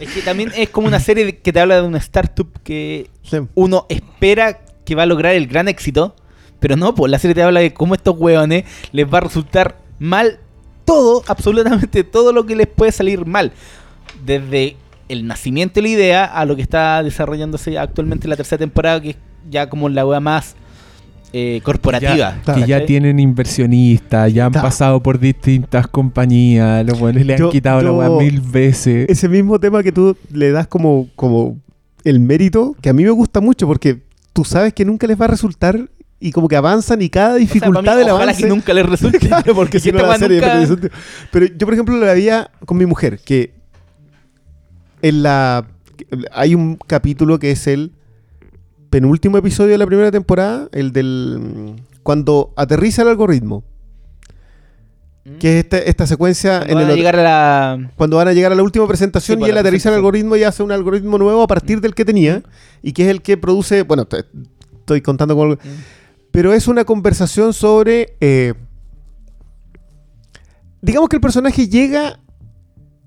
Es 0.00 0.12
que 0.12 0.22
también 0.22 0.50
es 0.56 0.68
como 0.70 0.88
una 0.88 0.98
serie 1.00 1.38
que 1.38 1.52
te 1.52 1.60
habla 1.60 1.76
de 1.76 1.82
una 1.86 1.98
startup 1.98 2.48
que 2.62 3.08
Sí. 3.22 3.38
uno 3.54 3.86
espera 3.88 4.60
que 4.84 4.94
va 4.94 5.04
a 5.04 5.06
lograr 5.06 5.34
el 5.34 5.46
gran 5.46 5.68
éxito, 5.68 6.16
pero 6.64 6.76
no, 6.76 6.94
pues 6.94 7.10
la 7.10 7.18
serie 7.18 7.34
te 7.34 7.42
habla 7.42 7.60
de 7.60 7.74
cómo 7.74 7.94
estos 7.94 8.16
hueones 8.18 8.64
les 8.90 9.04
va 9.06 9.18
a 9.18 9.20
resultar 9.20 9.76
mal 9.98 10.38
todo, 10.86 11.22
absolutamente 11.26 12.04
todo 12.04 12.32
lo 12.32 12.46
que 12.46 12.56
les 12.56 12.66
puede 12.66 12.90
salir 12.90 13.26
mal. 13.26 13.52
Desde 14.24 14.76
el 15.10 15.26
nacimiento 15.26 15.74
de 15.74 15.82
la 15.82 15.88
idea 15.88 16.24
a 16.24 16.46
lo 16.46 16.56
que 16.56 16.62
está 16.62 17.02
desarrollándose 17.02 17.76
actualmente 17.78 18.24
en 18.26 18.30
la 18.30 18.36
tercera 18.36 18.58
temporada, 18.60 18.98
que 19.02 19.10
es 19.10 19.16
ya 19.50 19.68
como 19.68 19.90
la 19.90 20.06
wea 20.06 20.20
más 20.20 20.56
eh, 21.34 21.60
corporativa. 21.62 22.38
Ya- 22.46 22.54
que 22.54 22.64
ya 22.66 22.86
tienen 22.86 23.20
inversionistas, 23.20 24.32
ya 24.32 24.46
han 24.46 24.52
Ta- 24.52 24.62
pasado 24.62 25.02
por 25.02 25.18
distintas 25.18 25.86
compañías, 25.86 26.86
los 26.86 26.98
buenos 26.98 27.26
le 27.26 27.34
han 27.34 27.40
Yo- 27.40 27.50
quitado 27.50 27.82
la 27.82 27.92
weá 27.92 28.08
mil 28.08 28.40
veces. 28.40 29.06
Ese 29.10 29.28
mismo 29.28 29.60
tema 29.60 29.82
que 29.82 29.92
tú 29.92 30.16
le 30.32 30.50
das 30.50 30.66
como, 30.66 31.08
como 31.14 31.58
el 32.04 32.20
mérito, 32.20 32.74
que 32.80 32.88
a 32.88 32.94
mí 32.94 33.04
me 33.04 33.10
gusta 33.10 33.42
mucho 33.42 33.66
porque 33.66 34.00
tú 34.32 34.44
sabes 34.46 34.72
que 34.72 34.86
nunca 34.86 35.06
les 35.06 35.20
va 35.20 35.26
a 35.26 35.28
resultar 35.28 35.90
y 36.24 36.32
como 36.32 36.48
que 36.48 36.56
avanzan 36.56 37.02
y 37.02 37.10
cada 37.10 37.34
O 37.34 37.36
sea, 37.36 37.38
dificultad 37.38 37.92
mí, 37.92 37.98
del 37.98 38.08
ojalá 38.08 38.22
avance... 38.22 38.42
que 38.42 38.48
nunca 38.48 38.72
les 38.72 38.86
resulte. 38.86 39.28
Porque 39.54 39.78
si 39.78 39.92
no 39.92 39.98
la 39.98 40.16
serie 40.16 40.40
nunca-. 40.40 40.88
Pero 41.30 41.46
yo, 41.46 41.66
por 41.66 41.74
ejemplo, 41.74 41.94
lo 41.98 42.10
había 42.10 42.50
con 42.64 42.78
mi 42.78 42.86
mujer, 42.86 43.20
que 43.22 43.52
en 45.02 45.22
la 45.22 45.66
hay 46.32 46.54
un 46.54 46.76
capítulo 46.76 47.38
que 47.38 47.50
es 47.50 47.66
el 47.66 47.92
penúltimo 48.88 49.36
episodio 49.36 49.72
de 49.72 49.78
la 49.78 49.86
primera 49.86 50.10
temporada, 50.10 50.70
el 50.72 50.92
del 50.94 51.40
mm, 51.40 51.82
cuando 52.02 52.54
aterriza 52.56 53.02
el 53.02 53.08
algoritmo, 53.08 53.62
que 55.38 55.58
es 55.58 55.64
esta, 55.64 55.78
esta 55.78 56.06
secuencia 56.06 56.60
Cuando 56.60 56.72
en 56.72 56.78
van 56.78 56.86
el 56.86 56.92
a 56.92 56.96
llegar 56.96 57.16
a 57.16 57.22
la... 57.22 57.90
cuando 57.96 58.16
van 58.16 58.28
a 58.28 58.32
llegar 58.32 58.52
a 58.52 58.54
la 58.54 58.62
última 58.62 58.86
presentación 58.86 59.38
Sí, 59.38 59.44
y 59.44 59.48
él 59.48 59.54
la 59.54 59.60
aterriza 59.60 59.90
el 59.90 59.96
algoritmo 59.96 60.36
y 60.36 60.42
hace 60.42 60.62
un 60.62 60.72
algoritmo 60.72 61.18
nuevo 61.18 61.42
a 61.42 61.46
partir 61.46 61.82
del 61.82 61.94
que 61.94 62.06
tenía 62.06 62.42
y 62.82 62.92
que 62.92 63.04
es 63.04 63.08
el 63.08 63.20
que 63.20 63.36
produce, 63.36 63.82
bueno, 63.82 64.06
estoy 64.84 65.00
contando 65.00 65.34
con 65.34 65.50
algo, 65.50 65.62
pero 66.34 66.52
es 66.52 66.66
una 66.66 66.84
conversación 66.84 67.52
sobre, 67.54 68.16
eh, 68.20 68.54
digamos 70.82 71.08
que 71.08 71.14
el 71.16 71.20
personaje 71.22 71.68
llega 71.68 72.18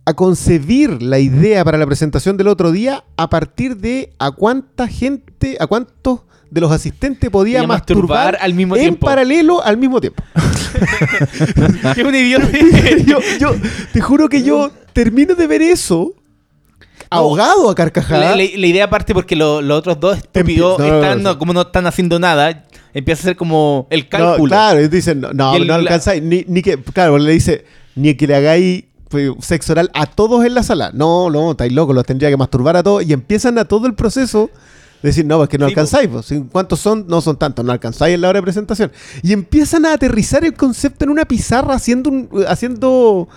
a 0.05 0.13
concebir 0.13 1.01
la 1.03 1.19
idea 1.19 1.65
para 1.65 1.77
la 1.77 1.85
presentación 1.85 2.37
del 2.37 2.47
otro 2.47 2.71
día 2.71 3.03
a 3.17 3.29
partir 3.29 3.75
de 3.75 4.13
a 4.17 4.31
cuánta 4.31 4.87
gente, 4.87 5.57
a 5.59 5.67
cuántos 5.67 6.21
de 6.49 6.61
los 6.61 6.71
asistentes 6.71 7.29
podía 7.29 7.61
Y 7.61 7.67
masturbar, 7.67 8.05
masturbar 8.33 8.37
al 8.39 8.53
mismo 8.53 8.75
en 8.77 8.81
tiempo. 8.83 9.05
paralelo 9.05 9.61
al 9.61 9.75
mismo 9.75 9.99
tiempo. 9.99 10.23
es 11.97 11.97
un 12.05 12.15
idiota. 12.15 12.47
yo, 13.05 13.19
yo 13.41 13.51
te 13.91 13.99
juro 13.99 14.29
que 14.29 14.41
yo 14.43 14.71
termino 14.93 15.35
de 15.35 15.47
ver 15.47 15.61
eso 15.61 16.13
ahogado 17.09 17.69
a 17.69 17.75
carcajadas. 17.75 18.23
La, 18.23 18.35
la- 18.37 18.49
la 18.57 18.67
idea 18.67 18.89
parte 18.89 19.13
porque 19.13 19.35
lo- 19.35 19.61
los 19.61 19.79
otros 19.79 19.99
dos 19.99 20.17
estúpidos 20.17 20.79
no, 20.79 20.85
están, 20.85 21.21
no, 21.23 21.33
no, 21.33 21.39
como 21.39 21.51
no 21.51 21.61
están 21.63 21.85
haciendo 21.85 22.17
nada, 22.17 22.65
empieza 22.93 23.21
a 23.21 23.23
ser 23.25 23.35
como 23.35 23.87
el 23.89 24.01
No, 24.01 24.09
cálculo. 24.09 24.49
claro, 24.49 24.81
y 24.81 24.87
dicen, 24.87 25.21
no, 25.21 25.33
no, 25.33 25.55
el- 25.55 25.67
no 25.67 25.73
alcanzáis. 25.73 26.21
Ni, 26.23 26.43
ni 26.47 26.61
que, 26.61 26.77
claro, 26.77 27.17
le 27.17 27.31
dice, 27.31 27.65
ni 27.95 28.15
que 28.15 28.27
le 28.27 28.35
hagáis 28.35 28.83
pues, 29.09 29.31
sexo 29.39 29.71
oral 29.73 29.89
a 29.93 30.05
todos 30.05 30.45
en 30.45 30.53
la 30.53 30.63
sala. 30.63 30.91
No, 30.93 31.29
no, 31.29 31.51
estáis 31.51 31.71
locos, 31.71 31.95
los 31.95 32.05
tendría 32.05 32.29
que 32.29 32.37
masturbar 32.37 32.75
a 32.75 32.83
todos. 32.83 33.03
Y 33.05 33.13
empiezan 33.13 33.57
a 33.57 33.65
todo 33.65 33.87
el 33.87 33.93
proceso 33.93 34.49
Decir, 35.03 35.25
no, 35.27 35.43
es 35.43 35.47
que 35.49 35.59
no 35.59 35.67
Sí, 35.67 35.73
alcanzáis. 35.73 36.07
po. 36.09 36.23
Si- 36.23 36.41
¿Cuántos 36.51 36.79
son? 36.79 37.05
No 37.07 37.21
son 37.21 37.37
tantos, 37.37 37.63
no 37.63 37.71
alcanzáis 37.71 38.15
en 38.15 38.21
la 38.21 38.29
hora 38.29 38.39
de 38.39 38.43
presentación. 38.43 38.91
Y 39.21 39.31
empiezan 39.31 39.85
a 39.85 39.93
aterrizar 39.93 40.43
el 40.43 40.55
concepto 40.55 41.05
en 41.05 41.11
una 41.11 41.23
pizarra 41.25 41.75
haciendo 41.75 42.09
un, 42.09 42.27
haciendo 42.47 43.27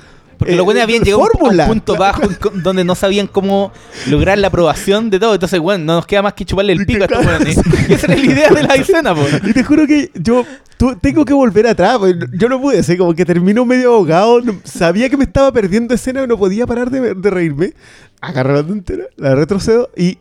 Porque 0.40 0.54
eh, 0.54 0.56
los 0.56 0.64
buenos 0.64 0.82
habían 0.82 1.04
llegado 1.04 1.22
a 1.22 1.26
un- 1.26 1.30
a 1.30 1.38
fórmula. 1.38 1.62
un 1.64 1.68
punto 1.68 1.96
bajo 1.96 2.22
donde 2.54 2.82
no 2.82 2.94
sabían 2.96 3.28
cómo 3.28 3.70
lograr 4.08 4.38
la 4.38 4.48
aprobación 4.48 5.08
de 5.10 5.20
todo. 5.20 5.34
Entonces, 5.34 5.60
bueno, 5.60 5.84
no 5.84 5.94
nos 5.96 6.06
queda 6.06 6.22
más 6.22 6.32
que 6.32 6.44
chuparle 6.44 6.72
el 6.72 6.84
pico 6.86 7.02
a 7.02 7.06
estos 7.06 7.24
buenos. 7.24 7.56
Esa 7.88 8.06
era 8.06 8.16
la 8.16 8.24
idea 8.26 8.48
de 8.50 8.62
la 8.64 8.74
escena, 8.76 9.14
po. 9.14 9.22
Y 9.46 9.52
te 9.52 9.62
juro 9.62 9.86
que 9.86 10.10
yo 10.14 10.44
tu- 10.76 10.96
tengo 10.96 11.24
que 11.24 11.34
volver 11.34 11.66
atrás. 11.68 11.98
porque 11.98 12.18
Yo 12.32 12.48
no 12.48 12.60
pude, 12.60 12.78
así 12.80 12.96
como 12.96 13.14
que 13.14 13.24
termino 13.24 13.64
medio 13.64 13.94
ahogado. 13.94 14.40
no- 14.40 14.58
sabía 14.64 15.08
que 15.08 15.16
me 15.16 15.24
estaba 15.24 15.52
perdiendo 15.52 15.94
escena 15.94 16.24
y 16.24 16.26
no 16.26 16.36
podía 16.36 16.66
parar 16.66 16.90
de, 16.90 17.14
de 17.14 17.30
reírme. 17.30 17.74
Agarro 18.20 18.54
la 18.54 18.62
tontera, 18.62 19.04
la 19.16 19.34
retrocedo 19.34 19.90
y 19.96 20.18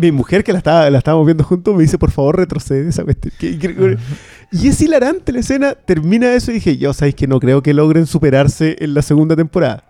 mi 0.00 0.10
mujer, 0.12 0.42
que 0.42 0.52
la, 0.52 0.58
estaba, 0.58 0.90
la 0.90 0.98
estábamos 0.98 1.24
viendo 1.24 1.44
juntos, 1.44 1.74
me 1.74 1.82
dice, 1.82 1.96
por 1.96 2.10
favor, 2.10 2.36
retrocede 2.36 2.88
esa 2.88 3.04
cuestión. 3.04 3.32
Que- 3.38 3.58
que- 3.58 3.96
Y 4.52 4.68
es 4.68 4.80
hilarante 4.82 5.32
la 5.32 5.40
escena, 5.40 5.74
termina 5.74 6.34
eso 6.34 6.50
y 6.50 6.54
dije, 6.54 6.76
yo, 6.76 6.92
sabéis 6.92 7.14
que 7.14 7.26
no 7.26 7.40
creo 7.40 7.62
que 7.62 7.72
logren 7.72 8.06
superarse 8.06 8.76
en 8.80 8.92
la 8.94 9.00
segunda 9.02 9.34
temporada. 9.34 9.84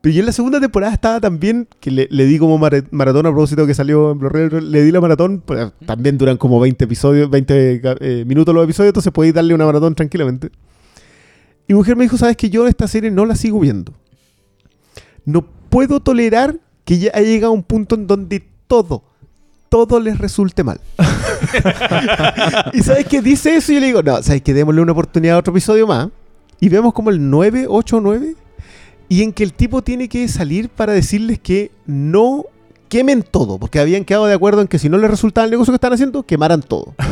Pero 0.00 0.14
yo 0.14 0.20
en 0.20 0.26
la 0.26 0.32
segunda 0.32 0.60
temporada 0.60 0.92
estaba 0.94 1.20
también, 1.20 1.68
que 1.80 1.90
le, 1.90 2.08
le 2.10 2.24
di 2.24 2.38
como 2.38 2.56
mara- 2.56 2.84
maratón 2.90 3.26
a 3.26 3.30
propósito 3.30 3.66
que 3.66 3.74
salió 3.74 4.12
en 4.12 4.18
Blu-ray, 4.20 4.48
le 4.62 4.82
di 4.82 4.92
la 4.92 5.00
maratón, 5.00 5.42
pues, 5.44 5.72
también 5.84 6.16
duran 6.16 6.36
como 6.38 6.58
20 6.60 6.84
episodios, 6.84 7.28
20 7.28 7.80
ca- 7.82 7.96
eh, 8.00 8.24
minutos 8.26 8.54
los 8.54 8.64
episodios, 8.64 8.90
entonces 8.90 9.12
podéis 9.12 9.34
darle 9.34 9.54
una 9.54 9.66
maratón 9.66 9.94
tranquilamente. 9.94 10.50
Y 11.68 11.74
mujer 11.74 11.96
me 11.96 12.04
dijo, 12.04 12.16
sabes 12.16 12.36
que 12.36 12.48
yo 12.48 12.66
esta 12.66 12.88
serie 12.88 13.10
no 13.10 13.26
la 13.26 13.34
sigo 13.34 13.60
viendo. 13.60 13.92
No 15.24 15.42
puedo 15.68 16.00
tolerar 16.00 16.56
que 16.84 16.98
ya 16.98 17.10
haya 17.14 17.26
llegado 17.28 17.52
a 17.52 17.56
un 17.56 17.62
punto 17.62 17.94
en 17.94 18.06
donde 18.06 18.42
todo, 18.66 19.04
todo 19.70 20.00
les 20.00 20.18
resulte 20.18 20.62
mal. 20.64 20.80
y 22.74 22.82
sabes 22.82 23.06
que 23.06 23.22
dice 23.22 23.56
eso 23.56 23.72
y 23.72 23.76
yo 23.76 23.80
le 23.80 23.86
digo, 23.86 24.02
no, 24.02 24.22
sabes 24.22 24.42
que 24.42 24.52
démosle 24.52 24.82
una 24.82 24.92
oportunidad 24.92 25.36
a 25.36 25.38
otro 25.38 25.52
episodio 25.52 25.86
más. 25.86 26.08
Y 26.60 26.68
vemos 26.68 26.92
como 26.92 27.08
el 27.08 27.30
9, 27.30 27.66
8 27.68 27.96
o 27.96 28.00
9. 28.00 28.34
Y 29.08 29.22
en 29.22 29.32
que 29.32 29.44
el 29.44 29.54
tipo 29.54 29.80
tiene 29.82 30.08
que 30.08 30.28
salir 30.28 30.68
para 30.68 30.92
decirles 30.92 31.38
que 31.38 31.70
no 31.86 32.44
quemen 32.88 33.22
todo. 33.22 33.58
Porque 33.58 33.78
habían 33.78 34.04
quedado 34.04 34.26
de 34.26 34.34
acuerdo 34.34 34.60
en 34.60 34.68
que 34.68 34.78
si 34.78 34.88
no 34.88 34.98
les 34.98 35.10
resultaba 35.10 35.46
el 35.46 35.52
negocio 35.52 35.72
que 35.72 35.76
están 35.76 35.92
haciendo, 35.92 36.24
quemaran 36.24 36.60
todo. 36.60 36.94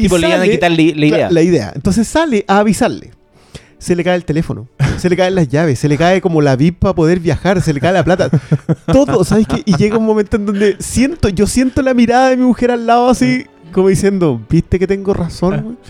Y 0.00 0.06
le 0.08 0.28
iban 0.28 0.40
a 0.40 0.44
quitar 0.44 0.70
la, 0.70 0.76
la 0.76 0.82
idea. 1.06 1.18
la, 1.26 1.30
la 1.32 1.42
idea. 1.42 1.72
Entonces 1.74 2.06
sale 2.06 2.44
a 2.46 2.58
avisarle. 2.60 3.10
Se 3.78 3.94
le 3.94 4.02
cae 4.02 4.16
el 4.16 4.24
teléfono, 4.24 4.66
se 4.96 5.08
le 5.08 5.16
caen 5.16 5.34
las 5.34 5.48
llaves, 5.48 5.78
se 5.78 5.88
le 5.88 5.96
cae 5.96 6.20
como 6.20 6.42
la 6.42 6.56
VIP 6.56 6.80
para 6.80 6.94
poder 6.94 7.20
viajar, 7.20 7.62
se 7.62 7.72
le 7.72 7.80
cae 7.80 7.92
la 7.92 8.04
plata. 8.04 8.28
Todo, 8.92 9.24
¿sabes 9.24 9.46
qué? 9.46 9.62
Y 9.64 9.76
llega 9.76 9.96
un 9.96 10.04
momento 10.04 10.36
en 10.36 10.46
donde 10.46 10.76
siento, 10.80 11.28
yo 11.28 11.46
siento 11.46 11.82
la 11.82 11.94
mirada 11.94 12.30
de 12.30 12.36
mi 12.36 12.44
mujer 12.44 12.72
al 12.72 12.86
lado 12.86 13.08
así, 13.08 13.46
como 13.72 13.88
diciendo, 13.88 14.40
¿viste 14.48 14.78
que 14.78 14.86
tengo 14.86 15.14
razón? 15.14 15.78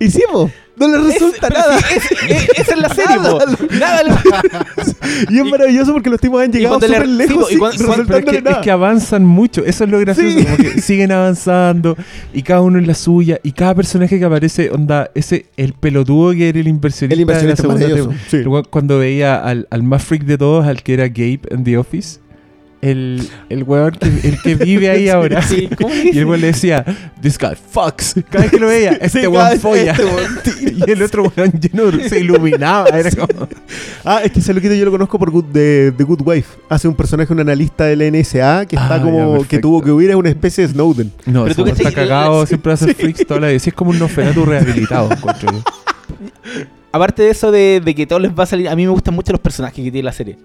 güey?" 0.00 0.08
Y 0.08 0.10
sí, 0.10 0.22
po, 0.32 0.50
no 0.76 0.88
le 0.88 0.98
resulta 1.12 1.48
Es- 1.48 1.54
nada. 1.54 1.78
sí, 1.78 1.94
es- 2.28 2.30
es- 2.30 2.58
esa 2.60 2.72
es 2.74 2.78
la 2.80 2.88
serie, 2.94 3.16
po. 3.18 3.38
Nada 3.78 4.02
le- 4.02 4.10
Y 5.30 5.38
es 5.38 5.44
maravilloso 5.44 5.92
porque 5.92 6.08
los 6.08 6.20
tipos 6.20 6.42
han 6.42 6.50
llegado 6.52 6.78
le- 6.80 6.86
súper 6.86 7.06
sí, 7.06 7.12
lejos 7.12 7.44
po, 7.44 7.50
y 7.50 7.56
cuando- 7.58 8.06
Pero 8.06 8.24
que, 8.32 8.42
nada. 8.42 8.56
es 8.56 8.62
que 8.64 8.70
avanzan 8.70 9.24
mucho, 9.24 9.64
eso 9.64 9.84
es 9.84 9.90
lo 9.90 9.98
gracioso, 10.00 10.38
Sí. 10.38 10.44
como 10.44 10.56
que 10.56 10.80
siguen 10.80 11.12
avanzando 11.12 11.96
y 12.32 12.42
cada 12.42 12.62
uno 12.62 12.78
en 12.78 12.86
la 12.86 12.94
suya 12.94 13.38
y 13.42 13.52
cada 13.52 13.74
personaje 13.74 14.18
que 14.18 14.24
aparece, 14.24 14.70
onda, 14.70 15.10
ese, 15.14 15.46
el 15.56 15.74
pelotudo 15.74 16.32
que 16.32 16.48
era 16.48 16.58
el 16.60 16.68
inversionista, 16.68 17.14
El 17.14 17.20
inversionista 17.20 17.62
de 17.68 17.88
la 17.88 17.96
segunda 18.30 18.62
cuando 18.70 18.98
veía 18.98 19.36
al, 19.36 19.66
al 19.70 19.82
más 19.82 20.02
freak 20.02 20.24
de 20.24 20.38
todos, 20.38 20.66
al 20.66 20.82
que 20.82 20.94
era 20.94 21.08
Gabe 21.08 21.40
en 21.50 21.64
The 21.64 21.76
Office, 21.78 22.20
el, 22.82 23.28
el 23.50 23.62
weón 23.64 23.90
que, 23.92 24.06
el 24.06 24.40
que 24.42 24.54
vive 24.54 24.88
ahí 24.90 25.08
ahora. 25.10 25.42
Sí, 25.42 25.68
¿cómo 25.76 25.94
le 25.94 26.10
Y 26.12 26.18
el 26.18 26.24
weón 26.26 26.40
le 26.40 26.46
decía, 26.48 26.84
this 27.20 27.38
guy 27.38 27.54
fucks. 27.54 28.14
Cada 28.30 28.44
vez 28.44 28.50
que 28.52 28.58
lo 28.58 28.66
veía, 28.68 28.92
este 29.00 29.20
Sí, 29.20 29.26
weón 29.26 29.58
folla. 29.60 29.92
este 29.92 30.04
weón 30.04 30.38
y 30.86 30.90
el 30.90 31.02
otro 31.02 31.32
weón 31.36 31.52
lleno 31.52 31.90
de- 31.90 32.08
se 32.08 32.20
iluminaba. 32.20 32.88
Era 32.88 33.10
como, 33.10 33.48
Ah, 34.04 34.22
es 34.24 34.32
que 34.32 34.40
ese 34.40 34.54
loquito 34.54 34.74
yo 34.74 34.84
lo 34.86 34.90
conozco 34.90 35.18
por 35.18 35.30
Good, 35.30 35.44
de, 35.46 35.92
The 35.96 36.04
Good 36.04 36.22
Wife. 36.24 36.58
Hace 36.68 36.88
un 36.88 36.94
personaje, 36.94 37.32
un 37.32 37.40
analista 37.40 37.84
del 37.84 38.00
NSA 38.12 38.64
que 38.66 38.76
está 38.76 38.94
Ah, 38.94 38.98
ya, 38.98 39.02
como 39.04 39.46
que 39.46 39.58
tuvo 39.58 39.82
que 39.82 39.92
huir, 39.92 40.10
es 40.10 40.16
una 40.16 40.30
especie 40.30 40.66
de 40.66 40.72
Snowden. 40.72 41.12
No, 41.26 41.42
Pero 41.44 41.54
tú 41.56 41.66
está 41.66 41.90
que- 41.90 41.94
cagado, 41.94 42.46
siempre 42.46 42.72
hace 42.72 42.94
freaks 42.94 43.26
toda 43.26 43.40
la 43.40 43.46
vez. 43.48 43.66
Es 43.66 43.74
como 43.74 43.90
un 43.90 43.98
Nosferatu 43.98 44.44
rehabilitado, 44.46 45.10
encuentro 45.12 45.52
yo. 45.52 45.62
Aparte 46.92 47.22
de 47.22 47.30
eso 47.30 47.52
de, 47.52 47.80
de 47.84 47.94
que 47.94 48.06
todo 48.06 48.18
les 48.18 48.32
va 48.32 48.42
a 48.42 48.46
salir, 48.46 48.68
a 48.68 48.74
mí 48.74 48.84
me 48.84 48.90
gustan 48.90 49.14
mucho 49.14 49.30
los 49.32 49.40
personajes 49.40 49.76
que 49.76 49.90
tiene 49.92 50.02
la 50.02 50.12
serie. 50.12 50.36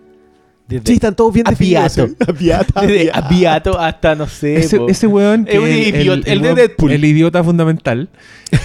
Desde, 0.67 0.87
Sí, 0.87 0.93
están 0.93 1.15
todos 1.15 1.33
bien 1.33 1.45
definidos. 1.47 1.97
Apiato. 1.97 2.11
¿eh? 2.11 2.15
Apiato, 2.31 2.81
desde 2.81 3.09
apiato. 3.11 3.25
Apiato 3.27 3.79
hasta, 3.79 4.15
no 4.15 4.27
sé, 4.27 4.55
Ese, 4.57 4.79
ese 4.87 5.05
weón 5.07 5.45
que 5.45 5.53
Es 5.53 5.59
un 5.59 5.67
el, 5.67 5.87
idiota, 5.95 6.31
el 6.31 6.41
de 6.41 6.47
weón- 6.49 6.55
Deadpool. 6.55 6.91
el 6.91 7.05
idiota 7.05 7.43
fundamental, 7.43 8.09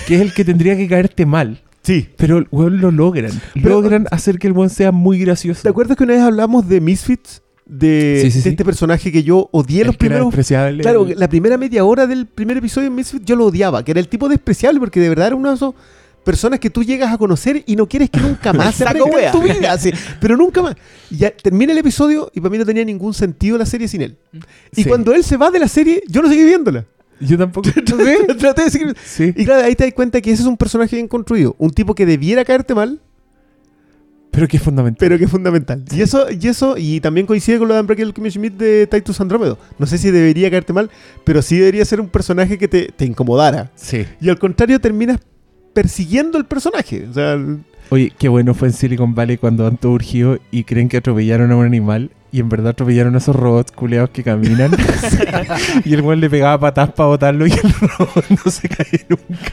que 0.07 0.15
es 0.15 0.21
el 0.23 0.33
que 0.33 0.45
tendría 0.45 0.77
que 0.77 0.89
caerte 0.89 1.27
mal. 1.27 1.61
Sí. 1.83 2.09
Pero 2.17 2.39
el 2.39 2.49
weón 2.51 2.81
lo 2.81 2.91
logran. 2.91 3.33
Pero- 3.55 3.69
logran 3.71 4.07
hacer 4.11 4.39
que 4.39 4.47
el 4.47 4.53
weón 4.55 4.71
sea 4.71 4.93
muy 4.93 5.19
gracioso. 5.19 5.61
¿Te 5.63 5.69
acuerdas 5.69 5.97
que 5.97 6.05
una 6.05 6.15
vez 6.15 6.23
hablamos 6.23 6.69
de 6.69 6.81
Misfits? 6.81 7.43
De, 7.67 8.19
Sí, 8.23 8.31
sí, 8.33 8.39
de 8.39 8.43
sí. 8.43 8.49
este 8.49 8.65
personaje 8.65 9.13
que 9.13 9.23
yo 9.23 9.49
odié 9.53 9.83
El 9.83 9.87
los 9.89 9.97
primeros. 9.97 10.35
Claro, 10.81 11.07
El- 11.07 11.17
la 11.19 11.29
primera 11.29 11.57
media 11.57 11.85
hora 11.85 12.07
del 12.07 12.27
primer 12.27 12.57
episodio 12.57 12.91
de 12.91 12.97
Misfits 12.97 13.25
yo 13.25 13.37
lo 13.37 13.47
odiaba, 13.47 13.85
que 13.85 13.93
era 13.93 14.01
el 14.01 14.09
tipo 14.09 14.29
despreciable, 14.29 14.81
porque 14.81 14.99
de 14.99 15.09
verdad 15.09 15.29
era 15.29 15.37
una 15.37 15.51
de 15.51 15.55
esas 15.57 15.71
personas 16.25 16.61
que 16.61 16.71
tú 16.71 16.83
llegas 16.85 17.13
a 17.13 17.19
conocer 17.19 17.63
y 17.67 17.77
no 17.77 17.89
quieres 17.89 18.11
que 18.11 18.21
nunca 18.21 18.53
más 18.55 18.75
se 18.75 18.85
en 18.85 18.99
tu 19.33 19.43
vida, 19.43 19.73
así, 19.73 19.91
pero 20.21 20.37
nunca 20.37 20.63
más. 20.63 20.77
Y 21.11 21.17
ya 21.19 21.31
termina 21.31 21.73
el 21.73 21.79
episodio 21.79 22.31
y 22.35 22.41
para 22.41 22.51
mí 22.51 22.59
no 22.59 22.67
tenía 22.67 22.85
ningún 22.85 23.15
sentido 23.15 23.57
la 23.59 23.67
serie 23.67 23.89
sin 23.89 24.03
él. 24.03 24.17
Y 24.77 24.83
Sí. 24.83 24.89
cuando 24.89 25.13
él 25.15 25.25
se 25.25 25.37
va 25.37 25.51
de 25.51 25.59
la 25.59 25.69
serie, 25.69 26.03
yo 26.09 26.23
no 26.23 26.29
seguí 26.29 26.45
viéndola. 26.45 26.85
Yo 27.21 27.37
tampoco. 27.37 27.69
Traté 28.39 28.65
de 28.65 28.71
seguir- 28.71 28.97
Sí. 29.05 29.33
Y 29.37 29.45
claro, 29.45 29.65
ahí 29.67 29.75
te 29.75 29.85
das 29.85 29.93
cuenta 29.95 30.21
que 30.21 30.31
ese 30.33 30.43
es 30.43 30.49
un 30.49 30.57
personaje 30.57 30.97
bien 30.97 31.09
construido. 31.09 31.55
Un 31.59 31.71
tipo 31.71 31.95
que 31.95 32.07
debiera 32.07 32.45
caerte 32.45 32.75
mal, 32.75 33.01
Pero 34.31 34.47
que 34.47 34.57
es 34.59 34.63
fundamental. 34.63 34.97
pero 35.01 35.19
que 35.19 35.25
es 35.25 35.31
fundamental. 35.31 35.85
Y 35.91 36.01
eso, 36.03 36.27
y 36.31 36.47
eso, 36.49 36.77
y 36.79 37.01
también 37.01 37.27
coincide 37.27 37.59
con 37.59 37.67
lo 37.69 37.75
de 37.75 37.81
Unbreakable 37.81 38.13
Kimmy 38.15 38.31
Schmidt 38.31 38.55
de 38.55 38.87
Titus 38.87 39.21
Andrómedo. 39.21 39.59
No 39.79 39.87
sé 39.87 39.99
si 39.99 40.11
debería 40.11 40.51
caerte 40.51 40.73
mal, 40.73 40.89
pero 41.25 41.43
sí 41.43 41.59
debería 41.59 41.85
ser 41.85 42.01
un 42.01 42.09
personaje 42.09 42.57
que 42.57 42.69
te, 42.69 42.93
te 42.97 43.05
incomodara. 43.05 43.71
Sí. 43.75 44.07
Y 44.21 44.29
al 44.29 44.39
contrario, 44.39 44.81
terminas 44.81 45.19
persiguiendo 45.73 46.39
el 46.39 46.45
personaje. 46.45 47.07
O 47.11 47.13
sea, 47.13 47.39
Oye, 47.93 48.13
qué 48.17 48.29
bueno 48.29 48.55
fue 48.55 48.69
en 48.69 48.75
Silicon 48.75 49.17
Valley 49.17 49.37
cuando 49.37 49.69
todos 49.73 49.97
urgidos 49.97 50.39
y 50.53 50.63
creen 50.63 50.89
que 50.89 50.99
atropellaron 50.99 51.51
a 51.51 51.57
un 51.57 51.67
animal 51.67 52.11
y 52.31 52.39
en 52.39 52.49
verdad 52.49 52.69
atropellaron 52.69 53.17
a 53.17 53.19
esos 53.19 53.35
robots 53.35 53.73
culeados 53.73 54.11
que 54.11 54.23
caminan. 54.23 54.71
y 55.85 55.95
el 55.95 56.03
weón 56.03 56.21
le 56.21 56.31
pegaba 56.31 56.61
patas 56.61 56.93
para 56.93 57.09
botarlo 57.09 57.49
y 57.49 57.51
el 57.51 57.59
robot 57.99 58.25
no 58.45 58.51
se 58.51 58.69
cae 58.69 59.07
nunca. 59.09 59.53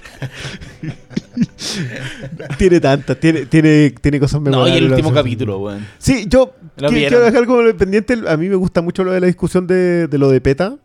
tiene 2.60 2.80
tantas, 2.80 3.20
tiene, 3.20 3.48
tiene, 3.48 3.96
tiene 4.00 4.20
cosas 4.20 4.40
No, 4.42 4.46
memorables. 4.52 4.76
y 4.76 4.86
el 4.86 4.92
último 4.92 5.12
capítulo, 5.14 5.58
weón. 5.60 5.88
Sí, 5.98 6.28
yo 6.30 6.54
quiero 6.90 7.22
dejar 7.22 7.48
como 7.48 7.74
pendiente. 7.76 8.16
A 8.28 8.38
mí 8.38 8.50
me 8.50 8.56
gusta 8.56 8.82
mucho 8.82 9.04
lo 9.04 9.12
de 9.14 9.20
la 9.20 9.28
discusión 9.28 9.66
de, 9.66 10.08
de 10.08 10.18
lo 10.20 10.30
de 10.30 10.42
PETA. 10.42 10.76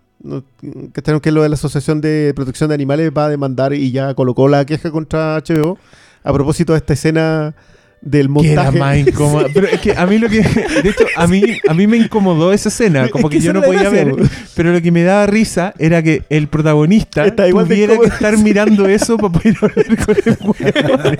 Tenemos 1.02 1.22
que 1.22 1.32
lo 1.32 1.42
de 1.42 1.48
la 1.48 1.54
Asociación 1.54 2.00
de 2.00 2.32
Protección 2.34 2.68
de 2.68 2.74
Animales 2.74 3.10
va 3.16 3.26
a 3.26 3.28
demandar 3.28 3.72
y 3.72 3.90
ya 3.90 4.14
colocó 4.14 4.48
la 4.48 4.64
queja 4.64 4.90
contra 4.90 5.36
HBO 5.38 5.78
a 6.24 6.32
propósito 6.32 6.72
de 6.72 6.78
esta 6.78 6.92
escena 6.92 7.54
del 8.02 8.26
Que 8.34 8.52
era 8.52 8.64
montaje. 8.64 8.78
más 8.78 8.98
incómoda. 8.98 9.48
Pero 9.54 9.68
es 9.68 9.80
que 9.80 9.92
a 9.92 10.04
mí 10.06 10.18
lo 10.18 10.28
que. 10.28 10.40
De 10.42 10.90
hecho, 10.90 11.04
a 11.16 11.26
mí, 11.26 11.42
a 11.68 11.72
mí 11.72 11.86
me 11.86 11.96
incomodó 11.96 12.52
esa 12.52 12.68
escena. 12.68 13.08
Como 13.08 13.28
Es 13.28 13.32
que, 13.32 13.38
que 13.38 13.44
yo 13.44 13.52
no 13.52 13.62
podía 13.62 13.88
gracia, 13.90 14.04
ver. 14.04 14.14
Pero 14.54 14.72
lo 14.72 14.82
que 14.82 14.90
me 14.90 15.02
daba 15.04 15.26
risa 15.26 15.72
era 15.78 16.02
que 16.02 16.22
el 16.28 16.48
protagonista 16.48 17.24
Está 17.24 17.48
igual 17.48 17.68
de 17.68 17.74
tuviera 17.74 17.92
que 17.92 18.04
incómodo. 18.06 18.14
estar 18.14 18.38
mirando 18.38 18.86
eso 18.88 19.16
para 19.16 19.32
poder 19.32 19.56
hablar 19.62 20.04
con 20.04 20.16
el 20.16 20.36
weón. 20.42 21.16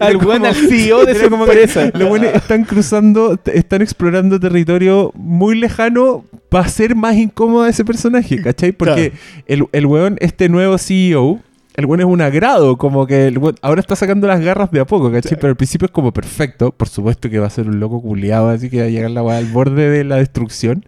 Al 0.00 0.44
al 0.46 0.54
CEO 0.54 1.04
de 1.04 1.14
su 1.14 1.26
empresa. 1.26 1.90
Los 1.94 2.08
buenos 2.08 2.34
están 2.34 2.64
cruzando, 2.64 3.38
están 3.52 3.82
explorando 3.82 4.40
territorio 4.40 5.12
muy 5.14 5.56
lejano 5.58 6.24
para 6.48 6.68
ser 6.68 6.94
más 6.94 7.16
incómodo 7.16 7.64
a 7.64 7.68
ese 7.68 7.84
personaje, 7.84 8.40
¿cachai? 8.42 8.72
Porque 8.72 9.12
el, 9.46 9.64
el 9.72 9.86
weón, 9.86 10.16
este 10.20 10.48
nuevo 10.48 10.78
CEO, 10.78 11.40
el 11.78 11.86
weón 11.86 12.00
es 12.00 12.06
un 12.06 12.20
agrado, 12.20 12.76
como 12.76 13.06
que 13.06 13.28
el 13.28 13.38
weón 13.38 13.54
ahora 13.62 13.80
está 13.80 13.94
sacando 13.94 14.26
las 14.26 14.40
garras 14.40 14.72
de 14.72 14.80
a 14.80 14.84
poco, 14.84 15.12
¿cachai? 15.12 15.36
Pero 15.36 15.50
al 15.50 15.56
principio 15.56 15.86
es 15.86 15.92
como 15.92 16.12
perfecto, 16.12 16.72
por 16.72 16.88
supuesto 16.88 17.30
que 17.30 17.38
va 17.38 17.46
a 17.46 17.50
ser 17.50 17.68
un 17.68 17.78
loco 17.78 18.02
culiado, 18.02 18.48
así 18.48 18.68
que 18.68 18.80
va 18.80 18.86
a 18.86 18.90
llegar 18.90 19.12
la 19.12 19.22
weá 19.22 19.38
al 19.38 19.46
borde 19.46 19.88
de 19.88 20.02
la 20.02 20.16
destrucción. 20.16 20.84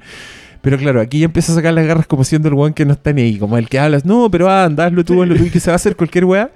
Pero 0.63 0.77
claro, 0.77 1.01
aquí 1.01 1.21
ya 1.21 1.25
empieza 1.25 1.53
a 1.53 1.55
sacar 1.55 1.73
las 1.73 1.87
garras 1.87 2.07
como 2.07 2.23
siendo 2.23 2.49
el 2.49 2.55
weón 2.55 2.75
que 2.75 2.85
no 2.85 2.93
está 2.93 3.13
ni 3.13 3.23
ahí, 3.23 3.39
como 3.39 3.57
el 3.57 3.69
que 3.69 3.79
hablas, 3.79 4.05
no, 4.05 4.31
pero 4.31 4.51
anda, 4.51 4.87
hazlo 4.87 5.05
tú, 5.05 5.23
hazlo 5.23 5.35
tú, 5.35 5.45
y 5.45 5.51
que 5.51 5.59
se 5.59 5.71
va 5.71 5.75
a 5.75 5.77
hacer 5.77 5.97
cualquier 5.97 6.27
weá. 6.27 6.51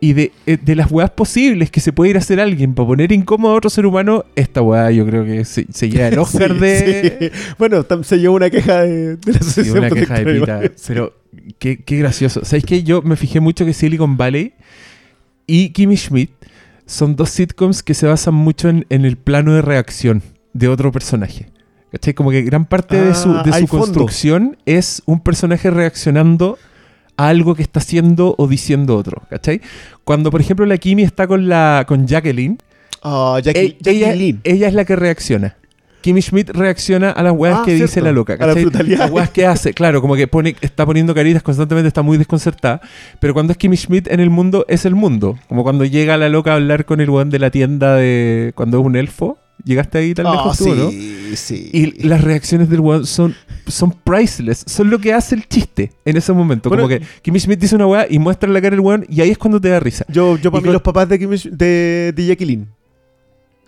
Y 0.00 0.12
de, 0.12 0.30
eh, 0.46 0.58
de 0.62 0.76
las 0.76 0.92
weas 0.92 1.10
posibles 1.10 1.72
que 1.72 1.80
se 1.80 1.92
puede 1.92 2.10
ir 2.10 2.16
a 2.16 2.20
hacer 2.20 2.38
alguien 2.38 2.74
para 2.74 2.86
poner 2.86 3.10
incómodo 3.10 3.52
a 3.54 3.56
otro 3.56 3.68
ser 3.68 3.84
humano, 3.84 4.24
esta 4.36 4.62
weá 4.62 4.92
yo 4.92 5.04
creo 5.04 5.24
que 5.24 5.44
se, 5.44 5.66
se 5.72 5.90
lleva 5.90 6.06
el 6.06 6.18
Oscar 6.20 6.52
Sí, 6.52 6.58
de... 6.60 7.18
sí. 7.32 7.54
Bueno, 7.58 7.84
se 8.02 8.20
llevó 8.20 8.36
una 8.36 8.48
queja 8.48 8.82
de, 8.82 9.16
de 9.16 9.32
la 9.32 9.40
Sí, 9.40 9.68
una 9.70 9.90
queja 9.90 10.20
de 10.20 10.34
pita. 10.34 10.60
Pero 10.86 11.14
qué, 11.58 11.82
qué 11.82 11.96
gracioso. 11.96 12.44
¿Sabéis 12.44 12.64
que 12.64 12.84
yo 12.84 13.02
me 13.02 13.16
fijé 13.16 13.40
mucho 13.40 13.64
que 13.64 13.72
Silicon 13.72 14.16
Valley 14.16 14.52
y 15.48 15.70
Kimmy 15.70 15.96
Schmidt 15.96 16.30
son 16.86 17.16
dos 17.16 17.30
sitcoms 17.30 17.82
que 17.82 17.94
se 17.94 18.06
basan 18.06 18.34
mucho 18.34 18.68
en, 18.68 18.86
en 18.88 19.04
el 19.04 19.16
plano 19.16 19.52
de 19.54 19.62
reacción 19.62 20.22
de 20.52 20.68
otro 20.68 20.92
personaje? 20.92 21.46
¿Cachai? 21.92 22.14
Como 22.14 22.30
que 22.30 22.42
gran 22.42 22.64
parte 22.66 23.00
de 23.00 23.14
su, 23.14 23.30
Ah, 23.30 23.42
de 23.42 23.52
su 23.52 23.66
fondo. 23.66 23.84
construcción 23.84 24.56
es 24.66 25.02
un 25.06 25.20
personaje 25.20 25.70
reaccionando 25.70 26.58
a 27.16 27.28
algo 27.28 27.54
que 27.54 27.62
está 27.62 27.80
haciendo 27.80 28.34
o 28.38 28.46
diciendo 28.46 28.96
otro. 28.96 29.22
¿Cachai? 29.30 29.60
Cuando, 30.04 30.30
por 30.30 30.40
ejemplo, 30.40 30.66
la 30.66 30.76
Kimi 30.78 31.02
está 31.02 31.26
con 31.26 31.48
la 31.48 31.84
con 31.88 32.06
Jacqueline, 32.06 32.58
Ah, 33.02 33.38
Jackie, 33.42 33.58
e- 33.60 33.76
Jackie 33.80 34.04
ella, 34.04 34.38
ella 34.44 34.68
es 34.68 34.74
la 34.74 34.84
que 34.84 34.96
reacciona. 34.96 35.56
Kimmy 36.00 36.22
Schmidt 36.22 36.50
reacciona 36.50 37.10
a 37.10 37.22
las 37.24 37.32
weas 37.32 37.58
Ah, 37.60 37.62
que 37.64 37.72
dice 37.74 37.88
cierto. 37.88 38.06
la 38.06 38.12
loca. 38.12 38.34
A 38.34 38.36
la 38.38 38.46
¿cachai? 38.48 38.62
brutalidad. 38.62 38.98
Las 38.98 39.10
weas 39.10 39.30
que 39.30 39.46
hace, 39.46 39.72
claro, 39.74 40.00
como 40.00 40.14
que 40.14 40.28
pone, 40.28 40.54
está 40.60 40.86
poniendo 40.86 41.12
caritas 41.14 41.42
constantemente, 41.42 41.88
está 41.88 42.02
muy 42.02 42.18
desconcertada. 42.18 42.80
Pero 43.18 43.34
cuando 43.34 43.52
es 43.52 43.56
Kimmy 43.58 43.76
Schmidt 43.76 44.06
en 44.08 44.20
el 44.20 44.30
mundo, 44.30 44.64
es 44.68 44.84
el 44.84 44.94
mundo. 44.94 45.36
Como 45.48 45.64
cuando 45.64 45.84
llega 45.84 46.16
la 46.16 46.28
loca 46.28 46.52
a 46.52 46.54
hablar 46.54 46.84
con 46.84 47.00
el 47.00 47.10
weón 47.10 47.30
de 47.30 47.38
la 47.40 47.50
tienda 47.50 47.96
de. 47.96 48.52
cuando 48.54 48.78
es 48.78 48.84
un 48.86 48.94
elfo. 48.96 49.37
¿Llegaste 49.64 49.98
ahí 49.98 50.14
tan 50.14 50.26
Ah, 50.26 50.32
lejos 50.32 50.58
tú, 50.58 50.74
no? 50.74 50.90
sí, 50.90 51.32
sí. 51.34 51.70
Y 51.72 52.06
las 52.06 52.22
reacciones 52.22 52.70
del 52.70 52.80
weón 52.80 53.04
son, 53.06 53.34
son 53.66 53.90
priceless. 53.92 54.62
Son 54.66 54.88
lo 54.88 54.98
que 54.98 55.12
hace 55.12 55.34
el 55.34 55.46
chiste 55.48 55.92
en 56.04 56.16
ese 56.16 56.32
momento. 56.32 56.68
Bueno, 56.68 56.84
como 56.84 56.96
que 56.96 57.04
Kimmy 57.22 57.40
Schmidt 57.40 57.58
dice 57.58 57.74
una 57.74 57.86
wea 57.86 58.06
y 58.08 58.18
muestra 58.18 58.48
la 58.48 58.60
cara 58.60 58.70
del 58.76 58.80
weón 58.80 59.04
y 59.08 59.20
ahí 59.20 59.30
es 59.30 59.38
cuando 59.38 59.60
te 59.60 59.68
da 59.68 59.80
risa. 59.80 60.04
Yo, 60.08 60.36
yo 60.38 60.50
para 60.50 60.60
mí 60.60 60.66
con- 60.66 60.72
los 60.74 60.82
papás 60.82 61.08
de, 61.08 61.18
Kim 61.18 61.30
Sch- 61.30 61.50
de, 61.50 62.36
Lynn. 62.38 62.68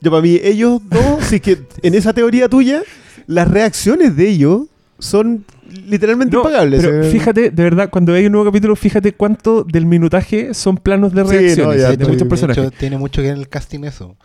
Yo 0.01 0.11
para 0.11 0.23
mí 0.23 0.39
ellos 0.43 0.81
dos, 0.89 1.25
sí 1.29 1.41
que 1.41 1.59
en 1.83 1.95
esa 1.95 2.13
teoría 2.13 2.49
tuya, 2.49 2.83
las 3.27 3.49
reacciones 3.49 4.17
de 4.17 4.29
ellos 4.29 4.63
son 4.99 5.45
literalmente 5.87 6.35
No, 6.35 6.43
impagables. 6.43 6.83
pero 6.85 7.03
eh. 7.05 7.11
fíjate, 7.11 7.51
de 7.51 7.63
verdad, 7.63 7.91
cuando 7.91 8.13
hay 8.15 8.27
un 8.27 8.33
nuevo 8.33 8.47
capítulo, 8.47 8.75
fíjate 8.77 9.13
cuánto 9.13 9.65
del 9.65 9.87
minutaje 9.87 10.55
son 10.55 10.77
planos 10.79 11.13
de 11.13 11.25
Sí, 11.25 11.31
reacciones 11.31 11.77
no, 11.77 11.83
ya, 11.83 11.91
de 11.97 12.05
muchos 12.05 12.19
de 12.19 12.25
personajes. 12.27 12.65
hecho, 12.65 12.77
tiene 12.79 12.97
mucho 12.99 13.21
que 13.21 13.29
ver 13.29 13.35
en 13.37 13.41
el 13.41 13.49
casting 13.49 13.85
eso. 13.85 14.17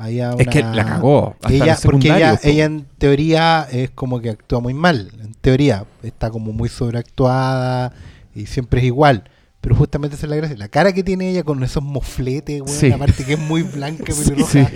Había 0.00 0.30
es 0.38 0.48
que 0.48 0.62
la 0.62 0.84
cagó. 0.84 1.36
Hasta 1.42 1.52
ella, 1.52 1.78
porque 1.82 2.08
ella, 2.08 2.34
po. 2.36 2.48
ella 2.48 2.64
en 2.64 2.86
teoría 2.96 3.68
es 3.70 3.90
como 3.90 4.20
que 4.20 4.30
actúa 4.30 4.60
muy 4.60 4.72
mal. 4.72 5.10
En 5.22 5.34
teoría, 5.34 5.84
está 6.02 6.30
como 6.30 6.52
muy 6.52 6.68
sobreactuada 6.70 7.92
y 8.34 8.46
siempre 8.46 8.80
es 8.80 8.86
igual. 8.86 9.24
Pero 9.60 9.74
justamente 9.76 10.16
esa 10.16 10.24
es 10.26 10.30
la 10.30 10.36
gracia. 10.36 10.56
La 10.56 10.68
cara 10.68 10.92
que 10.94 11.02
tiene 11.02 11.28
ella 11.30 11.42
con 11.44 11.62
esos 11.62 11.82
mofletes, 11.82 12.62
weón, 12.62 12.74
Sí. 12.74 12.90
aparte 12.90 13.24
que 13.24 13.34
es 13.34 13.38
muy 13.38 13.62
blanca, 13.62 14.10
Sí, 14.12 14.30
pelirroja. 14.30 14.70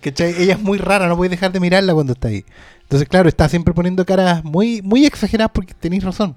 ¿cachai? 0.00 0.34
Ella 0.38 0.54
es 0.54 0.60
muy 0.60 0.78
rara, 0.78 1.06
no 1.06 1.16
puedes 1.16 1.30
dejar 1.30 1.52
de 1.52 1.60
mirarla 1.60 1.92
cuando 1.92 2.14
está 2.14 2.28
ahí. 2.28 2.44
Entonces, 2.82 3.08
claro, 3.08 3.28
está 3.28 3.48
siempre 3.48 3.74
poniendo 3.74 4.04
caras 4.06 4.42
muy, 4.42 4.80
muy 4.82 5.04
exageradas 5.04 5.50
porque 5.54 5.74
tenéis 5.74 6.02
razón. 6.02 6.34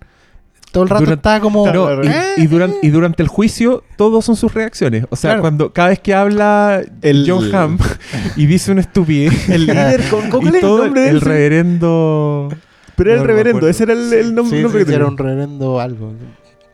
Todo 0.76 0.84
el 0.84 0.90
rato 0.90 1.06
Durante- 1.06 1.30
está 1.30 1.40
como. 1.40 1.66
No, 1.72 2.04
y, 2.04 2.08
¿Eh? 2.08 2.24
y 2.36 2.48
duran- 2.48 2.74
y 2.82 2.90
durante 2.90 3.24
el 3.24 3.30
juicio, 3.30 3.82
todos 3.96 4.26
son 4.26 4.36
sus 4.36 4.54
reacciones. 4.54 5.06
O 5.10 5.16
sea, 5.16 5.30
Claro. 5.32 5.42
cuando 5.42 5.72
cada 5.72 5.88
vez 5.88 6.00
que 6.02 6.14
habla 6.14 6.82
El- 7.02 7.24
John 7.26 7.56
Hamm 7.56 7.78
y 8.36 8.46
dice 8.46 8.74
una 8.74 8.82
estupidez, 8.82 9.48
el 9.50 9.68
líder 9.68 10.02
con 10.10 10.30
¿cómo 10.30 10.48
y 10.48 10.50
es 10.50 10.56
el 10.56 10.60
todo 10.62 10.84
nombre 10.84 11.02
de 11.02 11.10
el 11.12 11.22
reverendo. 11.22 12.50
Pero 12.98 13.10
era 13.12 13.18
no 13.18 13.22
el 13.24 13.28
reverendo, 13.30 13.68
ese 13.70 13.84
era 13.84 13.94
el, 13.94 14.12
el 14.12 14.36
nom- 14.36 14.50
Sí, 14.50 14.62
nombre 14.62 14.82
sí, 14.82 14.88
que 14.90 14.96
era 14.96 15.06
un 15.08 15.18
reverendo 15.18 15.80
algo. 15.80 16.14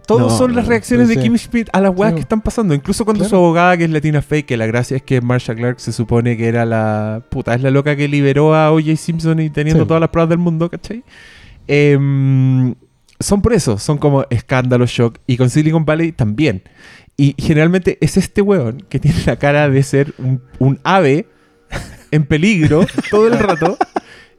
Todos 0.07 0.31
No, 0.31 0.37
son 0.37 0.55
las 0.55 0.65
no, 0.65 0.69
reacciones 0.71 1.07
de 1.07 1.17
Kimmy 1.17 1.37
Schmidt 1.37 1.69
a 1.71 1.79
las 1.79 1.95
weas 1.95 2.11
Sí. 2.11 2.15
que 2.15 2.21
están 2.21 2.41
pasando. 2.41 2.73
Incluso 2.73 3.05
cuando 3.05 3.19
Claro. 3.19 3.29
su 3.29 3.35
abogada, 3.35 3.77
que 3.77 3.83
es 3.85 3.89
Latina 3.91 4.21
Fake, 4.23 4.47
que 4.47 4.57
la 4.57 4.65
gracia 4.65 4.97
es 4.97 5.03
que 5.03 5.21
Marsha 5.21 5.53
Clark 5.55 5.79
se 5.79 5.91
supone 5.93 6.35
que 6.37 6.47
era 6.47 6.65
la 6.65 7.21
puta, 7.29 7.53
es 7.53 7.61
la 7.61 7.69
loca 7.69 7.95
que 7.95 8.07
liberó 8.07 8.55
a 8.55 8.71
O.J. 8.71 8.95
Simpson 8.97 9.39
y 9.39 9.49
teniendo 9.51 9.83
Sí. 9.83 9.87
todas 9.87 10.01
las 10.01 10.09
pruebas 10.09 10.29
del 10.29 10.39
mundo, 10.39 10.69
¿cachai? 10.69 11.03
Em, 11.67 12.73
son 13.21 13.41
por 13.41 13.53
eso, 13.53 13.77
son 13.77 13.97
como 13.97 14.25
escándalo, 14.29 14.85
shock. 14.85 15.17
Y 15.27 15.37
con 15.37 15.49
Silicon 15.49 15.85
Valley 15.85 16.11
también. 16.11 16.63
Y 17.17 17.35
generalmente 17.37 17.97
es 18.01 18.17
este 18.17 18.41
weón 18.41 18.83
que 18.89 18.99
tiene 18.99 19.17
la 19.25 19.35
cara 19.37 19.69
de 19.69 19.83
ser 19.83 20.13
un, 20.17 20.41
un 20.59 20.79
ave 20.83 21.27
en 22.11 22.25
peligro 22.25 22.85
todo 23.09 23.27
el 23.27 23.37
rato. 23.37 23.77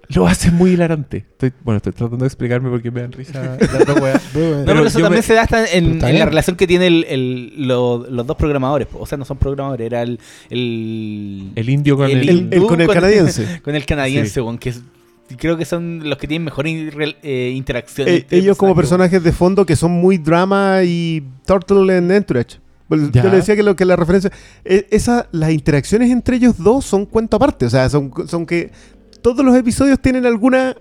Lo 0.08 0.26
hace 0.26 0.50
muy 0.50 0.72
hilarante. 0.72 1.18
Estoy, 1.18 1.52
bueno, 1.64 1.78
estoy 1.78 1.92
tratando 1.92 2.24
de 2.24 2.26
explicarme 2.26 2.68
por 2.68 2.82
qué 2.82 2.90
me 2.90 3.00
dan 3.00 3.12
risa. 3.12 3.42
No, 3.42 3.56
Pero 4.34 4.62
pero 4.66 4.86
eso 4.86 4.98
también 4.98 5.20
me- 5.20 5.22
se 5.22 5.32
da 5.32 5.42
hasta 5.42 5.64
en, 5.70 6.00
la 6.00 6.26
relación 6.26 6.56
que 6.56 6.66
tienen 6.66 6.86
el, 6.92 7.04
el- 7.08 7.66
lo- 7.68 8.06
los 8.10 8.26
dos 8.26 8.36
programadores. 8.36 8.88
O 8.92 9.06
sea, 9.06 9.16
no 9.16 9.24
son 9.24 9.38
programadores, 9.38 9.86
era 9.86 10.02
el. 10.02 10.18
El, 10.50 11.52
El 11.54 11.68
indio 11.70 11.96
con 11.96 12.10
el... 12.10 12.18
el 12.18 12.28
El- 12.28 12.36
hindú 12.38 12.56
el 12.56 12.66
con 12.66 12.80
el 12.82 12.88
canadiense. 12.88 13.60
con 13.64 13.74
el 13.74 13.86
canadiense, 13.86 14.34
Sí. 14.34 14.40
weón, 14.40 14.58
que 14.58 14.68
es- 14.70 14.82
creo 15.38 15.56
que 15.56 15.64
son 15.64 16.08
los 16.08 16.18
que 16.18 16.26
tienen 16.28 16.44
mejor 16.44 16.66
in- 16.66 16.90
eh, 17.22 17.52
interacción. 17.54 18.08
Eh, 18.08 18.16
entre 18.16 18.38
ellos 18.38 18.56
como 18.56 18.74
personajes, 18.74 19.22
de 19.22 19.32
fondo 19.32 19.64
que 19.66 19.76
son 19.76 19.92
muy 19.92 20.18
drama 20.18 20.82
y 20.84 21.22
Turtle 21.46 21.96
en 21.96 22.10
Entourage. 22.10 22.58
Pues. 22.88 23.10
Yo 23.10 23.22
le 23.24 23.36
decía 23.36 23.56
que, 23.56 23.62
lo, 23.62 23.74
que 23.74 23.84
la 23.86 23.96
referencia... 23.96 24.30
eh, 24.64 24.86
esa, 24.90 25.26
las 25.32 25.50
interacciones 25.50 26.10
entre 26.10 26.36
ellos 26.36 26.58
dos 26.58 26.84
son 26.84 27.06
cuento 27.06 27.36
aparte. 27.38 27.64
O 27.66 27.70
sea, 27.70 27.88
son, 27.88 28.12
son 28.26 28.44
que 28.44 28.70
todos 29.22 29.42
los 29.44 29.56
episodios 29.56 29.98
tienen 30.00 30.26
alguna 30.26 30.76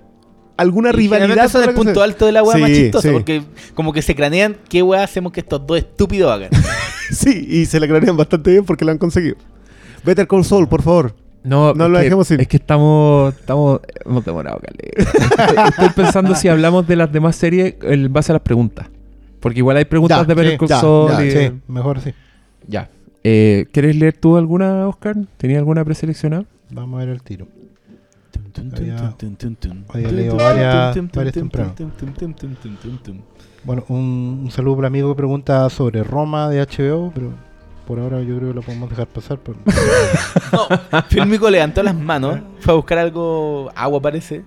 alguna 0.58 0.90
Y 0.90 0.94
rivalidad. 0.94 1.48
son 1.50 1.62
con 1.62 1.70
el 1.70 1.76
punto 1.76 2.04
alto 2.04 2.26
de 2.26 2.34
la 2.34 2.44
weá 2.44 2.58
más 2.58 2.70
chistosa, 2.72 3.08
sí. 3.08 3.14
porque 3.14 3.42
como 3.74 3.94
que 3.94 4.02
se 4.02 4.14
cranean 4.16 4.58
qué 4.70 4.84
weá 4.84 5.04
hacemos 5.04 5.32
que 5.32 5.40
estos 5.40 5.66
dos 5.66 5.78
estúpidos 5.78 6.32
hagan. 6.32 6.50
Sí, 7.12 7.46
y 7.50 7.66
se 7.66 7.78
la 7.80 7.88
crearían 7.88 8.16
bastante 8.16 8.52
bien 8.52 8.64
porque 8.64 8.86
lo 8.86 8.92
han 8.92 8.98
conseguido. 8.98 9.36
Better 10.06 10.26
Call 10.28 10.46
Saul, 10.46 10.68
por 10.70 10.82
favor. 10.82 11.14
No, 11.44 11.74
No 11.74 11.86
es 11.86 11.92
lo 11.92 11.98
que- 11.98 12.04
dejemos 12.04 12.30
ir. 12.32 12.42
Es 12.42 12.48
que 12.48 12.58
estamos, 12.58 13.34
estamos 13.34 13.80
hemos 14.06 14.24
demorado, 14.26 14.60
estoy, 14.64 15.66
estoy 15.68 15.90
pensando 15.96 16.36
si 16.36 16.48
hablamos 16.48 16.88
de 16.88 16.96
las 16.96 17.12
demás 17.12 17.36
series 17.36 17.76
en 17.82 18.12
base 18.14 18.32
a 18.32 18.34
las 18.34 18.42
preguntas. 18.42 18.88
Porque 19.40 19.58
igual 19.60 19.78
hay 19.78 19.86
preguntas 19.86 20.20
Ya, 20.20 20.24
de 20.26 20.34
Better 20.36 20.60
sí, 20.60 20.66
ya, 20.68 20.80
Saul 20.80 21.12
ya, 21.12 21.26
y- 21.26 21.32
sí, 21.32 21.52
mejor 21.68 22.00
sí. 22.00 22.14
Ya. 22.68 22.90
Eh, 23.24 23.66
¿Quieres 23.72 23.96
leer 23.96 24.14
tú 24.18 24.38
alguna, 24.38 24.88
Oscar? 24.88 25.16
¿Tenías 25.38 25.60
alguna 25.60 25.84
preseleccionada? 25.84 26.46
Vamos 26.72 26.98
a 26.98 27.06
ver 27.06 27.10
el 27.10 27.24
tiro. 27.24 27.48
Había- 28.82 28.98
había 29.94 30.12
leído 30.12 30.36
varias- 30.38 30.96
varias 31.20 31.34
temprano. 31.34 31.74
Bueno, 33.64 33.84
un, 33.90 34.42
un 34.44 34.52
saludo 34.52 34.76
para 34.78 34.88
el 34.88 34.92
amigo 34.94 35.10
que 35.14 35.18
pregunta 35.18 35.70
sobre 35.70 36.04
Roma 36.04 36.50
de 36.50 36.62
HBO, 36.62 37.12
pero 37.14 37.32
por 37.92 38.00
ahora 38.00 38.22
yo 38.22 38.38
creo 38.38 38.50
que 38.52 38.56
lo 38.56 38.62
podemos 38.62 38.90
dejar 38.90 39.08
pasar. 39.08 39.38
pero- 39.40 39.58
No, 40.54 41.02
Filmico 41.10 41.50
levantó 41.50 41.84
las 41.84 41.94
manos, 41.94 42.40
fue 42.62 42.72
a 42.74 42.78
buscar 42.78 42.98
algo, 43.00 43.70
agua 43.76 44.02
parece. 44.02 44.46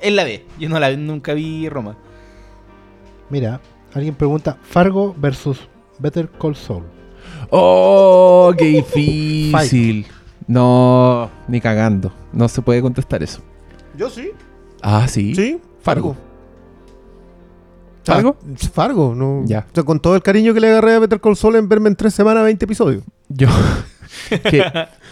Él 0.00 0.14
la 0.14 0.22
ve, 0.22 0.46
yo 0.56 0.68
no 0.68 0.78
la 0.78 0.94
nunca 0.96 1.34
vi 1.34 1.68
Roma. 1.68 1.96
Mira, 3.28 3.60
alguien 3.92 4.14
pregunta 4.14 4.56
Fargo 4.62 5.16
versus 5.18 5.58
Better 5.98 6.28
Call 6.30 6.54
Saul. 6.54 6.84
¡Oh, 7.50 8.52
qué 8.56 8.64
difícil! 8.94 10.06
No, 10.46 11.28
ni 11.48 11.60
cagando. 11.60 12.12
No 12.32 12.46
se 12.46 12.62
puede 12.62 12.80
contestar 12.82 13.20
eso. 13.24 13.40
Yo 13.96 14.08
sí. 14.10 14.30
Ah, 14.80 15.08
sí. 15.08 15.34
Sí, 15.34 15.60
Fargo. 15.80 16.16
Ah, 18.08 18.14
¿Fargo? 18.14 18.36
Fargo, 18.72 19.14
no. 19.14 19.42
Ya. 19.46 19.66
O 19.70 19.74
sea, 19.74 19.82
con 19.84 20.00
todo 20.00 20.14
el 20.14 20.22
cariño 20.22 20.54
que 20.54 20.60
le 20.60 20.68
agarré 20.68 20.94
a 20.94 20.98
Better 21.00 21.20
Call 21.20 21.36
Saul 21.36 21.56
en 21.56 21.68
verme 21.68 21.88
en 21.88 21.96
tres 21.96 22.14
semanas 22.14 22.44
20 22.44 22.64
episodios. 22.64 23.02
Yo, 23.28 23.48
que, 24.50 24.62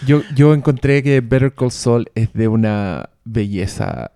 yo, 0.07 0.23
yo 0.35 0.55
encontré 0.55 1.03
que 1.03 1.21
Better 1.21 1.53
Call 1.53 1.71
Saul 1.73 2.07
es 2.15 2.33
de 2.33 2.49
una 2.49 3.11
belleza. 3.25 4.12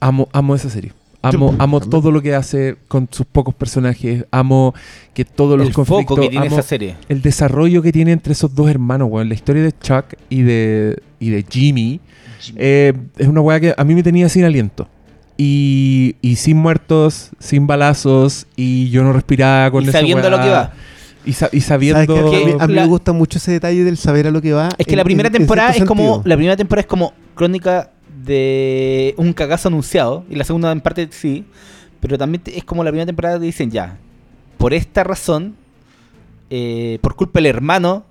Amo, 0.00 0.28
amo 0.32 0.54
esa 0.54 0.70
serie. 0.70 0.92
Amo, 1.22 1.54
amo 1.58 1.80
todo 1.80 2.10
lo 2.10 2.20
que 2.20 2.34
hace 2.34 2.76
con 2.86 3.08
sus 3.10 3.24
pocos 3.24 3.54
personajes. 3.54 4.26
Amo 4.30 4.74
que 5.14 5.24
todos 5.24 5.56
los 5.56 5.68
El 5.68 5.72
conflictos. 5.74 6.06
foco 6.16 6.20
que 6.20 6.28
tiene 6.28 6.46
amo 6.48 6.56
esa 6.58 6.66
serie. 6.68 6.96
el 7.08 7.22
desarrollo 7.22 7.80
que 7.80 7.92
tiene 7.92 8.12
entre 8.12 8.34
esos 8.34 8.54
dos 8.54 8.68
hermanos, 8.68 9.08
weón. 9.10 9.28
La 9.28 9.34
historia 9.34 9.62
de 9.62 9.72
Chuck 9.72 10.14
y 10.28 10.42
de, 10.42 11.02
y 11.20 11.30
de 11.30 11.44
Jimmy 11.48 12.00
eh, 12.56 12.92
es 13.16 13.26
una 13.26 13.40
weá 13.40 13.58
que 13.58 13.74
a 13.74 13.84
mí 13.84 13.94
me 13.94 14.02
tenía 14.02 14.28
sin 14.28 14.44
aliento. 14.44 14.86
Y, 15.36 16.16
y 16.20 16.36
sin 16.36 16.56
muertos, 16.58 17.30
sin 17.40 17.66
balazos, 17.66 18.46
y 18.56 18.90
yo 18.90 19.02
no 19.02 19.12
respiraba 19.12 19.70
con 19.70 19.84
Y 19.84 19.88
esa 19.88 19.98
sabiendo 20.00 20.28
weá. 20.28 20.36
lo 20.36 20.42
que 20.42 20.48
va. 20.50 20.72
Y, 21.26 21.32
sa- 21.32 21.46
y 21.52 21.60
¿Sabes 21.60 21.64
sabiendo. 21.64 22.16
A 22.18 22.30
mí, 22.30 22.52
a 22.60 22.66
mí 22.68 22.74
La- 22.74 22.82
me 22.82 22.86
gusta 22.88 23.12
mucho 23.12 23.38
ese 23.38 23.50
detalle 23.50 23.82
del 23.82 23.96
saber 23.96 24.26
a 24.26 24.30
lo 24.30 24.40
que 24.42 24.52
va. 24.52 24.68
Es 24.78 24.86
que 24.86 24.92
en- 24.92 24.98
la 24.98 25.04
primera 25.04 25.28
en- 25.28 25.34
en 25.34 25.38
temporada 25.40 25.70
es 25.70 25.84
como 25.84 26.02
sentido. 26.02 26.22
la 26.24 26.36
primera 26.36 26.56
temporada 26.56 26.80
es 26.82 26.86
como 26.86 27.14
crónica 27.34 27.90
de 28.24 29.14
un 29.16 29.32
cagazo 29.32 29.68
anunciado 29.68 30.24
y 30.30 30.36
la 30.36 30.44
segunda 30.44 30.70
en 30.70 30.80
parte 30.80 31.08
sí, 31.10 31.44
pero 32.00 32.16
también 32.16 32.42
es 32.46 32.62
como 32.64 32.84
la 32.84 32.90
primera 32.90 33.06
temporada 33.06 33.38
te 33.38 33.44
dicen 33.46 33.70
ya, 33.70 33.98
por 34.58 34.72
esta 34.72 35.02
razón, 35.02 35.56
eh, 36.50 36.98
por 37.00 37.16
culpa 37.16 37.38
del 37.38 37.46
hermano, 37.46 38.04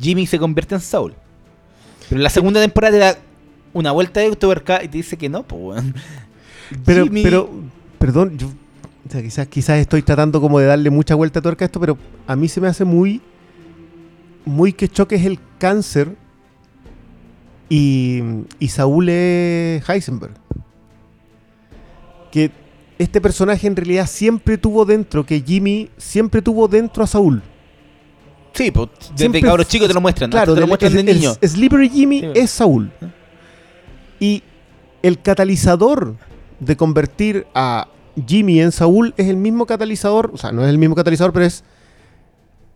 Jimmy 0.00 0.26
se 0.26 0.38
convierte 0.38 0.74
en 0.74 0.80
Saul. 0.80 1.14
Pero 2.08 2.18
en 2.18 2.22
la 2.24 2.30
segunda 2.30 2.60
temporada 2.60 2.92
te 2.92 2.98
da 2.98 3.16
una 3.72 3.92
vuelta 3.92 4.20
de 4.20 4.34
tuerca 4.36 4.82
y 4.82 4.88
te 4.88 4.98
dice 4.98 5.16
que 5.16 5.28
no, 5.28 5.42
pues 5.44 5.62
weón. 5.62 5.94
Pero, 6.84 7.04
Jimmy- 7.04 7.22
pero, 7.22 7.50
perdón, 7.98 8.38
yo, 8.38 8.46
o 8.48 9.10
sea, 9.10 9.22
quizás, 9.22 9.46
quizás 9.48 9.78
estoy 9.78 10.02
tratando 10.02 10.40
como 10.40 10.58
de 10.58 10.66
darle 10.66 10.90
mucha 10.90 11.14
vuelta 11.14 11.38
a 11.38 11.42
tuerca 11.42 11.64
a 11.64 11.66
esto, 11.66 11.80
pero 11.80 11.96
a 12.26 12.36
mí 12.36 12.48
se 12.48 12.60
me 12.60 12.68
hace 12.68 12.84
muy, 12.84 13.20
muy 14.44 14.72
que 14.72 14.88
Choque 14.88 15.16
es 15.16 15.24
el 15.24 15.38
cáncer 15.58 16.16
y, 17.68 18.22
y 18.58 18.68
Saúl 18.68 19.08
es 19.08 19.88
Heisenberg. 19.88 20.34
Que 22.30 22.50
este 22.98 23.20
personaje 23.20 23.66
en 23.66 23.76
realidad 23.76 24.06
siempre 24.06 24.58
tuvo 24.58 24.84
dentro, 24.84 25.24
que 25.24 25.40
Jimmy 25.40 25.90
siempre 25.96 26.42
tuvo 26.42 26.68
dentro 26.68 27.02
a 27.02 27.06
Saúl. 27.06 27.42
Sí, 28.52 28.70
pues 28.70 28.88
desde 28.98 29.16
Siempre 29.16 29.40
cabros 29.42 29.68
chicos 29.68 29.88
te 29.88 29.94
lo 29.94 30.00
muestran, 30.00 30.30
Claro, 30.30 30.54
te 30.54 30.60
lo 30.60 30.66
muestran 30.66 30.92
de 30.92 31.04
niño. 31.04 31.32
Slippery 31.40 31.88
Jimmy 31.88 32.20
Sí, 32.20 32.26
es 32.34 32.50
Saúl. 32.50 32.90
¿Eh? 33.00 33.06
Y 34.18 34.42
el 35.02 35.20
catalizador 35.20 36.16
de 36.60 36.76
convertir 36.76 37.46
a 37.54 37.88
Jimmy 38.26 38.60
en 38.60 38.70
Saúl 38.72 39.14
es 39.16 39.26
el 39.28 39.36
mismo 39.36 39.66
catalizador, 39.66 40.30
o 40.32 40.36
sea, 40.36 40.52
no 40.52 40.62
es 40.62 40.68
el 40.68 40.78
mismo 40.78 40.94
catalizador, 40.94 41.32
pero 41.32 41.46
es, 41.46 41.64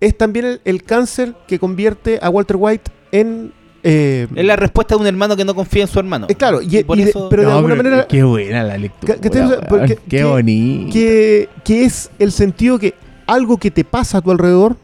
es 0.00 0.16
también 0.16 0.46
el, 0.46 0.60
el 0.64 0.82
cáncer 0.82 1.34
que 1.46 1.58
convierte 1.58 2.18
a 2.22 2.30
Walter 2.30 2.56
White 2.58 2.90
en... 3.12 3.52
eh, 3.82 4.26
Es 4.34 4.44
la 4.44 4.56
respuesta 4.56 4.94
de 4.94 5.00
un 5.02 5.06
hermano 5.06 5.36
que 5.36 5.44
no 5.44 5.54
confía 5.54 5.82
en 5.82 5.88
su 5.88 5.98
hermano. 5.98 6.26
eh, 6.28 6.34
claro, 6.34 6.60
y, 6.62 6.78
Y 6.78 6.84
por 6.84 6.98
y 6.98 7.04
de- 7.04 7.10
eso- 7.10 7.28
pero 7.28 7.42
de 7.42 7.52
alguna 7.52 7.74
pero 7.74 7.82
manera 7.84 8.06
Qué 8.08 8.22
buena 8.22 8.62
la 8.64 8.78
lectura. 8.78 9.14
Que- 9.14 9.20
qué 9.20 10.00
que- 10.08 10.24
bonito. 10.24 10.92
que, 10.92 11.48
que 11.64 11.84
es 11.84 12.10
el 12.18 12.32
sentido 12.32 12.78
que 12.78 12.94
algo 13.26 13.56
que 13.58 13.70
te 13.70 13.84
pasa 13.84 14.18
a 14.18 14.20
tu 14.22 14.30
alrededor 14.30 14.76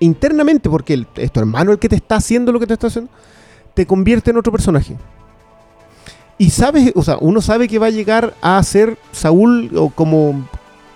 internamente, 0.00 0.68
porque 0.68 0.94
el- 0.94 1.06
es 1.16 1.30
tu 1.32 1.40
hermano 1.40 1.72
el 1.72 1.78
que 1.78 1.88
te 1.88 1.96
está 1.96 2.16
haciendo 2.16 2.52
lo 2.52 2.60
que 2.60 2.66
te 2.66 2.74
está 2.74 2.88
haciendo, 2.88 3.10
te 3.74 3.86
convierte 3.86 4.30
en 4.30 4.36
otro 4.36 4.52
personaje. 4.52 4.96
Y 6.38 6.50
sabes, 6.50 6.92
o 6.96 7.02
sea, 7.02 7.18
uno 7.20 7.40
sabe 7.40 7.68
que 7.68 7.78
va 7.78 7.86
a 7.86 7.90
llegar 7.90 8.34
a 8.42 8.62
ser 8.62 8.98
Saúl 9.12 9.70
o 9.76 9.90
como, 9.90 10.48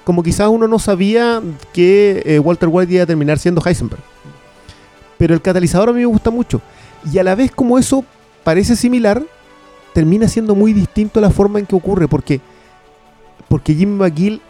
como 0.04 0.22
quizás 0.22 0.48
uno 0.48 0.66
no 0.66 0.78
sabía 0.78 1.40
que 1.72 2.22
eh, 2.26 2.38
Walter 2.38 2.68
White 2.72 2.92
iba 2.94 3.02
a 3.04 3.06
terminar 3.06 3.38
siendo 3.38 3.62
Heisenberg. 3.64 4.02
Pero 5.18 5.34
el 5.34 5.40
catalizador 5.42 5.90
a 5.90 5.92
mí 5.92 6.00
me 6.00 6.06
gusta 6.06 6.30
mucho. 6.30 6.60
Y 7.12 7.18
a 7.18 7.24
la 7.24 7.34
vez 7.34 7.52
como 7.52 7.78
eso 7.78 8.04
parece 8.42 8.74
similar, 8.76 9.22
termina 9.92 10.26
siendo 10.28 10.54
muy 10.54 10.72
distinto 10.72 11.20
la 11.20 11.30
forma 11.30 11.58
en 11.58 11.66
que 11.66 11.76
ocurre, 11.76 12.08
porque, 12.08 12.40
porque 13.48 13.74
Jimmy 13.74 13.96
McGill 13.96 14.40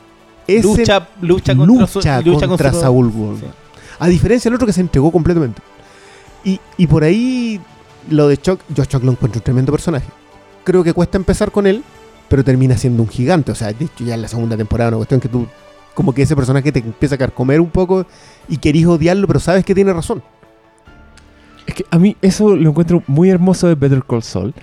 es 0.47 0.63
lucha, 0.65 2.21
lucha 2.23 2.47
contra, 2.49 2.73
su- 2.73 2.81
Saúl 2.81 3.11
Goldman. 3.11 3.41
Sí. 3.41 3.47
A 3.99 4.09
diferencia 4.09 4.49
del 4.51 4.57
otro 4.57 4.67
que 4.67 4.73
se 4.73 4.81
entregó 4.81 5.11
completamente. 5.13 5.61
Y, 6.45 6.61
y 6.77 6.87
por 6.87 7.03
ahí 7.05 7.61
lo 8.09 8.29
de 8.29 8.37
Chuck, 8.39 8.61
yo 8.75 8.83
a 8.83 8.87
Chuck 8.87 9.03
lo 9.03 9.13
encuentro 9.13 9.39
un 9.41 9.45
tremendo 9.45 9.73
personaje. 9.73 10.07
Creo 10.67 10.83
que 10.83 10.93
cuesta 10.93 11.17
empezar 11.17 11.53
con 11.53 11.65
él, 11.69 11.85
pero 12.29 12.43
termina 12.43 12.77
siendo 12.77 13.01
un 13.01 13.09
gigante. 13.09 13.53
O 13.53 13.55
sea, 13.55 13.73
de 13.73 13.85
hecho 13.85 14.03
ya 14.03 14.15
en 14.15 14.23
la 14.23 14.27
segunda 14.27 14.57
temporada 14.57 14.89
una 14.89 14.97
cuestión 14.97 15.21
que 15.21 15.29
tú, 15.29 15.47
como 15.95 16.13
que 16.13 16.23
ese 16.23 16.35
personaje 16.35 16.73
te 16.73 16.81
empieza 16.81 17.15
a 17.15 17.19
carcomer 17.19 17.61
un 17.61 17.71
poco 17.71 18.05
y 18.49 18.57
querís 18.57 18.85
odiarlo, 18.85 19.29
pero 19.29 19.39
sabes 19.39 19.65
que 19.65 19.77
tiene 19.77 19.93
razón. 19.93 20.25
Es 21.69 21.75
que 21.75 21.85
a 21.89 22.01
mí 22.01 22.17
eso 22.21 22.57
lo 22.57 22.69
encuentro 22.69 23.01
muy 23.07 23.31
hermoso 23.31 23.69
de 23.69 23.77
Better 23.77 24.03
Call 24.03 24.25
Saul. 24.25 24.55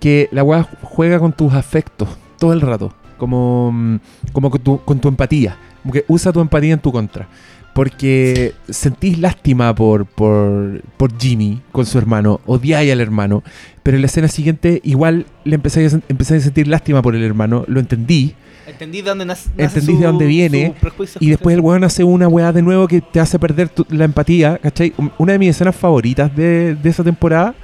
Que 0.00 0.28
la 0.32 0.42
weá 0.42 0.68
juega 0.82 1.20
con 1.20 1.32
tus 1.32 1.52
afectos 1.52 2.08
todo 2.40 2.52
el 2.52 2.60
rato. 2.60 2.92
Como, 3.16 3.70
mm, 3.72 4.00
como 4.32 4.50
con, 4.50 4.60
tu, 4.60 4.84
con 4.84 4.98
tu 4.98 5.06
empatía. 5.06 5.56
Como 5.82 5.92
que 5.92 6.04
usa 6.08 6.32
tu 6.32 6.40
empatía 6.40 6.72
en 6.72 6.80
tu 6.80 6.90
contra. 6.90 7.28
Porque 7.74 8.54
sentís 8.68 9.18
lástima 9.18 9.74
por, 9.74 10.06
por, 10.06 10.80
por 10.96 11.18
Jimmy 11.18 11.60
con 11.72 11.84
su 11.86 11.98
hermano. 11.98 12.40
Odiáis 12.46 12.92
al 12.92 13.00
hermano. 13.00 13.42
Pero 13.82 13.96
en 13.96 14.02
la 14.02 14.06
escena 14.06 14.28
siguiente 14.28 14.80
igual 14.84 15.26
le 15.44 15.56
empezáis 15.56 15.92
a, 15.92 15.96
a 15.98 16.40
sentir 16.40 16.68
lástima 16.68 17.02
por 17.02 17.14
el 17.16 17.22
hermano. 17.24 17.64
Lo 17.66 17.80
entendí. 17.80 18.34
Entendí 18.66 19.02
de 19.02 19.08
dónde 19.10 19.26
nace, 19.26 19.50
nace 19.50 19.64
Entendí 19.80 19.92
su- 19.92 19.98
de 20.00 20.06
dónde 20.06 20.24
viene, 20.26 20.74
Y 21.20 21.28
después 21.28 21.54
el 21.54 21.60
weón 21.60 21.84
hace 21.84 22.02
una 22.02 22.28
weá 22.28 22.50
de 22.52 22.62
nuevo 22.62 22.88
que 22.88 23.02
te 23.02 23.20
hace 23.20 23.38
perder 23.38 23.68
tu- 23.68 23.84
la 23.90 24.04
empatía, 24.06 24.56
¿cachai? 24.56 24.94
Una 25.18 25.32
de 25.32 25.38
mis 25.38 25.50
escenas 25.50 25.76
favoritas 25.76 26.34
de, 26.34 26.74
de 26.74 26.88
esa 26.88 27.04
temporada, 27.04 27.54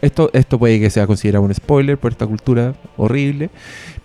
esto, 0.00 0.30
esto 0.32 0.58
puede 0.58 0.80
que 0.80 0.88
sea 0.88 1.06
considerado 1.06 1.44
un 1.44 1.52
spoiler 1.52 1.98
por 1.98 2.12
esta 2.12 2.26
cultura 2.26 2.72
horrible, 2.96 3.50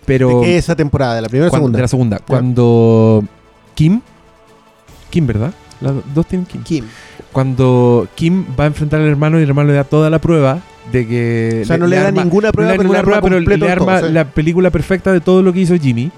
pero... 0.04 0.40
¿De 0.40 0.46
qué 0.46 0.58
esa 0.58 0.76
temporada? 0.76 1.14
¿De 1.14 1.22
la 1.22 1.28
primera 1.30 1.48
o 1.48 1.54
segunda? 1.54 1.78
De 1.78 1.82
la 1.82 1.88
segunda. 1.88 2.18
Cuando 2.18 3.24
Kim, 3.74 4.02
Kim, 5.14 5.26
¿verdad? 5.28 5.52
Las 5.80 5.94
dos 6.12 6.26
tienen 6.26 6.44
Kim. 6.46 6.62
Kim. 6.64 6.84
Cuando 7.30 8.08
Kim 8.16 8.44
va 8.58 8.64
a 8.64 8.66
enfrentar 8.66 9.00
al 9.00 9.06
hermano 9.06 9.38
y 9.38 9.42
el 9.44 9.48
hermano 9.48 9.68
le 9.68 9.74
da 9.76 9.84
toda 9.84 10.10
la 10.10 10.18
prueba 10.18 10.60
de 10.90 11.06
que... 11.06 11.60
O 11.62 11.66
sea, 11.66 11.78
no 11.78 11.86
le, 11.86 11.96
da 11.96 12.08
arma- 12.08 12.24
ninguna 12.24 12.48
no 12.48 12.52
prueba, 12.52 12.72
le 12.72 12.76
da 12.76 12.82
pero 12.82 13.02
prueba, 13.04 13.20
pero 13.22 13.40
le 13.40 13.58
todo, 13.58 13.70
arma 13.70 14.00
sí. 14.00 14.12
la 14.12 14.24
película 14.24 14.70
perfecta 14.70 15.12
de 15.12 15.20
todo 15.20 15.40
lo 15.42 15.52
que 15.52 15.60
hizo 15.60 15.76
Jimmy. 15.76 16.10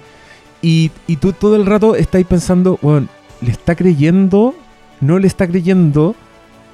Y, 0.63 0.91
y 1.07 1.17
tú 1.17 1.33
todo 1.35 1.57
el 1.57 1.67
rato 1.67 1.95
estáis 1.95 2.27
pensando, 2.27 2.79
bueno, 2.81 3.07
¿le 3.43 3.51
está 3.51 3.75
creyendo? 3.75 4.55
¿No 5.03 5.19
le 5.19 5.27
está 5.27 5.47
creyendo? 5.47 6.15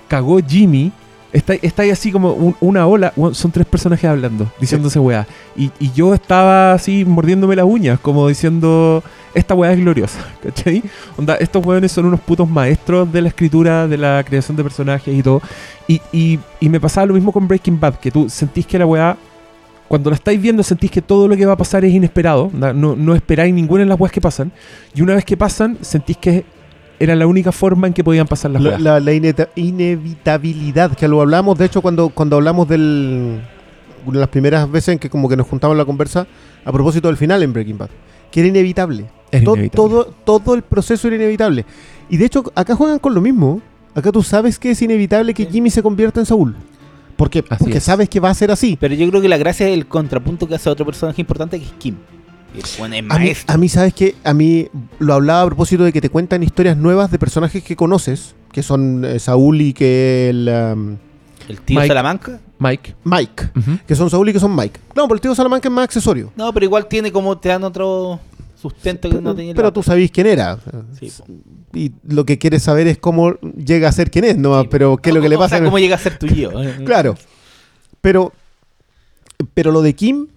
¿Cagó 0.08 0.38
Jimmy? 0.46 0.92
Está, 1.32 1.54
está 1.54 1.82
ahí 1.82 1.90
así 1.90 2.12
como 2.12 2.32
un- 2.34 2.56
una 2.60 2.86
ola. 2.86 3.12
son 3.32 3.50
tres 3.52 3.66
personajes 3.66 4.04
hablando, 4.08 4.50
diciéndose 4.60 4.98
weá. 4.98 5.26
Y, 5.56 5.70
y 5.80 5.90
yo 5.92 6.12
estaba 6.12 6.74
así 6.74 7.04
mordiéndome 7.06 7.56
las 7.56 7.64
uñas, 7.64 7.98
como 8.00 8.28
diciendo, 8.28 9.02
esta 9.34 9.54
weá 9.54 9.72
es 9.72 9.78
gloriosa. 9.78 10.18
¿Cachai? 10.42 10.82
Onda, 11.16 11.36
estos 11.36 11.64
weones 11.64 11.90
son 11.90 12.04
unos 12.06 12.20
putos 12.20 12.48
maestros 12.48 13.10
de 13.10 13.22
la 13.22 13.28
escritura, 13.28 13.88
de 13.88 13.96
la 13.96 14.22
creación 14.24 14.56
de 14.56 14.62
personajes 14.62 15.14
y 15.14 15.22
todo. 15.22 15.40
Y, 15.88 16.00
y, 16.12 16.68
me 16.68 16.78
pasaba 16.80 17.06
lo 17.06 17.14
mismo 17.14 17.32
con 17.32 17.48
Breaking 17.48 17.80
Bad, 17.80 17.94
que 17.94 18.10
tú 18.10 18.28
sentís 18.28 18.66
que 18.66 18.78
la 18.78 18.84
weá, 18.86 19.16
cuando 19.88 20.10
la 20.10 20.16
estáis 20.16 20.40
viendo, 20.40 20.62
sentís 20.62 20.90
que 20.90 21.02
todo 21.02 21.28
lo 21.28 21.36
que 21.36 21.44
va 21.46 21.52
a 21.54 21.56
pasar 21.56 21.84
es 21.84 21.92
inesperado. 21.92 22.50
No, 22.52 22.94
no 22.94 23.14
esperáis 23.14 23.54
ninguna 23.54 23.80
de 23.84 23.86
las 23.86 23.98
weas 23.98 24.12
que 24.12 24.20
pasan. 24.20 24.52
Y 24.94 25.00
una 25.02 25.14
vez 25.14 25.24
que 25.24 25.36
pasan, 25.36 25.78
sentís 25.80 26.16
que 26.18 26.44
era 27.02 27.14
la 27.16 27.26
única 27.26 27.52
forma 27.52 27.86
en 27.86 27.92
que 27.92 28.04
podían 28.04 28.26
pasar 28.26 28.50
las 28.52 28.62
La, 28.62 28.70
weas. 28.70 29.02
la- 29.04 29.12
inevitabilidad, 29.56 30.94
que 30.96 31.08
lo 31.08 31.20
hablamos, 31.20 31.58
de 31.58 31.66
hecho, 31.66 31.82
cuando, 31.82 32.08
cuando 32.10 32.36
hablamos 32.36 32.68
del. 32.68 33.40
Las 34.12 34.28
primeras 34.28 34.68
veces 34.70 34.94
en 34.94 34.98
que 34.98 35.08
como 35.08 35.28
que 35.28 35.36
nos 35.36 35.46
juntamos 35.46 35.76
la 35.76 35.84
conversa 35.84 36.26
a 36.64 36.72
propósito 36.72 37.06
del 37.08 37.16
final 37.16 37.40
en 37.42 37.52
Breaking 37.52 37.78
Bad, 37.78 37.88
que 38.32 38.40
era 38.40 38.48
inevitable. 38.48 39.06
Era 39.30 39.44
To- 39.44 39.54
inevitable. 39.54 39.70
Todo, 39.70 40.04
todo 40.40 40.54
el 40.56 40.62
proceso 40.62 41.06
era 41.06 41.16
inevitable. 41.16 41.64
Y 42.10 42.16
de 42.16 42.24
hecho, 42.24 42.42
acá 42.54 42.74
juegan 42.74 42.98
con 42.98 43.14
lo 43.14 43.20
mismo. 43.20 43.60
Acá 43.94 44.10
tú 44.10 44.22
sabes 44.22 44.58
que 44.58 44.70
es 44.70 44.82
inevitable 44.82 45.34
que 45.34 45.46
Jimmy 45.46 45.70
se 45.70 45.82
convierta 45.82 46.18
en 46.18 46.26
Saúl. 46.26 46.56
Porque, 47.16 47.44
Así 47.48 47.62
porque 47.62 47.78
es. 47.78 47.84
sabes 47.84 48.08
que 48.08 48.18
va 48.20 48.30
a 48.30 48.34
ser 48.34 48.50
así. 48.50 48.76
Pero 48.80 48.94
yo 48.94 49.08
creo 49.08 49.20
que 49.22 49.28
la 49.28 49.36
gracia 49.36 49.68
es 49.68 49.74
el 49.74 49.86
contrapunto 49.86 50.48
que 50.48 50.54
hace 50.56 50.68
otro 50.70 50.84
personaje 50.84 51.20
importante 51.20 51.58
que 51.60 51.66
es 51.66 51.72
Kim. 51.72 51.96
Es 52.56 52.78
A 52.80 52.88
mí, 52.88 53.02
maestro. 53.02 53.54
a 53.54 53.56
mí, 53.56 53.68
¿sabes 53.68 53.94
que 53.94 54.14
A 54.24 54.34
mí 54.34 54.68
lo 54.98 55.14
hablaba 55.14 55.42
a 55.42 55.46
propósito 55.46 55.84
de 55.84 55.92
que 55.92 56.00
te 56.00 56.10
cuentan 56.10 56.42
historias 56.42 56.76
nuevas 56.76 57.10
de 57.10 57.18
personajes 57.18 57.62
que 57.62 57.76
conoces, 57.76 58.34
que 58.52 58.62
son 58.62 59.04
eh, 59.04 59.18
Saúl 59.18 59.60
y 59.60 59.72
que 59.72 60.28
el 60.30 60.48
um, 60.48 60.96
el 61.48 61.60
tío 61.60 61.76
Mike. 61.80 61.88
Salamanca. 61.88 62.40
Mike. 62.58 62.94
Mike. 63.04 63.48
Que 63.86 63.96
son 63.96 64.08
Saúl 64.10 64.28
y 64.28 64.32
que 64.32 64.38
son 64.40 64.54
Mike. 64.54 64.78
No, 64.94 65.04
pero 65.08 65.14
el 65.14 65.20
tío 65.20 65.34
Salamanca 65.34 65.68
es 65.68 65.74
más 65.74 65.84
accesorio. 65.84 66.32
No, 66.36 66.52
pero 66.52 66.64
igual 66.64 66.86
tiene 66.86 67.10
como 67.10 67.36
te 67.38 67.48
dan 67.48 67.64
otro 67.64 68.20
sustento 68.54 69.10
que 69.10 69.20
no 69.20 69.34
tenía 69.34 69.54
Pero 69.54 69.72
tú 69.72 69.82
sabís 69.82 70.10
quién 70.12 70.28
era. 70.28 70.58
Sí. 71.00 71.10
Y 71.74 71.92
lo 72.06 72.24
que 72.24 72.38
quieres 72.38 72.62
saber 72.62 72.86
es 72.86 72.98
cómo 72.98 73.32
llega 73.40 73.88
a 73.88 73.92
ser 73.92 74.10
quién 74.10 74.24
es, 74.26 74.36
¿no? 74.38 74.60
Sí, 74.62 74.68
pero 74.70 74.98
qué 74.98 75.08
es 75.10 75.14
lo 75.16 75.20
que 75.22 75.28
le 75.28 75.36
O 75.36 75.38
pasa. 75.40 75.56
sea, 75.56 75.64
cómo 75.64 75.78
llega 75.78 75.96
a 75.96 75.98
ser 75.98 76.18
tuyo. 76.18 76.52
Claro. 76.84 77.16
Pero, 78.00 78.32
pero 79.54 79.72
lo 79.72 79.82
de 79.82 79.94
Kim 79.94 80.28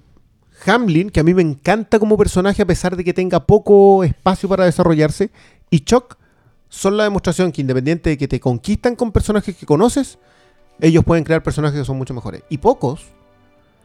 Hamlin, 0.66 1.10
que 1.10 1.20
a 1.20 1.24
mí 1.24 1.34
me 1.34 1.42
encanta 1.42 2.00
como 2.00 2.18
personaje 2.18 2.62
a 2.62 2.66
pesar 2.66 2.96
de 2.96 3.04
que 3.04 3.14
tenga 3.14 3.46
poco 3.46 4.04
espacio 4.04 4.48
para 4.50 4.66
desarrollarse, 4.66 5.30
y 5.70 5.82
Chuck 5.82 6.16
son 6.70 6.98
la 6.98 7.04
demostración 7.06 7.52
que 7.52 7.62
independiente 7.62 8.10
de 8.12 8.18
que 8.18 8.28
te 8.28 8.40
conquistan 8.40 8.96
con 8.96 9.12
personajes 9.12 9.56
que 9.56 9.66
conoces, 9.66 10.18
ellos 10.82 11.04
pueden 11.06 11.24
crear 11.24 11.42
personajes 11.44 11.80
que 11.80 11.86
son 11.86 11.98
mucho 11.98 12.14
mejores. 12.14 12.44
Y 12.50 12.58
pocos. 12.58 13.02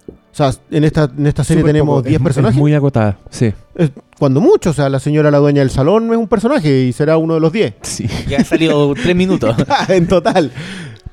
O 0.08 0.34
sea, 0.34 0.50
en 0.70 0.82
esta, 0.84 1.04
en 1.16 1.26
esta 1.26 1.44
serie 1.44 1.62
tenemos 1.62 1.98
poco. 1.98 2.08
10 2.08 2.16
Es- 2.20 2.24
personajes. 2.24 2.56
Es 2.56 2.60
muy 2.60 2.74
acotada, 2.74 3.18
sí. 3.30 3.52
Es- 3.76 3.90
cuando 4.18 4.40
mucho, 4.40 4.70
o 4.70 4.72
sea, 4.72 4.88
la 4.88 4.98
señora 4.98 5.30
la 5.30 5.38
dueña 5.38 5.60
del 5.60 5.70
salón 5.70 6.10
es 6.10 6.16
un 6.16 6.26
personaje 6.28 6.82
y 6.82 6.92
será 6.92 7.16
uno 7.16 7.34
de 7.34 7.40
los 7.40 7.52
10. 7.52 7.74
Sí. 7.82 8.06
Ya 8.28 8.38
ha 8.38 8.44
salido 8.44 8.92
tres 8.94 9.14
minutos. 9.14 9.54
en 9.88 10.08
total. 10.08 10.50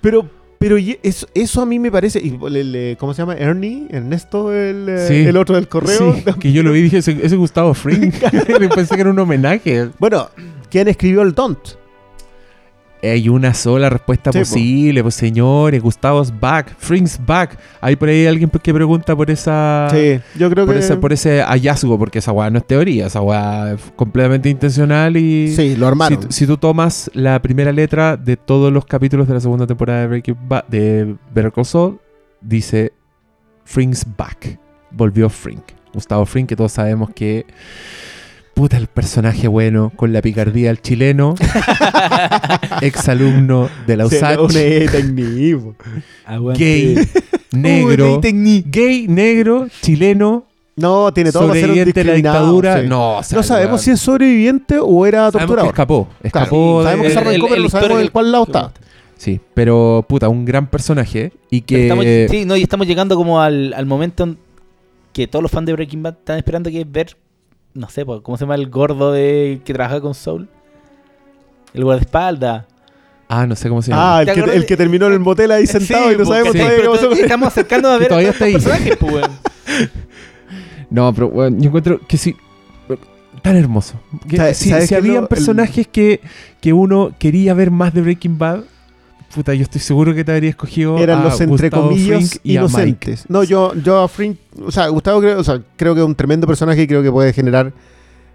Pero, 0.01 0.29
pero 0.59 0.77
eso, 1.03 1.27
eso 1.33 1.61
a 1.61 1.65
mí 1.65 1.79
me 1.79 1.91
parece. 1.91 2.19
y 2.23 2.37
el- 2.43 2.55
el, 2.55 2.75
eh, 2.75 2.97
¿Cómo 2.99 3.13
se 3.13 3.21
llama? 3.21 3.35
Ernie, 3.35 3.87
Ernesto, 3.89 4.51
el, 4.53 4.87
eh, 4.89 5.07
Sí. 5.07 5.13
el 5.27 5.37
otro 5.37 5.55
del 5.55 5.67
correo. 5.67 6.15
Sí, 6.15 6.23
que 6.39 6.51
yo 6.51 6.63
lo 6.63 6.71
vi 6.71 6.79
y 6.79 6.83
dije, 6.83 6.97
ese, 6.97 7.11
ese 7.13 7.25
es 7.25 7.35
Gustavo 7.35 7.73
Fring. 7.73 8.11
Pensé 8.75 8.95
que 8.95 9.01
era 9.01 9.09
un 9.09 9.19
homenaje. 9.19 9.89
Bueno, 9.99 10.29
¿quién 10.69 10.87
escribió 10.87 11.21
el 11.21 11.33
Don't? 11.33 11.59
Hay 13.03 13.29
una 13.29 13.53
sola 13.53 13.89
respuesta 13.89 14.31
Sí, 14.31 14.39
posible, 14.39 15.01
pues 15.03 15.15
señores, 15.15 15.81
Gustavo's 15.81 16.33
back, 16.39 16.75
Fring's 16.77 17.19
back. 17.25 17.57
Hay 17.81 17.95
por 17.95 18.09
ahí 18.09 18.25
alguien 18.25 18.49
que 18.49 18.73
pregunta 18.73 19.15
por 19.15 19.29
esa... 19.29 19.87
sí, 19.91 20.19
yo 20.37 20.49
creo 20.49 20.65
Por 20.65 20.75
que. 20.75 20.79
ese, 20.81 20.97
por 20.97 21.13
ese 21.13 21.41
hallazgo, 21.41 21.97
porque 21.97 22.19
esa 22.19 22.31
weá 22.31 22.49
no 22.49 22.57
es 22.57 22.65
teoría, 22.67 23.07
esa 23.07 23.21
weá 23.21 23.73
es 23.73 23.81
completamente 23.95 24.49
intencional 24.49 25.15
y... 25.17 25.53
Sí, 25.55 25.75
lo 25.75 25.87
armaron. 25.87 26.31
si 26.31 26.47
tú 26.47 26.57
tomas 26.57 27.11
la 27.13 27.41
primera 27.41 27.71
letra 27.71 28.17
de 28.17 28.37
todos 28.37 28.71
los 28.73 28.85
capítulos 28.85 29.27
de 29.27 29.35
la 29.35 29.39
segunda 29.39 29.67
temporada 29.67 30.01
de 30.01 30.07
Breaking 30.07 30.37
Bad, 30.47 30.65
de 30.67 31.15
Better 31.33 31.51
Call 31.51 31.65
Saul, 31.65 31.99
dice 32.41 32.93
Fring's 33.63 34.05
back. 34.17 34.59
Volvió 34.91 35.29
Frink. 35.29 35.63
Gustavo 35.93 36.25
Frink, 36.25 36.49
que 36.49 36.55
todos 36.55 36.71
sabemos 36.71 37.09
que. 37.13 37.45
Puta, 38.57 38.75
el 38.77 38.87
personaje 38.87 39.47
bueno, 39.47 39.91
con 39.95 40.11
la 40.13 40.19
picardía 40.23 40.69
del 40.69 40.81
chileno, 40.81 41.35
exalumno 42.81 43.69
de 43.85 43.97
la 43.97 44.07
USACH, 44.07 44.51
gay, 46.57 46.97
negro, 47.51 48.19
gay, 48.21 49.07
negro, 49.07 49.67
chileno, 49.81 50.45
No, 50.75 51.11
tiene 51.13 51.31
todo 51.31 51.49
para 51.49 51.53
ser 51.59 51.69
un 51.69 51.75
sobreviviente 51.75 51.99
de 51.99 52.03
la 52.03 52.13
discriminado, 52.13 52.45
dictadura. 52.55 52.81
sí. 52.81 52.87
No, 52.87 53.21
no 53.37 53.43
sabemos 53.43 53.81
si 53.81 53.91
es 53.91 53.99
sobreviviente 53.99 54.79
o 54.81 55.05
era 55.05 55.27
que 55.31 55.37
torturador. 55.37 55.69
escapó. 55.69 56.05
Claro, 56.07 56.19
Escapó 56.23 56.83
sabemos 56.83 57.05
que 57.05 57.11
se 57.13 57.19
arrancó, 57.19 57.35
el- 57.35 57.41
pero 57.43 57.55
el 57.55 57.63
no 57.63 57.69
sabemos 57.69 57.83
historia 57.85 57.97
de 57.97 58.03
que- 58.05 58.11
cuál 58.11 58.31
lado 58.31 58.43
está. 58.45 58.71
Sí, 59.17 59.39
pero 59.53 60.03
puta, 60.09 60.29
un 60.29 60.45
gran 60.45 60.65
personaje 60.67 61.31
y 61.51 61.61
que 61.61 61.83
estamos, 61.83 62.05
sí, 62.29 62.45
no, 62.45 62.55
y 62.55 62.63
estamos 62.63 62.85
llegando 62.87 63.15
como 63.15 63.39
al, 63.39 63.73
al 63.73 63.85
momento 63.85 64.23
en 64.23 64.37
que 65.13 65.27
todos 65.27 65.41
los 65.43 65.51
fans 65.51 65.65
de 65.67 65.73
Breaking 65.73 66.01
Bad 66.03 66.13
están 66.19 66.37
esperando, 66.37 66.69
que 66.71 66.81
es 66.81 66.91
ver, 66.91 67.15
no 67.77 67.89
sé, 67.89 68.05
¿cómo 68.05 68.37
se 68.37 68.43
llama 68.43 68.55
el 68.55 68.69
gordo 68.69 69.11
de 69.11 69.61
que 69.63 69.73
trabaja 69.73 70.01
con 70.01 70.13
Soul? 70.13 70.49
El 71.73 71.83
guardaespaldas. 71.83 72.65
Ah, 73.29 73.45
no 73.45 73.55
sé 73.55 73.67
cómo 73.69 73.81
se 73.81 73.91
llama. 73.91 74.17
Ah, 74.17 74.21
el 74.21 74.27
¿Te 74.27 74.33
que, 74.33 74.55
el 74.55 74.65
terminó 74.77 75.07
en 75.07 75.13
el 75.13 75.19
motel 75.19 75.51
ahí 75.51 75.67
sentado 75.67 76.07
Sí, 76.09 76.15
y 76.15 76.17
no 76.17 76.25
sabemos 76.25 76.53
sí, 76.53 76.59
todavía 76.59 76.85
con 76.85 77.11
él. 77.13 77.19
Estamos 77.19 77.47
acercando 77.49 77.89
a 77.89 77.93
Que 77.95 77.99
ver 77.99 78.07
todavía 78.07 78.29
está 78.29 78.45
ahí. 78.45 78.53
personajes, 78.53 78.97
pues, 78.97 79.13
weón. 79.13 79.31
No, 80.89 81.13
pero 81.13 81.27
weón, 81.27 81.59
yo 81.59 81.67
encuentro 81.67 81.99
que 82.07 82.17
sí. 82.17 82.35
Tan 83.41 83.55
hermoso. 83.55 83.99
Que 84.27 84.37
¿Sabes- 84.37 84.57
si 84.57 84.69
sabes 84.69 84.85
si 84.85 84.89
qué 84.89 84.95
es 84.95 85.03
lo- 85.03 85.09
habían 85.09 85.23
el- 85.23 85.27
personajes 85.29 85.87
que, 85.87 86.21
que 86.61 86.73
uno 86.73 87.11
quería 87.19 87.53
ver 87.53 87.69
más 87.69 87.93
de 87.93 88.01
Breaking 88.01 88.37
Bad, 88.37 88.61
puta, 89.33 89.53
yo 89.53 89.63
estoy 89.63 89.81
seguro 89.81 90.13
que 90.15 90.23
te 90.23 90.31
habría 90.31 90.49
escogido. 90.49 90.97
Eran 90.97 91.21
a 91.21 91.23
los 91.25 91.33
entre 91.41 91.67
Gustavo 91.69 91.89
comillas 91.89 92.39
y 92.43 92.57
a 92.57 92.59
inocentes. 92.61 93.25
No, 93.29 93.43
yo, 93.43 93.73
yo 93.75 94.01
a 94.01 94.07
Frink, 94.07 94.37
o 94.65 94.71
sea, 94.71 94.87
Gustavo 94.87 95.19
creo, 95.21 95.39
o 95.39 95.43
sea, 95.43 95.61
creo 95.75 95.93
que 95.95 96.01
es 96.01 96.07
un 96.07 96.15
tremendo 96.15 96.47
personaje 96.47 96.81
y 96.83 96.87
creo 96.87 97.03
que 97.03 97.11
puede 97.11 97.33
generar 97.33 97.73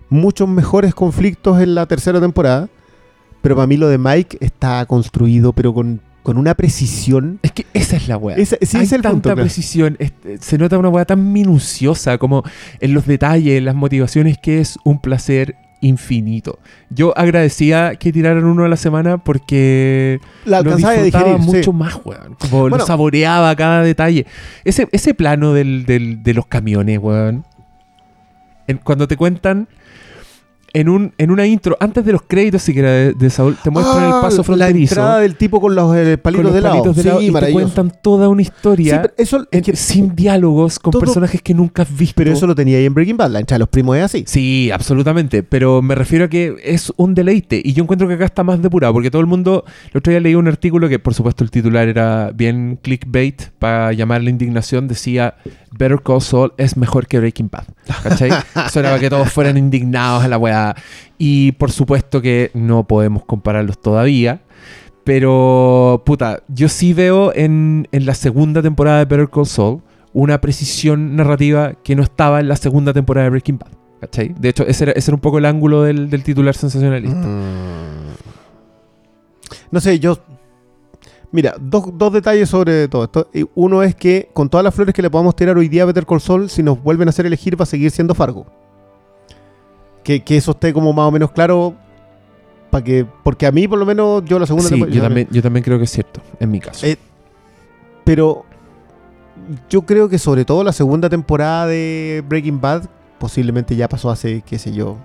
muchos 0.09 0.49
mejores 0.49 0.95
conflictos 0.95 1.61
en 1.61 1.75
la 1.75 1.87
tercera 1.87 2.21
temporada. 2.21 2.69
Pero 3.41 3.57
para 3.57 3.67
mí 3.67 3.77
lo 3.77 3.89
de 3.89 3.99
Mike 3.99 4.39
está 4.41 4.87
construido, 4.87 5.53
pero 5.53 5.75
con, 5.75 6.01
con 6.23 6.39
una 6.39 6.55
precisión. 6.55 7.41
Es 7.43 7.51
que 7.51 7.67
esa 7.75 7.97
es 7.97 8.07
la 8.07 8.17
weá. 8.17 8.37
Ese- 8.37 8.59
sí, 8.63 8.77
Hay 8.77 8.85
es 8.85 8.93
el 8.93 9.03
tanta 9.03 9.11
punto, 9.15 9.29
claro. 9.31 9.41
precisión. 9.43 9.97
es- 9.99 10.13
se 10.41 10.59
nota 10.59 10.79
una 10.79 10.91
weá 10.91 11.05
tan 11.05 11.33
minuciosa 11.33 12.19
como 12.19 12.45
en 12.79 12.95
los 12.95 13.05
detalles, 13.07 13.59
en 13.59 13.65
las 13.65 13.75
motivaciones, 13.75 14.39
que 14.39 14.61
es 14.61 14.79
un 14.85 15.01
placer 15.01 15.57
infinito. 15.83 16.59
Yo 16.89 17.13
agradecía 17.19 17.97
que 17.97 18.11
tiraran 18.13 18.45
uno 18.45 18.65
a 18.65 18.69
la 18.69 18.77
semana 18.77 19.19
porque 19.19 20.19
La 20.47 20.63
lo 20.63 20.71
alcanzaba 20.71 20.95
disfrutaba 20.95 21.25
digerir. 21.35 21.51
sí. 21.51 21.57
mucho 21.59 21.73
más, 21.75 22.01
weón. 22.05 22.35
Como 22.41 22.61
Bueno. 22.63 22.79
lo 22.79 22.87
saboreaba 22.87 23.55
cada 23.57 23.83
detalle. 23.83 24.27
Ese, 24.65 24.89
ese 24.93 25.13
plano 25.13 25.53
del, 25.53 25.85
del- 25.85 26.23
de 26.23 26.33
los 26.35 26.47
camiones, 26.47 26.99
weón. 26.99 27.45
En- 28.69 28.79
cuando 28.79 29.07
te 29.09 29.17
cuentan 29.17 29.69
en, 30.75 30.89
un, 30.89 31.13
en 31.19 31.31
una 31.31 31.47
intro, 31.47 31.77
antes 31.81 32.05
de 32.05 32.13
los 32.13 32.23
créditos 32.23 32.63
siquiera 32.63 32.91
de, 32.91 33.13
de 33.13 33.31
Saúl, 33.31 33.57
te 33.63 33.71
muestran 33.71 34.03
Ah, 34.05 34.07
el 34.17 34.21
paso 34.23 34.39
La 34.39 34.45
fronterizo. 34.45 34.95
entrada 34.95 35.19
del 35.21 35.37
tipo 35.37 35.61
con 35.61 35.75
los 35.75 35.95
eh, 35.97 36.13
con 36.15 36.23
palitos 36.23 36.45
los 36.47 36.55
de 36.55 36.61
lado. 36.61 36.75
palitos 36.75 36.97
de 36.97 37.05
lado 37.05 37.21
sí, 37.21 37.27
y 37.27 37.33
te 37.33 37.53
cuentan 37.53 37.93
toda 38.03 38.29
una 38.29 38.43
Sí, 38.43 38.51
historia 38.55 39.03
pero 39.03 39.15
eso, 39.19 39.41
es 39.51 39.59
en- 39.59 39.63
que- 39.65 39.77
sin 39.77 40.15
diálogos 40.17 40.79
con 40.79 40.91
todo- 40.93 41.01
personajes 41.01 41.43
que 41.43 41.55
nunca 41.55 41.83
has 41.83 41.97
visto. 41.97 42.15
pero 42.17 42.33
eso 42.33 42.47
lo 42.47 42.55
tenía 42.55 42.79
ahí 42.79 42.87
en 42.87 42.95
Breaking 42.95 43.17
Bad. 43.17 43.31
La 43.31 43.41
entrada 43.41 43.57
de 43.59 43.61
los 43.61 43.69
primos 43.69 43.97
es 43.97 44.03
así. 44.05 44.25
Sí, 44.27 44.71
absolutamente. 44.73 45.43
Pero 45.43 45.83
me 45.83 45.95
refiero 45.95 46.25
a 46.25 46.29
que 46.29 46.57
es 46.65 46.93
un 46.97 47.15
deleite. 47.15 47.61
Y 47.65 47.73
yo 47.75 47.83
encuentro 47.83 48.09
que 48.09 48.15
acá 48.15 48.25
está 48.25 48.43
más 48.43 48.61
depurado. 48.63 48.93
Porque 48.95 49.11
todo 49.11 49.21
el 49.21 49.27
mundo. 49.27 49.65
El 49.93 49.99
otro 49.99 50.11
día 50.11 50.21
leí 50.21 50.35
un 50.35 50.49
artículo 50.49 50.89
que, 50.89 50.99
por 50.99 51.15
supuesto, 51.15 51.45
el 51.45 51.51
titular 51.51 51.89
era 51.89 52.31
bien 52.35 52.79
clickbait. 52.83 53.43
Para 53.59 53.93
llamar 53.93 54.23
la 54.23 54.31
indignación. 54.31 54.89
Decía: 54.89 55.35
Better 55.77 56.01
Call 56.03 56.21
Saul 56.23 56.53
es 56.57 56.77
mejor 56.77 57.07
que 57.07 57.19
Breaking 57.19 57.51
Bad. 57.51 57.65
¿Cachai? 58.03 58.31
Eso 58.67 58.81
era 58.81 58.91
para 58.91 59.01
que 59.01 59.11
todos 59.11 59.31
fueran 59.31 59.57
indignados 59.57 60.25
a 60.25 60.29
la 60.29 60.39
weá. 60.39 60.62
Y 61.19 61.53
por 61.53 61.71
supuesto 61.71 62.21
que 62.21 62.51
no 62.55 62.85
podemos 62.85 63.25
compararlos 63.25 63.81
todavía. 63.81 64.43
Pero, 65.05 66.03
puta, 66.07 66.43
yo 66.49 66.69
sí 66.69 66.93
veo 66.93 67.33
en, 67.35 67.89
en 67.93 68.07
la 68.07 68.15
segunda 68.15 68.63
temporada 68.63 68.99
de 68.99 69.05
Better 69.05 69.29
Call 69.29 69.47
Saul 69.47 69.83
una 70.13 70.41
precisión 70.41 71.17
narrativa 71.17 71.75
que 71.83 71.97
no 71.97 72.03
estaba 72.03 72.41
en 72.41 72.49
la 72.49 72.57
segunda 72.57 72.93
temporada 72.93 73.25
de 73.25 73.31
Breaking 73.31 73.59
Bad. 73.59 73.71
De 74.37 74.49
hecho, 74.49 74.67
ese 74.67 74.85
era, 74.91 75.15
un 75.15 75.21
poco 75.21 75.39
el 75.39 75.45
ángulo 75.45 75.83
del, 75.83 76.11
del 76.11 76.25
titular 76.25 76.55
sensacionalista. 76.55 77.27
No 79.71 79.81
sé, 79.81 79.99
yo. 80.01 80.19
Mira, 81.31 81.55
dos, 81.59 81.97
dos 81.97 82.13
detalles 82.13 82.49
sobre 82.49 82.89
todo 82.89 83.05
esto. 83.05 83.31
Uno 83.55 83.83
es 83.83 83.95
que 83.95 84.29
con 84.35 84.51
todas 84.51 84.65
las 84.65 84.75
flores 84.75 84.95
que 84.95 85.03
le 85.03 85.09
podamos 85.09 85.35
tirar 85.35 85.57
hoy 85.57 85.69
día 85.69 85.85
a 85.85 85.87
Better 85.87 86.05
Call 86.05 86.21
Saul, 86.21 86.51
si 86.51 86.63
nos 86.63 86.83
vuelven 86.83 87.09
a 87.09 87.11
hacer 87.11 87.27
elegir, 87.27 87.59
va 87.59 87.63
a 87.63 87.67
seguir 87.67 87.91
siendo 87.91 88.15
Fargo. 88.15 88.47
Que, 90.03 90.23
que 90.23 90.37
eso 90.37 90.51
esté 90.53 90.73
como 90.73 90.93
más 90.93 91.07
o 91.09 91.11
menos 91.11 91.31
claro. 91.33 91.75
Para 92.71 92.83
que. 92.85 93.07
Porque 93.23 93.47
a 93.47 93.53
mí, 93.53 93.69
por 93.69 93.79
lo 93.79 93.87
menos, 93.87 94.25
yo 94.25 94.39
la 94.39 94.47
segunda 94.47 94.69
Sí, 94.69 94.75
temporada- 94.75 94.97
yo 94.97 95.03
también, 95.03 95.29
yo 95.31 95.43
también 95.43 95.63
creo 95.65 95.79
que 95.79 95.85
es 95.85 95.91
cierto, 95.91 96.21
en 96.41 96.51
mi 96.51 96.59
caso. 96.61 96.87
Eh, 96.87 96.97
Pero 98.05 98.45
yo 99.69 99.83
creo 99.83 100.09
que 100.09 100.19
sobre 100.19 100.45
todo 100.45 100.65
la 100.65 100.73
segunda 100.73 101.09
temporada 101.09 101.67
de 101.67 102.23
Breaking 102.27 102.61
Bad, 102.61 102.85
posiblemente 103.19 103.77
ya 103.77 103.89
pasó 103.89 104.11
hace, 104.11 104.43
qué 104.43 104.59
sé 104.59 104.73
yo, 104.73 104.97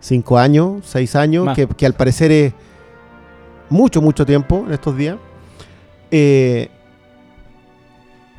cinco 0.00 0.38
años, 0.38 0.82
seis 0.86 1.14
años, 1.16 1.48
que, 1.54 1.66
que 1.66 1.84
al 1.86 1.92
parecer 1.94 2.30
es 2.32 2.52
mucho, 3.68 4.00
mucho 4.00 4.24
tiempo 4.24 4.64
en 4.66 4.72
estos 4.72 4.96
días. 4.96 5.16
eh, 6.10 6.70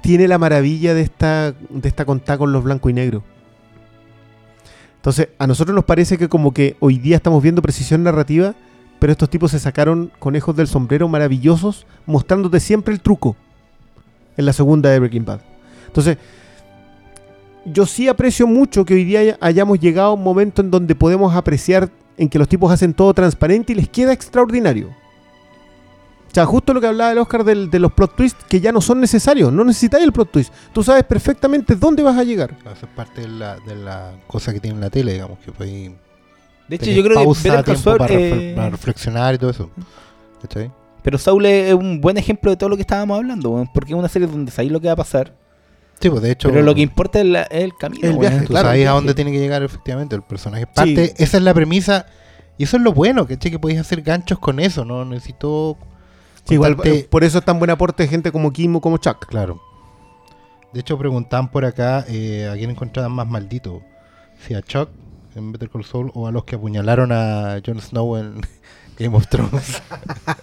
tiene 0.01 0.27
la 0.27 0.37
maravilla 0.37 0.93
de 0.93 1.01
esta, 1.01 1.51
de 1.51 1.89
esta 1.89 2.05
contada 2.05 2.37
con 2.37 2.51
los 2.53 2.63
blancos 2.63 2.89
y 2.89 2.93
negros. 2.93 3.23
Entonces, 5.07 5.29
a 5.39 5.47
nosotros 5.47 5.73
nos 5.73 5.85
parece 5.85 6.17
que 6.17 6.27
como 6.27 6.53
que 6.53 6.75
hoy 6.81 6.97
día 6.97 7.15
estamos 7.15 7.41
viendo 7.41 7.61
precisión 7.61 8.03
narrativa, 8.03 8.55
pero 8.99 9.13
estos 9.13 9.29
tipos 9.29 9.51
se 9.51 9.57
sacaron 9.59 10.11
conejos 10.19 10.53
del 10.53 10.67
sombrero 10.67 11.07
maravillosos, 11.07 11.87
mostrándote 12.05 12.59
siempre 12.59 12.93
el 12.93 12.99
truco 12.99 13.37
en 14.35 14.45
la 14.45 14.51
segunda 14.51 14.89
de 14.89 14.99
Breaking 14.99 15.23
Bad. 15.23 15.39
Entonces, 15.85 16.17
yo 17.63 17.85
sí 17.85 18.09
aprecio 18.09 18.47
mucho 18.47 18.83
que 18.83 18.95
hoy 18.95 19.05
día 19.05 19.21
haya- 19.21 19.37
hayamos 19.39 19.79
llegado 19.79 20.09
a 20.09 20.13
un 20.15 20.23
momento 20.23 20.61
en 20.61 20.71
donde 20.71 20.93
podemos 20.93 21.33
apreciar 21.33 21.89
en 22.17 22.27
que 22.27 22.37
los 22.37 22.49
tipos 22.49 22.69
hacen 22.69 22.93
todo 22.93 23.13
transparente 23.13 23.71
y 23.71 23.77
les 23.77 23.87
queda 23.87 24.11
extraordinario. 24.11 24.89
O 26.37 26.39
sea, 26.39 26.45
justo 26.45 26.71
lo 26.71 26.79
que 26.79 26.85
hablaba 26.85 27.11
el 27.13 27.17
Oscar 27.17 27.43
del- 27.43 27.71
de 27.71 27.79
los 27.79 27.91
plot 27.91 28.15
twists 28.15 28.43
que 28.47 28.59
ya 28.59 28.71
no 28.71 28.79
son 28.79 29.01
necesarios, 29.01 29.51
no 29.51 29.63
necesitáis 29.63 30.03
el 30.03 30.11
plot 30.13 30.29
twist. 30.31 30.53
Tú 30.71 30.83
sabes 30.83 31.03
perfectamente 31.03 31.75
dónde 31.75 32.03
vas 32.03 32.15
a 32.15 32.23
llegar. 32.23 32.55
Eso 32.61 32.85
es 32.85 32.91
parte 32.95 33.21
de 33.21 33.27
la, 33.27 33.57
de 33.61 33.75
la 33.75 34.11
cosa 34.27 34.53
que 34.53 34.59
tiene 34.59 34.79
la 34.79 34.91
tele, 34.91 35.13
digamos, 35.13 35.39
que 35.39 35.51
fue 35.51 35.65
De 36.67 36.75
hecho, 36.75 36.91
yo 36.91 37.03
creo 37.03 37.19
que 37.21 37.27
Better 37.49 37.63
Call 37.65 37.77
Saul, 37.77 37.97
para, 37.97 38.13
eh, 38.13 38.53
para 38.55 38.69
reflexionar 38.69 39.33
y 39.33 39.37
todo 39.39 39.49
eso. 39.49 39.71
¿Cachai? 40.39 40.69
Pero 41.01 41.17
Saul 41.17 41.43
es 41.47 41.73
un 41.73 42.01
buen 42.01 42.17
ejemplo 42.17 42.51
de 42.51 42.57
todo 42.57 42.69
lo 42.69 42.75
que 42.75 42.81
estábamos 42.81 43.17
hablando, 43.17 43.67
porque 43.73 43.93
es 43.93 43.97
una 43.97 44.07
serie 44.07 44.27
donde 44.27 44.51
sabéis 44.51 44.71
lo 44.71 44.79
que 44.79 44.85
va 44.87 44.93
a 44.93 44.97
pasar, 44.97 45.33
Sí, 45.99 46.07
pues 46.07 46.21
de 46.21 46.29
hecho. 46.33 46.49
pero 46.49 46.61
lo 46.61 46.75
que 46.75 46.81
importa 46.81 47.19
es, 47.19 47.25
la- 47.25 47.43
es 47.43 47.63
el 47.63 47.75
camino. 47.79 48.07
El 48.07 48.19
viaje, 48.19 48.41
Tú 48.41 48.49
claro, 48.49 48.67
sabes 48.67 48.81
el 48.83 48.87
a 48.87 48.91
dónde 48.91 49.15
tiene 49.15 49.31
que 49.31 49.39
llegar 49.39 49.63
efectivamente 49.63 50.15
el 50.15 50.21
personaje. 50.21 50.67
Parte, 50.67 51.15
esa 51.17 51.37
es 51.37 51.43
la 51.43 51.55
premisa. 51.55 52.05
Y 52.59 52.65
eso 52.65 52.77
es 52.77 52.83
lo 52.83 52.93
bueno, 52.93 53.25
¿cachai? 53.25 53.49
Que 53.49 53.57
podéis 53.57 53.79
hacer 53.79 54.03
ganchos 54.03 54.37
con 54.37 54.59
eso, 54.59 54.85
¿no? 54.85 55.03
Necesito. 55.03 55.77
Sí, 56.47 56.53
igual, 56.55 56.77
eh, 56.83 57.07
por 57.09 57.23
eso 57.23 57.39
es 57.39 57.45
tan 57.45 57.59
buen 57.59 57.69
aporte 57.71 58.03
de 58.03 58.09
gente 58.09 58.31
como 58.31 58.53
Kim 58.53 58.75
o 58.75 58.81
como 58.81 58.97
Chuck. 58.97 59.25
Claro. 59.25 59.61
De 60.73 60.79
hecho, 60.81 60.97
preguntaban 60.97 61.49
por 61.49 61.65
acá 61.65 62.05
eh, 62.07 62.49
a 62.51 62.55
quién 62.55 62.69
encontraban 62.69 63.11
más 63.11 63.27
maldito. 63.27 63.81
Si 64.45 64.53
a 64.53 64.61
Chuck 64.61 64.89
en 65.35 65.51
Better 65.51 65.69
Call 65.69 65.83
Saul 65.85 66.11
o 66.13 66.27
a 66.27 66.31
los 66.31 66.43
que 66.45 66.55
apuñalaron 66.55 67.11
a 67.11 67.59
Jon 67.65 67.81
Snow 67.81 68.17
en 68.17 68.41
Game 68.99 69.15
of 69.15 69.27
Thrones. 69.27 69.81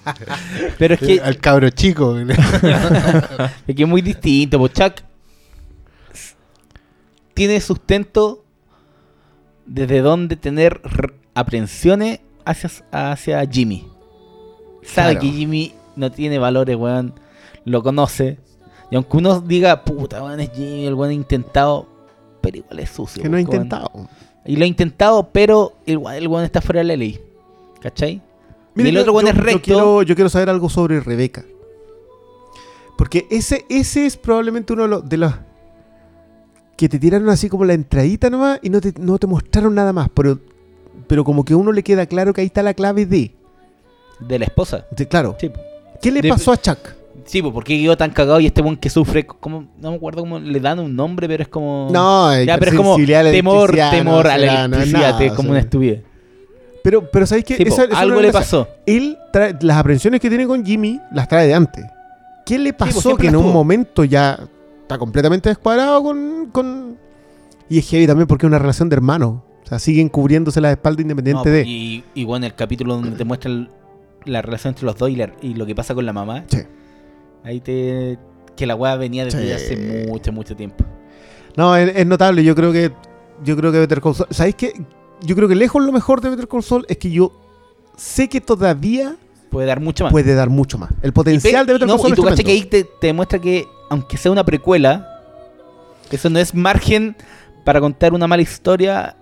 Pero 0.78 0.94
es 0.94 1.00
que, 1.00 1.20
Al 1.20 1.38
cabro 1.38 1.70
chico. 1.70 2.16
es 3.66 3.74
que 3.76 3.82
es 3.82 3.88
muy 3.88 4.02
distinto, 4.02 4.58
pues 4.58 4.72
Chuck 4.72 4.94
tiene 7.34 7.60
sustento 7.60 8.44
desde 9.66 10.00
donde 10.00 10.36
tener 10.36 10.80
aprensiones 11.34 12.20
hacia, 12.44 12.70
hacia 12.92 13.44
Jimmy. 13.46 13.88
Sabe 14.82 15.12
Claro. 15.14 15.20
que 15.20 15.32
Jimmy 15.32 15.74
no 15.96 16.10
tiene 16.12 16.38
valores, 16.38 16.76
weón. 16.76 17.14
Lo 17.64 17.82
conoce. 17.82 18.38
Y 18.90 18.96
aunque 18.96 19.16
uno 19.16 19.40
diga, 19.40 19.84
puta, 19.84 20.22
weón, 20.22 20.40
es 20.40 20.50
Jimmy, 20.52 20.86
el 20.86 20.94
weón 20.94 21.10
ha 21.10 21.14
intentado, 21.14 21.86
pero 22.40 22.58
igual 22.58 22.78
es 22.80 22.90
sucio. 22.90 23.22
Que 23.22 23.28
no 23.28 23.36
ha 23.36 23.40
intentado. 23.40 23.90
Y 24.44 24.56
lo 24.56 24.64
ha 24.64 24.68
intentado, 24.68 25.30
pero 25.32 25.72
igual 25.86 26.16
el 26.16 26.28
weón 26.28 26.44
está 26.44 26.60
fuera 26.60 26.80
de 26.80 26.84
la 26.84 26.96
ley. 26.96 27.20
¿Cachai? 27.80 28.20
Mira, 28.74 28.88
y 28.88 28.90
el 28.90 28.94
yo- 28.96 29.00
otro 29.02 29.12
weón 29.14 29.26
yo- 29.26 29.30
es 29.32 29.36
yo 29.38 29.42
recto. 29.42 29.60
quiero, 29.62 30.02
yo 30.02 30.14
quiero 30.14 30.28
saber 30.28 30.50
algo 30.50 30.68
sobre 30.68 31.00
Rebeca. 31.00 31.44
Porque 32.96 33.26
ese, 33.30 33.64
ese 33.68 34.06
es 34.06 34.16
probablemente 34.16 34.72
uno 34.72 34.82
de 34.84 34.88
los, 34.88 35.08
de 35.08 35.16
los 35.16 35.34
que 36.76 36.88
te 36.88 36.98
tiraron 36.98 37.28
así 37.28 37.48
como 37.48 37.64
la 37.64 37.72
entradita 37.74 38.30
nomás 38.30 38.58
y 38.62 38.70
no 38.70 38.80
te, 38.80 38.92
no 38.98 39.18
te 39.18 39.26
mostraron 39.26 39.74
nada 39.74 39.92
más. 39.92 40.08
Pero, 40.14 40.38
pero 41.06 41.24
como 41.24 41.44
que 41.44 41.54
a 41.54 41.56
uno 41.56 41.72
le 41.72 41.82
queda 41.82 42.06
claro 42.06 42.32
que 42.32 42.40
ahí 42.42 42.46
está 42.46 42.62
la 42.62 42.74
clave 42.74 43.06
de. 43.06 43.34
De 44.20 44.38
la 44.38 44.44
esposa. 44.44 44.86
de- 44.90 45.08
claro. 45.08 45.36
Sí, 45.40 45.50
¿Qué 46.00 46.10
le 46.12 46.20
De- 46.22 46.28
pasó 46.28 46.52
a 46.52 46.56
Chuck? 46.60 46.78
sí 47.26 47.40
pues 47.40 47.54
porque 47.54 47.80
quedó 47.80 47.96
tan 47.96 48.10
cagado 48.10 48.38
y 48.40 48.46
este 48.46 48.60
weón 48.60 48.76
que 48.76 48.90
sufre, 48.90 49.24
como, 49.26 49.64
no 49.80 49.90
me 49.92 49.96
acuerdo 49.96 50.20
cómo 50.20 50.38
le 50.38 50.60
dan 50.60 50.78
un 50.78 50.94
nombre, 50.94 51.26
pero 51.26 51.42
es 51.42 51.48
como... 51.48 51.88
No, 51.90 52.42
Ya, 52.42 52.58
pero 52.58 52.70
es 52.72 52.76
como 52.76 52.96
temor, 52.96 53.70
temor 53.74 54.24
no, 54.26 54.30
a 54.30 54.36
la 54.38 54.68
no 54.68 54.76
es 54.76 54.82
electricidad, 54.82 55.12
nada, 55.12 55.24
es 55.24 55.32
o 55.32 55.36
como 55.36 55.46
sea. 55.46 55.50
una 55.52 55.60
estupidez. 55.60 56.02
Pero, 56.82 57.10
pero 57.10 57.26
¿sabéis 57.26 57.46
qué? 57.46 57.56
Sí, 57.56 57.62
Esa- 57.66 57.84
es 57.84 57.94
algo 57.94 58.20
le 58.20 58.30
pasó. 58.30 58.68
Él 58.84 59.16
trae, 59.32 59.56
las 59.62 59.78
aprensiones 59.78 60.20
que 60.20 60.28
tiene 60.28 60.46
con 60.46 60.64
Jimmy 60.66 61.00
las 61.12 61.26
trae 61.28 61.46
de 61.46 61.54
antes. 61.54 61.84
¿Qué 62.44 62.58
le 62.58 62.74
pasó 62.74 63.00
siempre 63.00 63.22
que 63.22 63.28
en 63.28 63.36
un 63.36 63.50
momento 63.50 64.04
ya 64.04 64.38
está 64.82 64.98
completamente 64.98 65.48
descuadrado 65.48 66.02
con, 66.02 66.50
con- 66.52 66.98
Y 67.70 67.78
es 67.78 67.88
heavy 67.88 68.06
también 68.06 68.26
porque 68.26 68.44
es 68.44 68.48
una 68.48 68.58
relación 68.58 68.90
de 68.90 68.96
hermanos. 68.96 69.36
O 69.64 69.66
sea, 69.66 69.78
siguen 69.78 70.10
cubriéndose 70.10 70.60
la 70.60 70.72
espalda 70.72 71.00
independiente 71.00 71.48
No, 71.48 71.54
de... 71.54 71.62
Y, 71.66 72.04
y 72.14 72.24
bueno, 72.24 72.44
el 72.44 72.54
capítulo 72.54 72.96
donde 72.96 73.12
te 73.12 73.24
muestran 73.24 73.70
la 74.24 74.42
relación 74.42 74.72
entre 74.72 74.86
los 74.86 74.96
dos 74.96 75.10
y, 75.10 75.54
lo 75.54 75.66
que 75.66 75.74
pasa 75.74 75.94
con 75.94 76.06
la 76.06 76.12
mamá. 76.12 76.44
Sí. 76.48 76.58
Ahí 77.44 77.60
te... 77.60 78.18
Que 78.56 78.66
la 78.66 78.76
weá 78.76 78.96
venía 78.96 79.24
desde 79.24 79.44
Sí. 79.46 79.52
hace 79.52 80.06
mucho, 80.08 80.32
mucho 80.32 80.54
tiempo. 80.54 80.84
No, 81.56 81.76
es, 81.76 81.96
es 81.96 82.06
notable. 82.06 82.44
Yo 82.44 82.54
creo 82.54 82.72
que. 82.72 82.92
Yo 83.42 83.56
creo 83.56 83.72
que 83.72 83.80
Better 83.80 84.00
Call 84.00 84.14
Saul. 84.14 84.28
¿Sabéis 84.30 84.54
qué? 84.54 84.72
Yo 85.22 85.34
creo 85.34 85.48
que 85.48 85.56
lejos 85.56 85.84
lo 85.84 85.90
mejor 85.90 86.20
de 86.20 86.30
Better 86.30 86.46
Call 86.46 86.62
Saul 86.62 86.86
es 86.88 86.98
que 86.98 87.10
yo 87.10 87.32
sé 87.96 88.28
que 88.28 88.40
todavía 88.40 89.16
Puede 89.50 89.66
dar 89.66 89.80
mucho 89.80 90.04
más. 90.04 90.12
puede 90.12 90.34
dar 90.34 90.50
mucho 90.50 90.78
más. 90.78 90.90
El 91.02 91.12
potencial 91.12 91.66
de 91.66 91.72
Better 91.72 91.88
no, 91.88 91.94
Call 91.94 92.00
Saul 92.00 92.10
y 92.10 92.12
es 92.12 92.16
tú 92.16 92.24
caché 92.24 92.44
que 92.44 92.52
ahí 92.52 92.64
te, 92.64 92.84
te 92.84 93.08
demuestra 93.08 93.40
que, 93.40 93.66
aunque 93.90 94.16
sea 94.16 94.30
una 94.30 94.44
precuela, 94.44 95.20
eso 96.10 96.30
no 96.30 96.38
es 96.38 96.54
margen 96.54 97.16
para 97.64 97.80
contar 97.80 98.12
una 98.12 98.26
mala 98.28 98.42
historia 98.42 99.16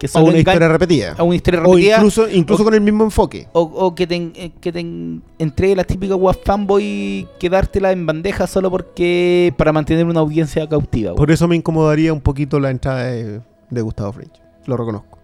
que 0.00 0.06
O 0.06 0.08
solo 0.08 0.26
una 0.28 0.38
historia 0.38 0.66
repetida. 0.68 1.14
a 1.18 1.22
una 1.22 1.36
historia 1.36 1.60
O 1.60 1.64
repetida. 1.74 1.96
incluso, 1.98 2.26
incluso 2.30 2.62
o- 2.62 2.64
con 2.64 2.72
el 2.74 2.80
mismo 2.80 3.04
enfoque. 3.04 3.46
O, 3.52 3.60
o 3.60 3.94
que 3.94 4.06
te, 4.06 4.16
eh, 4.16 4.50
que 4.58 4.72
te 4.72 4.80
en- 4.80 5.22
entregue 5.38 5.76
la 5.76 5.84
típica 5.84 6.16
web 6.16 6.38
fanboy 6.42 7.28
que 7.38 7.50
dártela 7.50 7.92
en 7.92 8.06
bandeja 8.06 8.46
solo 8.46 8.70
porque 8.70 9.52
para 9.58 9.72
mantener 9.74 10.06
una 10.06 10.20
audiencia 10.20 10.66
cautiva. 10.66 11.14
Por 11.14 11.30
eso 11.30 11.46
me 11.46 11.54
incomodaría 11.56 12.14
un 12.14 12.22
poquito 12.22 12.58
la 12.58 12.70
entrada 12.70 13.04
de, 13.04 13.40
de 13.68 13.82
Gustavo 13.82 14.12
Fringe. 14.14 14.40
Lo 14.64 14.76
reconozco. 14.78 15.18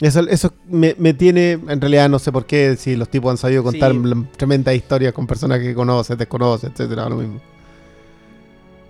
Eso, 0.00 0.20
eso 0.28 0.54
me, 0.66 0.96
me 0.98 1.12
tiene, 1.12 1.52
en 1.52 1.78
realidad 1.82 2.08
no 2.08 2.18
sé 2.18 2.32
por 2.32 2.46
qué, 2.46 2.76
si 2.78 2.96
los 2.96 3.10
tipos 3.10 3.30
han 3.30 3.36
sabido 3.36 3.62
contar 3.62 3.92
Sí. 3.92 3.98
tremendas 4.38 4.74
historias 4.74 5.12
con 5.12 5.26
personas 5.26 5.58
que 5.60 5.74
conoces, 5.74 6.16
desconoces, 6.16 6.70
etcétera, 6.70 7.06
lo 7.10 7.16
mismo. 7.16 7.38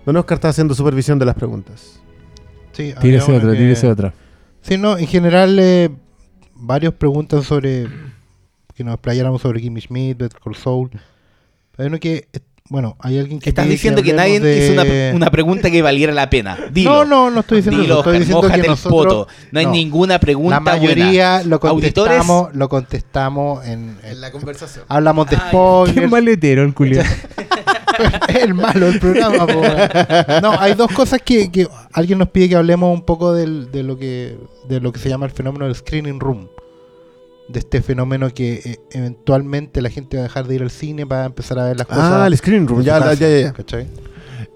Don 0.05 0.15
Oscar 0.15 0.35
está 0.37 0.47
haciendo 0.49 0.73
supervisión 0.73 1.19
de 1.19 1.25
las 1.25 1.35
preguntas. 1.35 1.99
Sí, 2.71 2.93
Tírese 3.01 3.33
otra, 3.35 3.51
que- 3.51 3.57
tírese 3.57 3.87
otra. 3.89 4.13
Sí, 4.61 4.77
no, 4.77 4.97
en 4.97 5.07
general, 5.07 5.57
eh, 5.59 5.89
varios 6.53 6.93
preguntan 6.93 7.43
sobre 7.43 7.87
que 8.75 8.83
nos 8.83 8.93
explayáramos 8.95 9.41
sobre 9.41 9.61
Kimmy 9.61 9.81
Schmidt, 9.81 10.17
Better 10.17 10.39
Call. 10.39 10.89
Hay 11.77 11.87
uno 11.87 11.99
que, 11.99 12.27
eh, 12.31 12.39
bueno, 12.69 12.95
hay 12.99 13.19
alguien 13.19 13.39
que. 13.39 13.49
Estás 13.49 13.67
diciendo 13.67 14.01
que, 14.03 14.13
nadie 14.13 14.37
hablemos 14.37 14.57
hizo 14.63 14.83
de- 14.83 15.09
una, 15.09 15.15
una 15.15 15.31
pregunta 15.31 15.69
que 15.71 15.81
valiera 15.81 16.13
la 16.13 16.29
pena. 16.29 16.57
Dilo. 16.71 17.03
No, 17.03 17.05
no, 17.05 17.29
no 17.31 17.39
estoy 17.41 17.57
diciendo 17.57 17.81
Dilo, 17.81 18.01
eso. 18.01 18.11
Estoy 18.13 18.13
Oscar, 18.13 18.19
diciendo 18.19 18.47
que 18.47 18.61
el 18.61 18.67
nosotros, 18.67 19.03
poto. 19.25 19.27
No 19.51 19.59
hay 19.59 19.65
no. 19.65 19.71
ninguna 19.73 20.19
pregunta 20.19 20.55
la 20.55 20.59
mayoría 20.61 21.31
buena. 21.39 21.43
lo 21.49 21.59
Auditores- 21.59 22.17
contestamos, 22.19 22.55
lo 22.55 22.69
contestamos 22.69 23.65
en, 23.65 23.97
en- 24.03 24.21
la 24.21 24.31
conversación. 24.31 24.85
hablamos 24.87 25.27
de 25.29 25.35
Ay, 25.37 25.41
Qué 25.41 25.47
spoilers. 25.49 26.11
maletero 26.11 26.63
el 26.63 26.73
culiao. 26.73 27.03
el 28.41 28.53
malo 28.53 28.87
del 28.87 28.99
programa. 28.99 29.45
po, 29.47 29.61
no, 30.41 30.51
hay 30.59 30.73
dos 30.73 30.91
cosas 30.91 31.21
que, 31.23 31.51
que 31.51 31.67
alguien 31.93 32.19
nos 32.19 32.29
pide 32.29 32.49
que 32.49 32.55
hablemos 32.55 32.93
un 32.93 33.03
poco 33.05 33.33
del- 33.33 33.71
de 33.71 33.83
lo 33.83 33.97
que 33.97 34.37
de 34.67 34.79
lo 34.79 34.91
que 34.91 34.99
se 34.99 35.09
llama 35.09 35.25
el 35.25 35.31
fenómeno 35.31 35.65
del 35.65 35.75
screening 35.75 36.19
room. 36.19 36.47
De 37.49 37.59
este 37.59 37.81
fenómeno 37.81 38.29
que 38.29 38.53
eh, 38.63 38.79
eventualmente 38.91 39.81
la 39.81 39.89
gente 39.89 40.15
va 40.17 40.21
a 40.21 40.27
dejar 40.27 40.47
de 40.47 40.55
ir 40.55 40.61
al 40.61 40.71
cine 40.71 41.05
para 41.05 41.25
empezar 41.25 41.59
a 41.59 41.65
ver 41.65 41.77
las 41.77 41.87
cosas. 41.87 42.03
Ah, 42.03 42.27
el 42.27 42.37
screen 42.37 42.67
room, 42.67 42.81
ya, 42.81 42.99
casa, 42.99 43.13
ya, 43.15 43.39
ya. 43.39 43.53
¿cachai? 43.53 43.87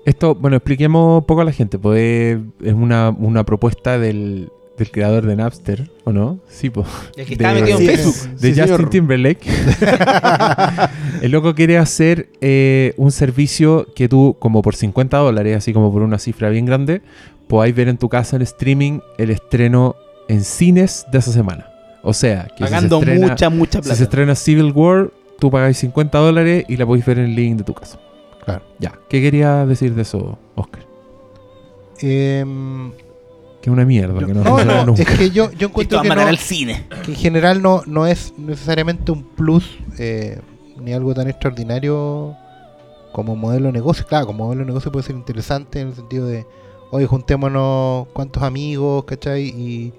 Esto, 0.06 0.36
bueno, 0.36 0.56
expliquemos 0.58 1.20
un 1.22 1.26
poco 1.26 1.42
a 1.42 1.46
la 1.46 1.52
gente. 1.52 1.78
Pues 1.80 2.00
eh, 2.00 2.40
es 2.64 2.74
una, 2.74 3.10
una 3.10 3.44
propuesta 3.44 3.98
del, 4.00 4.50
del 4.78 4.92
creador 4.92 5.26
de 5.26 5.36
Napster, 5.36 5.90
¿o 6.04 6.12
no? 6.12 6.40
Sí, 6.50 6.70
pues. 6.70 6.88
El 7.16 7.26
que 7.26 7.34
estaba 7.34 7.54
de- 7.54 7.62
metido 7.62 7.80
en 7.80 7.86
Sí, 7.86 7.90
Facebook. 7.96 8.16
de 8.40 8.54
Sí, 8.54 8.60
Justin 8.60 8.76
señor. 8.76 8.90
Timberlake. 8.90 9.48
el 11.22 11.32
loco 11.32 11.56
quiere 11.56 11.78
hacer 11.78 12.30
eh, 12.42 12.94
un 12.98 13.12
servicio 13.12 13.88
que 13.96 14.10
tú, 14.10 14.36
como 14.40 14.62
por 14.62 14.76
50 14.76 15.18
dólares, 15.18 15.58
así 15.58 15.74
como 15.74 15.92
por 15.92 16.02
una 16.02 16.20
cifra 16.20 16.50
bien 16.50 16.66
grande, 16.66 17.02
podáis 17.48 17.74
ver 17.76 17.88
en 17.88 17.98
tu 17.98 18.10
casa 18.10 18.36
en 18.36 18.42
streaming 18.42 19.00
el 19.18 19.30
estreno 19.32 19.96
en 20.28 20.44
cines 20.44 21.06
de 21.12 21.20
esa 21.20 21.32
semana. 21.32 21.68
O 22.04 22.14
sea, 22.14 22.44
que 22.44 22.50
si 22.50 22.64
se 22.66 22.70
Pagando 22.70 23.00
estrena- 23.00 23.28
mucha, 23.30 23.50
mucha 23.50 23.80
si 23.80 23.84
plata. 23.84 23.96
se 23.96 24.04
estrena 24.04 24.36
Civil 24.36 24.72
War, 24.74 25.12
tú 25.40 25.50
pagáis 25.50 25.78
50 25.78 26.18
dólares 26.18 26.66
y 26.68 26.78
la 26.78 26.86
podéis 26.86 27.06
ver 27.06 27.20
en 27.20 27.26
el 27.26 27.36
link 27.36 27.58
de 27.58 27.64
tu 27.64 27.74
casa. 27.74 28.00
Claro. 28.44 28.64
Ya. 28.80 28.94
¿Qué 29.10 29.22
quería 29.22 29.66
decir 29.66 29.96
de 29.96 30.02
eso, 30.04 30.38
Oscar? 30.56 30.84
Em, 32.02 32.92
Que 33.66 33.72
es 33.72 33.74
una 33.74 33.84
mierda. 33.86 34.20
que 34.20 34.32
no, 34.32 34.44
no, 34.44 34.64
no, 34.64 34.86
nunca. 34.86 35.02
es 35.02 35.10
que 35.18 35.32
yo, 35.32 35.52
yo 35.54 35.68
encuentro 35.70 36.00
que, 36.04 36.08
mandar 36.08 36.28
no- 36.28 36.30
al 36.30 36.38
cine. 36.38 36.84
que 37.04 37.12
en 37.14 37.18
general 37.18 37.62
no, 37.64 37.82
no 37.88 38.06
es 38.06 38.32
necesariamente 38.38 39.12
un 39.12 39.24
plus 39.24 39.80
eh, 39.98 40.40
ni 40.80 40.94
algo 40.94 41.16
tan 41.16 41.28
extraordinario 41.28 42.36
como 43.12 43.36
modelo 43.36 43.66
de 43.68 43.72
negocio. 43.72 44.06
Claro, 44.06 44.28
como 44.28 44.46
modelo 44.46 44.62
de 44.62 44.68
negocio 44.68 44.92
puede 44.92 45.06
ser 45.08 45.16
interesante 45.16 45.80
en 45.80 45.88
el 45.88 45.96
sentido 45.96 46.28
de, 46.28 46.46
oye, 46.92 47.08
juntémonos 47.08 48.08
cuantos 48.14 48.44
amigos, 48.44 49.04
¿cachai? 49.06 49.46
Y... 49.48 49.94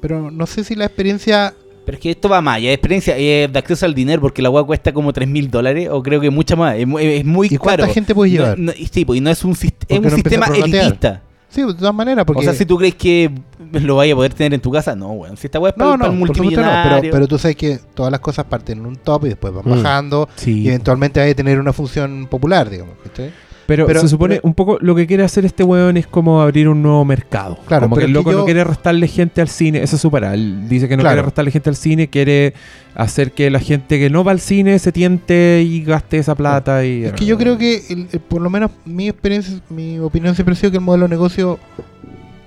Pero 0.00 0.30
no 0.30 0.46
sé 0.46 0.64
si 0.64 0.74
la 0.74 0.86
experiencia... 0.86 1.54
Pero 1.84 1.96
es 1.96 2.02
que 2.02 2.10
esto 2.10 2.28
va 2.28 2.40
más, 2.42 2.60
ya 2.62 2.70
experiencia 2.70 3.16
eh, 3.18 3.48
de 3.50 3.58
acceso 3.58 3.86
al 3.86 3.94
dinero, 3.94 4.20
porque 4.20 4.42
la 4.42 4.50
weá 4.50 4.62
cuesta 4.62 4.92
como 4.92 5.12
3 5.12 5.26
mil 5.26 5.50
dólares, 5.50 5.88
o 5.90 6.02
creo 6.02 6.20
que 6.20 6.28
mucha 6.30 6.54
más. 6.54 6.76
Es, 6.76 6.86
mu- 6.86 6.98
es 6.98 7.24
muy 7.24 7.48
¿Y 7.50 7.56
cuánta 7.56 7.82
caro. 7.84 7.94
gente 7.94 8.14
puedes 8.14 8.32
No- 8.34 8.40
llevar? 8.42 8.58
no- 8.58 8.72
y 8.76 8.86
sí, 8.86 9.04
pues, 9.06 9.18
y 9.18 9.20
no 9.22 9.30
es 9.30 9.42
un, 9.44 9.54
sist- 9.54 9.72
¿Por 9.86 9.88
es 9.88 9.88
qué 9.88 9.96
un 9.96 10.02
no 10.02 10.08
empieza 10.16 10.46
sistema 10.46 10.46
elitista. 10.82 11.22
Sí, 11.50 11.62
de 11.62 11.72
todas 11.74 11.94
maneras, 11.94 12.24
porque... 12.26 12.40
O 12.40 12.44
sea, 12.44 12.52
si 12.52 12.66
tú 12.66 12.76
crees 12.76 12.94
que 12.94 13.30
lo 13.72 13.96
vaya 13.96 14.12
a 14.12 14.16
poder 14.16 14.34
tener 14.34 14.52
en 14.54 14.60
tu 14.60 14.70
casa, 14.70 14.94
no, 14.94 15.12
weón. 15.12 15.36
Si 15.38 15.46
esta 15.46 15.58
weá 15.58 15.70
es 15.70 15.76
para, 15.76 15.92
No, 15.92 15.98
para 15.98 16.12
no, 16.12 16.14
el 16.20 16.26
por 16.26 16.36
supuesto 16.36 16.60
no, 16.60 16.70
pero, 17.00 17.12
pero 17.12 17.26
tú 17.28 17.38
sabes 17.38 17.56
que 17.56 17.78
todas 17.94 18.12
las 18.12 18.20
cosas 18.20 18.44
parten 18.44 18.78
en 18.78 18.86
un 18.86 18.96
top 18.96 19.24
y 19.26 19.28
después 19.30 19.52
van 19.54 19.64
Mm. 19.64 19.82
bajando 19.82 20.28
y 20.36 20.40
Sí. 20.40 20.68
eventualmente 20.68 21.20
hay 21.20 21.30
que 21.30 21.34
tener 21.36 21.58
una 21.58 21.72
función 21.72 22.26
popular, 22.30 22.68
digamos. 22.68 22.94
¿cachai? 23.02 23.32
Pero, 23.68 23.86
pero- 23.86 24.00
se 24.00 24.08
supone 24.08 24.36
pero- 24.36 24.48
un 24.48 24.54
poco 24.54 24.78
lo 24.80 24.94
que 24.94 25.06
quiere 25.06 25.22
hacer 25.24 25.44
este 25.44 25.62
weón 25.62 25.98
es 25.98 26.06
como 26.06 26.40
abrir 26.40 26.70
un 26.70 26.80
nuevo 26.82 27.04
mercado. 27.04 27.58
Claro, 27.66 27.82
como 27.84 27.96
que 27.96 28.04
el 28.04 28.06
que 28.08 28.12
loco 28.14 28.32
yo- 28.32 28.38
no 28.38 28.44
quiere 28.46 28.64
restarle 28.64 29.06
gente 29.08 29.42
al 29.42 29.48
cine. 29.48 29.82
Eso 29.82 29.96
es 29.96 30.02
su 30.02 30.10
parada. 30.10 30.32
Él 30.32 30.66
dice 30.70 30.88
que 30.88 30.96
no 30.96 31.02
Claro. 31.02 31.16
quiere 31.16 31.26
restarle 31.26 31.50
gente 31.50 31.68
al 31.68 31.76
cine, 31.76 32.08
quiere 32.08 32.54
hacer 32.94 33.32
que 33.32 33.50
la 33.50 33.60
gente 33.60 33.98
que 33.98 34.08
no 34.08 34.24
va 34.24 34.32
al 34.32 34.40
cine 34.40 34.78
se 34.78 34.90
tiente 34.90 35.62
y 35.66 35.84
gaste 35.84 36.16
esa 36.16 36.34
plata. 36.34 36.82
Y, 36.84 37.04
Es 37.04 37.12
que 37.12 37.26
yo 37.26 37.36
creo 37.36 37.58
que, 37.58 37.84
el- 37.90 38.08
el- 38.10 38.20
por 38.20 38.40
lo 38.40 38.48
menos 38.48 38.70
mi 38.86 39.06
experiencia, 39.08 39.60
mi 39.68 39.98
opinión 39.98 40.34
siempre 40.34 40.54
ha 40.54 40.56
sido 40.56 40.70
que 40.70 40.78
el 40.78 40.82
modelo 40.84 41.04
de 41.04 41.10
negocio, 41.10 41.58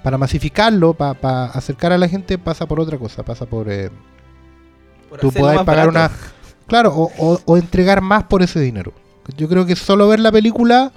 para 0.02 0.18
masificarlo, 0.18 0.96
para 0.96 1.46
acercar 1.46 1.92
a 1.92 2.00
la 2.00 2.08
gente, 2.08 2.40
pasa 2.40 2.66
por 2.66 2.80
otra 2.80 2.98
cosa. 2.98 3.22
Pasa 3.24 3.46
por. 3.46 3.70
eh, 3.72 3.92
Por 5.08 5.20
tú 5.20 5.32
puedas 5.32 5.58
pagar 5.64 5.88
barato. 5.88 5.90
una. 5.92 6.12
Claro, 6.66 6.94
o, 6.96 7.12
o- 7.20 7.40
o 7.46 7.58
entregar 7.58 8.02
más 8.02 8.24
por 8.24 8.42
ese 8.42 8.60
dinero. 8.60 8.92
Yo 9.38 9.48
creo 9.48 9.68
que 9.68 9.76
solo 9.76 10.08
ver 10.08 10.20
la 10.20 10.32
película 10.32 10.92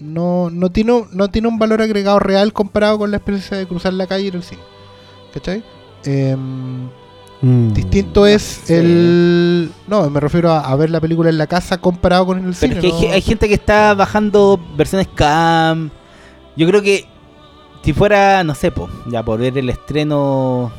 no, 0.00 0.50
no, 0.50 0.70
tiene, 0.70 1.04
no 1.12 1.28
tiene 1.28 1.48
un 1.48 1.58
valor 1.58 1.82
agregado 1.82 2.18
real 2.18 2.52
comparado 2.52 2.98
con 2.98 3.10
la 3.10 3.16
experiencia 3.18 3.56
de 3.56 3.66
cruzar 3.66 3.92
la 3.94 4.06
calle 4.06 4.24
y 4.24 4.26
ir 4.28 4.36
al 4.36 4.42
cine. 4.42 4.62
¿Cachai? 5.34 5.62
Em, 6.04 6.88
Mm. 7.42 7.74
distinto 7.74 8.26
es 8.26 8.70
el. 8.70 9.70
No, 9.86 10.08
me 10.08 10.20
refiero 10.20 10.50
a, 10.50 10.60
a 10.60 10.74
ver 10.74 10.88
la 10.88 11.00
película 11.02 11.28
en 11.28 11.36
la 11.36 11.46
casa 11.46 11.78
comparado 11.78 12.24
con 12.24 12.38
el 12.38 12.54
Pero 12.54 12.54
cine. 12.54 12.74
es 12.76 12.80
que 12.80 12.86
hay, 12.86 12.92
¿no? 12.92 12.98
ge- 13.00 13.10
hay 13.12 13.20
gente 13.20 13.48
que 13.48 13.54
está 13.54 13.92
bajando 13.92 14.58
versiones 14.74 15.06
cam. 15.14 15.90
Yo 16.56 16.66
creo 16.66 16.80
que 16.80 17.04
si 17.82 17.92
fuera, 17.92 18.42
no 18.42 18.54
sé, 18.54 18.72
po, 18.72 18.88
ya 19.10 19.22
por 19.22 19.38
ver 19.38 19.56
el 19.58 19.68
estreno 19.68 20.72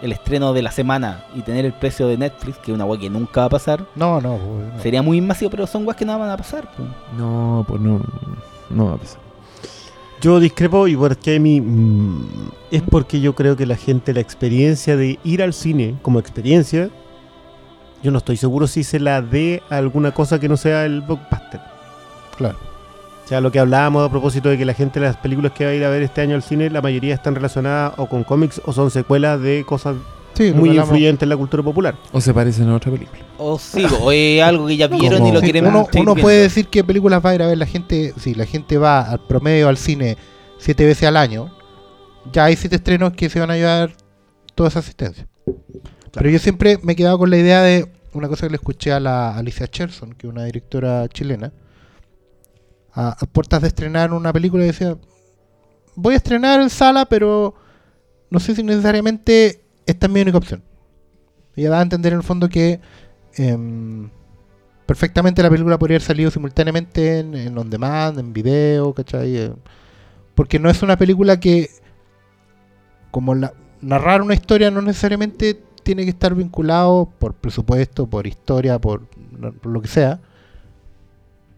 el 0.00 0.12
estreno 0.12 0.52
de 0.52 0.62
la 0.62 0.70
semana 0.70 1.24
y 1.34 1.40
tener 1.40 1.64
el 1.64 1.72
precio 1.72 2.06
de 2.06 2.16
Netflix, 2.18 2.58
que 2.58 2.70
es 2.70 2.74
una 2.76 2.84
weá 2.84 3.00
que 3.00 3.10
nunca 3.10 3.40
va 3.40 3.46
a 3.46 3.50
pasar, 3.50 3.84
No, 3.96 4.20
no, 4.20 4.38
no. 4.38 4.80
sería 4.82 5.02
muy 5.02 5.20
masivo, 5.20 5.50
pero 5.50 5.66
son 5.66 5.84
weas 5.86 5.96
que 5.96 6.04
no 6.04 6.16
van 6.18 6.30
a 6.30 6.36
pasar. 6.36 6.70
po. 6.76 6.84
No, 7.18 7.64
pues 7.66 7.80
no. 7.80 8.00
No 8.70 8.86
va 8.86 8.94
a 8.94 8.96
pasar. 8.96 9.20
Yo 10.20 10.40
discrepo 10.40 10.88
y 10.88 10.96
porque 10.96 11.38
mi 11.38 11.60
mm, 11.60 12.50
es 12.70 12.82
porque 12.82 13.20
yo 13.20 13.34
creo 13.34 13.56
que 13.56 13.66
la 13.66 13.76
gente 13.76 14.14
la 14.14 14.20
experiencia 14.20 14.96
de 14.96 15.18
ir 15.24 15.42
al 15.42 15.52
cine 15.52 15.96
como 16.02 16.18
experiencia 16.18 16.90
yo 18.02 18.10
no 18.10 18.18
estoy 18.18 18.36
seguro 18.36 18.66
si 18.66 18.84
se 18.84 19.00
la 19.00 19.22
dé 19.22 19.62
a 19.70 19.78
alguna 19.78 20.12
cosa 20.12 20.38
que 20.38 20.48
no 20.48 20.56
sea 20.56 20.84
el 20.84 21.00
blockbuster. 21.00 21.60
Claro. 22.36 22.56
O 23.24 23.28
sea, 23.28 23.40
lo 23.40 23.50
que 23.50 23.58
hablábamos 23.58 24.06
a 24.06 24.10
propósito 24.10 24.48
de 24.48 24.56
que 24.56 24.64
la 24.64 24.74
gente 24.74 25.00
las 25.00 25.16
películas 25.16 25.50
que 25.52 25.64
va 25.64 25.72
a 25.72 25.74
ir 25.74 25.84
a 25.84 25.90
ver 25.90 26.02
este 26.02 26.20
año 26.20 26.36
al 26.36 26.44
cine, 26.44 26.70
la 26.70 26.80
mayoría 26.80 27.14
están 27.14 27.34
relacionadas 27.34 27.94
o 27.96 28.06
con 28.06 28.22
cómics 28.22 28.62
o 28.64 28.72
son 28.72 28.90
secuelas 28.92 29.40
de 29.40 29.64
cosas 29.66 29.96
Sí, 30.36 30.52
muy 30.52 30.64
que 30.64 30.70
hablamos. 30.70 30.88
influyentes 30.90 31.22
en 31.22 31.28
la 31.30 31.36
cultura 31.36 31.62
popular. 31.62 31.96
O 32.12 32.20
se 32.20 32.34
parecen 32.34 32.68
a 32.68 32.76
otra 32.76 32.92
película. 32.92 33.20
O 33.38 33.58
sí, 33.58 33.86
o 34.00 34.12
es 34.12 34.42
algo 34.42 34.66
que 34.66 34.76
ya 34.76 34.86
vieron 34.86 35.26
y 35.26 35.32
lo 35.32 35.40
Sí, 35.40 35.44
quieren 35.50 35.66
uno 35.66 36.14
puede 36.14 36.42
decir 36.42 36.68
qué 36.68 36.84
películas 36.84 37.24
va 37.24 37.30
a 37.30 37.34
ir 37.34 37.42
a 37.42 37.46
ver 37.46 37.58
la 37.58 37.66
gente. 37.66 38.12
Si 38.18 38.34
la 38.34 38.44
gente 38.44 38.76
va 38.78 39.00
al 39.02 39.26
promedio 39.26 39.68
al 39.68 39.76
cine 39.76 40.16
siete 40.58 40.84
veces 40.84 41.08
al 41.08 41.16
año, 41.16 41.54
ya 42.32 42.44
hay 42.44 42.56
siete 42.56 42.76
estrenos 42.76 43.12
que 43.12 43.28
se 43.30 43.40
van 43.40 43.50
a 43.50 43.56
llevar 43.56 43.96
toda 44.54 44.68
esa 44.68 44.80
asistencia. 44.80 45.26
Pero 46.12 46.30
yo 46.30 46.38
siempre 46.38 46.78
me 46.82 46.92
he 46.92 46.96
quedado 46.96 47.18
con 47.18 47.30
la 47.30 47.36
idea 47.36 47.62
de 47.62 47.90
una 48.12 48.28
cosa 48.28 48.46
que 48.46 48.50
le 48.50 48.56
escuché 48.56 48.92
a 48.92 49.00
la 49.00 49.36
Alicia 49.36 49.68
Cherson, 49.68 50.12
que 50.14 50.26
es 50.26 50.32
una 50.32 50.44
directora 50.44 51.06
chilena, 51.08 51.52
a, 52.92 53.10
a 53.10 53.26
puertas 53.26 53.60
de 53.62 53.68
estrenar 53.68 54.12
una 54.12 54.32
película 54.32 54.64
y 54.64 54.68
decía, 54.68 54.96
voy 55.94 56.14
a 56.14 56.16
estrenar 56.16 56.60
en 56.60 56.70
sala, 56.70 57.04
pero 57.06 57.54
no 58.30 58.40
sé 58.40 58.54
si 58.54 58.62
necesariamente 58.62 59.65
esta 59.86 60.06
es 60.06 60.12
mi 60.12 60.20
única 60.20 60.38
opción. 60.38 60.62
Ella 61.56 61.70
da 61.70 61.80
a 61.80 61.82
entender 61.82 62.12
en 62.12 62.18
el 62.18 62.24
fondo 62.24 62.48
que 62.48 62.80
em, 63.36 64.10
perfectamente 64.86 65.42
la 65.42 65.50
película 65.50 65.78
podría 65.78 65.96
haber 65.96 66.02
salido 66.06 66.30
simultáneamente 66.30 67.20
en, 67.20 67.34
en 67.34 67.58
on 67.58 67.70
demand, 67.70 68.18
en 68.18 68.32
video, 68.32 68.94
¿cachai? 68.94 69.36
Eh, 69.36 69.52
porque 70.34 70.58
no 70.58 70.70
es 70.70 70.82
una 70.82 70.96
película 70.98 71.40
que, 71.40 71.70
como 73.10 73.34
la- 73.34 73.54
narrar 73.80 74.22
una 74.22 74.34
historia 74.34 74.70
no 74.70 74.82
necesariamente 74.82 75.60
tiene 75.82 76.04
que 76.04 76.10
estar 76.10 76.34
vinculado 76.34 77.08
por 77.18 77.34
presupuesto, 77.34 78.06
por 78.08 78.26
historia, 78.26 78.78
por, 78.80 79.06
por 79.06 79.72
lo 79.72 79.80
que 79.80 79.88
sea, 79.88 80.20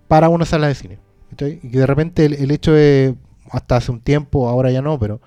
para 0.07 0.29
una 0.29 0.45
sala 0.45 0.69
de 0.69 0.75
cine. 0.75 0.99
¿cachai? 1.31 1.61
Y 1.63 1.71
que 1.71 1.79
de 1.79 1.87
repente 1.87 2.25
el, 2.25 2.35
el 2.35 2.51
hecho 2.51 2.73
de, 2.73 3.15
hasta 3.51 3.77
hace 3.77 3.91
un 3.91 4.01
tiempo, 4.01 4.49
ahora 4.49 4.71
ya 4.71 4.83
no, 4.83 4.99
pero 4.99 5.21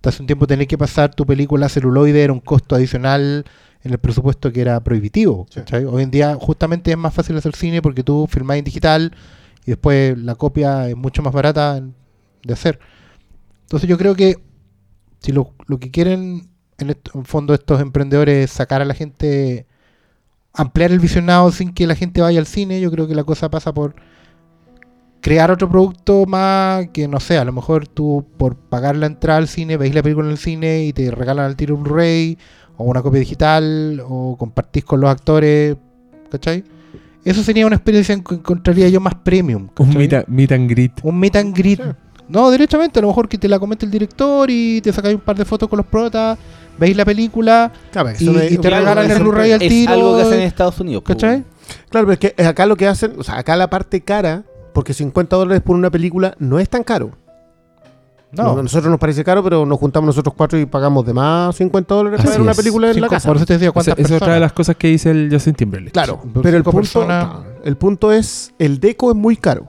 hasta 0.00 0.08
hace 0.08 0.22
un 0.22 0.26
tiempo 0.26 0.46
tener 0.46 0.66
que 0.66 0.78
pasar 0.78 1.14
tu 1.14 1.26
película 1.26 1.66
a 1.66 1.68
celuloide 1.68 2.22
era 2.24 2.32
un 2.32 2.40
costo 2.40 2.74
adicional 2.74 3.44
en 3.84 3.92
el 3.92 3.98
presupuesto 3.98 4.50
que 4.50 4.62
era 4.62 4.80
prohibitivo. 4.80 5.46
Hoy 5.90 6.02
en 6.02 6.10
día 6.10 6.36
justamente 6.40 6.90
es 6.90 6.96
más 6.96 7.12
fácil 7.12 7.36
hacer 7.36 7.54
cine 7.54 7.82
porque 7.82 8.02
tú 8.02 8.26
filmás 8.26 8.56
en 8.56 8.64
digital 8.64 9.14
y 9.66 9.72
después 9.72 10.16
la 10.16 10.36
copia 10.36 10.88
es 10.88 10.96
mucho 10.96 11.20
más 11.22 11.34
barata 11.34 11.82
de 12.42 12.52
hacer. 12.54 12.78
Entonces 13.64 13.90
yo 13.90 13.98
creo 13.98 14.14
que 14.14 14.36
si 15.18 15.32
lo, 15.32 15.52
lo 15.66 15.78
que 15.78 15.90
quieren 15.90 16.48
en, 16.78 16.88
esto- 16.90 17.10
en 17.14 17.26
fondo 17.26 17.52
estos 17.52 17.82
emprendedores 17.82 18.46
es 18.46 18.50
sacar 18.56 18.80
a 18.80 18.86
la 18.86 18.94
gente, 18.94 19.66
ampliar 20.54 20.92
el 20.92 20.98
visionado 20.98 21.52
sin 21.52 21.74
que 21.74 21.86
la 21.86 21.94
gente 21.94 22.22
vaya 22.22 22.40
al 22.40 22.46
cine, 22.46 22.80
yo 22.80 22.90
creo 22.90 23.06
que 23.06 23.14
la 23.14 23.24
cosa 23.24 23.50
pasa 23.50 23.74
por 23.74 23.94
crear 25.20 25.50
otro 25.50 25.68
producto 25.68 26.24
más 26.26 26.88
que 26.92 27.06
no 27.08 27.20
sé, 27.20 27.36
a 27.38 27.44
lo 27.44 27.52
mejor 27.52 27.86
tú 27.86 28.26
por 28.36 28.56
pagar 28.56 28.96
la 28.96 29.06
entrada 29.06 29.38
al 29.38 29.48
cine, 29.48 29.76
veis 29.76 29.94
la 29.94 30.02
película 30.02 30.26
en 30.26 30.32
el 30.32 30.38
cine 30.38 30.84
y 30.84 30.92
te 30.92 31.10
regalan 31.10 31.44
al 31.46 31.56
tiro 31.56 31.74
un 31.74 31.82
Blu-ray 31.82 32.38
o 32.76 32.84
una 32.84 33.02
copia 33.02 33.20
digital 33.20 34.02
o 34.08 34.36
compartís 34.38 34.84
con 34.84 35.00
los 35.00 35.10
actores, 35.10 35.76
¿cachai? 36.30 36.64
Eso 37.24 37.42
sería 37.42 37.66
una 37.66 37.76
experiencia 37.76 38.14
que 38.22 38.34
encontraría 38.34 38.88
yo 38.88 38.98
más 39.00 39.14
premium. 39.16 39.68
Un 39.78 39.90
meet, 39.94 40.14
a- 40.14 40.24
meet 40.26 40.52
and 40.52 40.70
greet. 40.70 40.92
Un 41.02 41.18
meet 41.20 41.36
and 41.36 41.54
greet. 41.54 41.78
Sí. 41.82 41.90
No, 42.28 42.50
derechamente, 42.50 42.98
a 43.00 43.02
lo 43.02 43.08
mejor 43.08 43.28
que 43.28 43.36
te 43.36 43.48
la 43.48 43.58
comente 43.58 43.84
el 43.84 43.90
director 43.92 44.48
y 44.50 44.80
te 44.80 44.92
sacáis 44.92 45.16
un 45.16 45.20
par 45.20 45.36
de 45.36 45.44
fotos 45.44 45.68
con 45.68 45.76
los 45.78 45.86
protas, 45.86 46.38
veis 46.78 46.96
la 46.96 47.04
película, 47.04 47.70
Claro, 47.92 48.08
Y- 48.10 48.12
es- 48.12 48.22
te 48.22 48.58
claro, 48.58 48.76
regalan 48.78 49.10
el 49.10 49.18
Blu-ray 49.18 49.52
al 49.52 49.60
es 49.62 49.68
tiro, 49.68 49.92
algo 49.92 50.16
que 50.16 50.22
hacen 50.22 50.34
en 50.38 50.46
Estados 50.46 50.80
Unidos. 50.80 51.02
¿cachai? 51.04 51.44
Claro, 51.90 52.06
pero 52.06 52.12
es 52.12 52.18
que 52.20 52.42
acá 52.44 52.64
lo 52.66 52.76
que 52.76 52.86
hacen, 52.86 53.12
o 53.18 53.22
sea, 53.24 53.36
acá 53.38 53.54
la 53.56 53.68
parte 53.68 54.00
cara, 54.00 54.44
porque 54.80 54.94
50 54.94 55.36
dólares 55.36 55.62
por 55.62 55.76
una 55.76 55.90
película 55.90 56.34
no 56.38 56.58
es 56.58 56.66
tan 56.70 56.82
caro. 56.82 57.10
No, 58.32 58.58
A 58.58 58.62
nosotros 58.62 58.88
nos 58.90 58.98
parece 58.98 59.22
caro, 59.24 59.42
pero 59.44 59.66
nos 59.66 59.78
juntamos 59.78 60.06
nosotros 60.06 60.34
cuatro 60.34 60.58
y 60.58 60.64
pagamos 60.64 61.04
de 61.04 61.12
más 61.12 61.54
50 61.56 61.94
dólares 61.94 62.20
Así 62.20 62.26
para 62.28 62.36
ver 62.36 62.42
una 62.42 62.52
es. 62.52 62.56
película 62.56 62.90
en 62.90 62.98
la 63.00 63.08
casa. 63.08 63.28
por 63.28 63.36
eso 63.36 63.44
te 63.44 63.52
decía 63.54 63.66
Esa 63.68 63.72
cuántas 63.74 63.98
esa 63.98 64.14
es 64.16 64.22
otra 64.22 64.32
de 64.34 64.40
las 64.40 64.52
cosas 64.54 64.76
que 64.76 64.88
dice 64.88 65.10
el 65.10 65.28
Justin 65.30 65.54
Timberlake. 65.54 65.92
Claro, 65.92 66.20
Cinco 66.22 66.40
pero 66.40 66.56
el 66.56 66.62
punto, 66.62 66.76
personas. 66.78 67.26
el 67.64 67.76
punto 67.76 68.10
es, 68.12 68.54
el 68.58 68.80
deco 68.80 69.10
es 69.10 69.16
muy 69.18 69.36
caro. 69.36 69.66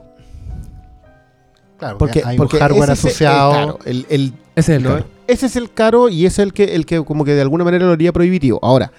Claro, 1.78 1.98
Porque, 1.98 2.22
hay 2.24 2.38
porque 2.38 2.56
un 2.56 2.62
hardware 2.62 2.90
ese 2.90 2.92
es 2.92 3.02
el- 3.04 3.08
asociado. 3.10 3.50
claro, 3.52 3.78
el- 3.84 4.06
el- 4.08 4.32
Ese 4.54 4.72
es 4.76 4.78
el 4.82 4.88
caro. 4.88 5.04
ese 5.26 5.46
es 5.46 5.56
el 5.56 5.72
caro 5.72 6.08
y 6.08 6.24
es 6.26 6.38
el 6.38 6.52
que, 6.54 6.74
el 6.74 6.86
que 6.86 7.04
como 7.04 7.24
que 7.26 7.34
de 7.34 7.42
alguna 7.42 7.64
manera 7.64 7.84
lo 7.84 7.92
haría 7.92 8.12
prohibitivo. 8.12 8.58
Ahora, 8.62 8.92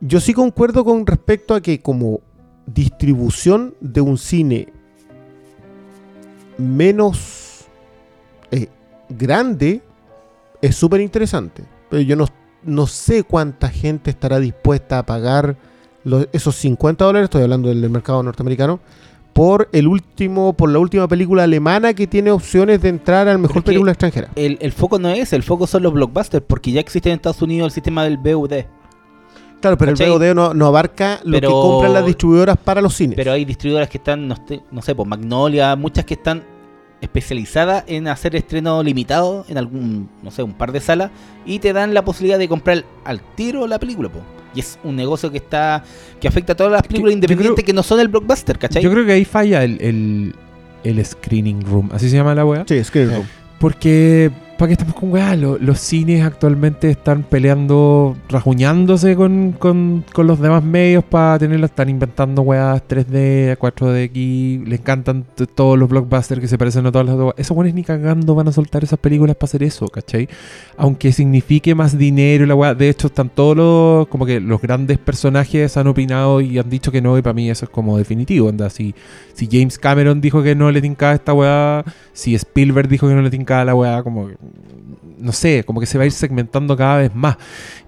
yo 0.00 0.20
sí 0.20 0.32
concuerdo 0.34 0.84
con 0.84 1.06
respecto 1.06 1.54
a 1.54 1.60
que 1.62 1.80
como 1.80 2.20
distribución 2.66 3.74
de 3.80 4.00
un 4.00 4.18
cine 4.18 4.68
menos 6.58 7.64
eh, 8.50 8.68
grande 9.08 9.82
es 10.60 10.76
súper 10.76 11.00
interesante. 11.00 11.64
Pero 11.90 12.02
yo 12.02 12.16
no, 12.16 12.26
no 12.62 12.86
sé 12.86 13.24
cuánta 13.24 13.68
gente 13.68 14.10
estará 14.10 14.38
dispuesta 14.38 14.98
a 14.98 15.06
pagar 15.06 15.56
los- 16.04 16.28
esos 16.32 16.54
50 16.56 17.04
dólares, 17.04 17.24
estoy 17.26 17.42
hablando 17.42 17.68
del, 17.68 17.80
del 17.80 17.90
mercado 17.90 18.22
norteamericano, 18.22 18.80
por 19.32 19.68
el 19.72 19.88
último, 19.88 20.52
por 20.52 20.70
la 20.70 20.78
última 20.78 21.08
película 21.08 21.44
alemana 21.44 21.94
que 21.94 22.06
tiene 22.06 22.30
opciones 22.30 22.82
de 22.82 22.90
entrar 22.90 23.28
al 23.28 23.38
mejor 23.38 23.64
película 23.64 23.92
extranjera. 23.92 24.28
El, 24.36 24.58
el 24.60 24.72
foco 24.72 24.98
no 24.98 25.08
es, 25.08 25.32
el 25.32 25.42
foco 25.42 25.66
son 25.66 25.82
los 25.82 25.92
blockbusters, 25.94 26.44
porque 26.46 26.70
ya 26.72 26.80
existe 26.80 27.08
en 27.08 27.16
Estados 27.16 27.40
Unidos 27.40 27.66
el 27.68 27.72
sistema 27.72 28.04
del 28.04 28.18
BUD. 28.18 28.52
Claro, 29.62 29.78
pero 29.78 29.92
¿cachai? 29.92 30.06
el 30.08 30.12
VOD 30.18 30.34
no, 30.34 30.52
no 30.52 30.66
abarca 30.66 31.20
lo 31.24 31.38
Pero- 31.40 31.48
que 31.48 31.52
compran 31.54 31.92
las 31.94 32.04
distribuidoras 32.04 32.58
para 32.58 32.82
los 32.82 32.94
cines. 32.94 33.16
Pero 33.16 33.32
hay 33.32 33.46
distribuidoras 33.46 33.88
que 33.88 33.96
están, 33.96 34.28
no, 34.28 34.36
sé- 34.46 34.60
no 34.70 34.82
sé, 34.82 34.94
pues 34.94 35.08
Magnolia, 35.08 35.74
muchas 35.76 36.04
que 36.04 36.14
están 36.14 36.42
especializadas 37.00 37.84
en 37.88 38.06
hacer 38.08 38.36
estreno 38.36 38.82
limitado 38.82 39.44
en 39.48 39.58
algún, 39.58 40.08
no 40.22 40.30
sé, 40.30 40.42
un 40.42 40.52
par 40.52 40.70
de 40.72 40.80
salas 40.80 41.10
y 41.44 41.58
te 41.58 41.72
dan 41.72 41.94
la 41.94 42.04
posibilidad 42.04 42.38
de 42.38 42.48
comprar 42.48 42.84
al 43.04 43.20
tiro 43.34 43.66
la 43.66 43.78
película, 43.78 44.08
po. 44.08 44.20
Y 44.54 44.60
es 44.60 44.78
un 44.84 44.94
negocio 44.96 45.30
que 45.30 45.38
está 45.38 45.82
que 46.20 46.28
afecta 46.28 46.52
a 46.52 46.56
todas 46.56 46.72
las 46.72 46.82
películas 46.82 47.12
yo 47.12 47.14
independientes 47.16 47.54
creo- 47.56 47.66
que 47.66 47.72
no 47.72 47.82
son 47.82 47.98
el 48.00 48.08
blockbuster, 48.08 48.58
¿cachai? 48.58 48.82
Yo 48.82 48.90
creo 48.90 49.04
que 49.04 49.12
ahí 49.12 49.24
falla 49.24 49.64
el, 49.64 49.80
el, 49.80 50.34
el 50.84 51.04
screening 51.04 51.62
room. 51.64 51.88
¿Así 51.92 52.08
se 52.08 52.16
llama 52.16 52.34
la 52.34 52.44
weá? 52.44 52.64
sí, 52.68 52.82
Screen 52.84 53.10
Room. 53.10 53.26
Porque, 53.58 54.30
¿para 54.62 54.68
qué 54.68 54.74
estamos 54.74 54.94
con 54.94 55.10
weá? 55.10 55.34
Lo- 55.34 55.58
los 55.58 55.80
cines 55.80 56.24
actualmente 56.24 56.88
están 56.88 57.24
peleando, 57.24 58.16
rajuñándose 58.28 59.16
con, 59.16 59.56
con, 59.58 60.04
con 60.12 60.28
los 60.28 60.38
demás 60.38 60.62
medios 60.62 61.02
para 61.02 61.36
tenerlo. 61.40 61.66
Están 61.66 61.88
inventando 61.88 62.42
weas 62.42 62.80
3D, 62.86 63.56
4DX. 63.58 64.64
Le 64.64 64.76
encantan 64.76 65.24
todos 65.56 65.76
los 65.76 65.88
blockbusters 65.88 66.40
que 66.40 66.46
se 66.46 66.58
parecen 66.58 66.86
a 66.86 66.92
todas 66.92 67.08
las 67.08 67.16
otras. 67.16 67.34
Esos 67.38 67.56
weones 67.56 67.74
ni 67.74 67.82
cagando 67.82 68.36
van 68.36 68.46
a 68.46 68.52
soltar 68.52 68.84
esas 68.84 69.00
películas 69.00 69.34
para 69.34 69.46
hacer 69.46 69.64
eso, 69.64 69.88
¿cachai? 69.88 70.28
Aunque 70.76 71.10
signifique 71.10 71.74
más 71.74 71.98
dinero 71.98 72.44
y 72.44 72.46
la 72.46 72.54
weá. 72.54 72.72
De 72.72 72.88
hecho, 72.88 73.08
están 73.08 73.30
todos 73.30 73.56
los, 73.56 74.06
como 74.06 74.26
que 74.26 74.38
los 74.38 74.60
grandes 74.62 74.96
personajes 74.98 75.76
han 75.76 75.88
opinado 75.88 76.40
y 76.40 76.60
han 76.60 76.70
dicho 76.70 76.92
que 76.92 77.02
no. 77.02 77.18
Y 77.18 77.22
para 77.22 77.34
mí 77.34 77.50
eso 77.50 77.64
es 77.64 77.70
como 77.72 77.98
definitivo. 77.98 78.48
Anda, 78.48 78.70
si, 78.70 78.94
si 79.34 79.48
James 79.50 79.76
Cameron 79.76 80.20
dijo 80.20 80.40
que 80.40 80.54
no 80.54 80.70
le 80.70 80.80
tincaba 80.80 81.14
esta 81.14 81.34
weá, 81.34 81.84
si 82.12 82.36
Spielberg 82.36 82.86
dijo 82.86 83.08
que 83.08 83.14
no 83.14 83.22
le 83.22 83.30
tincaba 83.30 83.64
la 83.64 83.74
weá, 83.74 84.04
como 84.04 84.28
que, 84.28 84.36
no 85.18 85.32
sé, 85.32 85.64
como 85.64 85.80
que 85.80 85.86
se 85.86 85.98
va 85.98 86.04
a 86.04 86.06
ir 86.06 86.12
segmentando 86.12 86.76
cada 86.76 86.98
vez 86.98 87.14
más. 87.14 87.36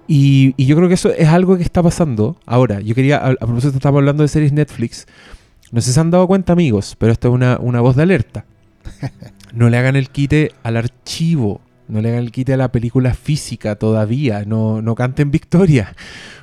Y, 0.07 0.53
y 0.57 0.65
yo 0.65 0.75
creo 0.75 0.87
que 0.87 0.93
eso 0.93 1.11
es 1.11 1.27
algo 1.27 1.57
que 1.57 1.63
está 1.63 1.83
pasando. 1.83 2.37
Ahora, 2.45 2.79
yo 2.79 2.95
quería, 2.95 3.17
a, 3.17 3.31
a 3.31 3.35
propósito, 3.35 3.75
estamos 3.75 3.99
hablando 3.99 4.23
de 4.23 4.29
series 4.29 4.53
Netflix. 4.53 5.05
No 5.71 5.81
sé 5.81 5.87
si 5.87 5.93
se 5.93 5.99
han 5.99 6.11
dado 6.11 6.27
cuenta, 6.27 6.53
amigos, 6.53 6.95
pero 6.97 7.11
esto 7.11 7.27
es 7.27 7.33
una, 7.33 7.57
una 7.59 7.81
voz 7.81 7.95
de 7.95 8.03
alerta. 8.03 8.45
No 9.53 9.69
le 9.69 9.77
hagan 9.77 9.95
el 9.95 10.09
quite 10.09 10.51
al 10.63 10.75
archivo. 10.75 11.61
No 11.87 12.01
le 12.01 12.09
hagan 12.09 12.23
el 12.23 12.31
quite 12.33 12.53
a 12.53 12.57
la 12.57 12.73
película 12.73 13.13
física 13.13 13.75
todavía. 13.75 14.43
No, 14.45 14.81
no 14.81 14.95
canten 14.95 15.31
victoria. 15.31 15.95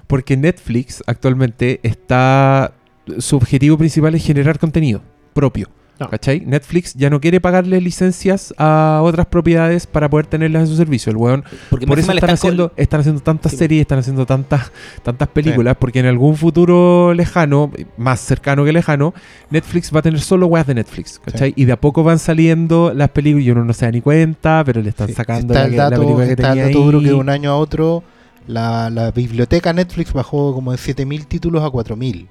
Porque 0.07 0.37
Netflix 0.39 1.03
actualmente 1.07 1.79
está. 1.83 2.73
Su 3.19 3.37
objetivo 3.37 3.77
principal 3.77 4.15
es 4.15 4.25
generar 4.25 4.59
contenido 4.59 5.03
propio. 5.35 5.69
No. 6.03 6.09
¿Cachai? 6.11 6.41
Netflix 6.41 6.95
ya 6.95 7.11
no 7.11 7.21
quiere 7.21 7.41
pagarle 7.41 7.81
licencias 7.81 8.53
a 8.59 9.01
otras 9.05 9.27
propiedades 9.27 9.87
para 9.87 10.09
poder 10.11 10.27
tenerlas 10.27 10.63
en 10.63 10.67
su 10.69 10.77
servicio. 10.77 11.11
El 11.11 11.17
weón 11.17 11.45
Porque 11.71 11.87
por 11.87 11.99
eso 11.99 12.11
están 12.13 12.17
están 12.31 12.31
haciendo, 12.35 12.73
están 12.77 13.01
haciendo 13.01 13.21
tantas 13.23 13.53
Sí. 13.53 13.59
series, 13.59 13.81
están 13.83 13.99
haciendo 14.01 14.27
tantas, 14.27 14.73
tantas 15.03 15.29
películas, 15.29 15.77
porque 15.79 16.01
en 16.01 16.07
algún 16.07 16.37
futuro 16.37 17.15
lejano, 17.15 17.71
más 17.97 18.21
cercano 18.21 18.65
que 18.65 18.73
lejano, 18.73 19.15
Netflix 19.51 19.95
va 19.95 20.01
a 20.01 20.03
tener 20.03 20.21
solo 20.21 20.47
weas 20.47 20.67
de 20.67 20.75
Netflix, 20.75 21.21
¿cachai? 21.25 21.53
Y 21.57 21.65
de 21.67 21.73
a 21.73 21.81
poco 21.81 22.03
van 22.03 22.19
saliendo 22.19 22.93
las 22.95 23.11
películas 23.11 23.47
y 23.47 23.51
uno 23.53 23.65
no 23.65 23.73
se 23.73 23.85
da 23.87 23.93
ni 23.93 24.01
cuenta, 24.01 24.63
pero 24.67 24.83
le 24.83 24.89
están 24.89 25.07
Sí, 25.09 25.15
sacando 25.15 25.55
está 25.55 25.61
la, 25.61 25.67
el 25.71 25.77
la 25.77 25.91
dato, 25.91 26.01
película 26.03 26.25
que 26.27 26.33
está 26.33 26.49
el 26.49 26.49
tenía 26.55 26.67
dato 26.67 26.79
duro 26.85 26.99
ahí. 26.99 27.05
que 27.05 27.11
de 27.11 27.15
un 27.17 27.29
año 27.29 27.51
a 27.51 27.57
otro 27.57 28.03
la, 28.49 28.91
la 28.91 29.11
biblioteca 29.13 29.73
Netflix 29.73 30.13
bajó 30.13 30.53
como 30.53 30.73
de 30.73 30.79
7000 30.79 31.27
títulos 31.29 31.63
a 31.63 31.71
4000. 31.71 32.29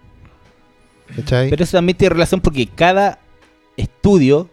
¿Cachai? 1.15 1.49
Pero 1.49 1.63
eso 1.63 1.77
también 1.77 1.97
tiene 1.97 2.13
relación 2.13 2.41
porque 2.41 2.67
cada 2.67 3.19
estudio 3.77 4.49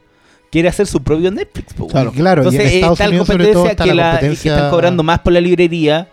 quiere 0.50 0.68
hacer 0.68 0.86
su 0.86 1.02
propio 1.02 1.30
Netflix. 1.30 1.74
po, 1.74 1.86
Claro, 1.88 2.10
claro, 2.12 2.42
y 2.42 2.46
en 2.46 2.52
Entonces 2.54 2.72
Estados 2.74 2.94
está 2.98 3.04
la 3.04 3.10
Unidos 3.10 3.26
sobre 3.26 3.44
todo 3.44 3.52
competencia 3.54 3.70
está 3.72 3.84
que, 3.84 3.94
la 3.94 3.94
la- 3.94 4.10
que 4.10 4.16
competencia- 4.26 4.54
están 4.56 4.70
cobrando 4.70 5.02
más 5.02 5.18
por 5.20 5.32
la 5.32 5.40
librería. 5.40 6.08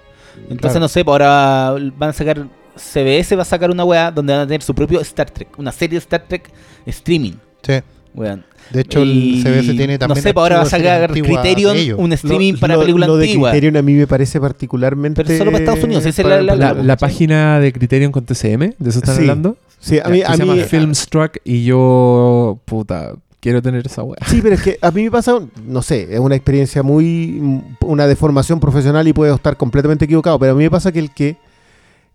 Entonces, 0.50 0.60
Claro. 0.62 0.80
no 0.82 0.88
sé, 0.90 1.06
pues 1.06 1.14
ahora 1.14 1.76
van 1.98 2.10
a 2.10 2.14
sacar. 2.14 2.46
CBS 2.78 3.36
va 3.38 3.44
a 3.44 3.46
sacar 3.46 3.72
una 3.72 3.86
weá 3.86 4.12
donde 4.12 4.34
van 4.34 4.42
a 4.42 4.46
tener 4.48 4.62
su 4.62 4.76
propio 4.76 5.00
Star 5.00 5.30
Trek, 5.30 5.48
una 5.58 5.72
serie 5.72 5.92
de 5.98 6.00
Star 6.00 6.26
Trek 6.28 6.50
streaming. 6.86 7.34
Sí. 7.64 7.74
weón. 8.14 8.44
De 8.72 8.82
hecho, 8.82 9.04
Y 9.04 9.38
el 9.38 9.44
CBS 9.44 9.74
tiene 9.76 9.94
No 9.94 10.00
también. 10.00 10.24
sé, 10.24 10.34
pues 10.34 10.42
ahora 10.42 10.58
va 10.58 10.64
a 10.64 10.66
sacar 10.66 11.04
antiguas 11.04 11.42
Criterion, 11.42 12.00
un 12.00 12.14
streaming 12.14 12.54
Lo- 12.54 12.60
para 12.60 12.78
películas 12.80 13.08
lo 13.08 13.18
de 13.18 13.26
antiguas. 13.26 13.52
Criterion 13.52 13.78
a 13.78 13.82
mí 13.82 13.94
me 13.94 14.08
parece 14.08 14.40
particularmente. 14.42 15.24
Pero 15.24 15.38
solo 15.38 15.52
para 15.52 15.64
Estados 15.64 15.84
Unidos, 15.84 16.06
esa 16.06 16.22
es 16.22 16.28
la- 16.28 16.42
la- 16.42 16.56
La, 16.56 16.70
para- 16.72 16.84
la 16.84 16.98
página 16.98 17.60
de 17.60 17.72
Criterion 17.74 18.12
con 18.12 18.26
TCM, 18.26 18.74
¿de 18.80 18.90
eso 18.90 19.00
están 19.00 19.16
Sí. 19.16 19.22
hablando? 19.22 19.58
Sí, 19.86 20.00
a 20.04 20.10
mí, 20.10 20.22
a 20.22 20.34
se 20.36 20.44
mí- 20.44 20.50
llama 20.50 20.64
Filmstruck 20.68 21.38
y 21.44 21.64
yo, 21.66 22.60
puta, 22.66 23.14
quiero 23.40 23.62
tener 23.62 23.86
esa 23.86 24.02
wea. 24.04 24.18
Sí, 24.28 24.40
pero 24.42 24.56
es 24.56 24.62
que 24.64 24.78
a 24.82 24.90
mí 24.92 25.04
me 25.04 25.12
pasa, 25.12 25.40
no 25.64 25.82
sé, 25.84 26.08
es 26.14 26.20
una 26.20 26.36
experiencia 26.36 26.82
muy. 26.82 27.62
una 27.82 28.08
deformación 28.08 28.60
profesional 28.60 29.08
y 29.08 29.14
puedo 29.14 29.36
estar 29.36 29.56
completamente 29.58 30.06
equivocado, 30.06 30.40
pero 30.40 30.54
a 30.54 30.56
mí 30.56 30.64
me 30.64 30.72
pasa 30.72 30.92
que 30.92 31.00
el 31.00 31.12
que. 31.12 31.38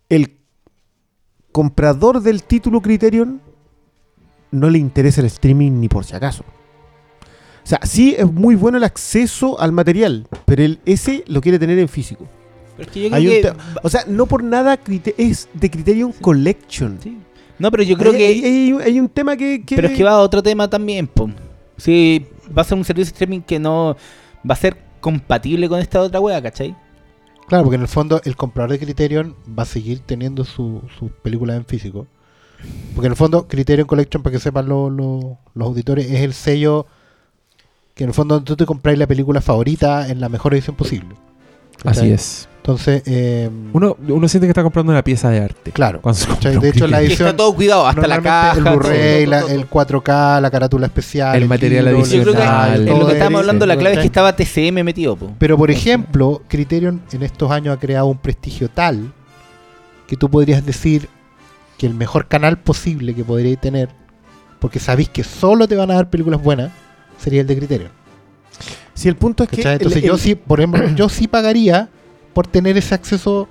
el 0.09 0.36
comprador 1.52 2.20
del 2.22 2.42
título 2.44 2.80
Criterion 2.80 3.40
no 4.52 4.70
le 4.70 4.78
interesa 4.78 5.20
el 5.20 5.26
streaming 5.28 5.72
ni 5.80 5.88
por 5.88 6.05
si 6.05 6.14
acaso. 6.14 6.44
O 7.62 7.66
sea, 7.66 7.78
sí 7.84 8.14
es 8.18 8.30
muy 8.30 8.55
bueno 8.56 8.78
el 8.78 8.84
acceso 8.84 9.60
al 9.60 9.70
material, 9.72 10.26
pero 10.44 10.62
el, 10.62 10.80
ese 10.86 11.24
lo 11.28 11.40
quiere 11.40 11.59
tener 11.59 11.78
en 11.78 11.88
físico. 11.88 12.26
Pero 12.76 12.88
es 12.88 12.92
que 12.92 13.02
yo 13.02 13.09
creo 13.09 13.16
Hay 13.16 13.26
un 13.28 13.32
que- 13.34 13.42
te- 13.42 13.52
o 13.82 13.88
sea, 13.88 14.05
no 14.09 14.26
por 14.26 14.42
nada 14.42 14.78
es 15.18 15.48
de 15.55 15.70
Criterion 15.70 16.12
Collection. 16.12 16.98
Sí. 17.02 17.18
No, 17.61 17.70
pero 17.70 17.82
yo 17.85 17.97
creo 17.97 18.11
Hay- 18.12 18.19
que. 18.19 18.27
hay, 18.27 18.45
hay 18.45 18.73
un- 18.73 18.82
hay 18.82 19.01
un 19.01 19.09
tema 19.09 19.37
que, 19.37 19.62
que- 19.65 19.77
Pero 19.77 19.89
es 19.89 19.97
que 19.97 20.03
va 20.03 20.12
a 20.12 20.19
otro 20.19 20.43
tema 20.43 20.69
también, 20.69 21.07
po. 21.07 21.31
Sí, 21.77 22.27
va 22.57 22.62
a 22.62 22.65
ser 22.65 22.77
un 22.77 22.85
servicio 22.85 23.05
de 23.12 23.15
streaming 23.15 23.41
que 23.41 23.59
no 23.61 23.97
va 24.49 24.55
a 24.55 24.57
ser 24.57 24.77
compatible 25.01 25.69
con 25.69 25.78
esta 25.78 26.01
otra 26.01 26.19
wea, 26.20 26.43
¿cachai? 26.43 26.74
Claro, 27.49 27.65
porque 27.65 27.77
en 27.77 27.82
el 27.82 27.89
fondo 27.89 28.20
el 28.24 28.37
comprador 28.37 28.73
de 28.73 28.78
Criterion 28.78 29.35
va 29.59 29.62
a 29.62 29.66
seguir 29.66 30.01
teniendo 30.01 30.45
su- 30.45 30.82
sus 30.99 31.11
películas 31.11 31.57
en 31.57 31.65
físico. 31.65 32.07
Porque 32.95 33.07
en 33.07 33.12
el 33.12 33.16
fondo, 33.16 33.49
Criterion 33.49 33.87
Collection, 33.87 34.23
para 34.23 34.35
que 34.35 34.41
sepan 34.41 34.69
lo- 34.69 34.91
lo- 34.91 35.39
los 35.55 35.66
auditores, 35.69 36.11
es 36.11 36.20
el 36.20 36.32
sello 36.35 36.87
que 37.95 38.05
en 38.05 38.11
el 38.11 38.15
fondo 38.15 38.43
tú 38.43 38.57
te 38.57 38.66
compras 38.66 38.97
la 38.99 39.07
película 39.07 39.41
favorita 39.41 40.09
en 40.09 40.20
la 40.20 40.28
mejor 40.28 40.55
edición 40.55 40.77
posible. 40.77 41.15
Así 41.85 42.11
es. 42.11 42.49
Entonces, 42.62 43.03
eh, 43.07 43.49
Uno, 43.73 43.97
uno 44.07 44.28
siente 44.28 44.47
que 44.47 44.51
está 44.51 44.62
comprando 44.62 44.93
una 44.93 45.03
pieza 45.03 45.31
de 45.31 45.41
arte. 45.41 45.73
claro. 45.73 46.01
Cuando 46.03 46.19
se 46.20 46.27
compra 46.27 46.51
¿cachai? 46.51 46.57
un 46.57 46.62
De 46.62 46.69
hecho, 46.69 46.87
la 46.87 46.99
Criterion. 46.99 47.07
Que 47.09 47.12
está 47.12 47.23
edición. 47.24 47.37
todo 47.39 47.55
cuidado, 47.55 47.87
hasta 47.87 48.07
la 48.07 48.20
caja. 48.20 48.59
El 48.59 48.65
Blu-ray, 48.65 49.23
el 49.23 49.65
todo. 49.66 50.03
4K, 50.03 50.41
la 50.43 50.51
carátula 50.51 50.87
especial. 50.87 51.37
El 51.37 51.49
material 51.49 51.85
Yo 51.87 51.91
creo 51.91 52.35
que 52.35 52.43
adicional, 52.43 52.89
en 52.89 52.99
lo 52.99 53.07
que 53.07 53.12
estábamos 53.15 53.41
hablando, 53.41 53.65
la 53.66 53.77
clave 53.77 53.95
es 53.95 54.01
que 54.01 54.07
estaba 54.07 54.37
TCM 54.37 54.85
metido. 54.85 55.16
po. 55.16 55.32
Pero 55.39 55.57
por 55.57 55.70
ejemplo, 55.70 56.43
Criterion 56.49 57.01
en 57.12 57.23
estos 57.23 57.51
años 57.51 57.74
ha 57.74 57.81
creado 57.81 58.07
un 58.07 58.19
prestigio 58.19 58.69
tal 58.69 59.11
que 60.07 60.16
tú 60.16 60.28
podrías 60.31 60.65
decir 60.65 61.09
que 61.78 61.87
el 61.87 61.95
mejor 61.95 62.28
canal 62.28 62.59
posible 62.59 63.15
que 63.15 63.24
podríais 63.24 63.59
tener, 63.59 63.89
porque 64.59 64.78
sabéis 64.81 65.09
que 65.09 65.24
solo 65.24 65.66
te 65.66 65.77
van 65.77 65.91
a 65.91 65.95
dar 65.95 66.11
películas 66.11 66.43
buenas, 66.43 66.70
sería 67.19 67.41
el 67.41 67.47
de 67.47 67.57
Criterion. 67.57 67.91
Si 68.93 69.09
el 69.09 69.16
punto 69.16 69.45
es 69.45 69.49
que. 69.49 69.57
¿cachai? 69.57 69.73
el- 69.77 69.81
Entonces 69.81 70.03
el- 70.03 70.09
yo 70.09 70.19
sí, 70.19 70.35
por 70.35 70.61
ejemplo, 70.61 70.87
yo 70.95 71.09
sí 71.09 71.27
pagaría 71.27 71.89
por 72.32 72.47
tener 72.47 72.77
ese 72.77 72.94
acceso 72.94 73.48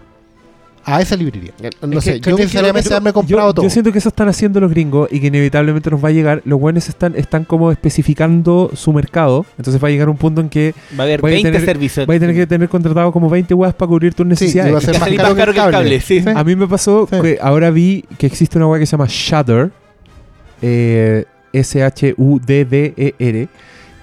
a 0.85 1.01
esa 1.01 1.15
librería. 1.15 1.51
No 1.85 1.99
Es 1.99 2.05
sé, 2.05 2.13
que- 2.13 2.21
que 2.21 2.29
yo 2.31 2.37
necesariamente 2.37 2.89
haberme 2.89 3.13
comprado 3.13 3.49
yo, 3.49 3.53
todo. 3.53 3.63
yo 3.63 3.69
siento 3.69 3.91
que 3.91 3.99
eso 3.99 4.09
están 4.09 4.27
haciendo 4.29 4.59
los 4.59 4.71
gringos 4.71 5.07
y 5.11 5.19
que 5.19 5.27
inevitablemente 5.27 5.91
nos 5.91 6.03
va 6.03 6.07
a 6.07 6.11
llegar. 6.11 6.41
Los 6.45 6.59
buenos 6.59 6.87
están, 6.89 7.15
están 7.15 7.43
como 7.43 7.71
especificando 7.71 8.71
su 8.73 8.91
mercado. 8.93 9.45
Entonces 9.57 9.83
va 9.83 9.89
a 9.89 9.91
llegar 9.91 10.09
un 10.09 10.17
punto 10.17 10.41
en 10.41 10.49
que 10.49 10.73
Va 10.97 11.03
a 11.03 11.05
haber 11.05 11.21
Voy 11.21 11.31
a 11.31 11.33
20 11.33 11.51
tener- 11.51 11.65
servicios. 11.65 12.07
vais 12.07 12.17
a 12.17 12.21
tener 12.21 12.35
que 12.35 12.47
tener 12.47 12.69
contratado 12.69 13.11
como 13.11 13.29
20 13.29 13.53
weas 13.53 13.73
para 13.75 13.87
cubrir 13.89 14.13
tus 14.15 14.23
Sí, 14.25 14.29
necesidades. 14.29 14.73
a 14.73 14.79
ser 14.81 14.91
Que 14.93 14.99
más 14.99 14.99
salí 15.07 15.17
caro, 15.17 15.29
más 15.29 15.37
caro 15.37 15.53
que 15.53 15.59
el 15.59 15.71
cable, 15.71 16.01
sí. 16.01 16.23
A 16.33 16.43
mí 16.43 16.55
me 16.55 16.67
pasó 16.67 17.07
Sí. 17.11 17.21
que 17.21 17.37
ahora 17.41 17.69
vi 17.71 18.05
que 18.17 18.25
existe 18.25 18.57
una 18.57 18.65
wea 18.67 18.79
que 18.79 18.85
se 18.87 18.91
llama 18.93 19.05
Shudder, 19.07 19.71
eh, 20.61 21.25
S-H-U-D-D-E-R, 22.19 23.47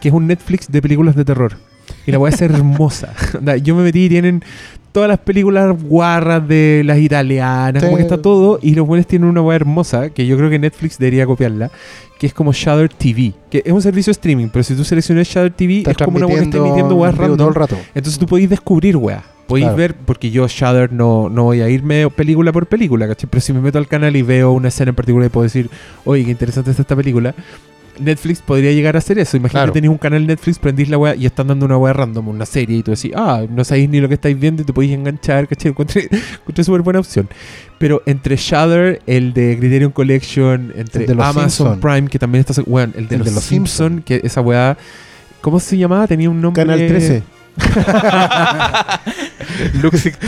que 0.01 0.09
es 0.09 0.15
un 0.15 0.27
Netflix 0.27 0.71
de 0.71 0.83
películas 0.83 1.17
de 1.17 1.25
terror. 1.25 1.57
Y 2.07 2.13
la 2.13 2.19
wea 2.19 2.33
es 2.33 2.41
hermosa. 2.41 3.13
Yo 3.63 3.75
me 3.75 3.83
metí 3.83 4.05
y 4.05 4.09
tienen 4.09 4.43
todas 4.93 5.09
las 5.09 5.19
películas 5.19 5.77
guarras 5.83 6.47
de 6.49 6.83
las 6.85 6.99
italianas, 6.99 7.83
como 7.83 7.97
Sí. 7.97 7.99
que 7.99 8.03
está 8.03 8.23
todo. 8.23 8.59
Y 8.63 8.75
los 8.75 8.87
buenos 8.87 9.07
tienen 9.07 9.29
una 9.29 9.43
wea 9.43 9.57
hermosa 9.57 10.09
que 10.11 10.27
yo 10.27 10.37
creo 10.39 10.49
que 10.49 10.59
Netflix 10.59 10.99
debería 10.99 11.27
copiarla, 11.27 11.71
que 12.19 12.27
es 12.27 12.33
como 12.33 12.53
Shudder 12.53 12.89
TV, 12.89 13.35
que 13.51 13.63
es 13.65 13.73
un 13.73 13.83
servicio 13.83 14.11
de 14.11 14.13
streaming, 14.13 14.49
pero 14.51 14.63
si 14.63 14.75
tú 14.75 14.85
seleccionas 14.85 15.29
Shudder 15.29 15.53
TV, 15.53 15.83
es 15.87 15.97
como 15.99 16.17
una 16.17 16.27
wea 16.27 16.39
que 16.39 16.45
está 16.45 16.57
emitiendo 16.59 16.95
weas 16.95 17.15
random. 17.15 17.37
todo 17.37 17.49
el 17.49 17.55
rato. 17.55 17.77
Entonces 17.95 18.19
tú 18.19 18.25
podéis 18.27 18.49
descubrir, 18.49 18.97
weá. 18.97 19.23
Podéis 19.47 19.67
Claro. 19.67 19.77
ver, 19.77 19.95
porque 19.95 20.31
yo 20.31 20.49
Shudder 20.49 20.91
no, 20.93 21.29
no 21.29 21.45
voy 21.45 21.61
a 21.61 21.69
irme 21.69 22.09
película 22.11 22.51
por 22.53 22.67
película, 22.67 23.07
¿cachai? 23.07 23.29
Pero 23.31 23.41
si 23.43 23.53
me 23.53 23.61
meto 23.61 23.79
al 23.79 23.87
canal 23.87 24.17
y 24.17 24.23
veo 24.23 24.51
una 24.53 24.69
escena 24.69 24.89
en 24.89 24.95
particular 24.97 25.27
y 25.27 25.31
puedo 25.31 25.45
decir, 25.45 25.69
oye, 26.05 26.25
qué 26.25 26.31
interesante 26.33 26.71
está 26.71 26.83
esta 26.83 26.97
película, 26.97 27.33
Netflix 27.99 28.41
podría 28.41 28.73
llegar 28.73 28.95
a 28.97 28.99
hacer 28.99 29.19
eso. 29.19 29.37
Imagínate 29.37 29.59
Claro. 29.63 29.73
que 29.73 29.77
tenéis 29.81 29.91
un 29.91 29.99
canal 29.99 30.27
Netflix, 30.27 30.59
prendís 30.59 30.89
la 30.89 30.99
weá 30.99 31.15
y 31.15 31.27
están 31.27 31.47
dando 31.49 31.67
una 31.67 31.77
weá 31.77 31.93
random, 31.93 32.29
una 32.29 32.47
serie, 32.47 32.79
y 32.79 32.83
tú 32.83 32.91
decís, 32.93 33.13
ah, 33.17 33.43
no 33.51 33.65
sabéis 33.65 33.89
ni 33.89 34.01
lo 34.01 34.09
que 34.09 34.15
estáis 34.15 34.39
viendo 34.39 34.63
y 34.63 34.65
te 34.65 34.73
podéis 34.73 34.93
enganchar, 34.95 35.49
¿cachai? 35.49 35.71
Encontré, 35.77 36.09
encontré 36.41 36.65
súper 36.65 36.83
buena 36.83 37.01
opción. 37.01 37.29
Pero 37.79 38.03
entre 38.07 38.37
Shudder, 38.37 39.01
el 39.07 39.33
de 39.33 39.57
Criterion 39.59 39.91
Collection, 39.93 40.73
entre 40.77 41.03
El 41.03 41.09
de 41.09 41.15
los 41.15 41.25
Amazon 41.27 41.51
Simpson. 41.51 41.81
Prime, 41.81 42.09
que 42.09 42.19
también 42.19 42.45
está, 42.49 42.61
weón, 42.67 42.93
el 42.97 43.09
de, 43.09 43.15
El 43.17 43.19
los, 43.21 43.29
de 43.29 43.35
los 43.35 43.45
Simpson, 43.45 43.89
Simpson. 43.97 44.03
que 44.03 44.21
esa 44.27 44.41
weá, 44.41 44.77
¿cómo 45.41 45.61
se 45.61 45.77
llamaba? 45.77 46.07
Tenía 46.07 46.31
un 46.31 46.41
nombre. 46.41 46.63
Canal 46.65 46.79
13. 46.87 47.23
Luxic 49.83 50.17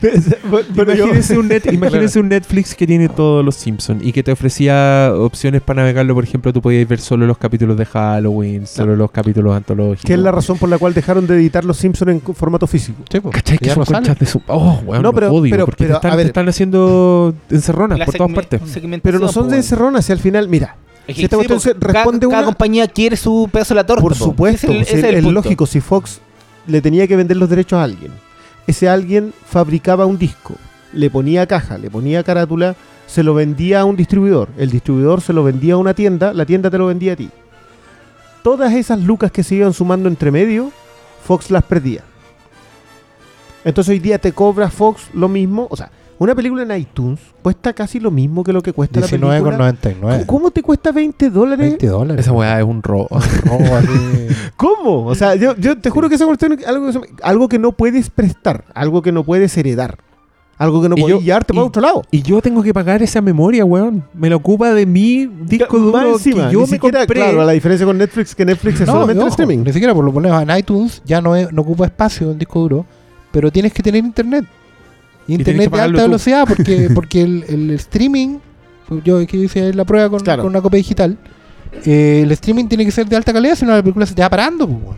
Pero 0.00 0.94
yo- 0.94 1.04
imagínense, 1.04 1.38
un 1.38 1.48
net- 1.48 1.66
imagínense 1.72 2.20
un 2.20 2.28
Netflix 2.28 2.74
que 2.74 2.86
tiene 2.86 3.08
todos 3.08 3.44
los 3.44 3.54
Simpsons 3.56 4.02
y 4.04 4.12
que 4.12 4.22
te 4.22 4.32
ofrecía 4.32 5.12
opciones 5.16 5.62
para 5.62 5.82
navegarlo. 5.82 6.14
Por 6.14 6.24
ejemplo, 6.24 6.52
tú 6.52 6.60
podías 6.62 6.86
ver 6.88 7.00
solo 7.00 7.26
los 7.26 7.38
capítulos 7.38 7.76
de 7.76 7.84
Halloween, 7.86 8.66
solo 8.66 8.96
los 8.96 9.10
capítulos 9.10 9.56
antológicos. 9.56 10.04
que 10.04 10.14
es 10.14 10.18
la 10.18 10.30
razón 10.32 10.58
por 10.58 10.68
la 10.68 10.78
cual 10.78 10.94
dejaron 10.94 11.26
de 11.26 11.36
editar 11.36 11.64
Los 11.64 11.78
Simpsons 11.78 12.10
en 12.10 12.20
formato 12.34 12.66
físico. 12.66 12.98
Sí. 13.10 13.20
¿Cachai? 13.30 13.58
Que 13.58 13.70
son 13.70 13.84
no 13.90 14.14
de 14.14 14.26
su. 14.26 14.42
Oh, 14.46 14.80
weón, 14.84 15.02
No, 15.02 15.12
pero- 15.12 15.32
odio, 15.32 15.50
pero- 15.50 15.64
porque 15.66 15.84
pero, 15.84 15.94
te, 15.94 15.96
están, 15.98 16.12
a 16.12 16.16
ver. 16.16 16.24
te 16.26 16.28
están 16.28 16.48
haciendo 16.48 17.34
encerronas 17.50 18.00
por 18.00 18.14
todas 18.14 18.32
partes. 18.32 18.60
Pero 19.02 19.18
no 19.18 19.28
son 19.28 19.48
de 19.48 19.56
encerronas, 19.56 20.04
si 20.04 20.12
al 20.12 20.18
final, 20.18 20.48
mira, 20.48 20.76
Si 21.06 21.24
esta 21.24 21.36
sí, 21.38 21.46
cada- 21.46 21.58
responde 21.80 22.26
cada, 22.26 22.38
una- 22.40 22.44
compañía 22.46 22.86
quiere 22.88 23.16
su 23.16 23.48
pedazo 23.52 23.74
de 23.74 23.76
la 23.80 23.86
torta. 23.86 24.02
por 24.02 24.12
po. 24.16 24.24
supuesto, 24.24 24.70
es, 24.72 25.24
lógico, 25.24 25.66
si 25.66 25.80
Fox 25.80 26.20
le 26.68 26.80
tenía 26.80 27.08
que 27.08 27.16
vender 27.16 27.36
los 27.36 27.48
derechos 27.48 27.78
a 27.78 27.82
alguien, 27.82 28.12
ese 28.66 28.88
alguien 28.88 29.32
fabricaba 29.46 30.06
un 30.06 30.18
disco, 30.18 30.54
le 30.92 31.10
ponía 31.10 31.46
caja, 31.46 31.78
le 31.78 31.90
ponía 31.90 32.22
carátula, 32.22 32.76
se 33.06 33.22
lo 33.22 33.34
vendía 33.34 33.80
a 33.80 33.84
un 33.86 33.96
distribuidor, 33.96 34.50
el 34.58 34.70
distribuidor 34.70 35.22
se 35.22 35.32
lo 35.32 35.42
vendía 35.42 35.74
a 35.74 35.78
una 35.78 35.94
tienda, 35.94 36.32
la 36.34 36.44
tienda 36.44 36.70
te 36.70 36.78
lo 36.78 36.86
vendía 36.86 37.14
a 37.14 37.16
ti. 37.16 37.30
Todas 38.42 38.74
esas 38.74 39.00
lucas 39.00 39.32
que 39.32 39.42
se 39.42 39.54
iban 39.56 39.72
sumando 39.72 40.08
entre 40.08 40.30
medio, 40.30 40.70
Fox 41.24 41.50
las 41.50 41.64
perdía. 41.64 42.02
Entonces 43.64 43.92
hoy 43.92 43.98
día 43.98 44.18
te 44.18 44.32
cobra 44.32 44.70
Fox 44.70 45.08
lo 45.14 45.28
mismo, 45.28 45.66
o 45.70 45.76
sea, 45.76 45.90
una 46.18 46.34
película 46.34 46.62
en 46.64 46.80
iTunes 46.80 47.20
cuesta 47.42 47.72
casi 47.72 48.00
lo 48.00 48.10
mismo 48.10 48.42
que 48.42 48.52
lo 48.52 48.60
que 48.60 48.72
cuesta 48.72 49.00
la 49.00 49.06
película. 49.06 49.38
19,99. 49.40 50.00
¿Cómo, 50.00 50.26
cómo 50.26 50.50
te 50.50 50.62
cuesta 50.62 50.90
20 50.92 51.30
dólares? 51.30 51.68
20 51.68 51.86
dólares. 51.86 52.24
Esa 52.26 52.32
weá 52.32 52.58
es 52.58 52.64
un 52.66 52.82
robo. 52.82 53.08
Robo 53.44 53.76
así. 53.76 53.88
¿Cómo? 54.56 55.06
O 55.06 55.14
sea, 55.14 55.34
yo, 55.36 55.54
yo 55.56 55.78
te 55.78 55.90
juro 55.90 56.08
que 56.08 56.16
esa 56.16 56.26
cuestión 56.26 56.52
es 56.54 56.66
algo 56.66 56.90
que, 56.90 57.08
algo 57.22 57.48
no 57.60 57.72
puedes 57.72 58.10
prestar, 58.10 58.64
algo 58.74 59.00
que 59.02 59.12
no 59.12 59.22
puedes 59.24 59.56
heredar, 59.56 59.98
algo 60.56 60.82
que 60.82 60.88
no 60.88 60.96
yo- 60.96 61.20
llevarte 61.20 61.54
para 61.54 61.66
otro 61.66 61.80
lado. 61.82 62.02
Y 62.10 62.22
yo 62.22 62.40
tengo 62.42 62.62
que 62.62 62.74
pagar 62.74 63.00
esa 63.02 63.20
memoria, 63.20 63.64
weón. 63.64 64.02
Me 64.14 64.28
la 64.28 64.36
ocupa 64.36 64.72
de 64.74 64.86
mi 64.86 65.26
disco 65.26 65.78
duro 65.78 66.14
encima, 66.14 66.48
que 66.48 66.52
yo 66.54 66.60
ni 66.60 66.66
me 66.66 66.70
siquiera, 66.72 66.98
compré. 67.00 67.20
Claro, 67.20 67.44
la 67.44 67.52
diferencia 67.52 67.86
con 67.86 67.96
Netflix 67.96 68.34
que 68.34 68.44
Netflix 68.44 68.80
es 68.80 68.86
No, 68.86 68.94
solamente 68.94 69.12
el 69.20 69.20
ojo, 69.20 69.28
streaming. 69.30 69.58
Ni 69.64 69.72
siquiera 69.72 69.94
por 69.94 70.04
lo 70.04 70.12
pones 70.12 70.32
en 70.32 70.50
iTunes, 70.56 71.00
ya 71.04 71.20
no, 71.20 71.36
es- 71.36 71.52
no 71.52 71.62
ocupa 71.62 71.84
espacio 71.86 72.30
en 72.32 72.38
disco 72.38 72.58
duro, 72.60 72.84
pero 73.30 73.52
tienes 73.52 73.72
que 73.72 73.82
tener 73.82 74.04
internet. 74.04 74.44
Internet 75.34 75.70
de 75.70 75.80
alta 75.80 75.98
tú. 75.98 76.04
velocidad 76.06 76.44
porque, 76.46 76.88
porque 76.94 77.22
el, 77.22 77.44
el 77.48 77.70
streaming, 77.72 78.38
yo 79.04 79.26
que 79.26 79.36
hice 79.36 79.72
la 79.74 79.84
prueba 79.84 80.08
con, 80.08 80.20
Claro. 80.20 80.42
con 80.42 80.50
una 80.50 80.60
copia 80.62 80.78
digital, 80.78 81.16
eh, 81.84 82.20
el 82.24 82.32
streaming 82.32 82.66
tiene 82.66 82.84
que 82.84 82.90
ser 82.90 83.06
de 83.06 83.16
alta 83.16 83.32
calidad, 83.32 83.54
si 83.54 83.64
no 83.66 83.72
la 83.72 83.82
película 83.82 84.06
se 84.06 84.14
te 84.14 84.22
va 84.22 84.30
parando. 84.30 84.66
pues. 84.68 84.96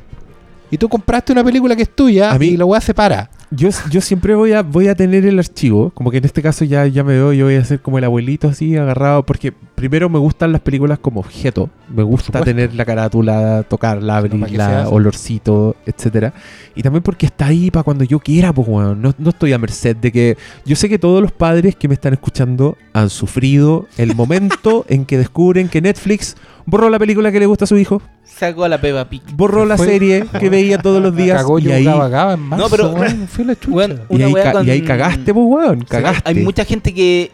Y 0.71 0.79
tú 0.79 0.89
compraste 0.89 1.33
una 1.33 1.43
película 1.43 1.75
que 1.75 1.83
es 1.83 1.91
tuya 1.95 2.33
mí- 2.39 2.47
y 2.49 2.57
la 2.57 2.65
weá 2.65 2.81
se 2.81 2.95
para. 2.95 3.29
Yo, 3.53 3.69
yo 3.91 4.01
siempre 4.01 4.37
voy 4.37 4.53
a, 4.53 4.63
voy 4.63 4.87
a 4.87 4.95
tener 4.95 5.27
el 5.27 5.37
archivo, 5.41 5.91
como 5.91 6.13
que 6.13 6.19
en 6.19 6.25
este 6.25 6.41
caso 6.41 6.65
ya, 6.65 6.87
ya 6.87 7.03
me 7.03 7.15
veo, 7.15 7.33
yo 7.33 7.47
voy 7.47 7.57
a 7.57 7.65
ser 7.65 7.81
como 7.81 7.99
el 7.99 8.05
abuelito 8.05 8.47
así 8.47 8.77
agarrado, 8.77 9.27
porque 9.27 9.51
primero 9.75 10.09
me 10.09 10.21
gustan 10.21 10.53
las 10.53 10.61
películas 10.61 11.01
como 11.01 11.19
objeto, 11.19 11.69
me 11.93 12.05
gusta 12.05 12.43
tener 12.43 12.73
la 12.77 12.85
carátula, 12.85 13.65
tocarla, 13.69 14.13
no, 14.13 14.19
abrirla, 14.19 14.83
hace. 14.83 14.95
olorcito, 14.95 15.75
etcétera. 15.85 16.33
Y 16.77 16.83
también 16.85 17.03
porque 17.03 17.27
está 17.27 17.47
ahí 17.47 17.73
para 17.73 17.83
cuando 17.83 18.05
yo 18.05 18.21
quiera, 18.21 18.53
pues 18.53 18.69
weón, 18.69 19.03
no, 19.03 19.13
no 19.19 19.31
estoy 19.31 19.53
a 19.53 19.59
merced 19.59 19.97
de 19.97 20.13
que... 20.13 20.37
Yo 20.65 20.77
sé 20.77 20.89
que 20.89 21.01
todos 21.01 21.21
los 21.21 21.33
padres 21.33 21.75
que 21.75 21.89
me 21.89 21.95
están 21.95 22.13
escuchando 22.13 22.79
han 22.93 23.11
sufrido 23.11 23.89
el 23.97 24.15
momento 24.15 24.85
en 24.89 25.05
que 25.05 25.19
descubren 25.19 25.69
que 25.69 25.81
Netflix 25.81 26.37
borró 26.67 26.89
la 26.89 27.01
película 27.01 27.33
que 27.33 27.41
le 27.41 27.47
gusta 27.47 27.65
a 27.65 27.69
su 27.69 27.77
hijo, 27.79 28.01
Sacó 28.23 28.63
a 28.65 28.69
la 28.69 28.81
Peppa 28.81 29.09
Pig. 29.11 29.23
borró 29.35 29.67
la 29.67 29.77
Fue- 29.77 29.87
serie 29.89 30.25
que 30.39 30.49
veía 30.49 30.79
todos 30.79 31.03
los 31.03 31.15
días 31.17 31.37
Cagó 31.39 31.59
y 31.59 31.73
ahí... 31.73 31.85
Gaba 31.85 32.09
Gaba 32.09 32.35
en 32.35 32.41
marzo, 32.41 32.65
No, 32.65 32.71
pero- 32.71 32.95
la 33.45 33.59
chucha. 33.59 33.89
Y 34.11 34.23
ahí, 34.23 34.33
weá 34.33 34.45
ca- 34.45 34.53
con- 34.53 34.67
y 34.67 34.71
ahí 34.71 34.83
cagaste, 34.83 35.33
pues, 35.35 35.47
weón. 35.47 35.83
Cagaste. 35.85 36.23
Hay 36.29 36.37
mucha 36.37 36.65
gente 36.65 36.93
que 36.95 37.31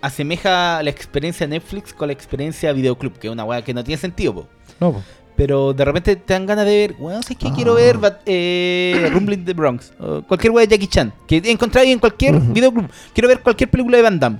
asemeja 0.00 0.82
la 0.82 0.90
experiencia 0.90 1.46
Netflix 1.46 1.92
con 1.92 2.08
la 2.08 2.12
experiencia 2.12 2.72
Videoclub, 2.72 3.18
que 3.18 3.26
es 3.28 3.32
una 3.32 3.44
weá 3.44 3.62
que 3.62 3.74
no 3.74 3.82
tiene 3.82 4.00
sentido, 4.00 4.34
po. 4.34 4.48
No, 4.80 4.92
po. 4.92 5.02
Pero 5.36 5.74
de 5.74 5.84
repente 5.84 6.16
te 6.16 6.32
dan 6.32 6.46
ganas 6.46 6.64
de 6.64 6.74
ver, 6.76 6.94
weón, 6.98 7.22
¿sabes 7.22 7.36
qué? 7.38 7.48
Ah. 7.48 7.52
Quiero 7.54 7.74
ver 7.74 7.98
eh, 8.24 9.08
Rumbling 9.12 9.44
the 9.44 9.52
Bronx, 9.52 9.92
o 9.98 10.22
cualquier 10.22 10.50
weá 10.52 10.66
de 10.66 10.70
Jackie 10.76 10.86
Chan, 10.88 11.12
que 11.26 11.42
encontráis 11.44 11.90
en 11.92 11.98
cualquier 11.98 12.36
Ujú. 12.36 12.52
videoclub. 12.52 12.88
Quiero 13.12 13.28
ver 13.28 13.40
cualquier 13.40 13.70
película 13.70 13.96
de 13.98 14.02
Van 14.02 14.18
Damme. 14.18 14.38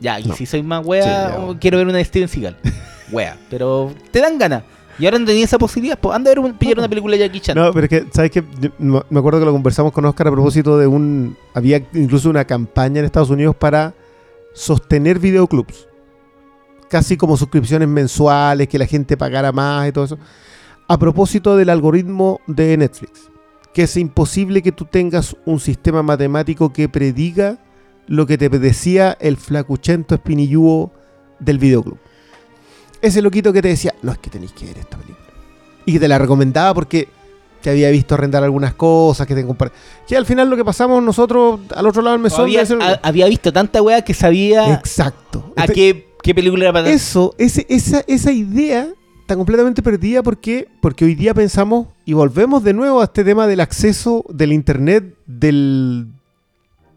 Ya, 0.00 0.18
y 0.18 0.24
No. 0.24 0.34
si 0.34 0.46
soy 0.46 0.62
más 0.64 0.84
weá, 0.84 1.36
Sí, 1.36 1.56
quiero 1.60 1.78
ver 1.78 1.86
una 1.86 1.98
de 1.98 2.04
Steven 2.04 2.28
Seagal. 2.28 2.56
Weá, 3.12 3.36
pero 3.48 3.94
te 4.10 4.18
dan 4.20 4.38
ganas. 4.38 4.64
Y 4.98 5.06
ahora 5.06 5.18
no 5.18 5.26
tenía 5.26 5.44
esa 5.44 5.58
posibilidad, 5.58 5.98
pues 5.98 6.14
anda 6.14 6.30
a 6.30 6.34
ver 6.34 6.38
un, 6.38 6.56
pillar 6.56 6.78
una 6.78 6.88
película 6.88 7.16
de 7.16 7.20
Jackie 7.26 7.40
Chan. 7.40 7.56
No, 7.56 7.72
pero 7.72 7.84
es 7.84 7.90
que, 7.90 8.06
¿sabes 8.12 8.30
qué? 8.30 8.44
Yo 8.60 8.70
Me 8.78 9.00
me 9.10 9.18
acuerdo 9.18 9.40
que 9.40 9.46
lo 9.46 9.52
conversamos 9.52 9.92
con 9.92 10.04
Oscar 10.04 10.28
a 10.28 10.32
propósito 10.32 10.78
de 10.78 10.86
un... 10.86 11.36
Había 11.52 11.82
incluso 11.92 12.30
una 12.30 12.44
campaña 12.44 13.00
en 13.00 13.04
Estados 13.04 13.30
Unidos 13.30 13.56
para 13.56 13.94
sostener 14.52 15.18
videoclubs. 15.18 15.88
Casi 16.88 17.16
como 17.16 17.36
suscripciones 17.36 17.88
mensuales, 17.88 18.68
que 18.68 18.78
la 18.78 18.86
gente 18.86 19.16
pagara 19.16 19.50
más 19.50 19.88
y 19.88 19.92
todo 19.92 20.04
eso. 20.04 20.18
A 20.86 20.98
propósito 20.98 21.56
del 21.56 21.70
algoritmo 21.70 22.40
de 22.46 22.76
Netflix. 22.76 23.30
Que 23.72 23.82
es 23.82 23.96
imposible 23.96 24.62
que 24.62 24.70
tú 24.70 24.84
tengas 24.84 25.36
un 25.44 25.58
sistema 25.58 26.02
matemático 26.02 26.72
que 26.72 26.88
prediga 26.88 27.58
lo 28.06 28.26
que 28.26 28.38
te 28.38 28.48
decía 28.48 29.16
el 29.20 29.36
flacuchento 29.36 30.14
espinillúo 30.14 30.92
del 31.40 31.58
videoclub. 31.58 31.98
Ese 33.04 33.20
loquito 33.22 33.52
que 33.52 33.60
te 33.62 33.68
decía, 33.68 33.94
no 34.02 34.12
es 34.12 34.18
que 34.18 34.30
tenéis 34.30 34.52
que 34.52 34.64
ver 34.66 34.78
esta 34.78 34.96
película. 34.96 35.26
Y 35.86 35.92
que 35.92 36.00
te 36.00 36.08
la 36.08 36.18
recomendaba 36.18 36.72
porque 36.74 37.08
que 37.62 37.70
había 37.70 37.90
visto 37.90 38.14
arrendar 38.14 38.44
algunas 38.44 38.74
cosas, 38.74 39.26
que 39.26 39.34
te 39.34 39.46
compar- 39.46 39.72
Que 40.06 40.16
al 40.16 40.26
final 40.26 40.50
lo 40.50 40.56
que 40.56 40.64
pasamos 40.64 41.02
nosotros 41.02 41.60
al 41.74 41.86
otro 41.86 42.02
lado 42.02 42.14
del 42.14 42.22
mesón. 42.22 42.42
había, 42.42 42.62
había 43.02 43.26
visto 43.26 43.52
tanta 43.52 43.80
weá 43.80 44.02
que 44.02 44.12
sabía 44.12 44.74
Exacto. 44.74 45.52
a 45.56 45.62
Este- 45.62 45.72
qué, 45.74 46.08
qué 46.22 46.34
película 46.34 46.64
era 46.64 46.72
para 46.74 46.90
Eso, 46.90 47.34
ese- 47.38 47.64
esa, 47.70 48.04
esa 48.06 48.32
idea 48.32 48.88
está 49.20 49.34
completamente 49.36 49.82
perdida 49.82 50.22
porque, 50.22 50.68
porque 50.82 51.06
hoy 51.06 51.14
día 51.14 51.32
pensamos 51.32 51.86
y 52.04 52.12
volvemos 52.12 52.62
de 52.64 52.74
nuevo 52.74 53.00
a 53.00 53.04
este 53.04 53.24
tema 53.24 53.46
del 53.46 53.60
acceso 53.60 54.24
del 54.28 54.52
internet, 54.52 55.14
del 55.26 56.08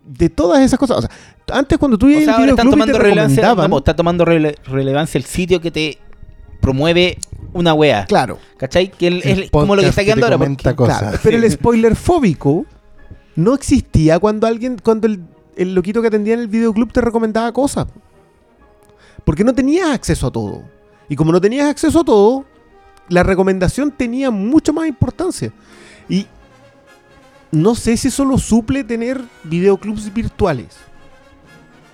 de 0.05 0.29
todas 0.29 0.61
esas 0.61 0.79
cosas. 0.79 0.97
O 0.97 1.01
sea, 1.01 1.11
antes 1.52 1.78
cuando 1.78 1.98
tú 1.98 2.07
O 2.07 2.10
ibas 2.10 2.24
sea, 2.26 2.34
al 2.36 2.40
ahora 2.41 2.52
están 2.52 2.65
videoclub 2.68 2.84
y 2.84 2.88
te 2.88 2.91
tomando 2.94 3.10
relevancia, 3.10 3.41
recomendaban- 3.44 3.69
no, 3.69 3.76
po, 3.76 3.78
está 3.80 3.95
tomando 3.95 4.26
rele- 4.26 4.56
relevancia 4.65 5.18
el 5.18 5.26
sitio 5.26 5.61
que 5.61 5.72
te 5.72 5.98
promueve 6.61 7.18
una 7.53 7.74
wea. 7.74 8.06
Claro, 8.06 8.38
¿Cachai? 8.57 8.91
Que 8.91 9.07
el- 9.07 9.22
El 9.24 9.44
es 9.44 9.52
como 9.52 9.76
lo 9.76 9.82
que 9.82 9.88
está 9.90 10.02
que 10.02 10.06
quedando 10.07 10.26
ahora. 10.26 10.38
porque- 10.38 10.76
cosas. 10.76 10.99
claro. 10.99 11.19
Pero 11.24 11.38
el 11.38 11.52
spoiler 11.52 11.95
fóbico 11.95 12.65
no 13.36 13.53
existía 13.53 14.19
cuando 14.19 14.48
alguien, 14.48 14.78
cuando 14.84 15.07
el, 15.07 15.22
el 15.56 15.74
loquito 15.76 16.02
que 16.02 16.07
atendía 16.07 16.34
en 16.34 16.40
el 16.41 16.48
videoclub 16.48 16.91
te 16.91 17.02
recomendaba 17.02 17.52
cosas. 17.53 17.88
Porque 19.24 19.44
no 19.44 19.53
tenías 19.53 19.90
acceso 19.91 20.28
a 20.28 20.32
todo. 20.32 20.64
Y 21.10 21.15
como 21.15 21.32
no 21.32 21.40
tenías 21.41 21.69
acceso 21.69 21.99
a 22.02 22.03
todo, 22.03 22.45
la 23.10 23.24
recomendación 23.24 23.91
tenía 23.91 24.32
mucho 24.32 24.74
más 24.74 24.88
importancia. 24.88 25.52
Y 26.10 26.26
no 27.52 27.76
sé 27.76 27.95
si 27.98 28.10
eso 28.10 28.26
lo 28.26 28.38
suple 28.38 28.84
tener 28.84 29.22
videoclubs 29.44 30.14
virtuales. 30.14 30.68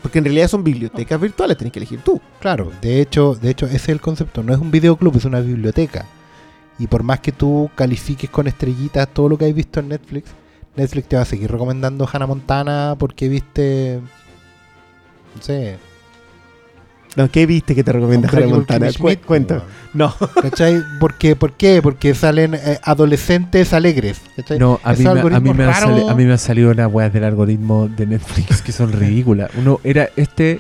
Porque 0.04 0.20
en 0.20 0.26
realidad 0.26 0.50
son 0.50 0.64
bibliotecas 0.64 1.20
virtuales, 1.20 1.58
tenés 1.58 1.74
que 1.74 1.80
elegir 1.80 2.02
tú. 2.02 2.22
Claro, 2.40 2.72
de 2.82 3.02
hecho, 3.02 3.34
de 3.34 3.50
hecho 3.50 3.66
ese 3.66 3.78
es 3.78 3.90
el 3.90 4.02
concepto. 4.02 4.44
No 4.44 4.54
es 4.54 4.60
un 4.60 4.70
videoclub, 4.70 5.16
es 5.16 5.26
una 5.26 5.40
biblioteca. 5.40 6.06
Y 6.78 6.88
por 6.88 7.02
más 7.04 7.22
que 7.22 7.32
tú 7.32 7.72
califiques 7.74 8.30
con 8.30 8.46
estrellitas 8.48 9.08
todo 9.08 9.30
lo 9.30 9.38
que 9.38 9.46
has 9.46 9.54
visto 9.54 9.80
en 9.80 9.88
Netflix, 9.88 10.32
Netflix 10.76 11.08
te 11.08 11.16
va 11.16 11.22
a 11.22 11.26
seguir 11.26 11.50
recomendando 11.50 12.08
Hannah 12.12 12.28
Montana 12.28 12.96
porque 13.00 13.30
viste, 13.30 14.02
no 15.36 15.42
sé, 15.42 15.78
No, 17.16 17.30
¿Qué 17.30 17.46
viste 17.46 17.76
que 17.76 17.84
te 17.84 17.92
recomienda 17.92 18.28
Hannah 18.32 18.48
Montana? 18.48 18.92
Schmidt, 18.92 19.22
Cu- 19.22 19.28
Cuenta. 19.28 19.64
No. 19.94 20.14
¿Cachai? 20.42 20.82
¿Por 21.00 21.14
qué? 21.16 21.36
¿Por 21.36 21.54
qué? 21.54 21.82
Porque 21.82 22.16
salen 22.16 22.56
eh, 22.56 22.80
adolescentes 22.84 23.72
alegres. 23.74 24.20
¿cachai? 24.36 24.58
No, 24.58 24.80
a 24.84 24.94
mí, 24.94 25.04
me, 25.04 25.10
a, 25.10 25.14
mí 25.14 25.20
algoritmos 25.20 25.56
me 25.56 25.64
han 25.66 25.70
raros- 25.74 26.00
sali- 26.00 26.10
a 26.10 26.16
mí 26.16 26.26
me 26.26 26.32
han 26.32 26.40
salido 26.40 26.74
las 26.74 26.92
weas 26.92 27.14
del 27.14 27.24
algoritmo 27.26 27.88
de 27.88 28.08
Netflix 28.08 28.62
que 28.64 28.72
son 28.72 28.92
ridículas. 29.00 29.52
Uno 29.58 29.80
era 29.84 30.10
este, 30.16 30.60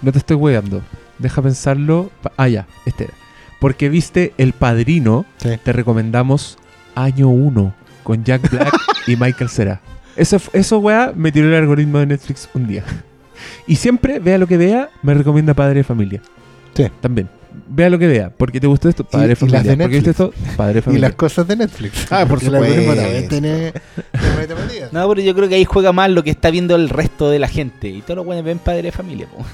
no 0.00 0.10
te 0.12 0.18
estoy 0.18 0.36
weando, 0.36 0.80
deja 1.18 1.42
pensarlo. 1.42 2.10
Ah, 2.38 2.48
ya, 2.48 2.66
este 2.86 3.04
era. 3.04 3.14
Porque 3.60 3.90
viste 3.90 4.32
El 4.38 4.54
Padrino, 4.54 5.26
Sí. 5.36 5.50
te 5.62 5.72
recomendamos 5.74 6.56
Año 6.94 7.28
1 7.28 7.74
con 8.04 8.24
Jack 8.24 8.50
Black 8.50 8.72
y 9.06 9.16
Michael 9.16 9.50
Cera. 9.50 9.80
Eso, 10.16 10.38
eso 10.54 10.78
wea, 10.78 11.12
me 11.14 11.30
tiró 11.30 11.48
el 11.48 11.54
algoritmo 11.56 11.98
de 11.98 12.06
Netflix 12.06 12.48
un 12.54 12.66
día. 12.66 12.84
Y 13.66 13.76
siempre, 13.76 14.18
vea 14.18 14.38
lo 14.38 14.46
que 14.46 14.56
vea, 14.56 14.90
me 15.02 15.14
recomienda 15.14 15.54
Padre 15.54 15.76
de 15.76 15.84
Familia. 15.84 16.22
Sí. 16.74 16.86
También. 17.00 17.28
Vea 17.68 17.90
lo 17.90 17.98
que 17.98 18.06
vea. 18.06 18.30
Porque 18.36 18.60
te 18.60 18.66
gustó 18.66 18.88
esto, 18.88 19.04
Padre 19.04 19.28
de 19.28 19.32
y 19.32 19.36
Familia. 19.36 19.62
las 19.76 19.90
de 19.90 20.10
esto, 20.10 20.32
Padre 20.56 20.74
de 20.74 20.78
Y 20.78 20.82
Familia. 20.82 21.08
las 21.08 21.16
cosas 21.16 21.46
de 21.48 21.56
Netflix. 21.56 22.06
Ah, 22.10 22.24
por 22.26 22.40
supuesto. 22.40 22.94
también 22.94 23.28
tiene-. 23.28 23.72
No, 24.92 25.08
pero 25.08 25.20
yo 25.20 25.34
creo 25.34 25.48
que 25.48 25.56
ahí 25.56 25.64
juega 25.64 25.92
más 25.92 26.10
lo 26.10 26.22
que 26.22 26.30
está 26.30 26.50
viendo 26.50 26.76
el 26.76 26.88
resto 26.88 27.28
de 27.30 27.38
la 27.38 27.48
gente. 27.48 27.88
Y 27.88 28.02
todos 28.02 28.16
los 28.16 28.26
buenos 28.26 28.44
ven 28.44 28.58
padre 28.58 28.82
de 28.82 28.92
familia. 28.92 29.26
po. 29.26 29.44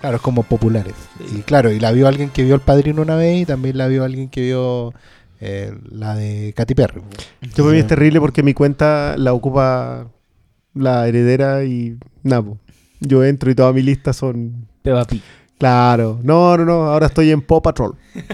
Claro, 0.00 0.20
como 0.20 0.42
populares. 0.42 0.94
Sí. 1.18 1.38
Y 1.38 1.42
claro, 1.42 1.72
y 1.72 1.80
la 1.80 1.90
vio 1.92 2.06
alguien 2.06 2.28
que 2.30 2.44
vio 2.44 2.54
El 2.54 2.60
Padrino 2.60 3.02
una 3.02 3.16
vez 3.16 3.40
y 3.42 3.46
también 3.46 3.78
la 3.78 3.88
vio 3.88 4.04
alguien 4.04 4.28
que 4.28 4.42
vio 4.42 4.92
eh, 5.40 5.72
la 5.90 6.14
de 6.14 6.52
Katy 6.54 6.74
Perry. 6.74 7.00
Yo 7.40 7.64
para 7.64 7.70
mí 7.74 7.78
es 7.78 7.86
terrible 7.86 8.20
porque 8.20 8.42
mi 8.42 8.52
cuenta 8.54 9.14
la 9.16 9.32
ocupa 9.32 10.08
la 10.74 11.08
heredera 11.08 11.64
y 11.64 11.96
Napo. 12.22 12.58
Yo 13.06 13.24
entro 13.24 13.50
y 13.50 13.54
toda 13.54 13.72
mi 13.72 13.82
lista 13.82 14.12
son. 14.12 14.66
Peppa 14.82 15.04
Pig. 15.04 15.22
Claro. 15.58 16.20
No, 16.22 16.56
no, 16.56 16.64
no. 16.64 16.84
Ahora 16.84 17.06
estoy 17.06 17.30
en 17.30 17.40
Paw 17.42 17.62
Patrol. 17.62 17.94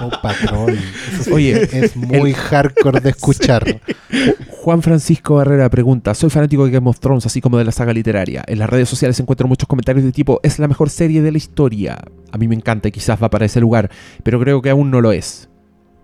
Oh, 0.00 0.10
Patrol. 0.20 0.76
Eso 1.20 1.34
Oye, 1.34 1.68
es 1.72 1.96
muy 1.96 2.32
hardcore 2.34 3.00
de 3.00 3.10
escuchar. 3.10 3.80
Juan 4.50 4.82
Francisco 4.82 5.36
Barrera 5.36 5.70
pregunta, 5.70 6.14
soy 6.14 6.30
fanático 6.30 6.64
de 6.64 6.72
Game 6.72 6.88
of 6.88 6.98
Thrones, 6.98 7.26
así 7.26 7.40
como 7.40 7.58
de 7.58 7.64
la 7.64 7.72
saga 7.72 7.92
literaria. 7.92 8.42
En 8.46 8.58
las 8.58 8.68
redes 8.68 8.88
sociales 8.88 9.18
encuentro 9.20 9.46
muchos 9.46 9.68
comentarios 9.68 10.04
de 10.04 10.12
tipo, 10.12 10.40
es 10.42 10.58
la 10.58 10.68
mejor 10.68 10.90
serie 10.90 11.22
de 11.22 11.30
la 11.30 11.38
historia. 11.38 11.98
A 12.32 12.38
mí 12.38 12.48
me 12.48 12.54
encanta 12.54 12.88
y 12.88 12.92
quizás 12.92 13.22
va 13.22 13.30
para 13.30 13.46
ese 13.46 13.60
lugar, 13.60 13.90
pero 14.22 14.40
creo 14.40 14.60
que 14.62 14.70
aún 14.70 14.90
no 14.90 15.00
lo 15.00 15.12
es. 15.12 15.48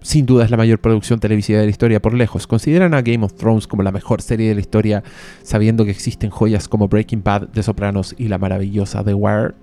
Sin 0.02 0.24
duda 0.24 0.44
es 0.44 0.50
la 0.50 0.56
mayor 0.56 0.78
producción 0.80 1.20
televisiva 1.20 1.58
de 1.58 1.66
la 1.66 1.70
historia 1.70 2.00
por 2.00 2.14
lejos. 2.14 2.46
¿Consideran 2.46 2.94
a 2.94 3.02
Game 3.02 3.24
of 3.24 3.34
Thrones 3.34 3.66
como 3.66 3.82
la 3.82 3.92
mejor 3.92 4.22
serie 4.22 4.48
de 4.48 4.54
la 4.54 4.60
historia, 4.60 5.02
sabiendo 5.42 5.84
que 5.84 5.90
existen 5.90 6.30
joyas 6.30 6.68
como 6.68 6.88
Breaking 6.88 7.22
Bad, 7.22 7.48
The 7.52 7.62
Sopranos 7.62 8.14
y 8.16 8.28
la 8.28 8.38
maravillosa 8.38 9.04
The 9.04 9.12
Wire? 9.14 9.54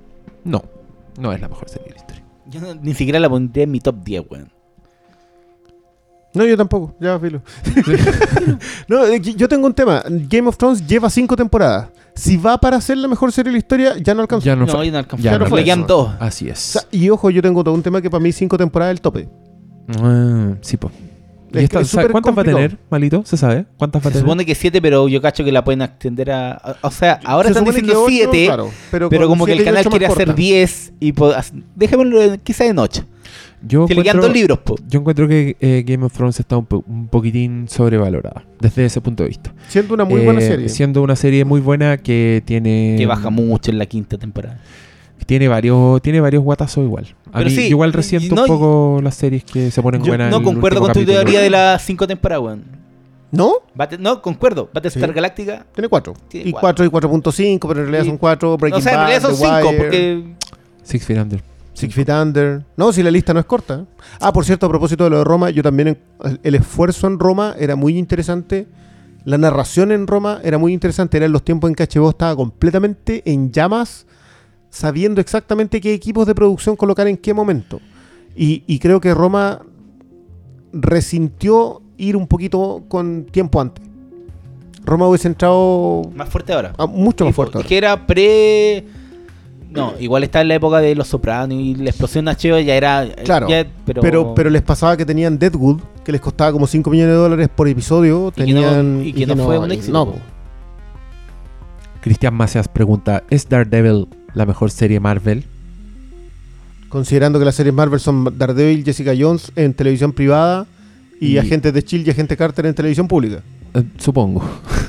No, 0.44 0.64
no 1.20 1.34
es 1.34 1.42
la 1.42 1.48
mejor 1.50 1.68
serie 1.70 1.86
de 1.88 1.92
la 1.94 1.98
historia. 1.98 2.24
Yo 2.50 2.62
no- 2.62 2.76
ni 2.76 2.94
siquiera 2.94 3.20
la 3.20 3.30
pondría 3.30 3.64
en 3.64 3.72
mi 3.72 3.80
top 3.80 3.96
10, 4.04 4.24
weón. 4.30 4.52
No, 6.34 6.46
yo 6.46 6.56
tampoco. 6.56 6.94
Ya, 7.00 7.20
filo. 7.20 7.42
no, 8.88 9.06
eh, 9.08 9.20
yo 9.20 9.48
tengo 9.50 9.66
un 9.66 9.74
tema. 9.74 10.04
Game 10.08 10.48
of 10.48 10.56
Thrones 10.58 10.86
lleva 10.86 11.10
cinco 11.10 11.36
temporadas. 11.36 11.90
Si 12.14 12.38
va 12.38 12.60
para 12.60 12.80
ser 12.82 12.98
la 12.98 13.08
mejor 13.08 13.32
serie 13.32 13.50
de 13.50 13.54
la 13.54 13.58
historia, 13.60 13.98
ya 13.98 14.14
no 14.14 14.22
alcanza. 14.22 14.46
Ya 14.46 14.56
no, 14.56 14.66
No, 14.66 14.84
ya 14.84 15.38
no 15.40 15.46
fue 15.48 15.64
quedan 15.64 15.80
eso. 15.80 15.88
dos. 15.88 16.12
Así 16.20 16.48
O 16.50 16.52
es. 16.54 16.60
sea, 16.60 16.82
y 16.92 17.10
ojo, 17.10 17.30
yo 17.32 17.42
tengo 17.42 17.64
todo 17.64 17.74
un 17.74 17.82
tema 17.82 18.02
que 18.02 18.10
para 18.10 18.22
mí 18.22 18.32
cinco 18.32 18.58
temporadas 18.58 18.92
es 18.94 18.98
el 18.98 19.02
tope. 19.02 19.28
Ah, 20.00 20.54
sí, 20.62 20.78
pues. 20.78 20.94
Es 21.54 21.70
¿Cuántas 21.70 22.38
va 22.38 22.42
a 22.42 22.46
tener, 22.46 22.78
Malito? 22.90 23.24
¿Se 23.26 23.38
sabe? 23.38 23.66
¿Cuántas 23.78 24.02
va 24.02 24.10
a 24.10 24.12
Se 24.12 24.20
tener? 24.20 24.24
supone 24.26 24.46
que 24.46 24.54
7, 24.54 24.82
pero 24.82 25.08
yo 25.08 25.22
cacho 25.22 25.46
que 25.46 25.52
la 25.52 25.64
pueden 25.64 25.82
extender 25.82 26.30
a. 26.32 26.52
a- 26.52 26.76
O 26.82 26.92
sea, 26.92 27.20
ahora 27.24 27.48
Se 27.48 27.52
están 27.54 27.64
diciendo 27.64 27.94
que 27.94 27.98
ocho, 27.98 28.10
7, 28.10 28.46
claro, 28.48 28.70
pero, 28.92 29.28
como 29.28 29.46
que 29.46 29.54
el 29.54 29.60
siete 29.60 29.72
canal 29.72 29.86
quiere 29.90 30.06
hacer 30.08 30.26
corta. 30.28 30.34
10 30.34 30.94
y 31.00 31.14
dejémoslo 31.76 32.22
en- 32.22 32.40
quizá 32.42 32.66
en 32.66 32.78
8. 32.78 33.06
Yo 33.66 33.88
Si 33.88 33.96
le 33.96 34.04
quedan 34.04 34.18
encuentro- 34.18 34.28
dos 34.28 34.34
libros, 34.38 34.60
po. 34.60 34.76
Yo 34.88 35.00
encuentro 35.00 35.28
que 35.28 35.56
eh, 35.60 35.84
Game 35.88 36.06
of 36.06 36.14
Thrones 36.14 36.40
está 36.40 36.58
un, 36.58 36.66
po- 36.66 36.84
un 36.86 37.08
poquitín 37.08 37.68
sobrevalorada 37.70 38.44
desde 38.60 38.86
ese 38.86 39.02
punto 39.02 39.24
de 39.24 39.30
vista. 39.30 39.52
Siendo 39.70 39.94
una 39.96 40.04
muy 40.06 40.22
buena 40.22 40.42
Eh, 40.42 40.48
serie. 40.48 40.70
Siendo 40.70 41.02
una 41.02 41.16
serie 41.16 41.44
muy 41.46 41.60
buena 41.62 41.98
que 41.98 42.44
tiene 42.46 42.96
Que 43.00 43.06
baja 43.08 43.30
mucho 43.32 43.72
en 43.72 43.80
la 43.80 43.86
quinta 43.88 44.18
temporada. 44.18 44.60
Tiene 45.26 45.47
varios 45.47 46.02
tiene 46.02 46.21
varios 46.21 46.44
guatazos 46.44 46.84
igual. 46.84 47.15
A 47.31 47.39
Pero 47.39 47.46
mí 47.46 47.55
sí, 47.55 47.62
yo 47.63 47.68
igual 47.70 47.94
resiento 47.94 48.34
no, 48.36 48.41
un 48.44 48.47
poco 48.47 48.99
las 49.04 49.15
series 49.15 49.44
que 49.44 49.71
se 49.71 49.81
ponen 49.81 50.02
Yo 50.04 50.07
buenas. 50.12 50.31
no 50.31 50.41
concuerdo 50.44 50.79
con 50.79 50.87
tu 50.89 50.99
capítulo. 50.99 51.18
teoría 51.20 51.41
de 51.41 51.49
las 51.49 51.81
5 51.84 52.07
temporadas, 52.07 52.44
weón. 52.44 52.63
¿No? 53.29 53.54
Bate- 53.76 53.97
no, 53.99 54.21
concuerdo. 54.21 54.70
Battlestar 54.73 55.10
Sí. 55.10 55.13
Galáctica. 55.15 55.65
Tiene 55.76 55.89
cuatro. 55.89 56.13
Tiene 56.29 56.49
y 56.49 56.52
cuatro. 56.54 56.62
cuatro 56.62 56.86
y 56.86 56.89
4.5, 56.89 57.68
pero 57.68 57.81
en 57.81 57.86
realidad 57.91 58.05
son 58.10 58.18
cuatro. 58.18 58.57
Breaking 58.57 58.79
o 58.79 58.81
sea, 58.81 58.94
en 58.94 58.99
realidad 58.99 59.21
son 59.21 59.31
The 59.31 59.37
5, 59.37 59.55
Wire, 59.68 59.78
porque. 59.78 60.23
Six 60.84 61.05
Feet 61.05 61.20
Under. 61.20 61.44
Six 61.73 61.94
Feet 61.94 62.10
Under. 62.10 62.63
No, 62.78 62.94
si 62.94 63.04
la 63.04 63.12
lista 63.12 63.34
no 63.34 63.41
es 63.41 63.46
corta. 63.46 63.86
Ah, 64.21 64.31
por 64.31 64.46
cierto, 64.46 64.65
a 64.65 64.70
propósito 64.70 65.04
de 65.04 65.10
lo 65.10 65.18
de 65.18 65.23
Roma, 65.26 65.49
yo 65.49 65.62
también. 65.62 65.99
el 66.41 66.55
esfuerzo 66.55 67.05
en 67.07 67.20
Roma 67.20 67.54
era 67.60 67.76
muy 67.76 67.97
interesante. 67.97 68.65
La 69.26 69.37
narración 69.37 69.91
en 69.91 70.07
Roma 70.07 70.39
era 70.41 70.57
muy 70.57 70.71
interesante. 70.71 71.18
Eran 71.18 71.34
los 71.34 71.44
tiempos 71.44 71.70
en 71.70 71.76
que 71.76 71.84
HBO 71.84 72.10
estaba 72.12 72.34
completamente 72.34 73.23
en 73.26 73.52
llamas, 73.52 74.06
sabiendo 74.70 75.21
exactamente 75.21 75.79
qué 75.81 75.94
equipos 75.94 76.28
de 76.28 76.36
producción 76.36 76.76
colocar 76.76 77.07
en 77.07 77.18
qué 77.18 77.34
momento. 77.34 77.79
Y, 78.36 78.63
y 78.68 78.79
creo 78.79 78.99
que 79.02 79.13
Roma 79.13 79.62
resintió 80.73 81.81
ir 81.97 82.15
un 82.15 82.28
poquito 82.28 82.84
con 82.87 83.26
tiempo 83.26 83.60
antes. 83.62 83.84
Roma 84.86 85.07
hubiese 85.07 85.28
entrado 85.28 86.04
Más 86.15 86.29
fuerte 86.29 86.54
ahora. 86.54 86.73
ah, 86.78 86.86
mucho 86.86 87.26
más 87.26 87.36
fuerte. 87.36 87.54
po, 87.54 87.57
ahora. 87.60 87.65
Es 87.65 87.70
que 87.70 87.78
era 87.78 88.05
pre. 88.07 88.86
No, 89.70 89.94
igual 89.99 90.23
está 90.23 90.41
en 90.41 90.47
la 90.47 90.55
época 90.55 90.79
de 90.79 90.96
Los 90.96 91.10
Sopranos 91.10 91.57
y 91.60 91.76
la 91.76 91.89
explosión 91.89 92.26
de 92.26 92.31
HBO 92.31 92.60
ya 92.60 92.76
era. 92.76 93.04
eh, 93.05 93.15
Claro, 93.26 93.49
ya- 93.49 93.65
pero, 93.86 94.02
Pero, 94.02 94.34
pero 94.34 94.49
les 94.49 94.62
pasaba 94.62 94.96
que 94.96 95.05
tenían 95.05 95.37
Deadwood, 95.37 95.81
que 96.05 96.12
les 96.13 96.21
costaba 96.21 96.52
como 96.54 96.68
5 96.68 96.89
millones 96.89 97.12
de 97.13 97.18
dólares 97.18 97.49
por 97.54 97.68
episodio. 97.68 98.29
Y 98.29 98.31
que 98.46 98.54
no- 98.54 98.62
Tenían, 98.62 99.02
y 99.05 99.13
que 99.13 99.26
no 99.26 99.36
fue 99.44 99.60
un 99.60 99.71
éxito, 99.71 99.91
No. 100.05 100.13
Cristian 102.02 102.34
Macias 102.34 102.68
pregunta, 102.70 103.23
¿es 103.29 103.49
Daredevil 103.49 104.07
la 104.34 104.46
mejor 104.46 104.72
serie 104.72 104.99
Marvel? 104.99 105.44
considerando 106.89 107.38
que 107.38 107.44
las 107.44 107.56
series 107.56 107.76
Marvel 107.76 107.99
son 107.99 108.34
Daredevil, 108.38 108.84
Jessica 108.86 109.12
Jones 109.18 109.52
en 109.57 109.73
televisión 109.73 110.14
privada 110.14 110.65
y, 111.20 111.34
Y- 111.34 111.38
Agentes 111.38 111.73
de 111.73 111.81
Shield 111.81 112.07
y 112.07 112.12
Agente 112.12 112.38
Carter 112.38 112.65
en 112.65 112.73
televisión 112.73 113.07
pública. 113.10 113.41
Eh, 113.73 113.84
supongo. 113.97 114.41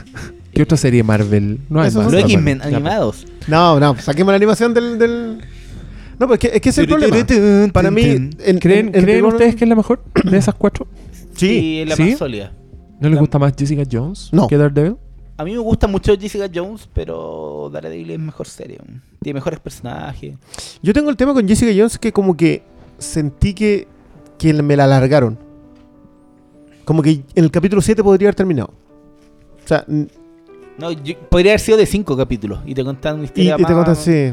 ¿Qué 0.55 0.62
otra 0.62 0.76
serie 0.76 1.02
Marvel? 1.02 1.58
No 1.68 1.81
hay 1.81 1.89
Esos 1.89 2.05
más. 2.05 2.12
Los 2.12 2.23
X-Men 2.23 2.58
ya, 2.60 2.67
animados. 2.67 3.26
No, 3.49 3.81
no, 3.81 3.97
saquemos 3.99 4.31
la 4.33 4.36
animación 4.36 4.73
del. 4.75 4.97
del- 4.99 5.39
No, 6.20 6.28
pues 6.28 6.39
es 6.44 6.50
que, 6.50 6.57
es 6.57 6.62
que 6.62 6.68
es 6.68 6.78
el 6.78 6.86
problema. 6.86 7.17
Para 7.73 7.91
mí, 7.91 8.02
en- 8.02 8.31
en- 8.44 8.58
¿Creen, 8.60 8.89
en- 8.89 8.94
en 8.94 9.02
¿creen 9.05 9.25
ustedes 9.25 9.57
que 9.57 9.65
es 9.65 9.68
la 9.68 9.75
mejor 9.76 10.02
de 10.23 10.39
esas 10.39 10.55
cuatro? 10.55 10.86
Sí, 11.34 11.81
es 11.81 11.89
la 11.89 11.97
¿Sí? 11.97 12.10
más 12.10 12.18
sólida. 12.18 12.52
¿No 13.00 13.08
les 13.08 13.15
La- 13.17 13.20
gusta 13.20 13.39
más 13.41 13.52
Jessica 13.58 13.83
Jones 13.91 14.28
No. 14.33 14.47
que 14.47 14.57
Daredevil? 14.57 14.97
A 15.39 15.44
mí 15.44 15.52
me 15.52 15.58
gusta 15.58 15.86
mucho 15.86 16.15
Jessica 16.18 16.50
Jones, 16.52 16.89
pero 16.92 17.70
Daredevil 17.73 18.10
es 18.10 18.18
mejor 18.18 18.47
serie. 18.49 18.78
Tiene 19.23 19.34
mejores 19.39 19.60
personajes. 19.60 20.34
Yo 20.83 20.92
tengo 20.92 21.08
el 21.10 21.17
tema 21.17 21.33
con 21.33 21.47
Jessica 21.47 21.70
Jones 21.75 21.97
que 21.99 22.12
como 22.12 22.36
que 22.36 22.62
sentí 22.99 23.55
que, 23.55 23.86
que 24.36 24.52
me 24.62 24.76
la 24.76 24.84
alargaron. 24.84 25.39
como 26.84 27.02
que 27.02 27.10
en 27.34 27.44
el 27.44 27.50
capítulo 27.50 27.81
7 27.83 28.02
podría 28.02 28.28
haber 28.28 28.34
terminado. 28.34 28.70
O 29.65 29.68
sea, 29.68 29.84
n- 29.89 30.08
No, 30.78 30.91
yo- 30.92 31.18
podría 31.28 31.52
haber 31.52 31.60
sido 31.60 31.76
de 31.78 31.86
cinco 31.86 32.17
capítulos 32.17 32.60
y 32.67 32.75
te 32.75 32.83
contan 32.84 33.15
una 33.17 33.23
y, 33.23 33.26
historia 33.26 33.55
y 33.55 33.57
te 33.58 33.62
más- 33.62 33.73
contan, 33.75 33.97
sí. 33.97 34.33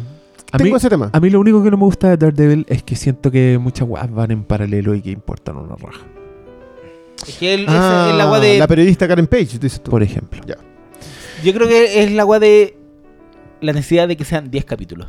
A 0.51 0.57
Tengo 0.57 0.71
mí, 0.71 0.77
ese 0.77 0.89
tema. 0.89 1.09
a 1.11 1.19
mí 1.19 1.29
lo 1.29 1.39
único 1.41 1.61
que 1.63 1.69
no 1.71 1.77
me 1.77 1.83
gusta 1.83 2.09
de 2.09 2.17
Daredevil 2.17 2.65
es 2.69 2.81
que 2.81 2.95
siento 2.95 3.29
que 3.29 3.57
muchas 3.61 3.87
weas 3.89 4.09
van 4.11 4.31
en 4.31 4.43
paralelo 4.43 4.95
y 4.95 5.01
que 5.01 5.09
importan 5.11 5.57
una 5.57 5.75
raja. 5.75 6.05
Es 7.27 7.37
que 7.37 7.53
él- 7.55 7.65
Ah, 7.67 8.05
es 8.07 8.13
el 8.15 8.21
agua 8.21 8.39
de... 8.39 8.57
La 8.57 8.67
periodista 8.67 9.07
Karen 9.07 9.27
Page, 9.27 9.59
dices 9.59 9.81
tú. 9.83 9.91
Por 9.91 10.01
ejemplo. 10.01 10.39
Yo 11.45 11.53
creo 11.53 11.67
que 11.67 12.03
es 12.03 12.11
la 12.11 12.23
agua 12.23 12.39
de 12.39 12.77
la 13.61 13.73
necesidad 13.73 14.07
de 14.07 14.17
que 14.17 14.25
sean 14.25 14.49
10 14.51 14.65
capítulos. 14.65 15.07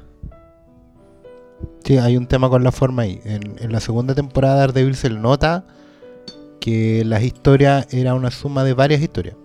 Sí, 1.84 1.98
hay 1.98 2.16
un 2.16 2.26
tema 2.26 2.48
con 2.48 2.64
la 2.64 2.72
forma 2.72 3.02
ahí. 3.02 3.20
En, 3.24 3.54
en 3.58 3.72
la 3.72 3.80
segunda 3.80 4.14
temporada 4.14 4.54
de 4.54 4.60
Daredevil 4.60 4.96
se 4.96 5.10
nota 5.10 5.64
que 6.60 7.04
las 7.04 7.22
historias 7.22 7.92
era 7.94 8.14
una 8.14 8.30
suma 8.30 8.64
de 8.64 8.74
varias 8.74 9.00
historias. 9.00 9.36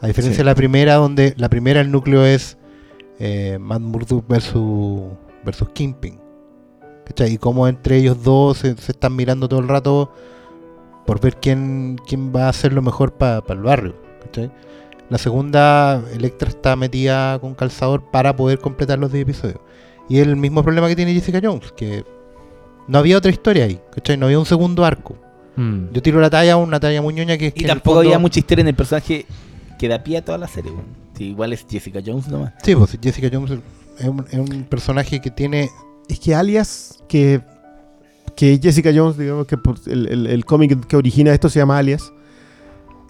A 0.00 0.06
diferencia 0.06 0.32
Sí. 0.34 0.38
de 0.38 0.44
la 0.44 0.54
primera, 0.54 0.94
donde 0.94 1.34
la 1.36 1.48
primera 1.48 1.80
el 1.80 1.90
núcleo 1.90 2.24
es 2.24 2.56
eh, 3.18 3.58
Matt 3.60 3.80
Murdock 3.80 4.26
versus, 4.28 5.02
versus 5.44 5.68
Kingpin. 5.70 6.18
¿Cachai? 7.06 7.32
Y 7.34 7.38
como 7.38 7.66
entre 7.68 7.96
ellos 7.98 8.22
dos 8.22 8.58
se, 8.58 8.76
se 8.76 8.92
están 8.92 9.14
mirando 9.16 9.48
todo 9.48 9.60
el 9.60 9.68
rato 9.68 10.12
por 11.06 11.20
ver 11.20 11.36
quién, 11.36 11.96
quién 12.06 12.32
va 12.34 12.44
a 12.46 12.48
hacer 12.50 12.72
lo 12.72 12.82
mejor 12.82 13.12
para 13.14 13.42
el 13.48 13.62
barrio. 13.62 13.94
¿cachai? 14.22 14.50
La 15.12 15.18
segunda, 15.18 16.02
Electra 16.14 16.48
está 16.48 16.74
metida 16.74 17.38
con 17.38 17.54
calzador 17.54 18.02
para 18.10 18.34
poder 18.34 18.58
completar 18.60 18.98
los 18.98 19.12
10 19.12 19.24
episodios. 19.24 19.58
Y 20.08 20.18
es 20.18 20.26
el 20.26 20.36
mismo 20.36 20.62
problema 20.62 20.88
que 20.88 20.96
tiene 20.96 21.12
Jessica 21.12 21.38
Jones, 21.42 21.70
que 21.76 22.02
no 22.88 22.96
había 22.98 23.18
otra 23.18 23.30
historia 23.30 23.64
ahí, 23.64 23.78
¿cachai? 23.94 24.16
No 24.16 24.24
había 24.24 24.38
un 24.38 24.46
segundo 24.46 24.86
arco. 24.86 25.18
Mm. 25.56 25.92
Yo 25.92 26.00
tiro 26.00 26.18
la 26.18 26.30
talla, 26.30 26.56
una 26.56 26.80
talla 26.80 27.02
muy 27.02 27.12
ñoña 27.12 27.36
que 27.36 27.48
es 27.48 27.52
que 27.52 27.60
Y 27.60 27.64
el 27.64 27.68
tampoco 27.68 27.96
fondo- 27.96 28.08
había 28.08 28.18
mucha 28.18 28.38
historia 28.40 28.62
en 28.62 28.68
el 28.68 28.74
personaje 28.74 29.26
que 29.78 29.86
da 29.86 30.02
pie 30.02 30.16
a 30.16 30.24
toda 30.24 30.38
la 30.38 30.48
serie. 30.48 30.72
Sí, 31.14 31.24
igual 31.24 31.52
es 31.52 31.66
Jessica 31.68 32.00
Jones 32.04 32.26
nomás. 32.28 32.54
Sí, 32.62 32.74
pues 32.74 32.96
Jessica 33.02 33.28
Jones 33.30 33.58
es 33.98 34.06
un, 34.08 34.24
es 34.30 34.38
un 34.38 34.64
personaje 34.64 35.20
que 35.20 35.30
tiene. 35.30 35.68
Es 36.08 36.20
que 36.20 36.34
Alias, 36.34 37.02
que, 37.06 37.42
que 38.34 38.58
Jessica 38.62 38.90
Jones, 38.94 39.18
digamos 39.18 39.46
que 39.46 39.58
pues, 39.58 39.86
el, 39.88 40.08
el- 40.08 40.26
el 40.26 40.44
cómic 40.46 40.86
que 40.86 40.96
origina 40.96 41.34
esto 41.34 41.50
se 41.50 41.58
llama 41.58 41.76
Alias. 41.76 42.10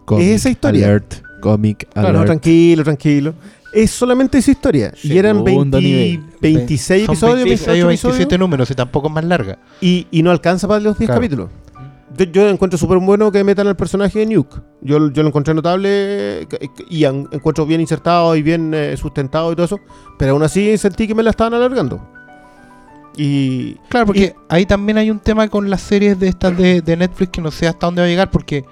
Comic 0.05 0.27
esa 0.27 0.51
historia. 0.51 0.87
Alert. 0.89 1.23
Comic 1.43 1.89
Claro, 1.93 2.09
alert. 2.09 2.27
tranquilo, 2.27 2.85
tranquilo. 2.85 3.35
Es 3.73 3.91
solamente 3.91 4.39
esa 4.39 4.51
historia. 4.51 4.93
y 5.03 5.17
eran 5.19 5.37
20 5.45 5.51
Segundo 5.51 5.81
nivel. 5.81 6.23
26 6.41 7.05
son 7.07 7.13
episodios, 7.15 7.45
26 7.45 7.67
28 7.67 7.85
o 7.85 7.89
27 7.89 8.23
episodios, 8.23 8.41
números 8.41 8.71
y 8.71 8.75
tampoco 8.75 9.09
es 9.09 9.15
más 9.15 9.25
larga. 9.25 9.59
y, 9.81 10.07
y 10.11 10.23
no 10.23 10.31
alcanza 10.31 10.67
para 10.69 10.81
los 10.81 10.97
10 10.99 11.09
Claro. 11.09 11.21
capítulos. 11.21 11.51
Yo, 12.19 12.25
yo 12.27 12.49
encuentro 12.51 12.79
súper 12.79 12.99
bueno 12.99 13.33
que 13.33 13.43
metan 13.43 13.67
al 13.69 13.75
personaje 13.77 14.19
de 14.19 14.27
Nuke. 14.27 14.57
Yo, 14.83 15.11
yo 15.11 15.23
lo 15.23 15.29
encontré 15.29 15.55
notable 15.55 15.89
eh, 16.43 16.47
y 16.91 17.05
en- 17.05 17.27
encuentro 17.33 17.65
bien 17.65 17.81
insertado 17.81 18.37
y 18.37 18.43
bien 18.43 18.73
eh, 18.75 18.95
sustentado 18.99 19.51
y 19.51 19.57
todo 19.57 19.65
eso. 19.65 19.79
Pero 20.19 20.33
aún 20.33 20.43
así 20.43 20.77
sentí 20.77 21.07
que 21.09 21.15
me 21.15 21.23
la 21.23 21.31
estaban 21.31 21.55
alargando. 21.55 22.07
Y 23.17 23.75
Claro, 23.89 24.07
porque 24.07 24.35
ahí 24.49 24.65
también 24.67 24.99
hay 24.99 25.11
un 25.11 25.21
tema 25.21 25.49
con 25.49 25.69
las 25.71 25.81
series 25.83 26.19
de 26.19 26.29
estas 26.29 26.57
de, 26.57 26.81
de 26.83 26.97
Netflix 26.97 27.31
que 27.31 27.41
no 27.41 27.51
sé 27.51 27.67
hasta 27.67 27.87
dónde 27.87 28.01
va 28.03 28.07
a 28.07 28.11
llegar, 28.11 28.31
porque 28.31 28.65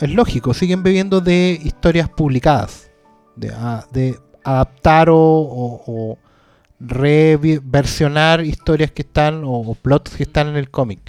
es 0.00 0.10
lógico, 0.10 0.54
siguen 0.54 0.82
bebiendo 0.82 1.20
de 1.20 1.58
historias 1.62 2.08
publicadas, 2.08 2.90
de, 3.36 3.50
a- 3.50 3.86
de 3.92 4.18
adaptar 4.44 5.10
o, 5.10 5.16
o- 5.16 5.82
o 5.86 6.18
reversionar 6.80 8.44
historias 8.44 8.90
que 8.92 9.02
están 9.02 9.44
o, 9.44 9.50
o 9.60 9.74
plots 9.74 10.16
que 10.16 10.22
están 10.22 10.48
en 10.48 10.56
el 10.56 10.70
cómic. 10.70 11.00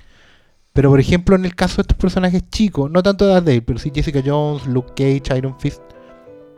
Pero 0.73 0.89
por 0.89 0.99
ejemplo, 0.99 1.35
en 1.35 1.45
el 1.45 1.55
caso 1.55 1.77
de 1.77 1.81
estos 1.81 1.97
personajes 1.97 2.43
chicos, 2.49 2.89
no 2.91 3.01
tanto 3.03 3.25
de 3.25 3.33
Daredevil, 3.33 3.63
pero 3.63 3.79
sí 3.79 3.91
Jessica 3.93 4.21
Jones, 4.25 4.65
Luke 4.67 4.93
Cage, 4.95 5.37
Iron 5.37 5.59
Fist, 5.59 5.81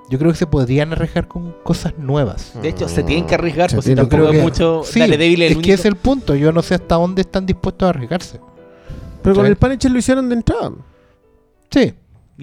yo 0.10 0.20
creo 0.20 0.32
que 0.32 0.38
se 0.38 0.46
podrían 0.48 0.92
arriesgar 0.92 1.28
con 1.28 1.56
cosas 1.64 1.98
nuevas. 1.98 2.54
De 2.62 2.70
hecho, 2.70 2.90
se 2.90 3.02
tienen 3.04 3.26
que 3.26 3.36
arriesgar, 3.36 3.70
Se 3.70 3.78
pues 3.78 3.86
tienen 3.86 4.04
si 4.06 4.10
que 4.10 4.16
tampoco 4.18 4.34
es 4.34 4.40
arriesgar. 4.42 4.68
mucho. 4.70 4.84
Sí, 4.92 5.00
Daredevil 5.00 5.42
es 5.44 5.48
el 5.52 5.54
que 5.56 5.60
único- 5.60 5.74
es 5.74 5.86
el 5.86 5.96
punto. 5.96 6.36
Yo 6.36 6.52
no 6.52 6.62
sé 6.62 6.76
hasta 6.76 6.96
dónde 6.96 7.22
están 7.22 7.46
dispuestos 7.46 7.86
a 7.86 7.90
arriesgarse. 7.92 8.40
Pero 9.24 9.36
con 9.36 9.46
el 9.46 9.56
Punisher 9.56 9.90
lo 9.92 10.00
hicieron 10.00 10.28
de 10.28 10.36
entrada. 10.36 10.72
Sí, 11.70 11.94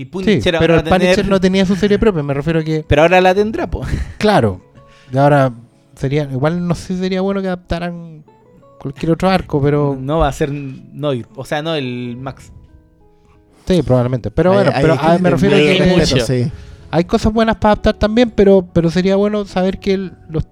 Y 0.00 0.04
sí, 0.04 0.40
pero 0.58 0.76
el 0.76 0.84
tener- 0.84 1.00
Punisher 1.00 1.28
no 1.28 1.40
tenía 1.40 1.66
su 1.66 1.74
serie 1.76 1.98
propia. 1.98 2.22
Me 2.22 2.32
refiero 2.34 2.60
a 2.60 2.62
que, 2.64 2.84
Pero 2.86 3.02
ahora 3.02 3.20
la 3.20 3.34
tendrá, 3.34 3.68
pues. 3.68 3.88
claro, 4.18 4.60
y 5.12 5.18
ahora 5.18 5.52
sería, 5.96 6.28
igual 6.30 6.66
no 6.66 6.74
sé 6.74 6.94
si 6.94 7.00
sería 7.00 7.20
bueno 7.20 7.40
que 7.42 7.48
adaptaran 7.48 8.24
cualquier 8.78 9.10
otro 9.12 9.28
arco, 9.28 9.60
pero 9.60 9.96
No 10.00 10.18
va 10.18 10.28
a 10.28 10.32
ser 10.32 10.50
Noir. 10.52 11.26
O 11.34 11.44
sea, 11.44 11.62
no 11.62 11.74
el 11.74 12.16
Max. 12.20 12.52
sí, 13.66 13.82
probablemente. 13.82 14.30
Pero 14.30 14.52
bueno, 14.52 14.70
Hay- 14.74 14.82
pero 14.82 14.94
hay 15.00 15.14
a- 15.14 15.16
que 15.16 15.22
me 15.22 15.30
refiero 15.30 15.56
a 15.56 15.58
que 15.58 15.94
mucho. 15.98 16.20
Sí. 16.24 16.50
hay 16.90 17.04
cosas 17.04 17.32
buenas 17.32 17.56
para 17.56 17.72
adaptar 17.72 17.94
también, 17.94 18.30
pero, 18.30 18.66
pero 18.72 18.90
sería 18.90 19.16
bueno 19.16 19.44
saber 19.46 19.78
que 19.80 19.94
el- 19.94 20.12
los, 20.30 20.46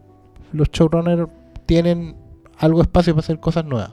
los 0.52 0.68
showrunners 0.70 1.28
tienen 1.66 2.16
algo 2.58 2.78
de 2.78 2.82
espacio 2.82 3.14
para 3.14 3.20
hacer 3.24 3.38
cosas 3.40 3.64
nuevas. 3.64 3.92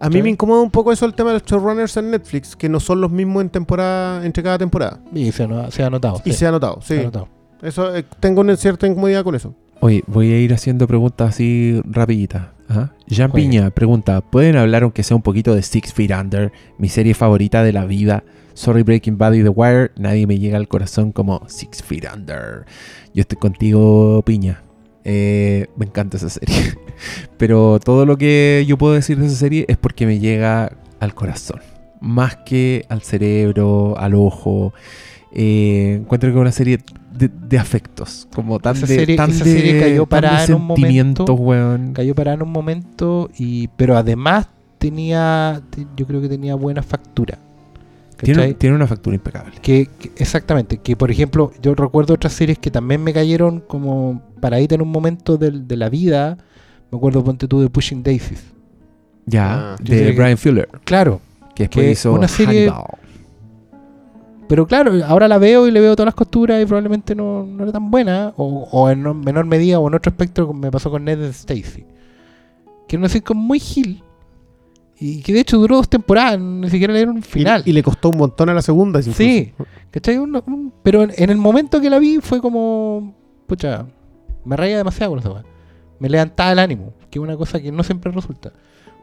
A 0.00 0.08
mí 0.08 0.22
me 0.22 0.30
incomoda 0.30 0.62
un 0.62 0.70
poco 0.70 0.92
eso 0.92 1.04
el 1.06 1.14
tema 1.14 1.30
de 1.32 1.40
los 1.40 1.42
showrunners 1.44 1.96
en 1.96 2.10
Netflix, 2.10 2.54
que 2.54 2.68
no 2.68 2.78
son 2.80 3.00
los 3.00 3.10
mismos 3.10 3.42
en 3.42 3.50
temporada, 3.50 4.24
entre 4.24 4.42
cada 4.42 4.58
temporada. 4.58 5.00
Y 5.12 5.32
se, 5.32 5.46
no- 5.48 5.70
se 5.70 5.82
ha 5.82 5.90
notado. 5.90 6.20
Y 6.24 6.30
sí, 6.32 6.36
se 6.38 6.46
ha 6.46 6.50
notado, 6.52 6.78
sí. 6.80 6.94
se 6.94 7.00
ha 7.00 7.04
notado. 7.04 7.28
Eso 7.62 7.94
eh, 7.96 8.04
tengo 8.20 8.40
una 8.42 8.56
cierta 8.56 8.86
incomodidad 8.86 9.24
con 9.24 9.34
eso. 9.34 9.54
Oye, 9.80 10.02
voy 10.06 10.30
a 10.32 10.38
ir 10.40 10.52
haciendo 10.54 10.86
preguntas 10.86 11.30
así 11.30 11.80
rapiditas. 11.84 12.48
Ajá. 12.68 12.92
Jean 13.06 13.30
Juegue. 13.30 13.48
Piña 13.48 13.70
pregunta, 13.70 14.20
¿pueden 14.20 14.56
hablar 14.56 14.82
aunque 14.82 15.02
sea 15.02 15.16
un 15.16 15.22
poquito 15.22 15.54
de 15.54 15.62
Six 15.62 15.92
Feet 15.94 16.12
Under, 16.12 16.52
mi 16.78 16.88
serie 16.88 17.14
favorita 17.14 17.62
de 17.64 17.72
la 17.72 17.84
vida? 17.86 18.22
Sorry 18.54 18.82
Breaking 18.82 19.18
Bad 19.18 19.34
y 19.34 19.42
The 19.42 19.48
Wire, 19.48 19.92
nadie 19.96 20.26
me 20.26 20.38
llega 20.38 20.56
al 20.58 20.68
corazón 20.68 21.12
como 21.12 21.42
Six 21.48 21.82
Feet 21.82 22.04
Under. 22.12 22.66
Yo 23.14 23.22
estoy 23.22 23.38
contigo, 23.38 24.20
Piña. 24.22 24.62
Eh, 25.10 25.68
me 25.76 25.86
encanta 25.86 26.18
esa 26.18 26.28
serie. 26.28 26.54
Pero 27.38 27.80
todo 27.82 28.04
lo 28.04 28.18
que 28.18 28.64
yo 28.68 28.76
puedo 28.76 28.92
decir 28.92 29.18
de 29.18 29.26
esa 29.26 29.36
serie 29.36 29.64
es 29.68 29.78
porque 29.78 30.04
me 30.06 30.18
llega 30.18 30.72
al 31.00 31.14
corazón. 31.14 31.60
Más 32.00 32.36
que 32.44 32.84
al 32.90 33.00
cerebro, 33.02 33.96
al 33.98 34.14
ojo. 34.14 34.74
Eh, 35.32 35.98
encuentro 36.02 36.28
que 36.30 36.36
es 36.36 36.40
una 36.40 36.52
serie 36.52 36.80
de, 37.12 37.28
de 37.28 37.58
afectos. 37.58 38.28
Como 38.34 38.58
tan 38.60 38.76
Esa 38.76 38.86
de, 38.86 38.94
serie- 38.96 39.16
tan 39.16 39.30
esa 39.30 39.44
de- 39.44 39.52
serie 39.52 39.80
cayó 39.80 40.04
parada 40.06 40.44
en 40.44 40.54
un 40.54 40.60
momento. 40.62 40.76
sentimientos, 40.82 41.36
weón. 41.40 41.92
cayó 41.94 42.14
parada 42.14 42.34
en 42.36 42.42
un 42.42 42.52
momento 42.52 43.30
y 43.38 43.68
pero 43.76 43.96
además 43.96 44.48
tenía 44.78 45.62
te- 45.70 45.86
yo 45.96 46.06
creo 46.06 46.20
que 46.20 46.28
tenía 46.28 46.54
buena 46.54 46.82
factura 46.82 47.38
Tiene, 48.24 48.54
tiene 48.54 48.76
una 48.76 48.86
factura 48.86 49.14
impecable. 49.16 49.52
que, 49.62 49.88
que- 49.98 50.10
exactamente 50.16 50.78
que 50.78 50.96
por 50.96 51.10
ejemplo 51.10 51.52
yo 51.62 51.74
recuerdo 51.74 52.14
otras 52.14 52.32
series 52.32 52.58
que 52.58 52.70
también 52.70 53.02
me 53.02 53.12
cayeron 53.12 53.60
como 53.60 54.22
paradita 54.40 54.74
en 54.74 54.82
un 54.82 54.88
momento 54.90 55.36
del- 55.38 55.66
de, 55.68 55.76
la 55.76 55.88
vida. 55.88 56.36
Me 56.90 56.96
acuerdo 56.98 57.22
ponte 57.22 57.46
tú 57.46 57.60
de 57.60 57.68
Pushing 57.70 58.02
Daisies. 58.02 58.42
Ya, 59.26 59.74
Ah, 59.74 59.76
de 59.80 59.96
que- 60.06 60.12
Brian 60.12 60.38
Fuller, 60.38 60.68
claro 60.84 61.20
que 61.54 61.64
después 61.64 61.84
que 61.86 61.92
hizo 61.92 62.12
una 62.12 62.28
serie- 62.28 62.72
pero 64.48 64.66
claro 64.66 64.92
ahora 65.06 65.28
la 65.28 65.36
veo 65.38 65.66
y 65.66 65.70
le 65.70 65.80
veo 65.80 65.94
todas 65.94 66.06
las 66.06 66.14
costuras 66.14 66.62
y 66.62 66.64
probablemente 66.66 67.14
no, 67.14 67.44
no 67.44 67.62
era 67.64 67.72
tan 67.72 67.90
buena 67.90 68.32
o, 68.36 68.66
o 68.72 68.88
en 68.90 69.02
menor 69.20 69.44
medida 69.44 69.78
o 69.78 69.86
en 69.88 69.94
otro 69.94 70.10
espectro 70.10 70.46
como 70.46 70.60
me 70.60 70.70
pasó 70.70 70.90
con 70.90 71.04
Ned 71.04 71.22
Stacy 71.24 71.84
que 72.86 72.96
era 72.96 73.00
una 73.00 73.08
sitcom 73.10 73.36
muy 73.36 73.60
gil 73.60 74.02
y 75.00 75.22
que 75.22 75.32
de 75.32 75.40
hecho 75.40 75.58
duró 75.58 75.76
dos 75.76 75.88
temporadas 75.88 76.40
ni 76.40 76.68
siquiera 76.70 76.92
le 76.92 76.98
dieron 77.00 77.16
un 77.16 77.22
final 77.22 77.62
Y, 77.64 77.72
le 77.72 77.82
costó 77.82 78.10
un 78.10 78.16
montón 78.18 78.48
a 78.48 78.54
la 78.54 78.62
segunda. 78.62 78.98
incluso. 78.98 79.16
Sí, 79.18 79.52
¿cachai? 79.90 80.18
Un- 80.18 80.34
un- 80.46 80.72
pero 80.82 81.02
en, 81.02 81.12
en 81.16 81.30
el 81.30 81.36
momento 81.36 81.80
que 81.80 81.88
la 81.90 81.98
vi 81.98 82.18
fue 82.20 82.40
como. 82.40 83.14
Pucha, 83.46 83.86
me 84.44 84.56
reía 84.56 84.76
demasiado 84.78 85.12
con 85.12 85.20
esa 85.20 85.30
weá. 85.30 85.44
Me 86.00 86.08
levantaba 86.08 86.52
el 86.52 86.58
ánimo, 86.58 86.92
que 87.10 87.18
es 87.18 87.22
una 87.22 87.36
cosa 87.36 87.60
que 87.60 87.70
no 87.72 87.82
siempre 87.82 88.10
resulta. 88.12 88.52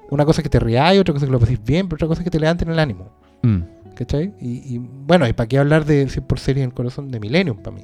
Una 0.09 0.23
cosa 0.25 0.41
es 0.41 0.43
que 0.43 0.49
te 0.49 0.59
rías, 0.59 0.97
otra 0.99 1.13
cosa 1.13 1.25
es 1.25 1.29
que 1.29 1.31
lo 1.33 1.39
pases 1.39 1.63
bien, 1.63 1.87
pero 1.87 1.95
otra 1.95 2.07
cosa 2.07 2.21
es 2.21 2.25
que 2.25 2.29
te 2.31 2.39
levanten 2.39 2.69
el 2.69 2.79
ánimo. 2.79 3.09
Mm. 3.41 3.59
¿Cachai? 3.95 4.33
Y, 4.41 4.75
y, 4.75 4.77
bueno, 5.07 5.27
¿y 5.27 5.33
para 5.33 5.47
qué 5.47 5.57
hablar 5.57 5.85
de 5.85 6.07
100 6.09 6.25
por 6.25 6.39
serie 6.39 6.63
en 6.63 6.69
el 6.69 6.73
corazón 6.75 7.09
de 7.11 7.19
Millennium 7.19 7.57
para 7.57 7.75
mí? 7.77 7.83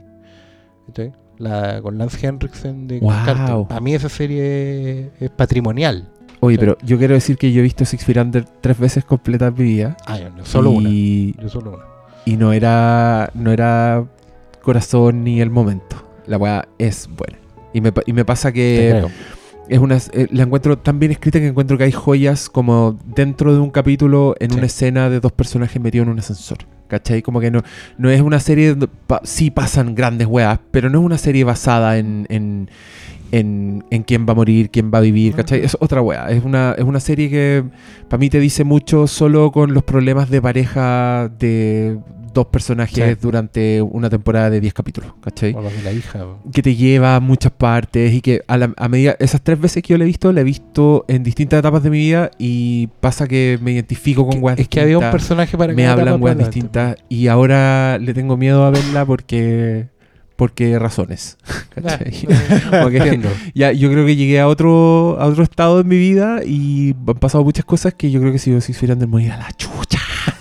¿Cachai? 0.88 1.14
La, 1.38 1.82
con 1.82 1.98
Lance 1.98 2.26
Henriksen 2.26 2.88
de 2.88 3.00
Wow. 3.00 3.12
Carter. 3.26 3.68
Para 3.68 3.80
mí 3.82 3.96
esa 3.96 4.10
serie 4.10 5.12
es 5.20 5.30
patrimonial. 5.32 6.10
Oye, 6.42 6.58
pero 6.58 6.78
yo 6.84 6.98
quiero 6.98 7.14
decir 7.14 7.38
que 7.38 7.52
yo 7.54 7.60
he 7.60 7.64
visto 7.64 7.86
Six 7.86 8.04
Feet 8.04 8.18
Under 8.18 8.44
tres 8.46 8.78
veces 8.78 9.06
completas 9.06 9.54
mi 9.58 9.64
vida. 9.64 9.96
Ah, 10.06 10.18
yo 10.18 10.28
solo 10.44 10.72
una. 10.72 10.90
y, 10.90 11.36
Yo 11.42 11.48
solo 11.50 11.72
una. 11.76 11.84
y 12.26 12.36
no 12.36 12.52
era 12.52 13.30
no 13.34 13.52
era 13.52 14.04
corazón 14.62 15.24
ni 15.24 15.40
el 15.42 15.50
momento. 15.50 16.04
La 16.28 16.38
weá 16.38 16.68
es 16.78 17.08
buena. 17.16 17.38
Y 17.74 17.82
me, 17.82 17.92
pa- 17.92 18.04
y 18.06 18.14
me 18.14 18.26
pasa 18.26 18.52
que 18.52 19.06
es 19.70 19.80
una 19.80 19.98
eh, 20.14 20.28
la 20.32 20.44
encuentro 20.44 20.78
tan 20.78 21.00
bien 21.00 21.12
escrita 21.12 21.40
que 21.40 21.48
encuentro 21.48 21.78
que 21.78 21.86
hay 21.86 21.92
joyas 21.92 22.50
como 22.50 22.98
dentro 23.16 23.54
de 23.54 23.60
un 23.60 23.70
capítulo 23.70 24.36
en 24.40 24.52
Sí. 24.52 24.58
una 24.58 24.66
escena 24.66 25.10
de 25.10 25.20
dos 25.20 25.32
personajes 25.32 25.82
metidos 25.82 26.06
en 26.08 26.14
un 26.14 26.20
ascensor. 26.20 26.58
¿Cachai? 26.88 27.22
Como 27.22 27.40
que 27.40 27.50
no, 27.52 27.62
no 27.98 28.10
es 28.10 28.20
una 28.20 28.40
serie 28.42 28.76
pa- 29.08 29.22
sí 29.24 29.50
pasan 29.50 29.96
grandes 29.96 30.28
weas, 30.28 30.60
pero 30.72 30.90
no 30.90 31.00
es 31.00 31.06
una 31.06 31.18
serie 31.18 31.46
basada 31.46 31.98
en, 31.98 32.26
en, 32.30 32.70
en, 33.32 33.84
en 33.90 34.04
quién 34.04 34.26
va 34.28 34.34
a 34.34 34.36
morir, 34.36 34.70
quién 34.70 34.92
va 34.94 34.98
a 35.00 35.02
vivir, 35.02 35.34
¿cachai? 35.36 35.64
Es 35.64 35.76
otra 35.80 36.02
wea. 36.02 36.30
Es 36.30 36.44
una, 36.44 36.76
es 36.78 36.84
una 36.84 37.00
serie 37.00 37.30
que 37.30 37.64
para 38.10 38.20
mí 38.20 38.30
te 38.30 38.40
dice 38.40 38.64
mucho 38.64 39.08
solo 39.08 39.52
con 39.52 39.74
los 39.74 39.84
problemas 39.84 40.30
de 40.30 40.42
pareja 40.42 41.30
de 41.40 41.98
dos 42.34 42.46
personajes 42.48 43.10
Sí. 43.10 43.20
durante 43.22 43.82
una 43.82 44.10
temporada 44.10 44.50
de 44.50 44.62
10 44.62 44.74
capítulos, 44.74 45.12
¿cachai? 45.22 45.54
O 45.54 45.62
los 45.62 45.76
de 45.76 45.84
la 45.84 45.92
hija. 45.92 46.26
que 46.54 46.62
te 46.62 46.76
lleva 46.78 47.18
a 47.18 47.20
muchas 47.20 47.52
partes 47.52 48.14
y 48.14 48.22
que 48.22 48.42
a, 48.48 48.58
la- 48.58 48.74
a 48.78 48.88
medida, 48.88 49.18
esas 49.20 49.42
tres 49.42 49.60
veces 49.60 49.84
que 49.84 49.90
yo 49.92 49.98
la 49.98 50.06
he 50.06 50.08
visto, 50.08 50.32
la 50.32 50.40
he 50.40 50.44
visto 50.46 51.04
en 51.10 51.24
distintas 51.24 51.60
etapas 51.60 51.84
de 51.84 51.90
mi 51.90 51.98
vida 51.98 52.32
y 52.40 52.88
pasa 53.02 53.28
que 53.28 53.60
me 53.62 53.74
identifico 53.74 54.26
con 54.26 54.42
weas 54.42 54.58
Es 54.60 54.70
que 54.70 54.80
había 54.80 54.98
un 54.98 55.12
personaje 55.12 55.58
para 55.58 55.74
me 55.74 55.84
cada 55.84 55.94
hablan 56.04 56.24
weas 56.24 56.38
distintas 56.38 56.96
y 57.10 57.28
ahora 57.28 57.98
le 58.00 58.14
tengo 58.14 58.38
miedo 58.38 58.64
a 58.64 58.70
verla 58.72 59.06
porque 59.06 59.88
porque 60.46 60.80
razones. 60.80 61.38
¿cachai? 61.76 62.26
Como 62.72 62.90
que 62.90 62.98
Entiendo. 62.98 63.30
ya, 63.54 63.72
yo 63.72 63.92
creo 63.92 64.06
que 64.08 64.16
llegué 64.16 64.40
a 64.40 64.48
otro, 64.48 65.18
a 65.20 65.28
otro 65.28 65.44
estado 65.44 65.82
en 65.82 65.88
mi 65.88 65.98
vida 65.98 66.40
y 66.44 66.96
han 67.08 67.16
pasado 67.20 67.44
muchas 67.44 67.64
cosas 67.64 67.94
que 67.94 68.10
yo 68.10 68.20
creo 68.20 68.32
que 68.32 68.40
si 68.40 68.60
si 68.62 68.72
hubieran 68.74 68.98
de 68.98 69.06
morir 69.06 69.32
a 69.34 69.38
la 69.38 69.52
chucha. 69.52 70.00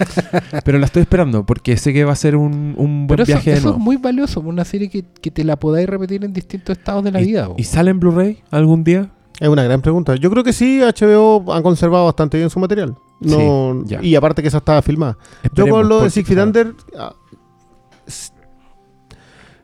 Pero 0.64 0.78
la 0.78 0.86
estoy 0.86 1.02
esperando 1.02 1.44
porque 1.44 1.76
sé 1.76 1.92
que 1.92 2.04
va 2.04 2.12
a 2.12 2.16
ser 2.16 2.34
un, 2.36 2.74
un 2.78 3.06
buen 3.06 3.08
Pero 3.08 3.22
eso, 3.24 3.32
viaje 3.32 3.52
eso 3.52 3.72
es 3.72 3.76
muy 3.78 3.96
valioso, 3.98 4.40
una 4.40 4.64
serie 4.64 4.88
que, 4.88 5.04
que 5.20 5.30
te 5.30 5.44
la 5.44 5.56
podáis 5.56 5.86
repetir 5.88 6.24
en 6.24 6.32
distintos 6.32 6.78
estados 6.78 7.04
de 7.04 7.12
la 7.12 7.20
¿Y- 7.20 7.26
vida. 7.26 7.46
po. 7.48 7.54
¿Y 7.58 7.64
sale 7.64 7.90
en 7.90 8.00
Blu-ray 8.00 8.42
algún 8.50 8.82
día? 8.84 9.10
Es 9.38 9.48
una 9.48 9.64
gran 9.64 9.82
pregunta. 9.82 10.16
Yo 10.16 10.30
creo 10.30 10.42
que 10.44 10.52
sí, 10.54 10.80
HBO 10.80 11.52
han 11.52 11.62
conservado 11.62 12.06
bastante 12.06 12.38
bien 12.38 12.48
su 12.50 12.58
material. 12.58 12.94
No, 13.20 13.82
Sí, 13.84 13.90
ya. 13.94 14.02
y 14.02 14.14
aparte 14.14 14.40
que 14.40 14.48
esa 14.48 14.58
estaba 14.58 14.80
filmada. 14.82 15.18
Yo 15.54 15.66
con 15.68 15.88
lo 15.88 15.96
de 15.96 16.00
porque- 16.02 16.10
Six 16.10 16.28
Feet 16.28 16.38
Under, 16.42 16.72
ah, 16.98 17.14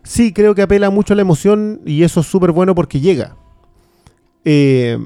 sí 0.07 0.33
creo 0.33 0.55
que 0.55 0.63
apela 0.63 0.91
mucho 0.91 1.13
a 1.13 1.17
la 1.17 1.23
emoción 1.23 1.81
y 1.85 2.03
eso 2.03 2.21
es 2.21 2.27
súper 2.27 2.53
bueno 2.53 2.75
porque 2.75 3.01
llega. 3.01 3.37
Eh, 4.45 4.99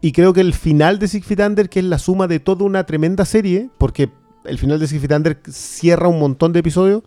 y 0.00 0.12
creo 0.12 0.32
que 0.32 0.40
el 0.40 0.54
final 0.54 0.98
de 0.98 1.08
Six 1.08 1.26
Feet 1.26 1.40
Under, 1.40 1.68
que 1.68 1.80
es 1.80 1.84
la 1.84 1.98
suma 1.98 2.26
de 2.26 2.38
toda 2.40 2.64
una 2.64 2.84
tremenda 2.84 3.24
serie, 3.24 3.70
porque 3.78 4.08
el 4.44 4.58
final 4.58 4.78
de 4.78 4.86
Six 4.86 5.00
Feet 5.00 5.12
Under 5.12 5.38
cierra 5.50 6.08
un 6.08 6.18
montón 6.18 6.52
de 6.52 6.60
episodios 6.60 7.02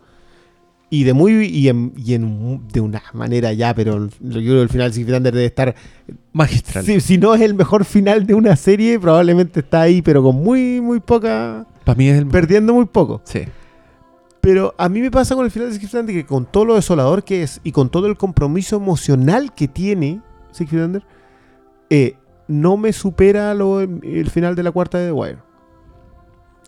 y 0.92 1.04
de 1.04 1.14
muy 1.14 1.46
y 1.46 1.70
en, 1.70 1.94
y 1.96 2.16
en- 2.16 2.68
de 2.74 2.82
una 2.82 3.02
manera 3.14 3.54
ya, 3.54 3.74
pero 3.76 4.08
yo 4.08 4.32
creo 4.32 4.56
que 4.56 4.62
el 4.62 4.70
final 4.70 4.90
de 4.90 4.96
Six 4.96 5.06
Feet 5.08 5.18
Under 5.18 5.34
debe 5.34 5.46
estar 5.46 5.76
Magistral. 6.34 6.84
si, 6.86 7.00
si 7.00 7.18
no 7.18 7.34
es 7.36 7.42
el 7.42 7.54
mejor 7.54 7.86
final 7.86 8.26
de 8.26 8.34
una 8.34 8.56
serie, 8.56 9.00
probablemente 9.00 9.62
está 9.62 9.82
ahí, 9.82 10.02
pero 10.02 10.22
con 10.24 10.36
muy, 10.36 10.82
muy 10.82 11.00
poca. 11.00 11.66
Para 11.86 11.98
mí 11.98 12.08
es 12.10 12.18
el 12.18 12.28
perdiendo 12.28 12.74
muy 12.74 12.86
poco. 12.86 13.22
Sí. 13.24 13.42
Pero 14.42 14.74
a 14.78 14.88
mí 14.88 15.02
me 15.02 15.12
pasa 15.12 15.36
con 15.36 15.44
el 15.46 15.52
final 15.52 15.70
de 15.72 15.78
Six 15.80 15.92
que 16.08 16.26
con 16.26 16.46
todo 16.46 16.66
lo 16.66 16.76
desolador 16.76 17.24
que 17.24 17.44
es 17.44 17.60
y 17.64 17.72
con 17.72 17.90
todo 17.90 18.08
el 18.08 18.18
compromiso 18.18 18.78
emocional 18.78 19.54
que 19.54 19.68
tiene 19.68 20.22
Six 20.52 20.72
eh, 21.90 22.16
no 22.48 22.78
me 22.78 22.94
supera 22.94 23.54
lo- 23.54 23.82
el 23.82 24.30
final 24.30 24.56
de 24.56 24.64
la 24.64 24.72
cuarta 24.72 24.98
de 24.98 25.08
The 25.08 25.12
Wire. 25.12 25.38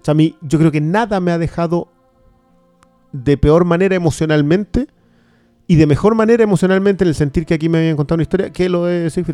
O 0.01 0.03
sea, 0.03 0.11
a 0.11 0.15
mí, 0.15 0.35
yo 0.41 0.59
creo 0.59 0.71
que 0.71 0.81
nada 0.81 1.19
me 1.19 1.31
ha 1.31 1.37
dejado 1.37 1.87
de 3.11 3.37
peor 3.37 3.65
manera 3.65 3.95
emocionalmente 3.95 4.87
y 5.67 5.75
de 5.75 5.85
mejor 5.87 6.15
manera 6.15 6.43
emocionalmente 6.43 7.03
en 7.03 7.09
el 7.09 7.15
sentir 7.15 7.45
que 7.45 7.53
aquí 7.53 7.69
me 7.69 7.77
habían 7.77 7.95
contado 7.95 8.15
una 8.15 8.23
historia 8.23 8.51
que 8.51 8.67
lo 8.67 8.85
de 8.85 9.09
Six. 9.09 9.27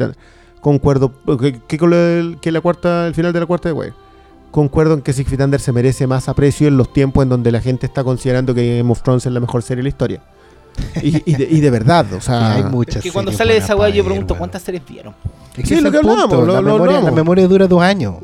Concuerdo 0.62 1.14
que, 1.40 1.60
que 1.68 1.78
con 1.78 1.90
lo 1.90 1.96
del- 1.96 2.40
que 2.40 2.52
la 2.52 2.62
cuarta, 2.62 3.08
el 3.08 3.16
final 3.16 3.34
de 3.34 3.40
la 3.40 3.46
cuarta 3.46 3.70
de 3.70 3.74
Wire. 3.74 3.94
Concuerdo 4.52 4.94
en 4.96 5.02
que 5.02 5.14
Six 5.14 5.30
Feet 5.30 5.42
Under 5.42 5.60
se 5.60 5.72
merece 5.72 6.08
más 6.08 6.30
aprecio 6.30 6.68
en 6.68 6.78
los 6.78 6.92
tiempos 6.92 7.24
en 7.24 7.30
donde 7.30 7.52
la 7.52 7.60
gente 7.62 7.86
está 7.86 8.04
considerando 8.04 8.54
que 8.56 8.78
Game 8.78 8.92
of 8.92 9.02
Thrones 9.04 9.26
es 9.26 9.32
la 9.32 9.40
mejor 9.40 9.62
serie 9.62 9.78
de 9.78 9.84
la 9.84 9.90
historia. 9.90 10.22
Y, 11.02 11.32
y 11.32 11.36
de, 11.36 11.48
y 11.50 11.60
de 11.60 11.70
verdad, 11.70 12.06
o 12.14 12.22
sea. 12.22 12.54
hay 12.56 12.64
muchas 12.64 12.98
Es 12.98 13.04
que 13.04 13.12
cuando 13.12 13.32
sale 13.32 13.54
de 13.54 13.60
esa 13.60 13.76
weá 13.76 13.88
para 13.88 13.96
yo 13.96 14.06
pregunto 14.06 14.36
cuántas 14.38 14.62
series 14.62 14.84
vieron. 14.88 15.14
Es 15.56 15.68
Sí, 15.68 15.80
lo 15.82 15.92
que 15.92 16.02
lo- 16.02 16.16
la, 16.46 16.62
lo 16.62 16.62
memoria, 16.62 17.02
la 17.02 17.12
memoria 17.12 17.48
dura 17.48 17.68
dos 17.68 17.82
años. 17.82 18.16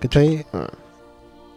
¿Cachai? 0.00 0.44
Ah. 0.52 0.66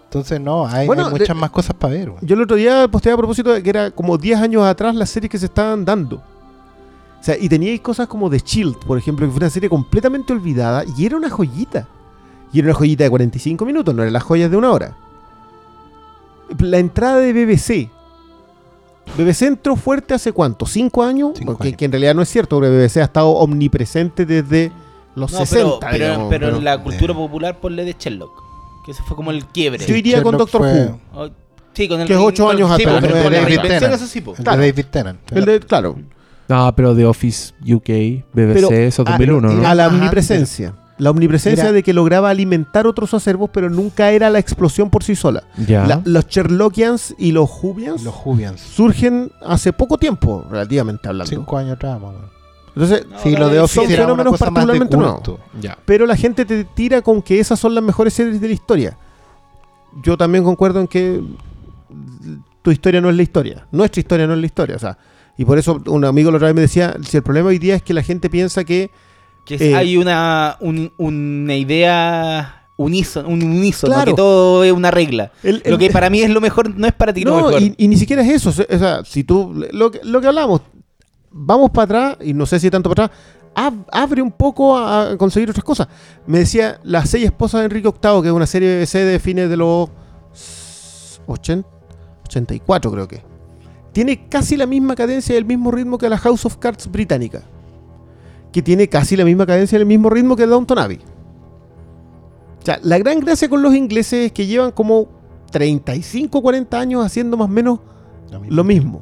Entonces, 0.05 0.39
no, 0.39 0.67
hay, 0.67 0.85
Bueno, 0.85 1.05
hay 1.05 1.11
muchas 1.11 1.29
de- 1.29 1.33
más 1.33 1.49
cosas 1.49 1.75
para 1.75 1.93
ver. 1.95 2.11
Yo 2.21 2.35
el 2.35 2.41
otro 2.43 2.55
día 2.55 2.87
posteé 2.87 3.11
a 3.13 3.17
propósito 3.17 3.51
de 3.51 3.63
que 3.63 3.69
era 3.69 3.89
como 3.91 4.15
10 4.17 4.39
años 4.41 4.63
atrás 4.63 4.93
las 4.95 5.09
series 5.09 5.31
que 5.31 5.39
se 5.39 5.45
estaban 5.47 5.83
dando. 5.85 6.17
O 6.17 7.23
sea, 7.25 7.35
y 7.39 7.49
teníais 7.49 7.81
cosas 7.81 8.07
como 8.07 8.29
The 8.29 8.37
Shield, 8.39 8.77
por 8.85 8.97
ejemplo, 8.97 9.25
que 9.25 9.31
fue 9.31 9.39
una 9.39 9.49
serie 9.49 9.69
completamente 9.69 10.33
olvidada 10.33 10.83
y 10.97 11.05
era 11.05 11.17
una 11.17 11.29
joyita. 11.31 11.87
Y 12.53 12.59
era 12.59 12.67
una 12.67 12.75
joyita 12.75 13.03
de 13.03 13.09
45 13.09 13.65
minutos, 13.65 13.93
no 13.95 14.03
eran 14.03 14.13
las 14.13 14.23
joyas 14.23 14.49
de 14.51 14.57
una 14.57 14.71
hora. 14.71 14.95
La 16.59 16.77
entrada 16.77 17.17
de 17.17 17.33
BBC. 17.33 17.89
BBC 19.17 19.41
entró 19.47 19.75
fuerte 19.75 20.13
hace 20.13 20.31
cuánto? 20.31 20.65
¿Cinco 20.65 21.03
años? 21.03 21.31
Cinco 21.35 21.53
Porque- 21.53 21.69
años. 21.69 21.77
Que 21.77 21.85
en 21.85 21.91
realidad 21.91 22.15
no 22.15 22.21
es 22.21 22.29
cierto, 22.29 22.55
porque 22.57 22.69
BBC 22.69 23.01
ha 23.01 23.05
estado 23.05 23.29
omnipresente 23.29 24.25
desde 24.25 24.71
los 25.15 25.31
No, 25.31 25.39
60. 25.39 25.79
pero, 25.79 25.79
pero, 25.79 25.93
digamos, 26.05 26.29
pero 26.29 26.45
pero- 26.47 26.57
en 26.57 26.63
la 26.63 26.77
cultura 26.81 27.13
popular 27.13 27.59
ponle 27.59 27.85
de 27.85 27.95
Sherlock. 27.97 28.31
Que 28.85 28.91
ese 28.91 29.01
fue 29.03 29.15
como 29.15 29.31
el 29.31 29.45
quiebre. 29.45 29.85
Yo 29.85 29.95
iría 29.95 30.21
con 30.21 30.37
Doctor 30.37 30.61
fue- 30.61 30.85
Who. 30.87 30.99
Oh, 31.15 31.29
Sí, 31.73 31.87
con 31.87 31.99
el 32.01 32.05
Que 32.07 32.13
es 32.13 32.19
ocho 32.19 32.47
años 32.51 32.69
sí, 32.77 32.83
atrás, 32.83 33.01
David 33.01 33.59
Tennant. 33.61 33.99
sí. 34.01 34.19
El 34.19 34.23
claro. 34.43 34.61
de 34.61 34.71
David 34.71 34.85
Tennant. 34.91 35.31
El 35.31 35.45
de- 35.45 35.59
claro. 35.59 35.95
No, 36.47 36.75
pero 36.75 36.95
The 36.95 37.05
Office 37.05 37.51
UK, 37.61 38.23
BBC, 38.31 38.53
Pero, 38.53 38.67
eso 38.69 38.73
es 38.73 38.99
ah, 38.99 39.03
2001, 39.11 39.49
¿no? 39.49 39.67
A 39.67 39.73
la 39.73 39.85
Ajá, 39.87 39.95
omnipresencia. 39.95 40.75
La 40.99 41.09
omnipresencia 41.09 41.63
Mira. 41.65 41.73
de 41.73 41.83
que 41.83 41.91
lograba 41.93 42.29
alimentar 42.29 42.85
otros 42.85 43.13
acervos, 43.15 43.49
pero 43.51 43.69
nunca 43.69 44.11
era 44.11 44.29
la 44.29 44.37
explosión 44.39 44.89
por 44.91 45.03
sí 45.03 45.15
sola. 45.15 45.43
Ya. 45.67 45.87
La- 45.87 46.01
los 46.05 46.27
Sherlockians 46.27 47.15
y 47.17 47.31
los 47.31 47.49
Whovians 47.63 48.03
Los 48.03 48.13
Jubians. 48.13 48.61
surgen 48.61 49.31
hace 49.43 49.73
poco 49.73 49.97
tiempo, 49.97 50.45
relativamente 50.49 51.07
hablando. 51.09 51.29
Cinco 51.29 51.57
años 51.57 51.73
atrás, 51.73 51.99
más 51.99 52.11
o 52.11 52.13
menos. 52.13 52.31
Entonces, 52.75 53.05
No, 53.09 53.19
Sí, 53.19 53.35
lo 53.35 53.49
de 53.49 53.67
son 53.67 53.85
fenómenos 53.87 54.37
particularmente 54.39 54.97
nuevos. 54.97 55.21
pero 55.85 56.05
la 56.05 56.15
gente 56.15 56.43
te 56.45 56.63
tira 56.63 57.01
con 57.01 57.21
que 57.21 57.39
esas 57.39 57.59
son 57.59 57.73
las 57.75 57.83
mejores 57.83 58.13
series 58.13 58.39
de 58.41 58.47
la 58.47 58.53
historia. 58.53 58.97
Yo 60.03 60.17
también 60.17 60.43
concuerdo 60.43 60.79
en 60.79 60.87
que 60.87 61.21
tu 62.61 62.71
historia 62.71 63.01
no 63.01 63.09
es 63.09 63.15
la 63.15 63.23
historia. 63.23 63.67
Nuestra 63.71 63.99
historia 63.99 64.25
no 64.27 64.33
es 64.33 64.39
la 64.39 64.45
historia. 64.45 64.75
O 64.75 64.79
sea, 64.79 64.97
y 65.37 65.45
por 65.45 65.57
eso 65.57 65.81
un 65.87 66.05
amigo 66.05 66.31
la 66.31 66.37
otra 66.37 66.47
vez 66.47 66.55
me 66.55 66.61
decía, 66.61 66.95
si 67.03 67.17
el 67.17 67.23
problema 67.23 67.49
hoy 67.49 67.59
día 67.59 67.75
es 67.75 67.83
que 67.83 67.93
la 67.93 68.01
gente 68.03 68.29
piensa 68.29 68.63
que 68.63 68.89
Que 69.45 69.55
Eh, 69.55 69.75
hay 69.75 69.97
una, 69.97 70.57
un- 70.61 70.91
una 70.97 71.55
idea 71.55 72.67
unísono, 72.77 73.27
un 73.29 73.43
unísono, 73.43 73.93
Claro. 73.93 74.11
que 74.11 74.15
todo 74.15 74.63
es 74.63 74.71
una 74.71 74.89
regla. 74.89 75.31
el- 75.43 75.61
Lo 75.65 75.77
que 75.77 75.89
para 75.89 76.09
mí 76.09 76.21
es 76.21 76.29
lo 76.29 76.39
mejor, 76.41 76.73
no 76.75 76.87
es 76.87 76.93
para 76.93 77.13
ti 77.13 77.23
lo 77.23 77.31
No, 77.31 77.47
mejor. 77.47 77.61
y, 77.61 77.75
y 77.77 77.87
ni 77.87 77.97
siquiera 77.97 78.21
es 78.23 78.29
eso. 78.29 78.49
O 78.49 78.53
sea, 78.79 79.03
si 79.05 79.23
tú. 79.23 79.53
Lo, 79.71 79.91
que- 79.91 79.99
lo 80.03 80.21
que 80.21 80.27
hablamos, 80.27 80.61
vamos 81.31 81.71
para 81.71 81.83
atrás, 82.13 82.17
y 82.25 82.33
no 82.33 82.45
sé 82.45 82.59
si 82.59 82.69
tanto 82.71 82.89
para 82.89 83.05
atrás, 83.05 83.19
ab- 83.55 83.85
abre 83.91 84.21
un 84.21 84.31
poco 84.31 84.77
a, 84.77 85.11
a 85.11 85.17
conseguir 85.17 85.49
otras 85.49 85.63
cosas. 85.63 85.87
Me 86.25 86.39
decía 86.39 86.79
Las 86.83 87.09
seis 87.09 87.25
esposas 87.25 87.59
de 87.61 87.65
Enrique 87.65 87.89
VIII, 87.89 88.21
que 88.21 88.27
es 88.29 88.33
una 88.33 88.47
serie 88.47 88.69
de 88.69 88.75
BBC 88.85 88.99
de 89.03 89.19
fines 89.19 89.49
de 89.49 89.57
los 89.57 89.89
80, 91.27 91.67
84, 92.25 92.91
creo 92.91 93.07
que. 93.07 93.21
Tiene 93.91 94.27
casi 94.27 94.57
la 94.57 94.65
misma 94.65 94.95
cadencia 94.95 95.35
y 95.35 95.37
el 95.37 95.45
mismo 95.45 95.69
ritmo 95.69 95.97
que 95.97 96.09
la 96.09 96.17
House 96.17 96.45
of 96.45 96.57
Cards 96.57 96.89
británica. 96.91 97.43
Que 98.53 98.61
tiene 98.61 98.87
casi 98.87 99.17
la 99.17 99.25
misma 99.25 99.45
cadencia 99.45 99.77
y 99.77 99.81
el 99.81 99.85
mismo 99.85 100.09
ritmo 100.09 100.37
que 100.37 100.45
Downton 100.45 100.79
Abbey. 100.79 100.99
O 102.61 102.65
sea, 102.65 102.79
la 102.81 102.97
gran 102.97 103.19
gracia 103.19 103.49
con 103.49 103.61
los 103.61 103.75
ingleses 103.75 104.27
es 104.27 104.31
que 104.31 104.45
llevan 104.45 104.71
como 104.71 105.09
35, 105.51 106.41
40 106.41 106.79
años 106.79 107.05
haciendo 107.05 107.35
más 107.35 107.49
o 107.49 107.51
menos 107.51 107.79
lo 108.49 108.63
mismo. 108.63 109.01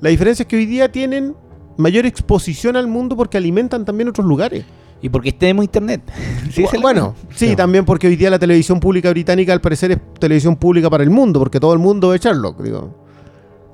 La 0.00 0.08
diferencia 0.10 0.44
es 0.44 0.48
que 0.48 0.56
hoy 0.56 0.64
día 0.66 0.90
tienen 0.90 1.34
mayor 1.76 2.06
exposición 2.06 2.76
al 2.76 2.86
mundo 2.86 3.16
porque 3.16 3.36
alimentan 3.36 3.84
también 3.84 4.08
otros 4.08 4.26
lugares. 4.26 4.64
Y 5.02 5.08
porque 5.10 5.30
tenemos 5.32 5.64
internet. 5.64 6.00
Sí, 6.50 6.64
bueno, 6.80 7.14
sí, 7.34 7.54
también 7.54 7.84
porque 7.84 8.06
hoy 8.08 8.16
día 8.16 8.30
la 8.30 8.38
televisión 8.38 8.80
pública 8.80 9.10
británica 9.10 9.52
al 9.52 9.60
parecer 9.60 9.92
es 9.92 9.98
televisión 10.18 10.56
pública 10.56 10.88
para 10.88 11.04
el 11.04 11.10
mundo, 11.10 11.38
porque 11.38 11.60
todo 11.60 11.72
el 11.74 11.78
mundo 11.78 12.08
ve 12.08 12.18
Sherlock, 12.18 12.62
digo. 12.62 12.94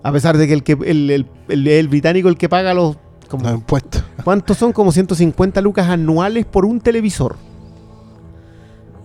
A 0.03 0.11
pesar 0.13 0.37
de 0.37 0.47
que 0.49 0.53
el 0.53 0.63
que 0.65 0.73
el, 0.73 1.11
el- 1.11 1.27
el- 1.49 1.67
el 1.69 1.89
británico 1.89 2.29
el 2.29 2.37
que 2.37 2.49
paga 2.49 2.75
los 2.75 2.97
como- 3.29 3.45
Los 3.45 3.55
impuestos. 3.55 4.03
¿Cuántos 4.23 4.57
son? 4.59 4.73
Como 4.73 4.93
150 4.93 5.61
lucas 5.61 5.89
anuales 5.89 6.45
por 6.47 6.65
un 6.65 6.81
televisor. 6.81 7.37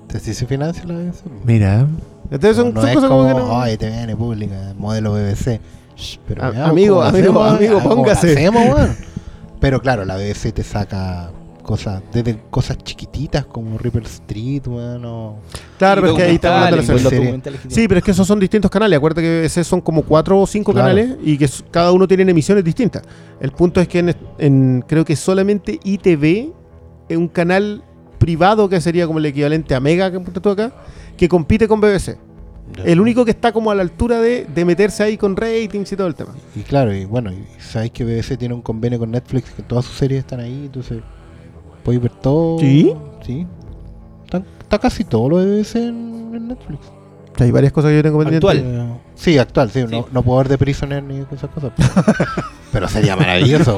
¿Te 0.07 0.19
sí 0.19 0.33
se 0.33 0.45
financia 0.48 0.83
la 0.85 0.95
BBC? 0.95 1.23
Mira. 1.45 1.88
Entonces 2.31 2.57
son, 2.57 2.73
no 2.73 2.81
son 2.81 2.89
es 2.89 2.95
cosas 2.95 3.09
como, 3.09 3.23
como 3.23 3.35
que 3.35 3.41
no- 3.41 3.61
ay, 3.61 3.77
TVN 3.77 4.15
pública, 4.17 4.73
modelo 4.77 5.14
BBC. 5.14 5.59
Shh, 5.95 6.17
pero 6.27 6.43
A- 6.43 6.48
amigo, 6.48 6.67
amigo, 6.69 7.03
hacemos, 7.03 7.53
amigo, 7.53 7.80
ah, 7.80 7.83
póngase. 7.83 8.31
hacemos, 8.31 8.64
weón. 8.73 8.95
Pero 9.59 9.81
claro, 9.81 10.06
la 10.06 10.15
BBC 10.15 10.53
te 10.53 10.64
saca 10.64 11.31
cosas, 11.69 12.01
desde 12.11 12.35
cosas 12.49 12.80
chiquititas 12.80 13.45
como 13.45 13.77
Ripper 13.77 14.01
Street, 14.06 14.65
weón, 14.65 15.06
o... 15.06 15.35
Claro, 15.77 16.01
pero 16.01 16.14
es 16.14 16.17
que 16.17 16.23
ahí 16.30 16.35
está 16.35 16.65
hablando 16.65 16.81
de 16.93 17.03
la 17.03 17.09
serie. 17.11 17.41
Sí, 17.67 17.88
pero 17.88 17.99
es 17.99 18.03
que 18.03 18.09
esos 18.09 18.25
son 18.25 18.39
distintos 18.39 18.72
canales. 18.72 18.98
Acuérdate 18.98 19.22
que 19.22 19.45
ese 19.45 19.64
son 19.64 19.80
como 19.80 20.01
cuatro 20.01 20.39
o 20.39 20.48
cinco 20.48 20.73
Claro. 20.73 20.88
canales 20.95 21.17
y 21.23 21.38
que 21.38 21.48
cada 21.69 21.91
uno 21.91 22.07
tiene 22.07 22.23
emisiones 22.23 22.64
distintas. 22.64 23.03
El 23.39 23.51
punto 23.51 23.80
es 23.81 23.88
que 23.88 23.99
en, 23.99 24.15
en- 24.39 24.83
creo 24.88 25.06
que 25.06 25.15
solamente 25.15 25.80
ITV 25.83 26.51
es 27.07 27.15
un 27.17 27.27
canal 27.27 27.83
privado 28.17 28.67
que 28.67 28.81
sería 28.81 29.06
como 29.06 29.19
el 29.19 29.27
equivalente 29.27 29.75
a 29.75 29.80
Mega 29.80 30.11
que 30.11 30.19
tú 30.19 30.49
acá, 30.49 30.73
que 31.15 31.30
compite 31.30 31.67
con 31.67 31.80
BBC. 31.80 32.17
El 32.83 32.99
único 32.99 33.25
que 33.25 33.31
está 33.31 33.51
como 33.51 33.69
a 33.69 33.75
la 33.75 33.83
altura 33.83 34.19
de, 34.22 34.45
de 34.45 34.65
meterse 34.65 35.03
ahí 35.03 35.17
con 35.17 35.35
ratings 35.35 35.91
y 35.91 35.95
todo 35.95 36.07
el 36.07 36.15
tema. 36.15 36.33
Y 36.56 36.61
claro, 36.61 36.91
y 36.95 37.06
bueno, 37.06 37.31
y 37.31 37.45
sabéis 37.61 37.91
que 37.91 38.03
BBC 38.03 38.38
tiene 38.39 38.56
un 38.56 38.61
convenio 38.64 38.98
con 38.98 39.11
Netflix, 39.11 39.51
que 39.51 39.61
todas 39.61 39.85
sus 39.85 39.98
series 39.98 40.19
están 40.22 40.39
ahí, 40.39 40.65
entonces 40.65 41.01
podéis 41.90 42.01
ver 42.03 42.11
todo. 42.22 42.59
¿Sí? 42.59 42.93
Sí. 43.26 43.48
Está, 44.26 44.43
está 44.59 44.77
casi 44.80 45.03
todo 45.03 45.30
lo 45.30 45.38
de 45.40 45.45
BBC 45.61 45.76
en, 45.77 46.32
en 46.35 46.48
Netflix. 46.48 46.80
Hay 47.40 47.51
varias 47.51 47.72
cosas 47.72 47.90
que 47.92 47.95
yo 47.98 48.03
tengo 48.03 48.19
pendientes. 48.19 48.50
Actual. 48.50 48.64
Eh, 48.66 48.93
sí, 49.16 49.38
actual, 49.38 49.72
sí. 49.72 49.84
No, 49.90 50.06
no 50.11 50.22
puedo 50.24 50.38
ver 50.40 50.50
de 50.50 50.58
Prisoner 50.58 51.01
ni 51.01 51.19
esas 51.32 51.50
cosas. 51.50 51.72
Pero, 52.72 52.88
sería 52.90 53.16
maravilloso. 53.16 53.77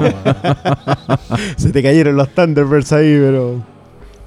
Se 1.56 1.70
te 1.70 1.82
cayeron 1.82 2.16
los 2.16 2.28
Thunderbirds 2.30 2.92
ahí, 2.92 3.16
pero. 3.18 3.62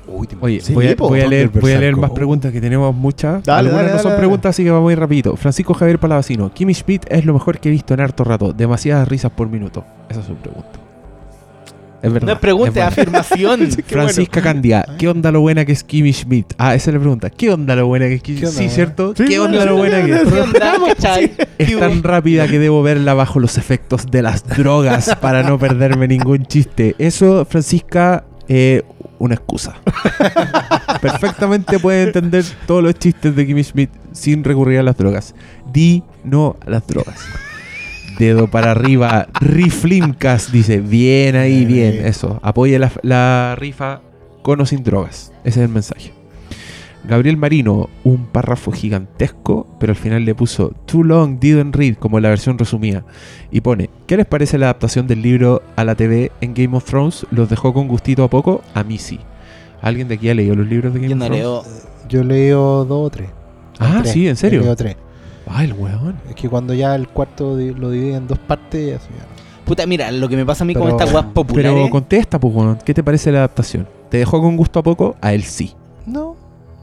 Uy, 0.08 0.26
te- 0.26 0.38
Oye, 0.42 0.60
Sí, 0.62 0.74
voy, 0.74 0.88
a, 0.88 0.96
voy 0.96 1.22
a 1.22 1.28
leer, 1.28 1.50
voy 1.50 1.72
a 1.74 1.80
leer 1.80 1.96
más 1.96 2.10
preguntas 2.12 2.52
que 2.52 2.60
tenemos 2.62 2.96
muchas. 2.96 3.44
Dale, 3.44 3.68
Algunas 3.70 3.86
dale, 3.88 3.98
no 3.98 4.02
son 4.02 4.12
dale, 4.12 4.20
preguntas, 4.20 4.50
así 4.52 4.64
que 4.64 4.72
vamos 4.72 4.90
a 4.90 4.94
ir 4.94 5.00
rapidito. 5.00 5.36
Francisco 5.36 5.74
Javier 5.76 6.00
Palavacino. 6.00 6.52
Kimmy 6.54 6.74
Schmidt 6.74 7.06
es 7.10 7.26
lo 7.26 7.34
mejor 7.34 7.60
que 7.60 7.70
he 7.70 7.72
visto 7.72 7.94
en 7.94 8.00
harto 8.00 8.24
rato. 8.24 8.54
Demasiadas 8.54 9.08
risas 9.08 9.32
por 9.32 9.50
minuto. 9.50 9.84
Esa 10.10 10.22
es 10.22 10.26
su 10.26 10.34
pregunta. 10.36 10.80
Es 12.06 12.14
verdad. 12.14 12.28
No 12.28 12.34
es 12.34 12.40
pregunta, 12.40 12.80
es 12.82 12.86
afirmación. 12.88 13.72
Francisca 13.88 14.40
Candia, 14.40 14.86
¿qué 15.00 15.08
onda 15.08 15.32
lo 15.32 15.42
buena 15.42 15.66
que 15.66 15.72
es 15.72 15.84
Kimmy 15.84 16.14
Schmidt? 16.14 16.54
Ah, 16.60 16.76
esa 16.76 16.92
es 16.92 16.94
la 16.94 17.00
pregunta. 17.00 17.32
¿Qué 17.32 17.50
onda 17.50 17.76
lo 17.76 17.88
buena 17.88 18.06
que 18.06 18.14
es 18.14 18.22
Kimmy 18.22 18.42
¿Qué 18.42 18.46
onda, 18.46 18.60
Sí? 18.60 18.70
¿cierto? 18.70 19.14
Sí, 19.18 19.26
¿Qué 19.26 19.40
onda 19.40 19.66
lo 19.66 19.76
buena 19.76 20.06
que 20.06 20.14
es? 20.14 20.22
¿Qué 20.22 20.40
onda, 20.40 20.76
cachai? 20.88 21.32
Es 21.58 21.68
¿Qué 21.68 21.76
tan 21.78 22.04
rápida 22.04 22.48
que 22.48 22.60
debo 22.60 22.84
verla 22.84 23.16
bajo 23.16 23.40
los 23.40 23.58
efectos 23.58 24.12
de 24.12 24.22
las 24.22 24.46
drogas 24.48 25.16
para 25.20 25.42
no 25.42 25.58
perderme 25.58 26.08
ningún 26.08 26.46
chiste. 26.46 26.96
Eso, 27.00 27.44
Francisca, 27.46 28.24
eh, 28.48 28.84
una 29.18 29.34
excusa. 29.34 29.76
Perfectamente 31.02 31.80
puede 31.80 32.04
entender 32.04 32.46
todos 32.68 32.84
los 32.84 32.94
chistes 32.94 33.36
de 33.36 33.48
Kimmy 33.48 33.64
Schmidt 33.64 33.90
sin 34.12 34.44
recurrir 34.44 34.78
a 34.78 34.84
las 34.84 34.96
drogas. 34.96 35.34
Di 35.74 36.04
no 36.24 36.56
a 36.66 36.70
las 36.70 36.86
drogas. 36.86 37.26
Dedo 38.20 38.48
para 38.48 38.72
arriba, 38.72 39.28
Riflimcast 39.42 40.52
dice, 40.52 40.80
bien 40.80 41.36
ahí, 41.36 41.66
bien, 41.66 42.06
eso. 42.06 42.40
Apoye 42.44 42.80
la, 42.80 42.92
la 43.02 43.56
rifa 43.58 44.02
con 44.42 44.62
o 44.62 44.66
sin 44.66 44.84
drogas. 44.84 45.34
Ese 45.44 45.60
es 45.62 45.66
el 45.68 45.70
mensaje. 45.74 46.14
Gabriel 47.08 47.38
Marino, 47.38 47.90
un 48.04 48.26
párrafo 48.26 48.72
gigantesco, 48.72 49.68
pero 49.80 49.92
al 49.92 49.98
final 49.98 50.26
le 50.26 50.34
puso 50.34 50.70
Too 50.88 51.04
long, 51.04 51.40
didn't 51.40 51.76
read, 51.76 51.96
como 51.98 52.20
la 52.20 52.30
versión 52.30 52.58
resumida. 52.58 53.04
Y 53.52 53.62
pone, 53.62 53.90
¿qué 54.08 54.18
les 54.18 54.26
parece 54.26 54.58
la 54.58 54.68
adaptación 54.68 55.06
del 55.06 55.22
libro 55.22 55.62
a 55.76 55.84
la 55.84 55.94
TV 55.96 56.32
en 56.42 56.54
Game 56.56 56.76
of 56.76 56.86
Thrones? 56.86 57.28
¿Los 57.32 57.50
dejó 57.50 57.74
con 57.74 57.88
gustito 57.88 58.24
a 58.24 58.30
poco? 58.30 58.62
A 58.74 58.84
mí 58.84 58.98
sí. 58.98 59.20
¿Alguien 59.82 60.08
de 60.08 60.16
aquí 60.16 60.30
ha 60.30 60.34
leído 60.34 60.56
los 60.56 60.68
libros 60.68 60.94
de 60.94 61.00
Game 61.02 61.10
Yo 61.10 61.16
of 61.16 61.20
no 61.20 61.26
Thrones? 61.28 61.44
leo. 61.44 61.64
Yo 62.10 62.24
leo 62.24 62.86
dos 62.86 63.08
o 63.08 63.10
tres. 63.10 63.30
Ah, 63.78 64.00
Tres. 64.02 64.14
sí, 64.14 64.28
¿en 64.28 64.36
serio? 64.36 64.62
Yo 64.62 64.66
leo 64.66 64.76
tres. 64.76 64.96
Ay, 65.48 65.66
el 65.68 65.74
weón. 65.74 66.16
Es 66.30 66.36
que 66.36 66.50
cuando 66.50 66.74
ya 66.74 66.96
el 66.96 67.08
cuarto 67.08 67.56
di- 67.58 67.74
lo 67.74 67.90
divide 67.92 68.16
en 68.16 68.28
dos 68.28 68.40
partes, 68.40 69.02
eso 69.02 69.08
ya. 69.18 69.26
Puta, 69.66 69.86
mira, 69.88 70.12
lo 70.12 70.28
que 70.30 70.36
me 70.36 70.46
pasa 70.46 70.64
a 70.64 70.68
mí 70.68 70.74
con 70.74 70.84
Pero- 70.84 70.96
estas 70.98 71.14
weas 71.14 71.26
populares. 71.34 71.72
Pero 71.74 71.90
contesta, 71.90 72.40
pues, 72.40 72.54
weón. 72.54 72.78
¿Qué 72.86 72.94
te 72.94 73.04
parece 73.04 73.32
la 73.32 73.40
adaptación? 73.40 73.88
¿Te 74.10 74.18
dejó 74.18 74.42
con 74.42 74.56
gusto 74.58 74.80
a 74.80 74.84
poco? 74.84 75.16
A 75.22 75.34
él 75.34 75.44
sí. 75.44 75.74
No, 76.06 76.36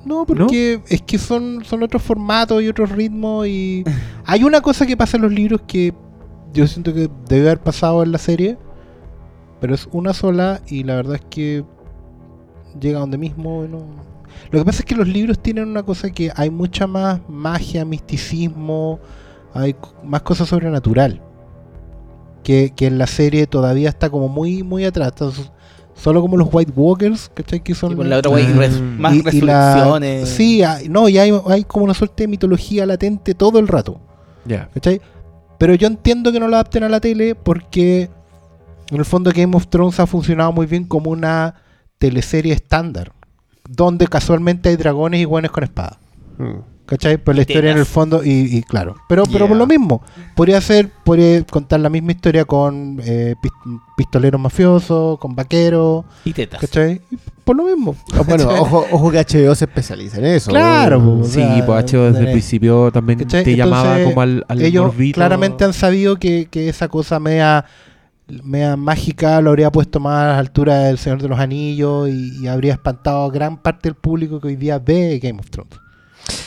no, 0.05 0.24
porque 0.26 0.81
es 0.89 1.00
que 1.02 1.16
son, 1.18 1.65
son 1.65 1.82
otros 1.84 2.02
formatos 2.02 2.60
y 2.62 2.68
otros 2.68 2.91
ritmos 2.91 3.47
y 3.47 3.84
hay 4.26 4.42
una 4.42 4.60
cosa 4.60 4.84
que 4.84 4.97
pasa 4.97 5.16
en 5.16 5.23
los 5.23 5.32
libros 5.32 5.60
que 5.66 5.94
yo 6.52 6.66
siento 6.66 6.92
que 6.92 7.08
debe 7.28 7.47
haber 7.47 7.60
pasado 7.60 8.02
en 8.02 8.10
la 8.10 8.18
serie, 8.18 8.58
pero 9.60 9.74
es 9.76 9.89
una 9.92 10.12
sola 10.12 10.60
y 10.66 10.82
la 10.82 10.97
verdad 10.97 11.15
es 11.15 11.23
que 11.31 11.65
llega 12.81 12.99
donde 12.99 13.16
mismo 13.16 13.65
y 13.65 13.68
no... 13.68 13.78
Lo 14.51 14.59
que 14.59 14.65
pasa 14.65 14.81
es 14.81 14.85
que 14.85 14.95
los 14.95 15.09
libros 15.09 15.39
tienen 15.41 15.69
una 15.69 15.83
cosa 15.83 16.11
que 16.11 16.31
hay 16.35 16.51
mucha 16.51 16.87
más 16.87 17.21
magia, 17.29 17.85
misticismo, 17.85 18.99
hay 19.55 19.75
más 20.05 20.23
cosas 20.23 20.49
sobrenatural. 20.49 21.21
Que, 22.43 22.73
que 22.75 22.87
en 22.87 22.99
la 22.99 23.07
serie 23.07 23.47
todavía 23.47 23.89
está 23.89 24.11
como 24.11 24.29
muy, 24.29 24.62
muy 24.65 24.85
atrás. 24.85 25.09
Está 25.09 25.31
solo 25.95 26.21
como 26.21 26.37
los 26.37 26.49
White 26.51 26.73
Walkers, 26.75 27.31
¿cachai? 27.33 27.61
Que 27.62 27.75
son 27.75 27.93
y 27.93 27.97
con 27.97 28.11
la 28.11 28.19
otra 28.19 28.33
Ah. 28.35 28.53
res- 28.57 28.81
más 28.81 29.15
y- 29.15 29.19
y 29.19 29.41
la- 29.43 29.75
resurrecciones. 29.75 30.29
sí, 30.29 30.62
hay- 30.65 30.89
no, 30.89 31.09
y 31.09 31.19
hay, 31.19 31.33
hay 31.47 31.62
como 31.65 31.85
una 31.85 31.95
suerte 31.95 32.25
de 32.25 32.29
mitología 32.29 32.85
latente 32.85 33.35
todo 33.35 33.59
el 33.61 33.69
rato. 33.69 34.01
Ya. 34.45 34.69
¿Cachai? 34.75 35.01
Pero 35.59 35.75
yo 35.77 35.87
entiendo 35.87 36.33
que 36.33 36.41
no 36.41 36.49
lo 36.49 36.57
adapten 36.57 36.83
a 36.83 36.89
la 36.89 36.99
tele 36.99 37.37
porque 37.37 38.11
en 38.91 38.97
el 38.99 39.05
fondo 39.05 39.31
Game 39.33 39.57
of 39.57 39.69
Thrones 39.69 40.01
ha 40.01 40.07
funcionado 40.09 40.51
muy 40.51 40.67
bien 40.67 40.83
como 40.85 41.11
una 41.12 41.55
teleserie 41.99 42.53
estándar. 42.53 43.12
Donde 43.75 44.07
casualmente 44.07 44.68
hay 44.68 44.76
dragones 44.76 45.20
y 45.20 45.25
guanes 45.25 45.51
con 45.51 45.65
espada. 45.65 45.99
Mm. 46.39 46.70
¿Cachai? 46.84 47.17
Pero 47.17 47.36
la 47.36 47.41
Y 47.42 47.47
historia 47.49 47.70
en 47.70 47.78
el 47.78 47.86
fondo, 47.86 48.23
y, 48.23 48.31
y 48.59 48.62
claro. 48.65 48.97
Pero, 49.09 49.23
pero 49.25 49.47
por 49.47 49.57
Yeah. 49.57 49.57
lo 49.57 49.67
mismo, 49.67 50.02
podría 50.34 50.60
ser, 50.60 50.91
podría 51.05 51.42
contar 51.44 51.81
la 51.81 51.89
misma 51.89 52.12
historia 52.12 52.44
con 52.44 53.01
eh, 53.02 53.34
pis- 53.41 53.52
pistoleros 53.97 54.39
mafiosos, 54.39 55.18
con 55.18 55.34
vaqueros, 55.34 56.05
Y 56.25 56.33
tetas. 56.34 56.60
¿cachai? 56.60 57.01
Y 57.10 57.17
Por 57.44 57.57
lo 57.57 57.65
mismo. 57.65 57.97
Ah, 58.12 58.23
Bueno, 58.26 58.47
ojo, 58.51 58.84
ojo 58.91 59.10
que 59.10 59.18
HBO 59.25 59.55
se 59.55 59.65
especializa 59.65 60.18
en 60.18 60.26
eso. 60.26 60.51
Claro. 60.51 61.20
O 61.20 61.25
Sí, 61.25 61.34
sea, 61.34 61.65
pues 61.65 61.84
HBO 61.92 62.02
desde 62.07 62.18
el 62.18 62.26
tenés- 62.26 62.33
principio 62.33 62.91
también 62.92 63.20
¿Cachai? 63.20 63.44
te 63.44 63.57
llamaba 63.57 63.83
Entonces, 63.99 64.07
como 64.09 64.20
al, 64.20 64.44
al 64.49 64.60
ellos 64.62 64.84
morbito. 64.86 65.15
claramente 65.15 65.65
han 65.65 65.73
sabido 65.73 66.17
que, 66.17 66.47
que 66.51 66.68
esa 66.68 66.89
cosa 66.89 67.18
media, 67.20 67.65
media 68.28 68.76
mágica 68.76 69.41
lo 69.41 69.51
habría 69.51 69.70
puesto 69.70 70.01
más 70.01 70.23
a 70.25 70.26
la 70.28 70.39
altura 70.39 70.78
del 70.84 70.99
Señor 70.99 71.20
de 71.20 71.28
los 71.28 71.39
Anillos 71.39 72.09
y, 72.09 72.42
y 72.42 72.47
habría 72.49 72.73
espantado 72.73 73.25
a 73.25 73.31
gran 73.31 73.57
parte 73.60 73.89
del 73.89 73.94
público 73.94 74.41
que 74.41 74.49
hoy 74.49 74.57
día 74.57 74.78
ve 74.78 75.18
Game 75.23 75.39
of 75.41 75.51
Thrones. 75.51 75.75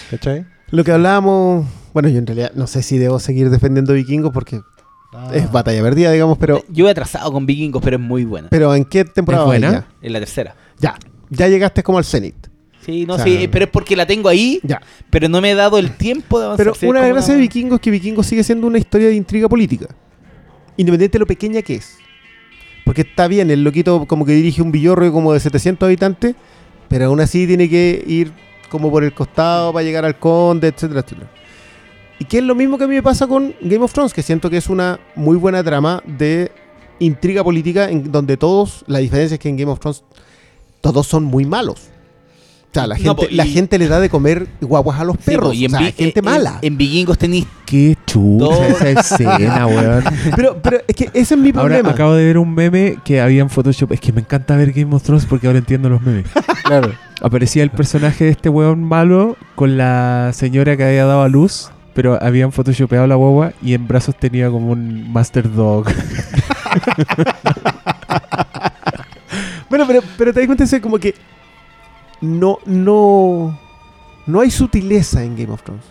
¿Cachai? 0.09 0.45
Lo 0.71 0.83
que 0.83 0.91
hablábamos. 0.91 1.65
Bueno, 1.93 2.09
yo 2.09 2.17
en 2.19 2.27
realidad 2.27 2.51
no 2.55 2.67
sé 2.67 2.81
si 2.81 2.97
debo 2.97 3.19
seguir 3.19 3.49
defendiendo 3.49 3.93
vikingos 3.93 4.31
porque 4.31 4.61
Ah. 5.13 5.29
es 5.33 5.49
batalla 5.49 5.81
perdida, 5.81 6.11
digamos, 6.11 6.37
pero. 6.37 6.61
Yo 6.67 6.87
he 6.89 6.91
atrasado 6.91 7.31
con 7.31 7.45
vikingos, 7.45 7.81
pero 7.81 7.95
es 7.95 8.01
muy 8.01 8.25
buena. 8.25 8.49
Pero 8.49 8.75
¿en 8.75 8.83
qué 8.83 9.05
temporada 9.05 9.43
¿Es 9.43 9.47
buena? 9.47 9.71
ya? 9.71 9.87
En 10.01 10.11
la 10.11 10.19
tercera. 10.19 10.55
Ya. 10.79 10.95
Ya 11.29 11.47
llegaste 11.47 11.83
como 11.83 11.99
al 11.99 12.03
cenit. 12.03 12.35
Sí, 12.85 13.05
no, 13.05 13.13
O 13.13 13.17
sea, 13.17 13.25
sí, 13.25 13.47
pero 13.49 13.63
es 13.65 13.71
porque 13.71 13.95
la 13.95 14.05
tengo 14.05 14.27
ahí, 14.27 14.59
Ya. 14.63 14.81
pero 15.09 15.29
no 15.29 15.39
me 15.39 15.51
he 15.51 15.55
dado 15.55 15.77
el 15.79 15.91
tiempo 15.95 16.37
de 16.39 16.45
avanzar. 16.47 16.73
Pero 16.77 16.89
una 16.91 17.07
gracia 17.07 17.33
de 17.33 17.39
Vikingos 17.39 17.75
es 17.77 17.81
que 17.81 17.91
Vikingos 17.91 18.27
sigue 18.27 18.43
siendo 18.43 18.67
una 18.67 18.77
historia 18.77 19.07
de 19.07 19.15
intriga 19.15 19.47
política. 19.47 19.87
Independiente 20.77 21.17
de 21.17 21.19
lo 21.19 21.27
pequeña 21.27 21.61
que 21.61 21.75
es. 21.75 21.97
Porque 22.83 23.01
está 23.01 23.27
bien, 23.27 23.49
el 23.49 23.63
loquito 23.63 24.05
como 24.05 24.25
que 24.25 24.33
dirige 24.33 24.61
un 24.61 24.71
villorrio 24.71 25.11
como 25.11 25.33
de 25.33 25.39
700 25.39 25.87
habitantes, 25.87 26.35
pero 26.87 27.05
aún 27.05 27.19
así 27.19 27.47
tiene 27.47 27.69
que 27.69 28.03
ir 28.05 28.31
como 28.69 28.91
por 28.91 29.03
el 29.03 29.13
costado 29.13 29.73
para 29.73 29.83
llegar 29.83 30.05
al 30.05 30.19
conde, 30.19 30.67
etcétera, 30.67 31.01
etcétera. 31.01 31.29
Y 32.19 32.25
que 32.25 32.37
es 32.37 32.43
lo 32.43 32.55
mismo 32.55 32.77
que 32.77 32.85
a 32.85 32.87
mí 32.87 32.95
me 32.95 33.03
pasa 33.03 33.27
con 33.27 33.55
Game 33.61 33.83
of 33.83 33.91
Thrones, 33.91 34.13
que 34.13 34.21
siento 34.21 34.49
que 34.49 34.57
es 34.57 34.69
una 34.69 34.99
muy 35.15 35.35
buena 35.35 35.63
trama 35.63 36.01
de 36.05 36.51
intriga 36.99 37.43
política 37.43 37.89
en 37.89 38.11
donde 38.11 38.37
todos, 38.37 38.83
la 38.87 38.99
diferencia 38.99 39.35
es 39.35 39.39
que 39.39 39.49
en 39.49 39.57
Game 39.57 39.71
of 39.71 39.79
Thrones 39.79 40.03
todos 40.81 41.07
son 41.07 41.23
muy 41.23 41.45
malos. 41.45 41.89
O 42.75 42.77
sea, 42.79 42.87
la 42.87 42.97
No, 42.97 43.15
gente, 43.15 43.33
y- 43.33 43.35
la 43.37 43.45
gente 43.45 43.79
le 43.79 43.87
da 43.87 44.01
de 44.01 44.09
comer 44.09 44.47
guaguas 44.59 44.99
a 44.99 45.05
los 45.05 45.15
Sí, 45.15 45.21
perros. 45.27 45.47
po, 45.49 45.53
y 45.53 45.63
en, 45.63 45.73
o 45.73 45.77
sea, 45.77 45.87
vi- 45.87 45.93
gente 45.93 46.19
en- 46.19 46.25
mala. 46.25 46.59
En, 46.61 46.77
vikingos 46.77 47.17
tenéis 47.17 47.47
Qué 47.65 47.95
chucha 48.05 48.67
esa 48.67 48.89
escena, 48.89 49.65
weón. 49.67 50.03
Pero, 50.35 50.61
pero 50.61 50.77
es 50.85 50.93
que 50.95 51.05
ese 51.13 51.35
es 51.35 51.39
mi 51.39 51.49
Ahora 51.49 51.61
problema. 51.61 51.89
acabo 51.91 52.13
de 52.13 52.25
ver 52.25 52.37
un 52.37 52.53
meme 52.53 52.97
que 53.05 53.21
había 53.21 53.41
en 53.41 53.49
Photoshop. 53.49 53.93
Es 53.93 54.01
que 54.01 54.11
me 54.11 54.19
encanta 54.21 54.57
ver 54.57 54.73
Game 54.73 54.93
of 54.93 55.01
Thrones 55.03 55.25
porque 55.25 55.47
ahora 55.47 55.59
entiendo 55.59 55.87
los 55.89 56.01
memes. 56.01 56.25
Claro. 56.65 56.91
Aparecía 57.21 57.61
el 57.63 57.69
personaje 57.69 58.25
de 58.25 58.31
este 58.31 58.49
weón 58.49 58.83
malo 58.83 59.37
con 59.55 59.77
la 59.77 60.31
señora 60.33 60.75
que 60.75 60.83
había 60.83 61.05
dado 61.05 61.21
a 61.21 61.29
luz, 61.29 61.69
pero 61.93 62.21
habían 62.21 62.51
photoshopeado 62.51 63.05
la 63.07 63.13
guagua 63.15 63.53
y 63.61 63.73
en 63.75 63.87
brazos 63.87 64.15
tenía 64.19 64.49
como 64.49 64.71
un 64.71 65.13
Master 65.13 65.49
Dog. 65.53 65.85
Bueno, 69.69 69.85
pero, 69.87 70.01
pero 70.17 70.33
te 70.33 70.39
das 70.39 70.47
cuenta 70.47 70.81
como 70.81 70.97
que 70.99 71.15
no, 72.25 72.57
no, 72.65 73.57
no 74.25 74.39
hay 74.41 74.51
sutileza 74.51 75.23
en 75.23 75.35
Game 75.35 75.51
of 75.53 75.63
Thrones. 75.63 75.85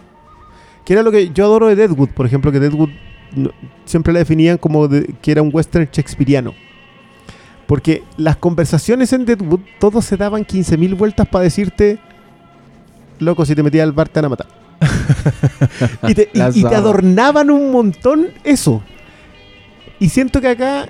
Que 0.84 0.92
era 0.92 1.02
lo 1.02 1.10
que 1.10 1.30
yo 1.30 1.44
adoro 1.44 1.68
de 1.68 1.76
Deadwood, 1.76 2.10
por 2.10 2.26
ejemplo, 2.26 2.52
que 2.52 2.60
Deadwood 2.60 2.90
no- 3.34 3.50
siempre 3.84 4.12
la 4.12 4.18
definían 4.20 4.58
como 4.58 4.86
de- 4.88 5.14
que 5.22 5.32
era 5.32 5.42
un 5.42 5.50
western 5.52 5.88
shakespeariano. 5.90 6.52
Porque 7.66 8.02
las 8.18 8.36
conversaciones 8.36 9.12
en 9.14 9.24
Deadwood, 9.24 9.60
todos 9.78 10.04
se 10.04 10.16
daban 10.18 10.44
15.000 10.44 10.94
vueltas 10.94 11.26
para 11.28 11.44
decirte, 11.44 11.98
loco, 13.18 13.46
si 13.46 13.54
te 13.54 13.62
metías 13.62 13.84
al 13.84 13.92
bar 13.92 14.08
te 14.08 14.20
van 14.20 14.26
a 14.26 14.28
matar. 14.30 14.46
y, 16.08 16.14
te, 16.14 16.28
y- 16.34 16.38
La 16.38 16.50
y 16.50 16.52
te 16.52 16.60
zorra. 16.60 16.76
adornaban 16.78 17.50
un 17.50 17.70
montón 17.70 18.26
eso. 18.44 18.82
Y 19.98 20.08
siento 20.10 20.40
que 20.42 20.48
acá 20.48 20.86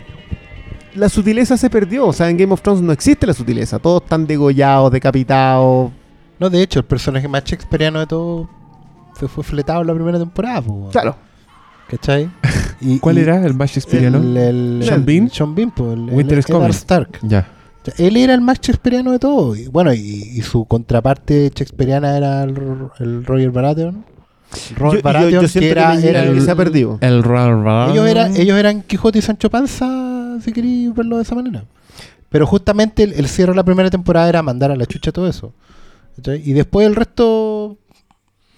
la 0.94 1.08
sutileza 1.08 1.56
se 1.56 1.68
perdió. 1.70 2.06
O 2.06 2.12
sea, 2.12 2.28
en 2.30 2.36
Game 2.36 2.52
of 2.52 2.62
Thrones 2.62 2.82
no 2.82 2.92
existe 2.92 3.26
la 3.26 3.34
sutileza. 3.34 3.78
Todos 3.78 4.02
están 4.02 4.26
degollados, 4.26 4.90
decapitados. 4.92 5.90
No, 6.38 6.50
de 6.50 6.62
hecho, 6.62 6.80
el 6.80 6.84
personaje 6.84 7.28
más 7.28 7.44
shakespeariano 7.44 8.00
de 8.00 8.06
todo 8.06 8.48
se 9.18 9.28
fue 9.28 9.44
fletado 9.44 9.80
en 9.82 9.86
la 9.86 9.94
primera 9.94 10.18
temporada. 10.18 10.62
po. 10.62 10.88
Claro. 10.90 11.16
¿Cachai? 11.88 12.30
Y- 12.80 12.98
¿Cuál 12.98 13.16
y 13.18 13.20
era 13.22 13.44
el 13.46 13.54
más 13.54 13.70
shakespeariano? 13.70 14.18
El, 14.18 14.36
el- 14.36 14.80
¿Sean 14.84 15.00
el- 15.00 15.06
Bean? 15.06 15.30
Sean 15.30 15.54
Bean, 15.54 15.70
po, 15.70 15.92
el, 15.92 16.00
Winter 16.10 16.34
el 16.34 16.38
is 16.40 16.46
coming. 16.46 16.60
Eddard 16.62 16.74
Stark. 16.74 17.18
Ya. 17.22 17.46
O 17.80 17.84
sea, 17.84 18.06
Él 18.06 18.16
era 18.16 18.34
el 18.34 18.40
más 18.40 18.58
shakespeariano 18.60 19.12
de 19.12 19.18
todo. 19.18 19.54
Y, 19.56 19.68
bueno, 19.68 19.94
y, 19.94 19.98
y 20.00 20.42
su 20.42 20.64
contraparte 20.66 21.50
shakespeariana 21.54 22.16
era 22.16 22.42
el, 22.42 22.54
el 22.98 23.24
Roger 23.24 23.50
Baratheon. 23.52 24.04
Robert 24.76 24.92
Yo- 24.94 24.98
yo- 24.98 25.02
Baratheon, 25.02 25.46
yo 25.46 25.60
que 25.60 25.70
era, 25.70 25.96
que, 26.00 26.08
era 26.10 26.22
que 26.24 26.28
el- 26.30 26.42
se 26.42 26.50
ha 26.50 26.56
perdido. 26.56 26.98
El 27.00 27.22
Ral 27.22 27.90
ellos, 27.92 28.06
eran, 28.08 28.36
ellos 28.36 28.58
eran 28.58 28.82
Quijote 28.82 29.20
y 29.20 29.22
Sancho 29.22 29.48
Panza, 29.50 29.86
si 30.40 30.52
queréis 30.52 30.94
verlo 30.94 31.16
de 31.16 31.22
esa 31.22 31.34
manera. 31.34 31.64
Pero 32.28 32.46
justamente 32.46 33.02
el, 33.04 33.12
el 33.12 33.28
cierre 33.28 33.52
de 33.52 33.56
la 33.56 33.64
primera 33.64 33.90
temporada 33.90 34.28
era 34.28 34.42
mandar 34.42 34.70
a 34.70 34.76
la 34.76 34.86
chucha 34.86 35.12
todo 35.12 35.28
eso. 35.28 35.52
Y 36.44 36.52
después 36.52 36.86
el 36.86 36.94
resto, 36.96 37.76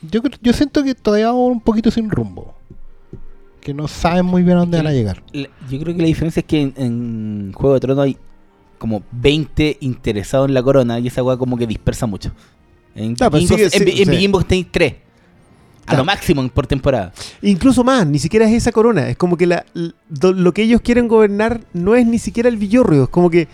yo, 0.02 0.20
yo 0.42 0.52
siento 0.52 0.82
que 0.82 0.94
todavía 0.94 1.26
vamos 1.28 1.52
un 1.52 1.60
poquito 1.60 1.90
sin 1.90 2.10
rumbo. 2.10 2.54
Que 3.60 3.74
no 3.74 3.88
saben 3.88 4.24
muy 4.26 4.42
bien 4.42 4.56
a 4.56 4.60
dónde 4.60 4.76
van 4.78 4.86
a 4.86 4.92
llegar. 4.92 5.22
La- 5.32 5.48
Yo 5.70 5.78
creo 5.80 5.94
que 5.94 6.00
la 6.02 6.06
diferencia 6.08 6.40
es 6.40 6.46
que 6.46 6.60
en, 6.62 6.74
en 6.76 7.52
Juego 7.52 7.74
de 7.74 7.80
Tronos 7.80 8.04
hay 8.04 8.16
como 8.78 9.02
20 9.12 9.78
interesados 9.80 10.48
en 10.48 10.54
la 10.54 10.62
corona 10.62 10.98
y 11.00 11.06
esa 11.08 11.22
weá 11.22 11.36
como 11.36 11.56
que 11.56 11.66
dispersa 11.66 12.06
mucho. 12.06 12.30
En 12.94 13.14
Claro, 13.14 13.32
pero 13.32 13.40
Vikingos, 13.42 13.72
sigue- 13.72 13.84
en, 14.02 14.08
sí. 14.10 14.44
Tenéis 14.46 14.66
3. 14.70 14.94
A 15.86 15.94
lo 15.96 16.04
máximo 16.04 16.46
por 16.48 16.66
temporada. 16.66 17.12
Incluso 17.42 17.84
más, 17.84 18.06
ni 18.06 18.18
siquiera 18.18 18.46
es 18.46 18.52
esa 18.54 18.72
corona. 18.72 19.08
Es 19.08 19.16
como 19.16 19.36
que 19.36 19.46
la, 19.46 19.64
lo 20.20 20.52
que 20.52 20.62
ellos 20.62 20.80
quieren 20.80 21.08
gobernar 21.08 21.60
no 21.72 21.94
es 21.94 22.06
ni 22.06 22.18
siquiera 22.18 22.48
el 22.48 22.56
villorrio. 22.56 23.04
Es 23.04 23.08
como 23.08 23.30
que 23.30 23.48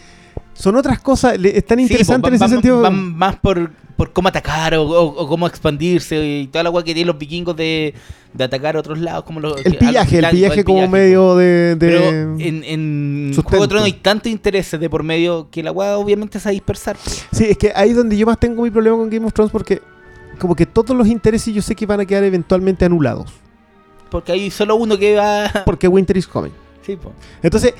son 0.55 0.77
otras 0.77 1.01
cosas. 1.01 1.37
es 1.43 1.67
tan 1.67 1.79
Sí, 1.79 1.85
interesante 1.85 2.23
po, 2.23 2.29
en 2.29 2.35
ese 2.35 2.41
van- 2.45 2.51
sentido. 2.51 2.81
Van 2.83 3.17
más 3.17 3.37
por, 3.37 3.71
por 3.97 4.13
cómo 4.13 4.29
atacar 4.29 4.75
o, 4.75 4.83
o- 4.83 5.23
o 5.25 5.29
cómo 5.29 5.47
expandirse 5.47 6.25
y 6.43 6.47
toda 6.47 6.63
la 6.65 6.71
weá 6.71 6.85
que 6.85 6.95
tienen 6.95 7.09
los 7.09 7.19
vikingos 7.19 7.57
de, 7.57 7.95
de 8.33 8.45
atacar 8.45 8.77
a 8.77 8.81
otros 8.81 8.99
lados. 8.99 9.25
Como 9.25 9.41
los, 9.41 9.55
el 9.65 9.77
pillaje, 9.77 10.19
el 10.19 10.29
pillaje 10.31 10.65
como 10.65 10.79
pillaje, 10.79 10.93
medio 10.93 11.37
de. 11.37 11.77
de- 11.77 11.77
Pero 11.77 12.11
en, 12.39 12.65
en. 12.65 13.33
Juego 13.45 13.63
de 13.65 13.69
Tronos 13.69 13.87
hay 13.87 13.93
tanto 13.95 14.29
intereses 14.29 14.79
de 14.81 14.89
por 14.91 15.03
medio 15.03 15.49
que 15.51 15.63
la 15.63 15.73
weá 15.73 15.97
obviamente 15.99 16.39
se 16.39 16.45
va 16.47 16.51
a 16.51 16.53
dispersar. 16.53 16.97
po. 16.97 17.11
Sí, 17.33 17.45
es 17.51 17.59
que 17.59 17.73
ahí 17.75 17.91
es 17.91 17.97
donde 17.97 18.17
yo 18.17 18.27
más 18.27 18.39
tengo 18.39 18.63
mi 18.63 18.71
problema 18.71 18.97
con 18.97 19.11
Game 19.11 19.27
of 19.27 19.33
Thrones 19.33 19.53
porque 19.53 19.81
como 20.43 20.55
que 20.55 20.67
todos 20.67 20.95
los 20.95 21.07
intereses 21.07 21.55
yo 21.55 21.63
sé 21.63 21.75
que 21.75 21.87
van 21.87 22.01
a 22.01 22.05
quedar 22.05 22.25
eventualmente 22.25 22.85
anulados. 22.85 23.33
Porque 24.11 24.33
hay 24.33 24.51
solo 24.51 24.77
uno 24.77 24.99
que 24.99 25.17
va... 25.17 25.51
Porque 25.65 25.89
Winter 25.89 26.17
is 26.19 26.27
coming. 26.27 26.51
Sí, 26.83 26.97
po. 26.97 27.13
Entonces, 27.43 27.73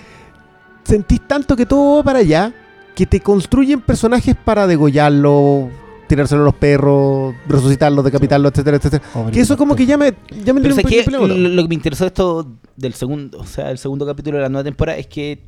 sentís 0.85 1.21
tanto 1.29 1.55
que 1.57 1.67
todo 1.67 1.97
va 1.97 2.03
para 2.05 2.21
allá 2.21 2.55
que 2.95 3.05
te 3.07 3.21
construyen 3.21 3.81
personajes 3.81 4.35
para 4.43 4.67
degollarlo, 4.67 5.69
tirárselo 6.09 6.43
a 6.43 6.45
los 6.47 6.55
perros, 6.55 7.35
resucitarlo, 7.49 8.03
decapitarlo, 8.03 8.49
etcétera, 8.49 8.77
etcétera. 8.77 9.03
Que 9.33 9.41
eso 9.41 9.57
como 9.57 9.75
que 9.77 9.85
ya 9.87 9.97
me, 9.99 10.15
ya 10.45 10.53
me 10.53 10.61
Pero 10.61 10.75
un 11.23 11.57
lo, 11.57 11.63
que 11.63 11.69
me 11.69 11.75
interesó 11.75 12.05
de 12.05 12.09
esto 12.09 12.47
del 12.77 12.95
segundo, 12.95 13.39
o 13.41 13.45
sea, 13.45 13.71
el 13.71 13.79
segundo 13.79 14.07
capítulo 14.07 14.37
de 14.39 14.43
la 14.45 14.49
nueva 14.49 14.65
temporada 14.65 14.99
es 14.99 15.07
que 15.07 15.43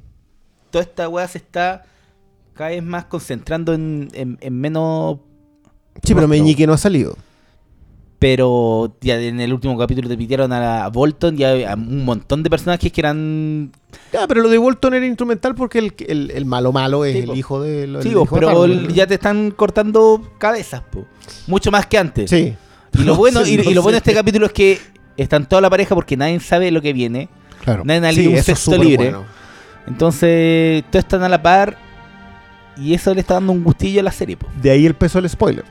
toda 0.71 0.83
esta 0.83 1.09
weá 1.09 1.29
se 1.29 1.39
está 1.39 1.83
cada 2.55 2.71
vez 2.71 2.83
más 2.83 3.05
concentrando 3.07 3.73
en, 3.75 4.09
en- 4.13 4.39
en 4.41 4.61
menos. 4.61 5.19
Sí, 6.03 6.15
pero. 6.15 6.29
Meñique 6.29 6.67
no 6.67 6.73
ha 6.73 6.79
salido. 6.79 7.17
Pero 8.19 8.97
ya 9.03 9.21
en 9.21 9.39
el 9.39 9.53
último 9.53 9.77
capítulo 9.77 10.09
te 10.09 10.17
pidieron 10.17 10.51
a, 10.53 10.89
Bolton 10.89 11.39
y 11.39 11.45
a, 11.45 11.73
a 11.73 11.75
un 11.75 12.05
montón 12.07 12.43
de 12.43 12.49
personajes 12.49 12.91
que 12.91 13.01
eran. 13.01 13.71
Ya, 14.13 14.27
pero 14.27 14.41
lo 14.41 14.49
de 14.49 14.57
Bolton 14.57 14.95
era 14.95 15.05
instrumental 15.05 15.55
porque 15.55 15.79
el, 15.79 15.95
el, 16.09 16.31
el 16.31 16.47
malo 16.47 16.73
malo 16.73 17.05
es 17.05 17.13
Sí, 17.13 17.19
el 17.31 17.37
hijo 17.37 17.61
de... 17.63 17.85
el 17.85 18.03
Sí, 18.03 18.09
hijo 18.11 18.21
de 18.25 18.41
pero 18.41 18.65
el- 18.65 18.93
ya 18.95 19.07
te 19.07 19.15
están 19.15 19.51
cortando 19.51 20.23
cabezas, 20.39 20.81
po. 20.91 21.05
mucho 21.49 21.71
más 21.71 21.87
que 21.87 21.99
antes. 21.99 22.31
Sí. 22.31 22.55
Y 22.95 22.99
lo 22.99 23.05
No 23.13 23.17
bueno, 23.17 23.45
sé, 23.45 23.53
y, 23.53 23.57
no 23.59 23.63
y 23.71 23.75
lo 23.75 23.83
bueno 23.83 23.97
de 23.97 23.99
este 23.99 24.15
capítulo 24.15 24.47
es 24.47 24.53
que 24.53 24.79
están 25.19 25.47
toda 25.47 25.61
la 25.61 25.69
pareja 25.69 25.95
porque 25.95 26.17
nadie 26.17 26.41
sabe 26.41 26.71
lo 26.71 26.81
que 26.81 26.93
viene. 26.95 27.29
Claro. 27.63 27.83
Nadie 27.85 28.09
ha 28.09 28.13
Sí, 28.13 28.27
un 28.27 28.43
sexto 28.43 28.77
libre. 28.83 29.11
bueno. 29.11 29.25
Entonces, 29.87 30.83
todos 30.91 31.05
están 31.05 31.23
a 31.25 31.29
la 31.29 31.43
par. 31.43 31.77
Y 32.79 32.95
eso 32.95 33.13
le 33.15 33.21
está 33.21 33.35
dando 33.35 33.53
un 33.53 33.63
gustillo 33.63 34.01
a 34.01 34.03
la 34.03 34.13
serie. 34.13 34.37
po. 34.37 34.47
De 34.63 34.71
ahí 34.71 34.87
el 34.87 34.95
peso 34.95 35.21
del 35.21 35.31
spoiler. 35.31 35.65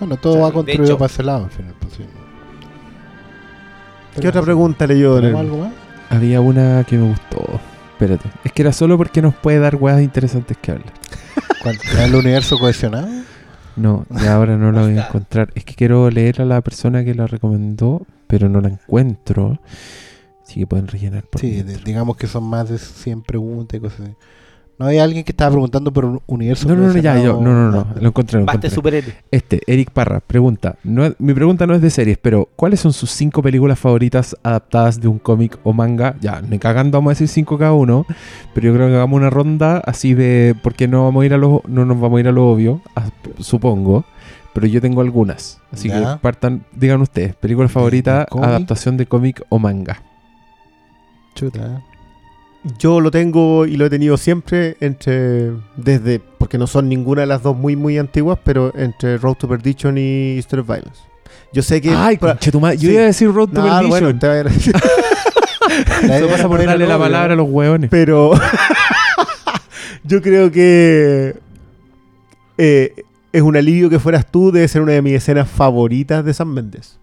Bueno, 0.00 0.16
todo 0.16 0.32
O 0.32 0.36
sea, 0.36 0.44
va 0.44 0.52
construido 0.52 0.84
hecho- 0.84 0.98
para 0.98 1.12
ese 1.12 1.22
lado 1.22 1.44
al 1.44 1.50
final. 1.50 1.74
Pues, 1.78 1.94
sí. 1.94 2.04
¿Qué 4.20 4.28
otra 4.28 4.42
pregunta 4.42 4.86
más? 5.58 5.72
Había 6.10 6.40
una 6.40 6.84
que 6.84 6.96
me 6.96 7.08
gustó. 7.08 7.60
Espérate. 7.92 8.28
Es 8.44 8.52
que 8.52 8.62
era 8.62 8.72
solo 8.72 8.96
porque 8.96 9.22
nos 9.22 9.34
puede 9.34 9.58
dar 9.58 9.76
weas 9.76 10.00
interesantes 10.02 10.56
que 10.60 10.72
hablar. 10.72 10.92
¿El 11.98 12.14
universo 12.14 12.58
cohesionado? 12.58 13.08
No, 13.76 14.06
y 14.10 14.26
ahora 14.26 14.56
no 14.56 14.70
la 14.70 14.82
voy 14.82 14.96
a 14.98 15.06
encontrar. 15.06 15.50
Es 15.56 15.64
que 15.64 15.74
quiero 15.74 16.08
leer 16.10 16.42
a 16.42 16.44
la 16.44 16.60
persona 16.60 17.04
que 17.04 17.14
la 17.14 17.26
recomendó, 17.26 18.06
pero 18.28 18.48
no 18.48 18.60
la 18.60 18.68
encuentro. 18.68 19.58
Así 20.44 20.60
que 20.60 20.66
pueden 20.66 20.86
rellenar 20.86 21.24
por 21.24 21.40
Sí, 21.40 21.62
digamos 21.84 22.16
que 22.16 22.26
son 22.28 22.44
más 22.44 22.68
de 22.68 22.78
100 22.78 23.22
preguntas 23.22 23.78
y 23.78 23.80
cosas 23.80 24.00
así. 24.00 24.14
No 24.76 24.86
hay 24.86 24.98
alguien 24.98 25.22
que 25.22 25.30
estaba 25.30 25.52
preguntando 25.52 25.92
por 25.92 26.04
un 26.04 26.20
universo 26.26 26.68
No, 26.68 26.74
no, 26.74 26.92
no, 26.92 26.98
ya, 26.98 27.16
yo, 27.22 27.40
no, 27.40 27.52
no, 27.54 27.70
no, 27.70 27.86
lo 28.00 28.08
encontré, 28.08 28.38
lo 28.38 28.42
encontré. 28.42 28.70
superhéroe. 28.70 29.14
Este, 29.30 29.60
Eric 29.68 29.90
Parra, 29.92 30.18
pregunta. 30.18 30.76
No 30.82 31.14
mi 31.20 31.32
pregunta 31.32 31.64
no 31.66 31.74
es 31.74 31.80
de 31.80 31.90
series, 31.90 32.18
pero 32.18 32.48
¿cuáles 32.56 32.80
son 32.80 32.92
sus 32.92 33.10
cinco 33.12 33.40
películas 33.40 33.78
favoritas 33.78 34.36
adaptadas 34.42 35.00
de 35.00 35.06
un 35.06 35.20
cómic 35.20 35.58
o 35.62 35.72
manga? 35.72 36.16
Ya, 36.20 36.42
me 36.42 36.58
cagando 36.58 36.98
vamos 36.98 37.10
a 37.10 37.12
decir 37.12 37.28
cinco 37.28 37.56
cada 37.56 37.72
uno, 37.72 38.04
pero 38.52 38.66
yo 38.66 38.74
creo 38.74 38.88
que 38.88 38.94
hagamos 38.96 39.16
una 39.16 39.30
ronda 39.30 39.78
así 39.78 40.12
de. 40.14 40.56
Porque 40.62 40.88
no 40.88 41.04
vamos 41.04 41.22
a 41.22 41.26
ir 41.26 41.34
a 41.34 41.38
lo, 41.38 41.62
no 41.68 41.84
nos 41.84 42.00
vamos 42.00 42.16
a 42.16 42.20
ir 42.20 42.28
a 42.28 42.32
lo 42.32 42.48
obvio, 42.48 42.80
a- 42.96 43.10
supongo. 43.38 44.04
Pero 44.54 44.66
yo 44.66 44.80
tengo 44.80 45.00
algunas. 45.00 45.60
Así 45.72 45.88
Ya. 45.88 46.14
que 46.14 46.20
partan, 46.20 46.64
digan 46.72 47.00
ustedes, 47.00 47.34
película 47.36 47.68
favorita, 47.68 48.26
adaptación 48.30 48.96
de 48.96 49.06
cómic 49.06 49.42
o 49.48 49.58
manga. 49.60 50.00
Chuta, 51.34 51.58
¿eh? 51.60 51.93
Yo 52.78 53.00
lo 53.00 53.10
tengo 53.10 53.66
y 53.66 53.76
lo 53.76 53.86
he 53.86 53.90
tenido 53.90 54.16
siempre 54.16 54.76
entre. 54.80 55.52
Desde. 55.76 56.20
Porque 56.38 56.56
no 56.58 56.66
son 56.66 56.88
ninguna 56.88 57.22
de 57.22 57.26
las 57.26 57.42
dos 57.42 57.56
muy, 57.56 57.76
muy 57.76 57.98
antiguas, 57.98 58.38
pero 58.42 58.72
entre 58.76 59.18
Road 59.18 59.34
to 59.34 59.48
Perdition 59.48 59.98
y 59.98 60.36
History 60.38 60.60
of 60.60 60.66
Violence. 60.66 61.00
Yo 61.52 61.62
sé 61.62 61.80
que. 61.80 61.90
Ay, 61.90 62.16
pra- 62.16 62.32
conchetumare, 62.32 62.76
yo 62.76 62.88
sí. 62.88 62.94
iba 62.94 63.02
a 63.02 63.06
decir 63.06 63.30
Road 63.32 63.48
to 63.48 63.62
Perdition. 63.62 63.88
bueno, 63.88 64.18
te 64.18 64.26
a 64.26 64.40
Eso 66.16 66.28
pasa 66.28 66.48
por 66.48 66.64
darle 66.64 66.86
la 66.86 66.98
palabra 66.98 67.34
a 67.34 67.36
los 67.36 67.48
hueones. 67.48 67.90
Pero 67.90 68.32
yo 70.04 70.22
creo 70.22 70.50
que 70.50 71.36
eh, 72.58 72.94
es 73.32 73.42
un 73.42 73.56
alivio 73.56 73.90
que 73.90 73.98
fueras 73.98 74.30
tú, 74.30 74.52
debe 74.52 74.68
ser 74.68 74.82
una 74.82 74.92
de 74.92 75.02
mis 75.02 75.14
escenas 75.14 75.48
favoritas 75.48 76.24
de 76.24 76.32
San 76.34 76.48
Méndez. 76.48 76.98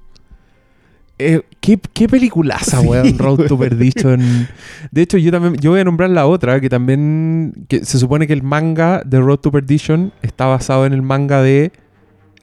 Eh, 1.22 1.41
¿qué, 1.59 1.80
qué 1.93 2.08
peliculaza, 2.08 2.82
Sí, 2.82 2.88
weón, 2.88 3.17
Road 3.17 3.48
to. 3.48 3.58
Perdition. 3.58 4.48
De 4.91 5.01
hecho, 5.01 5.17
yo 5.17 5.32
también, 5.32 5.56
yo 5.58 5.72
voy 5.72 5.80
a 5.80 5.83
nombrar 5.83 6.09
la 6.09 6.25
otra, 6.25 6.59
que 6.59 6.69
también, 6.69 7.66
que 7.67 7.85
se 7.85 8.00
supone 8.00 8.27
que 8.27 8.33
el 8.33 8.43
manga 8.43 9.03
de 9.06 9.19
Road 9.19 9.38
to 9.38 9.51
Perdition 9.51 10.11
está 10.22 10.45
basado 10.45 10.85
en 10.85 10.93
el 10.93 11.01
manga 11.01 11.41
de 11.41 11.72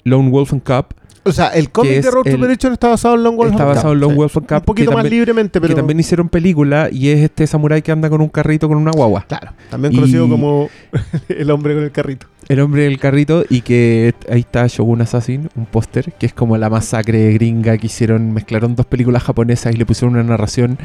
Lone 0.05 0.31
Wolf 0.31 0.52
and 0.52 0.62
Cup, 0.62 0.94
O 1.28 1.32
sea, 1.32 1.48
el 1.48 1.70
cómic 1.70 2.02
de 2.02 2.10
Road 2.10 2.24
to 2.24 2.39
Perdition 2.39 2.73
está 2.73 2.89
basado 2.89 3.15
en 3.15 3.24
Long 3.24 3.36
Wolf 3.36 3.52
está 3.52 3.65
basado 3.65 3.92
en 3.92 4.00
sí. 4.00 4.15
Wolf 4.15 4.36
and 4.36 4.47
Cup, 4.47 4.57
Un 4.57 4.65
poquito 4.65 4.92
más 4.92 5.08
libremente, 5.08 5.60
pero 5.60 5.74
que 5.74 5.81
también 5.81 6.00
hicieron 6.00 6.28
película, 6.28 6.89
y 6.90 7.08
es 7.08 7.20
este 7.20 7.47
samurái 7.47 7.82
que 7.82 7.92
anda 7.92 8.08
con 8.08 8.20
un 8.20 8.28
carrito 8.28 8.68
con 8.68 8.78
una 8.78 8.90
guagua. 8.90 9.24
claro, 9.28 9.52
también 9.70 9.94
conocido 9.94 10.28
como 10.28 10.70
el 11.28 11.50
hombre 11.50 11.74
con 11.74 11.84
el 11.84 11.90
carrito. 11.90 12.26
El 12.48 12.60
hombre 12.60 12.84
del 12.84 12.98
carrito 12.98 13.44
y 13.50 13.60
que 13.60 14.15
ahí 14.31 14.40
está 14.40 14.66
Shogun 14.66 15.02
Assassin, 15.02 15.50
un 15.55 15.66
póster, 15.66 16.12
que 16.12 16.24
es 16.24 16.32
como 16.32 16.57
la 16.57 16.70
masacre 16.70 17.32
gringa 17.34 17.76
que 17.76 17.89
hicieron, 17.89 18.32
mezclaron 18.32 18.74
dos 18.74 18.86
películas 18.86 19.23
japonesas 19.23 19.74
y 19.74 19.76
le 19.76 19.84
pusieron 19.84 20.15
una 20.15 20.23
narración 20.23 20.78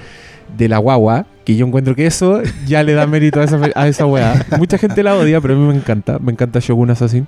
de 0.58 0.68
la 0.68 0.78
guagua, 0.78 1.26
que 1.46 1.56
yo 1.56 1.66
encuentro 1.66 1.96
que 1.96 2.06
eso 2.06 2.42
ya 2.68 2.84
le 2.84 2.94
da 2.94 3.08
mérito 3.08 3.40
a 3.40 3.46
esa, 3.46 3.60
a 3.76 3.88
esa 3.88 4.06
weá. 4.06 4.46
Mucha 4.58 4.78
gente 4.78 5.04
la 5.04 5.16
odia, 5.16 5.40
pero 5.42 5.54
a 5.54 5.58
mí 5.58 5.66
me 5.66 5.76
encanta, 5.76 6.20
me 6.20 6.32
encanta 6.32 6.60
Shogun 6.60 6.90
Assassin. 6.92 7.28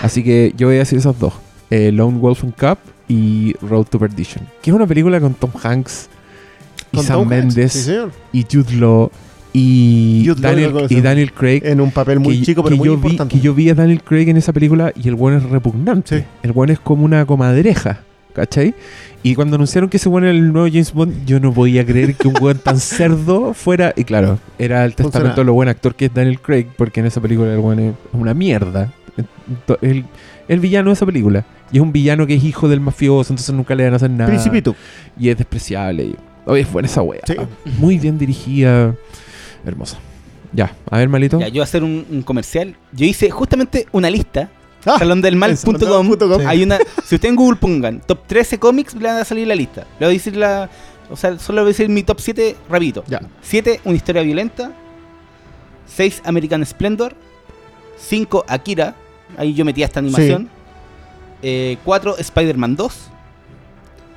Así 0.00 0.24
que 0.24 0.52
yo 0.56 0.68
voy 0.68 0.76
a 0.76 0.80
decir 0.80 0.98
esos 0.98 1.18
dos, 1.18 1.34
eh, 1.74 1.90
Lone 1.90 2.18
Wolf 2.18 2.44
and 2.44 2.54
Cup 2.54 2.78
y 3.08 3.54
Road 3.60 3.86
to 3.86 3.98
Perdition, 3.98 4.46
que 4.62 4.70
es 4.70 4.76
una 4.76 4.86
película 4.86 5.20
con 5.20 5.34
Tom 5.34 5.50
Hanks 5.60 6.08
y 6.92 6.96
Con 6.96 7.04
Sam 7.04 7.20
Tom 7.20 7.28
Mendes 7.28 7.72
sí, 7.72 7.96
y 8.32 8.46
Jude 8.50 8.76
Law 8.76 9.10
y, 9.52 10.24
Jude 10.24 10.40
Law 10.40 10.54
lo 10.54 10.78
Daniel, 10.80 10.86
y. 10.90 11.00
Daniel 11.00 11.32
Craig 11.32 11.62
En 11.64 11.80
un 11.80 11.90
papel 11.90 12.20
muy 12.20 12.38
que, 12.38 12.44
chico, 12.46 12.62
pero 12.62 12.76
muy 12.76 12.86
yo 12.86 12.92
vi, 12.92 12.96
importante. 12.96 13.34
que 13.34 13.40
yo 13.40 13.54
vi 13.54 13.70
a 13.70 13.74
Daniel 13.74 14.02
Craig 14.02 14.28
en 14.28 14.36
esa 14.36 14.52
película 14.52 14.92
y 14.94 15.08
el 15.08 15.16
buen 15.16 15.36
es 15.36 15.42
repugnante. 15.42 16.20
Sí. 16.20 16.24
El 16.44 16.52
buen 16.52 16.70
es 16.70 16.78
como 16.78 17.04
una 17.04 17.26
comadreja, 17.26 18.00
¿cachai? 18.34 18.74
Y 19.24 19.34
cuando 19.34 19.56
anunciaron 19.56 19.90
que 19.90 19.96
ese 19.96 20.08
buen 20.08 20.24
era 20.24 20.32
el 20.32 20.52
nuevo 20.52 20.68
James 20.68 20.92
Bond, 20.92 21.26
yo 21.26 21.40
no 21.40 21.52
podía 21.52 21.84
creer 21.84 22.14
que 22.14 22.28
un 22.28 22.34
buen 22.34 22.58
tan 22.58 22.78
cerdo 22.80 23.52
fuera. 23.52 23.92
Y 23.96 24.04
claro, 24.04 24.38
era 24.58 24.84
el 24.84 24.94
testamento 24.94 25.40
de 25.40 25.44
lo 25.44 25.54
buen 25.54 25.68
actor 25.68 25.94
que 25.94 26.06
es 26.06 26.14
Daniel 26.14 26.40
Craig, 26.40 26.66
porque 26.76 27.00
en 27.00 27.06
esa 27.06 27.20
película 27.20 27.52
el 27.52 27.60
buen 27.60 27.78
es 27.80 27.94
una 28.12 28.32
mierda. 28.34 28.92
El, 29.80 30.04
el 30.48 30.60
villano 30.60 30.90
de 30.90 30.94
esa 30.94 31.06
película. 31.06 31.44
Y 31.72 31.76
es 31.76 31.82
un 31.82 31.92
villano 31.92 32.26
que 32.26 32.34
es 32.34 32.44
hijo 32.44 32.68
del 32.68 32.80
mafioso, 32.80 33.32
entonces 33.32 33.54
nunca 33.54 33.74
le 33.74 33.84
van 33.84 33.92
a 33.94 33.96
hacer 33.96 34.10
nada. 34.10 34.28
Principito. 34.28 34.74
Y 35.18 35.28
es 35.28 35.36
despreciable. 35.36 36.14
Oye, 36.46 36.62
es 36.62 36.72
buena 36.72 36.86
esa 36.86 37.02
wea. 37.02 37.22
Sí. 37.26 37.34
Muy 37.78 37.98
bien 37.98 38.18
dirigida. 38.18 38.94
Hermosa. 39.64 39.98
Ya, 40.52 40.74
a 40.90 40.98
ver, 40.98 41.08
malito. 41.08 41.40
Ya, 41.40 41.48
yo 41.48 41.54
voy 41.54 41.60
a 41.60 41.64
hacer 41.64 41.82
un, 41.82 42.06
un 42.10 42.22
comercial. 42.22 42.76
Yo 42.92 43.06
hice 43.06 43.30
justamente 43.30 43.86
una 43.92 44.08
lista. 44.10 44.50
Ah, 44.86 44.98
salondelmal.com. 44.98 46.46
Hay 46.46 46.62
una. 46.62 46.78
Si 47.04 47.14
ustedes 47.14 47.30
en 47.30 47.36
Google 47.36 47.56
pongan 47.56 48.00
top 48.00 48.26
13 48.26 48.58
cómics, 48.58 48.94
le 48.94 49.08
van 49.08 49.16
a 49.16 49.24
salir 49.24 49.46
la 49.48 49.54
lista. 49.54 49.86
Le 49.98 50.06
voy 50.06 50.14
a 50.14 50.18
decir 50.18 50.36
la. 50.36 50.68
O 51.10 51.16
sea, 51.16 51.38
solo 51.38 51.62
voy 51.62 51.68
a 51.68 51.72
decir 51.72 51.88
mi 51.88 52.02
top 52.02 52.20
7 52.20 52.56
rapidito. 52.68 53.02
Ya. 53.06 53.20
7, 53.42 53.80
una 53.84 53.96
historia 53.96 54.22
violenta. 54.22 54.72
6, 55.86 56.22
American 56.24 56.64
Splendor. 56.64 57.14
5, 57.98 58.44
Akira. 58.46 58.94
Ahí 59.38 59.54
yo 59.54 59.64
metía 59.64 59.84
esta 59.86 60.00
animación. 60.00 60.48
4, 61.84 62.18
Spider-Man 62.18 62.76
2. 62.76 63.10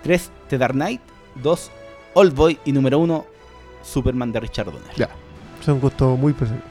3, 0.03 0.31
The 0.49 0.57
Dark 0.57 0.73
Knight. 0.73 1.01
2, 1.43 1.71
Old 2.13 2.33
Boy. 2.35 2.59
Y 2.65 2.71
número 2.71 2.99
1, 2.99 3.25
Superman 3.83 4.31
de 4.31 4.39
Richard 4.39 4.65
Donner. 4.67 4.95
Ya. 4.95 5.09
Es 5.61 5.67
un 5.67 5.79
gusto 5.79 6.15
muy 6.15 6.33
personal. 6.33 6.63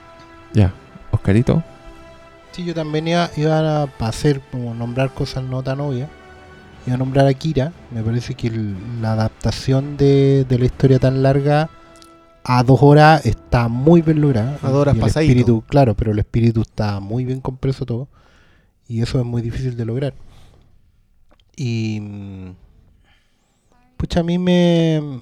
Ya. 0.52 0.72
Oscarito. 1.10 1.62
Sí, 2.52 2.64
yo 2.64 2.74
también 2.74 3.06
iba, 3.08 3.28
iba 3.36 3.82
a 3.82 3.88
hacer 4.00 4.40
como 4.50 4.74
nombrar 4.74 5.12
cosas 5.12 5.44
no 5.44 5.62
tan 5.62 5.80
obvias. 5.80 6.08
Iba 6.86 6.94
a 6.94 6.98
nombrar 6.98 7.26
a 7.26 7.34
Kira. 7.34 7.72
Me 7.90 8.02
parece 8.02 8.34
que 8.34 8.46
el- 8.46 9.02
la 9.02 9.12
adaptación 9.12 9.96
de, 9.98 10.46
de 10.48 10.58
la 10.58 10.64
historia 10.64 10.98
tan 10.98 11.22
larga 11.22 11.68
a 12.44 12.62
dos 12.62 12.78
horas 12.82 13.26
está 13.26 13.68
muy 13.68 14.00
bien 14.02 14.20
lograda. 14.22 14.56
A 14.62 14.70
dos 14.70 14.80
horas 14.82 14.96
pasadito. 14.96 15.20
espíritu, 15.32 15.64
claro, 15.68 15.94
pero 15.94 16.12
el 16.12 16.18
espíritu 16.20 16.62
está 16.62 17.00
muy 17.00 17.24
bien 17.26 17.40
compreso 17.40 17.84
todo. 17.84 18.08
Y 18.88 19.02
eso 19.02 19.18
es 19.18 19.24
muy 19.24 19.42
difícil 19.42 19.76
de 19.76 19.84
lograr. 19.84 20.14
Y. 21.56 22.00
Pucha, 23.96 24.20
a 24.20 24.22
mí 24.22 24.38
me. 24.38 25.20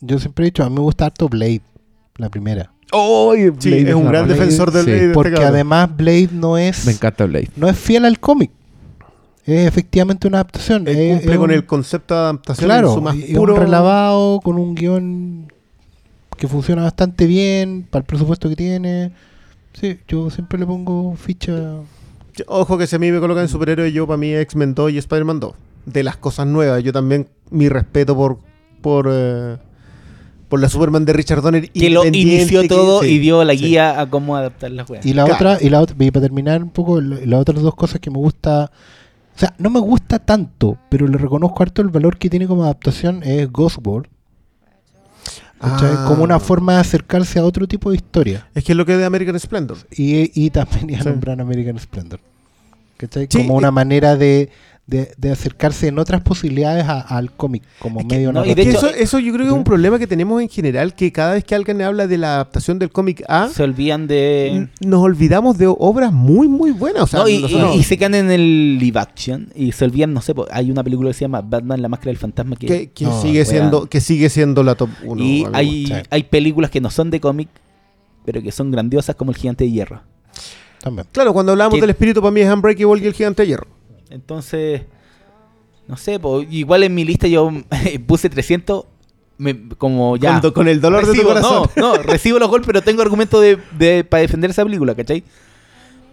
Yo 0.00 0.18
siempre 0.18 0.44
he 0.44 0.46
dicho, 0.46 0.62
a 0.62 0.68
mí 0.68 0.74
me 0.76 0.80
gusta 0.82 1.06
harto 1.06 1.28
Blade, 1.28 1.62
la 2.16 2.28
primera. 2.28 2.72
Sí, 3.58 3.72
es 3.72 3.94
un 3.94 4.06
gran 4.06 4.24
Blade, 4.24 4.28
defensor 4.28 4.70
del 4.70 4.84
sí. 4.84 4.90
de 4.92 4.96
este 4.98 5.12
Porque 5.14 5.42
además 5.42 5.94
Blade 5.96 6.30
no 6.32 6.56
es. 6.56 6.86
Me 6.86 6.92
encanta 6.92 7.24
Blade. 7.26 7.50
no 7.56 7.68
es 7.68 7.76
fiel 7.78 8.04
al 8.04 8.18
cómic. 8.20 8.50
Es 9.44 9.66
efectivamente 9.66 10.28
una 10.28 10.38
adaptación. 10.38 10.86
Es- 10.86 10.94
cumple 11.16 11.32
es 11.32 11.38
con 11.38 11.50
un- 11.50 11.56
el 11.56 11.66
concepto 11.66 12.14
de 12.14 12.20
adaptación 12.20 12.66
Claro, 12.68 12.88
en 12.88 12.94
su 12.94 13.00
más 13.02 13.16
puro... 13.34 13.54
un 13.54 13.60
relavado 13.60 14.40
con 14.40 14.58
un 14.58 14.74
guion 14.74 15.52
que 16.36 16.46
funciona 16.48 16.82
bastante 16.82 17.26
bien 17.26 17.86
para 17.90 18.00
el 18.02 18.06
presupuesto 18.06 18.48
que 18.48 18.56
tiene. 18.56 19.10
Sí, 19.80 19.98
yo 20.08 20.30
siempre 20.30 20.58
le 20.58 20.66
pongo 20.66 21.14
ficha. 21.16 21.52
Ojo 22.46 22.78
que 22.78 22.86
si 22.86 22.96
a 22.96 22.98
mí 22.98 23.10
me 23.10 23.20
colocan 23.20 23.44
en 23.44 23.48
superhéroe, 23.48 23.92
yo 23.92 24.06
para 24.06 24.16
mí 24.16 24.32
X-Men 24.34 24.74
2 24.74 24.92
y 24.92 24.98
Spider-Man 24.98 25.40
2. 25.40 25.52
De 25.86 26.02
las 26.02 26.16
cosas 26.16 26.46
nuevas. 26.46 26.82
Yo 26.82 26.92
también, 26.92 27.28
mi 27.50 27.68
respeto 27.68 28.14
por 28.16 28.38
por, 28.80 29.08
eh, 29.10 29.56
por 30.48 30.60
la 30.60 30.68
Superman 30.68 31.04
de 31.04 31.12
Richard 31.12 31.42
Donner. 31.42 31.68
Que 31.70 31.90
lo 31.90 32.04
inició 32.06 32.62
que- 32.62 32.68
todo 32.68 33.02
sí, 33.02 33.08
y 33.14 33.18
dio 33.18 33.42
la 33.42 33.54
sí. 33.54 33.58
guía 33.58 34.00
a 34.00 34.08
cómo 34.08 34.36
adaptar 34.36 34.70
las 34.70 34.88
weas. 34.88 35.04
Y 35.04 35.12
la 35.14 35.24
Claro. 35.24 35.34
otra, 35.54 35.66
y 35.66 35.68
la 35.68 35.80
otra, 35.80 35.96
y 35.98 36.10
para 36.12 36.22
terminar 36.22 36.62
un 36.62 36.70
poco, 36.70 37.00
la- 37.00 37.18
las 37.26 37.40
otras 37.40 37.60
dos 37.60 37.74
cosas 37.74 38.00
que 38.00 38.10
me 38.10 38.18
gusta. 38.18 38.70
O 39.34 39.38
sea, 39.38 39.52
no 39.58 39.68
me 39.70 39.80
gusta 39.80 40.18
tanto, 40.20 40.78
pero 40.88 41.06
le 41.08 41.18
reconozco 41.18 41.60
harto 41.62 41.82
el 41.82 41.88
valor 41.88 42.18
que 42.18 42.30
tiene 42.30 42.46
como 42.46 42.62
adaptación 42.64 43.22
es 43.24 43.50
Ghost 43.50 43.78
World. 43.84 44.08
Ah. 45.60 46.04
Como 46.06 46.22
una 46.22 46.38
forma 46.38 46.74
de 46.74 46.80
acercarse 46.80 47.38
a 47.38 47.44
otro 47.44 47.66
tipo 47.66 47.90
de 47.90 47.96
historia. 47.96 48.46
Es 48.54 48.64
que 48.64 48.72
es 48.72 48.76
lo 48.76 48.86
que 48.86 48.92
es 48.92 48.98
de 48.98 49.04
American 49.04 49.38
Splendor. 49.38 49.78
Y, 49.90 50.30
y 50.40 50.50
también 50.50 50.90
iba 50.90 51.00
a 51.00 51.02
Sí. 51.02 51.08
nombrar 51.08 51.40
American 51.40 51.78
Splendor. 51.78 52.20
¿Cachai? 52.96 53.26
Sí, 53.30 53.38
como 53.38 53.54
una 53.54 53.70
manera 53.70 54.16
de, 54.16 54.50
de, 54.88 55.12
de 55.18 55.30
acercarse 55.30 55.86
en 55.88 55.98
otras 55.98 56.22
posibilidades 56.22 56.84
a- 56.86 57.00
al 57.02 57.30
cómic, 57.30 57.62
como 57.78 58.00
Es 58.00 58.06
que- 58.06 58.14
medio 58.16 58.32
no, 58.32 58.42
y 58.44 58.50
Es 58.50 58.56
de 58.56 58.62
que 58.64 58.70
hecho- 58.70 58.86
eso, 58.86 58.88
eso 58.88 59.18
yo 59.18 59.34
creo 59.34 59.44
que 59.44 59.50
es 59.52 59.56
un 59.56 59.62
problema 59.62 59.98
que 59.98 60.06
tenemos 60.06 60.40
en 60.40 60.48
general, 60.48 60.94
que 60.94 61.12
cada 61.12 61.34
vez 61.34 61.44
que 61.44 61.54
alguien 61.54 61.82
habla 61.82 62.06
de 62.06 62.16
la 62.16 62.36
adaptación 62.36 62.78
del 62.78 62.90
cómic 62.90 63.22
A, 63.28 63.48
Se 63.50 63.62
olvidan 63.62 64.06
de... 64.06 64.68
nos 64.80 65.02
olvidamos 65.02 65.58
de 65.58 65.66
obras 65.68 66.10
muy, 66.10 66.48
muy 66.48 66.70
buenas. 66.70 67.02
O 67.02 67.06
sea, 67.06 67.20
No, 67.20 67.28
y, 67.28 67.38
nosotros- 67.42 67.76
y- 67.76 67.80
y 67.80 67.82
se 67.82 67.98
quedan 67.98 68.14
en 68.14 68.30
el 68.30 68.78
live 68.78 68.98
action 68.98 69.50
y 69.54 69.72
se 69.72 69.84
olvidan, 69.84 70.14
no 70.14 70.22
sé, 70.22 70.32
hay 70.50 70.70
una 70.70 70.82
película 70.82 71.10
que 71.10 71.14
se 71.14 71.20
llama 71.20 71.42
Batman, 71.42 71.82
la 71.82 71.88
máscara 71.88 72.08
del 72.08 72.16
fantasma 72.18 72.56
que... 72.56 72.66
que, 72.66 72.90
que 72.90 73.04
No, 73.04 73.20
sigue 73.20 73.44
siendo, 73.44 73.86
que 73.90 74.00
sigue 74.00 74.30
siendo 74.30 74.62
la 74.62 74.74
top 74.74 74.88
1. 75.04 75.22
y 75.22 75.46
hay, 75.52 75.86
Sí. 75.86 75.92
hay 76.08 76.22
películas 76.22 76.70
que 76.70 76.80
no 76.80 76.88
son 76.90 77.10
de 77.10 77.20
cómic, 77.20 77.50
pero 78.24 78.40
que 78.42 78.50
son 78.52 78.70
grandiosas 78.70 79.14
como 79.16 79.32
El 79.32 79.36
Gigante 79.36 79.64
de 79.64 79.70
Hierro. 79.70 80.00
también. 80.82 81.06
Claro, 81.12 81.34
cuando 81.34 81.52
hablamos 81.52 81.74
que- 81.74 81.80
del 81.82 81.90
espíritu, 81.90 82.22
para 82.22 82.30
mí 82.30 82.40
es 82.40 82.50
Unbreakable 82.50 83.02
y 83.02 83.06
el 83.06 83.12
gigante 83.12 83.42
de 83.42 83.48
hierro. 83.48 83.66
Entonces, 84.10 84.82
no 85.86 85.96
sé, 85.96 86.18
po, 86.18 86.42
igual 86.42 86.82
en 86.84 86.94
mi 86.94 87.04
lista 87.04 87.26
yo 87.28 87.50
puse 88.06 88.28
300 88.30 88.84
me- 89.38 89.68
como 89.78 90.16
ya... 90.16 90.40
Con, 90.40 90.50
con 90.50 90.68
el 90.68 90.80
dolor 90.80 91.06
de 91.06 91.12
tu 91.12 91.20
Recibo- 91.20 91.26
corazón. 91.28 91.70
No, 91.76 91.96
no, 91.96 92.02
recibo 92.02 92.38
los 92.38 92.48
golpes, 92.48 92.66
pero 92.66 92.82
tengo 92.82 93.02
argumento 93.02 93.40
de, 93.40 93.58
de- 93.78 94.04
para 94.04 94.20
defender 94.22 94.50
esa 94.50 94.64
película, 94.64 94.94
¿cachai? 94.94 95.22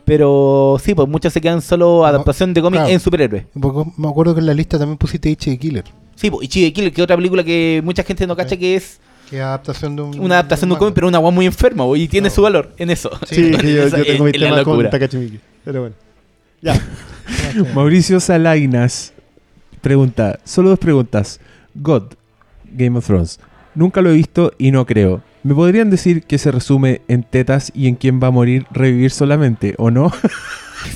Pero 0.06 0.78
sí, 0.84 0.94
pues 0.94 1.08
muchos 1.08 1.34
se 1.34 1.42
quedan 1.42 1.62
solo 1.62 2.06
adaptación 2.06 2.54
de 2.54 2.62
cómic 2.62 2.80
claro. 2.82 2.94
en 2.94 3.00
superhéroes. 3.00 3.46
Me 3.98 4.08
acuerdo 4.08 4.36
que 4.36 4.40
en 4.40 4.46
la 4.46 4.54
lista 4.54 4.78
también 4.78 4.98
pusiste 4.98 5.32
H 5.32 5.50
de 5.50 5.58
Killer, 5.58 5.84
Sí, 6.16 6.30
pues, 6.30 6.46
y 6.46 6.48
Chive 6.48 6.72
Killer, 6.72 6.94
que 6.94 7.02
es 7.02 7.04
otra 7.04 7.16
película 7.18 7.44
que 7.44 7.82
mucha 7.84 8.04
gente 8.04 8.26
no 8.28 8.36
cacha 8.36 8.56
que 8.56 8.76
es 8.76 9.00
que 9.30 9.42
adaptación 9.42 9.96
de 9.96 10.04
un. 10.04 10.20
una 10.20 10.36
adaptación 10.36 10.70
de 10.70 10.74
un 10.76 10.80
cómic, 10.80 10.94
pero 10.94 11.08
una 11.08 11.18
agua 11.18 11.32
muy 11.32 11.48
enferma, 11.48 11.84
po, 11.84 11.96
y 11.96 12.08
tiene 12.08 12.30
No. 12.30 12.36
su 12.36 12.44
valor 12.44 12.72
en 12.78 12.92
eso. 12.92 13.10
Sí, 13.28 13.52
que 13.60 13.74
yo, 13.74 13.88
yo 13.88 14.06
tengo 14.06 14.24
mi 14.26 14.32
tema 14.32 14.64
con 14.64 14.78
Miike. 14.78 15.40
Pero 15.66 15.82
bueno. 15.82 15.96
Ya. 16.66 16.82
Mauricio 17.76 18.19
Salainas 18.19 19.14
pregunta, 19.82 20.40
solo 20.44 20.69
dos 20.69 20.80
preguntas. 20.80 21.40
God, 21.76 22.14
Game 22.72 22.98
of 22.98 23.06
Thrones. 23.06 23.40
Nunca 23.76 24.02
lo 24.02 24.10
he 24.10 24.14
visto 24.14 24.52
y 24.58 24.72
no 24.72 24.85
creo. 24.85 25.22
¿Me 25.44 25.53
podrían 25.53 25.92
decir 25.92 26.24
que 26.24 26.40
se 26.40 26.52
resume 26.52 27.02
en 27.08 27.22
tetas 27.22 27.72
y 27.76 27.88
en 27.88 27.95
quién 27.95 28.19
va 28.22 28.27
a 28.27 28.32
morir 28.32 28.66
revivir 28.72 29.11
solamente 29.11 29.76
o 29.77 29.92
no? 29.92 30.11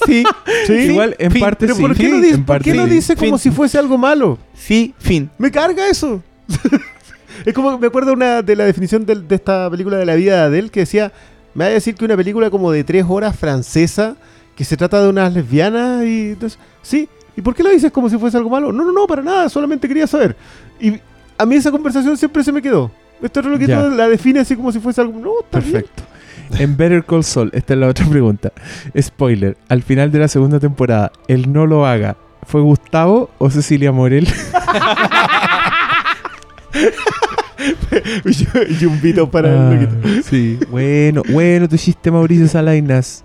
Sí, 0.05 0.23
sí. 0.67 0.73
Igual 0.73 1.15
en 1.17 1.31
fin, 1.31 1.41
parte 1.41 1.65
Pero 1.65 1.75
sí. 1.75 1.81
¿por 1.81 1.95
qué, 1.95 2.03
Sí, 2.03 2.09
no 2.11 2.17
dice, 2.21 2.35
en 2.35 2.45
¿por 2.45 2.45
parte 2.57 2.63
qué 2.71 2.77
no 2.77 2.85
dice 2.85 3.15
como 3.15 3.31
Fin. 3.31 3.39
si 3.39 3.49
fuese 3.49 3.79
algo 3.79 3.97
malo? 3.97 4.37
Sí, 4.53 4.93
fin. 4.99 5.31
Me 5.39 5.49
carga 5.49 5.87
eso. 5.89 6.21
es 7.45 7.53
como, 7.55 7.75
me 7.79 7.87
acuerdo 7.87 8.13
una 8.13 8.43
de 8.43 8.55
la 8.55 8.65
definición 8.65 9.03
del- 9.03 9.27
de, 9.27 9.33
esta 9.35 9.67
película 9.71 9.97
de 9.97 10.05
la 10.05 10.13
vida 10.13 10.35
de 10.35 10.41
Adele 10.41 10.69
que 10.69 10.81
decía, 10.81 11.11
me 11.55 11.63
va 11.63 11.69
a 11.71 11.73
decir 11.73 11.95
que 11.95 12.05
una 12.05 12.15
película 12.15 12.51
como 12.51 12.71
de 12.71 12.83
tres 12.83 13.03
horas 13.09 13.35
francesa, 13.35 14.15
que 14.59 14.65
se 14.65 14.75
trata 14.75 15.01
de 15.01 15.07
unas 15.07 15.33
lesbianas 15.33 16.03
y 16.03 16.31
entonces, 16.31 16.59
sí, 16.81 17.07
¿y 17.37 17.41
por 17.41 17.55
qué 17.55 17.63
lo 17.63 17.69
dices 17.69 17.93
como 17.93 18.09
si 18.09 18.17
fuese 18.17 18.35
algo 18.35 18.49
malo? 18.49 18.73
No, 18.73 18.83
no, 18.83 18.91
no, 18.91 19.07
para 19.07 19.21
nada, 19.21 19.47
solamente 19.47 19.87
quería 19.87 20.05
saber. 20.05 20.35
Y 20.81 20.99
a 21.37 21.45
mí 21.45 21.55
esa 21.55 21.71
conversación 21.71 22.17
siempre 22.17 22.43
se 22.43 22.51
me 22.51 22.61
quedó. 22.61 22.91
Esto 23.21 23.39
es 23.39 23.45
lo 23.45 23.57
que 23.57 23.67
la 23.67 24.09
define 24.09 24.41
así 24.41 24.57
como 24.57 24.73
si 24.73 24.81
fuese 24.81 24.99
algo... 24.99 25.17
No, 25.17 25.31
está 25.45 25.61
bien. 25.61 25.71
Perfecto. 25.71 26.03
En 26.61 26.75
Better 26.75 27.05
Call 27.05 27.23
Saul, 27.23 27.51
esta 27.53 27.73
es 27.73 27.79
la 27.79 27.87
otra 27.87 28.05
pregunta. 28.05 28.51
Spoiler, 28.99 29.55
al 29.69 29.81
final 29.81 30.11
de 30.11 30.19
la 30.19 30.27
segunda 30.27 30.59
temporada, 30.59 31.13
el 31.29 31.53
no 31.53 31.65
lo 31.65 31.85
haga, 31.85 32.17
¿fue 32.43 32.59
Gustavo 32.59 33.29
o 33.37 33.49
Cecilia 33.49 33.93
Morel? 33.93 34.27
y 38.81 38.85
un 38.85 38.99
pito 38.99 39.31
para 39.31 39.69
Ah, 39.69 39.71
el 39.71 39.83
loquito. 39.83 40.23
Sí, 40.29 40.59
bueno, 40.69 41.23
bueno, 41.29 41.69
tu 41.69 41.77
chiste 41.77 42.11
Mauricio 42.11 42.49
Salainas. 42.49 43.23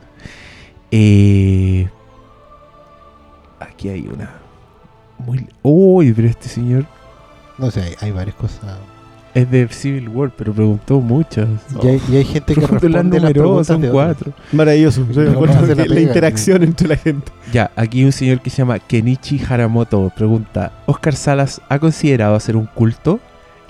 Eh, 0.97 1.89
aquí 3.59 3.89
hay 3.89 4.07
una. 4.07 4.31
Muy. 5.19 5.45
Uy, 5.61 6.13
pero 6.13 6.29
este 6.29 6.49
señor 6.49 6.87
No 7.59 7.69
sé, 7.73 7.83
hay, 7.83 7.95
hay 8.01 8.11
varias 8.13 8.37
cosas. 8.37 8.79
es 9.35 9.51
de 9.51 9.67
Civil 9.71 10.09
War, 10.09 10.31
pero 10.39 10.53
preguntó 10.53 11.01
muchas. 11.01 11.49
Y, 11.83 11.89
hay, 11.89 12.03
y 12.09 12.17
hay 12.19 12.25
gente 12.25 12.55
que 12.55 12.61
responde 12.61 13.19
las 13.19 13.33
preguntas 13.33 13.67
son 13.67 13.81
de 13.81 13.91
cuatro. 13.91 14.33
Maravilloso. 14.53 15.05
Yo 15.11 15.25
no 15.25 15.45
la 15.45 16.01
interacción 16.01 16.63
entre 16.63 16.87
la 16.87 16.97
gente. 16.97 17.33
Ya, 17.53 17.73
aquí 17.75 18.05
un 18.05 18.13
señor 18.13 18.41
que 18.41 18.51
se 18.51 18.59
llama 18.59 18.79
Kenichi 18.79 19.43
Haramoto 19.49 20.13
pregunta: 20.15 20.71
¿Oscar 20.87 21.17
Salas 21.17 21.61
ha 21.69 21.81
considerado 21.81 22.37
hacer 22.37 22.55
un 22.55 22.67
culto? 22.67 23.19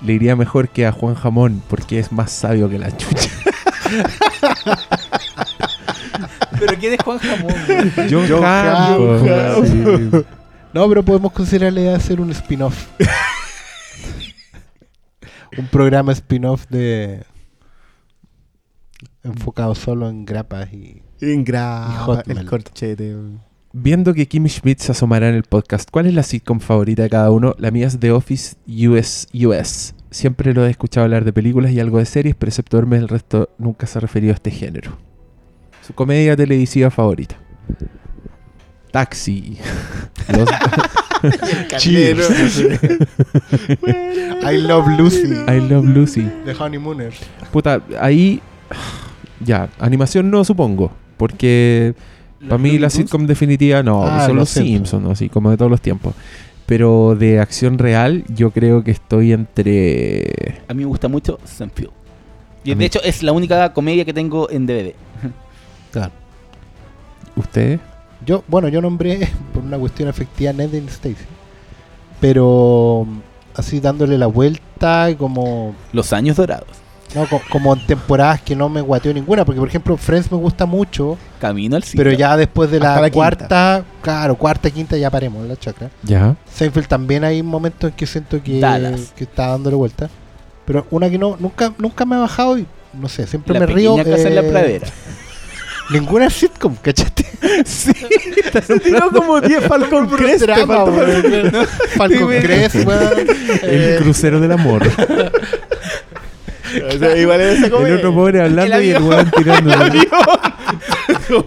Le 0.05 0.13
iría 0.13 0.35
mejor 0.35 0.69
que 0.69 0.85
a 0.85 0.91
Juan 0.91 1.15
Jamón, 1.15 1.63
porque 1.71 1.97
es 1.97 2.11
más 2.11 2.31
sabio 2.31 2.69
que 2.69 2.77
la 2.77 2.95
chucha. 2.95 3.31
Pero 6.65 6.79
¿quién 6.79 6.93
es 6.93 6.99
Juan 7.03 7.19
Jamón? 7.19 7.53
John, 8.09 8.25
John 8.27 8.43
Hamm, 8.43 9.27
Hamm. 9.27 10.11
sí. 10.11 10.17
No, 10.73 10.89
pero 10.89 11.03
podemos 11.03 11.31
considerarle 11.31 11.93
hacer 11.93 12.19
un 12.19 12.31
spin-off. 12.31 12.87
un 15.57 15.67
programa 15.67 16.11
spin-off 16.11 16.65
de. 16.69 17.23
enfocado 19.23 19.73
solo 19.73 20.09
en 20.09 20.25
grapas 20.25 20.71
y. 20.73 21.01
Hotmail. 21.21 22.39
el 22.39 22.45
corchete. 22.45 23.15
Viendo 23.71 24.13
que 24.13 24.27
Kim 24.27 24.47
Schmidt 24.47 24.79
se 24.79 24.91
asomará 24.91 25.29
en 25.29 25.35
el 25.35 25.43
podcast, 25.43 25.89
¿cuál 25.89 26.07
es 26.07 26.13
la 26.13 26.23
sitcom 26.23 26.59
favorita 26.59 27.03
de 27.03 27.09
cada 27.09 27.31
uno? 27.31 27.55
La 27.57 27.71
mía 27.71 27.87
es 27.87 27.99
The 27.99 28.11
Office 28.11 28.55
US 28.67 29.27
US. 29.33 29.95
Siempre 30.11 30.53
lo 30.53 30.65
he 30.65 30.69
escuchado 30.69 31.05
hablar 31.05 31.23
de 31.25 31.33
películas 31.33 31.71
y 31.71 31.79
algo 31.79 31.99
de 31.99 32.05
series, 32.05 32.35
pero 32.35 32.49
excepto 32.49 32.77
Hermes, 32.77 33.01
el 33.01 33.07
resto 33.07 33.49
nunca 33.57 33.87
se 33.87 33.97
ha 33.97 34.01
referido 34.01 34.31
a 34.31 34.35
este 34.35 34.51
género. 34.51 34.97
Su 35.85 35.93
comedia 35.93 36.35
televisiva 36.35 36.89
favorita. 36.89 37.35
Taxi. 38.91 39.57
Los- 40.35 40.49
Cheers. 41.77 42.29
I 44.43 44.57
love 44.57 44.87
Lucy. 44.97 45.33
I 45.47 45.59
Love 45.69 45.85
Lucy. 45.85 46.27
The 46.45 46.53
Honeymooners. 46.53 47.17
Puta, 47.51 47.81
ahí. 47.99 48.41
Ya, 49.43 49.69
animación 49.79 50.31
no 50.31 50.43
supongo. 50.45 50.91
Porque 51.17 51.93
para 52.47 52.57
mí 52.57 52.77
la 52.77 52.89
sitcom 52.89 53.25
definitiva 53.27 53.81
no, 53.83 54.03
Ah, 54.05 54.25
son 54.27 54.37
Los 54.37 54.49
Simpsons. 54.49 54.89
Simpsons, 54.89 55.11
así 55.11 55.29
como 55.29 55.51
de 55.51 55.57
todos 55.57 55.71
los 55.71 55.81
tiempos. 55.81 56.13
Pero 56.65 57.15
de 57.15 57.39
acción 57.39 57.77
real, 57.77 58.23
yo 58.27 58.51
creo 58.51 58.83
que 58.83 58.91
estoy 58.91 59.33
entre. 59.33 60.61
A 60.67 60.73
mí 60.73 60.79
me 60.83 60.85
gusta 60.87 61.07
mucho 61.07 61.39
Senfield. 61.43 61.91
Y 62.63 62.73
de 62.73 62.85
hecho 62.85 62.99
es 63.03 63.21
la 63.21 63.31
única 63.31 63.71
comedia 63.73 64.03
que 64.05 64.13
tengo 64.13 64.49
en 64.49 64.65
DVD. 64.65 64.93
¿Ustedes? 67.35 67.79
Yo, 68.25 68.43
bueno, 68.47 68.67
yo 68.69 68.81
nombré 68.81 69.29
por 69.53 69.63
una 69.63 69.77
cuestión 69.77 70.09
efectiva 70.09 70.53
Ned 70.53 70.73
and 70.73 70.89
Stacy. 70.89 71.15
pero 72.19 73.05
así 73.55 73.79
dándole 73.79 74.17
la 74.17 74.27
vuelta 74.27 75.09
y 75.09 75.15
como 75.15 75.75
Los 75.93 76.11
años 76.13 76.37
dorados. 76.37 76.67
no, 77.13 77.27
co- 77.27 77.41
como 77.51 77.73
en 77.73 77.85
temporadas 77.85 78.41
que 78.41 78.55
no 78.55 78.67
me 78.69 78.81
guateó 78.81 79.13
ninguna, 79.13 79.45
porque 79.45 79.59
por 79.59 79.69
ejemplo 79.69 79.95
Friends 79.97 80.31
me 80.31 80.37
gusta 80.37 80.65
mucho, 80.65 81.17
Camino 81.39 81.75
al 81.75 81.83
cielo. 81.83 82.03
pero 82.03 82.17
ya 82.17 82.35
después 82.35 82.71
de 82.71 82.79
la, 82.79 82.95
quinta. 82.95 83.11
cuarta, 83.11 83.83
claro, 84.01 84.35
cuarta, 84.35 84.69
quinta 84.71 84.97
ya 84.97 85.09
paremos 85.09 85.41
en 85.43 85.49
la 85.49 85.55
chacra. 85.57 85.89
Ya. 86.03 86.35
Seinfeld 86.51 86.87
también 86.87 87.23
hay 87.23 87.41
momentos 87.43 87.89
en 87.91 87.95
que 87.95 88.05
siento 88.07 88.41
que, 88.41 88.59
Dallas. 88.59 89.13
que 89.15 89.23
está 89.25 89.47
dándole 89.47 89.75
vuelta, 89.75 90.09
pero 90.65 90.85
una 90.89 91.09
que 91.09 91.17
no 91.17 91.37
nunca 91.39 91.73
nunca 91.77 92.05
me 92.05 92.15
ha 92.15 92.19
bajado 92.19 92.57
y 92.57 92.65
no 92.93 93.07
sé, 93.09 93.27
siempre 93.27 93.53
La 93.53 93.59
me 93.61 93.65
río. 93.67 93.95
casa 93.97 94.27
en 94.27 94.35
la 94.35 94.41
eh, 94.41 94.49
pradera. 94.49 94.87
Ninguna 95.91 96.29
sitcom, 96.29 96.75
¿cachate? 96.81 97.25
Se 97.65 98.79
tiró 98.79 99.09
como 99.11 99.39
10 99.41 99.65
Falcon 99.67 100.07
Crest. 100.09 100.45
Falcon 101.95 102.31
Sí, 102.31 102.39
Crest, 102.41 102.75
weón. 102.85 103.19
El 103.19 103.27
Eh, 103.63 103.97
crucero 104.01 104.39
del 104.39 104.51
amor. 104.51 104.83
O 106.89 106.97
sea, 106.97 107.15
igual 107.15 107.39
es 107.39 107.59
esa 107.63 107.67
el 107.67 107.93
otro 107.97 108.13
pobre 108.13 108.41
hablando 108.41 108.81
y 108.81 108.89
el 108.89 109.01
weón 109.01 109.31
tirando. 109.31 109.71
Si 109.71 111.29
no 111.29 111.45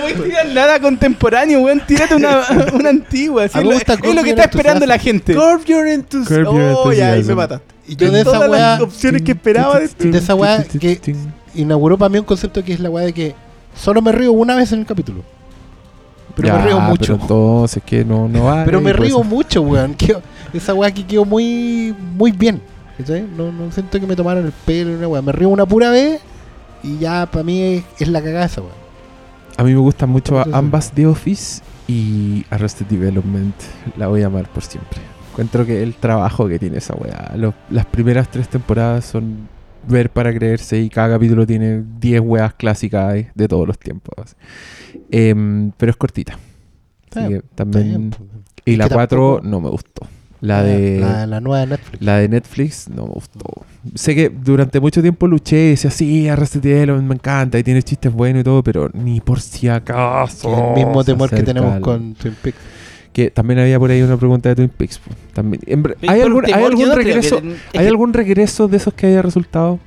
voy 0.00 0.12
a 0.12 0.22
tirar 0.22 0.46
nada 0.48 0.80
contemporáneo, 0.80 1.60
weón, 1.60 1.80
tírate 1.86 2.14
una, 2.16 2.42
una 2.74 2.90
antigua. 2.90 3.42
me 3.42 3.46
es 3.46 3.64
gusta 3.64 3.96
lo- 3.96 4.08
es 4.10 4.14
lo 4.14 4.22
que 4.22 4.30
está 4.30 4.44
esperando 4.44 4.84
la 4.86 4.98
gente. 4.98 5.34
Curb 5.34 5.64
Your 5.64 5.86
Enthusiasm. 5.86 6.46
Oh, 6.48 6.92
ya, 6.92 7.12
ahí 7.12 7.22
me 7.24 7.34
mataste. 7.34 7.64
y 7.88 7.96
yo 7.96 8.10
de 8.10 8.20
esa 8.20 8.50
weá 8.50 8.78
opciones 8.82 9.22
que 9.22 9.32
esperaba 9.32 9.78
de 9.78 9.88
de 10.10 10.18
esa 10.18 10.34
weá 10.34 10.62
que 10.64 11.00
inauguró 11.54 11.96
para 11.96 12.08
mí 12.10 12.18
un 12.18 12.24
concepto 12.24 12.62
que 12.62 12.72
es 12.74 12.80
la 12.80 12.90
weá 12.90 13.06
de 13.06 13.12
que 13.14 13.34
solo 13.74 14.02
me 14.02 14.12
río 14.12 14.32
una 14.32 14.56
vez 14.56 14.72
en 14.72 14.80
el 14.80 14.86
capítulo. 14.86 15.22
Pero 16.36 16.48
Ya, 16.48 16.54
me 16.58 16.64
río 16.64 16.80
mucho. 16.80 17.12
Pero 17.12 17.22
entonces 17.22 17.82
que 17.84 18.04
no, 18.04 18.28
no 18.28 18.44
vale, 18.46 18.64
Pero 18.64 18.80
me 18.80 18.94
pues. 18.94 19.08
río 19.08 19.22
mucho, 19.22 19.62
weón. 19.62 19.94
Quedo- 19.94 20.22
esa 20.52 20.74
weá 20.74 20.92
que 20.92 21.04
quedó 21.06 21.24
muy 21.24 21.94
muy 22.16 22.32
bien. 22.32 22.60
¿cachai? 22.98 23.24
No, 23.36 23.50
no 23.52 23.70
siento 23.72 23.98
que 23.98 24.06
me 24.06 24.14
tomaron 24.16 24.46
el 24.46 24.52
pelo 24.52 24.94
una 24.96 25.08
weá. 25.08 25.22
Me 25.22 25.32
río 25.32 25.48
una 25.48 25.66
pura 25.66 25.90
vez 25.90 26.20
y 26.82 26.98
ya 26.98 27.26
para 27.30 27.42
mí 27.44 27.60
es, 27.60 27.84
es 27.98 28.08
la 28.08 28.20
cagada 28.22 28.46
esa 28.46 28.60
weá. 28.62 28.72
A 29.56 29.62
mí 29.64 29.72
me 29.72 29.78
gustan 29.80 30.08
mucho 30.10 30.42
ambas 30.54 30.92
The 30.92 31.06
Office 31.06 31.62
y 31.86 32.44
Arrested 32.50 32.86
Development. 32.86 33.54
La 33.96 34.06
voy 34.06 34.22
a 34.22 34.26
amar 34.26 34.48
por 34.48 34.62
siempre. 34.62 35.00
Encuentro 35.32 35.66
que 35.66 35.82
el 35.82 35.94
trabajo 35.94 36.48
que 36.48 36.58
tiene 36.58 36.78
esa 36.78 36.94
weá. 36.94 37.32
las 37.70 37.86
primeras 37.86 38.28
tres 38.30 38.48
temporadas 38.48 39.04
son 39.04 39.48
ver 39.88 40.10
para 40.10 40.32
creerse 40.32 40.78
y 40.80 40.88
cada 40.88 41.10
capítulo 41.14 41.46
tiene 41.46 41.82
10 42.00 42.20
weas 42.20 42.54
clásicas 42.54 43.24
de 43.34 43.48
todos 43.48 43.66
los 43.66 43.78
tiempos. 43.78 44.36
Em, 45.10 45.72
pero 45.76 45.90
es 45.90 45.96
cortita. 45.96 46.38
Así 47.14 47.28
que 47.28 47.42
también. 47.54 48.10
Pues. 48.10 48.30
y 48.64 48.76
la 48.76 48.88
que 48.88 48.94
4 48.94 49.18
tampoco- 49.36 49.48
no 49.48 49.60
me 49.60 49.70
gustó. 49.70 50.06
La 50.40 50.62
de. 50.62 51.00
la, 51.00 51.26
la 51.26 51.40
nueva 51.40 51.60
de 51.60 51.66
Netflix. 51.66 52.02
La 52.02 52.16
de 52.16 52.28
Netflix 52.28 52.88
no 52.88 53.06
me 53.06 53.12
gustó. 53.12 53.44
Sé 53.94 54.14
que 54.14 54.30
durante 54.30 54.80
mucho 54.80 55.02
tiempo 55.02 55.26
luché 55.26 55.66
y 55.66 55.70
decía, 55.70 55.90
sí, 55.90 56.22
Development 56.24 57.06
me 57.08 57.14
encanta 57.14 57.58
y 57.58 57.62
tiene 57.62 57.82
chistes 57.82 58.10
buenos 58.12 58.40
y 58.40 58.44
todo, 58.44 58.62
pero 58.62 58.88
ni 58.94 59.20
por 59.20 59.40
si 59.40 59.68
acaso. 59.68 60.72
El 60.74 60.84
mismo 60.84 61.04
temor 61.04 61.28
que 61.30 61.42
tenemos 61.42 61.80
con 61.80 62.14
Twin 62.14 62.34
Peaks. 62.42 62.58
Que 63.12 63.30
también 63.30 63.58
había 63.60 63.78
por 63.78 63.90
ahí 63.90 64.02
una 64.02 64.16
pregunta 64.16 64.48
de 64.50 64.54
Twin 64.54 64.68
Peaks. 64.68 65.00
También. 65.32 65.60
en 65.66 65.82
¿Hay 66.08 66.20
algún, 66.20 66.42
temor, 66.44 66.58
¿hay 66.58 66.64
algún 66.64 66.88
no 66.88 66.94
regreso? 66.94 67.38
es 67.38 67.42
¿Hay 67.44 67.80
que- 67.80 67.88
algún 67.88 68.12
regreso 68.12 68.68
de 68.68 68.76
esos 68.76 68.94
que 68.94 69.06
haya 69.08 69.22
resultado? 69.22 69.78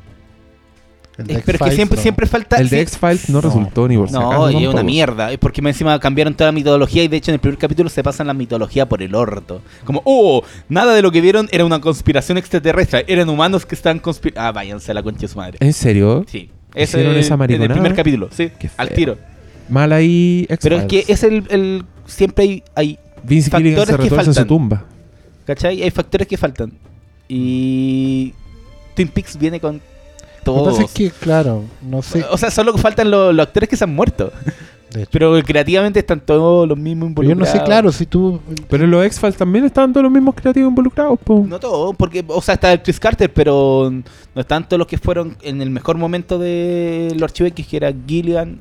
El 1.16 1.27
de 1.27 1.34
pero 1.35 1.40
es 1.40 1.45
que 1.45 1.52
X-Files, 1.52 1.76
siempre, 1.76 1.95
no. 1.98 2.02
siempre 2.02 2.26
falta. 2.26 2.58
El 2.58 2.69
de 2.69 2.77
sí- 2.77 2.82
X-Files 2.82 3.30
no, 3.30 3.35
No. 3.40 3.42
resultó 3.42 3.88
ni 3.88 3.95
por 3.98 4.10
si 4.10 4.16
acaso. 4.16 4.32
No, 4.32 4.52
y 4.60 4.64
es 4.64 4.69
una 4.74 4.82
mierda. 4.84 5.32
Es 5.32 5.38
porque 5.38 5.61
más 5.61 5.69
encima 5.76 6.00
cambiaron 6.00 6.34
toda 6.34 6.48
la 6.48 6.52
mitología 6.53 7.03
y 7.03 7.08
de 7.08 7.18
hecho 7.18 7.30
en 7.30 7.35
el 7.35 7.40
primer 7.40 7.60
capítulo 7.60 7.88
se 7.90 8.02
pasan 8.03 8.26
la 8.27 8.34
mitología 8.34 8.90
por 8.90 9.03
el 9.03 9.14
orto. 9.14 9.61
Como, 9.85 10.02
oh, 10.06 10.43
nada 10.69 10.95
de 10.95 11.03
lo 11.03 11.11
que 11.11 11.22
vieron 11.22 11.48
era 11.52 11.66
una 11.66 11.80
conspiración 11.80 12.40
extraterrestre. 12.40 13.06
Eran 13.08 13.30
humanos 13.30 13.64
que 13.66 13.76
estaban 13.76 14.00
conspirando. 14.00 14.42
Ah, 14.42 14.52
váyanse 14.52 14.90
a 14.90 14.95
la 14.95 15.03
concha 15.03 15.22
de 15.22 15.27
su 15.27 15.38
madre. 15.38 15.58
¿En 15.61 15.74
serio? 15.74 16.26
Sí. 16.27 16.50
Ese 16.74 16.98
¿Hicieron 16.98 17.16
es 17.18 17.27
esa 17.27 17.35
en 17.35 17.61
el 17.61 17.69
primer 17.72 17.93
capítulo, 17.93 18.30
sí. 18.32 18.50
Al 18.77 18.90
tiro. 18.90 19.18
Mal 19.69 19.93
ahí 19.93 20.48
X-Files. 20.50 20.60
Pero 20.64 20.77
es 20.77 20.85
que 21.06 21.14
es 21.14 21.24
el, 21.24 21.43
el- 21.52 21.85
siempre 22.08 22.43
hay, 22.43 22.64
hay 22.76 23.00
Vince 23.24 23.50
Gilligan 23.56 23.85
se 23.85 23.98
retuerce 23.98 24.34
su 24.34 24.45
tumba. 24.45 24.85
¿cachai? 25.45 25.82
Hay 25.82 25.92
factores 25.92 26.27
que 26.27 26.38
faltan. 26.38 26.72
Y 27.27 28.34
Twin 28.95 29.08
Peaks 29.08 29.38
viene 29.38 29.60
con 29.60 29.76
Lo 29.76 29.82
que 29.82 30.43
todo. 30.43 30.66
pasa 30.66 30.84
es 30.84 30.92
que, 30.92 31.10
claro, 31.11 31.64
no 31.82 32.02
sé. 32.02 32.24
O 32.30 32.38
sea, 32.38 32.52
solo 32.52 32.77
faltan 32.77 33.10
los, 33.10 33.34
los 33.34 33.45
actores 33.48 33.69
que 33.69 33.76
se 33.77 33.84
han 33.85 33.95
muerto. 33.95 34.32
Pero 35.10 35.42
creativamente 35.43 36.00
están 36.00 36.19
todos 36.19 36.68
los 36.68 36.77
mismos 36.77 37.14
Pero 37.16 37.30
yo 37.30 37.35
no 37.35 37.42
involucrados. 37.42 37.61
sé, 37.61 37.66
claro, 37.66 37.92
si 37.92 38.06
tú. 38.06 38.40
Pero 38.69 38.84
en 38.84 38.92
los 38.92 39.03
X-Files 39.08 39.35
también 39.38 39.66
estaban 39.66 39.92
todos 39.92 40.03
los 40.03 40.11
mismos 40.11 40.35
creativos 40.35 40.69
involucrados, 40.69 41.18
po. 41.24 41.43
No 41.48 41.60
todo, 41.60 41.93
porque, 41.93 42.24
o 42.27 42.42
sea, 42.43 42.53
está 42.53 42.72
el 42.74 42.84
Chris 42.84 43.00
Carter, 43.00 43.34
pero 43.34 43.92
no 43.92 44.42
están 44.42 44.68
todos 44.69 44.77
los 44.77 44.88
que 44.88 45.00
fueron 45.00 45.35
en 45.42 45.61
el 45.64 45.72
mejor 45.72 45.98
momento 45.98 46.38
de 46.38 47.10
los 47.14 47.24
archivos 47.24 47.52
X, 47.53 47.66
que 47.68 47.77
era 47.77 47.92
Gilligan. 48.06 48.60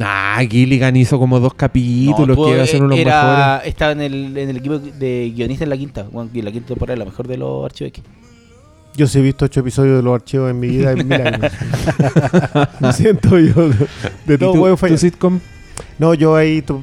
Ah, 0.00 0.40
Gilligan 0.48 0.96
hizo 0.96 1.18
como 1.20 1.38
dos 1.38 1.54
capítulos 1.54 2.36
No, 2.36 2.44
que 2.46 2.50
iba 2.52 2.62
a 2.62 2.66
ser 2.66 2.82
uno 2.82 2.96
de 2.96 3.04
los 3.04 3.12
era, 3.12 3.22
mejores. 3.54 3.68
Estaba 3.68 3.92
en 3.92 4.00
el, 4.00 4.36
en 4.36 4.50
el 4.50 4.56
equipo 4.56 4.78
de 4.80 5.32
guionistas 5.34 5.62
en 5.64 5.70
la 5.70 5.76
quinta. 5.76 6.06
Bueno, 6.10 6.30
y 6.34 6.42
la 6.42 6.50
quinta 6.50 6.68
temporada, 6.68 6.96
la 6.98 7.04
mejor 7.04 7.28
de 7.28 7.36
los 7.36 7.64
archivos 7.64 7.88
X. 7.90 8.04
Yo 8.96 9.06
sí 9.06 9.18
he 9.18 9.22
visto 9.22 9.44
ocho 9.44 9.60
episodios 9.60 9.96
de 9.96 10.02
los 10.02 10.14
archivos 10.14 10.50
en 10.50 10.58
mi 10.60 10.68
vida 10.68 10.92
en 10.92 11.06
mil 11.08 11.20
años. 11.20 11.52
Lo 12.80 12.92
siento 12.92 13.38
yo. 13.38 13.68
De, 13.68 13.86
de 14.26 14.34
¿Y 14.34 14.38
todo 14.38 14.52
huevo 14.52 14.70
tu 14.70 14.76
fallar. 14.78 14.98
sitcom? 14.98 15.40
No, 15.98 16.14
yo 16.14 16.34
ahí. 16.36 16.62
tu- 16.62 16.82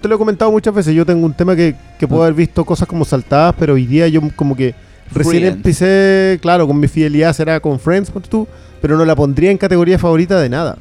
te 0.00 0.08
lo 0.08 0.14
he 0.16 0.18
comentado 0.18 0.50
muchas 0.50 0.74
veces. 0.74 0.94
Yo 0.94 1.06
tengo 1.06 1.24
un 1.24 1.32
tema 1.34 1.54
que, 1.56 1.74
que 1.98 2.08
puedo 2.08 2.22
haber 2.22 2.34
visto 2.34 2.64
cosas 2.64 2.88
como 2.88 3.04
saltadas, 3.04 3.54
pero 3.58 3.74
hoy 3.74 3.86
día 3.86 4.08
yo 4.08 4.20
como 4.36 4.56
que 4.56 4.74
recién 5.12 5.36
Friends. 5.42 5.56
empecé. 5.56 6.38
Claro, 6.42 6.66
con 6.66 6.78
mi 6.80 6.88
fidelidad 6.88 7.32
será 7.34 7.60
con 7.60 7.78
Friends, 7.78 8.10
tú. 8.28 8.46
Pero 8.80 8.96
no 8.96 9.04
la 9.04 9.14
pondría 9.14 9.50
en 9.50 9.58
categoría 9.58 9.98
favorita 9.98 10.40
de 10.40 10.48
nada. 10.48 10.78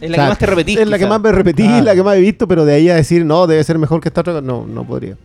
Es 0.00 0.10
la 0.10 0.16
O 0.16 0.16
sea, 0.16 0.24
que 0.24 0.28
más 0.30 0.38
te 0.38 0.46
repetís. 0.46 0.78
Es 0.78 0.88
la 0.88 0.98
que 0.98 1.06
más 1.06 1.20
me 1.20 1.32
repetí, 1.32 1.62
Claro. 1.62 1.84
la 1.84 1.94
que 1.94 2.02
más 2.02 2.16
he 2.16 2.20
visto, 2.20 2.46
pero 2.48 2.64
de 2.64 2.74
ahí 2.74 2.88
a 2.90 2.94
decir, 2.96 3.24
no, 3.24 3.46
debe 3.46 3.64
ser 3.64 3.78
mejor 3.78 4.00
que 4.00 4.08
esta 4.08 4.20
otra. 4.20 4.40
No, 4.40 4.66
no 4.66 4.84
podría. 4.84 5.16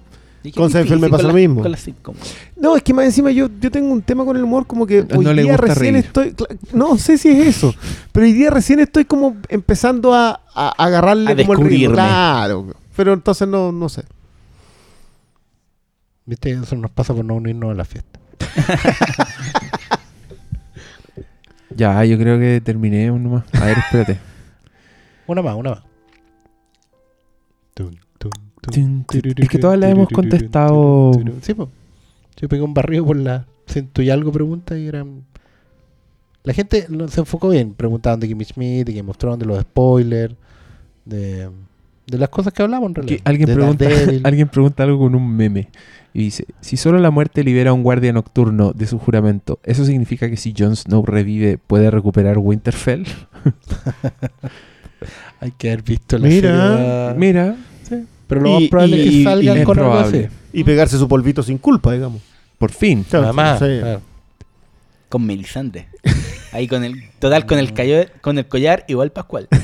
Con 0.56 0.72
Seinfeld 0.72 1.00
me 1.02 1.10
con 1.10 1.22
lo 1.22 1.34
mismo. 1.34 1.62
Con 1.62 1.72
la 1.72 1.78
sitcom. 1.78 2.16
No, 2.56 2.76
es 2.76 2.82
que 2.82 2.96
más 2.96 3.06
encima 3.06 3.30
yo, 3.30 3.48
yo 3.60 3.70
tengo 3.70 3.92
un 3.94 4.02
tema 4.02 4.26
con 4.26 4.36
el 4.36 4.44
humor 4.44 4.66
como 4.66 4.88
que 4.88 5.04
No 5.08 5.20
hoy 5.20 5.26
le 5.36 5.44
día 5.44 5.52
gusta 5.52 5.68
recién 5.68 5.94
reír. 5.94 6.06
estoy... 6.06 6.34
No 6.74 6.98
sé 6.98 7.20
si 7.20 7.30
es 7.30 7.48
eso, 7.48 7.76
pero 8.12 8.26
hoy 8.26 8.34
día 8.34 8.50
recién 8.50 8.80
estoy 8.80 9.06
como 9.06 9.36
empezando 9.50 10.16
a, 10.16 10.42
a 10.56 10.70
agarrarle 10.84 11.32
A 11.32 11.36
como 11.36 11.54
el 11.54 11.60
ritmo. 11.60 11.70
descubrirme. 11.70 11.94
Claro, 11.94 12.66
pero 12.96 13.14
entonces 13.14 13.48
no, 13.48 13.72
no 13.72 13.88
sé. 13.88 14.04
¿Viste? 16.26 16.52
Eso 16.54 16.76
nos 16.76 16.90
pasa 16.90 17.14
por 17.14 17.24
no 17.24 17.36
unirnos 17.36 17.70
a 17.72 17.76
la 17.76 17.86
fiesta. 17.86 18.20
Ya, 21.76 22.04
yo 22.04 22.18
creo 22.18 22.38
que 22.40 22.62
terminé 22.62 23.08
nomás. 23.08 23.44
A 23.54 23.66
ver, 23.66 23.78
espérate. 23.78 24.20
Una 25.32 25.42
más, 25.42 25.56
una 25.56 25.70
más. 25.70 25.84
Es 29.40 29.50
que 29.50 29.60
todas 29.60 29.80
las 29.80 29.92
hemos 29.92 30.10
contestado. 30.10 31.12
Sí, 31.42 31.54
pues. 31.54 31.70
Yo 32.38 32.50
pegué 32.50 32.62
un 32.62 32.74
barrido 32.74 33.06
por 33.06 33.18
la 33.18 33.46
ciento 33.66 34.02
y 34.02 34.10
algo 34.10 34.32
preguntas 34.32 34.78
y 34.78 34.88
eran. 34.88 35.24
La 36.44 36.54
gente 36.54 36.88
se 37.08 37.20
enfocó 37.20 37.50
bien. 37.50 37.74
Preguntaban 37.74 38.20
de 38.20 38.28
Kimmy 38.28 38.44
Schmidt, 38.44 38.88
de 38.88 38.94
Game 38.94 39.10
of 39.10 39.18
Thrones, 39.18 39.40
de 39.40 39.46
los 39.46 39.62
spoilers, 39.62 40.36
de, 41.06 41.50
de 42.08 42.18
las 42.18 42.30
cosas 42.30 42.52
que 42.52 42.64
hablamos 42.64 42.90
en 42.90 42.96
realidad. 42.96 43.22
Alguien, 43.24 43.48
De 43.48 43.56
pregunta, 43.56 43.86
alguien 44.24 44.50
pregunta 44.50 44.84
algo 44.84 45.00
con 45.00 45.16
un 45.16 45.34
meme. 45.36 45.70
Y 46.14 46.24
dice, 46.24 46.46
si 46.60 46.76
solo 46.76 47.00
la 47.00 47.10
muerte 47.10 47.42
libera 47.44 47.70
a 47.70 47.74
un 47.74 47.84
guardia 47.84 48.12
nocturno 48.12 48.74
de 48.74 48.86
su 48.86 49.00
juramento, 49.00 49.60
¿eso 49.64 49.86
significa 49.86 50.30
que 50.30 50.36
si 50.36 50.54
Jon 50.58 50.76
Snow 50.76 51.06
revive 51.06 51.58
puede 51.58 51.90
recuperar 51.90 52.38
Winterfell? 52.38 53.06
Hay 55.40 55.52
que 55.52 55.70
haber 55.72 55.84
visto 55.84 56.18
la 56.18 56.28
Mira, 56.28 56.78
serie. 56.78 57.14
Mira, 57.18 57.56
Pero 58.28 58.42
lo 58.42 58.50
más 58.54 58.62
Y- 58.62 58.68
probable 58.70 59.02
es 59.02 59.06
y- 59.08 59.18
que 59.20 59.24
salgan 59.24 59.58
es 59.58 59.66
con 59.66 59.78
algo 59.80 59.92
probable. 59.92 60.26
así. 60.26 60.36
Y 60.54 60.64
pegarse 60.64 60.98
su 60.98 61.08
polvito 61.08 61.44
sin 61.44 61.58
culpa, 61.58 61.94
digamos. 61.94 62.22
por 62.58 62.72
fin. 62.72 63.04
Claro, 63.04 63.22
Nada 63.24 63.34
más. 63.34 63.60
sí. 63.60 63.66
claro. 63.80 64.02
Con 65.10 65.26
Melisandre. 65.26 65.88
Ahí 66.54 66.68
con 66.68 66.84
el. 66.84 67.10
Total, 67.20 67.46
con 67.46 67.58
el, 67.60 67.74
callo- 67.74 68.08
con 68.22 68.38
el 68.38 68.46
collar, 68.46 68.84
igual 68.88 69.12
Pascual. 69.12 69.48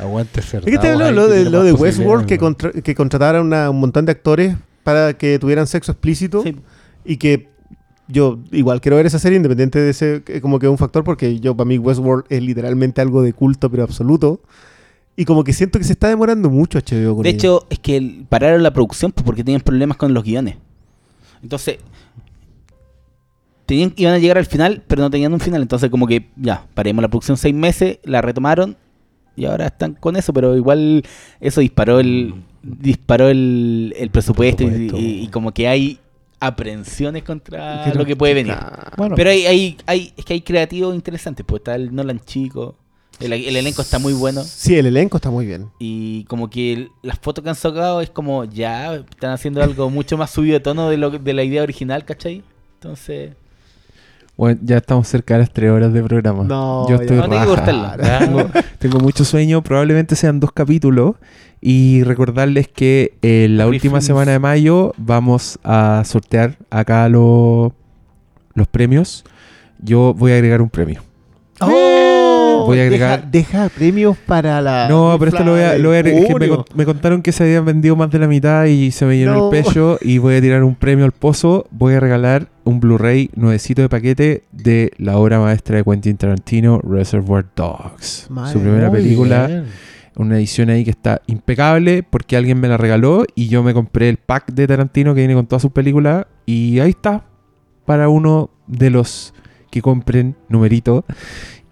Aguante 0.00 0.42
ser. 0.42 0.60
Es 0.64 0.70
que 0.70 0.78
te 0.78 0.90
habló 0.90 1.10
lo 1.10 1.28
de, 1.28 1.44
lo 1.50 1.62
de 1.62 1.72
Westworld 1.72 2.26
que, 2.26 2.38
contra- 2.38 2.72
que 2.72 2.94
contrataron 2.94 3.46
una- 3.46 3.70
un 3.70 3.80
montón 3.80 4.06
de 4.06 4.12
actores 4.12 4.56
para 4.84 5.12
que 5.14 5.38
tuvieran 5.38 5.66
sexo 5.66 5.92
explícito 5.92 6.42
Sí. 6.42 6.56
y 7.04 7.16
que 7.16 7.48
yo 8.08 8.38
igual 8.52 8.80
quiero 8.80 8.96
ver 8.96 9.06
esa 9.06 9.18
serie 9.18 9.36
independiente 9.36 9.78
de 9.78 9.90
ese 9.90 10.22
que 10.24 10.40
como 10.40 10.58
que 10.58 10.66
un 10.68 10.78
factor 10.78 11.04
porque 11.04 11.38
yo 11.40 11.54
para 11.56 11.68
mí 11.68 11.76
Westworld 11.78 12.24
es 12.30 12.42
literalmente 12.42 13.00
algo 13.02 13.22
de 13.22 13.32
culto 13.34 13.70
pero 13.70 13.82
absoluto 13.82 14.40
y 15.16 15.24
como 15.24 15.44
que 15.44 15.52
siento 15.52 15.78
que 15.78 15.84
se 15.84 15.92
está 15.92 16.08
demorando 16.08 16.48
mucho 16.48 16.78
HBO 16.78 17.16
con 17.16 17.22
De 17.24 17.28
ella. 17.30 17.36
hecho, 17.36 17.66
es 17.70 17.78
que 17.80 18.22
pararon 18.28 18.62
la 18.62 18.72
producción 18.72 19.12
pues, 19.12 19.24
porque 19.24 19.44
tenían 19.44 19.60
problemas 19.60 19.96
con 19.98 20.14
los 20.14 20.22
guiones. 20.24 20.56
Entonces, 21.42 21.78
tenían, 23.66 23.92
iban 23.96 24.14
a 24.14 24.18
llegar 24.18 24.38
al 24.38 24.46
final, 24.46 24.82
pero 24.86 25.02
no 25.02 25.10
tenían 25.10 25.32
un 25.32 25.40
final. 25.40 25.60
Entonces, 25.62 25.90
como 25.90 26.06
que 26.06 26.28
ya, 26.36 26.64
paremos 26.74 27.02
la 27.02 27.08
producción 27.08 27.36
seis 27.36 27.54
meses, 27.54 27.98
la 28.04 28.22
retomaron 28.22 28.76
y 29.36 29.44
ahora 29.44 29.66
están 29.66 29.94
con 29.94 30.16
eso. 30.16 30.32
Pero 30.32 30.56
igual 30.56 31.02
eso 31.40 31.60
disparó 31.60 32.00
el, 32.00 32.34
disparó 32.62 33.28
el, 33.28 33.94
el 33.98 34.10
presupuesto, 34.10 34.62
y- 34.64 34.66
presupuesto. 34.68 34.98
Y, 34.98 35.22
y 35.24 35.28
como 35.28 35.52
que 35.52 35.68
hay 35.68 35.98
aprensiones 36.40 37.22
contra 37.24 37.92
lo 37.94 38.04
que 38.04 38.16
puede 38.16 38.34
venir. 38.34 38.54
Bueno, 38.96 39.14
Pero 39.16 39.30
hay, 39.30 39.46
hay, 39.46 39.76
hay, 39.86 40.12
es 40.16 40.24
que 40.24 40.34
hay 40.34 40.40
creativos 40.42 40.94
interesantes, 40.94 41.44
pues 41.46 41.60
está 41.60 41.74
el 41.74 41.94
Nolan 41.94 42.20
Chico, 42.20 42.76
el, 43.20 43.32
el 43.32 43.56
elenco 43.56 43.82
está 43.82 43.98
muy 43.98 44.12
bueno. 44.12 44.42
Sí, 44.44 44.76
el 44.76 44.86
elenco 44.86 45.16
está 45.16 45.30
muy 45.30 45.44
bien. 45.46 45.68
Y 45.80 46.22
como 46.24 46.48
que 46.48 46.72
el- 46.72 46.90
las 47.02 47.18
fotos 47.18 47.42
que 47.42 47.50
han 47.50 47.56
sacado 47.56 48.00
es 48.00 48.10
como 48.10 48.44
ya 48.44 48.94
están 48.94 49.32
haciendo 49.32 49.62
algo 49.62 49.90
mucho 49.90 50.16
más 50.16 50.30
subido 50.30 50.54
de 50.54 50.60
tono 50.60 50.88
de, 50.88 50.96
lo, 50.96 51.10
de 51.10 51.32
la 51.34 51.42
idea 51.42 51.62
original, 51.64 52.04
¿cachai? 52.04 52.44
Entonces, 52.74 53.32
Bueno, 54.36 54.60
ya 54.62 54.76
estamos 54.76 55.08
cerca 55.08 55.34
de 55.34 55.40
las 55.40 55.52
tres 55.52 55.68
horas 55.72 55.92
de 55.92 56.00
programa. 56.04 56.44
No, 56.44 56.88
Yo 56.88 56.94
estoy 56.94 57.16
no. 57.16 57.24
Tengo, 58.20 58.50
tengo 58.78 59.00
mucho 59.00 59.24
sueño, 59.24 59.62
probablemente 59.64 60.14
sean 60.14 60.38
dos 60.38 60.52
capítulos. 60.52 61.16
Y 61.60 62.02
recordarles 62.04 62.68
que 62.68 63.14
eh, 63.22 63.46
la 63.50 63.66
última 63.66 64.00
semana 64.00 64.32
de 64.32 64.38
mayo 64.38 64.92
vamos 64.96 65.58
a 65.64 66.02
sortear 66.04 66.56
acá 66.70 67.08
lo- 67.08 67.74
los 68.54 68.66
premios. 68.68 69.24
Yo 69.80 70.14
voy 70.14 70.32
a 70.32 70.34
agregar 70.36 70.62
un 70.62 70.70
premio. 70.70 71.02
¡Oh! 71.60 72.64
Voy 72.66 72.78
a 72.80 72.82
agregar- 72.82 73.30
Deja, 73.30 73.60
deja 73.62 73.68
premios 73.70 74.16
para 74.18 74.60
la. 74.60 74.88
No, 74.88 75.16
pero 75.18 75.30
esto 75.30 75.44
lo 75.44 75.52
voy 75.52 75.60
a, 75.62 75.78
lo 75.78 75.88
voy 75.88 75.96
a 75.96 76.00
es 76.00 76.26
que 76.26 76.58
me, 76.74 76.84
contaron 76.84 77.22
que 77.22 77.32
se 77.32 77.44
habían 77.44 77.64
vendido 77.64 77.96
más 77.96 78.10
de 78.10 78.18
la 78.18 78.26
mitad 78.28 78.64
y 78.66 78.90
se 78.90 79.06
me 79.06 79.16
llenó 79.16 79.34
No. 79.34 79.44
el 79.52 79.62
pecho. 79.62 79.98
Y 80.02 80.18
voy 80.18 80.36
a 80.36 80.40
tirar 80.40 80.62
un 80.64 80.74
premio 80.74 81.04
al 81.04 81.12
pozo. 81.12 81.66
Voy 81.70 81.94
a 81.94 82.00
regalar 82.00 82.48
un 82.64 82.80
Blu-ray 82.80 83.30
nuevecito 83.34 83.82
de 83.82 83.88
paquete 83.88 84.42
de 84.52 84.92
la 84.98 85.16
obra 85.18 85.38
maestra 85.40 85.76
de 85.78 85.84
Quentin 85.84 86.16
Tarantino, 86.16 86.80
Reservoir 86.80 87.46
Dogs. 87.56 88.26
Madre, 88.28 88.52
Su 88.52 88.60
primera 88.60 88.90
película. 88.90 89.46
bien. 89.46 89.64
Una 90.18 90.36
edición 90.36 90.68
ahí 90.68 90.84
que 90.84 90.90
está 90.90 91.22
impecable 91.26 92.02
porque 92.02 92.36
alguien 92.36 92.60
me 92.60 92.68
la 92.68 92.76
regaló 92.76 93.24
y 93.34 93.48
yo 93.48 93.62
me 93.62 93.72
compré 93.72 94.08
el 94.08 94.18
pack 94.18 94.52
de 94.52 94.66
Tarantino 94.66 95.14
que 95.14 95.20
viene 95.20 95.34
con 95.34 95.46
todas 95.46 95.62
sus 95.62 95.70
películas 95.72 96.26
y 96.44 96.80
ahí 96.80 96.90
está 96.90 97.24
para 97.86 98.08
uno 98.08 98.50
de 98.66 98.90
los 98.90 99.32
que 99.70 99.80
compren 99.80 100.36
numerito. 100.48 101.04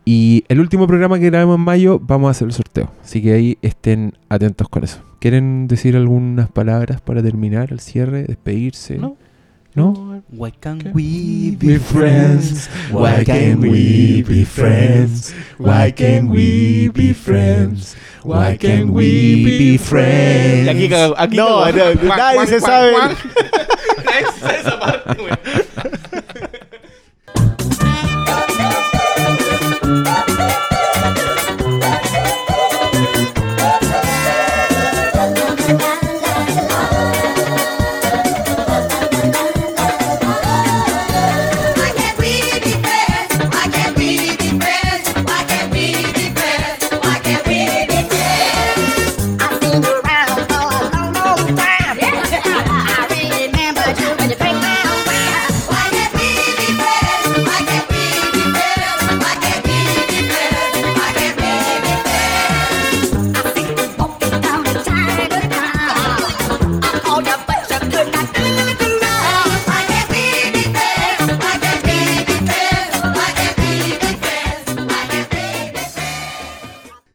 Y 0.04 0.44
el 0.48 0.60
último 0.60 0.86
programa 0.86 1.18
que 1.18 1.26
grabemos 1.26 1.56
en 1.56 1.64
mayo 1.64 1.98
vamos 1.98 2.28
a 2.28 2.30
hacer 2.30 2.46
el 2.46 2.54
sorteo. 2.54 2.92
Así 3.02 3.20
que 3.20 3.32
ahí 3.32 3.58
estén 3.60 4.12
atentos 4.28 4.68
con 4.68 4.84
eso. 4.84 5.02
¿Quieren 5.18 5.66
decir 5.66 5.96
algunas 5.96 6.48
palabras 6.48 7.00
para 7.00 7.22
terminar 7.24 7.72
el 7.72 7.80
cierre, 7.80 8.22
despedirse? 8.22 8.98
No. 8.98 9.16
¿No? 9.76 10.22
Why 10.32 10.50
can't 10.52 10.82
¿Qué? 10.82 10.92
we 10.94 11.54
be 11.54 11.78
friends? 11.78 12.66
Why 12.90 13.24
can't 13.24 13.60
we 13.60 14.22
be 14.22 14.44
friends? 14.44 15.34
Why 15.58 15.90
can't 15.92 16.30
we 16.30 16.88
be 16.88 17.12
friends? 17.12 17.94
Why 18.24 18.56
can't 18.56 18.90
we 18.90 19.44
be 19.44 19.76
friends? 19.76 20.66
Y 20.66 20.70
aquí, 20.70 20.88
aquí 21.16 21.36
No, 21.36 21.62
cagó. 21.62 21.94
no, 22.02 22.16
nadie 22.16 22.46
se 22.46 22.60
sabe. 22.60 22.92
Nadie 24.06 24.26
se 24.32 24.40
sabe 24.40 24.60
esa 24.60 24.80
parte, 24.80 25.14
güey. 25.20 25.65